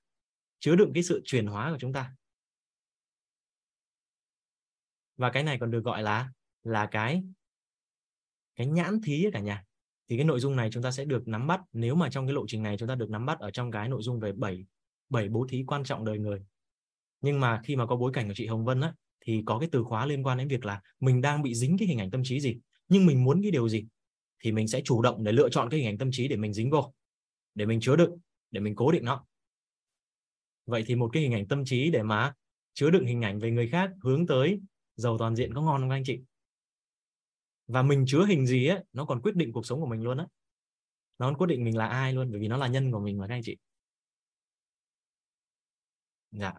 chứa 0.60 0.76
đựng 0.76 0.92
cái 0.94 1.04
sự 1.04 1.22
chuyển 1.26 1.48
hóa 1.48 1.72
của 1.72 1.78
chúng 1.80 1.94
ta. 1.94 2.16
Và 5.18 5.30
cái 5.30 5.44
này 5.44 5.58
còn 5.60 5.72
được 5.72 5.84
gọi 5.84 6.04
là 6.04 6.30
là 6.64 6.86
cái 6.86 7.24
cái 8.56 8.68
nhãn 8.68 9.02
thí 9.02 9.26
cả 9.34 9.40
nhà. 9.40 9.64
Thì 10.10 10.18
cái 10.18 10.26
nội 10.26 10.40
dung 10.40 10.56
này 10.56 10.70
chúng 10.72 10.84
ta 10.84 10.92
sẽ 10.92 11.06
được 11.06 11.28
nắm 11.28 11.48
bắt. 11.48 11.62
Nếu 11.74 11.96
mà 11.96 12.10
trong 12.10 12.28
cái 12.28 12.34
lộ 12.34 12.46
trình 12.48 12.64
này 12.64 12.78
chúng 12.78 12.88
ta 12.88 12.96
được 12.96 13.10
nắm 13.10 13.26
bắt 13.26 13.40
ở 13.40 13.52
trong 13.52 13.72
cái 13.72 13.90
nội 13.90 14.02
dung 14.02 14.20
về 14.20 14.32
bảy 14.32 14.66
bảy 15.10 15.30
bố 15.30 15.48
thí 15.50 15.64
quan 15.68 15.84
trọng 15.84 16.06
đời 16.06 16.20
người. 16.20 16.42
Nhưng 17.22 17.40
mà 17.40 17.62
khi 17.64 17.76
mà 17.76 17.86
có 17.86 17.96
bối 17.96 18.12
cảnh 18.14 18.28
của 18.28 18.34
chị 18.34 18.48
Hồng 18.48 18.66
Vân 18.66 18.82
á, 18.82 18.94
thì 19.26 19.44
có 19.46 19.60
cái 19.60 19.70
từ 19.72 19.84
khóa 19.84 20.06
liên 20.06 20.24
quan 20.24 20.38
đến 20.38 20.48
việc 20.48 20.66
là 20.66 20.82
mình 21.00 21.22
đang 21.22 21.42
bị 21.42 21.56
dính 21.56 21.78
cái 21.78 21.88
hình 21.88 21.98
ảnh 22.00 22.12
tâm 22.12 22.22
trí 22.24 22.40
gì, 22.40 22.58
nhưng 22.90 23.06
mình 23.06 23.24
muốn 23.24 23.42
cái 23.42 23.52
điều 23.52 23.70
gì, 23.70 23.86
thì 24.40 24.52
mình 24.52 24.68
sẽ 24.68 24.82
chủ 24.82 25.02
động 25.02 25.24
để 25.24 25.32
lựa 25.32 25.50
chọn 25.50 25.70
cái 25.70 25.80
hình 25.80 25.90
ảnh 25.90 25.98
tâm 25.98 26.10
trí 26.12 26.28
để 26.28 26.36
mình 26.36 26.54
dính 26.54 26.70
vô, 26.70 26.94
để 27.56 27.66
mình 27.66 27.80
chứa 27.80 27.96
đựng, 27.96 28.18
để 28.52 28.60
mình 28.60 28.76
cố 28.76 28.92
định 28.92 29.06
nó. 29.06 29.26
Vậy 30.66 30.84
thì 30.88 30.96
một 30.96 31.10
cái 31.14 31.24
hình 31.24 31.34
ảnh 31.34 31.48
tâm 31.48 31.66
trí 31.66 31.92
để 31.92 32.04
mà 32.04 32.34
chứa 32.74 32.90
đựng 32.90 33.06
hình 33.06 33.22
ảnh 33.22 33.40
về 33.40 33.52
người 33.52 33.68
khác 33.68 33.92
hướng 34.04 34.28
tới 34.28 34.60
giàu 34.96 35.18
toàn 35.18 35.36
diện 35.36 35.54
có 35.54 35.62
ngon 35.62 35.82
không 35.82 35.90
các 35.90 35.96
anh 35.96 36.04
chị? 36.06 36.20
Và 37.68 37.82
mình 37.82 38.04
chứa 38.08 38.26
hình 38.26 38.48
gì 38.48 38.68
ấy 38.68 38.84
nó 38.94 39.06
còn 39.06 39.22
quyết 39.22 39.36
định 39.36 39.52
cuộc 39.52 39.66
sống 39.66 39.80
của 39.80 39.88
mình 39.88 40.02
luôn 40.02 40.18
á. 40.18 40.26
Nó 41.20 41.28
còn 41.28 41.38
quyết 41.38 41.48
định 41.48 41.64
mình 41.64 41.78
là 41.78 41.88
ai 41.88 42.14
luôn 42.14 42.32
bởi 42.32 42.40
vì 42.40 42.48
nó 42.48 42.58
là 42.58 42.68
nhân 42.68 42.92
của 42.92 43.00
mình 43.00 43.18
mà 43.18 43.28
các 43.28 43.36
anh 43.36 43.42
chị. 43.44 43.58
Dạ. 46.32 46.54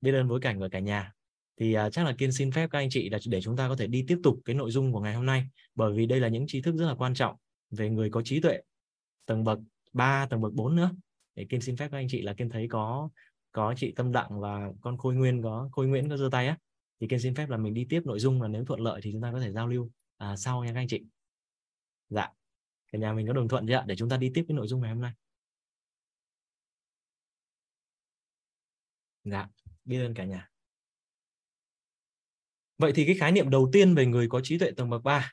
Biết 0.00 0.12
ơn 0.12 0.28
bối 0.28 0.40
cảnh 0.40 0.58
của 0.58 0.68
cả 0.72 0.78
nhà. 0.78 1.12
Thì 1.60 1.76
uh, 1.78 1.92
chắc 1.92 2.04
là 2.06 2.14
kiên 2.18 2.32
xin 2.32 2.52
phép 2.52 2.70
các 2.70 2.78
anh 2.78 2.90
chị 2.90 3.08
là 3.08 3.18
để 3.26 3.40
chúng 3.40 3.56
ta 3.56 3.68
có 3.68 3.76
thể 3.76 3.86
đi 3.86 4.04
tiếp 4.08 4.18
tục 4.22 4.40
cái 4.44 4.56
nội 4.56 4.70
dung 4.70 4.92
của 4.92 5.00
ngày 5.00 5.14
hôm 5.14 5.26
nay 5.26 5.46
bởi 5.74 5.92
vì 5.92 6.06
đây 6.06 6.20
là 6.20 6.28
những 6.28 6.44
tri 6.46 6.62
thức 6.62 6.74
rất 6.76 6.86
là 6.86 6.94
quan 6.94 7.14
trọng 7.14 7.36
về 7.70 7.90
người 7.90 8.10
có 8.10 8.22
trí 8.22 8.40
tuệ 8.40 8.60
tầng 9.26 9.44
bậc 9.44 9.58
3, 9.92 10.26
tầng 10.26 10.40
bậc 10.40 10.52
4 10.52 10.76
nữa. 10.76 10.90
Để 11.34 11.46
kiên 11.48 11.60
xin 11.60 11.76
phép 11.76 11.88
các 11.92 11.98
anh 11.98 12.08
chị 12.08 12.22
là 12.22 12.34
kiên 12.34 12.50
thấy 12.50 12.68
có 12.70 13.08
có 13.52 13.74
chị 13.76 13.92
Tâm 13.96 14.12
Đặng 14.12 14.40
và 14.40 14.70
con 14.80 14.98
Khôi 14.98 15.14
Nguyên 15.14 15.42
có 15.42 15.68
Khôi 15.72 15.86
Nguyễn 15.86 16.08
có 16.08 16.16
giơ 16.16 16.28
tay 16.32 16.46
á 16.46 16.58
thì 17.00 17.06
kiên 17.10 17.20
xin 17.20 17.34
phép 17.34 17.48
là 17.48 17.56
mình 17.56 17.74
đi 17.74 17.86
tiếp 17.90 18.02
nội 18.04 18.18
dung 18.18 18.40
và 18.40 18.48
nếu 18.48 18.64
thuận 18.64 18.80
lợi 18.80 19.00
thì 19.04 19.12
chúng 19.12 19.22
ta 19.22 19.32
có 19.32 19.40
thể 19.40 19.52
giao 19.52 19.68
lưu 19.68 19.90
à, 20.16 20.36
sau 20.36 20.64
nha 20.64 20.72
các 20.72 20.80
anh 20.80 20.88
chị. 20.88 21.02
Dạ 22.08 22.28
cả 22.92 22.98
nhà 22.98 23.12
mình 23.12 23.26
có 23.26 23.32
đồng 23.32 23.48
thuận 23.48 23.66
chưa 23.66 23.74
ạ? 23.74 23.84
Để 23.86 23.96
chúng 23.96 24.08
ta 24.08 24.16
đi 24.16 24.30
tiếp 24.34 24.44
cái 24.48 24.54
nội 24.54 24.68
dung 24.68 24.80
ngày 24.80 24.90
hôm 24.90 25.00
nay. 25.00 25.12
Dạ 29.24 29.48
biết 29.84 29.98
ơn 29.98 30.14
cả 30.14 30.24
nhà. 30.24 30.50
Vậy 32.78 32.92
thì 32.94 33.06
cái 33.06 33.16
khái 33.18 33.32
niệm 33.32 33.50
đầu 33.50 33.70
tiên 33.72 33.94
về 33.94 34.06
người 34.06 34.28
có 34.28 34.40
trí 34.44 34.58
tuệ 34.58 34.70
tầng 34.70 34.90
bậc 34.90 35.02
3 35.02 35.32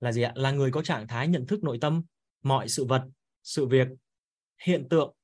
là 0.00 0.12
gì 0.12 0.22
ạ? 0.22 0.32
Là 0.36 0.50
người 0.50 0.70
có 0.70 0.82
trạng 0.82 1.08
thái 1.08 1.28
nhận 1.28 1.46
thức 1.46 1.64
nội 1.64 1.78
tâm 1.80 2.02
mọi 2.42 2.68
sự 2.68 2.84
vật 2.84 3.08
sự 3.42 3.66
việc 3.66 3.88
hiện 4.58 4.86
tượng 4.90 5.14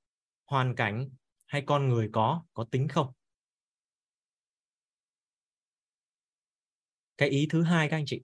hoàn 0.47 0.75
cảnh 0.75 1.09
hay 1.47 1.63
con 1.67 1.89
người 1.89 2.09
có 2.13 2.45
có 2.55 2.65
tính 2.71 2.89
không? 2.89 3.13
Cái 7.19 7.29
ý 7.29 7.47
thứ 7.51 7.63
hai 7.63 7.89
các 7.89 7.97
anh 7.97 8.07
chị, 8.07 8.23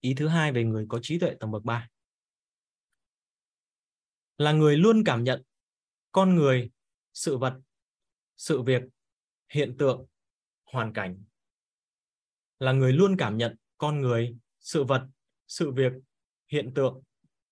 ý 0.00 0.14
thứ 0.14 0.28
hai 0.28 0.52
về 0.52 0.64
người 0.64 0.86
có 0.88 0.98
trí 1.02 1.18
tuệ 1.18 1.34
tầng 1.40 1.50
bậc 1.50 1.64
3 1.64 1.88
là 4.38 4.52
người 4.52 4.76
luôn 4.76 5.02
cảm 5.04 5.24
nhận 5.24 5.42
con 6.12 6.34
người, 6.34 6.70
sự 7.12 7.38
vật, 7.38 7.60
sự 8.36 8.62
việc, 8.62 8.82
hiện 9.48 9.76
tượng, 9.78 10.06
hoàn 10.64 10.92
cảnh. 10.92 11.24
Là 12.58 12.72
người 12.72 12.92
luôn 12.92 13.16
cảm 13.18 13.36
nhận 13.36 13.56
con 13.78 14.00
người, 14.00 14.36
sự 14.60 14.84
vật, 14.84 15.08
sự 15.48 15.70
việc, 15.70 15.92
hiện 16.48 16.74
tượng, 16.74 17.02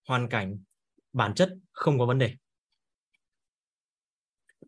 hoàn 0.08 0.28
cảnh. 0.28 0.58
Bản 1.12 1.34
chất 1.34 1.58
không 1.72 1.98
có 1.98 2.06
vấn 2.06 2.18
đề. 2.18 2.34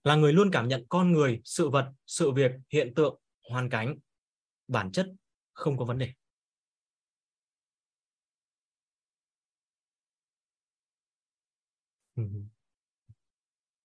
Là 0.05 0.15
người 0.15 0.33
luôn 0.33 0.51
cảm 0.53 0.69
nhận 0.69 0.87
con 0.89 1.13
người, 1.13 1.41
sự 1.45 1.69
vật, 1.71 1.93
sự 2.07 2.31
việc, 2.33 2.53
hiện 2.73 2.95
tượng, 2.95 3.19
hoàn 3.51 3.71
cảnh. 3.71 3.99
Bản 4.69 4.93
chất 4.93 5.13
không 5.53 5.77
có 5.79 5.85
vấn 5.85 5.99
đề. 5.99 6.13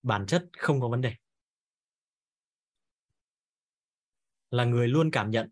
Bản 0.03 0.25
chất 0.27 0.49
không 0.57 0.81
có 0.81 0.89
vấn 0.89 1.01
đề. 1.01 1.15
Là 4.51 4.65
người 4.65 4.87
luôn 4.87 5.09
cảm 5.11 5.31
nhận. 5.31 5.49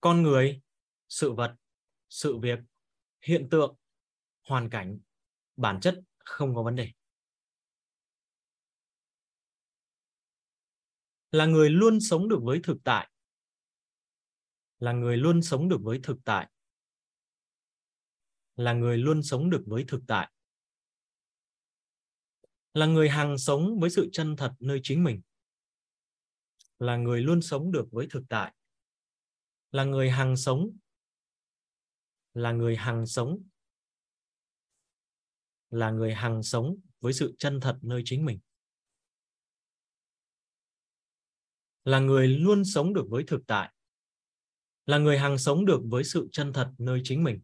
Con 0.00 0.22
người, 0.22 0.60
sự 1.08 1.32
vật, 1.32 1.56
sự 2.08 2.38
việc, 2.38 2.58
hiện 3.22 3.48
tượng, 3.50 3.76
hoàn 4.48 4.70
cảnh, 4.70 4.98
bản 5.56 5.80
chất 5.80 6.00
không 6.18 6.54
có 6.54 6.62
vấn 6.62 6.76
đề. 6.76 6.92
Là 11.30 11.46
người 11.46 11.70
luôn 11.70 12.00
sống 12.00 12.28
được 12.28 12.38
với 12.42 12.60
thực 12.62 12.76
tại 12.84 13.10
là 14.80 14.92
người 14.92 15.16
luôn 15.16 15.42
sống 15.42 15.68
được 15.68 15.80
với 15.82 16.00
thực 16.02 16.16
tại. 16.24 16.50
Là 18.56 18.72
người 18.72 18.98
luôn 18.98 19.22
sống 19.22 19.50
được 19.50 19.62
với 19.66 19.84
thực 19.88 20.02
tại. 20.06 20.32
Là 22.74 22.86
người 22.86 23.08
hằng 23.08 23.38
sống 23.38 23.78
với 23.80 23.90
sự 23.90 24.08
chân 24.12 24.36
thật 24.36 24.52
nơi 24.58 24.80
chính 24.82 25.04
mình. 25.04 25.22
Là 26.78 26.96
người 26.96 27.20
luôn 27.20 27.42
sống 27.42 27.72
được 27.72 27.88
với 27.90 28.06
thực 28.10 28.22
tại. 28.28 28.54
Là 29.70 29.84
người 29.84 30.10
hằng 30.10 30.36
sống. 30.36 30.76
Là 32.34 32.52
người 32.52 32.76
hằng 32.76 33.06
sống. 33.06 33.42
Là 35.70 35.90
người 35.90 36.14
hằng 36.14 36.42
sống 36.42 36.76
với 37.00 37.12
sự 37.12 37.34
chân 37.38 37.60
thật 37.60 37.78
nơi 37.82 38.02
chính 38.04 38.24
mình. 38.24 38.40
Là 41.84 41.98
người 41.98 42.28
luôn 42.28 42.64
sống 42.64 42.94
được 42.94 43.04
với 43.08 43.24
thực 43.26 43.40
tại 43.46 43.72
là 44.90 44.98
người 44.98 45.18
hằng 45.18 45.38
sống 45.38 45.66
được 45.66 45.80
với 45.84 46.04
sự 46.04 46.28
chân 46.32 46.52
thật 46.52 46.72
nơi 46.78 47.00
chính 47.04 47.24
mình. 47.24 47.40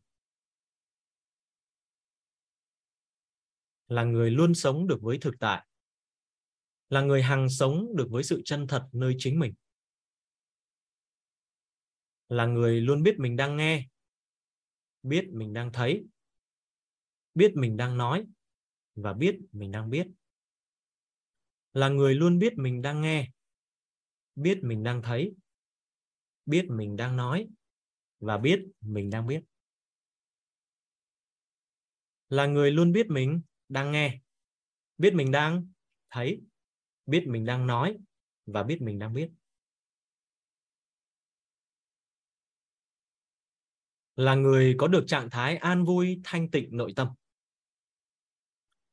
Là 3.89 4.05
người 4.05 4.31
luôn 4.31 4.55
sống 4.55 4.86
được 4.86 4.99
với 5.02 5.18
thực 5.20 5.34
tại. 5.41 5.66
Là 6.89 7.00
người 7.00 7.23
hằng 7.23 7.49
sống 7.49 7.97
được 7.97 8.07
với 8.10 8.25
sự 8.25 8.42
chân 8.44 8.66
thật 8.66 8.89
nơi 8.92 9.15
chính 9.18 9.39
mình. 9.39 9.55
Là 12.28 12.47
người 12.47 12.81
luôn 12.81 13.02
biết 13.02 13.15
mình 13.18 13.36
đang 13.36 13.57
nghe. 13.57 13.86
Biết 15.02 15.25
mình 15.33 15.52
đang 15.52 15.73
thấy. 15.73 16.05
Biết 17.34 17.52
mình 17.55 17.76
đang 17.76 17.97
nói. 17.97 18.26
Và 18.94 19.12
biết 19.12 19.36
mình 19.52 19.73
đang 19.73 19.91
biết. 19.91 20.07
Là 21.73 21.89
người 21.89 22.15
luôn 22.15 22.39
biết 22.39 22.52
mình 22.57 22.83
đang 22.83 23.00
nghe. 23.00 23.31
Biết 24.34 24.58
mình 24.62 24.83
đang 24.83 25.02
thấy 25.02 25.34
biết 26.47 26.66
mình 26.68 26.97
đang 26.97 27.16
nói 27.16 27.49
và 28.20 28.39
biết 28.39 28.66
mình 28.81 29.10
đang 29.10 29.26
biết. 29.26 29.41
Là 32.28 32.47
người 32.47 32.70
luôn 32.70 32.92
biết 32.92 33.07
mình 33.08 33.41
đang 33.68 33.92
nghe, 33.92 34.20
biết 34.99 35.15
mình 35.15 35.31
đang 35.31 35.68
thấy, 36.10 36.42
biết 37.07 37.25
mình 37.26 37.44
đang 37.44 37.66
nói 37.66 37.97
và 38.47 38.62
biết 38.62 38.83
mình 38.83 38.99
đang 38.99 39.15
biết. 39.15 39.31
Là 44.16 44.34
người 44.34 44.75
có 44.78 44.89
được 44.89 45.05
trạng 45.07 45.31
thái 45.31 45.57
an 45.57 45.84
vui, 45.84 46.20
thanh 46.25 46.50
tịnh, 46.50 46.76
nội 46.76 46.92
tâm. 46.97 47.08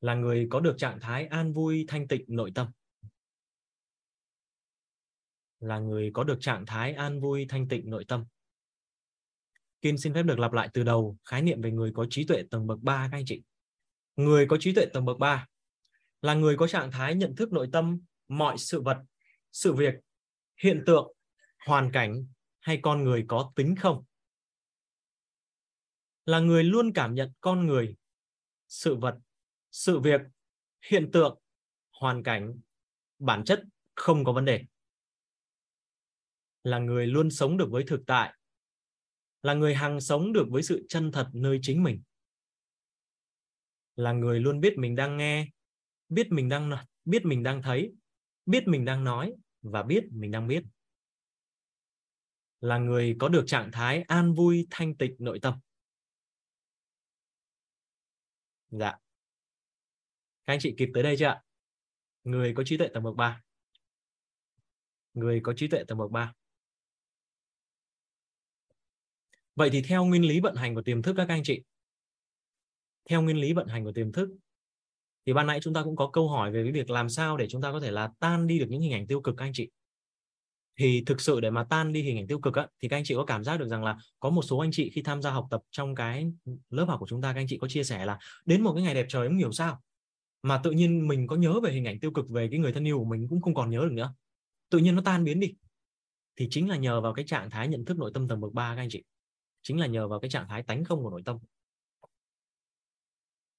Là 0.01 0.15
người 0.15 0.48
có 0.49 0.59
được 0.59 0.75
trạng 0.77 0.99
thái 0.99 1.25
an 1.25 1.53
vui, 1.53 1.85
thanh 1.88 2.07
tịnh, 2.07 2.25
nội 2.27 2.51
tâm 2.56 2.67
là 5.64 5.80
người 5.80 6.11
có 6.14 6.24
được 6.24 6.38
trạng 6.40 6.66
thái 6.66 6.93
an 6.93 7.22
vui 7.22 7.45
thanh 7.50 7.67
tịnh 7.67 7.90
nội 7.90 8.06
tâm 8.08 8.25
Kim 9.83 9.98
xin 9.98 10.14
phép 10.14 10.24
được 10.24 10.40
lặp 10.40 10.53
lại 10.53 10.69
từ 10.74 10.83
đầu 10.83 11.17
khái 11.25 11.42
niệm 11.42 11.61
về 11.61 11.72
người 11.72 11.92
có 11.95 12.06
trí 12.09 12.25
tuệ 12.25 12.43
tầng 12.51 12.67
bậc 12.67 12.80
3 12.82 13.08
các 13.11 13.17
anh 13.17 13.24
chị. 13.25 13.43
Người 14.16 14.48
có 14.48 14.58
trí 14.59 14.74
tuệ 14.74 14.85
tầng 14.85 15.06
bậc 15.06 15.17
3 15.17 15.48
là 16.22 16.33
người 16.33 16.58
có 16.58 16.67
trạng 16.67 16.92
thái 16.92 17.16
nhận 17.16 17.35
thức 17.35 17.51
nội 17.51 17.69
tâm 17.72 18.00
mọi 18.27 18.58
sự 18.58 18.82
vật, 18.82 18.98
sự 19.51 19.74
việc, 19.74 19.93
hiện 20.61 20.83
tượng, 20.85 21.14
hoàn 21.66 21.92
cảnh 21.92 22.25
hay 22.59 22.80
con 22.82 23.03
người 23.03 23.25
có 23.27 23.51
tính 23.56 23.75
không. 23.75 24.03
Là 26.25 26.40
người 26.40 26.64
luôn 26.64 26.93
cảm 26.93 27.16
nhận 27.16 27.32
con 27.42 27.67
người, 27.67 27.95
sự 28.67 28.95
vật, 28.95 29.17
sự 29.72 30.00
việc, 30.00 30.22
hiện 30.90 31.11
tượng, 31.11 31.40
hoàn 31.92 32.24
cảnh, 32.24 32.59
bản 33.19 33.43
chất 33.43 33.64
không 33.95 34.24
có 34.24 34.32
vấn 34.32 34.45
đề. 34.45 34.66
Là 36.64 36.80
người 36.80 37.08
luôn 37.08 37.32
sống 37.32 37.58
được 37.58 37.67
với 37.72 37.83
thực 37.88 38.01
tại, 38.08 38.33
là 39.42 39.53
người 39.53 39.75
hằng 39.75 40.01
sống 40.01 40.33
được 40.33 40.45
với 40.50 40.64
sự 40.64 40.85
chân 40.90 41.11
thật 41.11 41.30
nơi 41.33 41.59
chính 41.61 41.83
mình 41.83 42.01
là 43.95 44.11
người 44.11 44.40
luôn 44.40 44.59
biết 44.59 44.74
mình 44.77 44.95
đang 44.95 45.17
nghe 45.17 45.48
biết 46.09 46.27
mình 46.32 46.50
đang 46.50 46.72
biết 47.06 47.25
mình 47.25 47.43
đang 47.43 47.61
thấy 47.61 47.93
biết 48.45 48.67
mình 48.67 48.85
đang 48.85 49.03
nói 49.03 49.33
và 49.61 49.83
biết 49.83 50.03
mình 50.11 50.32
đang 50.32 50.48
biết 50.48 50.64
là 52.61 52.77
người 52.77 53.16
có 53.19 53.30
được 53.30 53.43
trạng 53.48 53.69
thái 53.72 54.03
an 54.08 54.33
vui 54.33 54.67
thanh 54.69 54.95
tịnh 54.95 55.16
nội 55.19 55.40
tâm. 55.42 55.59
Dạ. 58.69 58.92
Các 60.45 60.53
anh 60.53 60.59
chị 60.61 60.75
kịp 60.77 60.90
tới 60.93 61.03
đây 61.03 61.16
chưa 61.19 61.25
ạ? 61.25 61.43
Người 62.24 62.53
có 62.56 62.64
trí 62.66 62.77
tuệ 62.77 62.88
tầng 62.93 63.03
bậc 63.03 63.16
3 63.16 63.42
người 65.14 65.40
có 65.43 65.53
trí 65.58 65.67
tuệ 65.67 65.83
tầng 65.88 65.98
bậc 65.98 66.11
3 66.11 66.33
vậy 69.56 69.69
thì 69.69 69.82
theo 69.82 70.06
nguyên 70.06 70.27
lý 70.27 70.40
vận 70.40 70.56
hành 70.56 70.75
của 70.75 70.82
tiềm 70.82 71.01
thức 71.01 71.14
các 71.17 71.30
anh 71.30 71.43
chị. 71.43 71.61
Theo 73.09 73.22
nguyên 73.22 73.38
lý 73.38 73.53
vận 73.53 73.67
hành 73.67 73.83
của 73.83 73.91
tiềm 73.91 74.11
thức 74.11 74.30
thì 75.25 75.33
ban 75.33 75.48
nãy 75.48 75.59
chúng 75.61 75.73
ta 75.73 75.83
cũng 75.83 75.95
có 75.95 76.09
câu 76.14 76.30
hỏi 76.30 76.51
về 76.51 76.64
cái 76.64 76.72
việc 76.72 76.90
làm 76.90 77.09
sao 77.09 77.38
để 77.38 77.48
chúng 77.48 77.61
ta 77.61 77.72
có 77.72 77.80
thể 77.80 77.91
là 77.91 78.09
tan 78.19 78.48
đi 78.48 78.59
được 78.59 78.65
những 78.69 78.82
hình 78.82 78.93
ảnh 78.93 79.07
tiêu 79.07 79.22
cực 79.22 79.35
các 79.38 79.45
anh 79.45 79.53
chị. 79.53 79.69
Thì 80.80 81.03
thực 81.06 81.22
sự 81.22 81.40
để 81.40 81.49
mà 81.49 81.64
tan 81.69 81.93
đi 81.93 82.01
hình 82.01 82.17
ảnh 82.17 82.27
tiêu 82.27 82.40
cực 82.40 82.56
á, 82.56 82.67
thì 82.82 82.88
các 82.88 82.98
anh 82.98 83.03
chị 83.06 83.15
có 83.15 83.25
cảm 83.25 83.43
giác 83.43 83.57
được 83.57 83.67
rằng 83.67 83.83
là 83.83 83.98
có 84.19 84.30
một 84.30 84.41
số 84.41 84.57
anh 84.57 84.72
chị 84.72 84.90
khi 84.90 85.01
tham 85.01 85.22
gia 85.22 85.32
học 85.32 85.48
tập 85.51 85.61
trong 85.72 85.95
cái 85.95 86.32
lớp 86.69 86.85
học 86.85 86.99
của 86.99 87.07
chúng 87.07 87.22
ta 87.22 87.33
các 87.33 87.40
anh 87.40 87.48
chị 87.49 87.57
có 87.57 87.67
chia 87.67 87.83
sẻ 87.83 88.06
là 88.06 88.19
đến 88.45 88.61
một 88.61 88.73
cái 88.73 88.83
ngày 88.83 88.93
đẹp 88.93 89.06
trời 89.09 89.27
không 89.27 89.38
hiểu 89.38 89.51
sao? 89.51 89.82
Mà 90.43 90.61
tự 90.64 90.72
nhiên 90.72 91.07
mình 91.07 91.27
có 91.27 91.35
nhớ 91.35 91.59
về 91.59 91.72
hình 91.72 91.85
ảnh 91.85 91.99
tiêu 91.99 92.11
cực 92.11 92.30
về 92.30 92.48
cái 92.51 92.59
người 92.59 92.73
thân 92.73 92.88
yêu 92.88 92.98
của 92.98 93.06
mình 93.06 93.27
cũng 93.30 93.41
không 93.41 93.53
còn 93.53 93.69
nhớ 93.69 93.80
được 93.80 93.93
nữa. 93.93 94.14
Tự 94.69 94.77
nhiên 94.77 94.95
nó 94.95 95.01
tan 95.06 95.23
biến 95.23 95.40
đi. 95.40 95.53
Thì 96.35 96.48
chính 96.51 96.69
là 96.69 96.77
nhờ 96.77 97.01
vào 97.01 97.14
cái 97.14 97.25
trạng 97.25 97.49
thái 97.49 97.67
nhận 97.67 97.85
thức 97.85 97.98
nội 97.98 98.11
tâm 98.14 98.27
tầng 98.27 98.41
bậc 98.41 98.53
3 98.53 98.75
các 98.75 98.82
anh 98.82 98.90
chị 98.90 99.03
chính 99.64 99.80
là 99.80 99.88
nhờ 99.88 100.08
vào 100.08 100.19
cái 100.19 100.30
trạng 100.30 100.48
thái 100.48 100.64
tánh 100.64 100.83
không 100.83 101.03
của 101.03 101.09
nội 101.09 101.22
tâm. 101.25 101.38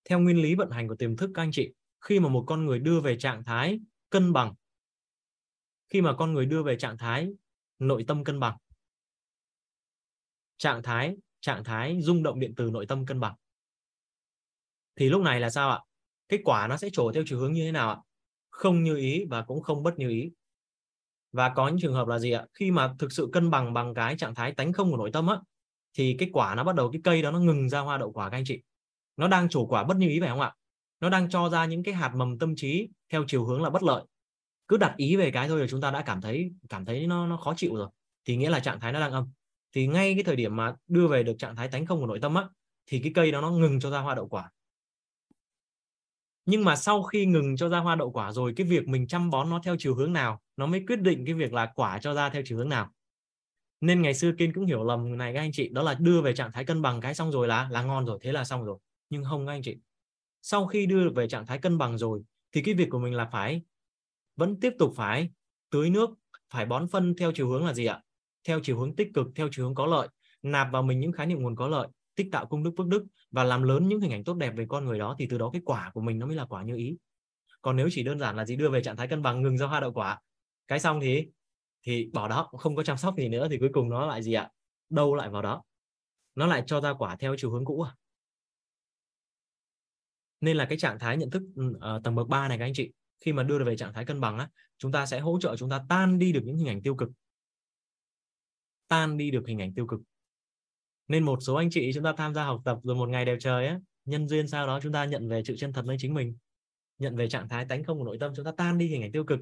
Theo 0.05 0.18
nguyên 0.18 0.42
lý 0.42 0.55
vận 0.55 0.70
hành 0.70 0.89
của 0.89 0.94
tiềm 0.94 1.16
thức, 1.16 1.31
các 1.34 1.42
anh 1.42 1.50
chị, 1.52 1.73
khi 2.00 2.20
mà 2.20 2.28
một 2.28 2.44
con 2.47 2.66
người 2.66 2.78
đưa 2.78 3.00
về 3.00 3.18
trạng 3.18 3.44
thái 3.44 3.81
cân 4.10 4.33
bằng, 4.33 4.55
khi 5.89 6.00
mà 6.00 6.15
con 6.18 6.33
người 6.33 6.47
đưa 6.47 6.62
về 6.62 6.76
trạng 6.76 6.99
thái 6.99 7.28
nội 7.78 8.05
tâm 8.08 8.24
cân 8.24 8.41
bằng, 8.41 8.57
trạng 10.57 10.83
thái 10.83 11.16
trạng 11.41 11.65
thái 11.65 12.00
rung 12.00 12.23
động 12.23 12.41
điện 12.41 12.52
từ 12.57 12.70
nội 12.70 12.86
tâm 12.86 13.07
cân 13.07 13.20
bằng, 13.20 13.34
thì 14.97 15.08
lúc 15.08 15.23
này 15.23 15.41
là 15.41 15.50
sao 15.50 15.70
ạ? 15.70 15.81
Kết 16.28 16.41
quả 16.44 16.66
nó 16.66 16.76
sẽ 16.76 16.89
trổ 16.92 17.12
theo 17.12 17.23
chiều 17.26 17.39
hướng 17.39 17.52
như 17.52 17.65
thế 17.65 17.73
nào 17.73 17.91
ạ? 17.91 17.97
Không 18.50 18.84
như 18.84 18.97
ý 18.97 19.24
và 19.31 19.42
cũng 19.42 19.62
không 19.62 19.83
bất 19.83 19.99
như 19.99 20.08
ý. 20.08 20.31
Và 21.33 21.52
có 21.57 21.68
những 21.68 21.78
trường 21.81 21.94
hợp 21.94 22.08
là 22.08 22.18
gì 22.18 22.31
ạ? 22.31 22.47
Khi 22.55 22.70
mà 22.70 22.94
thực 22.99 23.12
sự 23.12 23.28
cân 23.33 23.50
bằng 23.50 23.73
bằng 23.74 23.94
cái 23.94 24.16
trạng 24.16 24.34
thái 24.34 24.52
tánh 24.52 24.73
không 24.73 24.91
của 24.91 24.97
nội 24.97 25.10
tâm 25.12 25.26
á 25.26 25.36
thì 25.94 26.16
cái 26.18 26.31
quả 26.32 26.55
nó 26.55 26.64
bắt 26.64 26.74
đầu, 26.76 26.90
cái 26.92 27.00
cây 27.05 27.23
đó 27.23 27.31
nó 27.31 27.39
ngừng 27.39 27.68
ra 27.68 27.81
hoa 27.81 27.98
đậu 27.98 28.12
quả 28.12 28.31
các 28.31 28.36
anh 28.36 28.44
chị. 28.47 28.62
Nó 29.16 29.28
đang 29.28 29.48
trổ 29.48 29.66
quả 29.66 29.84
bất 29.84 29.97
như 29.97 30.08
ý 30.08 30.20
phải 30.20 30.28
không 30.28 30.40
ạ? 30.40 30.55
Nó 31.00 31.08
đang 31.08 31.31
cho 31.31 31.48
ra 31.48 31.64
những 31.64 31.82
cái 31.82 31.94
hạt 31.94 32.12
mầm 32.14 32.39
tâm 32.39 32.56
trí 32.56 32.89
theo 33.12 33.24
chiều 33.26 33.44
hướng 33.44 33.62
là 33.62 33.70
bất 33.70 33.82
lợi. 33.82 34.05
Cứ 34.68 34.76
đặt 34.76 34.94
ý 34.97 35.16
về 35.16 35.31
cái 35.31 35.48
thôi 35.48 35.60
là 35.60 35.66
chúng 35.66 35.81
ta 35.81 35.90
đã 35.90 36.02
cảm 36.02 36.20
thấy 36.20 36.50
cảm 36.68 36.84
thấy 36.84 37.06
nó 37.06 37.26
nó 37.26 37.36
khó 37.36 37.55
chịu 37.56 37.76
rồi. 37.76 37.89
Thì 38.24 38.36
nghĩa 38.36 38.50
là 38.50 38.60
trạng 38.60 38.81
thái 38.81 38.92
nó 38.92 39.00
đang 39.00 39.12
âm. 39.12 39.28
Thì 39.73 39.86
ngay 39.86 40.14
cái 40.14 40.24
thời 40.24 40.36
điểm 40.36 40.56
mà 40.56 40.74
đưa 40.89 41.08
về 41.08 41.23
được 41.23 41.34
trạng 41.39 41.56
thái 41.56 41.68
tánh 41.68 41.86
không 41.86 42.00
của 42.00 42.06
nội 42.06 42.18
tâm 42.20 42.34
á, 42.34 42.44
thì 42.86 42.98
cái 42.98 43.12
cây 43.14 43.32
đó 43.32 43.40
nó 43.40 43.50
ngừng 43.50 43.81
cho 43.81 43.90
ra 43.90 43.98
hoa 43.98 44.14
đậu 44.14 44.28
quả. 44.28 44.50
Nhưng 46.47 46.64
mà 46.64 46.76
sau 46.76 47.02
khi 47.02 47.26
ngừng 47.26 47.56
cho 47.56 47.68
ra 47.68 47.78
hoa 47.78 47.94
đậu 47.94 48.10
quả 48.10 48.32
rồi, 48.32 48.52
cái 48.56 48.66
việc 48.66 48.89
mình 48.89 49.06
chăm 49.06 49.31
bón 49.31 49.50
nó 49.50 49.60
theo 49.64 49.76
chiều 49.78 49.94
hướng 49.94 50.12
nào, 50.12 50.40
nó 50.56 50.66
mới 50.66 50.84
quyết 50.86 51.00
định 51.00 51.24
cái 51.26 51.34
việc 51.34 51.52
là 51.52 51.73
quả 51.74 51.98
cho 51.98 52.14
ra 52.14 52.28
theo 52.28 52.42
chiều 52.44 52.58
hướng 52.58 52.68
nào 52.68 52.90
nên 53.87 54.03
ngày 54.03 54.15
xưa 54.15 54.33
kiên 54.39 54.53
cũng 54.53 54.67
hiểu 54.67 54.85
lầm 54.85 55.19
này 55.19 55.35
các 55.35 55.41
anh 55.41 55.53
chị, 55.53 55.69
đó 55.69 55.83
là 55.83 55.95
đưa 55.95 56.21
về 56.23 56.35
trạng 56.35 56.53
thái 56.53 56.65
cân 56.65 56.83
bằng 56.83 57.01
cái 57.01 57.15
xong 57.15 57.33
rồi 57.33 57.49
là 57.49 57.69
là 57.71 57.83
ngon 57.83 58.07
rồi, 58.07 58.19
thế 58.23 58.33
là 58.33 58.45
xong 58.45 58.65
rồi. 58.65 58.79
Nhưng 59.11 59.25
không 59.25 59.47
các 59.47 59.53
anh 59.53 59.63
chị, 59.63 59.77
sau 60.43 60.67
khi 60.67 60.87
đưa 60.87 61.11
về 61.11 61.29
trạng 61.29 61.47
thái 61.47 61.59
cân 61.59 61.79
bằng 61.79 61.99
rồi 61.99 62.23
thì 62.53 62.63
cái 62.63 62.75
việc 62.75 62.91
của 62.91 62.99
mình 62.99 63.15
là 63.15 63.27
phải, 63.33 63.63
vẫn 64.37 64.61
tiếp 64.61 64.73
tục 64.79 64.93
phải 64.97 65.31
tưới 65.71 65.91
nước, 65.91 66.11
phải 66.51 66.67
bón 66.67 66.89
phân 66.89 67.15
theo 67.17 67.33
chiều 67.33 67.49
hướng 67.49 67.67
là 67.67 67.75
gì 67.75 67.87
ạ? 67.87 68.01
Theo 68.49 68.61
chiều 68.63 68.79
hướng 68.79 68.97
tích 68.97 69.09
cực, 69.15 69.27
theo 69.35 69.49
chiều 69.53 69.65
hướng 69.65 69.75
có 69.75 69.87
lợi, 69.87 70.09
nạp 70.43 70.69
vào 70.73 70.83
mình 70.83 71.01
những 71.01 71.13
khái 71.13 71.27
niệm 71.27 71.43
nguồn 71.43 71.57
có 71.57 71.69
lợi, 71.69 71.89
tích 72.15 72.27
tạo 72.33 72.47
công 72.47 72.63
đức 72.63 72.71
phước 72.79 72.87
đức 72.87 73.05
và 73.31 73.45
làm 73.45 73.63
lớn 73.63 73.89
những 73.89 74.01
hình 74.01 74.13
ảnh 74.13 74.25
tốt 74.25 74.35
đẹp 74.35 74.53
về 74.57 74.67
con 74.69 74.85
người 74.85 74.99
đó 74.99 75.17
thì 75.19 75.27
từ 75.31 75.39
đó 75.39 75.51
cái 75.53 75.63
quả 75.65 75.91
của 75.95 76.01
mình 76.01 76.19
nó 76.19 76.27
mới 76.27 76.37
là 76.37 76.45
quả 76.45 76.63
như 76.63 76.77
ý. 76.77 76.97
Còn 77.63 77.77
nếu 77.77 77.89
chỉ 77.93 78.03
đơn 78.03 78.19
giản 78.19 78.37
là 78.37 78.45
gì? 78.45 78.57
Đưa 78.57 78.69
về 78.69 78.83
trạng 78.83 78.97
thái 78.97 79.09
cân 79.09 79.23
bằng, 79.23 79.43
ngừng 79.43 79.59
giao 79.59 79.69
hoa 79.69 79.81
đậu 79.81 79.93
quả. 79.93 80.21
Cái 80.69 80.81
xong 80.81 81.01
thì 81.01 81.27
thì 81.85 82.11
bỏ 82.13 82.29
đó 82.29 82.51
không 82.59 82.77
có 82.77 82.83
chăm 82.83 82.97
sóc 82.97 83.15
gì 83.17 83.29
nữa 83.29 83.49
thì 83.51 83.59
cuối 83.59 83.71
cùng 83.73 83.91
nó 83.91 84.07
lại 84.07 84.23
gì 84.23 84.33
ạ? 84.33 84.51
Đâu 84.91 85.15
lại 85.15 85.31
vào 85.31 85.43
đó. 85.43 85.63
Nó 86.35 86.47
lại 86.47 86.63
cho 86.67 86.81
ra 86.81 86.93
quả 86.93 87.17
theo 87.17 87.35
chiều 87.39 87.51
hướng 87.51 87.65
cũ 87.65 87.83
à? 87.83 87.95
Nên 90.41 90.57
là 90.57 90.65
cái 90.65 90.79
trạng 90.79 90.99
thái 90.99 91.17
nhận 91.17 91.31
thức 91.31 91.43
ở 91.57 91.73
ờ, 91.81 92.01
tầng 92.05 92.15
bậc 92.15 92.29
3 92.29 92.49
này 92.49 92.59
các 92.59 92.65
anh 92.65 92.73
chị, 92.75 92.93
khi 93.21 93.33
mà 93.33 93.43
đưa 93.43 93.65
về 93.65 93.77
trạng 93.77 93.93
thái 93.93 94.05
cân 94.05 94.21
bằng 94.21 94.39
á, 94.39 94.49
chúng 94.79 94.93
ta 94.93 95.07
sẽ 95.07 95.21
hỗ 95.21 95.39
trợ 95.41 95.57
chúng 95.57 95.71
ta 95.71 95.81
tan 95.89 96.19
đi 96.19 96.33
được 96.33 96.41
những 96.45 96.57
hình 96.57 96.69
ảnh 96.69 96.83
tiêu 96.83 96.95
cực. 96.95 97.09
Tan 98.89 99.17
đi 99.17 99.31
được 99.31 99.45
hình 99.47 99.59
ảnh 99.59 99.75
tiêu 99.75 99.87
cực. 99.87 100.01
Nên 101.09 101.25
một 101.25 101.39
số 101.41 101.55
anh 101.55 101.71
chị 101.71 101.91
chúng 101.95 102.05
ta 102.05 102.13
tham 102.17 102.35
gia 102.35 102.45
học 102.45 102.63
tập 102.65 102.79
rồi 102.83 102.97
một 102.97 103.09
ngày 103.09 103.25
đẹp 103.25 103.37
trời 103.41 103.67
á, 103.67 103.81
nhân 104.05 104.29
duyên 104.29 104.49
sau 104.49 104.67
đó 104.67 104.81
chúng 104.83 104.93
ta 104.93 105.05
nhận 105.05 105.29
về 105.29 105.43
sự 105.45 105.57
chân 105.57 105.73
thật 105.73 105.85
nơi 105.85 105.97
chính 106.01 106.15
mình. 106.15 106.37
Nhận 106.99 107.17
về 107.17 107.29
trạng 107.29 107.49
thái 107.49 107.65
tánh 107.65 107.85
không 107.85 107.99
của 107.99 108.05
nội 108.05 108.17
tâm, 108.21 108.33
chúng 108.37 108.45
ta 108.45 108.53
tan 108.57 108.79
đi 108.79 108.87
hình 108.87 109.03
ảnh 109.03 109.13
tiêu 109.13 109.25
cực 109.25 109.41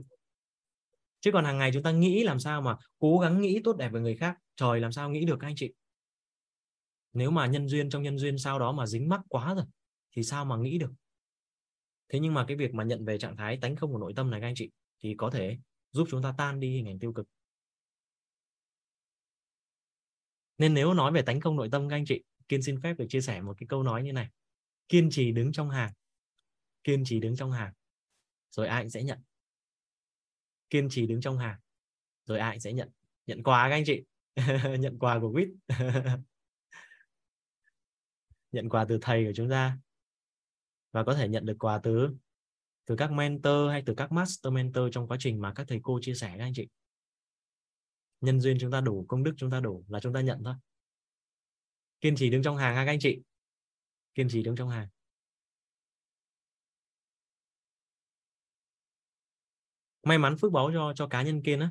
chứ 1.22 1.30
còn 1.32 1.44
hàng 1.44 1.58
ngày 1.58 1.70
chúng 1.74 1.82
ta 1.82 1.92
nghĩ 1.92 2.24
làm 2.24 2.40
sao 2.40 2.62
mà 2.62 2.76
cố 2.98 3.18
gắng 3.18 3.40
nghĩ 3.40 3.60
tốt 3.64 3.76
đẹp 3.76 3.88
về 3.88 4.00
người 4.00 4.16
khác, 4.16 4.36
trời 4.56 4.80
làm 4.80 4.92
sao 4.92 5.10
nghĩ 5.10 5.24
được 5.24 5.36
các 5.40 5.46
anh 5.46 5.56
chị? 5.56 5.72
Nếu 7.12 7.30
mà 7.30 7.46
nhân 7.46 7.68
duyên 7.68 7.90
trong 7.90 8.02
nhân 8.02 8.18
duyên 8.18 8.38
sau 8.38 8.58
đó 8.58 8.72
mà 8.72 8.86
dính 8.86 9.08
mắc 9.08 9.20
quá 9.28 9.54
rồi, 9.54 9.64
thì 10.16 10.22
sao 10.22 10.44
mà 10.44 10.56
nghĩ 10.56 10.78
được? 10.78 10.92
Thế 12.08 12.20
nhưng 12.20 12.34
mà 12.34 12.44
cái 12.48 12.56
việc 12.56 12.74
mà 12.74 12.84
nhận 12.84 13.04
về 13.04 13.18
trạng 13.18 13.36
thái 13.36 13.58
tánh 13.60 13.76
không 13.76 13.92
của 13.92 13.98
nội 13.98 14.12
tâm 14.16 14.30
này 14.30 14.40
các 14.40 14.46
anh 14.46 14.54
chị, 14.54 14.70
thì 15.02 15.14
có 15.18 15.30
thể 15.30 15.58
giúp 15.92 16.08
chúng 16.10 16.22
ta 16.22 16.34
tan 16.38 16.60
đi 16.60 16.70
hình 16.70 16.88
ảnh 16.88 16.98
tiêu 16.98 17.12
cực. 17.12 17.26
Nên 20.58 20.74
nếu 20.74 20.94
nói 20.94 21.12
về 21.12 21.22
tánh 21.22 21.40
không 21.40 21.56
nội 21.56 21.68
tâm 21.72 21.88
các 21.88 21.96
anh 21.96 22.04
chị, 22.06 22.22
kiên 22.48 22.62
xin 22.62 22.80
phép 22.82 22.94
được 22.98 23.06
chia 23.08 23.20
sẻ 23.20 23.40
một 23.40 23.54
cái 23.58 23.66
câu 23.68 23.82
nói 23.82 24.02
như 24.02 24.12
này. 24.12 24.28
Kiên 24.88 25.10
trì 25.10 25.32
đứng 25.32 25.52
trong 25.52 25.70
hàng. 25.70 25.92
Kiên 26.84 27.04
trì 27.04 27.20
đứng 27.20 27.36
trong 27.36 27.52
hàng. 27.52 27.72
Rồi 28.50 28.66
ai 28.66 28.82
cũng 28.82 28.90
sẽ 28.90 29.02
nhận 29.02 29.18
kiên 30.72 30.88
trì 30.90 31.06
đứng 31.06 31.20
trong 31.20 31.38
hàng, 31.38 31.58
rồi 32.24 32.38
ai 32.38 32.60
sẽ 32.60 32.72
nhận 32.72 32.88
nhận 33.26 33.42
quà 33.42 33.68
các 33.68 33.74
anh 33.74 33.84
chị. 33.86 34.02
Nhận 34.78 34.98
quà 34.98 35.20
của 35.20 35.32
quýt. 35.32 35.48
Nhận 38.52 38.68
quà 38.68 38.84
từ 38.88 38.98
thầy 39.02 39.24
của 39.24 39.32
chúng 39.34 39.50
ta. 39.50 39.78
Và 40.92 41.04
có 41.04 41.14
thể 41.14 41.28
nhận 41.28 41.46
được 41.46 41.56
quà 41.58 41.80
từ 41.82 42.14
từ 42.84 42.96
các 42.96 43.12
mentor 43.12 43.70
hay 43.70 43.82
từ 43.86 43.94
các 43.96 44.12
master 44.12 44.52
mentor 44.52 44.84
trong 44.92 45.08
quá 45.08 45.16
trình 45.20 45.40
mà 45.40 45.52
các 45.54 45.68
thầy 45.68 45.80
cô 45.82 45.98
chia 46.02 46.14
sẻ 46.14 46.34
các 46.38 46.44
anh 46.44 46.52
chị. 46.54 46.68
Nhân 48.20 48.40
duyên 48.40 48.56
chúng 48.60 48.70
ta 48.70 48.80
đủ, 48.80 49.04
công 49.08 49.22
đức 49.22 49.34
chúng 49.36 49.50
ta 49.50 49.60
đủ 49.60 49.84
là 49.88 50.00
chúng 50.00 50.12
ta 50.12 50.20
nhận 50.20 50.44
thôi. 50.44 50.54
Kiên 52.00 52.16
trì 52.16 52.30
đứng 52.30 52.42
trong 52.42 52.56
hàng 52.56 52.74
ha 52.74 52.84
các 52.84 52.92
anh 52.92 53.00
chị. 53.00 53.20
Kiên 54.14 54.28
trì 54.28 54.42
đứng 54.42 54.56
trong 54.56 54.68
hàng. 54.68 54.88
May 60.02 60.18
mắn 60.18 60.36
phước 60.36 60.52
báo 60.52 60.70
cho 60.74 60.92
cho 60.96 61.06
cá 61.06 61.22
nhân 61.22 61.42
kiên 61.42 61.60
á, 61.60 61.70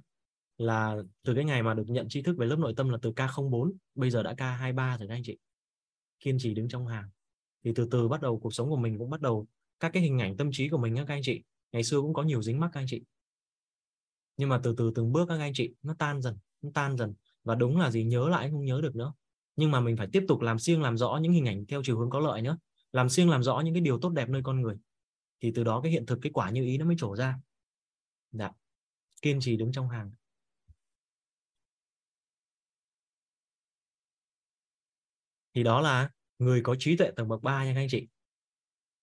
là 0.57 0.95
từ 1.23 1.35
cái 1.35 1.45
ngày 1.45 1.63
mà 1.63 1.73
được 1.73 1.89
nhận 1.89 2.09
tri 2.09 2.21
thức 2.21 2.37
về 2.37 2.45
lớp 2.45 2.59
nội 2.59 2.73
tâm 2.77 2.89
là 2.89 2.97
từ 3.01 3.11
K04 3.11 3.71
bây 3.95 4.09
giờ 4.11 4.23
đã 4.23 4.33
K23 4.33 4.97
rồi 4.97 5.07
các 5.07 5.13
anh 5.13 5.23
chị. 5.23 5.37
Kiên 6.19 6.37
trì 6.39 6.53
đứng 6.53 6.67
trong 6.67 6.87
hàng. 6.87 7.09
Thì 7.63 7.71
từ 7.75 7.87
từ 7.91 8.07
bắt 8.07 8.21
đầu 8.21 8.39
cuộc 8.39 8.53
sống 8.53 8.69
của 8.69 8.77
mình 8.77 8.97
cũng 8.97 9.09
bắt 9.09 9.21
đầu, 9.21 9.47
các 9.79 9.89
cái 9.93 10.03
hình 10.03 10.19
ảnh 10.19 10.37
tâm 10.37 10.49
trí 10.51 10.69
của 10.69 10.77
mình 10.77 10.95
các 10.95 11.07
anh 11.07 11.21
chị. 11.23 11.41
Ngày 11.71 11.83
xưa 11.83 12.01
cũng 12.01 12.13
có 12.13 12.23
nhiều 12.23 12.41
dính 12.41 12.59
mắc 12.59 12.69
các 12.73 12.79
anh 12.79 12.87
chị. 12.89 13.01
Nhưng 14.37 14.49
mà 14.49 14.59
từ 14.63 14.75
từ 14.77 14.91
từng 14.95 15.11
bước 15.11 15.25
các 15.29 15.39
anh 15.39 15.53
chị, 15.53 15.73
nó 15.83 15.95
tan 15.99 16.21
dần, 16.21 16.37
nó 16.61 16.71
tan 16.73 16.97
dần. 16.97 17.13
Và 17.43 17.55
đúng 17.55 17.77
là 17.77 17.91
gì, 17.91 18.03
nhớ 18.03 18.29
lại 18.29 18.49
không 18.49 18.65
nhớ 18.65 18.79
được 18.83 18.95
nữa. 18.95 19.13
Nhưng 19.55 19.71
mà 19.71 19.79
mình 19.79 19.97
phải 19.97 20.07
tiếp 20.11 20.25
tục 20.27 20.41
làm 20.41 20.59
siêng 20.59 20.81
làm 20.81 20.97
rõ 20.97 21.19
những 21.21 21.31
hình 21.31 21.45
ảnh 21.45 21.65
theo 21.65 21.81
chiều 21.83 21.99
hướng 21.99 22.09
có 22.09 22.19
lợi 22.19 22.41
nữa 22.41 22.57
làm 22.91 23.09
siêng 23.09 23.29
làm 23.29 23.43
rõ 23.43 23.59
những 23.59 23.73
cái 23.73 23.81
điều 23.81 23.99
tốt 23.99 24.09
đẹp 24.09 24.29
nơi 24.29 24.41
con 24.43 24.61
người. 24.61 24.75
Thì 25.41 25.51
từ 25.55 25.63
đó 25.63 25.81
cái 25.83 25.91
hiện 25.91 26.05
thực, 26.05 26.19
cái 26.21 26.31
quả 26.31 26.49
như 26.49 26.63
ý 26.63 26.77
nó 26.77 26.85
mới 26.85 26.95
trổ 26.99 27.15
ra 27.15 27.35
dạ. 28.31 28.49
Kiên 29.21 29.39
trì 29.41 29.57
đứng 29.57 29.71
trong 29.71 29.89
hàng. 29.89 30.11
Thì 35.53 35.63
đó 35.63 35.81
là 35.81 36.09
người 36.39 36.61
có 36.63 36.75
trí 36.79 36.97
tuệ 36.97 37.11
tầng 37.15 37.27
bậc 37.27 37.41
3 37.41 37.65
nha 37.65 37.71
các 37.73 37.79
anh 37.79 37.87
chị. 37.89 38.07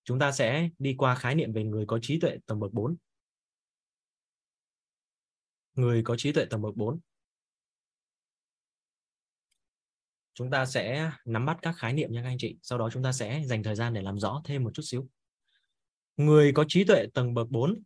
Chúng 0.05 0.19
ta 0.19 0.33
sẽ 0.33 0.69
đi 0.79 0.95
qua 0.99 1.15
khái 1.15 1.35
niệm 1.35 1.53
về 1.53 1.65
người 1.65 1.85
có 1.87 1.99
trí 2.03 2.21
tuệ 2.21 2.39
tầng 2.47 2.61
bậc 2.61 2.73
4 2.73 2.97
người 5.75 6.03
có 6.05 6.17
trí 6.17 6.33
tuệ 6.33 6.45
tầng 6.51 6.63
bậc 6.63 6.77
4 6.77 7.01
chúng 10.39 10.51
ta 10.51 10.67
sẽ 10.67 11.11
nắm 11.25 11.47
bắt 11.47 11.59
các 11.63 11.77
khái 11.77 11.93
niệm 11.93 12.13
nha 12.13 12.23
các 12.23 12.29
anh 12.29 12.39
chị. 12.39 12.59
Sau 12.63 12.79
đó 12.79 12.89
chúng 12.93 13.03
ta 13.03 13.13
sẽ 13.13 13.43
dành 13.45 13.63
thời 13.63 13.75
gian 13.75 13.95
để 13.95 14.03
làm 14.03 14.19
rõ 14.19 14.43
thêm 14.45 14.65
một 14.65 14.71
chút 14.75 14.83
xíu. 14.83 15.09
Người 16.17 16.53
có 16.53 16.65
trí 16.69 16.85
tuệ 16.85 17.07
tầng 17.15 17.35
bậc 17.35 17.49
4 17.51 17.83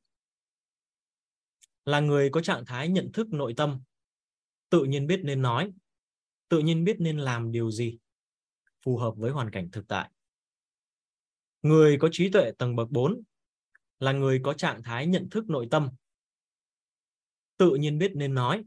là 1.85 2.01
người 2.01 2.31
có 2.31 2.41
trạng 2.41 2.65
thái 2.65 2.89
nhận 2.89 3.12
thức 3.12 3.33
nội 3.33 3.55
tâm. 3.57 3.81
Tự 4.69 4.85
nhiên 4.85 5.07
biết 5.07 5.20
nên 5.25 5.43
nói, 5.43 5.73
tự 6.49 6.59
nhiên 6.59 6.85
biết 6.85 6.97
nên 6.99 7.19
làm 7.19 7.52
điều 7.52 7.70
gì, 7.70 7.99
phù 8.85 8.97
hợp 8.97 9.15
với 9.17 9.31
hoàn 9.31 9.51
cảnh 9.51 9.70
thực 9.70 9.89
tại. 9.89 10.11
Người 11.62 11.99
có 12.01 12.09
trí 12.12 12.31
tuệ 12.31 12.52
tầng 12.59 12.77
bậc 12.77 12.91
4 12.91 13.23
là 13.99 14.12
người 14.12 14.41
có 14.43 14.55
trạng 14.55 14.83
thái 14.83 15.07
nhận 15.07 15.28
thức 15.31 15.51
nội 15.51 15.69
tâm. 15.70 15.91
Tự 17.57 17.75
nhiên 17.75 17.99
biết 17.99 18.12
nên 18.15 18.35
nói, 18.35 18.65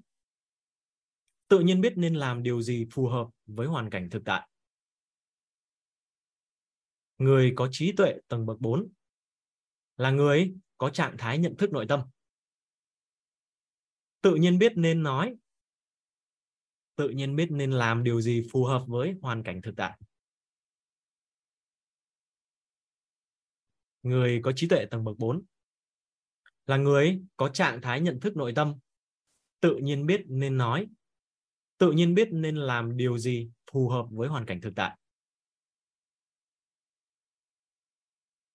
tự 1.48 1.60
nhiên 1.60 1.82
biết 1.82 1.94
nên 1.96 2.16
làm 2.16 2.44
điều 2.44 2.62
gì 2.62 2.88
phù 2.92 3.08
hợp 3.08 3.28
với 3.46 3.68
hoàn 3.68 3.90
cảnh 3.90 4.10
thực 4.10 4.26
tại. 4.26 4.50
Người 7.18 7.54
có 7.56 7.68
trí 7.72 7.92
tuệ 7.92 8.16
tầng 8.28 8.46
bậc 8.46 8.60
4 8.60 8.90
là 9.98 10.12
người 10.12 10.54
có 10.78 10.90
trạng 10.90 11.18
thái 11.18 11.38
nhận 11.38 11.56
thức 11.56 11.72
nội 11.72 11.86
tâm 11.90 12.02
tự 14.26 14.36
nhiên 14.36 14.58
biết 14.58 14.74
nên 14.76 15.04
nói. 15.04 15.36
Tự 16.96 17.10
nhiên 17.10 17.36
biết 17.36 17.48
nên 17.52 17.72
làm 17.72 18.04
điều 18.04 18.22
gì 18.22 18.48
phù 18.52 18.66
hợp 18.66 18.84
với 18.88 19.16
hoàn 19.22 19.44
cảnh 19.44 19.62
thực 19.62 19.74
tại. 19.78 20.00
Người 24.04 24.42
có 24.44 24.52
trí 24.56 24.68
tuệ 24.68 24.86
tầng 24.92 25.04
bậc 25.04 25.18
4 25.18 25.44
là 26.66 26.78
người 26.78 27.22
có 27.38 27.50
trạng 27.50 27.82
thái 27.82 28.02
nhận 28.02 28.20
thức 28.20 28.38
nội 28.38 28.54
tâm. 28.56 28.76
Tự 29.60 29.78
nhiên 29.78 30.06
biết 30.06 30.22
nên 30.28 30.58
nói. 30.58 30.88
Tự 31.78 31.92
nhiên 31.92 32.16
biết 32.16 32.28
nên 32.32 32.56
làm 32.56 32.98
điều 32.98 33.18
gì 33.18 33.52
phù 33.72 33.90
hợp 33.90 34.06
với 34.10 34.30
hoàn 34.30 34.46
cảnh 34.46 34.62
thực 34.62 34.74
tại. 34.76 34.98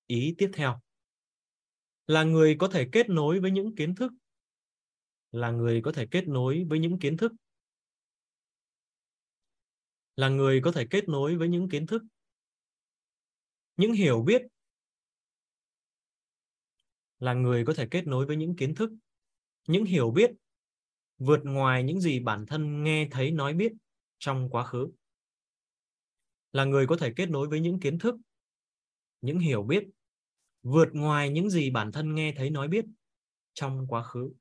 Ý 0.07 0.35
tiếp 0.39 0.51
theo 0.55 0.81
là 2.07 2.25
người 2.25 2.57
có 2.59 2.69
thể 2.69 2.89
kết 2.93 3.09
nối 3.09 3.41
với 3.41 3.51
những 3.51 3.77
kiến 3.77 3.95
thức 3.95 4.13
là 5.33 5.51
người 5.51 5.81
có 5.85 5.93
thể 5.93 6.07
kết 6.11 6.29
nối 6.29 6.65
với 6.69 6.79
những 6.79 6.99
kiến 6.99 7.17
thức. 7.17 7.33
Là 10.17 10.29
người 10.29 10.61
có 10.65 10.73
thể 10.73 10.87
kết 10.91 11.09
nối 11.09 11.37
với 11.37 11.49
những 11.49 11.69
kiến 11.69 11.87
thức. 11.87 12.03
Những 13.77 13.93
hiểu 13.93 14.23
biết. 14.23 14.43
Là 17.19 17.35
người 17.35 17.65
có 17.67 17.75
thể 17.75 17.89
kết 17.91 18.07
nối 18.07 18.27
với 18.27 18.37
những 18.37 18.57
kiến 18.57 18.75
thức. 18.75 18.91
Những 19.67 19.85
hiểu 19.85 20.11
biết. 20.11 20.31
Vượt 21.19 21.41
ngoài 21.45 21.85
những 21.85 22.01
gì 22.01 22.21
bản 22.21 22.47
thân 22.47 22.85
nghe, 22.85 23.09
thấy, 23.11 23.31
nói, 23.31 23.55
biết 23.55 23.73
trong 24.19 24.51
quá 24.51 24.65
khứ. 24.65 24.89
Là 26.53 26.65
người 26.65 26.87
có 26.87 26.97
thể 26.97 27.13
kết 27.17 27.31
nối 27.31 27.49
với 27.49 27.61
những 27.61 27.81
kiến 27.81 27.99
thức. 27.99 28.15
Những 29.21 29.39
hiểu 29.39 29.63
biết. 29.63 29.85
Vượt 30.63 30.89
ngoài 30.93 31.31
những 31.31 31.51
gì 31.51 31.71
bản 31.71 31.93
thân 31.93 32.15
nghe, 32.15 32.35
thấy, 32.37 32.51
nói, 32.51 32.69
biết 32.69 32.85
trong 33.53 33.87
quá 33.89 34.03
khứ. 34.03 34.33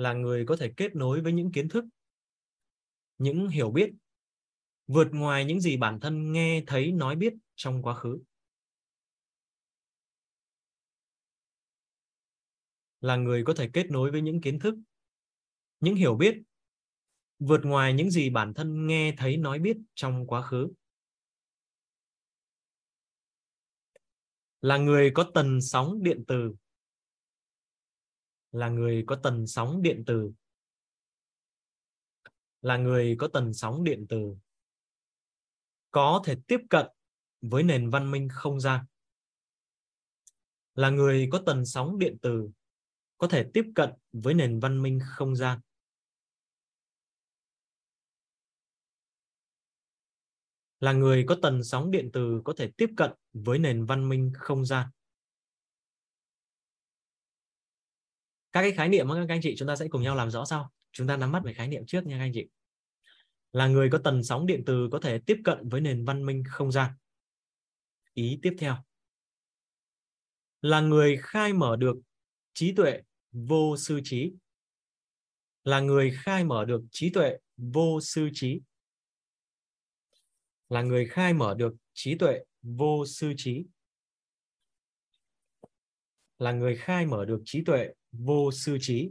Là 0.00 0.12
người 0.12 0.44
có 0.46 0.56
thể 0.56 0.72
kết 0.76 0.96
nối 0.96 1.20
với 1.20 1.32
những 1.32 1.52
kiến 1.52 1.68
thức, 1.68 1.84
những 3.18 3.48
hiểu 3.48 3.70
biết, 3.70 3.90
vượt 4.86 5.08
ngoài 5.12 5.44
những 5.44 5.60
gì 5.60 5.76
bản 5.76 6.00
thân 6.00 6.32
nghe, 6.32 6.62
thấy, 6.66 6.92
nói 6.92 7.16
biết 7.16 7.32
trong 7.56 7.82
quá 7.82 7.94
khứ. 7.94 8.18
Là 13.00 13.16
người 13.16 13.44
có 13.44 13.54
thể 13.54 13.70
kết 13.72 13.90
nối 13.90 14.10
với 14.10 14.22
những 14.22 14.40
kiến 14.40 14.58
thức, 14.58 14.74
những 15.80 15.94
hiểu 15.94 16.16
biết, 16.16 16.34
vượt 17.38 17.60
ngoài 17.64 17.94
những 17.94 18.10
gì 18.10 18.30
bản 18.30 18.54
thân 18.54 18.86
nghe, 18.86 19.14
thấy, 19.18 19.36
nói 19.36 19.58
biết 19.58 19.76
trong 19.94 20.26
quá 20.26 20.42
khứ. 20.42 20.68
Là 24.62 24.76
người 24.76 25.10
có 25.14 25.30
tần 25.34 25.60
sóng 25.60 26.02
điện 26.02 26.24
từ 26.28 26.54
là 28.52 28.68
người 28.68 29.04
có 29.06 29.16
tần 29.22 29.46
sóng 29.46 29.82
điện 29.82 30.02
từ. 30.06 30.32
Là 32.62 32.76
người 32.76 33.16
có 33.18 33.28
tần 33.28 33.54
sóng 33.54 33.84
điện 33.84 34.06
từ. 34.08 34.36
Có 35.90 36.22
thể 36.24 36.36
tiếp 36.46 36.60
cận 36.70 36.86
với 37.40 37.62
nền 37.62 37.90
văn 37.90 38.10
minh 38.10 38.28
không 38.32 38.60
gian. 38.60 38.84
Là 40.74 40.90
người 40.90 41.28
có 41.32 41.42
tần 41.46 41.66
sóng 41.66 41.98
điện 41.98 42.16
từ, 42.22 42.50
có 43.18 43.28
thể 43.28 43.50
tiếp 43.54 43.64
cận 43.74 43.90
với 44.12 44.34
nền 44.34 44.60
văn 44.60 44.82
minh 44.82 45.00
không 45.06 45.36
gian. 45.36 45.60
Là 50.80 50.92
người 50.92 51.24
có 51.28 51.36
tần 51.42 51.64
sóng 51.64 51.90
điện 51.90 52.10
từ 52.12 52.42
có 52.44 52.54
thể 52.56 52.70
tiếp 52.76 52.90
cận 52.96 53.10
với 53.32 53.58
nền 53.58 53.86
văn 53.86 54.08
minh 54.08 54.32
không 54.34 54.64
gian. 54.64 54.88
Các 58.52 58.62
cái 58.62 58.72
khái 58.72 58.88
niệm 58.88 59.08
các 59.08 59.26
anh 59.28 59.40
chị, 59.42 59.54
chúng 59.58 59.68
ta 59.68 59.76
sẽ 59.76 59.88
cùng 59.88 60.02
nhau 60.02 60.16
làm 60.16 60.30
rõ 60.30 60.44
sau. 60.44 60.72
Chúng 60.92 61.06
ta 61.06 61.16
nắm 61.16 61.32
bắt 61.32 61.42
về 61.44 61.54
khái 61.54 61.68
niệm 61.68 61.86
trước 61.86 62.06
nha 62.06 62.16
các 62.16 62.24
anh 62.24 62.32
chị. 62.34 62.46
Là 63.52 63.66
người 63.66 63.88
có 63.92 63.98
tần 64.04 64.24
sóng 64.24 64.46
điện 64.46 64.62
từ 64.66 64.88
có 64.92 64.98
thể 64.98 65.18
tiếp 65.26 65.40
cận 65.44 65.68
với 65.68 65.80
nền 65.80 66.04
văn 66.04 66.26
minh 66.26 66.42
không 66.50 66.72
gian. 66.72 66.92
Ý 68.14 68.38
tiếp 68.42 68.56
theo. 68.58 68.76
Là 70.62 70.80
người 70.80 71.16
khai 71.22 71.52
mở 71.52 71.76
được 71.76 71.96
trí 72.52 72.72
tuệ 72.74 73.00
vô 73.32 73.76
sư 73.76 74.00
trí. 74.04 74.32
Là 75.64 75.80
người 75.80 76.10
khai 76.22 76.44
mở 76.44 76.64
được 76.64 76.82
trí 76.90 77.10
tuệ 77.10 77.38
vô 77.56 78.00
sư 78.00 78.28
trí. 78.34 78.60
Là 80.68 80.82
người 80.82 81.06
khai 81.06 81.32
mở 81.32 81.54
được 81.54 81.74
trí 81.92 82.18
tuệ 82.18 82.44
vô 82.62 83.06
sư 83.06 83.32
trí. 83.36 83.64
Là 86.38 86.52
người 86.52 86.76
khai 86.76 87.06
mở 87.06 87.24
được 87.24 87.42
trí 87.44 87.64
tuệ 87.64 87.88
vô 88.12 88.52
sư 88.52 88.78
trí. 88.80 89.10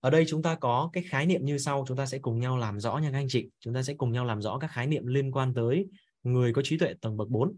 Ở 0.00 0.10
đây 0.10 0.24
chúng 0.28 0.42
ta 0.42 0.54
có 0.54 0.90
cái 0.92 1.04
khái 1.08 1.26
niệm 1.26 1.44
như 1.44 1.58
sau, 1.58 1.84
chúng 1.88 1.96
ta 1.96 2.06
sẽ 2.06 2.18
cùng 2.18 2.40
nhau 2.40 2.56
làm 2.56 2.80
rõ 2.80 2.98
nha 2.98 3.10
các 3.10 3.18
anh 3.18 3.28
chị. 3.28 3.48
Chúng 3.60 3.74
ta 3.74 3.82
sẽ 3.82 3.94
cùng 3.94 4.12
nhau 4.12 4.24
làm 4.24 4.42
rõ 4.42 4.58
các 4.58 4.70
khái 4.70 4.86
niệm 4.86 5.06
liên 5.06 5.30
quan 5.30 5.54
tới 5.54 5.86
người 6.22 6.52
có 6.52 6.62
trí 6.64 6.78
tuệ 6.78 6.94
tầng 7.00 7.16
bậc 7.16 7.28
4 7.28 7.56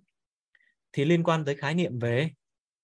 thì 0.92 1.04
liên 1.04 1.22
quan 1.22 1.44
tới 1.44 1.54
khái 1.54 1.74
niệm 1.74 1.98
về 1.98 2.30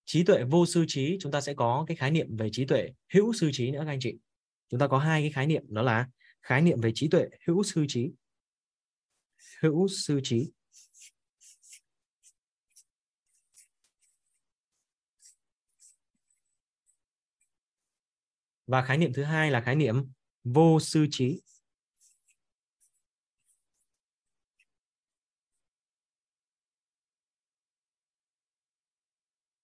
trí 0.05 0.25
tuệ 0.25 0.45
vô 0.45 0.67
sư 0.67 0.85
trí, 0.89 1.19
chúng 1.21 1.33
ta 1.33 1.41
sẽ 1.41 1.55
có 1.55 1.85
cái 1.89 1.97
khái 1.97 2.11
niệm 2.11 2.37
về 2.37 2.49
trí 2.53 2.65
tuệ 2.65 2.89
hữu 3.15 3.33
sư 3.33 3.51
trí 3.53 3.71
nữa 3.71 3.83
các 3.85 3.93
anh 3.93 4.01
chị. 4.01 4.19
Chúng 4.71 4.81
ta 4.81 4.87
có 4.87 4.99
hai 4.99 5.23
cái 5.23 5.31
khái 5.31 5.47
niệm, 5.47 5.63
đó 5.69 5.83
là 5.83 6.09
khái 6.43 6.63
niệm 6.63 6.81
về 6.81 6.93
trí 6.95 7.09
tuệ 7.09 7.29
hữu 7.47 7.63
sư 7.63 7.85
trí. 7.89 8.11
Hữu 9.61 9.89
sư 9.89 10.21
trí. 10.25 10.51
Và 18.71 18.83
khái 18.83 18.99
niệm 18.99 19.13
thứ 19.13 19.23
hai 19.23 19.51
là 19.51 19.61
khái 19.61 19.77
niệm 19.77 20.07
vô 20.45 20.81
sư 20.81 21.07
trí. 21.11 21.41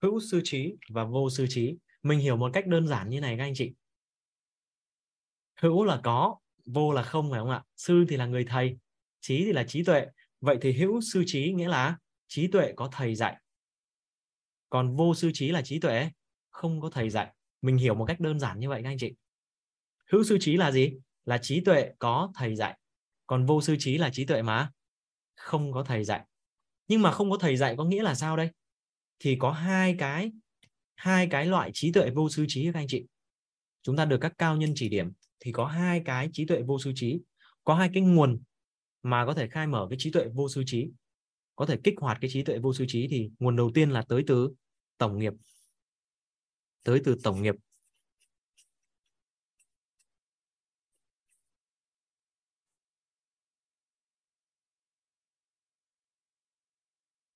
Hữu 0.02 0.20
sư 0.20 0.40
trí 0.44 0.74
và 0.88 1.04
vô 1.04 1.30
sư 1.30 1.46
trí. 1.48 1.76
Mình 2.02 2.18
hiểu 2.18 2.36
một 2.36 2.50
cách 2.52 2.66
đơn 2.66 2.88
giản 2.88 3.10
như 3.10 3.20
này 3.20 3.36
các 3.38 3.44
anh 3.44 3.54
chị. 3.54 3.72
Hữu 5.60 5.84
là 5.84 6.00
có, 6.04 6.36
vô 6.64 6.92
là 6.92 7.02
không 7.02 7.30
phải 7.30 7.40
không 7.40 7.50
ạ? 7.50 7.64
Sư 7.76 8.04
thì 8.08 8.16
là 8.16 8.26
người 8.26 8.44
thầy, 8.44 8.78
trí 9.20 9.44
thì 9.44 9.52
là 9.52 9.64
trí 9.68 9.84
tuệ. 9.84 10.06
Vậy 10.40 10.58
thì 10.60 10.72
hữu 10.72 11.00
sư 11.00 11.24
trí 11.26 11.52
nghĩa 11.52 11.68
là 11.68 11.98
trí 12.28 12.48
tuệ 12.48 12.72
có 12.76 12.88
thầy 12.92 13.14
dạy. 13.14 13.40
Còn 14.70 14.96
vô 14.96 15.14
sư 15.14 15.30
trí 15.34 15.48
là 15.48 15.62
trí 15.62 15.80
tuệ, 15.80 16.10
không 16.50 16.80
có 16.80 16.90
thầy 16.90 17.10
dạy 17.10 17.32
mình 17.62 17.76
hiểu 17.76 17.94
một 17.94 18.04
cách 18.04 18.20
đơn 18.20 18.40
giản 18.40 18.60
như 18.60 18.68
vậy 18.68 18.82
các 18.82 18.90
anh 18.90 18.98
chị. 18.98 19.12
Hữu 20.10 20.24
sư 20.24 20.38
trí 20.40 20.56
là 20.56 20.70
gì? 20.70 20.92
Là 21.24 21.38
trí 21.38 21.60
tuệ 21.60 21.92
có 21.98 22.32
thầy 22.34 22.56
dạy. 22.56 22.78
Còn 23.26 23.46
vô 23.46 23.60
sư 23.60 23.76
trí 23.78 23.98
là 23.98 24.10
trí 24.10 24.24
tuệ 24.24 24.42
mà 24.42 24.70
không 25.36 25.72
có 25.72 25.84
thầy 25.84 26.04
dạy. 26.04 26.24
Nhưng 26.88 27.02
mà 27.02 27.12
không 27.12 27.30
có 27.30 27.38
thầy 27.40 27.56
dạy 27.56 27.74
có 27.78 27.84
nghĩa 27.84 28.02
là 28.02 28.14
sao 28.14 28.36
đây? 28.36 28.50
Thì 29.18 29.36
có 29.38 29.50
hai 29.50 29.94
cái 29.98 30.32
hai 30.94 31.26
cái 31.26 31.46
loại 31.46 31.70
trí 31.74 31.92
tuệ 31.92 32.10
vô 32.10 32.28
sư 32.28 32.44
trí 32.48 32.64
các 32.64 32.74
anh 32.74 32.86
chị. 32.88 33.04
Chúng 33.82 33.96
ta 33.96 34.04
được 34.04 34.18
các 34.20 34.32
cao 34.38 34.56
nhân 34.56 34.72
chỉ 34.74 34.88
điểm, 34.88 35.12
thì 35.40 35.52
có 35.52 35.66
hai 35.66 36.02
cái 36.04 36.28
trí 36.32 36.44
tuệ 36.44 36.62
vô 36.62 36.78
sư 36.78 36.92
trí. 36.94 37.20
Có 37.64 37.74
hai 37.74 37.90
cái 37.94 38.02
nguồn 38.02 38.42
mà 39.02 39.26
có 39.26 39.34
thể 39.34 39.48
khai 39.48 39.66
mở 39.66 39.86
cái 39.90 39.96
trí 40.00 40.10
tuệ 40.10 40.26
vô 40.34 40.48
sư 40.48 40.62
trí. 40.66 40.90
Có 41.56 41.66
thể 41.66 41.78
kích 41.84 41.94
hoạt 41.98 42.18
cái 42.20 42.30
trí 42.30 42.42
tuệ 42.42 42.58
vô 42.58 42.74
sư 42.74 42.84
trí 42.88 43.08
thì 43.10 43.30
nguồn 43.38 43.56
đầu 43.56 43.70
tiên 43.74 43.90
là 43.90 44.02
tới 44.02 44.24
từ 44.26 44.50
tổng 44.98 45.18
nghiệp 45.18 45.32
tới 46.86 47.00
từ 47.04 47.16
tổng 47.24 47.42
nghiệp. 47.42 47.54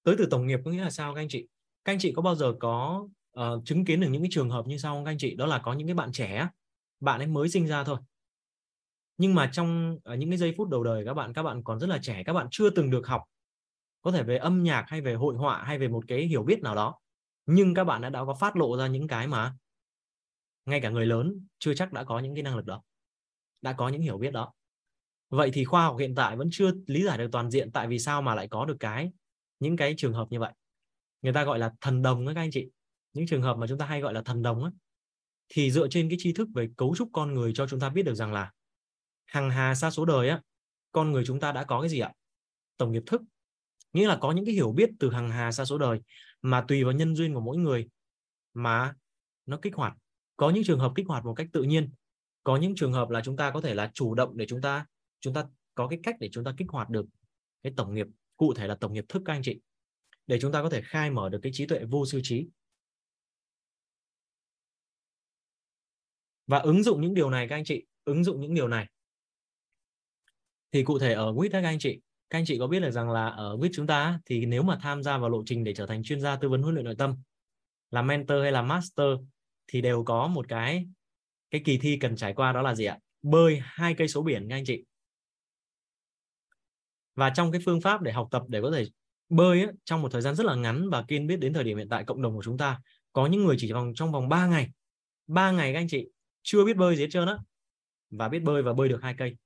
Tới 0.02 0.14
từ 0.18 0.26
tổng 0.30 0.46
nghiệp 0.46 0.60
có 0.64 0.70
nghĩa 0.70 0.82
là 0.82 0.90
sao 0.90 1.14
các 1.14 1.20
anh 1.20 1.28
chị? 1.28 1.48
Các 1.84 1.92
anh 1.92 1.98
chị 1.98 2.12
có 2.16 2.22
bao 2.22 2.34
giờ 2.34 2.54
có 2.60 3.08
uh, 3.40 3.42
chứng 3.64 3.84
kiến 3.84 4.00
được 4.00 4.08
những 4.10 4.22
cái 4.22 4.28
trường 4.32 4.50
hợp 4.50 4.66
như 4.66 4.78
sau 4.78 4.94
không 4.94 5.04
các 5.04 5.10
anh 5.10 5.18
chị? 5.18 5.34
Đó 5.36 5.46
là 5.46 5.58
có 5.58 5.72
những 5.72 5.88
cái 5.88 5.94
bạn 5.94 6.12
trẻ 6.12 6.48
bạn 7.00 7.20
ấy 7.20 7.26
mới 7.26 7.48
sinh 7.48 7.66
ra 7.66 7.84
thôi. 7.84 7.98
Nhưng 9.18 9.34
mà 9.34 9.50
trong 9.52 9.98
uh, 10.12 10.18
những 10.18 10.30
cái 10.30 10.38
giây 10.38 10.54
phút 10.58 10.68
đầu 10.68 10.84
đời 10.84 11.04
các 11.06 11.14
bạn 11.14 11.32
các 11.32 11.42
bạn 11.42 11.64
còn 11.64 11.80
rất 11.80 11.86
là 11.86 11.98
trẻ 12.02 12.22
các 12.26 12.32
bạn 12.32 12.46
chưa 12.50 12.70
từng 12.70 12.90
được 12.90 13.06
học 13.06 13.22
có 14.02 14.12
thể 14.12 14.22
về 14.22 14.36
âm 14.38 14.62
nhạc 14.62 14.84
hay 14.88 15.00
về 15.00 15.14
hội 15.14 15.36
họa 15.36 15.62
hay 15.64 15.78
về 15.78 15.88
một 15.88 16.04
cái 16.08 16.26
hiểu 16.26 16.42
biết 16.42 16.62
nào 16.62 16.74
đó 16.74 16.99
nhưng 17.52 17.74
các 17.74 17.84
bạn 17.84 18.00
đã 18.00 18.10
đã 18.10 18.24
có 18.24 18.34
phát 18.34 18.56
lộ 18.56 18.76
ra 18.76 18.86
những 18.86 19.08
cái 19.08 19.26
mà 19.26 19.54
ngay 20.66 20.80
cả 20.80 20.90
người 20.90 21.06
lớn 21.06 21.46
chưa 21.58 21.74
chắc 21.74 21.92
đã 21.92 22.04
có 22.04 22.18
những 22.18 22.34
cái 22.34 22.42
năng 22.42 22.56
lực 22.56 22.66
đó 22.66 22.82
đã 23.62 23.72
có 23.72 23.88
những 23.88 24.02
hiểu 24.02 24.18
biết 24.18 24.30
đó. 24.30 24.52
Vậy 25.30 25.50
thì 25.52 25.64
khoa 25.64 25.82
học 25.82 25.96
hiện 25.98 26.14
tại 26.14 26.36
vẫn 26.36 26.48
chưa 26.52 26.72
lý 26.86 27.04
giải 27.04 27.18
được 27.18 27.28
toàn 27.32 27.50
diện 27.50 27.72
tại 27.72 27.86
vì 27.86 27.98
sao 27.98 28.22
mà 28.22 28.34
lại 28.34 28.48
có 28.48 28.64
được 28.64 28.76
cái 28.80 29.12
những 29.58 29.76
cái 29.76 29.94
trường 29.96 30.12
hợp 30.12 30.26
như 30.30 30.40
vậy. 30.40 30.52
Người 31.22 31.32
ta 31.32 31.44
gọi 31.44 31.58
là 31.58 31.72
thần 31.80 32.02
đồng 32.02 32.26
đó 32.26 32.32
các 32.34 32.40
anh 32.40 32.50
chị. 32.52 32.68
Những 33.12 33.26
trường 33.26 33.42
hợp 33.42 33.56
mà 33.56 33.66
chúng 33.66 33.78
ta 33.78 33.86
hay 33.86 34.00
gọi 34.00 34.14
là 34.14 34.22
thần 34.22 34.42
đồng 34.42 34.62
ấy, 34.62 34.72
thì 35.48 35.70
dựa 35.70 35.88
trên 35.88 36.08
cái 36.08 36.18
tri 36.20 36.32
thức 36.32 36.48
về 36.54 36.68
cấu 36.76 36.94
trúc 36.96 37.08
con 37.12 37.34
người 37.34 37.52
cho 37.54 37.66
chúng 37.66 37.80
ta 37.80 37.88
biết 37.88 38.02
được 38.02 38.14
rằng 38.14 38.32
là 38.32 38.52
hàng 39.26 39.50
hà 39.50 39.74
xa 39.74 39.90
số 39.90 40.04
đời 40.04 40.28
á 40.28 40.40
con 40.92 41.12
người 41.12 41.24
chúng 41.26 41.40
ta 41.40 41.52
đã 41.52 41.64
có 41.64 41.80
cái 41.80 41.88
gì 41.88 42.00
ạ? 42.00 42.12
Tổng 42.76 42.92
nghiệp 42.92 43.02
thức 43.06 43.22
nghĩa 43.92 44.08
là 44.08 44.18
có 44.20 44.32
những 44.32 44.44
cái 44.44 44.54
hiểu 44.54 44.72
biết 44.72 44.90
từ 44.98 45.10
hàng 45.10 45.30
hà 45.30 45.52
xa 45.52 45.64
số 45.64 45.78
đời 45.78 46.00
mà 46.42 46.64
tùy 46.68 46.84
vào 46.84 46.92
nhân 46.92 47.16
duyên 47.16 47.34
của 47.34 47.40
mỗi 47.40 47.56
người 47.56 47.88
mà 48.54 48.94
nó 49.46 49.58
kích 49.62 49.74
hoạt. 49.74 49.96
Có 50.36 50.50
những 50.50 50.64
trường 50.64 50.78
hợp 50.78 50.92
kích 50.96 51.06
hoạt 51.08 51.24
một 51.24 51.34
cách 51.34 51.46
tự 51.52 51.62
nhiên, 51.62 51.92
có 52.44 52.56
những 52.56 52.74
trường 52.74 52.92
hợp 52.92 53.10
là 53.10 53.20
chúng 53.24 53.36
ta 53.36 53.50
có 53.50 53.60
thể 53.60 53.74
là 53.74 53.90
chủ 53.94 54.14
động 54.14 54.36
để 54.36 54.46
chúng 54.46 54.60
ta 54.60 54.86
chúng 55.20 55.34
ta 55.34 55.46
có 55.74 55.88
cái 55.88 55.98
cách 56.02 56.16
để 56.20 56.28
chúng 56.32 56.44
ta 56.44 56.54
kích 56.56 56.68
hoạt 56.70 56.90
được 56.90 57.06
cái 57.62 57.72
tổng 57.76 57.94
nghiệp, 57.94 58.06
cụ 58.36 58.54
thể 58.54 58.66
là 58.66 58.74
tổng 58.74 58.92
nghiệp 58.92 59.04
thức 59.08 59.22
các 59.24 59.32
anh 59.32 59.42
chị, 59.42 59.60
để 60.26 60.38
chúng 60.40 60.52
ta 60.52 60.62
có 60.62 60.70
thể 60.70 60.82
khai 60.84 61.10
mở 61.10 61.28
được 61.28 61.38
cái 61.42 61.52
trí 61.54 61.66
tuệ 61.66 61.84
vô 61.84 62.06
sư 62.06 62.20
trí. 62.22 62.46
Và 66.46 66.58
ứng 66.58 66.82
dụng 66.82 67.00
những 67.00 67.14
điều 67.14 67.30
này 67.30 67.46
các 67.48 67.56
anh 67.56 67.64
chị, 67.64 67.84
ứng 68.04 68.24
dụng 68.24 68.40
những 68.40 68.54
điều 68.54 68.68
này. 68.68 68.86
Thì 70.72 70.84
cụ 70.84 70.98
thể 70.98 71.12
ở 71.12 71.32
WIT 71.32 71.48
các 71.52 71.64
anh 71.64 71.78
chị 71.78 72.00
các 72.30 72.38
anh 72.38 72.44
chị 72.44 72.58
có 72.58 72.66
biết 72.66 72.80
được 72.80 72.90
rằng 72.90 73.10
là 73.10 73.28
ở 73.28 73.56
vip 73.56 73.70
chúng 73.74 73.86
ta 73.86 74.20
thì 74.26 74.46
nếu 74.46 74.62
mà 74.62 74.78
tham 74.82 75.02
gia 75.02 75.18
vào 75.18 75.30
lộ 75.30 75.42
trình 75.46 75.64
để 75.64 75.74
trở 75.74 75.86
thành 75.86 76.02
chuyên 76.02 76.20
gia 76.20 76.36
tư 76.36 76.48
vấn 76.48 76.62
huấn 76.62 76.74
luyện 76.74 76.84
nội 76.84 76.94
tâm 76.98 77.16
là 77.90 78.02
mentor 78.02 78.42
hay 78.42 78.52
là 78.52 78.62
master 78.62 79.06
thì 79.66 79.80
đều 79.80 80.04
có 80.04 80.26
một 80.26 80.48
cái 80.48 80.86
cái 81.50 81.60
kỳ 81.64 81.78
thi 81.78 81.98
cần 82.00 82.16
trải 82.16 82.32
qua 82.32 82.52
đó 82.52 82.62
là 82.62 82.74
gì 82.74 82.84
ạ? 82.84 82.98
Bơi 83.22 83.60
hai 83.62 83.94
cây 83.94 84.08
số 84.08 84.22
biển 84.22 84.46
các 84.48 84.56
anh 84.56 84.64
chị. 84.64 84.84
Và 87.14 87.30
trong 87.30 87.52
cái 87.52 87.60
phương 87.64 87.80
pháp 87.80 88.02
để 88.02 88.12
học 88.12 88.28
tập 88.30 88.42
để 88.48 88.60
có 88.62 88.70
thể 88.70 88.84
bơi 89.28 89.62
ấy, 89.62 89.72
trong 89.84 90.02
một 90.02 90.12
thời 90.12 90.22
gian 90.22 90.34
rất 90.34 90.46
là 90.46 90.54
ngắn 90.54 90.90
và 90.90 91.04
kiên 91.08 91.26
biết 91.26 91.36
đến 91.36 91.52
thời 91.52 91.64
điểm 91.64 91.78
hiện 91.78 91.88
tại 91.88 92.04
cộng 92.04 92.22
đồng 92.22 92.36
của 92.36 92.42
chúng 92.42 92.58
ta 92.58 92.80
có 93.12 93.26
những 93.26 93.44
người 93.44 93.56
chỉ 93.58 93.72
vòng 93.72 93.92
trong 93.94 94.12
vòng 94.12 94.28
3 94.28 94.46
ngày. 94.46 94.70
3 95.26 95.50
ngày 95.50 95.72
các 95.72 95.78
anh 95.78 95.88
chị 95.88 96.08
chưa 96.42 96.64
biết 96.64 96.76
bơi 96.76 96.96
gì 96.96 97.02
hết 97.02 97.08
trơn 97.10 97.28
á. 97.28 97.36
Và 98.10 98.28
biết 98.28 98.40
bơi 98.40 98.62
và 98.62 98.72
bơi 98.72 98.88
được 98.88 98.98
hai 99.02 99.14
cây 99.18 99.36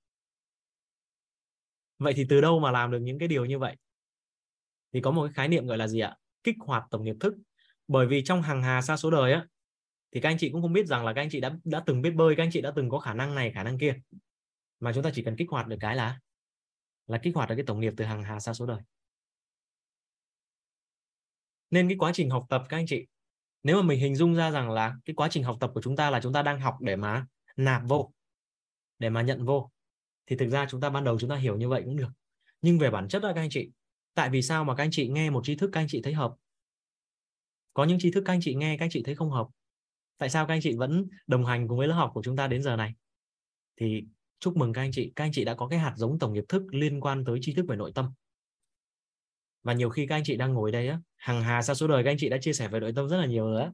vậy 1.99 2.13
thì 2.17 2.27
từ 2.29 2.41
đâu 2.41 2.61
mà 2.61 2.71
làm 2.71 2.91
được 2.91 2.99
những 2.99 3.19
cái 3.19 3.29
điều 3.29 3.45
như 3.45 3.59
vậy? 3.59 3.77
Thì 4.93 5.01
có 5.01 5.11
một 5.11 5.25
cái 5.25 5.33
khái 5.33 5.49
niệm 5.49 5.67
gọi 5.67 5.79
là 5.79 5.89
gì 5.89 6.01
ạ? 6.01 6.17
Kích 6.43 6.57
hoạt 6.59 6.85
tổng 6.91 7.05
nghiệp 7.05 7.17
thức. 7.21 7.35
Bởi 7.89 8.07
vì 8.07 8.25
trong 8.25 8.43
hàng 8.43 8.63
hà 8.63 8.83
xa 8.83 8.97
số 8.97 9.11
đời 9.11 9.33
á, 9.33 9.47
thì 10.13 10.21
các 10.21 10.29
anh 10.29 10.39
chị 10.39 10.51
cũng 10.51 10.63
không 10.63 10.73
biết 10.73 10.87
rằng 10.87 11.05
là 11.05 11.13
các 11.13 11.21
anh 11.21 11.29
chị 11.31 11.41
đã 11.41 11.57
đã 11.65 11.83
từng 11.87 12.03
biết 12.03 12.11
bơi, 12.11 12.37
các 12.37 12.43
anh 12.43 12.51
chị 12.53 12.61
đã 12.61 12.73
từng 12.77 12.91
có 12.91 12.99
khả 12.99 13.15
năng 13.15 13.35
này, 13.35 13.53
khả 13.55 13.63
năng 13.63 13.79
kia. 13.79 13.95
Mà 14.81 14.93
chúng 14.93 15.03
ta 15.03 15.11
chỉ 15.15 15.23
cần 15.23 15.37
kích 15.37 15.51
hoạt 15.51 15.67
được 15.67 15.77
cái 15.81 15.97
là 15.97 16.21
là 17.07 17.19
kích 17.23 17.35
hoạt 17.35 17.49
được 17.49 17.55
cái 17.57 17.65
tổng 17.67 17.81
nghiệp 17.81 17.93
từ 17.97 18.05
hàng 18.05 18.23
hà 18.23 18.41
xa 18.41 18.55
số 18.55 18.67
đời. 18.67 18.81
Nên 21.71 21.89
cái 21.89 21.97
quá 21.99 22.11
trình 22.15 22.31
học 22.31 22.47
tập 22.49 22.65
các 22.69 22.77
anh 22.77 22.87
chị, 22.87 23.07
nếu 23.63 23.77
mà 23.77 23.83
mình 23.83 24.01
hình 24.01 24.17
dung 24.17 24.35
ra 24.35 24.51
rằng 24.51 24.71
là 24.71 24.97
cái 25.05 25.15
quá 25.15 25.29
trình 25.31 25.43
học 25.43 25.57
tập 25.61 25.71
của 25.75 25.83
chúng 25.83 25.97
ta 25.97 26.11
là 26.11 26.21
chúng 26.21 26.33
ta 26.33 26.43
đang 26.43 26.61
học 26.61 26.77
để 26.81 26.97
mà 26.97 27.27
nạp 27.57 27.83
vô, 27.89 28.13
để 28.99 29.11
mà 29.11 29.23
nhận 29.23 29.45
vô 29.45 29.71
thì 30.27 30.37
thực 30.37 30.49
ra 30.49 30.67
chúng 30.71 30.81
ta 30.81 30.91
ban 30.91 31.05
đầu 31.05 31.19
chúng 31.19 31.31
ta 31.31 31.37
hiểu 31.37 31.57
như 31.57 31.69
vậy 31.69 31.83
cũng 31.85 31.97
được. 31.97 32.11
Nhưng 32.63 32.79
về 32.79 32.91
bản 32.91 33.09
chất 33.09 33.23
đó, 33.23 33.33
các 33.35 33.41
anh 33.41 33.51
chị, 33.51 33.71
tại 34.15 34.31
vì 34.31 34.43
sao 34.43 34.65
mà 34.65 34.75
các 34.75 34.83
anh 34.83 34.91
chị 34.93 35.09
nghe 35.09 35.31
một 35.31 35.41
tri 35.45 35.57
thức 35.57 35.71
các 35.73 35.81
anh 35.81 35.87
chị 35.89 36.03
thấy 36.03 36.15
hợp? 36.15 36.35
Có 37.75 37.85
những 37.85 37.99
tri 37.99 38.11
thức 38.11 38.23
các 38.27 38.33
anh 38.33 38.41
chị 38.43 38.55
nghe, 38.55 38.77
các 38.79 38.85
anh 38.85 38.91
chị 38.91 39.03
thấy 39.03 39.15
không 39.15 39.31
hợp. 39.31 39.47
Tại 40.19 40.31
sao 40.31 40.47
các 40.47 40.55
anh 40.55 40.61
chị 40.63 40.77
vẫn 40.77 41.09
đồng 41.27 41.45
hành 41.45 41.69
cùng 41.69 41.79
với 41.79 41.89
lớp 41.89 41.95
học 41.95 42.11
của 42.15 42.23
chúng 42.23 42.37
ta 42.37 42.47
đến 42.47 42.63
giờ 42.63 42.77
này? 42.77 42.95
Thì 43.77 44.05
chúc 44.41 44.57
mừng 44.57 44.73
các 44.73 44.83
anh 44.83 44.91
chị. 44.93 45.13
Các 45.17 45.25
anh 45.25 45.33
chị 45.33 45.45
đã 45.45 45.55
có 45.55 45.69
cái 45.69 45.79
hạt 45.79 45.95
giống 45.97 46.19
tổng 46.19 46.33
nghiệp 46.33 46.45
thức 46.49 46.63
liên 46.71 47.01
quan 47.01 47.25
tới 47.25 47.39
tri 47.43 47.55
thức 47.55 47.67
về 47.69 47.77
nội 47.77 47.93
tâm. 47.95 48.13
Và 49.63 49.73
nhiều 49.73 49.91
khi 49.91 50.07
các 50.07 50.17
anh 50.17 50.23
chị 50.25 50.37
đang 50.37 50.53
ngồi 50.53 50.73
đây 50.73 50.89
á 50.89 51.01
hàng 51.17 51.43
hà 51.43 51.63
xa 51.63 51.75
số 51.75 51.89
đời 51.89 52.05
các 52.05 52.11
anh 52.11 52.17
chị 52.19 52.29
đã 52.29 52.39
chia 52.41 52.53
sẻ 52.53 52.69
về 52.69 52.81
nội 52.81 52.93
tâm 52.97 53.09
rất 53.09 53.17
là 53.17 53.27
nhiều 53.27 53.47
rồi 53.47 53.63
á. 53.63 53.73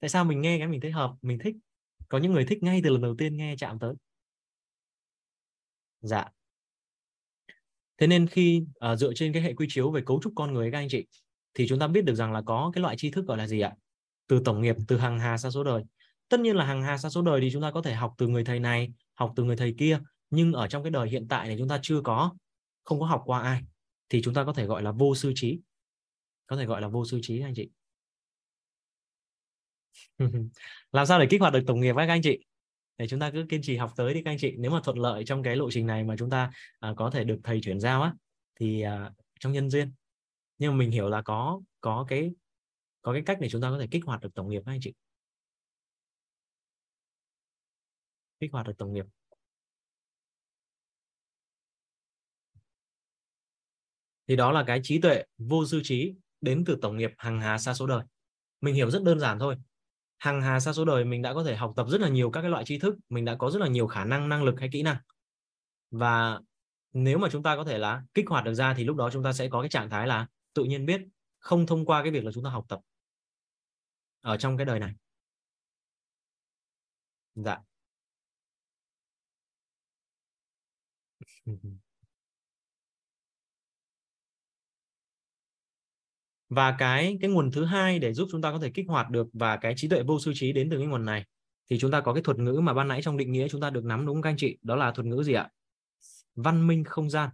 Tại 0.00 0.10
sao 0.10 0.24
mình 0.24 0.40
nghe 0.40 0.58
cái 0.58 0.68
mình 0.68 0.80
thấy 0.80 0.90
hợp, 0.90 1.14
mình 1.22 1.38
thích? 1.38 1.56
Có 2.10 2.18
những 2.18 2.32
người 2.32 2.44
thích 2.44 2.62
ngay 2.62 2.80
từ 2.84 2.90
lần 2.90 3.00
đầu 3.00 3.14
tiên 3.18 3.36
nghe 3.36 3.54
chạm 3.58 3.78
tới. 3.78 3.94
Dạ. 6.00 6.24
Thế 7.98 8.06
nên 8.06 8.26
khi 8.26 8.64
uh, 8.92 8.98
dựa 8.98 9.12
trên 9.14 9.32
cái 9.32 9.42
hệ 9.42 9.54
quy 9.54 9.66
chiếu 9.68 9.90
về 9.90 10.02
cấu 10.06 10.20
trúc 10.22 10.32
con 10.36 10.54
người 10.54 10.70
các 10.72 10.78
anh 10.78 10.88
chị 10.88 11.06
thì 11.54 11.66
chúng 11.68 11.78
ta 11.78 11.86
biết 11.86 12.04
được 12.04 12.14
rằng 12.14 12.32
là 12.32 12.42
có 12.42 12.70
cái 12.74 12.82
loại 12.82 12.96
tri 12.96 13.10
thức 13.10 13.26
gọi 13.26 13.38
là 13.38 13.46
gì 13.46 13.60
ạ? 13.60 13.72
Từ 14.26 14.42
tổng 14.44 14.62
nghiệp 14.62 14.76
từ 14.88 14.98
hàng 14.98 15.18
hà 15.18 15.38
sa 15.38 15.50
số 15.50 15.64
đời. 15.64 15.82
Tất 16.28 16.40
nhiên 16.40 16.56
là 16.56 16.64
hàng 16.64 16.82
hà 16.82 16.98
sa 16.98 17.10
số 17.10 17.22
đời 17.22 17.40
thì 17.40 17.50
chúng 17.52 17.62
ta 17.62 17.70
có 17.70 17.82
thể 17.82 17.94
học 17.94 18.14
từ 18.18 18.28
người 18.28 18.44
thầy 18.44 18.60
này 18.60 18.92
học 19.14 19.32
từ 19.36 19.44
người 19.44 19.56
thầy 19.56 19.74
kia 19.78 20.00
nhưng 20.30 20.52
ở 20.52 20.68
trong 20.68 20.82
cái 20.82 20.90
đời 20.90 21.08
hiện 21.08 21.26
tại 21.28 21.48
này 21.48 21.56
chúng 21.58 21.68
ta 21.68 21.78
chưa 21.82 22.00
có 22.04 22.36
không 22.84 23.00
có 23.00 23.06
học 23.06 23.22
qua 23.24 23.42
ai 23.42 23.62
thì 24.08 24.22
chúng 24.22 24.34
ta 24.34 24.44
có 24.44 24.52
thể 24.52 24.66
gọi 24.66 24.82
là 24.82 24.92
vô 24.92 25.14
sư 25.14 25.32
trí. 25.34 25.60
Có 26.46 26.56
thể 26.56 26.64
gọi 26.64 26.80
là 26.80 26.88
vô 26.88 27.04
sư 27.04 27.20
trí 27.22 27.40
anh 27.40 27.54
chị 27.56 27.70
làm 30.92 31.06
sao 31.06 31.20
để 31.20 31.26
kích 31.30 31.40
hoạt 31.40 31.52
được 31.52 31.64
tổng 31.66 31.80
nghiệp 31.80 31.94
các 31.96 32.08
anh 32.08 32.22
chị? 32.22 32.44
Để 32.98 33.08
chúng 33.08 33.20
ta 33.20 33.30
cứ 33.30 33.46
kiên 33.48 33.62
trì 33.62 33.76
học 33.76 33.92
tới 33.96 34.14
đi 34.14 34.22
các 34.22 34.30
anh 34.30 34.38
chị. 34.38 34.54
Nếu 34.58 34.70
mà 34.70 34.80
thuận 34.84 34.98
lợi 34.98 35.24
trong 35.26 35.42
cái 35.42 35.56
lộ 35.56 35.70
trình 35.70 35.86
này 35.86 36.04
mà 36.04 36.16
chúng 36.18 36.30
ta 36.30 36.50
à, 36.80 36.94
có 36.96 37.10
thể 37.10 37.24
được 37.24 37.40
thầy 37.44 37.60
chuyển 37.62 37.80
giao 37.80 38.02
á 38.02 38.14
thì 38.60 38.80
à, 38.82 39.10
trong 39.40 39.52
nhân 39.52 39.70
duyên. 39.70 39.92
Nhưng 40.58 40.72
mà 40.72 40.76
mình 40.78 40.90
hiểu 40.90 41.08
là 41.08 41.22
có 41.22 41.60
có 41.80 42.06
cái 42.08 42.30
có 43.02 43.12
cái 43.12 43.22
cách 43.26 43.38
để 43.40 43.48
chúng 43.48 43.62
ta 43.62 43.70
có 43.70 43.78
thể 43.78 43.86
kích 43.90 44.04
hoạt 44.04 44.20
được 44.20 44.34
tổng 44.34 44.48
nghiệp 44.48 44.62
các 44.66 44.72
anh 44.72 44.80
chị. 44.82 44.92
Kích 48.40 48.52
hoạt 48.52 48.66
được 48.66 48.74
tổng 48.78 48.92
nghiệp. 48.92 49.04
Thì 54.28 54.36
đó 54.36 54.52
là 54.52 54.64
cái 54.66 54.80
trí 54.82 55.00
tuệ 55.00 55.24
vô 55.38 55.64
dư 55.64 55.80
trí 55.84 56.14
đến 56.40 56.64
từ 56.66 56.78
tổng 56.82 56.96
nghiệp 56.96 57.10
hàng 57.18 57.40
hà 57.40 57.58
xa 57.58 57.74
số 57.74 57.86
đời. 57.86 58.04
Mình 58.60 58.74
hiểu 58.74 58.90
rất 58.90 59.02
đơn 59.02 59.20
giản 59.20 59.38
thôi 59.38 59.56
hàng 60.20 60.42
hà 60.42 60.60
xa 60.60 60.72
số 60.72 60.84
đời, 60.84 61.04
mình 61.04 61.22
đã 61.22 61.34
có 61.34 61.44
thể 61.44 61.56
học 61.56 61.72
tập 61.76 61.86
rất 61.90 62.00
là 62.00 62.08
nhiều 62.08 62.30
các 62.30 62.40
cái 62.40 62.50
loại 62.50 62.64
tri 62.64 62.78
thức, 62.78 62.94
mình 63.08 63.24
đã 63.24 63.34
có 63.34 63.50
rất 63.50 63.58
là 63.58 63.68
nhiều 63.68 63.86
khả 63.86 64.04
năng 64.04 64.28
năng 64.28 64.42
lực 64.42 64.60
hay 64.60 64.68
kỹ 64.72 64.82
năng. 64.82 64.96
Và 65.90 66.40
nếu 66.92 67.18
mà 67.18 67.28
chúng 67.32 67.42
ta 67.42 67.56
có 67.56 67.64
thể 67.64 67.78
là 67.78 68.02
kích 68.14 68.28
hoạt 68.28 68.44
được 68.44 68.54
ra 68.54 68.74
thì 68.74 68.84
lúc 68.84 68.96
đó 68.96 69.10
chúng 69.12 69.22
ta 69.22 69.32
sẽ 69.32 69.48
có 69.48 69.60
cái 69.62 69.68
trạng 69.68 69.90
thái 69.90 70.06
là 70.06 70.26
tự 70.54 70.64
nhiên 70.64 70.86
biết 70.86 71.00
không 71.38 71.66
thông 71.66 71.86
qua 71.86 72.02
cái 72.02 72.12
việc 72.12 72.24
là 72.24 72.32
chúng 72.32 72.44
ta 72.44 72.50
học 72.50 72.64
tập 72.68 72.80
ở 74.20 74.36
trong 74.36 74.56
cái 74.56 74.66
đời 74.66 74.80
này. 74.80 74.94
Dạ. 77.34 77.62
Và 86.50 86.76
cái 86.78 87.18
cái 87.20 87.30
nguồn 87.30 87.50
thứ 87.52 87.64
hai 87.64 87.98
để 87.98 88.12
giúp 88.14 88.28
chúng 88.32 88.42
ta 88.42 88.52
có 88.52 88.58
thể 88.58 88.70
kích 88.70 88.86
hoạt 88.88 89.10
được 89.10 89.28
và 89.32 89.56
cái 89.56 89.74
trí 89.76 89.88
tuệ 89.88 90.02
vô 90.02 90.20
sư 90.20 90.32
trí 90.34 90.52
đến 90.52 90.70
từ 90.70 90.78
cái 90.78 90.86
nguồn 90.86 91.04
này, 91.04 91.24
thì 91.70 91.78
chúng 91.78 91.90
ta 91.90 92.00
có 92.00 92.14
cái 92.14 92.22
thuật 92.22 92.38
ngữ 92.38 92.60
mà 92.62 92.74
ban 92.74 92.88
nãy 92.88 93.02
trong 93.02 93.16
định 93.16 93.32
nghĩa 93.32 93.48
chúng 93.48 93.60
ta 93.60 93.70
được 93.70 93.84
nắm, 93.84 94.06
đúng 94.06 94.16
không 94.16 94.22
các 94.22 94.30
anh 94.30 94.36
chị? 94.38 94.58
Đó 94.62 94.76
là 94.76 94.92
thuật 94.92 95.06
ngữ 95.06 95.22
gì 95.22 95.32
ạ? 95.32 95.48
Văn 96.36 96.66
minh 96.66 96.84
không 96.84 97.10
gian. 97.10 97.30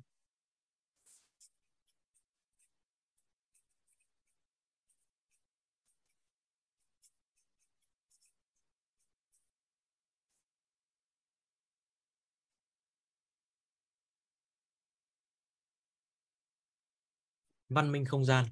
Văn 17.69 17.93
minh 17.93 18.05
không 18.05 18.25
gian. 18.25 18.45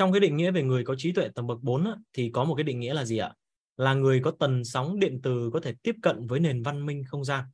Trong 0.00 0.12
cái 0.12 0.20
định 0.20 0.36
nghĩa 0.36 0.50
về 0.50 0.62
người 0.62 0.84
có 0.84 0.94
trí 0.98 1.12
tuệ 1.12 1.28
tầm 1.34 1.46
bậc 1.46 1.62
4 1.62 1.84
á, 1.84 1.96
thì 2.12 2.30
có 2.34 2.44
một 2.44 2.54
cái 2.54 2.64
định 2.64 2.80
nghĩa 2.80 2.94
là 2.94 3.04
gì 3.04 3.18
ạ? 3.18 3.34
Là 3.76 3.94
người 3.94 4.20
có 4.24 4.30
tần 4.30 4.64
sóng 4.64 4.98
điện 4.98 5.20
từ 5.22 5.50
có 5.52 5.60
thể 5.60 5.74
tiếp 5.82 5.94
cận 6.02 6.26
với 6.26 6.40
nền 6.40 6.62
văn 6.62 6.86
minh 6.86 7.04
không 7.08 7.24
gian. 7.24 7.44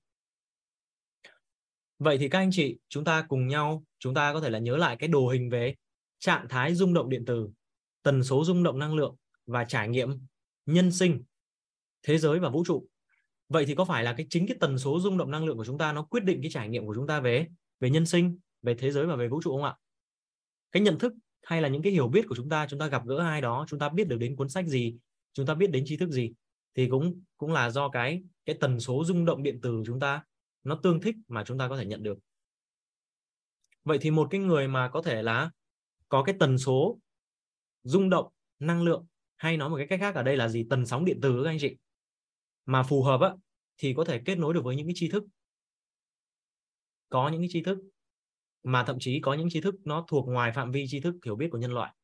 Vậy 1.98 2.18
thì 2.18 2.28
các 2.28 2.38
anh 2.38 2.50
chị, 2.52 2.78
chúng 2.88 3.04
ta 3.04 3.26
cùng 3.28 3.46
nhau, 3.46 3.84
chúng 3.98 4.14
ta 4.14 4.32
có 4.32 4.40
thể 4.40 4.50
là 4.50 4.58
nhớ 4.58 4.76
lại 4.76 4.96
cái 4.96 5.08
đồ 5.08 5.28
hình 5.28 5.50
về 5.50 5.74
trạng 6.18 6.48
thái 6.48 6.74
rung 6.74 6.94
động 6.94 7.08
điện 7.08 7.24
từ, 7.26 7.48
tần 8.02 8.24
số 8.24 8.44
rung 8.44 8.62
động 8.62 8.78
năng 8.78 8.94
lượng 8.94 9.16
và 9.46 9.64
trải 9.64 9.88
nghiệm 9.88 10.18
nhân 10.66 10.92
sinh, 10.92 11.22
thế 12.02 12.18
giới 12.18 12.38
và 12.38 12.48
vũ 12.48 12.64
trụ. 12.66 12.86
Vậy 13.48 13.66
thì 13.66 13.74
có 13.74 13.84
phải 13.84 14.04
là 14.04 14.14
cái 14.16 14.26
chính 14.30 14.46
cái 14.46 14.56
tần 14.60 14.78
số 14.78 15.00
rung 15.00 15.18
động 15.18 15.30
năng 15.30 15.44
lượng 15.44 15.56
của 15.56 15.64
chúng 15.64 15.78
ta 15.78 15.92
nó 15.92 16.02
quyết 16.02 16.24
định 16.24 16.42
cái 16.42 16.50
trải 16.50 16.68
nghiệm 16.68 16.86
của 16.86 16.94
chúng 16.94 17.06
ta 17.06 17.20
về 17.20 17.46
về 17.80 17.90
nhân 17.90 18.06
sinh, 18.06 18.38
về 18.62 18.74
thế 18.74 18.90
giới 18.90 19.06
và 19.06 19.16
về 19.16 19.28
vũ 19.28 19.42
trụ 19.42 19.50
không 19.50 19.64
ạ? 19.64 19.74
Cái 20.72 20.82
nhận 20.82 20.98
thức 20.98 21.12
hay 21.46 21.62
là 21.62 21.68
những 21.68 21.82
cái 21.82 21.92
hiểu 21.92 22.08
biết 22.08 22.26
của 22.28 22.34
chúng 22.34 22.48
ta 22.48 22.66
chúng 22.70 22.80
ta 22.80 22.86
gặp 22.86 23.06
gỡ 23.06 23.18
ai 23.18 23.40
đó, 23.40 23.66
chúng 23.68 23.78
ta 23.78 23.88
biết 23.88 24.08
được 24.08 24.16
đến 24.18 24.36
cuốn 24.36 24.48
sách 24.48 24.66
gì, 24.66 24.96
chúng 25.32 25.46
ta 25.46 25.54
biết 25.54 25.70
đến 25.70 25.84
tri 25.86 25.96
thức 25.96 26.10
gì, 26.10 26.32
thì 26.74 26.88
cũng 26.88 27.22
cũng 27.36 27.52
là 27.52 27.70
do 27.70 27.88
cái 27.88 28.22
cái 28.44 28.56
tần 28.60 28.80
số 28.80 29.04
rung 29.04 29.24
động 29.24 29.42
điện 29.42 29.58
từ 29.62 29.82
chúng 29.86 30.00
ta, 30.00 30.24
nó 30.64 30.80
tương 30.82 31.00
thích 31.00 31.14
mà 31.28 31.44
chúng 31.44 31.58
ta 31.58 31.68
có 31.68 31.76
thể 31.76 31.86
nhận 31.86 32.02
được. 32.02 32.18
Vậy 33.84 33.98
thì 34.00 34.10
một 34.10 34.28
cái 34.30 34.40
người 34.40 34.68
mà 34.68 34.88
có 34.88 35.02
thể 35.02 35.22
là 35.22 35.50
có 36.08 36.22
cái 36.22 36.36
tần 36.38 36.58
số 36.58 36.98
rung 37.82 38.10
động, 38.10 38.32
năng 38.58 38.82
lượng, 38.82 39.06
hay 39.36 39.56
nói 39.56 39.70
một 39.70 39.76
cái 39.76 39.86
cách 39.86 40.00
khác 40.00 40.14
ở 40.14 40.22
đây 40.22 40.36
là 40.36 40.48
gì? 40.48 40.66
Tần 40.70 40.86
sóng 40.86 41.04
điện 41.04 41.18
từ 41.22 41.44
các 41.44 41.50
anh 41.50 41.58
chị. 41.60 41.76
Mà 42.66 42.82
phù 42.82 43.02
hợp 43.02 43.20
á, 43.20 43.30
thì 43.76 43.94
có 43.94 44.04
thể 44.04 44.22
kết 44.24 44.38
nối 44.38 44.54
được 44.54 44.64
với 44.64 44.76
những 44.76 44.86
cái 44.86 44.94
tri 44.96 45.08
thức. 45.08 45.24
Có 47.08 47.28
những 47.28 47.40
cái 47.40 47.48
tri 47.52 47.62
thức 47.62 47.78
mà 48.66 48.84
thậm 48.84 48.96
chí 49.00 49.20
có 49.20 49.34
những 49.34 49.50
tri 49.50 49.60
thức 49.60 49.74
nó 49.84 50.04
thuộc 50.08 50.28
ngoài 50.28 50.52
phạm 50.52 50.72
vi 50.72 50.84
tri 50.88 51.00
thức 51.00 51.14
hiểu 51.24 51.36
biết 51.36 51.48
của 51.50 51.58
nhân 51.58 51.74
loại, 51.74 51.94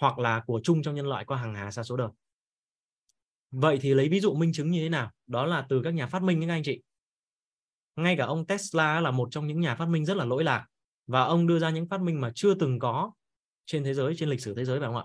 hoặc 0.00 0.18
là 0.18 0.42
của 0.46 0.60
chung 0.64 0.82
trong 0.82 0.94
nhân 0.94 1.06
loại 1.06 1.24
qua 1.24 1.38
hàng 1.38 1.54
hà 1.54 1.70
xa 1.70 1.82
số 1.82 1.96
đời. 1.96 2.08
Vậy 3.50 3.78
thì 3.80 3.94
lấy 3.94 4.08
ví 4.08 4.20
dụ 4.20 4.34
minh 4.34 4.52
chứng 4.52 4.70
như 4.70 4.82
thế 4.82 4.88
nào? 4.88 5.10
Đó 5.26 5.46
là 5.46 5.66
từ 5.68 5.82
các 5.84 5.94
nhà 5.94 6.06
phát 6.06 6.22
minh 6.22 6.40
các 6.40 6.54
anh 6.54 6.62
chị. 6.62 6.82
Ngay 7.96 8.16
cả 8.16 8.24
ông 8.24 8.46
Tesla 8.46 9.00
là 9.00 9.10
một 9.10 9.28
trong 9.30 9.46
những 9.46 9.60
nhà 9.60 9.74
phát 9.74 9.88
minh 9.88 10.04
rất 10.04 10.16
là 10.16 10.24
lỗi 10.24 10.44
lạc, 10.44 10.66
và 11.06 11.22
ông 11.22 11.46
đưa 11.46 11.58
ra 11.58 11.70
những 11.70 11.88
phát 11.88 12.00
minh 12.00 12.20
mà 12.20 12.32
chưa 12.34 12.54
từng 12.54 12.78
có 12.78 13.12
trên 13.66 13.84
thế 13.84 13.94
giới, 13.94 14.14
trên 14.16 14.28
lịch 14.28 14.40
sử 14.40 14.54
thế 14.54 14.64
giới 14.64 14.80
phải 14.80 14.88
không 14.88 14.96
ạ? 14.96 15.04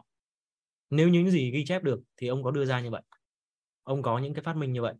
Nếu 0.89 1.09
những 1.09 1.31
gì 1.31 1.51
ghi 1.51 1.65
chép 1.65 1.83
được 1.83 1.99
thì 2.17 2.27
ông 2.27 2.43
có 2.43 2.51
đưa 2.51 2.65
ra 2.65 2.81
như 2.81 2.89
vậy. 2.89 3.01
Ông 3.83 4.01
có 4.01 4.19
những 4.19 4.33
cái 4.33 4.43
phát 4.43 4.55
minh 4.55 4.73
như 4.73 4.81
vậy. 4.81 4.93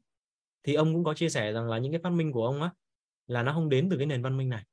Thì 0.63 0.73
ông 0.73 0.93
cũng 0.93 1.03
có 1.03 1.13
chia 1.13 1.29
sẻ 1.29 1.51
rằng 1.51 1.69
là 1.69 1.77
những 1.77 1.91
cái 1.91 2.01
phát 2.03 2.09
minh 2.09 2.31
của 2.31 2.45
ông 2.45 2.61
á, 2.61 2.71
là 3.27 3.43
nó 3.43 3.53
không 3.53 3.69
đến 3.69 3.87
từ 3.91 3.97
cái 3.97 4.05
nền 4.05 4.21
văn 4.21 4.37
minh 4.37 4.49
này 4.49 4.63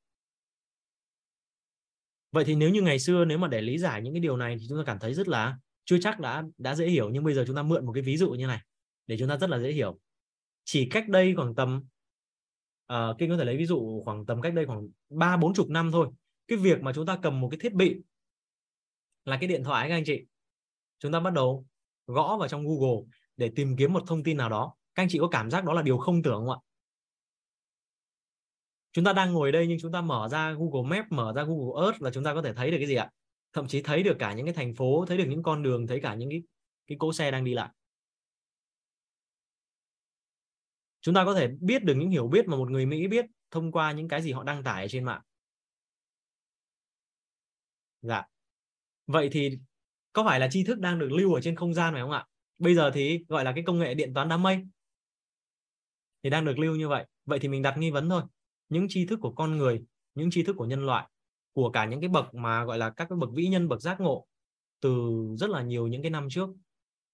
vậy 2.37 2.45
thì 2.45 2.55
nếu 2.55 2.71
như 2.71 2.83
ngày 2.83 2.99
xưa 2.99 3.25
nếu 3.25 3.39
mà 3.39 3.49
để 3.49 3.61
lý 3.61 3.79
giải 3.79 4.03
những 4.03 4.15
cái 4.15 4.21
điều 4.21 4.37
này 4.37 4.57
thì 4.61 4.67
chúng 4.69 4.79
ta 4.79 4.85
cảm 4.87 4.99
thấy 4.99 5.15
rất 5.15 5.29
là 5.29 5.59
chưa 5.85 5.99
chắc 6.01 6.21
đã 6.21 6.45
đã 6.59 6.75
dễ 6.75 6.89
hiểu. 6.89 7.11
Nhưng 7.11 7.25
bây 7.25 7.35
giờ 7.35 7.45
chúng 7.47 7.57
ta 7.57 7.63
mượn 7.63 7.87
một 7.87 7.93
cái 7.93 8.03
ví 8.03 8.17
dụ 8.17 8.31
như 8.31 8.47
này 8.47 8.61
để 9.07 9.17
chúng 9.19 9.29
ta 9.29 9.37
rất 9.37 9.51
là 9.51 9.59
dễ 9.59 9.73
hiểu. 9.73 9.99
Chỉ 10.65 10.89
cách 10.89 11.09
đây 11.09 11.35
khoảng 11.37 11.55
tầm 11.55 11.83
uh, 12.93 13.19
kinh 13.19 13.31
có 13.31 13.37
thể 13.37 13.45
lấy 13.45 13.57
ví 13.57 13.67
dụ 13.67 14.03
khoảng 14.05 14.27
tầm 14.27 14.41
cách 14.43 14.55
đây 14.55 14.67
khoảng 14.67 14.89
ba 15.11 15.37
bốn 15.37 15.55
chục 15.55 15.69
năm 15.69 15.91
thôi 15.93 16.09
cái 16.49 16.59
việc 16.59 16.81
mà 16.81 16.93
chúng 16.93 17.07
ta 17.07 17.19
cầm 17.23 17.41
một 17.41 17.49
cái 17.51 17.59
thiết 17.63 17.73
bị 17.73 17.97
là 19.25 19.37
cái 19.41 19.49
điện 19.49 19.65
thoại 19.65 19.89
các 19.89 19.95
anh 19.95 20.05
chị. 20.05 20.25
Chúng 20.99 21.13
ta 21.13 21.21
bắt 21.21 21.33
đầu 21.33 21.67
gõ 22.07 22.37
vào 22.37 22.49
trong 22.49 22.67
Google 22.67 23.07
để 23.37 23.51
tìm 23.57 23.77
kiếm 23.77 23.93
một 23.93 24.03
thông 24.07 24.23
tin 24.23 24.37
nào 24.37 24.49
đó. 24.49 24.75
Các 24.95 25.03
anh 25.03 25.09
chị 25.09 25.19
có 25.19 25.29
cảm 25.29 25.51
giác 25.51 25.65
đó 25.65 25.73
là 25.73 25.83
điều 25.83 25.99
không 25.99 26.23
tưởng 26.23 26.47
không 26.47 26.51
ạ? 26.51 26.59
Chúng 28.97 29.05
ta 29.05 29.13
đang 29.13 29.33
ngồi 29.33 29.53
đây 29.53 29.67
nhưng 29.67 29.79
chúng 29.81 29.93
ta 29.93 30.01
mở 30.01 30.29
ra 30.29 30.53
Google 30.53 30.97
Maps 30.97 31.13
mở 31.13 31.33
ra 31.37 31.43
Google 31.43 31.87
Earth 31.87 32.03
là 32.03 32.11
chúng 32.11 32.25
ta 32.25 32.35
có 32.35 32.43
thể 32.43 32.53
thấy 32.55 32.71
được 32.71 32.77
cái 32.79 32.87
gì 32.87 32.95
ạ? 32.95 33.11
Thậm 33.53 33.69
chí 33.69 33.83
thấy 33.83 34.03
được 34.03 34.17
cả 34.19 34.33
những 34.33 34.47
cái 34.47 34.55
thành 34.55 34.75
phố, 34.75 35.05
thấy 35.09 35.19
được 35.19 35.25
những 35.29 35.43
con 35.43 35.63
đường, 35.63 35.87
thấy 35.87 36.01
cả 36.01 36.15
những 36.15 36.31
cái 36.31 36.43
cái 36.87 36.97
cỗ 36.99 37.13
xe 37.13 37.31
đang 37.31 37.45
đi 37.45 37.55
lại. 37.55 37.69
Chúng 41.01 41.15
ta 41.15 41.25
có 41.25 41.35
thể 41.35 41.49
biết 41.61 41.85
được 41.85 41.95
những 41.95 42.11
hiểu 42.11 42.29
biết 42.29 42.49
mà 42.49 42.57
một 42.57 42.71
người 42.71 42.87
Mỹ 42.87 43.07
biết 43.07 43.25
thông 43.51 43.73
qua 43.73 43.93
những 43.93 44.09
cái 44.09 44.23
gì 44.23 44.33
họ 44.33 44.45
đăng 44.45 44.63
tải 44.63 44.89
trên 44.89 45.05
mạng. 45.05 45.23
Dạ. 48.03 48.25
Vậy 49.07 49.29
thì 49.33 49.59
có 50.13 50.25
phải 50.25 50.41
là 50.41 50.49
tri 50.51 50.65
thức 50.65 50.79
đang 50.79 50.99
được 50.99 51.09
lưu 51.13 51.35
ở 51.35 51.41
trên 51.41 51.57
không 51.57 51.75
gian 51.75 51.93
phải 51.93 52.03
không 52.03 52.11
ạ? 52.11 52.27
Bây 52.59 52.75
giờ 52.75 52.91
thì 52.95 53.25
gọi 53.29 53.45
là 53.45 53.53
cái 53.53 53.65
công 53.67 53.79
nghệ 53.79 53.95
điện 53.95 54.15
toán 54.15 54.29
đám 54.29 54.43
mây. 54.43 54.67
Thì 56.23 56.31
đang 56.31 56.45
được 56.45 56.59
lưu 56.59 56.77
như 56.77 56.89
vậy. 56.89 57.07
Vậy 57.25 57.39
thì 57.39 57.49
mình 57.49 57.63
đặt 57.63 57.79
nghi 57.79 57.91
vấn 57.91 58.09
thôi 58.09 58.23
những 58.69 58.87
tri 58.89 59.07
thức 59.07 59.19
của 59.23 59.33
con 59.33 59.59
người 59.59 59.85
những 60.15 60.31
tri 60.31 60.43
thức 60.43 60.57
của 60.59 60.67
nhân 60.67 60.87
loại 60.87 61.09
của 61.53 61.71
cả 61.71 61.85
những 61.85 62.01
cái 62.01 62.09
bậc 62.09 62.35
mà 62.35 62.65
gọi 62.65 62.79
là 62.79 62.91
các 62.91 63.07
cái 63.09 63.19
bậc 63.19 63.31
vĩ 63.33 63.47
nhân 63.47 63.69
bậc 63.69 63.81
giác 63.81 64.01
ngộ 64.01 64.27
từ 64.81 65.13
rất 65.39 65.51
là 65.51 65.63
nhiều 65.63 65.87
những 65.87 66.03
cái 66.03 66.11
năm 66.11 66.29
trước 66.31 66.51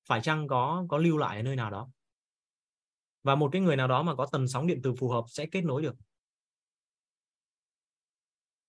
phải 0.09 0.21
chăng 0.21 0.49
có 0.49 0.87
có 0.89 0.99
lưu 0.99 1.19
lại 1.19 1.37
ở 1.37 1.43
nơi 1.43 1.57
nào 1.57 1.71
đó? 1.71 1.91
Và 3.23 3.35
một 3.35 3.49
cái 3.53 3.63
người 3.63 3.77
nào 3.77 3.89
đó 3.89 4.03
mà 4.03 4.15
có 4.15 4.27
tần 4.33 4.49
sóng 4.49 4.67
điện 4.67 4.81
từ 4.83 4.95
phù 4.95 5.09
hợp 5.09 5.25
sẽ 5.29 5.47
kết 5.47 5.61
nối 5.61 5.83
được. 5.83 5.95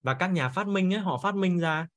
Và 0.01 0.15
các 0.19 0.27
nhà 0.27 0.49
phát 0.49 0.67
minh 0.67 0.93
ấy, 0.93 0.99
họ 0.99 1.17
phát 1.17 1.35
minh 1.35 1.59
ra 1.59 1.87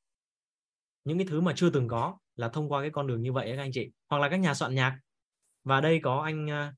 những 1.05 1.18
cái 1.18 1.26
thứ 1.31 1.40
mà 1.40 1.52
chưa 1.56 1.70
từng 1.70 1.89
có 1.89 2.18
là 2.36 2.48
thông 2.48 2.68
qua 2.68 2.81
cái 2.81 2.90
con 2.90 3.06
đường 3.06 3.23
như 3.23 3.32
vậy 3.32 3.52
các 3.56 3.62
anh 3.62 3.70
chị. 3.73 3.90
Hoặc 4.08 4.18
là 4.18 4.28
các 4.28 4.36
nhà 4.36 4.55
soạn 4.55 4.74
nhạc. 4.74 4.98
Và 5.65 5.81
đây 5.81 6.00
có 6.02 6.23
anh 6.23 6.50
à, 6.50 6.74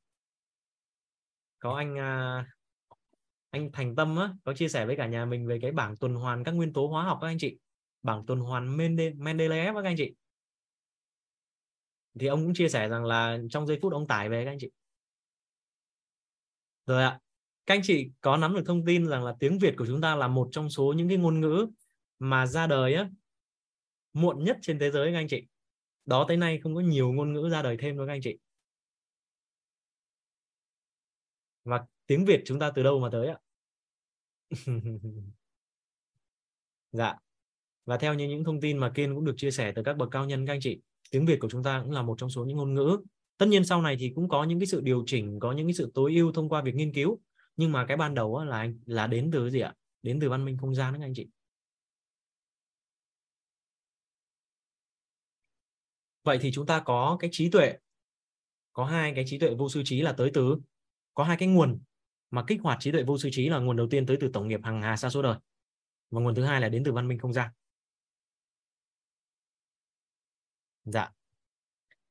có 1.59 1.77
anh 1.77 1.99
à, 1.99 2.47
anh 3.51 3.71
Thành 3.73 3.97
Tâm 3.97 4.17
á, 4.17 4.35
có 4.45 4.55
chia 4.55 4.69
sẻ 4.69 4.87
với 4.87 4.97
cả 4.97 5.07
nhà 5.07 5.25
mình 5.25 5.47
về 5.47 5.59
cái 5.63 5.73
bảng 5.73 5.97
tuần 5.97 6.15
hoàn 6.15 6.45
các 6.45 6.53
nguyên 6.53 6.73
tố 6.73 6.87
hóa 6.87 7.05
học 7.05 7.19
các 7.21 7.27
anh 7.27 7.39
chị. 7.39 7.57
Bảng 8.03 8.27
tuần 8.27 8.41
hoàn 8.41 8.77
Mendeleev 9.17 9.75
các 9.75 9.85
anh 9.85 9.97
chị. 9.99 10.15
Thì 12.21 12.27
ông 12.27 12.45
cũng 12.45 12.55
chia 12.55 12.69
sẻ 12.69 12.89
rằng 12.89 13.05
là 13.05 13.39
trong 13.51 13.67
giây 13.67 13.79
phút 13.83 13.93
ông 13.93 14.07
tải 14.07 14.29
về 14.29 14.45
các 14.45 14.51
anh 14.51 14.59
chị. 14.61 14.71
Rồi 16.87 17.03
ạ 17.03 17.21
các 17.67 17.75
anh 17.75 17.81
chị 17.83 18.11
có 18.21 18.37
nắm 18.37 18.55
được 18.55 18.63
thông 18.67 18.85
tin 18.85 19.07
rằng 19.07 19.25
là 19.25 19.35
tiếng 19.41 19.59
Việt 19.59 19.75
của 19.79 19.87
chúng 19.87 20.01
ta 20.01 20.17
là 20.17 20.29
một 20.29 20.49
trong 20.53 20.71
số 20.71 20.93
những 20.97 21.09
cái 21.09 21.17
ngôn 21.19 21.41
ngữ 21.41 21.67
mà 22.19 22.47
ra 22.47 22.67
đời 22.67 22.95
á 22.95 23.11
muộn 24.13 24.45
nhất 24.45 24.59
trên 24.63 24.79
thế 24.79 24.91
giới 24.91 25.13
các 25.13 25.19
anh 25.19 25.29
chị. 25.29 25.47
Đó 26.05 26.25
tới 26.29 26.37
nay 26.37 26.61
không 26.63 26.75
có 26.75 26.81
nhiều 26.81 27.13
ngôn 27.13 27.33
ngữ 27.33 27.49
ra 27.53 27.63
đời 27.63 27.77
thêm 27.81 27.97
đâu 27.97 28.07
các 28.07 28.13
anh 28.13 28.21
chị. 28.23 28.39
Và 31.65 31.87
tiếng 32.09 32.25
Việt 32.25 32.43
chúng 32.45 32.59
ta 32.59 32.71
từ 32.71 32.83
đâu 32.83 33.01
mà 33.01 33.09
tới 33.13 33.29
ạ? 33.29 33.39
Dạ. 36.93 37.15
Và 37.85 37.99
theo 37.99 38.15
như 38.15 38.29
những 38.29 38.45
thông 38.45 38.61
tin 38.61 38.79
mà 38.79 38.91
Kiên 38.95 39.15
cũng 39.15 39.25
được 39.25 39.35
chia 39.37 39.51
sẻ 39.51 39.73
từ 39.77 39.83
các 39.83 39.97
bậc 39.97 40.09
cao 40.11 40.27
nhân, 40.27 40.47
các 40.47 40.53
anh 40.53 40.61
chị, 40.61 40.81
tiếng 41.11 41.27
Việt 41.27 41.39
của 41.41 41.49
chúng 41.51 41.63
ta 41.63 41.81
cũng 41.83 41.93
là 41.93 42.03
một 42.03 42.15
trong 42.19 42.31
số 42.31 42.45
những 42.45 42.57
ngôn 42.57 42.75
ngữ. 42.75 42.99
Tất 43.39 43.47
nhiên 43.47 43.65
sau 43.65 43.83
này 43.83 43.97
thì 44.01 44.13
cũng 44.15 44.29
có 44.29 44.45
những 44.45 44.61
cái 44.61 44.67
sự 44.67 44.81
điều 44.81 45.05
chỉnh, 45.07 45.41
có 45.41 45.53
những 45.53 45.67
cái 45.67 45.75
sự 45.75 45.91
tối 45.95 46.15
ưu 46.15 46.33
thông 46.33 46.49
qua 46.49 46.63
việc 46.63 46.75
nghiên 46.75 46.95
cứu. 46.95 47.21
Nhưng 47.57 47.73
mà 47.73 47.87
cái 47.89 47.97
ban 47.97 48.15
đầu 48.15 48.45
là 48.45 48.69
là 48.87 49.07
đến 49.07 49.31
từ 49.33 49.51
gì 49.51 49.61
ạ? 49.61 49.75
Đến 50.03 50.21
từ 50.21 50.31
văn 50.31 50.45
minh 50.45 50.59
không 50.59 50.75
gian 50.75 50.95
các 50.95 51.03
anh 51.03 51.13
chị. 51.15 51.27
Vậy 56.25 56.39
thì 56.41 56.51
chúng 56.53 56.67
ta 56.67 56.83
có 56.85 57.17
cái 57.21 57.31
trí 57.33 57.51
tuệ, 57.51 57.75
có 58.73 58.85
hai 58.85 59.13
cái 59.15 59.25
trí 59.27 59.39
tuệ 59.39 59.55
vô 59.55 59.69
sư 59.69 59.83
trí 59.85 60.03
là 60.03 60.13
tới 60.13 60.31
từ, 60.35 60.57
có 61.15 61.25
hai 61.25 61.37
cái 61.37 61.49
nguồn 61.49 61.81
mà 62.31 62.45
kích 62.47 62.61
hoạt 62.63 62.79
trí 62.81 62.93
tuệ 62.93 63.03
vô 63.03 63.19
sư 63.19 63.29
trí 63.33 63.49
là 63.49 63.59
nguồn 63.59 63.77
đầu 63.77 63.87
tiên 63.91 64.07
tới 64.07 64.17
từ 64.21 64.31
tổng 64.33 64.49
nghiệp 64.49 64.61
hàng 64.65 64.83
hà 64.83 64.97
xa 64.97 65.11
số 65.11 65.23
đời. 65.23 65.37
Và 66.11 66.21
nguồn 66.21 66.35
thứ 66.35 66.45
hai 66.45 66.61
là 66.61 66.69
đến 66.69 66.85
từ 66.85 66.93
văn 66.93 67.09
minh 67.09 67.19
không 67.19 67.33
gian. 67.33 67.51
Dạ. 70.85 71.11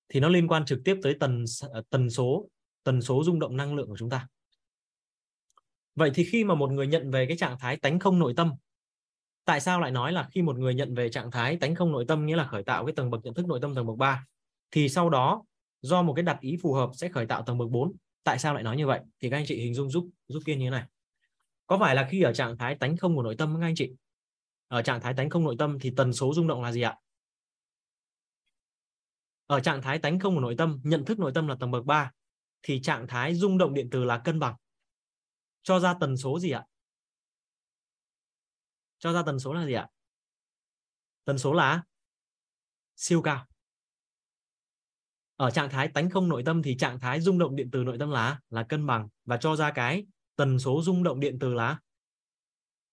Thì 0.10 0.20
nó 0.20 0.30
liên 0.30 0.48
quan 0.48 0.66
trực 0.66 0.80
tiếp 0.86 1.00
tới 1.04 1.18
tần 1.20 1.46
ờ, 1.72 1.84
tần 1.90 2.10
số 2.10 2.50
tần 2.84 3.02
số 3.02 3.24
rung 3.24 3.40
động 3.40 3.58
năng 3.58 3.76
lượng 3.76 3.88
của 3.88 3.98
chúng 3.98 4.10
ta. 4.10 4.28
Vậy 5.96 6.12
thì 6.14 6.24
khi 6.24 6.44
mà 6.44 6.56
một 6.56 6.72
người 6.72 6.88
nhận 6.88 7.12
về 7.12 7.26
cái 7.28 7.38
trạng 7.38 7.58
thái 7.60 7.78
tánh 7.78 8.00
không 8.00 8.20
nội 8.20 8.34
tâm, 8.38 8.54
tại 9.46 9.60
sao 9.60 9.80
lại 9.80 9.92
nói 9.92 10.12
là 10.12 10.30
khi 10.32 10.42
một 10.42 10.58
người 10.58 10.76
nhận 10.76 10.96
về 10.96 11.10
trạng 11.10 11.32
thái 11.32 11.58
tánh 11.58 11.76
không 11.76 11.92
nội 11.92 12.06
tâm, 12.08 12.26
nghĩa 12.26 12.36
là 12.36 12.48
khởi 12.48 12.64
tạo 12.64 12.86
cái 12.86 12.96
tầng 12.96 13.10
bậc 13.10 13.26
nhận 13.26 13.34
thức 13.34 13.46
nội 13.46 13.60
tâm 13.62 13.76
tầng 13.76 13.86
bậc 13.86 13.98
3 13.98 14.26
thì 14.72 14.90
sau 14.90 15.10
đó 15.10 15.44
do 15.82 16.02
một 16.02 16.14
cái 16.14 16.24
đặt 16.24 16.40
ý 16.40 16.58
phù 16.62 16.74
hợp 16.74 16.90
sẽ 16.94 17.10
khởi 17.10 17.26
tạo 17.26 17.42
tầng 17.42 17.58
bậc 17.58 17.70
4 17.70 17.94
tại 18.28 18.40
sao 18.40 18.54
lại 18.54 18.64
nói 18.64 18.78
như 18.78 18.88
vậy? 18.88 19.00
Thì 19.20 19.30
các 19.30 19.38
anh 19.38 19.46
chị 19.48 19.56
hình 19.62 19.74
dung 19.74 19.90
giúp 19.90 20.10
giúp 20.28 20.44
kiên 20.46 20.60
như 20.60 20.66
thế 20.66 20.70
này. 20.70 20.84
Có 21.68 21.78
phải 21.80 21.96
là 21.96 22.08
khi 22.12 22.22
ở 22.22 22.34
trạng 22.34 22.58
thái 22.58 22.76
tánh 22.76 22.98
không 22.98 23.16
của 23.16 23.24
nội 23.24 23.36
tâm 23.38 23.58
các 23.60 23.68
anh 23.68 23.76
chị? 23.76 23.92
Ở 24.68 24.82
trạng 24.82 25.02
thái 25.02 25.14
tánh 25.14 25.30
không 25.30 25.44
nội 25.44 25.56
tâm 25.60 25.78
thì 25.82 25.94
tần 25.98 26.14
số 26.14 26.34
rung 26.34 26.48
động 26.48 26.62
là 26.62 26.72
gì 26.72 26.82
ạ? 26.82 26.98
Ở 29.46 29.60
trạng 29.60 29.82
thái 29.82 30.00
tánh 30.00 30.20
không 30.20 30.36
của 30.36 30.42
nội 30.42 30.56
tâm, 30.58 30.80
nhận 30.84 31.06
thức 31.06 31.20
nội 31.20 31.32
tâm 31.36 31.48
là 31.48 31.56
tầng 31.60 31.72
bậc 31.72 31.86
3 31.86 32.12
thì 32.64 32.82
trạng 32.82 33.08
thái 33.08 33.36
rung 33.36 33.58
động 33.58 33.74
điện 33.74 33.88
từ 33.92 34.04
là 34.04 34.22
cân 34.26 34.40
bằng. 34.40 34.56
Cho 35.64 35.80
ra 35.80 35.94
tần 36.00 36.18
số 36.18 36.40
gì 36.40 36.52
ạ? 36.52 36.66
Cho 39.00 39.14
ra 39.14 39.24
tần 39.26 39.40
số 39.40 39.54
là 39.54 39.66
gì 39.66 39.74
ạ? 39.74 39.88
Tần 41.26 41.38
số 41.38 41.54
là 41.54 41.84
siêu 42.96 43.22
cao 43.22 43.46
ở 45.38 45.52
trạng 45.52 45.70
thái 45.70 45.88
tánh 45.88 46.10
không 46.10 46.30
nội 46.30 46.44
tâm 46.46 46.64
thì 46.64 46.78
trạng 46.78 47.00
thái 47.00 47.22
rung 47.22 47.40
động 47.40 47.56
điện 47.56 47.70
từ 47.72 47.84
nội 47.84 47.98
tâm 48.00 48.12
là 48.12 48.40
là 48.50 48.64
cân 48.64 48.86
bằng 48.86 49.08
và 49.26 49.38
cho 49.38 49.56
ra 49.56 49.72
cái 49.72 50.06
tần 50.36 50.60
số 50.60 50.82
rung 50.82 51.04
động 51.04 51.20
điện 51.20 51.38
từ 51.40 51.54
là 51.54 51.80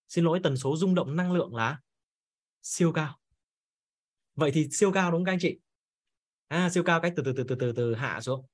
xin 0.07 0.25
lỗi 0.25 0.39
tần 0.43 0.57
số 0.57 0.77
rung 0.77 0.95
động 0.95 1.15
năng 1.15 1.31
lượng 1.31 1.55
là 1.55 1.79
siêu 2.61 2.91
cao. 2.91 3.15
Vậy 4.35 4.51
thì 4.53 4.67
siêu 4.71 4.91
cao 4.91 5.11
đúng 5.11 5.19
không 5.19 5.25
các 5.25 5.31
anh 5.31 5.39
chị? 5.39 5.59
À, 6.47 6.69
siêu 6.69 6.83
cao 6.83 7.01
cách 7.01 7.13
từ 7.15 7.23
từ 7.23 7.33
từ 7.33 7.43
từ 7.43 7.55
từ 7.55 7.71
từ 7.71 7.95
hạ 7.95 8.21
xuống. 8.21 8.45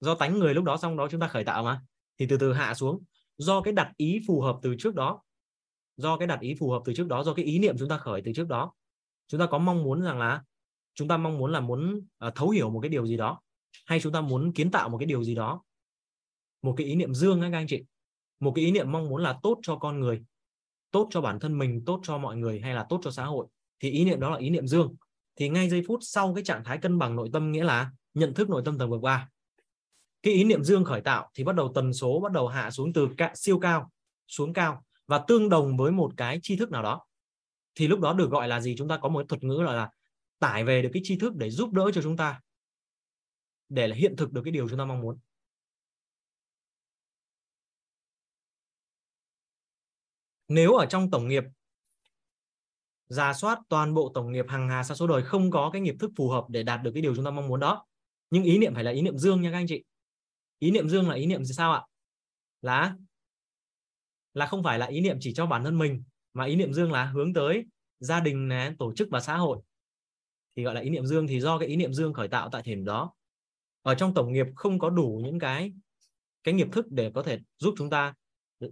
Do 0.00 0.14
tánh 0.14 0.38
người 0.38 0.54
lúc 0.54 0.64
đó 0.64 0.76
xong 0.76 0.96
đó 0.96 1.08
chúng 1.10 1.20
ta 1.20 1.28
khởi 1.28 1.44
tạo 1.44 1.64
mà. 1.64 1.82
Thì 2.18 2.26
từ 2.26 2.36
từ 2.36 2.52
hạ 2.52 2.74
xuống. 2.74 3.02
Do 3.36 3.60
cái 3.60 3.72
đặt 3.72 3.92
ý 3.96 4.20
phù 4.26 4.40
hợp 4.40 4.58
từ 4.62 4.74
trước 4.78 4.94
đó. 4.94 5.22
Do 5.96 6.16
cái 6.16 6.26
đặt 6.26 6.40
ý 6.40 6.54
phù 6.60 6.70
hợp 6.70 6.82
từ 6.84 6.94
trước 6.94 7.06
đó 7.06 7.24
do 7.24 7.34
cái 7.34 7.44
ý 7.44 7.58
niệm 7.58 7.76
chúng 7.78 7.88
ta 7.88 7.98
khởi 7.98 8.22
từ 8.24 8.32
trước 8.34 8.48
đó. 8.48 8.72
Chúng 9.28 9.40
ta 9.40 9.46
có 9.46 9.58
mong 9.58 9.82
muốn 9.82 10.02
rằng 10.02 10.18
là 10.18 10.42
chúng 10.94 11.08
ta 11.08 11.16
mong 11.16 11.38
muốn 11.38 11.52
là 11.52 11.60
muốn 11.60 12.06
uh, 12.26 12.34
thấu 12.34 12.50
hiểu 12.50 12.70
một 12.70 12.80
cái 12.80 12.88
điều 12.88 13.06
gì 13.06 13.16
đó 13.16 13.40
hay 13.86 14.00
chúng 14.00 14.12
ta 14.12 14.20
muốn 14.20 14.52
kiến 14.52 14.70
tạo 14.70 14.88
một 14.88 14.98
cái 14.98 15.06
điều 15.06 15.24
gì 15.24 15.34
đó 15.34 15.62
một 16.62 16.74
cái 16.76 16.86
ý 16.86 16.94
niệm 16.94 17.14
dương 17.14 17.40
các 17.40 17.52
anh 17.52 17.66
chị 17.66 17.84
một 18.40 18.52
cái 18.54 18.64
ý 18.64 18.70
niệm 18.70 18.92
mong 18.92 19.08
muốn 19.08 19.22
là 19.22 19.38
tốt 19.42 19.58
cho 19.62 19.76
con 19.76 20.00
người 20.00 20.24
tốt 20.90 21.08
cho 21.10 21.20
bản 21.20 21.40
thân 21.40 21.58
mình 21.58 21.82
tốt 21.86 22.00
cho 22.02 22.18
mọi 22.18 22.36
người 22.36 22.60
hay 22.60 22.74
là 22.74 22.86
tốt 22.88 23.00
cho 23.02 23.10
xã 23.10 23.24
hội 23.24 23.46
thì 23.80 23.90
ý 23.90 24.04
niệm 24.04 24.20
đó 24.20 24.30
là 24.30 24.38
ý 24.38 24.50
niệm 24.50 24.66
dương. 24.66 24.96
Thì 25.36 25.48
ngay 25.48 25.68
giây 25.68 25.82
phút 25.88 26.00
sau 26.02 26.34
cái 26.34 26.44
trạng 26.44 26.64
thái 26.64 26.78
cân 26.78 26.98
bằng 26.98 27.16
nội 27.16 27.30
tâm 27.32 27.52
nghĩa 27.52 27.64
là 27.64 27.90
nhận 28.14 28.34
thức 28.34 28.50
nội 28.50 28.62
tâm 28.64 28.78
tầng 28.78 28.90
bậc 28.90 29.00
ba 29.00 29.28
cái 30.22 30.34
ý 30.34 30.44
niệm 30.44 30.64
dương 30.64 30.84
khởi 30.84 31.00
tạo 31.00 31.30
thì 31.34 31.44
bắt 31.44 31.56
đầu 31.56 31.72
tần 31.74 31.92
số 31.92 32.20
bắt 32.20 32.32
đầu 32.32 32.48
hạ 32.48 32.70
xuống 32.70 32.92
từ 32.92 33.08
siêu 33.34 33.58
cao 33.58 33.90
xuống 34.28 34.52
cao 34.52 34.84
và 35.06 35.18
tương 35.18 35.48
đồng 35.48 35.76
với 35.76 35.92
một 35.92 36.12
cái 36.16 36.38
tri 36.42 36.56
thức 36.56 36.70
nào 36.70 36.82
đó. 36.82 37.04
Thì 37.74 37.88
lúc 37.88 38.00
đó 38.00 38.12
được 38.12 38.30
gọi 38.30 38.48
là 38.48 38.60
gì? 38.60 38.74
Chúng 38.78 38.88
ta 38.88 38.96
có 38.96 39.08
một 39.08 39.28
thuật 39.28 39.44
ngữ 39.44 39.62
là, 39.62 39.72
là 39.72 39.90
tải 40.42 40.64
về 40.64 40.82
được 40.82 40.90
cái 40.92 41.02
tri 41.04 41.18
thức 41.18 41.32
để 41.36 41.50
giúp 41.50 41.72
đỡ 41.72 41.90
cho 41.94 42.02
chúng 42.02 42.16
ta. 42.16 42.40
Để 43.68 43.88
là 43.88 43.96
hiện 43.96 44.16
thực 44.16 44.32
được 44.32 44.42
cái 44.44 44.52
điều 44.52 44.68
chúng 44.68 44.78
ta 44.78 44.84
mong 44.84 45.00
muốn. 45.00 45.18
Nếu 50.48 50.74
ở 50.74 50.86
trong 50.86 51.10
tổng 51.10 51.28
nghiệp 51.28 51.44
giả 53.08 53.32
soát 53.32 53.58
toàn 53.68 53.94
bộ 53.94 54.10
tổng 54.14 54.32
nghiệp 54.32 54.44
hàng 54.48 54.68
hà 54.68 54.82
sa 54.82 54.94
số 54.94 55.06
đời 55.06 55.22
không 55.22 55.50
có 55.50 55.70
cái 55.72 55.82
nghiệp 55.82 55.94
thức 56.00 56.10
phù 56.16 56.28
hợp 56.28 56.44
để 56.48 56.62
đạt 56.62 56.82
được 56.82 56.90
cái 56.94 57.02
điều 57.02 57.14
chúng 57.14 57.24
ta 57.24 57.30
mong 57.30 57.48
muốn 57.48 57.60
đó 57.60 57.86
nhưng 58.30 58.44
ý 58.44 58.58
niệm 58.58 58.74
phải 58.74 58.84
là 58.84 58.90
ý 58.90 59.02
niệm 59.02 59.18
dương 59.18 59.42
nha 59.42 59.50
các 59.50 59.56
anh 59.56 59.66
chị. 59.68 59.84
Ý 60.58 60.70
niệm 60.70 60.88
dương 60.88 61.08
là 61.08 61.14
ý 61.14 61.26
niệm 61.26 61.44
gì 61.44 61.54
sao 61.54 61.72
ạ? 61.72 61.82
Là 62.62 62.96
là 64.34 64.46
không 64.46 64.62
phải 64.62 64.78
là 64.78 64.86
ý 64.86 65.00
niệm 65.00 65.16
chỉ 65.20 65.34
cho 65.34 65.46
bản 65.46 65.64
thân 65.64 65.78
mình 65.78 66.02
mà 66.32 66.44
ý 66.44 66.56
niệm 66.56 66.72
dương 66.72 66.92
là 66.92 67.04
hướng 67.04 67.34
tới 67.34 67.64
gia 67.98 68.20
đình 68.20 68.48
này, 68.48 68.74
tổ 68.78 68.92
chức 68.94 69.08
và 69.10 69.20
xã 69.20 69.36
hội 69.36 69.58
thì, 70.56 70.62
gọi 70.62 70.74
là, 70.74 70.80
ý 70.80 70.90
niệm 70.90 71.06
dương 71.06 71.26
thì 71.26 71.40
do 71.40 71.58
cái 71.58 71.68
ý 71.68 71.76
niệm 71.76 71.92
dương 71.92 72.12
khởi 72.12 72.28
tạo 72.28 72.48
tại 72.52 72.62
thời 72.64 72.74
điểm 72.74 72.84
đó. 72.84 73.12
Ở 73.82 73.94
trong 73.94 74.14
tổng 74.14 74.32
nghiệp 74.32 74.46
không 74.56 74.78
có 74.78 74.90
đủ 74.90 75.20
những 75.24 75.38
cái 75.38 75.72
cái 76.44 76.54
nghiệp 76.54 76.68
thức 76.72 76.86
để 76.90 77.10
có 77.14 77.22
thể 77.22 77.38
giúp 77.58 77.74
chúng 77.78 77.90
ta 77.90 78.14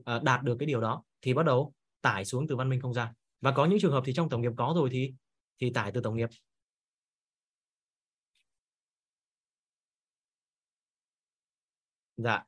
ờ, 0.04 0.20
đạt 0.24 0.42
được 0.42 0.56
cái 0.58 0.66
điều 0.66 0.80
đó, 0.80 1.02
thì 1.22 1.34
bắt 1.34 1.46
đầu 1.46 1.72
tải 2.00 2.24
xuống 2.24 2.46
từ 2.48 2.56
văn 2.56 2.68
minh 2.68 2.80
không 2.80 2.94
gian. 2.94 3.14
Và 3.40 3.52
có 3.52 3.64
những 3.66 3.78
trường 3.80 3.92
hợp 3.92 4.02
thì 4.06 4.12
trong 4.12 4.28
tổng 4.28 4.42
nghiệp 4.42 4.52
có 4.56 4.72
rồi 4.76 4.88
thì 4.92 5.14
thì 5.60 5.70
tải 5.72 5.92
từ 5.92 6.00
tổng 6.00 6.16
nghiệp. 6.16 6.28
Dạ. 12.16 12.44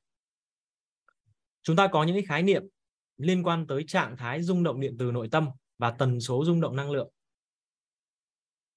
Chúng 1.62 1.76
ta 1.76 1.88
có 1.92 2.04
những 2.04 2.16
cái 2.16 2.24
khái 2.28 2.42
niệm 2.42 2.62
liên 3.16 3.42
quan 3.42 3.66
tới 3.66 3.84
trạng 3.86 4.16
thái 4.16 4.42
rung 4.42 4.62
động 4.62 4.80
điện 4.80 4.96
từ 4.98 5.12
nội 5.12 5.28
tâm 5.30 5.48
và 5.78 5.90
tần 5.90 6.20
số 6.20 6.44
rung 6.44 6.60
động 6.60 6.76
năng 6.76 6.90
lượng 6.90 7.10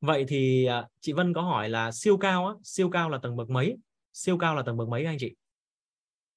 vậy 0.06 0.26
thì 0.28 0.66
à, 0.66 0.88
chị 1.00 1.14
Vân 1.14 1.34
có 1.34 1.42
hỏi 1.42 1.70
là 1.70 1.92
siêu 1.92 2.18
cao 2.18 2.48
á, 2.48 2.54
siêu 2.64 2.90
cao 2.90 3.10
là 3.10 3.20
tầng 3.24 3.36
bậc 3.36 3.50
mấy? 3.50 3.78
Siêu 4.14 4.38
cao 4.38 4.56
là 4.56 4.64
tầng 4.66 4.78
bậc 4.78 4.88
mấy 4.88 5.06
anh 5.06 5.18
chị? 5.20 5.36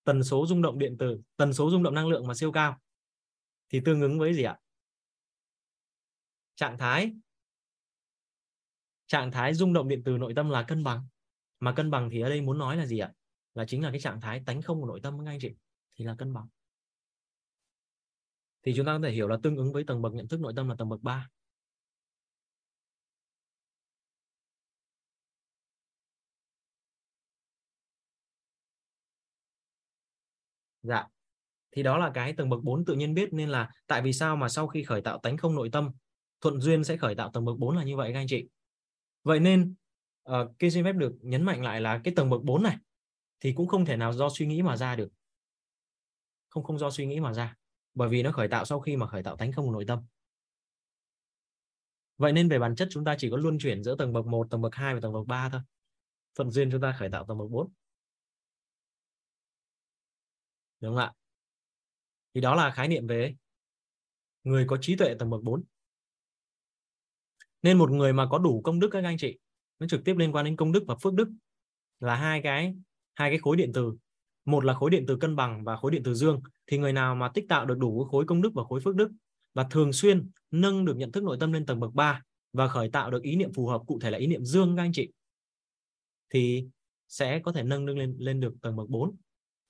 Tần 0.05 0.25
số 0.25 0.47
rung 0.47 0.63
động 0.63 0.79
điện 0.79 0.97
từ 0.99 1.21
tần 1.37 1.53
số 1.53 1.71
rung 1.71 1.83
động 1.83 1.95
năng 1.95 2.09
lượng 2.09 2.27
mà 2.27 2.35
siêu 2.35 2.53
cao. 2.53 2.79
Thì 3.69 3.81
tương 3.85 4.01
ứng 4.01 4.19
với 4.19 4.35
gì 4.35 4.43
ạ? 4.43 4.59
Trạng 6.55 6.79
thái. 6.79 7.13
Trạng 9.07 9.31
thái 9.31 9.55
rung 9.55 9.73
động 9.73 9.89
điện 9.89 10.03
từ 10.05 10.19
nội 10.19 10.33
tâm 10.37 10.51
là 10.51 10.63
cân 10.63 10.85
bằng. 10.85 11.07
Mà 11.61 11.73
cân 11.73 11.91
bằng 11.91 12.11
thì 12.11 12.21
ở 12.21 12.29
đây 12.29 12.41
muốn 12.41 12.59
nói 12.59 12.77
là 12.77 12.87
gì 12.87 12.99
ạ? 12.99 13.13
Là 13.55 13.65
chính 13.65 13.83
là 13.83 13.91
cái 13.91 14.01
trạng 14.01 14.21
thái 14.21 14.43
tánh 14.47 14.63
không 14.63 14.81
của 14.81 14.87
nội 14.87 15.01
tâm 15.03 15.25
các 15.25 15.31
anh 15.31 15.39
chị 15.41 15.55
thì 15.97 16.05
là 16.05 16.15
cân 16.19 16.33
bằng. 16.33 16.47
Thì 18.63 18.73
chúng 18.77 18.87
ta 18.87 18.93
có 18.93 19.01
thể 19.05 19.13
hiểu 19.13 19.29
là 19.29 19.37
tương 19.43 19.57
ứng 19.57 19.73
với 19.73 19.85
tầng 19.85 20.03
bậc 20.03 20.15
nhận 20.15 20.29
thức 20.29 20.41
nội 20.41 20.53
tâm 20.57 20.69
là 20.69 20.75
tầng 20.79 20.89
bậc 20.89 21.03
3 21.03 21.29
Dạ. 30.89 31.07
Thì 31.73 31.83
đó 31.83 31.99
là 31.99 32.11
cái 32.15 32.33
tầng 32.33 32.49
bậc 32.49 32.63
4 32.63 32.85
tự 32.85 32.95
nhiên 32.95 33.15
biết 33.15 33.33
nên 33.33 33.49
là 33.49 33.71
tại 33.87 34.03
vì 34.03 34.13
sao 34.13 34.37
mà 34.37 34.49
sau 34.49 34.67
khi 34.67 34.83
khởi 34.83 35.01
tạo 35.01 35.19
tánh 35.19 35.37
không 35.37 35.55
nội 35.55 35.69
tâm 35.73 35.91
thuận 36.41 36.61
duyên 36.61 36.85
sẽ 36.85 36.97
khởi 36.97 37.15
tạo 37.15 37.31
tầng 37.31 37.45
bậc 37.45 37.59
4 37.59 37.77
là 37.77 37.85
như 37.85 37.97
vậy 37.97 38.13
các 38.13 38.19
anh 38.19 38.27
chị. 38.29 38.49
Vậy 39.23 39.41
nên 39.41 39.75
uh, 40.31 40.59
Kim 40.59 40.71
xin 40.71 40.85
phép 40.85 40.93
được 40.93 41.13
nhấn 41.21 41.43
mạnh 41.43 41.63
lại 41.63 41.81
là 41.81 42.01
cái 42.05 42.15
tầng 42.15 42.31
bậc 42.31 42.43
4 42.43 42.63
này 42.63 42.77
thì 43.41 43.53
cũng 43.53 43.69
không 43.69 43.85
thể 43.85 43.97
nào 43.97 44.13
do 44.13 44.29
suy 44.29 44.47
nghĩ 44.47 44.63
mà 44.63 44.77
ra 44.77 44.97
được. 44.97 45.09
Không 46.49 46.65
không 46.65 46.79
do 46.79 46.91
suy 46.91 47.07
nghĩ 47.07 47.21
mà 47.21 47.33
ra. 47.33 47.57
Bởi 47.95 48.09
vì 48.09 48.23
nó 48.23 48.33
khởi 48.33 48.49
tạo 48.49 48.65
sau 48.65 48.81
khi 48.81 48.97
mà 48.97 49.07
khởi 49.07 49.23
tạo 49.23 49.37
tánh 49.37 49.53
không 49.53 49.73
nội 49.73 49.85
tâm. 49.89 49.99
vậy 52.17 52.33
nên 52.33 52.49
về 52.49 52.59
bản 52.59 52.77
chất 52.77 52.89
chúng 52.91 53.05
ta 53.05 53.15
chỉ 53.19 53.31
có 53.31 53.37
luân 53.37 53.59
chuyển 53.59 53.83
giữa 53.83 53.97
tầng 53.97 54.13
bậc 54.13 54.27
1, 54.27 54.47
tầng 54.51 54.61
bậc 54.61 54.75
2 54.75 54.95
và 54.95 55.01
tầng 55.01 55.13
bậc 55.13 55.27
3 55.27 55.49
thôi 55.49 55.61
thuận 56.35 56.51
duyên 56.51 56.71
chúng 56.71 56.81
ta 56.81 56.93
khởi 56.99 57.11
tạo 57.11 57.25
tầng 57.29 57.39
bậc 57.39 57.51
4 57.51 57.73
đúng 60.81 60.97
không 60.97 61.05
ạ? 61.05 61.13
Thì 62.35 62.41
đó 62.41 62.55
là 62.55 62.71
khái 62.71 62.89
niệm 62.89 63.07
về 63.07 63.35
người 64.45 64.65
có 64.69 64.79
trí 64.81 64.97
tuệ 64.97 65.15
tầng 65.19 65.31
bậc 65.31 65.43
4 65.43 65.65
nên 67.63 67.79
một 67.79 67.91
người 67.91 68.13
mà 68.13 68.27
có 68.31 68.39
đủ 68.39 68.61
công 68.65 68.81
đức 68.81 68.89
các 68.93 69.05
anh 69.05 69.17
chị, 69.19 69.39
nó 69.79 69.87
trực 69.87 70.05
tiếp 70.05 70.15
liên 70.17 70.33
quan 70.33 70.45
đến 70.45 70.57
công 70.57 70.73
đức 70.73 70.85
và 70.87 70.97
phước 71.03 71.15
đức 71.15 71.29
là 72.01 72.15
hai 72.15 72.43
cái 72.43 72.75
hai 73.15 73.31
cái 73.31 73.39
khối 73.39 73.57
điện 73.57 73.71
từ. 73.75 73.93
Một 74.45 74.65
là 74.65 74.75
khối 74.75 74.91
điện 74.91 75.05
từ 75.09 75.17
cân 75.17 75.37
bằng 75.37 75.65
và 75.65 75.77
khối 75.77 75.91
điện 75.91 76.03
từ 76.05 76.15
dương. 76.15 76.41
Thì 76.67 76.79
người 76.79 76.93
nào 76.93 77.15
mà 77.15 77.31
tích 77.35 77.45
tạo 77.49 77.67
được 77.67 77.79
đủ 77.79 78.05
khối 78.05 78.25
công 78.27 78.43
đức 78.43 78.51
và 78.55 78.65
khối 78.65 78.81
phước 78.81 78.95
đức 78.95 79.11
và 79.55 79.67
thường 79.71 79.93
xuyên 79.93 80.31
nâng 80.51 80.85
được 80.85 80.97
nhận 80.97 81.13
thức 81.13 81.25
nội 81.25 81.37
tâm 81.41 81.53
lên 81.53 81.67
tầng 81.67 81.81
bậc 81.81 81.95
3 81.95 82.23
và 82.53 82.69
khởi 82.69 82.91
tạo 82.91 83.11
được 83.11 83.23
ý 83.23 83.37
niệm 83.37 83.53
phù 83.53 83.67
hợp, 83.67 83.83
cụ 83.87 83.99
thể 84.01 84.11
là 84.11 84.19
ý 84.19 84.27
niệm 84.27 84.45
dương 84.45 84.77
các 84.77 84.83
anh 84.83 84.93
chị, 84.93 85.13
thì 86.31 86.67
sẽ 87.09 87.41
có 87.45 87.53
thể 87.53 87.63
nâng 87.63 87.87
lên 87.87 88.17
lên 88.19 88.41
được 88.41 88.55
tầng 88.63 88.77
bậc 88.77 88.89
4 88.89 89.17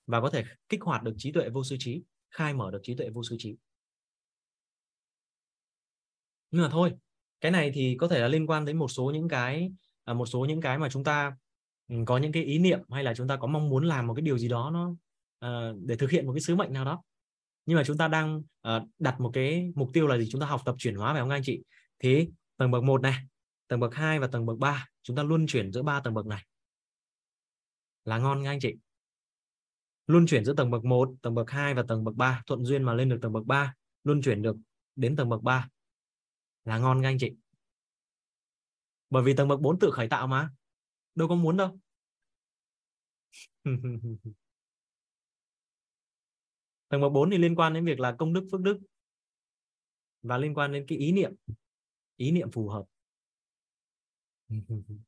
và 0.09 0.21
có 0.21 0.29
thể 0.29 0.43
kích 0.69 0.81
hoạt 0.81 1.03
được 1.03 1.13
trí 1.17 1.31
tuệ 1.31 1.49
vô 1.49 1.63
sư 1.63 1.75
trí, 1.79 2.03
khai 2.31 2.53
mở 2.53 2.71
được 2.71 2.79
trí 2.83 2.95
tuệ 2.95 3.09
vô 3.09 3.23
sư 3.23 3.35
trí. 3.39 3.55
Nhưng 6.51 6.63
mà 6.63 6.69
thôi, 6.71 6.93
cái 7.41 7.51
này 7.51 7.71
thì 7.73 7.95
có 7.99 8.07
thể 8.07 8.19
là 8.19 8.27
liên 8.27 8.47
quan 8.47 8.65
đến 8.65 8.77
một 8.77 8.87
số 8.87 9.11
những 9.13 9.27
cái 9.27 9.71
à, 10.03 10.13
một 10.13 10.25
số 10.25 10.45
những 10.45 10.61
cái 10.61 10.77
mà 10.77 10.89
chúng 10.89 11.03
ta 11.03 11.37
ừ, 11.87 11.95
có 12.05 12.17
những 12.17 12.31
cái 12.31 12.43
ý 12.43 12.59
niệm 12.59 12.79
hay 12.91 13.03
là 13.03 13.13
chúng 13.13 13.27
ta 13.27 13.37
có 13.37 13.47
mong 13.47 13.69
muốn 13.69 13.85
làm 13.85 14.07
một 14.07 14.13
cái 14.13 14.21
điều 14.21 14.37
gì 14.37 14.47
đó 14.47 14.69
nó 14.73 14.95
ờ, 15.39 15.75
để 15.85 15.95
thực 15.95 16.11
hiện 16.11 16.25
một 16.25 16.33
cái 16.33 16.41
sứ 16.41 16.55
mệnh 16.55 16.73
nào 16.73 16.85
đó. 16.85 17.03
Nhưng 17.65 17.77
mà 17.77 17.83
chúng 17.83 17.97
ta 17.97 18.07
đang 18.07 18.41
ờ, 18.61 18.85
đặt 18.99 19.19
một 19.19 19.31
cái 19.33 19.71
mục 19.75 19.89
tiêu 19.93 20.07
là 20.07 20.17
gì? 20.17 20.27
Chúng 20.31 20.41
ta 20.41 20.47
học 20.47 20.61
tập 20.65 20.75
chuyển 20.77 20.95
hóa 20.95 21.13
phải 21.13 21.21
không 21.21 21.29
anh 21.29 21.41
chị? 21.43 21.63
Thì 21.99 22.27
tầng 22.57 22.71
bậc 22.71 22.83
1 22.83 23.01
này, 23.01 23.15
tầng 23.67 23.79
bậc 23.79 23.95
2 23.95 24.19
và 24.19 24.27
tầng 24.27 24.45
bậc 24.45 24.57
3 24.57 24.87
chúng 25.03 25.15
ta 25.15 25.23
luôn 25.23 25.47
chuyển 25.47 25.71
giữa 25.71 25.83
ba 25.83 25.99
tầng 25.99 26.13
bậc 26.13 26.25
này. 26.25 26.43
Là 28.05 28.17
ngon 28.17 28.43
nha 28.43 28.51
anh 28.51 28.59
chị 28.59 28.75
luân 30.09 30.25
chuyển 30.25 30.45
giữa 30.45 30.53
tầng 30.53 30.71
bậc 30.71 30.85
1 30.85 31.11
tầng 31.21 31.35
bậc 31.35 31.49
2 31.49 31.73
và 31.73 31.83
tầng 31.87 32.03
bậc 32.03 32.15
3 32.15 32.43
thuận 32.45 32.65
duyên 32.65 32.83
mà 32.83 32.93
lên 32.93 33.09
được 33.09 33.19
tầng 33.21 33.33
bậc 33.33 33.45
3 33.45 33.75
luân 34.03 34.21
chuyển 34.21 34.41
được 34.41 34.55
đến 34.95 35.15
tầng 35.15 35.29
bậc 35.29 35.41
3 35.41 35.69
là 36.65 36.77
ngon 36.77 37.01
các 37.01 37.09
anh 37.09 37.17
chị. 37.19 37.35
Bởi 39.09 39.23
vì 39.23 39.33
tầng 39.35 39.47
bậc 39.47 39.59
4 39.59 39.79
tự 39.79 39.91
khởi 39.91 40.07
tạo 40.09 40.27
mà. 40.27 40.49
Đâu 41.15 41.27
có 41.27 41.35
muốn 41.35 41.57
đâu. 41.57 41.79
Tầng 46.89 47.01
bậc 47.01 47.11
4 47.11 47.31
thì 47.31 47.37
liên 47.37 47.55
quan 47.55 47.73
đến 47.73 47.85
việc 47.85 47.99
là 47.99 48.15
công 48.19 48.33
đức, 48.33 48.47
phước 48.51 48.61
đức. 48.61 48.79
Và 50.21 50.37
liên 50.37 50.53
quan 50.53 50.71
đến 50.71 50.85
cái 50.87 50.97
ý 50.97 51.11
niệm. 51.11 51.35
Ý 52.15 52.31
niệm 52.31 52.51
phù 52.51 52.69
hợp. 52.69 52.83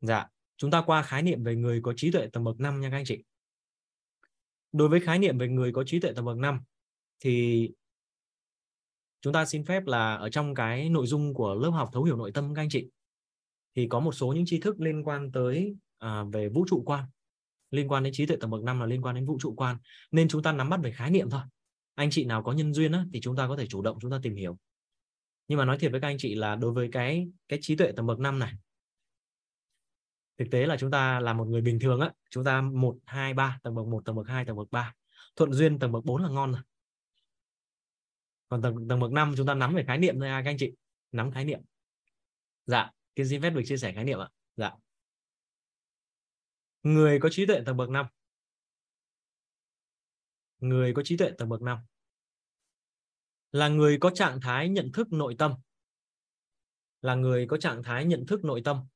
Dạ 0.00 0.31
chúng 0.62 0.70
ta 0.70 0.82
qua 0.86 1.02
khái 1.02 1.22
niệm 1.22 1.42
về 1.42 1.56
người 1.56 1.80
có 1.82 1.92
trí 1.96 2.10
tuệ 2.10 2.26
tầm 2.32 2.44
bậc 2.44 2.60
5 2.60 2.80
nha 2.80 2.90
các 2.90 2.96
anh 2.96 3.04
chị. 3.04 3.18
Đối 4.72 4.88
với 4.88 5.00
khái 5.00 5.18
niệm 5.18 5.38
về 5.38 5.48
người 5.48 5.72
có 5.72 5.84
trí 5.84 6.00
tuệ 6.00 6.12
tầm 6.16 6.24
bậc 6.24 6.36
5 6.36 6.60
thì 7.20 7.70
chúng 9.20 9.32
ta 9.32 9.44
xin 9.44 9.64
phép 9.64 9.86
là 9.86 10.14
ở 10.14 10.30
trong 10.30 10.54
cái 10.54 10.88
nội 10.88 11.06
dung 11.06 11.34
của 11.34 11.54
lớp 11.54 11.70
học 11.70 11.90
thấu 11.92 12.04
hiểu 12.04 12.16
nội 12.16 12.32
tâm 12.32 12.54
các 12.54 12.62
anh 12.62 12.68
chị 12.68 12.88
thì 13.74 13.86
có 13.88 14.00
một 14.00 14.12
số 14.12 14.32
những 14.32 14.46
tri 14.46 14.60
thức 14.60 14.80
liên 14.80 15.02
quan 15.04 15.32
tới 15.32 15.76
à, 15.98 16.24
về 16.32 16.48
vũ 16.48 16.64
trụ 16.68 16.82
quan. 16.86 17.04
Liên 17.70 17.88
quan 17.88 18.02
đến 18.02 18.12
trí 18.12 18.26
tuệ 18.26 18.36
tầm 18.40 18.50
bậc 18.50 18.62
5 18.62 18.80
là 18.80 18.86
liên 18.86 19.02
quan 19.02 19.14
đến 19.14 19.26
vũ 19.26 19.38
trụ 19.40 19.54
quan. 19.56 19.76
Nên 20.10 20.28
chúng 20.28 20.42
ta 20.42 20.52
nắm 20.52 20.70
bắt 20.70 20.80
về 20.82 20.92
khái 20.92 21.10
niệm 21.10 21.30
thôi. 21.30 21.42
Anh 21.94 22.10
chị 22.10 22.24
nào 22.24 22.42
có 22.42 22.52
nhân 22.52 22.74
duyên 22.74 22.92
á, 22.92 23.04
thì 23.12 23.20
chúng 23.20 23.36
ta 23.36 23.48
có 23.48 23.56
thể 23.56 23.66
chủ 23.66 23.82
động 23.82 23.98
chúng 24.00 24.10
ta 24.10 24.18
tìm 24.22 24.34
hiểu. 24.34 24.58
Nhưng 25.48 25.58
mà 25.58 25.64
nói 25.64 25.78
thiệt 25.78 25.92
với 25.92 26.00
các 26.00 26.08
anh 26.08 26.18
chị 26.18 26.34
là 26.34 26.56
đối 26.56 26.72
với 26.72 26.88
cái 26.92 27.28
cái 27.48 27.58
trí 27.62 27.76
tuệ 27.76 27.92
tầm 27.96 28.06
bậc 28.06 28.18
5 28.18 28.38
này 28.38 28.52
thực 30.38 30.44
tế 30.50 30.66
là 30.66 30.76
chúng 30.76 30.90
ta 30.90 31.20
là 31.20 31.32
một 31.32 31.44
người 31.44 31.60
bình 31.60 31.78
thường 31.80 32.00
á 32.00 32.12
chúng 32.30 32.44
ta 32.44 32.60
một 32.60 32.98
hai 33.06 33.34
ba 33.34 33.58
tầng 33.62 33.74
bậc 33.74 33.86
1, 33.86 34.04
tầng 34.04 34.16
bậc 34.16 34.26
2, 34.28 34.44
tầng 34.44 34.56
bậc 34.56 34.70
3 34.70 34.94
thuận 35.36 35.52
duyên 35.52 35.78
tầng 35.78 35.92
bậc 35.92 36.04
4 36.04 36.22
là 36.22 36.28
ngon 36.28 36.52
rồi. 36.52 36.62
Còn 38.48 38.62
tầng 38.62 38.88
tầng 38.88 39.00
bậc 39.00 39.12
5 39.12 39.34
chúng 39.36 39.46
ta 39.46 39.54
nắm 39.54 39.74
về 39.74 39.84
khái 39.86 39.98
niệm 39.98 40.20
thôi 40.20 40.28
à, 40.28 40.42
các 40.44 40.50
anh 40.50 40.56
chị 40.58 40.72
nắm 41.12 41.30
khái 41.30 41.44
niệm. 41.44 41.60
Dạ 42.66 42.90
tiến 43.14 43.28
sĩ 43.28 43.38
Vết 43.38 43.50
được 43.50 43.62
chia 43.64 43.76
sẻ 43.76 43.92
khái 43.92 44.04
niệm 44.04 44.18
ạ. 44.18 44.28
Dạ. 44.56 44.72
Người 46.82 47.18
có 47.20 47.28
trí 47.32 47.46
tuệ 47.46 47.60
tầng 47.66 47.76
bậc 47.76 47.90
5 47.90 48.06
người 50.58 50.92
có 50.94 51.02
trí 51.04 51.16
tuệ 51.16 51.30
tầng 51.38 51.48
bậc 51.48 51.62
5 51.62 51.78
là 53.52 53.68
người 53.68 53.98
có 54.00 54.10
trạng 54.14 54.40
thái 54.40 54.68
nhận 54.68 54.92
thức 54.92 55.12
nội 55.12 55.34
tâm. 55.38 55.54
Là 57.02 57.14
người 57.14 57.46
có 57.46 57.56
trạng 57.56 57.82
thái 57.82 58.04
nhận 58.04 58.26
thức 58.26 58.44
nội 58.44 58.62
tâm 58.64 58.86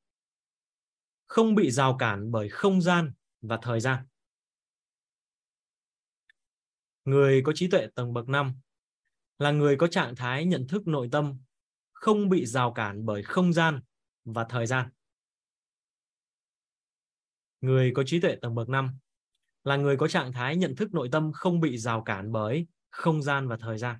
không 1.27 1.55
bị 1.55 1.71
rào 1.71 1.97
cản 1.99 2.31
bởi 2.31 2.49
không 2.49 2.81
gian 2.81 3.13
và 3.41 3.59
thời 3.61 3.79
gian 3.79 4.05
người 7.07 7.41
có 7.45 7.51
trí 7.55 7.67
tuệ 7.67 7.87
tầng 7.95 8.13
bậc 8.13 8.29
5 8.29 8.53
là 9.39 9.51
người 9.51 9.75
có 9.77 9.87
trạng 9.87 10.15
thái 10.15 10.45
nhận 10.45 10.67
thức 10.67 10.87
nội 10.87 11.09
tâm 11.11 11.37
không 11.93 12.29
bị 12.29 12.45
rào 12.45 12.73
cản 12.73 13.05
bởi 13.05 13.23
không 13.23 13.53
gian 13.53 13.81
và 14.25 14.45
thời 14.49 14.65
gian. 14.65 14.89
Người 17.61 17.91
có 17.95 18.03
trí 18.05 18.19
tuệ 18.19 18.35
tầng 18.41 18.55
bậc 18.55 18.69
5 18.69 18.97
là 19.63 19.75
người 19.75 19.97
có 19.97 20.07
trạng 20.07 20.33
thái 20.33 20.55
nhận 20.55 20.75
thức 20.75 20.93
nội 20.93 21.09
tâm 21.11 21.31
không 21.33 21.59
bị 21.59 21.77
rào 21.77 22.03
cản 22.03 22.31
bởi 22.31 22.67
không 22.89 23.21
gian 23.21 23.47
và 23.47 23.57
thời 23.57 23.77
gian. 23.77 23.99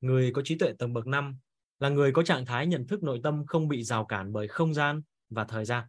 Người 0.00 0.32
có 0.34 0.42
trí 0.44 0.58
tuệ 0.58 0.72
tầng 0.78 0.92
bậc 0.92 1.06
5 1.06 1.38
là 1.82 1.88
người 1.88 2.12
có 2.12 2.22
trạng 2.22 2.44
thái 2.44 2.66
nhận 2.66 2.86
thức 2.86 3.02
nội 3.02 3.20
tâm 3.22 3.46
không 3.46 3.68
bị 3.68 3.82
rào 3.82 4.06
cản 4.06 4.32
bởi 4.32 4.48
không 4.48 4.74
gian 4.74 5.02
và 5.30 5.44
thời 5.44 5.64
gian. 5.64 5.88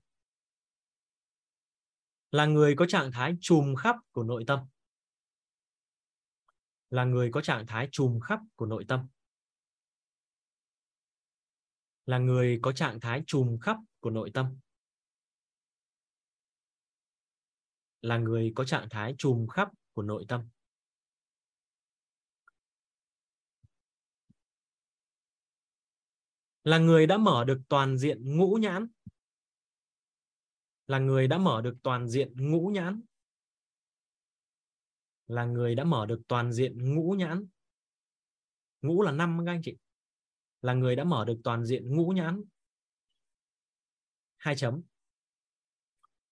Là 2.32 2.46
người 2.46 2.76
có 2.76 2.86
trạng 2.86 3.12
thái 3.12 3.36
trùm 3.42 3.76
khắp 3.76 3.96
của 4.12 4.24
nội 4.24 4.44
tâm. 4.48 4.60
Là 6.90 7.04
người 7.04 7.30
có 7.32 7.42
trạng 7.42 7.66
thái 7.68 7.90
trùm 7.92 8.20
khắp 8.20 8.40
của 8.56 8.66
nội 8.66 8.86
tâm. 8.88 9.08
Là 12.06 12.18
người 12.18 12.60
có 12.62 12.72
trạng 12.72 13.00
thái 13.00 13.24
trùm 13.28 13.58
khắp 13.58 13.78
của 14.00 14.10
nội 14.10 14.32
tâm. 14.34 14.60
Là 18.02 18.18
người 18.18 18.52
có 18.56 18.66
trạng 18.66 18.90
thái 18.90 19.16
trùm 19.18 19.48
khắp 19.48 19.70
của 19.94 20.04
nội 20.04 20.26
tâm. 20.28 20.50
Là 26.64 26.78
người 26.78 27.08
đã 27.08 27.18
mở 27.18 27.46
được 27.48 27.62
toàn 27.70 27.98
diện 27.98 28.38
ngũ 28.38 28.56
nhãn. 28.56 28.88
Là 30.88 31.00
người 31.00 31.28
đã 31.28 31.38
mở 31.38 31.62
được 31.62 31.76
toàn 31.84 32.08
diện 32.08 32.52
ngũ 32.52 32.68
nhãn. 32.68 33.02
Là 35.28 35.46
người 35.46 35.76
đã 35.76 35.84
mở 35.84 36.06
được 36.06 36.22
toàn 36.28 36.54
diện 36.54 36.96
ngũ 36.96 37.12
nhãn. 37.12 37.48
Ngũ 38.82 39.02
là 39.02 39.12
năm 39.12 39.44
các 39.46 39.52
anh 39.52 39.62
chị. 39.64 39.78
Là 40.62 40.74
người 40.74 40.96
đã 40.96 41.04
mở 41.04 41.26
được 41.26 41.38
toàn 41.44 41.66
diện 41.66 41.96
ngũ 41.96 42.10
nhãn. 42.10 42.44
Hai 44.38 44.56
chấm. 44.56 44.82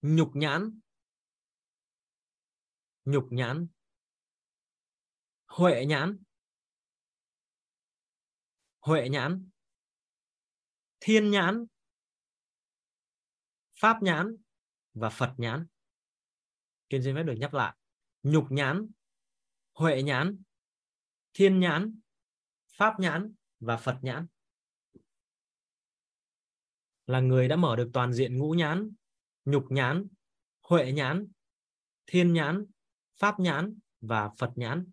Nhục 0.01 0.32
nhãn. 0.35 0.80
Nhục 3.06 3.27
nhãn. 3.32 3.68
Huệ 5.48 5.85
nhãn. 5.85 6.18
Huệ 8.80 9.10
nhãn 9.10 9.51
thiên 11.02 11.32
nhãn, 11.32 11.66
pháp 13.80 14.04
nhãn 14.04 14.36
và 14.94 15.10
phật 15.10 15.34
nhãn. 15.38 15.68
Kiên 16.90 17.04
xin 17.04 17.16
phép 17.16 17.24
được 17.24 17.36
nhắc 17.38 17.54
lại. 17.54 17.78
Nhục 18.24 18.46
nhãn, 18.50 18.88
huệ 19.74 20.04
nhãn, 20.04 20.42
thiên 21.34 21.60
nhãn, 21.60 22.00
pháp 22.78 23.00
nhãn 23.00 23.34
và 23.60 23.78
phật 23.78 24.00
nhãn. 24.02 24.28
Là 27.08 27.20
người 27.20 27.48
đã 27.48 27.56
mở 27.56 27.76
được 27.76 27.90
toàn 27.94 28.14
diện 28.14 28.38
ngũ 28.38 28.52
nhãn, 28.52 28.92
nhục 29.46 29.66
nhãn, 29.70 30.08
huệ 30.62 30.92
nhãn, 30.92 31.28
thiên 32.06 32.34
nhãn, 32.34 32.66
pháp 33.16 33.40
nhãn 33.40 33.80
và 34.02 34.30
phật 34.38 34.52
nhãn. 34.56 34.92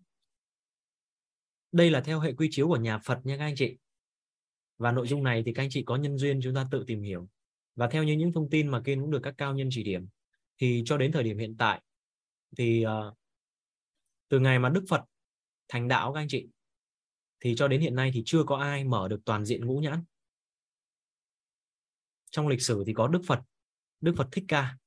Đây 1.71 1.91
là 1.91 2.01
theo 2.01 2.19
hệ 2.19 2.33
quy 2.33 2.47
chiếu 2.51 2.67
của 2.67 2.77
nhà 2.77 2.97
phật 2.97 3.21
nha 3.23 3.37
các 3.37 3.43
anh 3.43 3.55
chị 3.57 3.77
và 4.79 4.91
nội 4.91 5.07
dung 5.07 5.23
này 5.23 5.43
thì 5.45 5.53
các 5.53 5.63
anh 5.63 5.69
chị 5.69 5.83
có 5.83 5.95
nhân 5.95 6.17
duyên 6.17 6.39
chúng 6.43 6.55
ta 6.55 6.65
tự 6.71 6.83
tìm 6.87 7.01
hiểu. 7.01 7.27
Và 7.75 7.87
theo 7.87 8.03
như 8.03 8.13
những 8.13 8.33
thông 8.33 8.49
tin 8.49 8.67
mà 8.67 8.81
kiên 8.81 9.01
cũng 9.01 9.11
được 9.11 9.19
các 9.23 9.33
cao 9.37 9.55
nhân 9.55 9.67
chỉ 9.71 9.83
điểm 9.83 10.07
thì 10.57 10.83
cho 10.85 10.97
đến 10.97 11.11
thời 11.11 11.23
điểm 11.23 11.37
hiện 11.37 11.55
tại 11.57 11.81
thì 12.57 12.85
uh, 12.85 13.17
từ 14.29 14.39
ngày 14.39 14.59
mà 14.59 14.69
Đức 14.69 14.83
Phật 14.89 15.01
thành 15.67 15.87
đạo 15.87 16.13
các 16.13 16.19
anh 16.19 16.27
chị 16.27 16.47
thì 17.39 17.55
cho 17.55 17.67
đến 17.67 17.81
hiện 17.81 17.95
nay 17.95 18.11
thì 18.13 18.23
chưa 18.25 18.43
có 18.43 18.57
ai 18.57 18.83
mở 18.83 19.07
được 19.07 19.19
toàn 19.25 19.45
diện 19.45 19.65
ngũ 19.65 19.79
nhãn. 19.79 20.03
Trong 22.31 22.47
lịch 22.47 22.61
sử 22.61 22.83
thì 22.87 22.93
có 22.93 23.07
Đức 23.07 23.21
Phật 23.27 23.39
Đức 24.01 24.13
Phật 24.17 24.27
Thích 24.31 24.45
Ca. 24.47 24.77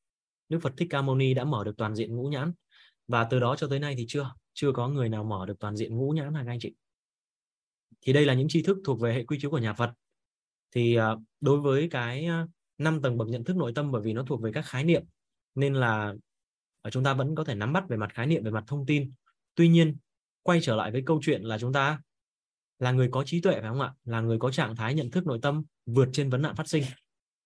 Đức 0.48 0.58
Phật 0.62 0.72
Thích 0.76 0.88
Ca 0.90 1.02
Mâu 1.02 1.14
Ni 1.14 1.34
đã 1.34 1.44
mở 1.44 1.64
được 1.64 1.76
toàn 1.76 1.94
diện 1.94 2.16
ngũ 2.16 2.28
nhãn. 2.28 2.52
Và 3.08 3.24
từ 3.30 3.40
đó 3.40 3.56
cho 3.56 3.68
tới 3.68 3.78
nay 3.78 3.94
thì 3.98 4.04
chưa 4.08 4.34
chưa 4.52 4.72
có 4.72 4.88
người 4.88 5.08
nào 5.08 5.24
mở 5.24 5.46
được 5.46 5.58
toàn 5.58 5.76
diện 5.76 5.96
ngũ 5.96 6.10
nhãn 6.10 6.34
hả 6.34 6.42
các 6.44 6.52
anh 6.52 6.60
chị? 6.60 6.74
Thì 8.02 8.12
đây 8.12 8.26
là 8.26 8.34
những 8.34 8.48
tri 8.48 8.62
thức 8.62 8.78
thuộc 8.84 9.00
về 9.00 9.14
hệ 9.14 9.24
quy 9.24 9.38
chiếu 9.40 9.50
của 9.50 9.58
nhà 9.58 9.72
Phật. 9.72 9.90
Thì 10.74 10.94
à, 10.94 11.10
đối 11.40 11.60
với 11.60 11.88
cái 11.90 12.24
à, 12.24 12.46
năm 12.78 13.02
tầng 13.02 13.18
bậc 13.18 13.28
nhận 13.28 13.44
thức 13.44 13.56
nội 13.56 13.72
tâm, 13.74 13.92
bởi 13.92 14.02
vì 14.02 14.12
nó 14.12 14.22
thuộc 14.22 14.42
về 14.42 14.52
các 14.52 14.66
khái 14.66 14.84
niệm, 14.84 15.02
nên 15.54 15.74
là 15.74 16.14
à, 16.82 16.90
chúng 16.90 17.04
ta 17.04 17.14
vẫn 17.14 17.34
có 17.34 17.44
thể 17.44 17.54
nắm 17.54 17.72
bắt 17.72 17.84
về 17.88 17.96
mặt 17.96 18.14
khái 18.14 18.26
niệm, 18.26 18.44
về 18.44 18.50
mặt 18.50 18.64
thông 18.66 18.86
tin. 18.86 19.10
Tuy 19.54 19.68
nhiên, 19.68 19.96
quay 20.42 20.60
trở 20.62 20.76
lại 20.76 20.92
với 20.92 21.02
câu 21.06 21.20
chuyện 21.22 21.42
là 21.42 21.58
chúng 21.58 21.72
ta 21.72 22.00
là 22.78 22.92
người 22.92 23.08
có 23.10 23.24
trí 23.24 23.40
tuệ, 23.40 23.60
phải 23.60 23.68
không 23.68 23.80
ạ? 23.80 23.92
Là 24.04 24.20
người 24.20 24.38
có 24.38 24.50
trạng 24.50 24.76
thái 24.76 24.94
nhận 24.94 25.10
thức 25.10 25.26
nội 25.26 25.38
tâm 25.42 25.62
vượt 25.86 26.08
trên 26.12 26.30
vấn 26.30 26.42
nạn 26.42 26.56
phát 26.56 26.68
sinh. 26.68 26.84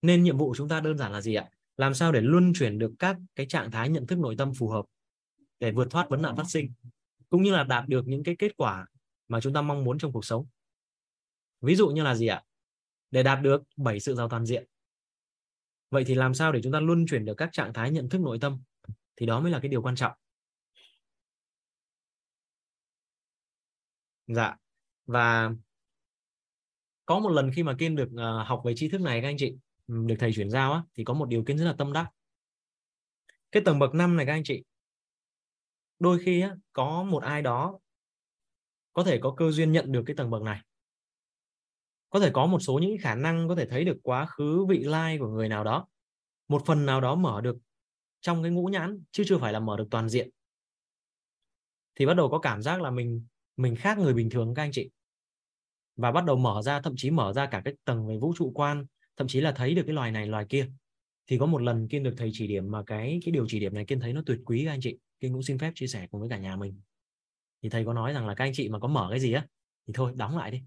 Nên 0.02 0.22
nhiệm 0.22 0.36
vụ 0.36 0.48
của 0.48 0.54
chúng 0.56 0.68
ta 0.68 0.80
đơn 0.80 0.98
giản 0.98 1.12
là 1.12 1.20
gì 1.20 1.34
ạ? 1.34 1.48
Làm 1.76 1.94
sao 1.94 2.12
để 2.12 2.20
luân 2.20 2.52
chuyển 2.54 2.78
được 2.78 2.92
các 2.98 3.16
cái 3.34 3.46
trạng 3.46 3.70
thái 3.70 3.88
nhận 3.88 4.06
thức 4.06 4.18
nội 4.18 4.34
tâm 4.38 4.52
phù 4.54 4.68
hợp 4.68 4.84
để 5.60 5.72
vượt 5.72 5.90
thoát 5.90 6.08
vấn 6.10 6.22
nạn 6.22 6.36
phát 6.36 6.44
sinh, 6.48 6.72
cũng 7.28 7.42
như 7.42 7.52
là 7.52 7.64
đạt 7.64 7.88
được 7.88 8.08
những 8.08 8.22
cái 8.22 8.36
kết 8.38 8.56
quả 8.56 8.86
mà 9.28 9.40
chúng 9.40 9.52
ta 9.52 9.62
mong 9.62 9.84
muốn 9.84 9.98
trong 9.98 10.12
cuộc 10.12 10.24
sống. 10.24 10.46
Ví 11.60 11.74
dụ 11.74 11.88
như 11.88 12.02
là 12.02 12.14
gì 12.14 12.26
ạ? 12.26 12.42
Để 13.10 13.22
đạt 13.22 13.42
được 13.42 13.62
bảy 13.76 14.00
sự 14.00 14.14
giàu 14.14 14.28
toàn 14.28 14.46
diện. 14.46 14.64
Vậy 15.90 16.04
thì 16.06 16.14
làm 16.14 16.34
sao 16.34 16.52
để 16.52 16.60
chúng 16.62 16.72
ta 16.72 16.80
luân 16.80 17.06
chuyển 17.08 17.24
được 17.24 17.34
các 17.34 17.48
trạng 17.52 17.72
thái 17.72 17.90
nhận 17.90 18.08
thức 18.08 18.20
nội 18.20 18.38
tâm? 18.40 18.62
Thì 19.16 19.26
đó 19.26 19.40
mới 19.40 19.52
là 19.52 19.60
cái 19.62 19.68
điều 19.68 19.82
quan 19.82 19.96
trọng. 19.96 20.12
Dạ. 24.26 24.56
Và 25.06 25.50
có 27.06 27.18
một 27.18 27.28
lần 27.28 27.50
khi 27.54 27.62
mà 27.62 27.76
kiên 27.78 27.96
được 27.96 28.08
uh, 28.12 28.46
học 28.46 28.62
về 28.64 28.74
tri 28.76 28.88
thức 28.88 29.00
này 29.00 29.20
các 29.22 29.28
anh 29.28 29.36
chị 29.38 29.56
được 29.86 30.14
thầy 30.18 30.32
chuyển 30.32 30.50
giao 30.50 30.72
á, 30.72 30.82
thì 30.94 31.04
có 31.04 31.14
một 31.14 31.28
điều 31.28 31.44
kiến 31.44 31.58
rất 31.58 31.64
là 31.64 31.74
tâm 31.78 31.92
đắc. 31.92 32.10
Cái 33.52 33.62
tầng 33.66 33.78
bậc 33.78 33.94
năm 33.94 34.16
này 34.16 34.26
các 34.26 34.32
anh 34.32 34.44
chị 34.44 34.64
đôi 35.98 36.18
khi 36.24 36.40
á, 36.40 36.56
có 36.72 37.02
một 37.02 37.22
ai 37.22 37.42
đó 37.42 37.78
có 38.96 39.04
thể 39.04 39.18
có 39.18 39.34
cơ 39.36 39.50
duyên 39.50 39.72
nhận 39.72 39.92
được 39.92 40.02
cái 40.06 40.16
tầng 40.16 40.30
bậc 40.30 40.42
này. 40.42 40.60
Có 42.10 42.20
thể 42.20 42.30
có 42.32 42.46
một 42.46 42.58
số 42.58 42.78
những 42.78 42.96
khả 43.00 43.14
năng 43.14 43.48
có 43.48 43.54
thể 43.54 43.66
thấy 43.66 43.84
được 43.84 43.96
quá 44.02 44.26
khứ, 44.26 44.66
vị 44.68 44.78
lai 44.78 45.18
của 45.18 45.28
người 45.28 45.48
nào 45.48 45.64
đó. 45.64 45.86
Một 46.48 46.62
phần 46.66 46.86
nào 46.86 47.00
đó 47.00 47.14
mở 47.14 47.40
được 47.40 47.56
trong 48.20 48.42
cái 48.42 48.52
ngũ 48.52 48.66
nhãn, 48.66 49.02
chứ 49.10 49.24
chưa 49.26 49.38
phải 49.38 49.52
là 49.52 49.60
mở 49.60 49.76
được 49.76 49.86
toàn 49.90 50.08
diện. 50.08 50.30
Thì 51.94 52.06
bắt 52.06 52.14
đầu 52.14 52.30
có 52.30 52.38
cảm 52.38 52.62
giác 52.62 52.82
là 52.82 52.90
mình 52.90 53.26
mình 53.56 53.76
khác 53.76 53.98
người 53.98 54.14
bình 54.14 54.30
thường 54.30 54.54
các 54.54 54.62
anh 54.62 54.72
chị. 54.72 54.90
Và 55.96 56.12
bắt 56.12 56.24
đầu 56.24 56.36
mở 56.36 56.62
ra, 56.62 56.80
thậm 56.80 56.94
chí 56.96 57.10
mở 57.10 57.32
ra 57.32 57.46
cả 57.46 57.62
cái 57.64 57.74
tầng 57.84 58.06
về 58.06 58.18
vũ 58.18 58.34
trụ 58.36 58.52
quan, 58.54 58.86
thậm 59.16 59.28
chí 59.28 59.40
là 59.40 59.52
thấy 59.52 59.74
được 59.74 59.82
cái 59.86 59.94
loài 59.94 60.12
này, 60.12 60.26
loài 60.26 60.46
kia. 60.48 60.68
Thì 61.26 61.38
có 61.38 61.46
một 61.46 61.62
lần 61.62 61.88
kiên 61.88 62.02
được 62.02 62.14
thầy 62.16 62.30
chỉ 62.32 62.46
điểm 62.46 62.70
mà 62.70 62.82
cái 62.86 63.20
cái 63.24 63.32
điều 63.32 63.46
chỉ 63.48 63.60
điểm 63.60 63.74
này 63.74 63.84
kiên 63.84 64.00
thấy 64.00 64.12
nó 64.12 64.22
tuyệt 64.26 64.38
quý 64.44 64.62
các 64.64 64.70
anh 64.70 64.80
chị. 64.80 64.98
Kiên 65.20 65.32
cũng 65.32 65.42
xin 65.42 65.58
phép 65.58 65.72
chia 65.74 65.86
sẻ 65.86 66.06
cùng 66.10 66.20
với 66.20 66.30
cả 66.30 66.38
nhà 66.38 66.56
mình 66.56 66.80
thì 67.62 67.68
thầy 67.68 67.84
có 67.84 67.92
nói 67.92 68.12
rằng 68.12 68.26
là 68.26 68.34
các 68.34 68.44
anh 68.44 68.52
chị 68.54 68.68
mà 68.68 68.78
có 68.78 68.88
mở 68.88 69.06
cái 69.10 69.20
gì 69.20 69.32
á 69.32 69.46
thì 69.86 69.92
thôi 69.96 70.12
đóng 70.16 70.38
lại 70.38 70.50
đi. 70.50 70.62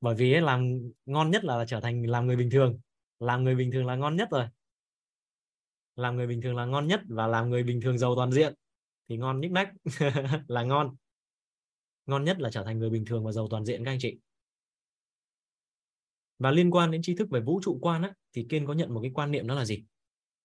Bởi 0.00 0.14
vì 0.14 0.32
ấy, 0.32 0.40
làm 0.40 0.78
ngon 1.06 1.30
nhất 1.30 1.44
là, 1.44 1.56
là 1.56 1.64
trở 1.64 1.80
thành 1.80 2.06
làm 2.06 2.26
người 2.26 2.36
bình 2.36 2.50
thường. 2.50 2.78
Làm 3.20 3.44
người 3.44 3.54
bình 3.54 3.72
thường 3.72 3.86
là 3.86 3.96
ngon 3.96 4.16
nhất 4.16 4.28
rồi. 4.30 4.46
Làm 5.96 6.16
người 6.16 6.26
bình 6.26 6.42
thường 6.42 6.56
là 6.56 6.64
ngon 6.64 6.86
nhất 6.86 7.00
và 7.08 7.26
làm 7.26 7.50
người 7.50 7.62
bình 7.62 7.80
thường 7.80 7.98
giàu 7.98 8.14
toàn 8.16 8.32
diện 8.32 8.54
thì 9.08 9.16
ngon 9.16 9.40
nhích 9.40 9.50
nách 9.50 9.72
là 10.48 10.62
ngon. 10.62 10.96
Ngon 12.06 12.24
nhất 12.24 12.40
là 12.40 12.50
trở 12.50 12.64
thành 12.64 12.78
người 12.78 12.90
bình 12.90 13.04
thường 13.04 13.24
và 13.24 13.32
giàu 13.32 13.48
toàn 13.50 13.64
diện 13.64 13.84
các 13.84 13.90
anh 13.90 13.98
chị. 14.00 14.18
Và 16.38 16.50
liên 16.50 16.70
quan 16.70 16.90
đến 16.90 17.02
tri 17.02 17.14
thức 17.14 17.30
về 17.30 17.40
vũ 17.40 17.60
trụ 17.62 17.78
quan 17.82 18.02
á, 18.02 18.14
thì 18.32 18.46
kiên 18.48 18.66
có 18.66 18.72
nhận 18.72 18.94
một 18.94 19.00
cái 19.02 19.10
quan 19.14 19.30
niệm 19.30 19.46
đó 19.46 19.54
là 19.54 19.64
gì? 19.64 19.84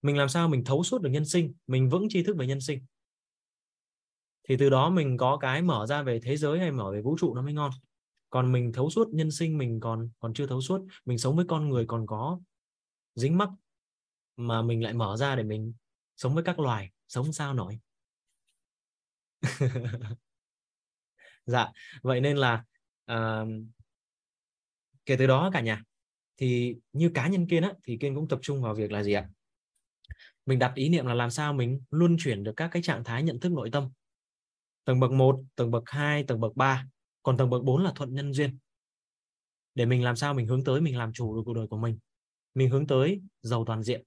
Mình 0.01 0.17
làm 0.17 0.29
sao 0.29 0.49
mình 0.49 0.63
thấu 0.63 0.83
suốt 0.83 1.01
được 1.01 1.09
nhân 1.09 1.25
sinh 1.25 1.53
mình 1.67 1.89
vững 1.89 2.09
tri 2.09 2.23
thức 2.23 2.37
về 2.37 2.47
nhân 2.47 2.61
sinh? 2.61 2.85
Thì 4.43 4.57
từ 4.57 4.69
đó 4.69 4.89
mình 4.89 5.17
có 5.17 5.37
cái 5.37 5.61
mở 5.61 5.85
ra 5.85 6.03
về 6.03 6.19
thế 6.23 6.37
giới 6.37 6.59
hay 6.59 6.71
mở 6.71 6.91
về 6.91 7.01
vũ 7.01 7.17
trụ 7.19 7.35
nó 7.35 7.41
mới 7.41 7.53
ngon. 7.53 7.71
Còn 8.29 8.51
mình 8.51 8.71
thấu 8.73 8.89
suốt 8.89 9.07
nhân 9.13 9.31
sinh 9.31 9.57
mình 9.57 9.79
còn 9.79 10.09
còn 10.19 10.33
chưa 10.33 10.47
thấu 10.47 10.61
suốt 10.61 10.81
mình 11.05 11.17
sống 11.17 11.35
với 11.35 11.45
con 11.47 11.69
người 11.69 11.85
còn 11.85 12.07
có 12.07 12.39
dính 13.15 13.37
mắc 13.37 13.49
mà 14.37 14.61
mình 14.61 14.83
lại 14.83 14.93
mở 14.93 15.17
ra 15.17 15.35
để 15.35 15.43
mình 15.43 15.73
sống 16.17 16.35
với 16.35 16.43
các 16.43 16.59
loài 16.59 16.91
sống 17.07 17.33
sao 17.33 17.53
nổi. 17.53 17.79
Dạ 21.45 21.71
vậy 22.01 22.21
nên 22.21 22.37
là 22.37 22.63
uh, 23.11 23.47
kể 25.05 25.15
từ 25.17 25.27
đó 25.27 25.49
cả 25.53 25.61
nhà 25.61 25.83
thì 26.37 26.75
như 26.93 27.11
cá 27.13 27.27
nhân 27.27 27.47
kiên 27.47 27.63
á 27.63 27.73
thì 27.83 27.97
kiên 27.97 28.15
cũng 28.15 28.27
tập 28.27 28.39
trung 28.41 28.61
vào 28.61 28.73
việc 28.73 28.91
là 28.91 29.03
gì 29.03 29.13
ạ? 29.13 29.29
Mình 30.45 30.59
đặt 30.59 30.71
ý 30.75 30.89
niệm 30.89 31.05
là 31.05 31.13
làm 31.13 31.31
sao 31.31 31.53
mình 31.53 31.81
luôn 31.89 32.15
chuyển 32.19 32.43
được 32.43 32.53
các 32.55 32.67
cái 32.71 32.81
trạng 32.81 33.03
thái 33.03 33.23
nhận 33.23 33.39
thức 33.39 33.51
nội 33.51 33.69
tâm 33.71 33.89
tầng 34.85 34.99
bậc 34.99 35.11
1, 35.11 35.43
tầng 35.55 35.71
bậc 35.71 35.83
2, 35.85 36.23
tầng 36.23 36.39
bậc 36.39 36.55
3 36.55 36.85
còn 37.23 37.37
tầng 37.37 37.49
bậc 37.49 37.63
4 37.63 37.83
là 37.83 37.91
thuận 37.95 38.13
nhân 38.13 38.33
duyên. 38.33 38.57
Để 39.75 39.85
mình 39.85 40.03
làm 40.03 40.15
sao 40.15 40.33
mình 40.33 40.47
hướng 40.47 40.63
tới 40.63 40.81
mình 40.81 40.97
làm 40.97 41.13
chủ 41.13 41.35
được 41.35 41.41
cuộc 41.45 41.53
đời 41.53 41.67
của 41.67 41.77
mình. 41.77 41.97
Mình 42.53 42.69
hướng 42.69 42.87
tới 42.87 43.21
giàu 43.41 43.63
toàn 43.65 43.83
diện. 43.83 44.03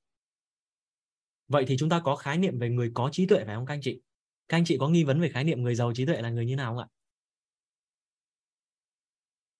Vậy 1.48 1.64
thì 1.68 1.76
chúng 1.76 1.88
ta 1.88 2.00
có 2.04 2.16
khái 2.16 2.38
niệm 2.38 2.58
về 2.58 2.68
người 2.68 2.90
có 2.94 3.08
trí 3.12 3.26
tuệ 3.26 3.44
phải 3.44 3.54
không 3.54 3.66
các 3.66 3.74
anh 3.74 3.80
chị? 3.82 4.00
Các 4.48 4.56
anh 4.56 4.64
chị 4.64 4.76
có 4.80 4.88
nghi 4.88 5.04
vấn 5.04 5.20
về 5.20 5.28
khái 5.28 5.44
niệm 5.44 5.62
người 5.62 5.74
giàu 5.74 5.92
trí 5.94 6.06
tuệ 6.06 6.22
là 6.22 6.30
người 6.30 6.46
như 6.46 6.56
nào 6.56 6.72
không 6.72 6.78
ạ? 6.78 6.86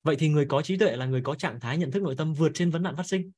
Vậy 0.02 0.16
thì 0.18 0.28
người 0.28 0.46
có 0.48 0.62
trí 0.62 0.78
tuệ 0.78 0.96
là 0.96 1.06
người 1.06 1.20
có 1.24 1.34
trạng 1.34 1.60
thái 1.60 1.78
nhận 1.78 1.90
thức 1.90 2.02
nội 2.02 2.14
tâm 2.18 2.34
vượt 2.34 2.50
trên 2.54 2.70
vấn 2.70 2.82
nạn 2.82 2.96
phát 2.96 3.06
sinh. 3.06 3.30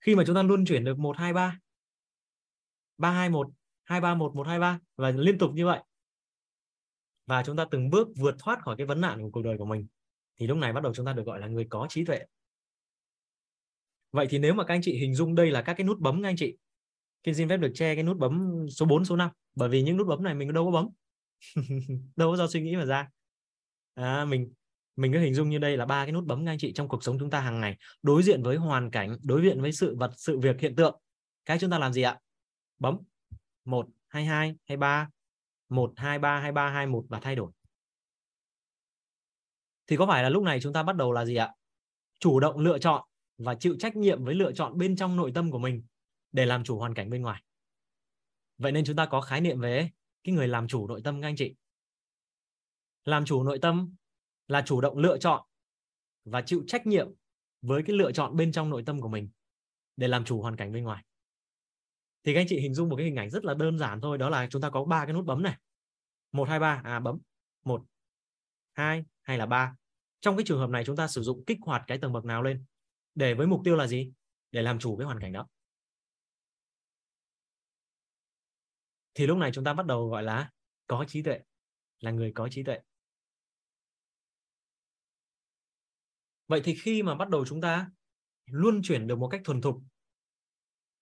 Khi 0.00 0.14
mà 0.14 0.24
chúng 0.26 0.34
ta 0.34 0.42
luôn 0.42 0.64
chuyển 0.64 0.84
được 0.84 0.98
một 0.98 1.16
hai 1.16 1.32
ba 1.32 1.58
ba 2.98 3.10
hai 3.10 3.30
một 3.30 3.48
hai 3.84 4.00
ba 4.00 4.14
một 4.14 4.34
một 4.34 4.46
hai 4.46 4.58
ba 4.58 4.78
và 4.96 5.10
liên 5.10 5.38
tục 5.38 5.50
như 5.54 5.66
vậy 5.66 5.82
và 7.26 7.42
chúng 7.42 7.56
ta 7.56 7.64
từng 7.70 7.90
bước 7.90 8.08
vượt 8.16 8.36
thoát 8.38 8.62
khỏi 8.62 8.76
cái 8.76 8.86
vấn 8.86 9.00
nạn 9.00 9.22
của 9.22 9.30
cuộc 9.30 9.42
đời 9.42 9.58
của 9.58 9.64
mình. 9.64 9.86
Thì 10.36 10.46
lúc 10.46 10.58
này 10.58 10.72
bắt 10.72 10.82
đầu 10.82 10.94
chúng 10.94 11.06
ta 11.06 11.12
được 11.12 11.26
gọi 11.26 11.40
là 11.40 11.46
người 11.46 11.66
có 11.70 11.86
trí 11.90 12.04
tuệ. 12.04 12.20
Vậy 14.12 14.26
thì 14.30 14.38
nếu 14.38 14.54
mà 14.54 14.64
các 14.64 14.74
anh 14.74 14.82
chị 14.82 14.98
hình 14.98 15.14
dung 15.14 15.34
đây 15.34 15.50
là 15.50 15.62
các 15.62 15.74
cái 15.74 15.86
nút 15.86 15.98
bấm 15.98 16.22
các 16.22 16.28
anh 16.28 16.36
chị. 16.36 16.56
Kim 17.22 17.34
xin 17.34 17.48
phép 17.48 17.56
được 17.56 17.72
che 17.74 17.94
cái 17.94 18.04
nút 18.04 18.16
bấm 18.16 18.66
số 18.70 18.86
4, 18.86 19.04
số 19.04 19.16
5 19.16 19.30
bởi 19.54 19.68
vì 19.68 19.82
những 19.82 19.96
nút 19.96 20.06
bấm 20.06 20.22
này 20.22 20.34
mình 20.34 20.52
đâu 20.52 20.64
có 20.64 20.70
bấm. 20.70 20.88
Đâu 22.16 22.30
có 22.30 22.36
do 22.36 22.46
suy 22.46 22.60
nghĩ 22.60 22.76
mà 22.76 22.84
ra. 22.84 23.08
À, 23.94 24.24
mình 24.24 24.52
mình 24.96 25.12
cứ 25.12 25.18
hình 25.18 25.34
dung 25.34 25.50
như 25.50 25.58
đây 25.58 25.76
là 25.76 25.86
ba 25.86 26.04
cái 26.04 26.12
nút 26.12 26.24
bấm 26.24 26.44
các 26.46 26.52
anh 26.52 26.58
chị 26.58 26.72
trong 26.72 26.88
cuộc 26.88 27.04
sống 27.04 27.18
chúng 27.18 27.30
ta 27.30 27.40
hàng 27.40 27.60
ngày. 27.60 27.76
Đối 28.02 28.22
diện 28.22 28.42
với 28.42 28.56
hoàn 28.56 28.90
cảnh 28.90 29.16
đối 29.22 29.42
diện 29.42 29.60
với 29.60 29.72
sự 29.72 29.96
vật 29.96 30.12
sự 30.16 30.38
việc 30.38 30.60
hiện 30.60 30.76
tượng. 30.76 31.00
Cái 31.44 31.58
chúng 31.58 31.70
ta 31.70 31.78
làm 31.78 31.92
gì 31.92 32.02
ạ? 32.02 32.18
Bấm. 32.78 32.98
Một 33.64 33.88
hai 34.08 34.24
hai 34.24 34.54
hai 34.68 34.76
ba 34.76 35.08
một, 35.68 35.92
hai, 35.96 36.18
ba 36.18 36.40
hai 36.40 36.52
ba, 36.52 36.70
hai, 36.70 36.86
một 36.86 37.04
và 37.08 37.20
thay 37.20 37.36
đổi. 37.36 37.52
Thì 39.86 39.96
có 39.96 40.06
phải 40.06 40.22
là 40.22 40.28
lúc 40.28 40.42
này 40.42 40.60
chúng 40.60 40.72
ta 40.72 40.82
bắt 40.82 40.96
đầu 40.96 41.12
là 41.12 41.24
gì 41.24 41.36
ạ? 41.36 41.52
Chủ 42.18 42.40
động 42.40 42.58
lựa 42.58 42.78
chọn 42.78 43.02
và 43.38 43.54
chịu 43.54 43.76
trách 43.78 43.96
nhiệm 43.96 44.24
với 44.24 44.34
lựa 44.34 44.52
chọn 44.52 44.78
bên 44.78 44.96
trong 44.96 45.16
nội 45.16 45.32
tâm 45.34 45.50
của 45.50 45.58
mình 45.58 45.82
để 46.32 46.46
làm 46.46 46.64
chủ 46.64 46.78
hoàn 46.78 46.94
cảnh 46.94 47.10
bên 47.10 47.22
ngoài. 47.22 47.42
Vậy 48.58 48.72
nên 48.72 48.84
chúng 48.84 48.96
ta 48.96 49.06
có 49.06 49.20
khái 49.20 49.40
niệm 49.40 49.60
về 49.60 49.90
cái 50.24 50.34
người 50.34 50.48
làm 50.48 50.68
chủ 50.68 50.88
nội 50.88 51.00
tâm 51.04 51.22
các 51.22 51.28
anh 51.28 51.36
chị. 51.36 51.54
Làm 53.04 53.24
chủ 53.24 53.42
nội 53.42 53.58
tâm 53.62 53.94
là 54.48 54.62
chủ 54.66 54.80
động 54.80 54.98
lựa 54.98 55.18
chọn 55.18 55.46
và 56.24 56.42
chịu 56.42 56.64
trách 56.66 56.86
nhiệm 56.86 57.08
với 57.62 57.82
cái 57.86 57.96
lựa 57.96 58.12
chọn 58.12 58.36
bên 58.36 58.52
trong 58.52 58.70
nội 58.70 58.82
tâm 58.86 59.00
của 59.00 59.08
mình 59.08 59.28
để 59.96 60.08
làm 60.08 60.24
chủ 60.24 60.42
hoàn 60.42 60.56
cảnh 60.56 60.72
bên 60.72 60.84
ngoài 60.84 61.04
thì 62.26 62.34
các 62.34 62.40
anh 62.40 62.46
chị 62.48 62.60
hình 62.60 62.74
dung 62.74 62.88
một 62.88 62.96
cái 62.96 63.06
hình 63.06 63.16
ảnh 63.16 63.30
rất 63.30 63.44
là 63.44 63.54
đơn 63.54 63.78
giản 63.78 64.00
thôi, 64.00 64.18
đó 64.18 64.30
là 64.30 64.46
chúng 64.50 64.62
ta 64.62 64.70
có 64.70 64.84
ba 64.84 65.04
cái 65.04 65.12
nút 65.12 65.24
bấm 65.24 65.42
này. 65.42 65.58
Một, 66.32 66.48
hai, 66.48 66.58
ba 66.58 66.80
à 66.84 67.00
bấm. 67.00 67.18
Một, 67.64 67.84
hai, 68.72 69.04
hay 69.22 69.38
là 69.38 69.46
ba. 69.46 69.76
Trong 70.20 70.36
cái 70.36 70.44
trường 70.46 70.58
hợp 70.58 70.70
này 70.70 70.84
chúng 70.84 70.96
ta 70.96 71.08
sử 71.08 71.22
dụng 71.22 71.44
kích 71.44 71.58
hoạt 71.62 71.82
cái 71.86 71.98
tầng 71.98 72.12
bậc 72.12 72.24
nào 72.24 72.42
lên? 72.42 72.64
Để 73.14 73.34
với 73.34 73.46
mục 73.46 73.60
tiêu 73.64 73.76
là 73.76 73.86
gì? 73.86 74.12
Để 74.50 74.62
làm 74.62 74.78
chủ 74.78 74.96
cái 74.96 75.04
hoàn 75.04 75.20
cảnh 75.20 75.32
đó. 75.32 75.46
Thì 79.14 79.26
lúc 79.26 79.38
này 79.38 79.50
chúng 79.54 79.64
ta 79.64 79.74
bắt 79.74 79.86
đầu 79.86 80.08
gọi 80.08 80.22
là 80.22 80.50
có 80.86 81.04
trí 81.08 81.22
tuệ, 81.22 81.40
là 82.00 82.10
người 82.10 82.32
có 82.34 82.48
trí 82.50 82.62
tuệ. 82.62 82.80
Vậy 86.48 86.60
thì 86.64 86.74
khi 86.74 87.02
mà 87.02 87.14
bắt 87.14 87.28
đầu 87.28 87.46
chúng 87.46 87.60
ta 87.60 87.90
luôn 88.46 88.80
chuyển 88.82 89.06
được 89.06 89.18
một 89.18 89.28
cách 89.28 89.40
thuần 89.44 89.60
thục 89.60 89.82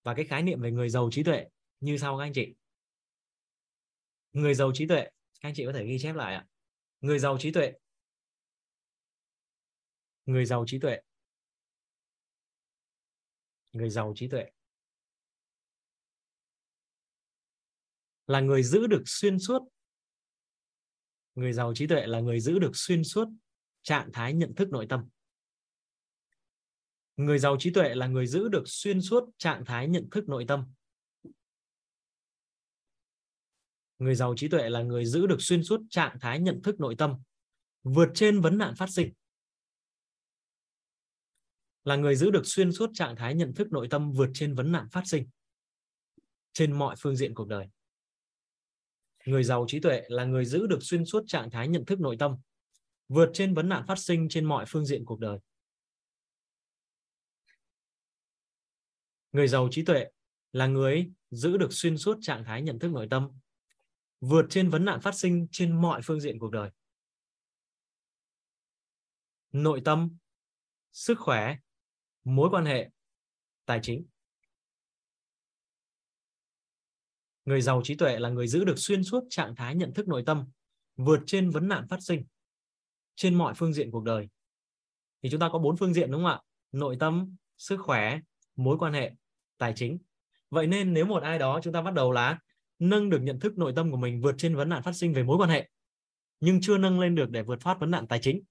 và 0.05 0.15
cái 0.15 0.25
khái 0.25 0.43
niệm 0.43 0.61
về 0.61 0.71
người 0.71 0.89
giàu 0.89 1.09
trí 1.13 1.23
tuệ 1.23 1.47
như 1.81 1.99
sau 1.99 2.19
các 2.19 2.25
anh 2.25 2.33
chị. 2.33 2.55
Người 4.33 4.55
giàu 4.55 4.71
trí 4.75 4.87
tuệ, 4.87 5.03
các 5.41 5.49
anh 5.49 5.55
chị 5.55 5.65
có 5.67 5.73
thể 5.73 5.87
ghi 5.87 5.99
chép 6.01 6.15
lại 6.17 6.35
ạ. 6.35 6.47
Người 7.01 7.19
giàu 7.19 7.39
trí 7.39 7.53
tuệ. 7.53 7.73
Người 10.27 10.45
giàu 10.45 10.65
trí 10.67 10.79
tuệ. 10.79 11.01
Người 13.73 13.91
giàu 13.91 14.13
trí 14.17 14.29
tuệ. 14.29 14.51
Là 18.27 18.41
người 18.41 18.63
giữ 18.63 18.87
được 18.87 19.03
xuyên 19.07 19.39
suốt. 19.39 19.63
Người 21.35 21.53
giàu 21.53 21.73
trí 21.75 21.87
tuệ 21.87 22.07
là 22.07 22.21
người 22.21 22.41
giữ 22.41 22.59
được 22.59 22.73
xuyên 22.75 23.05
suốt 23.05 23.29
trạng 23.83 24.11
thái 24.13 24.35
nhận 24.35 24.55
thức 24.55 24.69
nội 24.69 24.87
tâm 24.89 25.09
người 27.17 27.39
giàu 27.39 27.57
trí 27.59 27.71
tuệ 27.71 27.95
là 27.95 28.07
người 28.07 28.27
giữ 28.27 28.49
được 28.49 28.63
xuyên 28.67 29.01
suốt 29.01 29.25
trạng 29.39 29.65
thái 29.65 29.89
nhận 29.89 30.09
thức 30.11 30.29
nội 30.29 30.45
tâm. 30.49 30.65
Người 33.99 34.15
giàu 34.15 34.35
trí 34.37 34.49
tuệ 34.49 34.71
là 34.71 34.83
người 34.83 35.05
giữ 35.05 35.27
được 35.27 35.43
xuyên 35.43 35.65
suốt 35.65 35.81
trạng 35.91 36.19
thái 36.21 36.41
nhận 36.41 36.63
thức 36.63 36.81
nội 36.81 36.95
tâm, 36.99 37.17
vượt 37.83 38.09
trên 38.15 38.41
vấn 38.41 38.59
nạn 38.59 38.75
phát 38.75 38.91
sinh. 38.91 39.13
Là 41.85 41.97
người 41.97 42.17
giữ 42.17 42.31
được 42.31 42.43
xuyên 42.45 42.73
suốt 42.73 42.91
trạng 42.95 43.17
thái 43.17 43.35
nhận 43.35 43.55
thức 43.55 43.73
nội 43.73 43.89
tâm, 43.91 44.13
vượt 44.13 44.31
trên 44.35 44.55
vấn 44.55 44.73
nạn 44.73 44.89
phát 44.93 45.03
sinh 45.07 45.27
trên 46.53 46.73
mọi 46.73 46.97
phương 46.99 47.17
diện 47.17 47.35
cuộc 47.35 47.49
đời. 47.49 47.69
Người 49.27 49.45
giàu 49.45 49.65
trí 49.69 49.81
tuệ 49.81 50.03
là 50.09 50.25
người 50.25 50.45
giữ 50.45 50.67
được 50.67 50.83
xuyên 50.83 51.05
suốt 51.05 51.25
trạng 51.27 51.51
thái 51.51 51.69
nhận 51.69 51.85
thức 51.85 52.01
nội 52.01 52.17
tâm, 52.19 52.37
vượt 53.09 53.31
trên 53.35 53.55
vấn 53.55 53.69
nạn 53.69 53.85
phát 53.87 53.99
sinh 53.99 54.29
trên 54.29 54.45
mọi 54.45 54.65
phương 54.69 54.87
diện 54.87 55.05
cuộc 55.05 55.21
đời. 55.21 55.39
Người 59.35 59.49
giàu 59.49 59.69
trí 59.71 59.85
tuệ 59.85 60.07
là 60.53 60.67
người 60.67 61.11
giữ 61.31 61.57
được 61.57 61.73
xuyên 61.73 61.99
suốt 61.99 62.19
trạng 62.21 62.45
thái 62.45 62.63
nhận 62.63 62.79
thức 62.79 62.89
nội 62.89 63.07
tâm, 63.11 63.29
vượt 64.21 64.47
trên 64.51 64.71
vấn 64.71 64.85
nạn 64.85 65.01
phát 65.01 65.15
sinh 65.15 65.47
trên 65.51 65.81
mọi 65.81 66.01
phương 66.05 66.21
diện 66.21 66.39
cuộc 66.39 66.51
đời. 66.51 66.71
Nội 69.53 69.83
tâm, 69.85 70.17
sức 70.93 71.19
khỏe, 71.19 71.57
mối 72.25 72.51
quan 72.51 72.65
hệ, 72.65 72.91
tài 73.67 73.81
chính. 73.83 74.07
Người 77.45 77.61
giàu 77.61 77.81
trí 77.85 77.95
tuệ 77.95 78.19
là 78.19 78.29
người 78.29 78.49
giữ 78.49 78.65
được 78.65 78.79
xuyên 78.79 79.05
suốt 79.05 79.25
trạng 79.31 79.55
thái 79.55 79.75
nhận 79.75 79.93
thức 79.95 80.09
nội 80.09 80.23
tâm, 80.27 80.47
vượt 80.97 81.21
trên 81.27 81.51
vấn 81.51 81.69
nạn 81.69 81.87
phát 81.89 81.99
sinh 82.01 82.25
trên 83.15 83.35
mọi 83.35 83.55
phương 83.55 83.73
diện 83.73 83.91
cuộc 83.91 84.05
đời. 84.05 84.29
Thì 85.23 85.31
chúng 85.31 85.41
ta 85.41 85.49
có 85.53 85.59
bốn 85.59 85.77
phương 85.77 85.95
diện 85.95 86.11
đúng 86.11 86.23
không 86.23 86.31
ạ? 86.31 86.41
Nội 86.73 86.97
tâm, 87.01 87.37
sức 87.59 87.77
khỏe, 87.81 88.21
mối 88.57 88.79
quan 88.79 88.93
hệ 88.93 89.13
tài 89.59 89.73
chính. 89.77 89.99
Vậy 90.51 90.67
nên 90.67 90.95
nếu 90.95 91.07
một 91.07 91.23
ai 91.23 91.39
đó 91.39 91.61
chúng 91.63 91.73
ta 91.73 91.83
bắt 91.83 91.95
đầu 91.95 92.13
là 92.13 92.39
nâng 92.79 93.11
được 93.11 93.23
nhận 93.23 93.41
thức 93.41 93.59
nội 93.59 93.73
tâm 93.77 93.91
của 93.91 93.97
mình 93.97 94.21
vượt 94.21 94.35
trên 94.39 94.57
vấn 94.57 94.69
nạn 94.69 94.83
phát 94.83 94.93
sinh 94.93 95.13
về 95.13 95.23
mối 95.23 95.37
quan 95.37 95.51
hệ, 95.51 95.69
nhưng 96.41 96.61
chưa 96.61 96.79
nâng 96.79 97.01
lên 97.01 97.15
được 97.15 97.31
để 97.31 97.43
vượt 97.43 97.61
thoát 97.61 97.81
vấn 97.81 97.91
nạn 97.91 98.07
tài 98.07 98.19
chính, 98.23 98.43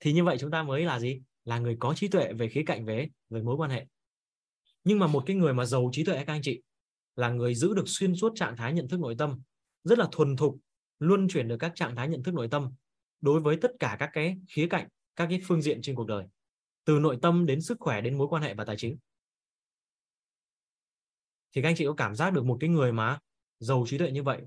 thì 0.00 0.12
như 0.12 0.24
vậy 0.24 0.36
chúng 0.40 0.50
ta 0.50 0.62
mới 0.62 0.84
là 0.84 0.98
gì? 0.98 1.22
Là 1.44 1.58
người 1.58 1.76
có 1.80 1.94
trí 1.94 2.08
tuệ 2.08 2.32
về 2.32 2.48
khía 2.48 2.62
cạnh 2.66 2.84
về 2.84 3.08
về 3.30 3.42
mối 3.42 3.56
quan 3.56 3.70
hệ. 3.70 3.86
Nhưng 4.84 4.98
mà 4.98 5.06
một 5.06 5.22
cái 5.26 5.36
người 5.36 5.54
mà 5.54 5.64
giàu 5.64 5.90
trí 5.92 6.04
tuệ 6.04 6.24
các 6.24 6.32
anh 6.32 6.42
chị, 6.42 6.62
là 7.16 7.28
người 7.28 7.54
giữ 7.54 7.74
được 7.74 7.84
xuyên 7.86 8.14
suốt 8.14 8.32
trạng 8.34 8.56
thái 8.56 8.72
nhận 8.72 8.88
thức 8.88 9.00
nội 9.00 9.14
tâm, 9.18 9.40
rất 9.84 9.98
là 9.98 10.08
thuần 10.12 10.36
thục, 10.36 10.56
luân 10.98 11.28
chuyển 11.28 11.48
được 11.48 11.56
các 11.56 11.72
trạng 11.74 11.96
thái 11.96 12.08
nhận 12.08 12.22
thức 12.22 12.34
nội 12.34 12.48
tâm 12.50 12.72
đối 13.20 13.40
với 13.40 13.56
tất 13.56 13.70
cả 13.78 13.96
các 13.98 14.10
cái 14.12 14.36
khía 14.48 14.66
cạnh, 14.66 14.88
các 15.16 15.26
cái 15.30 15.40
phương 15.44 15.62
diện 15.62 15.82
trên 15.82 15.96
cuộc 15.96 16.06
đời, 16.06 16.24
từ 16.84 16.98
nội 16.98 17.18
tâm 17.22 17.46
đến 17.46 17.60
sức 17.60 17.76
khỏe 17.80 18.00
đến 18.00 18.18
mối 18.18 18.28
quan 18.28 18.42
hệ 18.42 18.54
và 18.54 18.64
tài 18.64 18.76
chính 18.76 18.96
thì 21.52 21.62
các 21.62 21.68
anh 21.68 21.74
chị 21.76 21.84
có 21.86 21.94
cảm 21.94 22.14
giác 22.14 22.32
được 22.32 22.44
một 22.44 22.56
cái 22.60 22.70
người 22.70 22.92
mà 22.92 23.18
giàu 23.58 23.84
trí 23.86 23.98
tuệ 23.98 24.10
như 24.10 24.22
vậy 24.22 24.42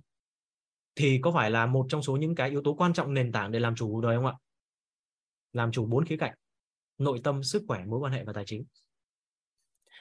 thì 0.95 1.19
có 1.21 1.31
phải 1.31 1.51
là 1.51 1.65
một 1.65 1.85
trong 1.89 2.01
số 2.01 2.17
những 2.17 2.35
cái 2.35 2.49
yếu 2.49 2.61
tố 2.63 2.73
quan 2.73 2.93
trọng 2.93 3.13
nền 3.13 3.31
tảng 3.31 3.51
để 3.51 3.59
làm 3.59 3.75
chủ 3.75 3.91
cuộc 3.91 4.01
đời 4.01 4.15
không 4.15 4.25
ạ? 4.25 4.33
Làm 5.53 5.71
chủ 5.71 5.85
bốn 5.85 6.05
khía 6.05 6.17
cạnh, 6.17 6.35
nội 6.97 7.21
tâm, 7.23 7.43
sức 7.43 7.63
khỏe, 7.67 7.85
mối 7.85 7.99
quan 7.99 8.13
hệ 8.13 8.23
và 8.23 8.33
tài 8.33 8.43
chính. 8.47 8.63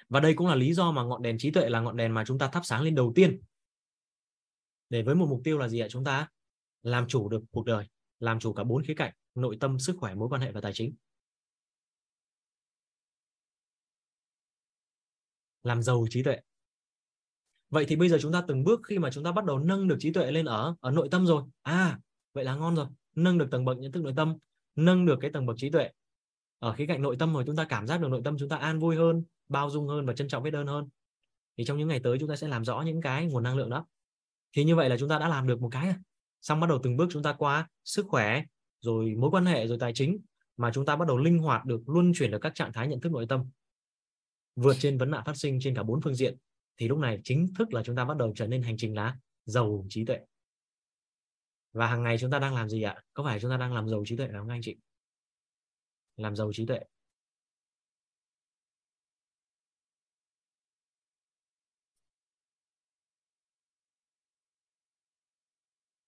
Và 0.09 0.21
đây 0.21 0.35
cũng 0.35 0.47
là 0.47 0.55
lý 0.55 0.75
do 0.75 0.93
mà 0.93 1.03
ngọn 1.03 1.23
đèn 1.23 1.39
trí 1.39 1.51
tuệ 1.51 1.69
là 1.69 1.81
ngọn 1.81 1.97
đèn 1.97 2.15
mà 2.15 2.25
chúng 2.27 2.39
ta 2.39 2.49
thắp 2.49 2.61
sáng 2.65 2.83
lên 2.83 2.95
đầu 2.95 3.13
tiên. 3.15 3.41
Để 4.89 5.03
với 5.03 5.15
một 5.15 5.27
mục 5.31 5.41
tiêu 5.45 5.59
là 5.59 5.69
gì 5.69 5.81
ạ? 5.81 5.87
Chúng 5.91 6.05
ta 6.05 6.29
làm 6.83 7.09
chủ 7.09 7.29
được 7.29 7.43
cuộc 7.51 7.65
đời, 7.65 7.87
làm 8.21 8.41
chủ 8.41 8.53
cả 8.53 8.65
bốn 8.65 8.85
khía 8.85 8.95
cạnh, 8.97 9.13
nội 9.35 9.57
tâm, 9.61 9.79
sức 9.79 9.97
khỏe, 10.01 10.15
mối 10.15 10.29
quan 10.29 10.41
hệ 10.41 10.53
và 10.53 10.61
tài 10.61 10.73
chính. 10.73 10.95
Làm 15.63 15.83
giàu 15.83 16.07
trí 16.11 16.23
tuệ 16.23 16.39
vậy 17.75 17.85
thì 17.89 17.97
bây 17.97 18.09
giờ 18.09 18.19
chúng 18.21 18.33
ta 18.33 18.45
từng 18.49 18.65
bước 18.65 18.81
khi 18.85 18.99
mà 18.99 19.11
chúng 19.11 19.25
ta 19.25 19.33
bắt 19.33 19.45
đầu 19.45 19.59
nâng 19.59 19.89
được 19.89 19.97
trí 20.01 20.13
tuệ 20.13 20.31
lên 20.31 20.45
ở 20.45 20.75
ở 20.81 20.91
nội 20.91 21.09
tâm 21.11 21.27
rồi. 21.27 21.43
À 21.63 21.99
vậy 22.33 22.45
là 22.45 22.57
ngon 22.57 22.77
rồi. 22.77 22.87
Nâng 23.15 23.39
được 23.39 23.49
tầng 23.51 23.65
bậc 23.65 23.79
nhận 23.79 23.93
thức 23.93 24.03
nội 24.03 24.13
tâm, 24.17 24.37
nâng 24.77 25.07
được 25.07 25.19
cái 25.21 25.31
tầng 25.31 25.47
bậc 25.47 25.57
trí 25.59 25.71
tuệ. 25.71 25.91
Ở 26.59 26.73
khía 26.73 26.87
cạnh 26.87 27.03
nội 27.03 27.17
tâm 27.19 27.35
rồi, 27.35 27.45
chúng 27.47 27.57
ta 27.57 27.65
cảm 27.65 27.87
giác 27.87 28.01
được 28.01 28.09
nội 28.09 28.21
tâm, 28.25 28.37
chúng 28.39 28.49
ta 28.49 28.57
an 28.57 28.79
vui 28.79 28.97
hơn, 28.97 29.25
bao 29.49 29.71
dung 29.71 29.89
hơn 29.89 30.07
và 30.07 30.13
trân 30.13 30.29
trọng 30.29 30.43
biết 30.43 30.55
ơn 30.55 30.67
hơn. 30.67 30.89
Thì 31.59 31.65
trong 31.65 31.79
những 31.79 31.89
ngày 31.89 32.01
tới, 32.01 32.19
chúng 32.21 32.29
ta 32.29 32.37
sẽ 32.37 32.49
làm 32.49 32.65
rõ 32.65 32.83
những 32.87 33.01
cái 33.01 33.27
nguồn 33.27 33.43
năng 33.43 33.57
lượng 33.57 33.71
đó. 33.71 33.87
Thì 34.57 34.65
như 34.65 34.77
vậy 34.77 34.89
là 34.89 34.97
chúng 34.99 35.09
ta 35.09 35.19
đã 35.19 35.29
làm 35.29 35.47
được 35.47 35.61
một 35.61 35.69
cái 35.73 35.89
à. 35.89 35.99
xong 36.43 36.61
bắt 36.61 36.67
đầu 36.67 36.81
từng 36.83 36.97
bước 36.97 37.09
chúng 37.11 37.23
ta 37.23 37.33
qua 37.33 37.69
sức 37.85 38.07
khỏe, 38.09 38.43
rồi 38.81 39.15
mối 39.19 39.31
quan 39.31 39.47
hệ, 39.47 39.67
rồi 39.67 39.79
tài 39.81 39.93
chính 39.93 40.19
mà 40.57 40.71
chúng 40.75 40.85
ta 40.87 40.97
bắt 40.97 41.09
đầu 41.09 41.19
linh 41.19 41.39
hoạt 41.39 41.65
được, 41.65 41.89
luân 41.89 42.13
chuyển 42.15 42.31
được 42.31 42.39
các 42.39 42.55
trạng 42.55 42.73
thái 42.73 42.89
nhận 42.89 43.01
thức 43.01 43.13
nội 43.13 43.27
tâm. 43.29 43.45
Vượt 44.57 44.77
trên 44.79 44.99
vấn 44.99 45.11
nạn 45.11 45.23
phát 45.27 45.37
sinh 45.37 45.59
trên 45.61 45.75
cả 45.75 45.83
bốn 45.83 46.01
phương 46.01 46.15
diện 46.15 46.37
thì 46.77 46.89
lúc 46.89 46.99
này 46.99 47.21
chính 47.25 47.55
thức 47.59 47.73
là 47.75 47.83
chúng 47.83 47.97
ta 47.97 48.05
bắt 48.05 48.17
đầu 48.17 48.33
trở 48.37 48.47
nên 48.47 48.63
hành 48.63 48.77
trình 48.77 48.95
lá 48.95 49.19
giàu 49.47 49.87
trí 49.89 50.05
tuệ. 50.05 50.19
Và 51.73 51.87
hàng 51.87 52.03
ngày 52.03 52.17
chúng 52.21 52.31
ta 52.31 52.39
đang 52.39 52.55
làm 52.55 52.69
gì 52.69 52.83
ạ? 52.83 53.03
Có 53.15 53.25
phải 53.25 53.41
chúng 53.41 53.51
ta 53.51 53.57
đang 53.57 53.75
làm 53.75 53.89
giàu 53.89 54.05
trí 54.07 54.17
tuệ 54.17 54.29
không 54.39 54.49
anh 54.49 54.61
chị? 54.63 54.77
Làm 56.17 56.37
giàu 56.37 56.53
trí 56.53 56.67
tuệ. 56.67 56.81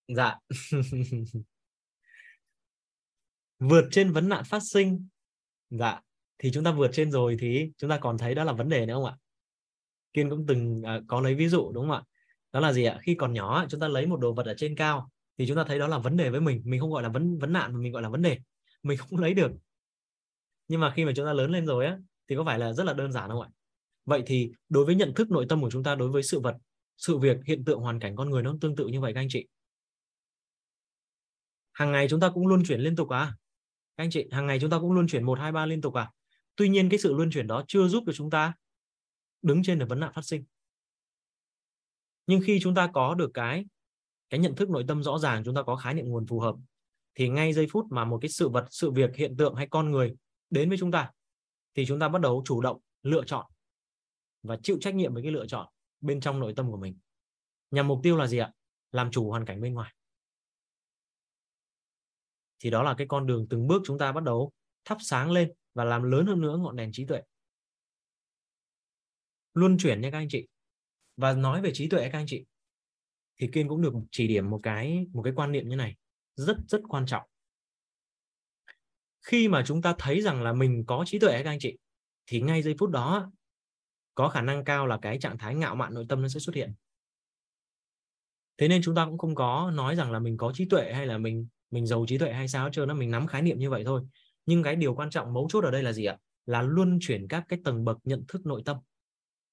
Dạ. 0.07 0.35
Vượt 3.59 3.87
trên 3.91 4.11
vấn 4.11 4.29
nạn 4.29 4.43
phát 4.45 4.59
sinh. 4.63 5.07
Dạ. 5.69 6.01
Thì 6.37 6.51
chúng 6.53 6.63
ta 6.63 6.71
vượt 6.71 6.89
trên 6.93 7.11
rồi 7.11 7.37
thì 7.39 7.71
chúng 7.77 7.89
ta 7.89 7.99
còn 8.01 8.17
thấy 8.17 8.35
đó 8.35 8.43
là 8.43 8.53
vấn 8.53 8.69
đề 8.69 8.85
nữa 8.85 8.93
không 8.93 9.05
ạ? 9.05 9.17
Kiên 10.13 10.29
cũng 10.29 10.45
từng 10.47 10.81
uh, 10.81 11.03
có 11.07 11.21
lấy 11.21 11.35
ví 11.35 11.47
dụ 11.47 11.71
đúng 11.71 11.87
không 11.87 11.97
ạ? 11.97 12.03
Đó 12.51 12.59
là 12.59 12.73
gì 12.73 12.83
ạ? 12.83 12.99
Khi 13.01 13.15
còn 13.15 13.33
nhỏ 13.33 13.65
chúng 13.69 13.79
ta 13.79 13.87
lấy 13.87 14.07
một 14.07 14.19
đồ 14.19 14.33
vật 14.33 14.45
ở 14.45 14.53
trên 14.57 14.75
cao 14.75 15.09
thì 15.37 15.47
chúng 15.47 15.57
ta 15.57 15.63
thấy 15.63 15.79
đó 15.79 15.87
là 15.87 15.97
vấn 15.97 16.17
đề 16.17 16.29
với 16.29 16.41
mình. 16.41 16.61
Mình 16.65 16.79
không 16.79 16.91
gọi 16.91 17.03
là 17.03 17.09
vấn 17.09 17.37
vấn 17.37 17.53
nạn 17.53 17.73
mà 17.73 17.79
mình 17.79 17.91
gọi 17.91 18.01
là 18.01 18.09
vấn 18.09 18.21
đề. 18.21 18.37
Mình 18.83 18.97
không 18.97 19.19
lấy 19.19 19.33
được. 19.33 19.51
Nhưng 20.67 20.79
mà 20.79 20.93
khi 20.95 21.05
mà 21.05 21.11
chúng 21.15 21.25
ta 21.25 21.33
lớn 21.33 21.51
lên 21.51 21.65
rồi 21.65 21.85
á 21.85 21.97
thì 22.29 22.35
có 22.35 22.43
phải 22.45 22.59
là 22.59 22.73
rất 22.73 22.83
là 22.83 22.93
đơn 22.93 23.11
giản 23.11 23.29
không 23.29 23.41
ạ? 23.41 23.49
Vậy 24.05 24.23
thì 24.25 24.51
đối 24.69 24.85
với 24.85 24.95
nhận 24.95 25.13
thức 25.13 25.31
nội 25.31 25.45
tâm 25.49 25.61
của 25.61 25.69
chúng 25.69 25.83
ta 25.83 25.95
đối 25.95 26.09
với 26.09 26.23
sự 26.23 26.39
vật 26.39 26.55
sự 26.97 27.17
việc 27.17 27.37
hiện 27.45 27.65
tượng 27.65 27.79
hoàn 27.79 27.99
cảnh 27.99 28.15
con 28.15 28.29
người 28.29 28.43
nó 28.43 28.55
tương 28.61 28.75
tự 28.75 28.87
như 28.87 29.01
vậy 29.01 29.13
các 29.13 29.21
anh 29.21 29.27
chị? 29.29 29.47
Hàng 31.73 31.91
ngày 31.91 32.07
chúng 32.09 32.19
ta 32.19 32.29
cũng 32.29 32.47
luân 32.47 32.63
chuyển 32.63 32.79
liên 32.79 32.95
tục 32.95 33.09
à? 33.09 33.33
Các 33.97 34.03
anh 34.03 34.09
chị 34.09 34.27
hàng 34.31 34.47
ngày 34.47 34.59
chúng 34.59 34.69
ta 34.69 34.79
cũng 34.79 34.91
luân 34.91 35.07
chuyển 35.07 35.23
một 35.23 35.39
hai 35.39 35.51
ba 35.51 35.65
liên 35.65 35.81
tục 35.81 35.93
à? 35.93 36.11
Tuy 36.55 36.69
nhiên 36.69 36.89
cái 36.89 36.99
sự 36.99 37.13
luân 37.13 37.31
chuyển 37.31 37.47
đó 37.47 37.63
chưa 37.67 37.87
giúp 37.87 38.03
được 38.05 38.13
chúng 38.15 38.29
ta 38.29 38.53
đứng 39.41 39.63
trên 39.63 39.79
được 39.79 39.85
vấn 39.89 39.99
nạn 39.99 40.11
phát 40.13 40.25
sinh. 40.25 40.43
Nhưng 42.27 42.41
khi 42.45 42.59
chúng 42.61 42.75
ta 42.75 42.89
có 42.93 43.15
được 43.15 43.31
cái 43.33 43.65
cái 44.29 44.39
nhận 44.39 44.55
thức 44.55 44.69
nội 44.69 44.85
tâm 44.87 45.03
rõ 45.03 45.17
ràng, 45.17 45.43
chúng 45.45 45.55
ta 45.55 45.63
có 45.63 45.75
khái 45.75 45.93
niệm 45.93 46.05
nguồn 46.05 46.25
phù 46.27 46.39
hợp, 46.39 46.55
thì 47.15 47.29
ngay 47.29 47.53
giây 47.53 47.67
phút 47.71 47.85
mà 47.89 48.05
một 48.05 48.19
cái 48.21 48.29
sự 48.29 48.49
vật, 48.49 48.65
sự 48.69 48.91
việc, 48.91 49.15
hiện 49.15 49.37
tượng 49.37 49.55
hay 49.55 49.67
con 49.67 49.91
người 49.91 50.15
đến 50.49 50.69
với 50.69 50.77
chúng 50.77 50.91
ta, 50.91 51.11
thì 51.75 51.85
chúng 51.85 51.99
ta 51.99 52.09
bắt 52.09 52.21
đầu 52.21 52.43
chủ 52.45 52.61
động 52.61 52.81
lựa 53.03 53.23
chọn 53.25 53.45
và 54.43 54.57
chịu 54.63 54.77
trách 54.81 54.95
nhiệm 54.95 55.13
với 55.13 55.23
cái 55.23 55.31
lựa 55.31 55.45
chọn 55.45 55.67
bên 56.01 56.19
trong 56.19 56.39
nội 56.39 56.53
tâm 56.55 56.71
của 56.71 56.77
mình. 56.77 56.97
Nhằm 57.71 57.87
mục 57.87 57.99
tiêu 58.03 58.17
là 58.17 58.27
gì 58.27 58.37
ạ? 58.37 58.51
Làm 58.91 59.11
chủ 59.11 59.29
hoàn 59.29 59.45
cảnh 59.45 59.61
bên 59.61 59.73
ngoài. 59.73 59.93
Thì 62.59 62.69
đó 62.69 62.83
là 62.83 62.95
cái 62.97 63.07
con 63.07 63.27
đường 63.27 63.47
từng 63.49 63.67
bước 63.67 63.81
chúng 63.85 63.97
ta 63.97 64.11
bắt 64.11 64.23
đầu 64.23 64.51
thắp 64.85 64.97
sáng 65.01 65.31
lên 65.31 65.51
và 65.73 65.83
làm 65.83 66.03
lớn 66.03 66.25
hơn 66.25 66.41
nữa 66.41 66.57
ngọn 66.57 66.75
đèn 66.75 66.91
trí 66.93 67.05
tuệ 67.05 67.21
luân 69.57 69.77
chuyển 69.77 70.01
nha 70.01 70.11
các 70.11 70.17
anh 70.17 70.29
chị. 70.29 70.47
Và 71.17 71.33
nói 71.33 71.61
về 71.61 71.71
trí 71.73 71.89
tuệ 71.89 72.09
các 72.09 72.19
anh 72.19 72.25
chị, 72.27 72.45
thì 73.39 73.49
kiên 73.53 73.67
cũng 73.67 73.81
được 73.81 73.93
chỉ 74.11 74.27
điểm 74.27 74.49
một 74.49 74.59
cái 74.63 75.05
một 75.13 75.21
cái 75.23 75.33
quan 75.35 75.51
niệm 75.51 75.69
như 75.69 75.75
này, 75.75 75.95
rất 76.35 76.57
rất 76.67 76.81
quan 76.89 77.05
trọng. 77.05 77.23
Khi 79.21 79.47
mà 79.47 79.63
chúng 79.65 79.81
ta 79.81 79.95
thấy 79.97 80.21
rằng 80.21 80.43
là 80.43 80.53
mình 80.53 80.83
có 80.87 81.03
trí 81.07 81.19
tuệ 81.19 81.43
các 81.43 81.49
anh 81.49 81.59
chị, 81.59 81.77
thì 82.25 82.41
ngay 82.41 82.61
giây 82.61 82.75
phút 82.79 82.89
đó, 82.89 83.31
có 84.15 84.29
khả 84.29 84.41
năng 84.41 84.63
cao 84.63 84.87
là 84.87 84.99
cái 85.01 85.19
trạng 85.19 85.37
thái 85.37 85.55
ngạo 85.55 85.75
mạn 85.75 85.93
nội 85.93 86.05
tâm 86.09 86.21
nó 86.21 86.27
sẽ 86.27 86.39
xuất 86.39 86.55
hiện. 86.55 86.73
Thế 88.57 88.67
nên 88.67 88.81
chúng 88.83 88.95
ta 88.95 89.05
cũng 89.05 89.17
không 89.17 89.35
có 89.35 89.71
nói 89.73 89.95
rằng 89.95 90.11
là 90.11 90.19
mình 90.19 90.37
có 90.37 90.51
trí 90.55 90.65
tuệ 90.65 90.93
hay 90.93 91.07
là 91.07 91.17
mình 91.17 91.47
mình 91.71 91.85
giàu 91.85 92.05
trí 92.07 92.17
tuệ 92.17 92.33
hay 92.33 92.47
sao 92.47 92.69
chưa 92.71 92.85
nó 92.85 92.93
mình 92.93 93.11
nắm 93.11 93.27
khái 93.27 93.41
niệm 93.41 93.59
như 93.59 93.69
vậy 93.69 93.83
thôi. 93.85 94.01
Nhưng 94.45 94.63
cái 94.63 94.75
điều 94.75 94.95
quan 94.95 95.09
trọng 95.09 95.33
mấu 95.33 95.47
chốt 95.49 95.63
ở 95.63 95.71
đây 95.71 95.83
là 95.83 95.93
gì 95.93 96.05
ạ? 96.05 96.17
Là 96.45 96.61
luân 96.61 96.97
chuyển 97.01 97.27
các 97.27 97.43
cái 97.49 97.59
tầng 97.63 97.85
bậc 97.85 97.97
nhận 98.03 98.25
thức 98.27 98.45
nội 98.45 98.61
tâm 98.65 98.77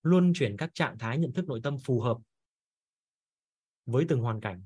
luân 0.05 0.33
chuyển 0.35 0.57
các 0.57 0.71
trạng 0.75 0.99
thái 0.99 1.19
nhận 1.19 1.33
thức 1.33 1.49
nội 1.49 1.61
tâm 1.63 1.77
phù 1.85 2.01
hợp 2.01 2.17
với 3.87 4.05
từng 4.09 4.21
hoàn 4.21 4.41
cảnh. 4.41 4.63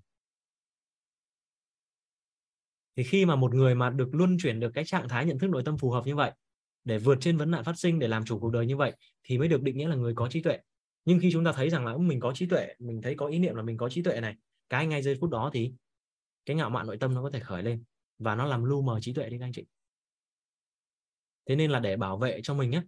Thì 2.96 3.04
khi 3.04 3.26
mà 3.26 3.36
một 3.36 3.54
người 3.54 3.74
mà 3.74 3.90
được 3.90 4.08
luân 4.12 4.36
chuyển 4.42 4.60
được 4.60 4.70
cái 4.74 4.84
trạng 4.84 5.08
thái 5.08 5.26
nhận 5.26 5.38
thức 5.38 5.50
nội 5.50 5.62
tâm 5.64 5.78
phù 5.78 5.90
hợp 5.90 6.06
như 6.06 6.16
vậy, 6.16 6.32
để 6.84 6.98
vượt 6.98 7.18
trên 7.20 7.36
vấn 7.36 7.50
nạn 7.50 7.64
phát 7.64 7.78
sinh, 7.78 7.98
để 7.98 8.08
làm 8.08 8.24
chủ 8.24 8.38
cuộc 8.38 8.50
đời 8.50 8.66
như 8.66 8.76
vậy, 8.76 8.92
thì 9.22 9.38
mới 9.38 9.48
được 9.48 9.62
định 9.62 9.78
nghĩa 9.78 9.88
là 9.88 9.96
người 9.96 10.14
có 10.14 10.28
trí 10.28 10.42
tuệ. 10.42 10.58
Nhưng 11.04 11.18
khi 11.20 11.30
chúng 11.32 11.44
ta 11.44 11.52
thấy 11.52 11.70
rằng 11.70 11.86
là 11.86 11.96
mình 11.96 12.20
có 12.20 12.32
trí 12.34 12.46
tuệ, 12.46 12.74
mình 12.78 13.02
thấy 13.02 13.14
có 13.14 13.26
ý 13.26 13.38
niệm 13.38 13.54
là 13.54 13.62
mình 13.62 13.76
có 13.76 13.88
trí 13.88 14.02
tuệ 14.02 14.20
này. 14.20 14.36
Cái 14.68 14.86
ngay 14.86 15.02
giây 15.02 15.16
phút 15.20 15.30
đó 15.30 15.50
thì 15.52 15.72
cái 16.46 16.56
ngạo 16.56 16.70
mạn 16.70 16.86
nội 16.86 16.96
tâm 16.96 17.14
nó 17.14 17.22
có 17.22 17.30
thể 17.30 17.40
khởi 17.40 17.62
lên 17.62 17.84
và 18.18 18.34
nó 18.34 18.46
làm 18.46 18.64
lu 18.64 18.82
mờ 18.82 19.00
trí 19.00 19.12
tuệ 19.12 19.28
đi 19.30 19.38
các 19.38 19.44
anh 19.44 19.52
chị. 19.52 19.64
Thế 21.46 21.56
nên 21.56 21.70
là 21.70 21.80
để 21.80 21.96
bảo 21.96 22.18
vệ 22.18 22.40
cho 22.42 22.54
mình 22.54 22.70
nhé 22.70 22.82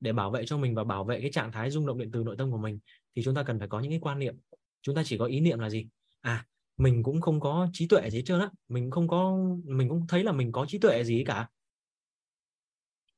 để 0.00 0.12
bảo 0.12 0.30
vệ 0.30 0.46
cho 0.46 0.58
mình 0.58 0.74
và 0.74 0.84
bảo 0.84 1.04
vệ 1.04 1.20
cái 1.20 1.30
trạng 1.32 1.52
thái 1.52 1.70
rung 1.70 1.86
động 1.86 1.98
điện 1.98 2.10
từ 2.12 2.22
nội 2.24 2.36
tâm 2.38 2.50
của 2.50 2.58
mình, 2.58 2.78
thì 3.16 3.22
chúng 3.22 3.34
ta 3.34 3.42
cần 3.42 3.58
phải 3.58 3.68
có 3.68 3.80
những 3.80 3.92
cái 3.92 4.00
quan 4.02 4.18
niệm. 4.18 4.36
Chúng 4.82 4.94
ta 4.94 5.02
chỉ 5.04 5.18
có 5.18 5.24
ý 5.24 5.40
niệm 5.40 5.58
là 5.58 5.70
gì? 5.70 5.86
À 6.20 6.46
mình 6.80 7.02
cũng 7.02 7.20
không 7.20 7.40
có 7.40 7.68
trí 7.72 7.86
tuệ 7.88 8.10
gì 8.10 8.18
hết 8.18 8.22
trơn 8.26 8.40
á. 8.40 8.50
Mình 8.68 8.90
không 8.90 9.08
có, 9.08 9.38
mình 9.64 9.88
cũng 9.88 10.06
thấy 10.06 10.24
là 10.24 10.32
mình 10.32 10.52
có 10.52 10.66
trí 10.68 10.78
tuệ 10.78 11.04
gì 11.04 11.24
cả. 11.26 11.48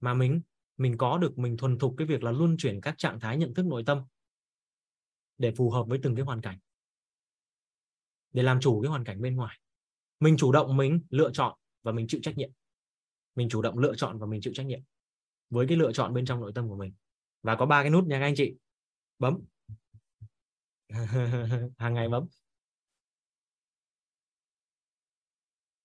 Mà 0.01 0.15
mình 0.15 0.41
mình 0.77 0.99
có 0.99 1.19
được, 1.19 1.39
mình 1.39 1.57
thuần 1.57 1.79
thục 1.79 1.95
cái 1.97 2.07
việc 2.07 2.23
là 2.23 2.33
luân 2.33 2.57
chuyển 2.57 2.81
các 2.81 2.95
trạng 2.99 3.21
thái 3.21 3.37
nhận 3.37 3.55
thức 3.55 3.67
nội 3.67 3.83
tâm 3.87 4.03
để 5.39 5.53
phù 5.57 5.71
hợp 5.71 5.87
với 5.89 5.99
từng 6.03 6.15
cái 6.15 6.25
hoàn 6.25 6.41
cảnh. 6.41 6.59
Để 8.33 8.43
làm 8.43 8.61
chủ 8.61 8.83
cái 8.83 8.91
hoàn 8.91 9.05
cảnh 9.05 9.21
bên 9.21 9.37
ngoài. 9.37 9.59
Mình 10.21 10.37
chủ 10.37 10.53
động 10.53 10.77
mình 10.77 11.01
lựa 11.11 11.31
chọn 11.33 11.59
và 11.83 11.93
mình 11.93 12.07
chịu 12.07 12.21
trách 12.23 12.37
nhiệm. 12.37 12.51
Mình 13.35 13.49
chủ 13.49 13.63
động 13.63 13.79
lựa 13.79 13.95
chọn 13.97 14.19
và 14.19 14.27
mình 14.27 14.41
chịu 14.41 14.53
trách 14.57 14.67
nhiệm 14.67 14.81
với 15.53 15.67
cái 15.69 15.77
lựa 15.77 15.93
chọn 15.93 16.15
bên 16.15 16.25
trong 16.25 16.41
nội 16.41 16.53
tâm 16.55 16.69
của 16.69 16.77
mình. 16.77 16.93
Và 17.43 17.57
có 17.57 17.67
ba 17.67 17.83
cái 17.83 17.91
nút 17.91 18.05
nha 18.07 18.19
các 18.19 18.27
anh 18.27 18.35
chị. 18.37 18.55
Bấm. 19.19 19.39
Hàng 21.79 21.95
ngày 21.95 22.09
bấm. 22.09 22.27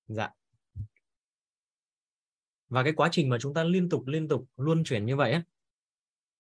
Dạ. 0.08 0.30
Và 2.70 2.84
cái 2.84 2.94
quá 2.94 3.10
trình 3.12 3.30
mà 3.30 3.38
chúng 3.40 3.54
ta 3.54 3.64
liên 3.64 3.90
tục 3.90 4.08
liên 4.08 4.28
tục 4.28 4.50
luôn 4.58 4.84
chuyển 4.84 5.06
như 5.06 5.16
vậy 5.16 5.32
á, 5.32 5.44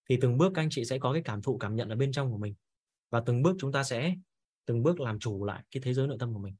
thì 0.09 0.17
từng 0.21 0.37
bước 0.37 0.51
các 0.55 0.61
anh 0.61 0.69
chị 0.71 0.85
sẽ 0.85 0.99
có 0.99 1.13
cái 1.13 1.21
cảm 1.25 1.41
thụ, 1.41 1.57
cảm 1.57 1.75
nhận 1.75 1.89
ở 1.89 1.95
bên 1.95 2.11
trong 2.11 2.31
của 2.31 2.37
mình. 2.37 2.55
Và 3.09 3.23
từng 3.25 3.43
bước 3.43 3.55
chúng 3.59 3.71
ta 3.71 3.83
sẽ, 3.83 4.15
từng 4.65 4.83
bước 4.83 4.99
làm 4.99 5.19
chủ 5.19 5.45
lại 5.45 5.63
cái 5.71 5.81
thế 5.83 5.93
giới 5.93 6.07
nội 6.07 6.17
tâm 6.19 6.33
của 6.33 6.39
mình. 6.39 6.55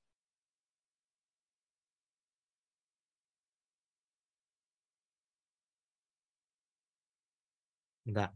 Dạ. 8.16 8.30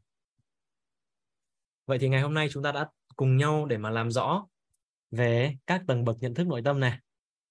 Vậy 1.86 2.00
thì 2.00 2.10
ngày 2.10 2.22
hôm 2.22 2.34
nay 2.34 2.48
chúng 2.52 2.64
ta 2.64 2.72
đã 2.72 2.90
cùng 3.16 3.38
nhau 3.38 3.66
để 3.66 3.78
mà 3.78 3.90
làm 3.90 4.12
rõ 4.12 4.48
về 5.12 5.56
các 5.68 5.84
tầng 5.88 6.06
bậc 6.06 6.18
nhận 6.20 6.34
thức 6.34 6.48
nội 6.48 6.62
tâm 6.66 6.80
này 6.80 7.00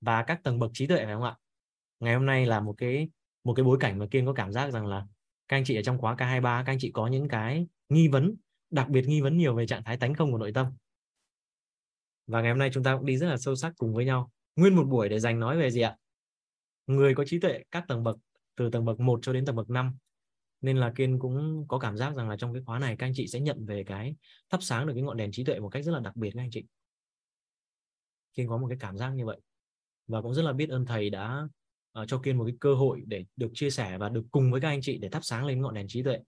và 0.00 0.22
các 0.22 0.40
tầng 0.42 0.58
bậc 0.58 0.70
trí 0.74 0.86
tuệ 0.86 1.04
phải 1.04 1.14
không 1.14 1.22
ạ? 1.22 1.36
Ngày 2.00 2.14
hôm 2.14 2.26
nay 2.26 2.46
là 2.46 2.60
một 2.60 2.74
cái 2.78 3.08
một 3.44 3.54
cái 3.54 3.64
bối 3.64 3.76
cảnh 3.80 3.98
mà 3.98 4.06
kiên 4.10 4.26
có 4.26 4.32
cảm 4.32 4.52
giác 4.52 4.70
rằng 4.70 4.86
là 4.86 5.06
các 5.48 5.56
anh 5.56 5.64
chị 5.64 5.76
ở 5.76 5.82
trong 5.82 5.98
khóa 5.98 6.14
K23 6.14 6.42
các 6.42 6.72
anh 6.72 6.78
chị 6.80 6.90
có 6.94 7.06
những 7.06 7.28
cái 7.28 7.66
nghi 7.88 8.08
vấn, 8.08 8.34
đặc 8.70 8.88
biệt 8.88 9.02
nghi 9.08 9.20
vấn 9.20 9.36
nhiều 9.36 9.54
về 9.54 9.66
trạng 9.66 9.84
thái 9.84 9.96
tánh 9.96 10.14
không 10.14 10.32
của 10.32 10.38
nội 10.38 10.52
tâm. 10.54 10.66
Và 12.26 12.40
ngày 12.40 12.50
hôm 12.50 12.58
nay 12.58 12.70
chúng 12.72 12.84
ta 12.84 12.96
cũng 12.96 13.06
đi 13.06 13.16
rất 13.16 13.28
là 13.28 13.36
sâu 13.36 13.56
sắc 13.56 13.72
cùng 13.76 13.94
với 13.94 14.04
nhau. 14.04 14.30
Nguyên 14.56 14.76
một 14.76 14.84
buổi 14.84 15.08
để 15.08 15.20
dành 15.20 15.40
nói 15.40 15.58
về 15.58 15.70
gì 15.70 15.80
ạ? 15.80 15.96
Người 16.86 17.14
có 17.14 17.24
trí 17.24 17.40
tuệ, 17.40 17.62
các 17.70 17.84
tầng 17.88 18.02
bậc, 18.02 18.16
từ 18.56 18.70
tầng 18.70 18.84
bậc 18.84 19.00
1 19.00 19.18
cho 19.22 19.32
đến 19.32 19.44
tầng 19.44 19.56
bậc 19.56 19.70
5 19.70 19.96
nên 20.60 20.76
là 20.76 20.92
kiên 20.96 21.18
cũng 21.18 21.64
có 21.68 21.78
cảm 21.78 21.96
giác 21.96 22.14
rằng 22.14 22.28
là 22.28 22.36
trong 22.36 22.52
cái 22.52 22.62
khóa 22.66 22.78
này 22.78 22.96
các 22.98 23.06
anh 23.06 23.12
chị 23.16 23.26
sẽ 23.26 23.40
nhận 23.40 23.66
về 23.66 23.84
cái 23.84 24.16
thắp 24.50 24.62
sáng 24.62 24.86
được 24.86 24.92
cái 24.94 25.02
ngọn 25.02 25.16
đèn 25.16 25.32
trí 25.32 25.44
tuệ 25.44 25.58
một 25.58 25.68
cách 25.68 25.84
rất 25.84 25.92
là 25.92 26.00
đặc 26.00 26.16
biệt 26.16 26.30
các 26.34 26.42
anh 26.42 26.50
chị. 26.50 26.64
Kiên 28.34 28.48
có 28.48 28.58
một 28.58 28.66
cái 28.68 28.78
cảm 28.80 28.96
giác 28.96 29.10
như 29.10 29.26
vậy. 29.26 29.40
Và 30.06 30.22
cũng 30.22 30.34
rất 30.34 30.42
là 30.42 30.52
biết 30.52 30.70
ơn 30.70 30.86
thầy 30.86 31.10
đã 31.10 31.48
uh, 32.00 32.08
cho 32.08 32.18
kiên 32.18 32.38
một 32.38 32.44
cái 32.44 32.56
cơ 32.60 32.74
hội 32.74 33.02
để 33.06 33.24
được 33.36 33.50
chia 33.54 33.70
sẻ 33.70 33.98
và 33.98 34.08
được 34.08 34.24
cùng 34.30 34.50
với 34.50 34.60
các 34.60 34.68
anh 34.68 34.82
chị 34.82 34.98
để 34.98 35.08
thắp 35.08 35.24
sáng 35.24 35.46
lên 35.46 35.62
ngọn 35.62 35.74
đèn 35.74 35.88
trí 35.88 36.02
tuệ. 36.02 36.18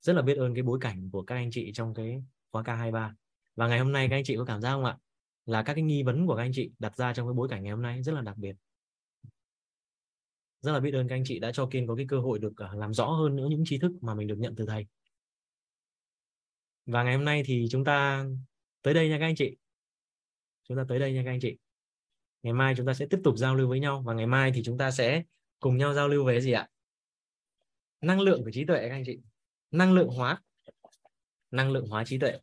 Rất 0.00 0.12
là 0.12 0.22
biết 0.22 0.36
ơn 0.36 0.54
cái 0.54 0.62
bối 0.62 0.78
cảnh 0.80 1.10
của 1.12 1.22
các 1.22 1.34
anh 1.34 1.50
chị 1.50 1.70
trong 1.74 1.94
cái 1.94 2.22
khóa 2.52 2.62
K23 2.62 3.10
và 3.56 3.68
ngày 3.68 3.78
hôm 3.78 3.92
nay 3.92 4.08
các 4.10 4.16
anh 4.16 4.24
chị 4.24 4.36
có 4.36 4.44
cảm 4.44 4.60
giác 4.60 4.70
không 4.70 4.84
ạ? 4.84 4.96
Là 5.46 5.62
các 5.62 5.74
cái 5.74 5.82
nghi 5.82 6.02
vấn 6.02 6.26
của 6.26 6.36
các 6.36 6.42
anh 6.42 6.52
chị 6.54 6.70
đặt 6.78 6.96
ra 6.96 7.12
trong 7.14 7.26
cái 7.26 7.34
bối 7.34 7.48
cảnh 7.48 7.62
ngày 7.62 7.72
hôm 7.72 7.82
nay 7.82 8.02
rất 8.02 8.12
là 8.12 8.20
đặc 8.20 8.36
biệt 8.36 8.56
rất 10.62 10.72
là 10.72 10.80
biết 10.80 10.94
ơn 10.94 11.08
các 11.08 11.14
anh 11.14 11.24
chị 11.26 11.38
đã 11.38 11.52
cho 11.52 11.66
Kiên 11.66 11.86
có 11.86 11.94
cái 11.96 12.06
cơ 12.08 12.20
hội 12.20 12.38
được 12.38 12.52
à, 12.56 12.70
làm 12.74 12.94
rõ 12.94 13.06
hơn 13.06 13.36
nữa 13.36 13.46
những 13.50 13.62
tri 13.66 13.78
thức 13.78 13.92
mà 14.00 14.14
mình 14.14 14.26
được 14.26 14.38
nhận 14.38 14.54
từ 14.56 14.66
thầy. 14.66 14.86
Và 16.86 17.02
ngày 17.02 17.16
hôm 17.16 17.24
nay 17.24 17.42
thì 17.46 17.66
chúng 17.70 17.84
ta 17.84 18.26
tới 18.82 18.94
đây 18.94 19.08
nha 19.08 19.18
các 19.18 19.26
anh 19.26 19.34
chị. 19.36 19.56
Chúng 20.68 20.76
ta 20.76 20.84
tới 20.88 20.98
đây 20.98 21.12
nha 21.12 21.22
các 21.24 21.30
anh 21.30 21.40
chị. 21.40 21.56
Ngày 22.42 22.52
mai 22.52 22.74
chúng 22.76 22.86
ta 22.86 22.94
sẽ 22.94 23.06
tiếp 23.10 23.20
tục 23.24 23.38
giao 23.38 23.54
lưu 23.54 23.68
với 23.68 23.80
nhau 23.80 24.02
và 24.06 24.14
ngày 24.14 24.26
mai 24.26 24.52
thì 24.54 24.62
chúng 24.64 24.78
ta 24.78 24.90
sẽ 24.90 25.22
cùng 25.60 25.76
nhau 25.76 25.94
giao 25.94 26.08
lưu 26.08 26.24
về 26.24 26.40
gì 26.40 26.52
ạ? 26.52 26.68
Năng 28.00 28.20
lượng 28.20 28.44
của 28.44 28.50
trí 28.50 28.64
tuệ 28.64 28.88
các 28.88 28.94
anh 28.94 29.02
chị. 29.06 29.18
Năng 29.70 29.92
lượng 29.92 30.08
hóa. 30.08 30.42
Năng 31.50 31.72
lượng 31.72 31.86
hóa 31.86 32.04
trí 32.04 32.18
tuệ. 32.18 32.38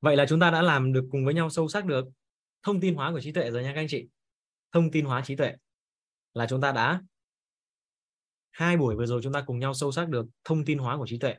Vậy 0.00 0.16
là 0.16 0.26
chúng 0.28 0.40
ta 0.40 0.50
đã 0.50 0.62
làm 0.62 0.92
được 0.92 1.08
cùng 1.10 1.24
với 1.24 1.34
nhau 1.34 1.50
sâu 1.50 1.68
sắc 1.68 1.84
được 1.84 2.04
thông 2.62 2.80
tin 2.80 2.94
hóa 2.94 3.12
của 3.12 3.20
trí 3.20 3.32
tuệ 3.32 3.50
rồi 3.50 3.62
nha 3.62 3.72
các 3.74 3.80
anh 3.80 3.88
chị. 3.88 4.08
Thông 4.72 4.90
tin 4.90 5.04
hóa 5.04 5.22
trí 5.24 5.36
tuệ 5.36 5.54
là 6.34 6.46
chúng 6.46 6.60
ta 6.60 6.72
đã 6.72 7.02
hai 8.50 8.76
buổi 8.76 8.96
vừa 8.96 9.06
rồi 9.06 9.20
chúng 9.22 9.32
ta 9.32 9.42
cùng 9.46 9.58
nhau 9.58 9.74
sâu 9.74 9.92
sắc 9.92 10.08
được 10.08 10.26
thông 10.44 10.64
tin 10.64 10.78
hóa 10.78 10.96
của 10.96 11.06
trí 11.06 11.18
tuệ. 11.18 11.36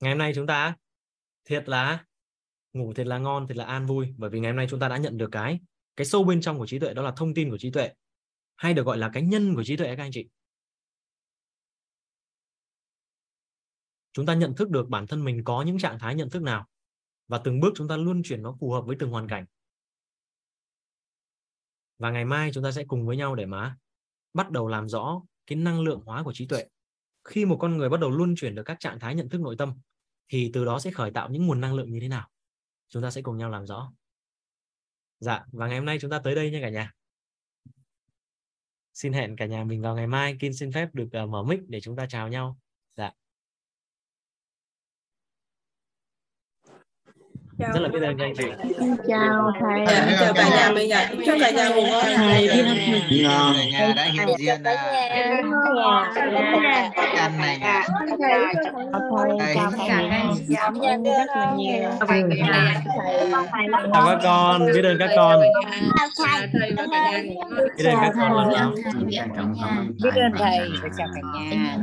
Ngày 0.00 0.12
hôm 0.12 0.18
nay 0.18 0.32
chúng 0.34 0.46
ta 0.46 0.76
thiệt 1.44 1.68
là 1.68 2.04
ngủ, 2.72 2.92
thiệt 2.94 3.06
là 3.06 3.18
ngon, 3.18 3.46
thiệt 3.46 3.56
là 3.56 3.64
an 3.64 3.86
vui, 3.86 4.14
bởi 4.16 4.30
vì 4.30 4.40
ngày 4.40 4.50
hôm 4.50 4.56
nay 4.56 4.66
chúng 4.70 4.80
ta 4.80 4.88
đã 4.88 4.96
nhận 4.96 5.18
được 5.18 5.28
cái 5.32 5.60
cái 5.96 6.04
sâu 6.04 6.24
bên 6.24 6.40
trong 6.40 6.58
của 6.58 6.66
trí 6.66 6.78
tuệ, 6.78 6.94
đó 6.94 7.02
là 7.02 7.12
thông 7.16 7.34
tin 7.34 7.50
của 7.50 7.58
trí 7.58 7.70
tuệ, 7.70 7.90
hay 8.56 8.74
được 8.74 8.86
gọi 8.86 8.98
là 8.98 9.10
cái 9.12 9.22
nhân 9.22 9.54
của 9.54 9.64
trí 9.64 9.76
tuệ 9.76 9.96
các 9.96 10.02
anh 10.02 10.10
chị. 10.12 10.28
Chúng 14.12 14.26
ta 14.26 14.34
nhận 14.34 14.54
thức 14.54 14.70
được 14.70 14.88
bản 14.88 15.06
thân 15.06 15.24
mình 15.24 15.44
có 15.44 15.62
những 15.62 15.78
trạng 15.78 15.98
thái 15.98 16.14
nhận 16.14 16.30
thức 16.30 16.42
nào 16.42 16.66
và 17.28 17.40
từng 17.44 17.60
bước 17.60 17.72
chúng 17.76 17.88
ta 17.88 17.96
luôn 17.96 18.22
chuyển 18.24 18.42
nó 18.42 18.56
phù 18.60 18.72
hợp 18.72 18.80
với 18.86 18.96
từng 18.98 19.10
hoàn 19.10 19.28
cảnh 19.28 19.44
và 21.98 22.10
ngày 22.10 22.24
mai 22.24 22.50
chúng 22.54 22.64
ta 22.64 22.72
sẽ 22.72 22.84
cùng 22.84 23.06
với 23.06 23.16
nhau 23.16 23.34
để 23.34 23.46
mà 23.46 23.76
bắt 24.34 24.50
đầu 24.50 24.68
làm 24.68 24.88
rõ 24.88 25.22
cái 25.46 25.58
năng 25.58 25.80
lượng 25.80 26.02
hóa 26.06 26.22
của 26.22 26.32
trí 26.32 26.46
tuệ. 26.46 26.64
Khi 27.24 27.44
một 27.44 27.56
con 27.60 27.76
người 27.76 27.88
bắt 27.88 28.00
đầu 28.00 28.10
luân 28.10 28.34
chuyển 28.36 28.54
được 28.54 28.62
các 28.62 28.80
trạng 28.80 29.00
thái 29.00 29.14
nhận 29.14 29.28
thức 29.28 29.40
nội 29.40 29.56
tâm 29.58 29.74
thì 30.28 30.50
từ 30.52 30.64
đó 30.64 30.78
sẽ 30.78 30.90
khởi 30.90 31.10
tạo 31.10 31.28
những 31.28 31.46
nguồn 31.46 31.60
năng 31.60 31.74
lượng 31.74 31.90
như 31.90 32.00
thế 32.00 32.08
nào? 32.08 32.28
Chúng 32.88 33.02
ta 33.02 33.10
sẽ 33.10 33.22
cùng 33.22 33.36
nhau 33.36 33.50
làm 33.50 33.66
rõ. 33.66 33.92
Dạ 35.20 35.44
và 35.52 35.66
ngày 35.68 35.76
hôm 35.76 35.86
nay 35.86 35.98
chúng 36.00 36.10
ta 36.10 36.20
tới 36.24 36.34
đây 36.34 36.50
nha 36.50 36.58
cả 36.62 36.68
nhà. 36.68 36.92
Xin 38.94 39.12
hẹn 39.12 39.36
cả 39.36 39.46
nhà 39.46 39.64
mình 39.64 39.82
vào 39.82 39.96
ngày 39.96 40.06
mai. 40.06 40.36
Kim 40.40 40.52
xin 40.52 40.72
phép 40.72 40.94
được 40.94 41.08
uh, 41.22 41.28
mở 41.28 41.42
mic 41.42 41.60
để 41.68 41.80
chúng 41.80 41.96
ta 41.96 42.06
chào 42.08 42.28
nhau 42.28 42.58
dạ 42.96 43.12
Chào. 47.58 47.72
rất 47.74 47.80
là 47.80 47.88
biết 47.88 48.02
ơn 48.02 48.18
các 48.18 48.24
anh 48.24 48.34
chị 48.38 48.44
chào 49.08 49.52
thầy 49.60 49.86
chào 50.20 50.34
cả 50.34 50.48
nhà 50.48 50.70
mình 50.74 50.90
ạ 50.92 51.10
chúc 51.26 51.36
cả 51.40 51.50
nhà 51.50 51.68
ngủ 51.68 51.82
ngon 51.82 52.04
thầy 52.16 52.48
đi 52.48 52.62
học 52.62 52.76
ngon 53.22 53.56
nhà 53.72 53.92
đã 53.96 54.04
hiện 54.04 54.28
diện 54.38 54.62
căn 57.16 57.38
này 57.38 57.58
nhà 57.58 57.82
thầy 59.38 59.54
chào 59.54 59.70
thầy 59.76 60.08
cảm 60.54 60.80
ơn 60.80 61.02
rất 61.04 61.26
là 61.36 61.52
nhiều 61.56 61.90
chào 63.92 64.06
các 64.06 64.18
con 64.22 64.66
biết 64.74 64.84
ơn 64.84 64.98
các 64.98 65.10
con 65.16 65.40
biết 67.76 67.84
ơn 67.84 67.96
các 68.00 68.12
con 68.16 68.74
biết 70.02 70.14
ơn 70.14 70.32
thầy 70.38 70.58
chào 70.98 71.08
cả 71.14 71.20
nhà 71.32 71.78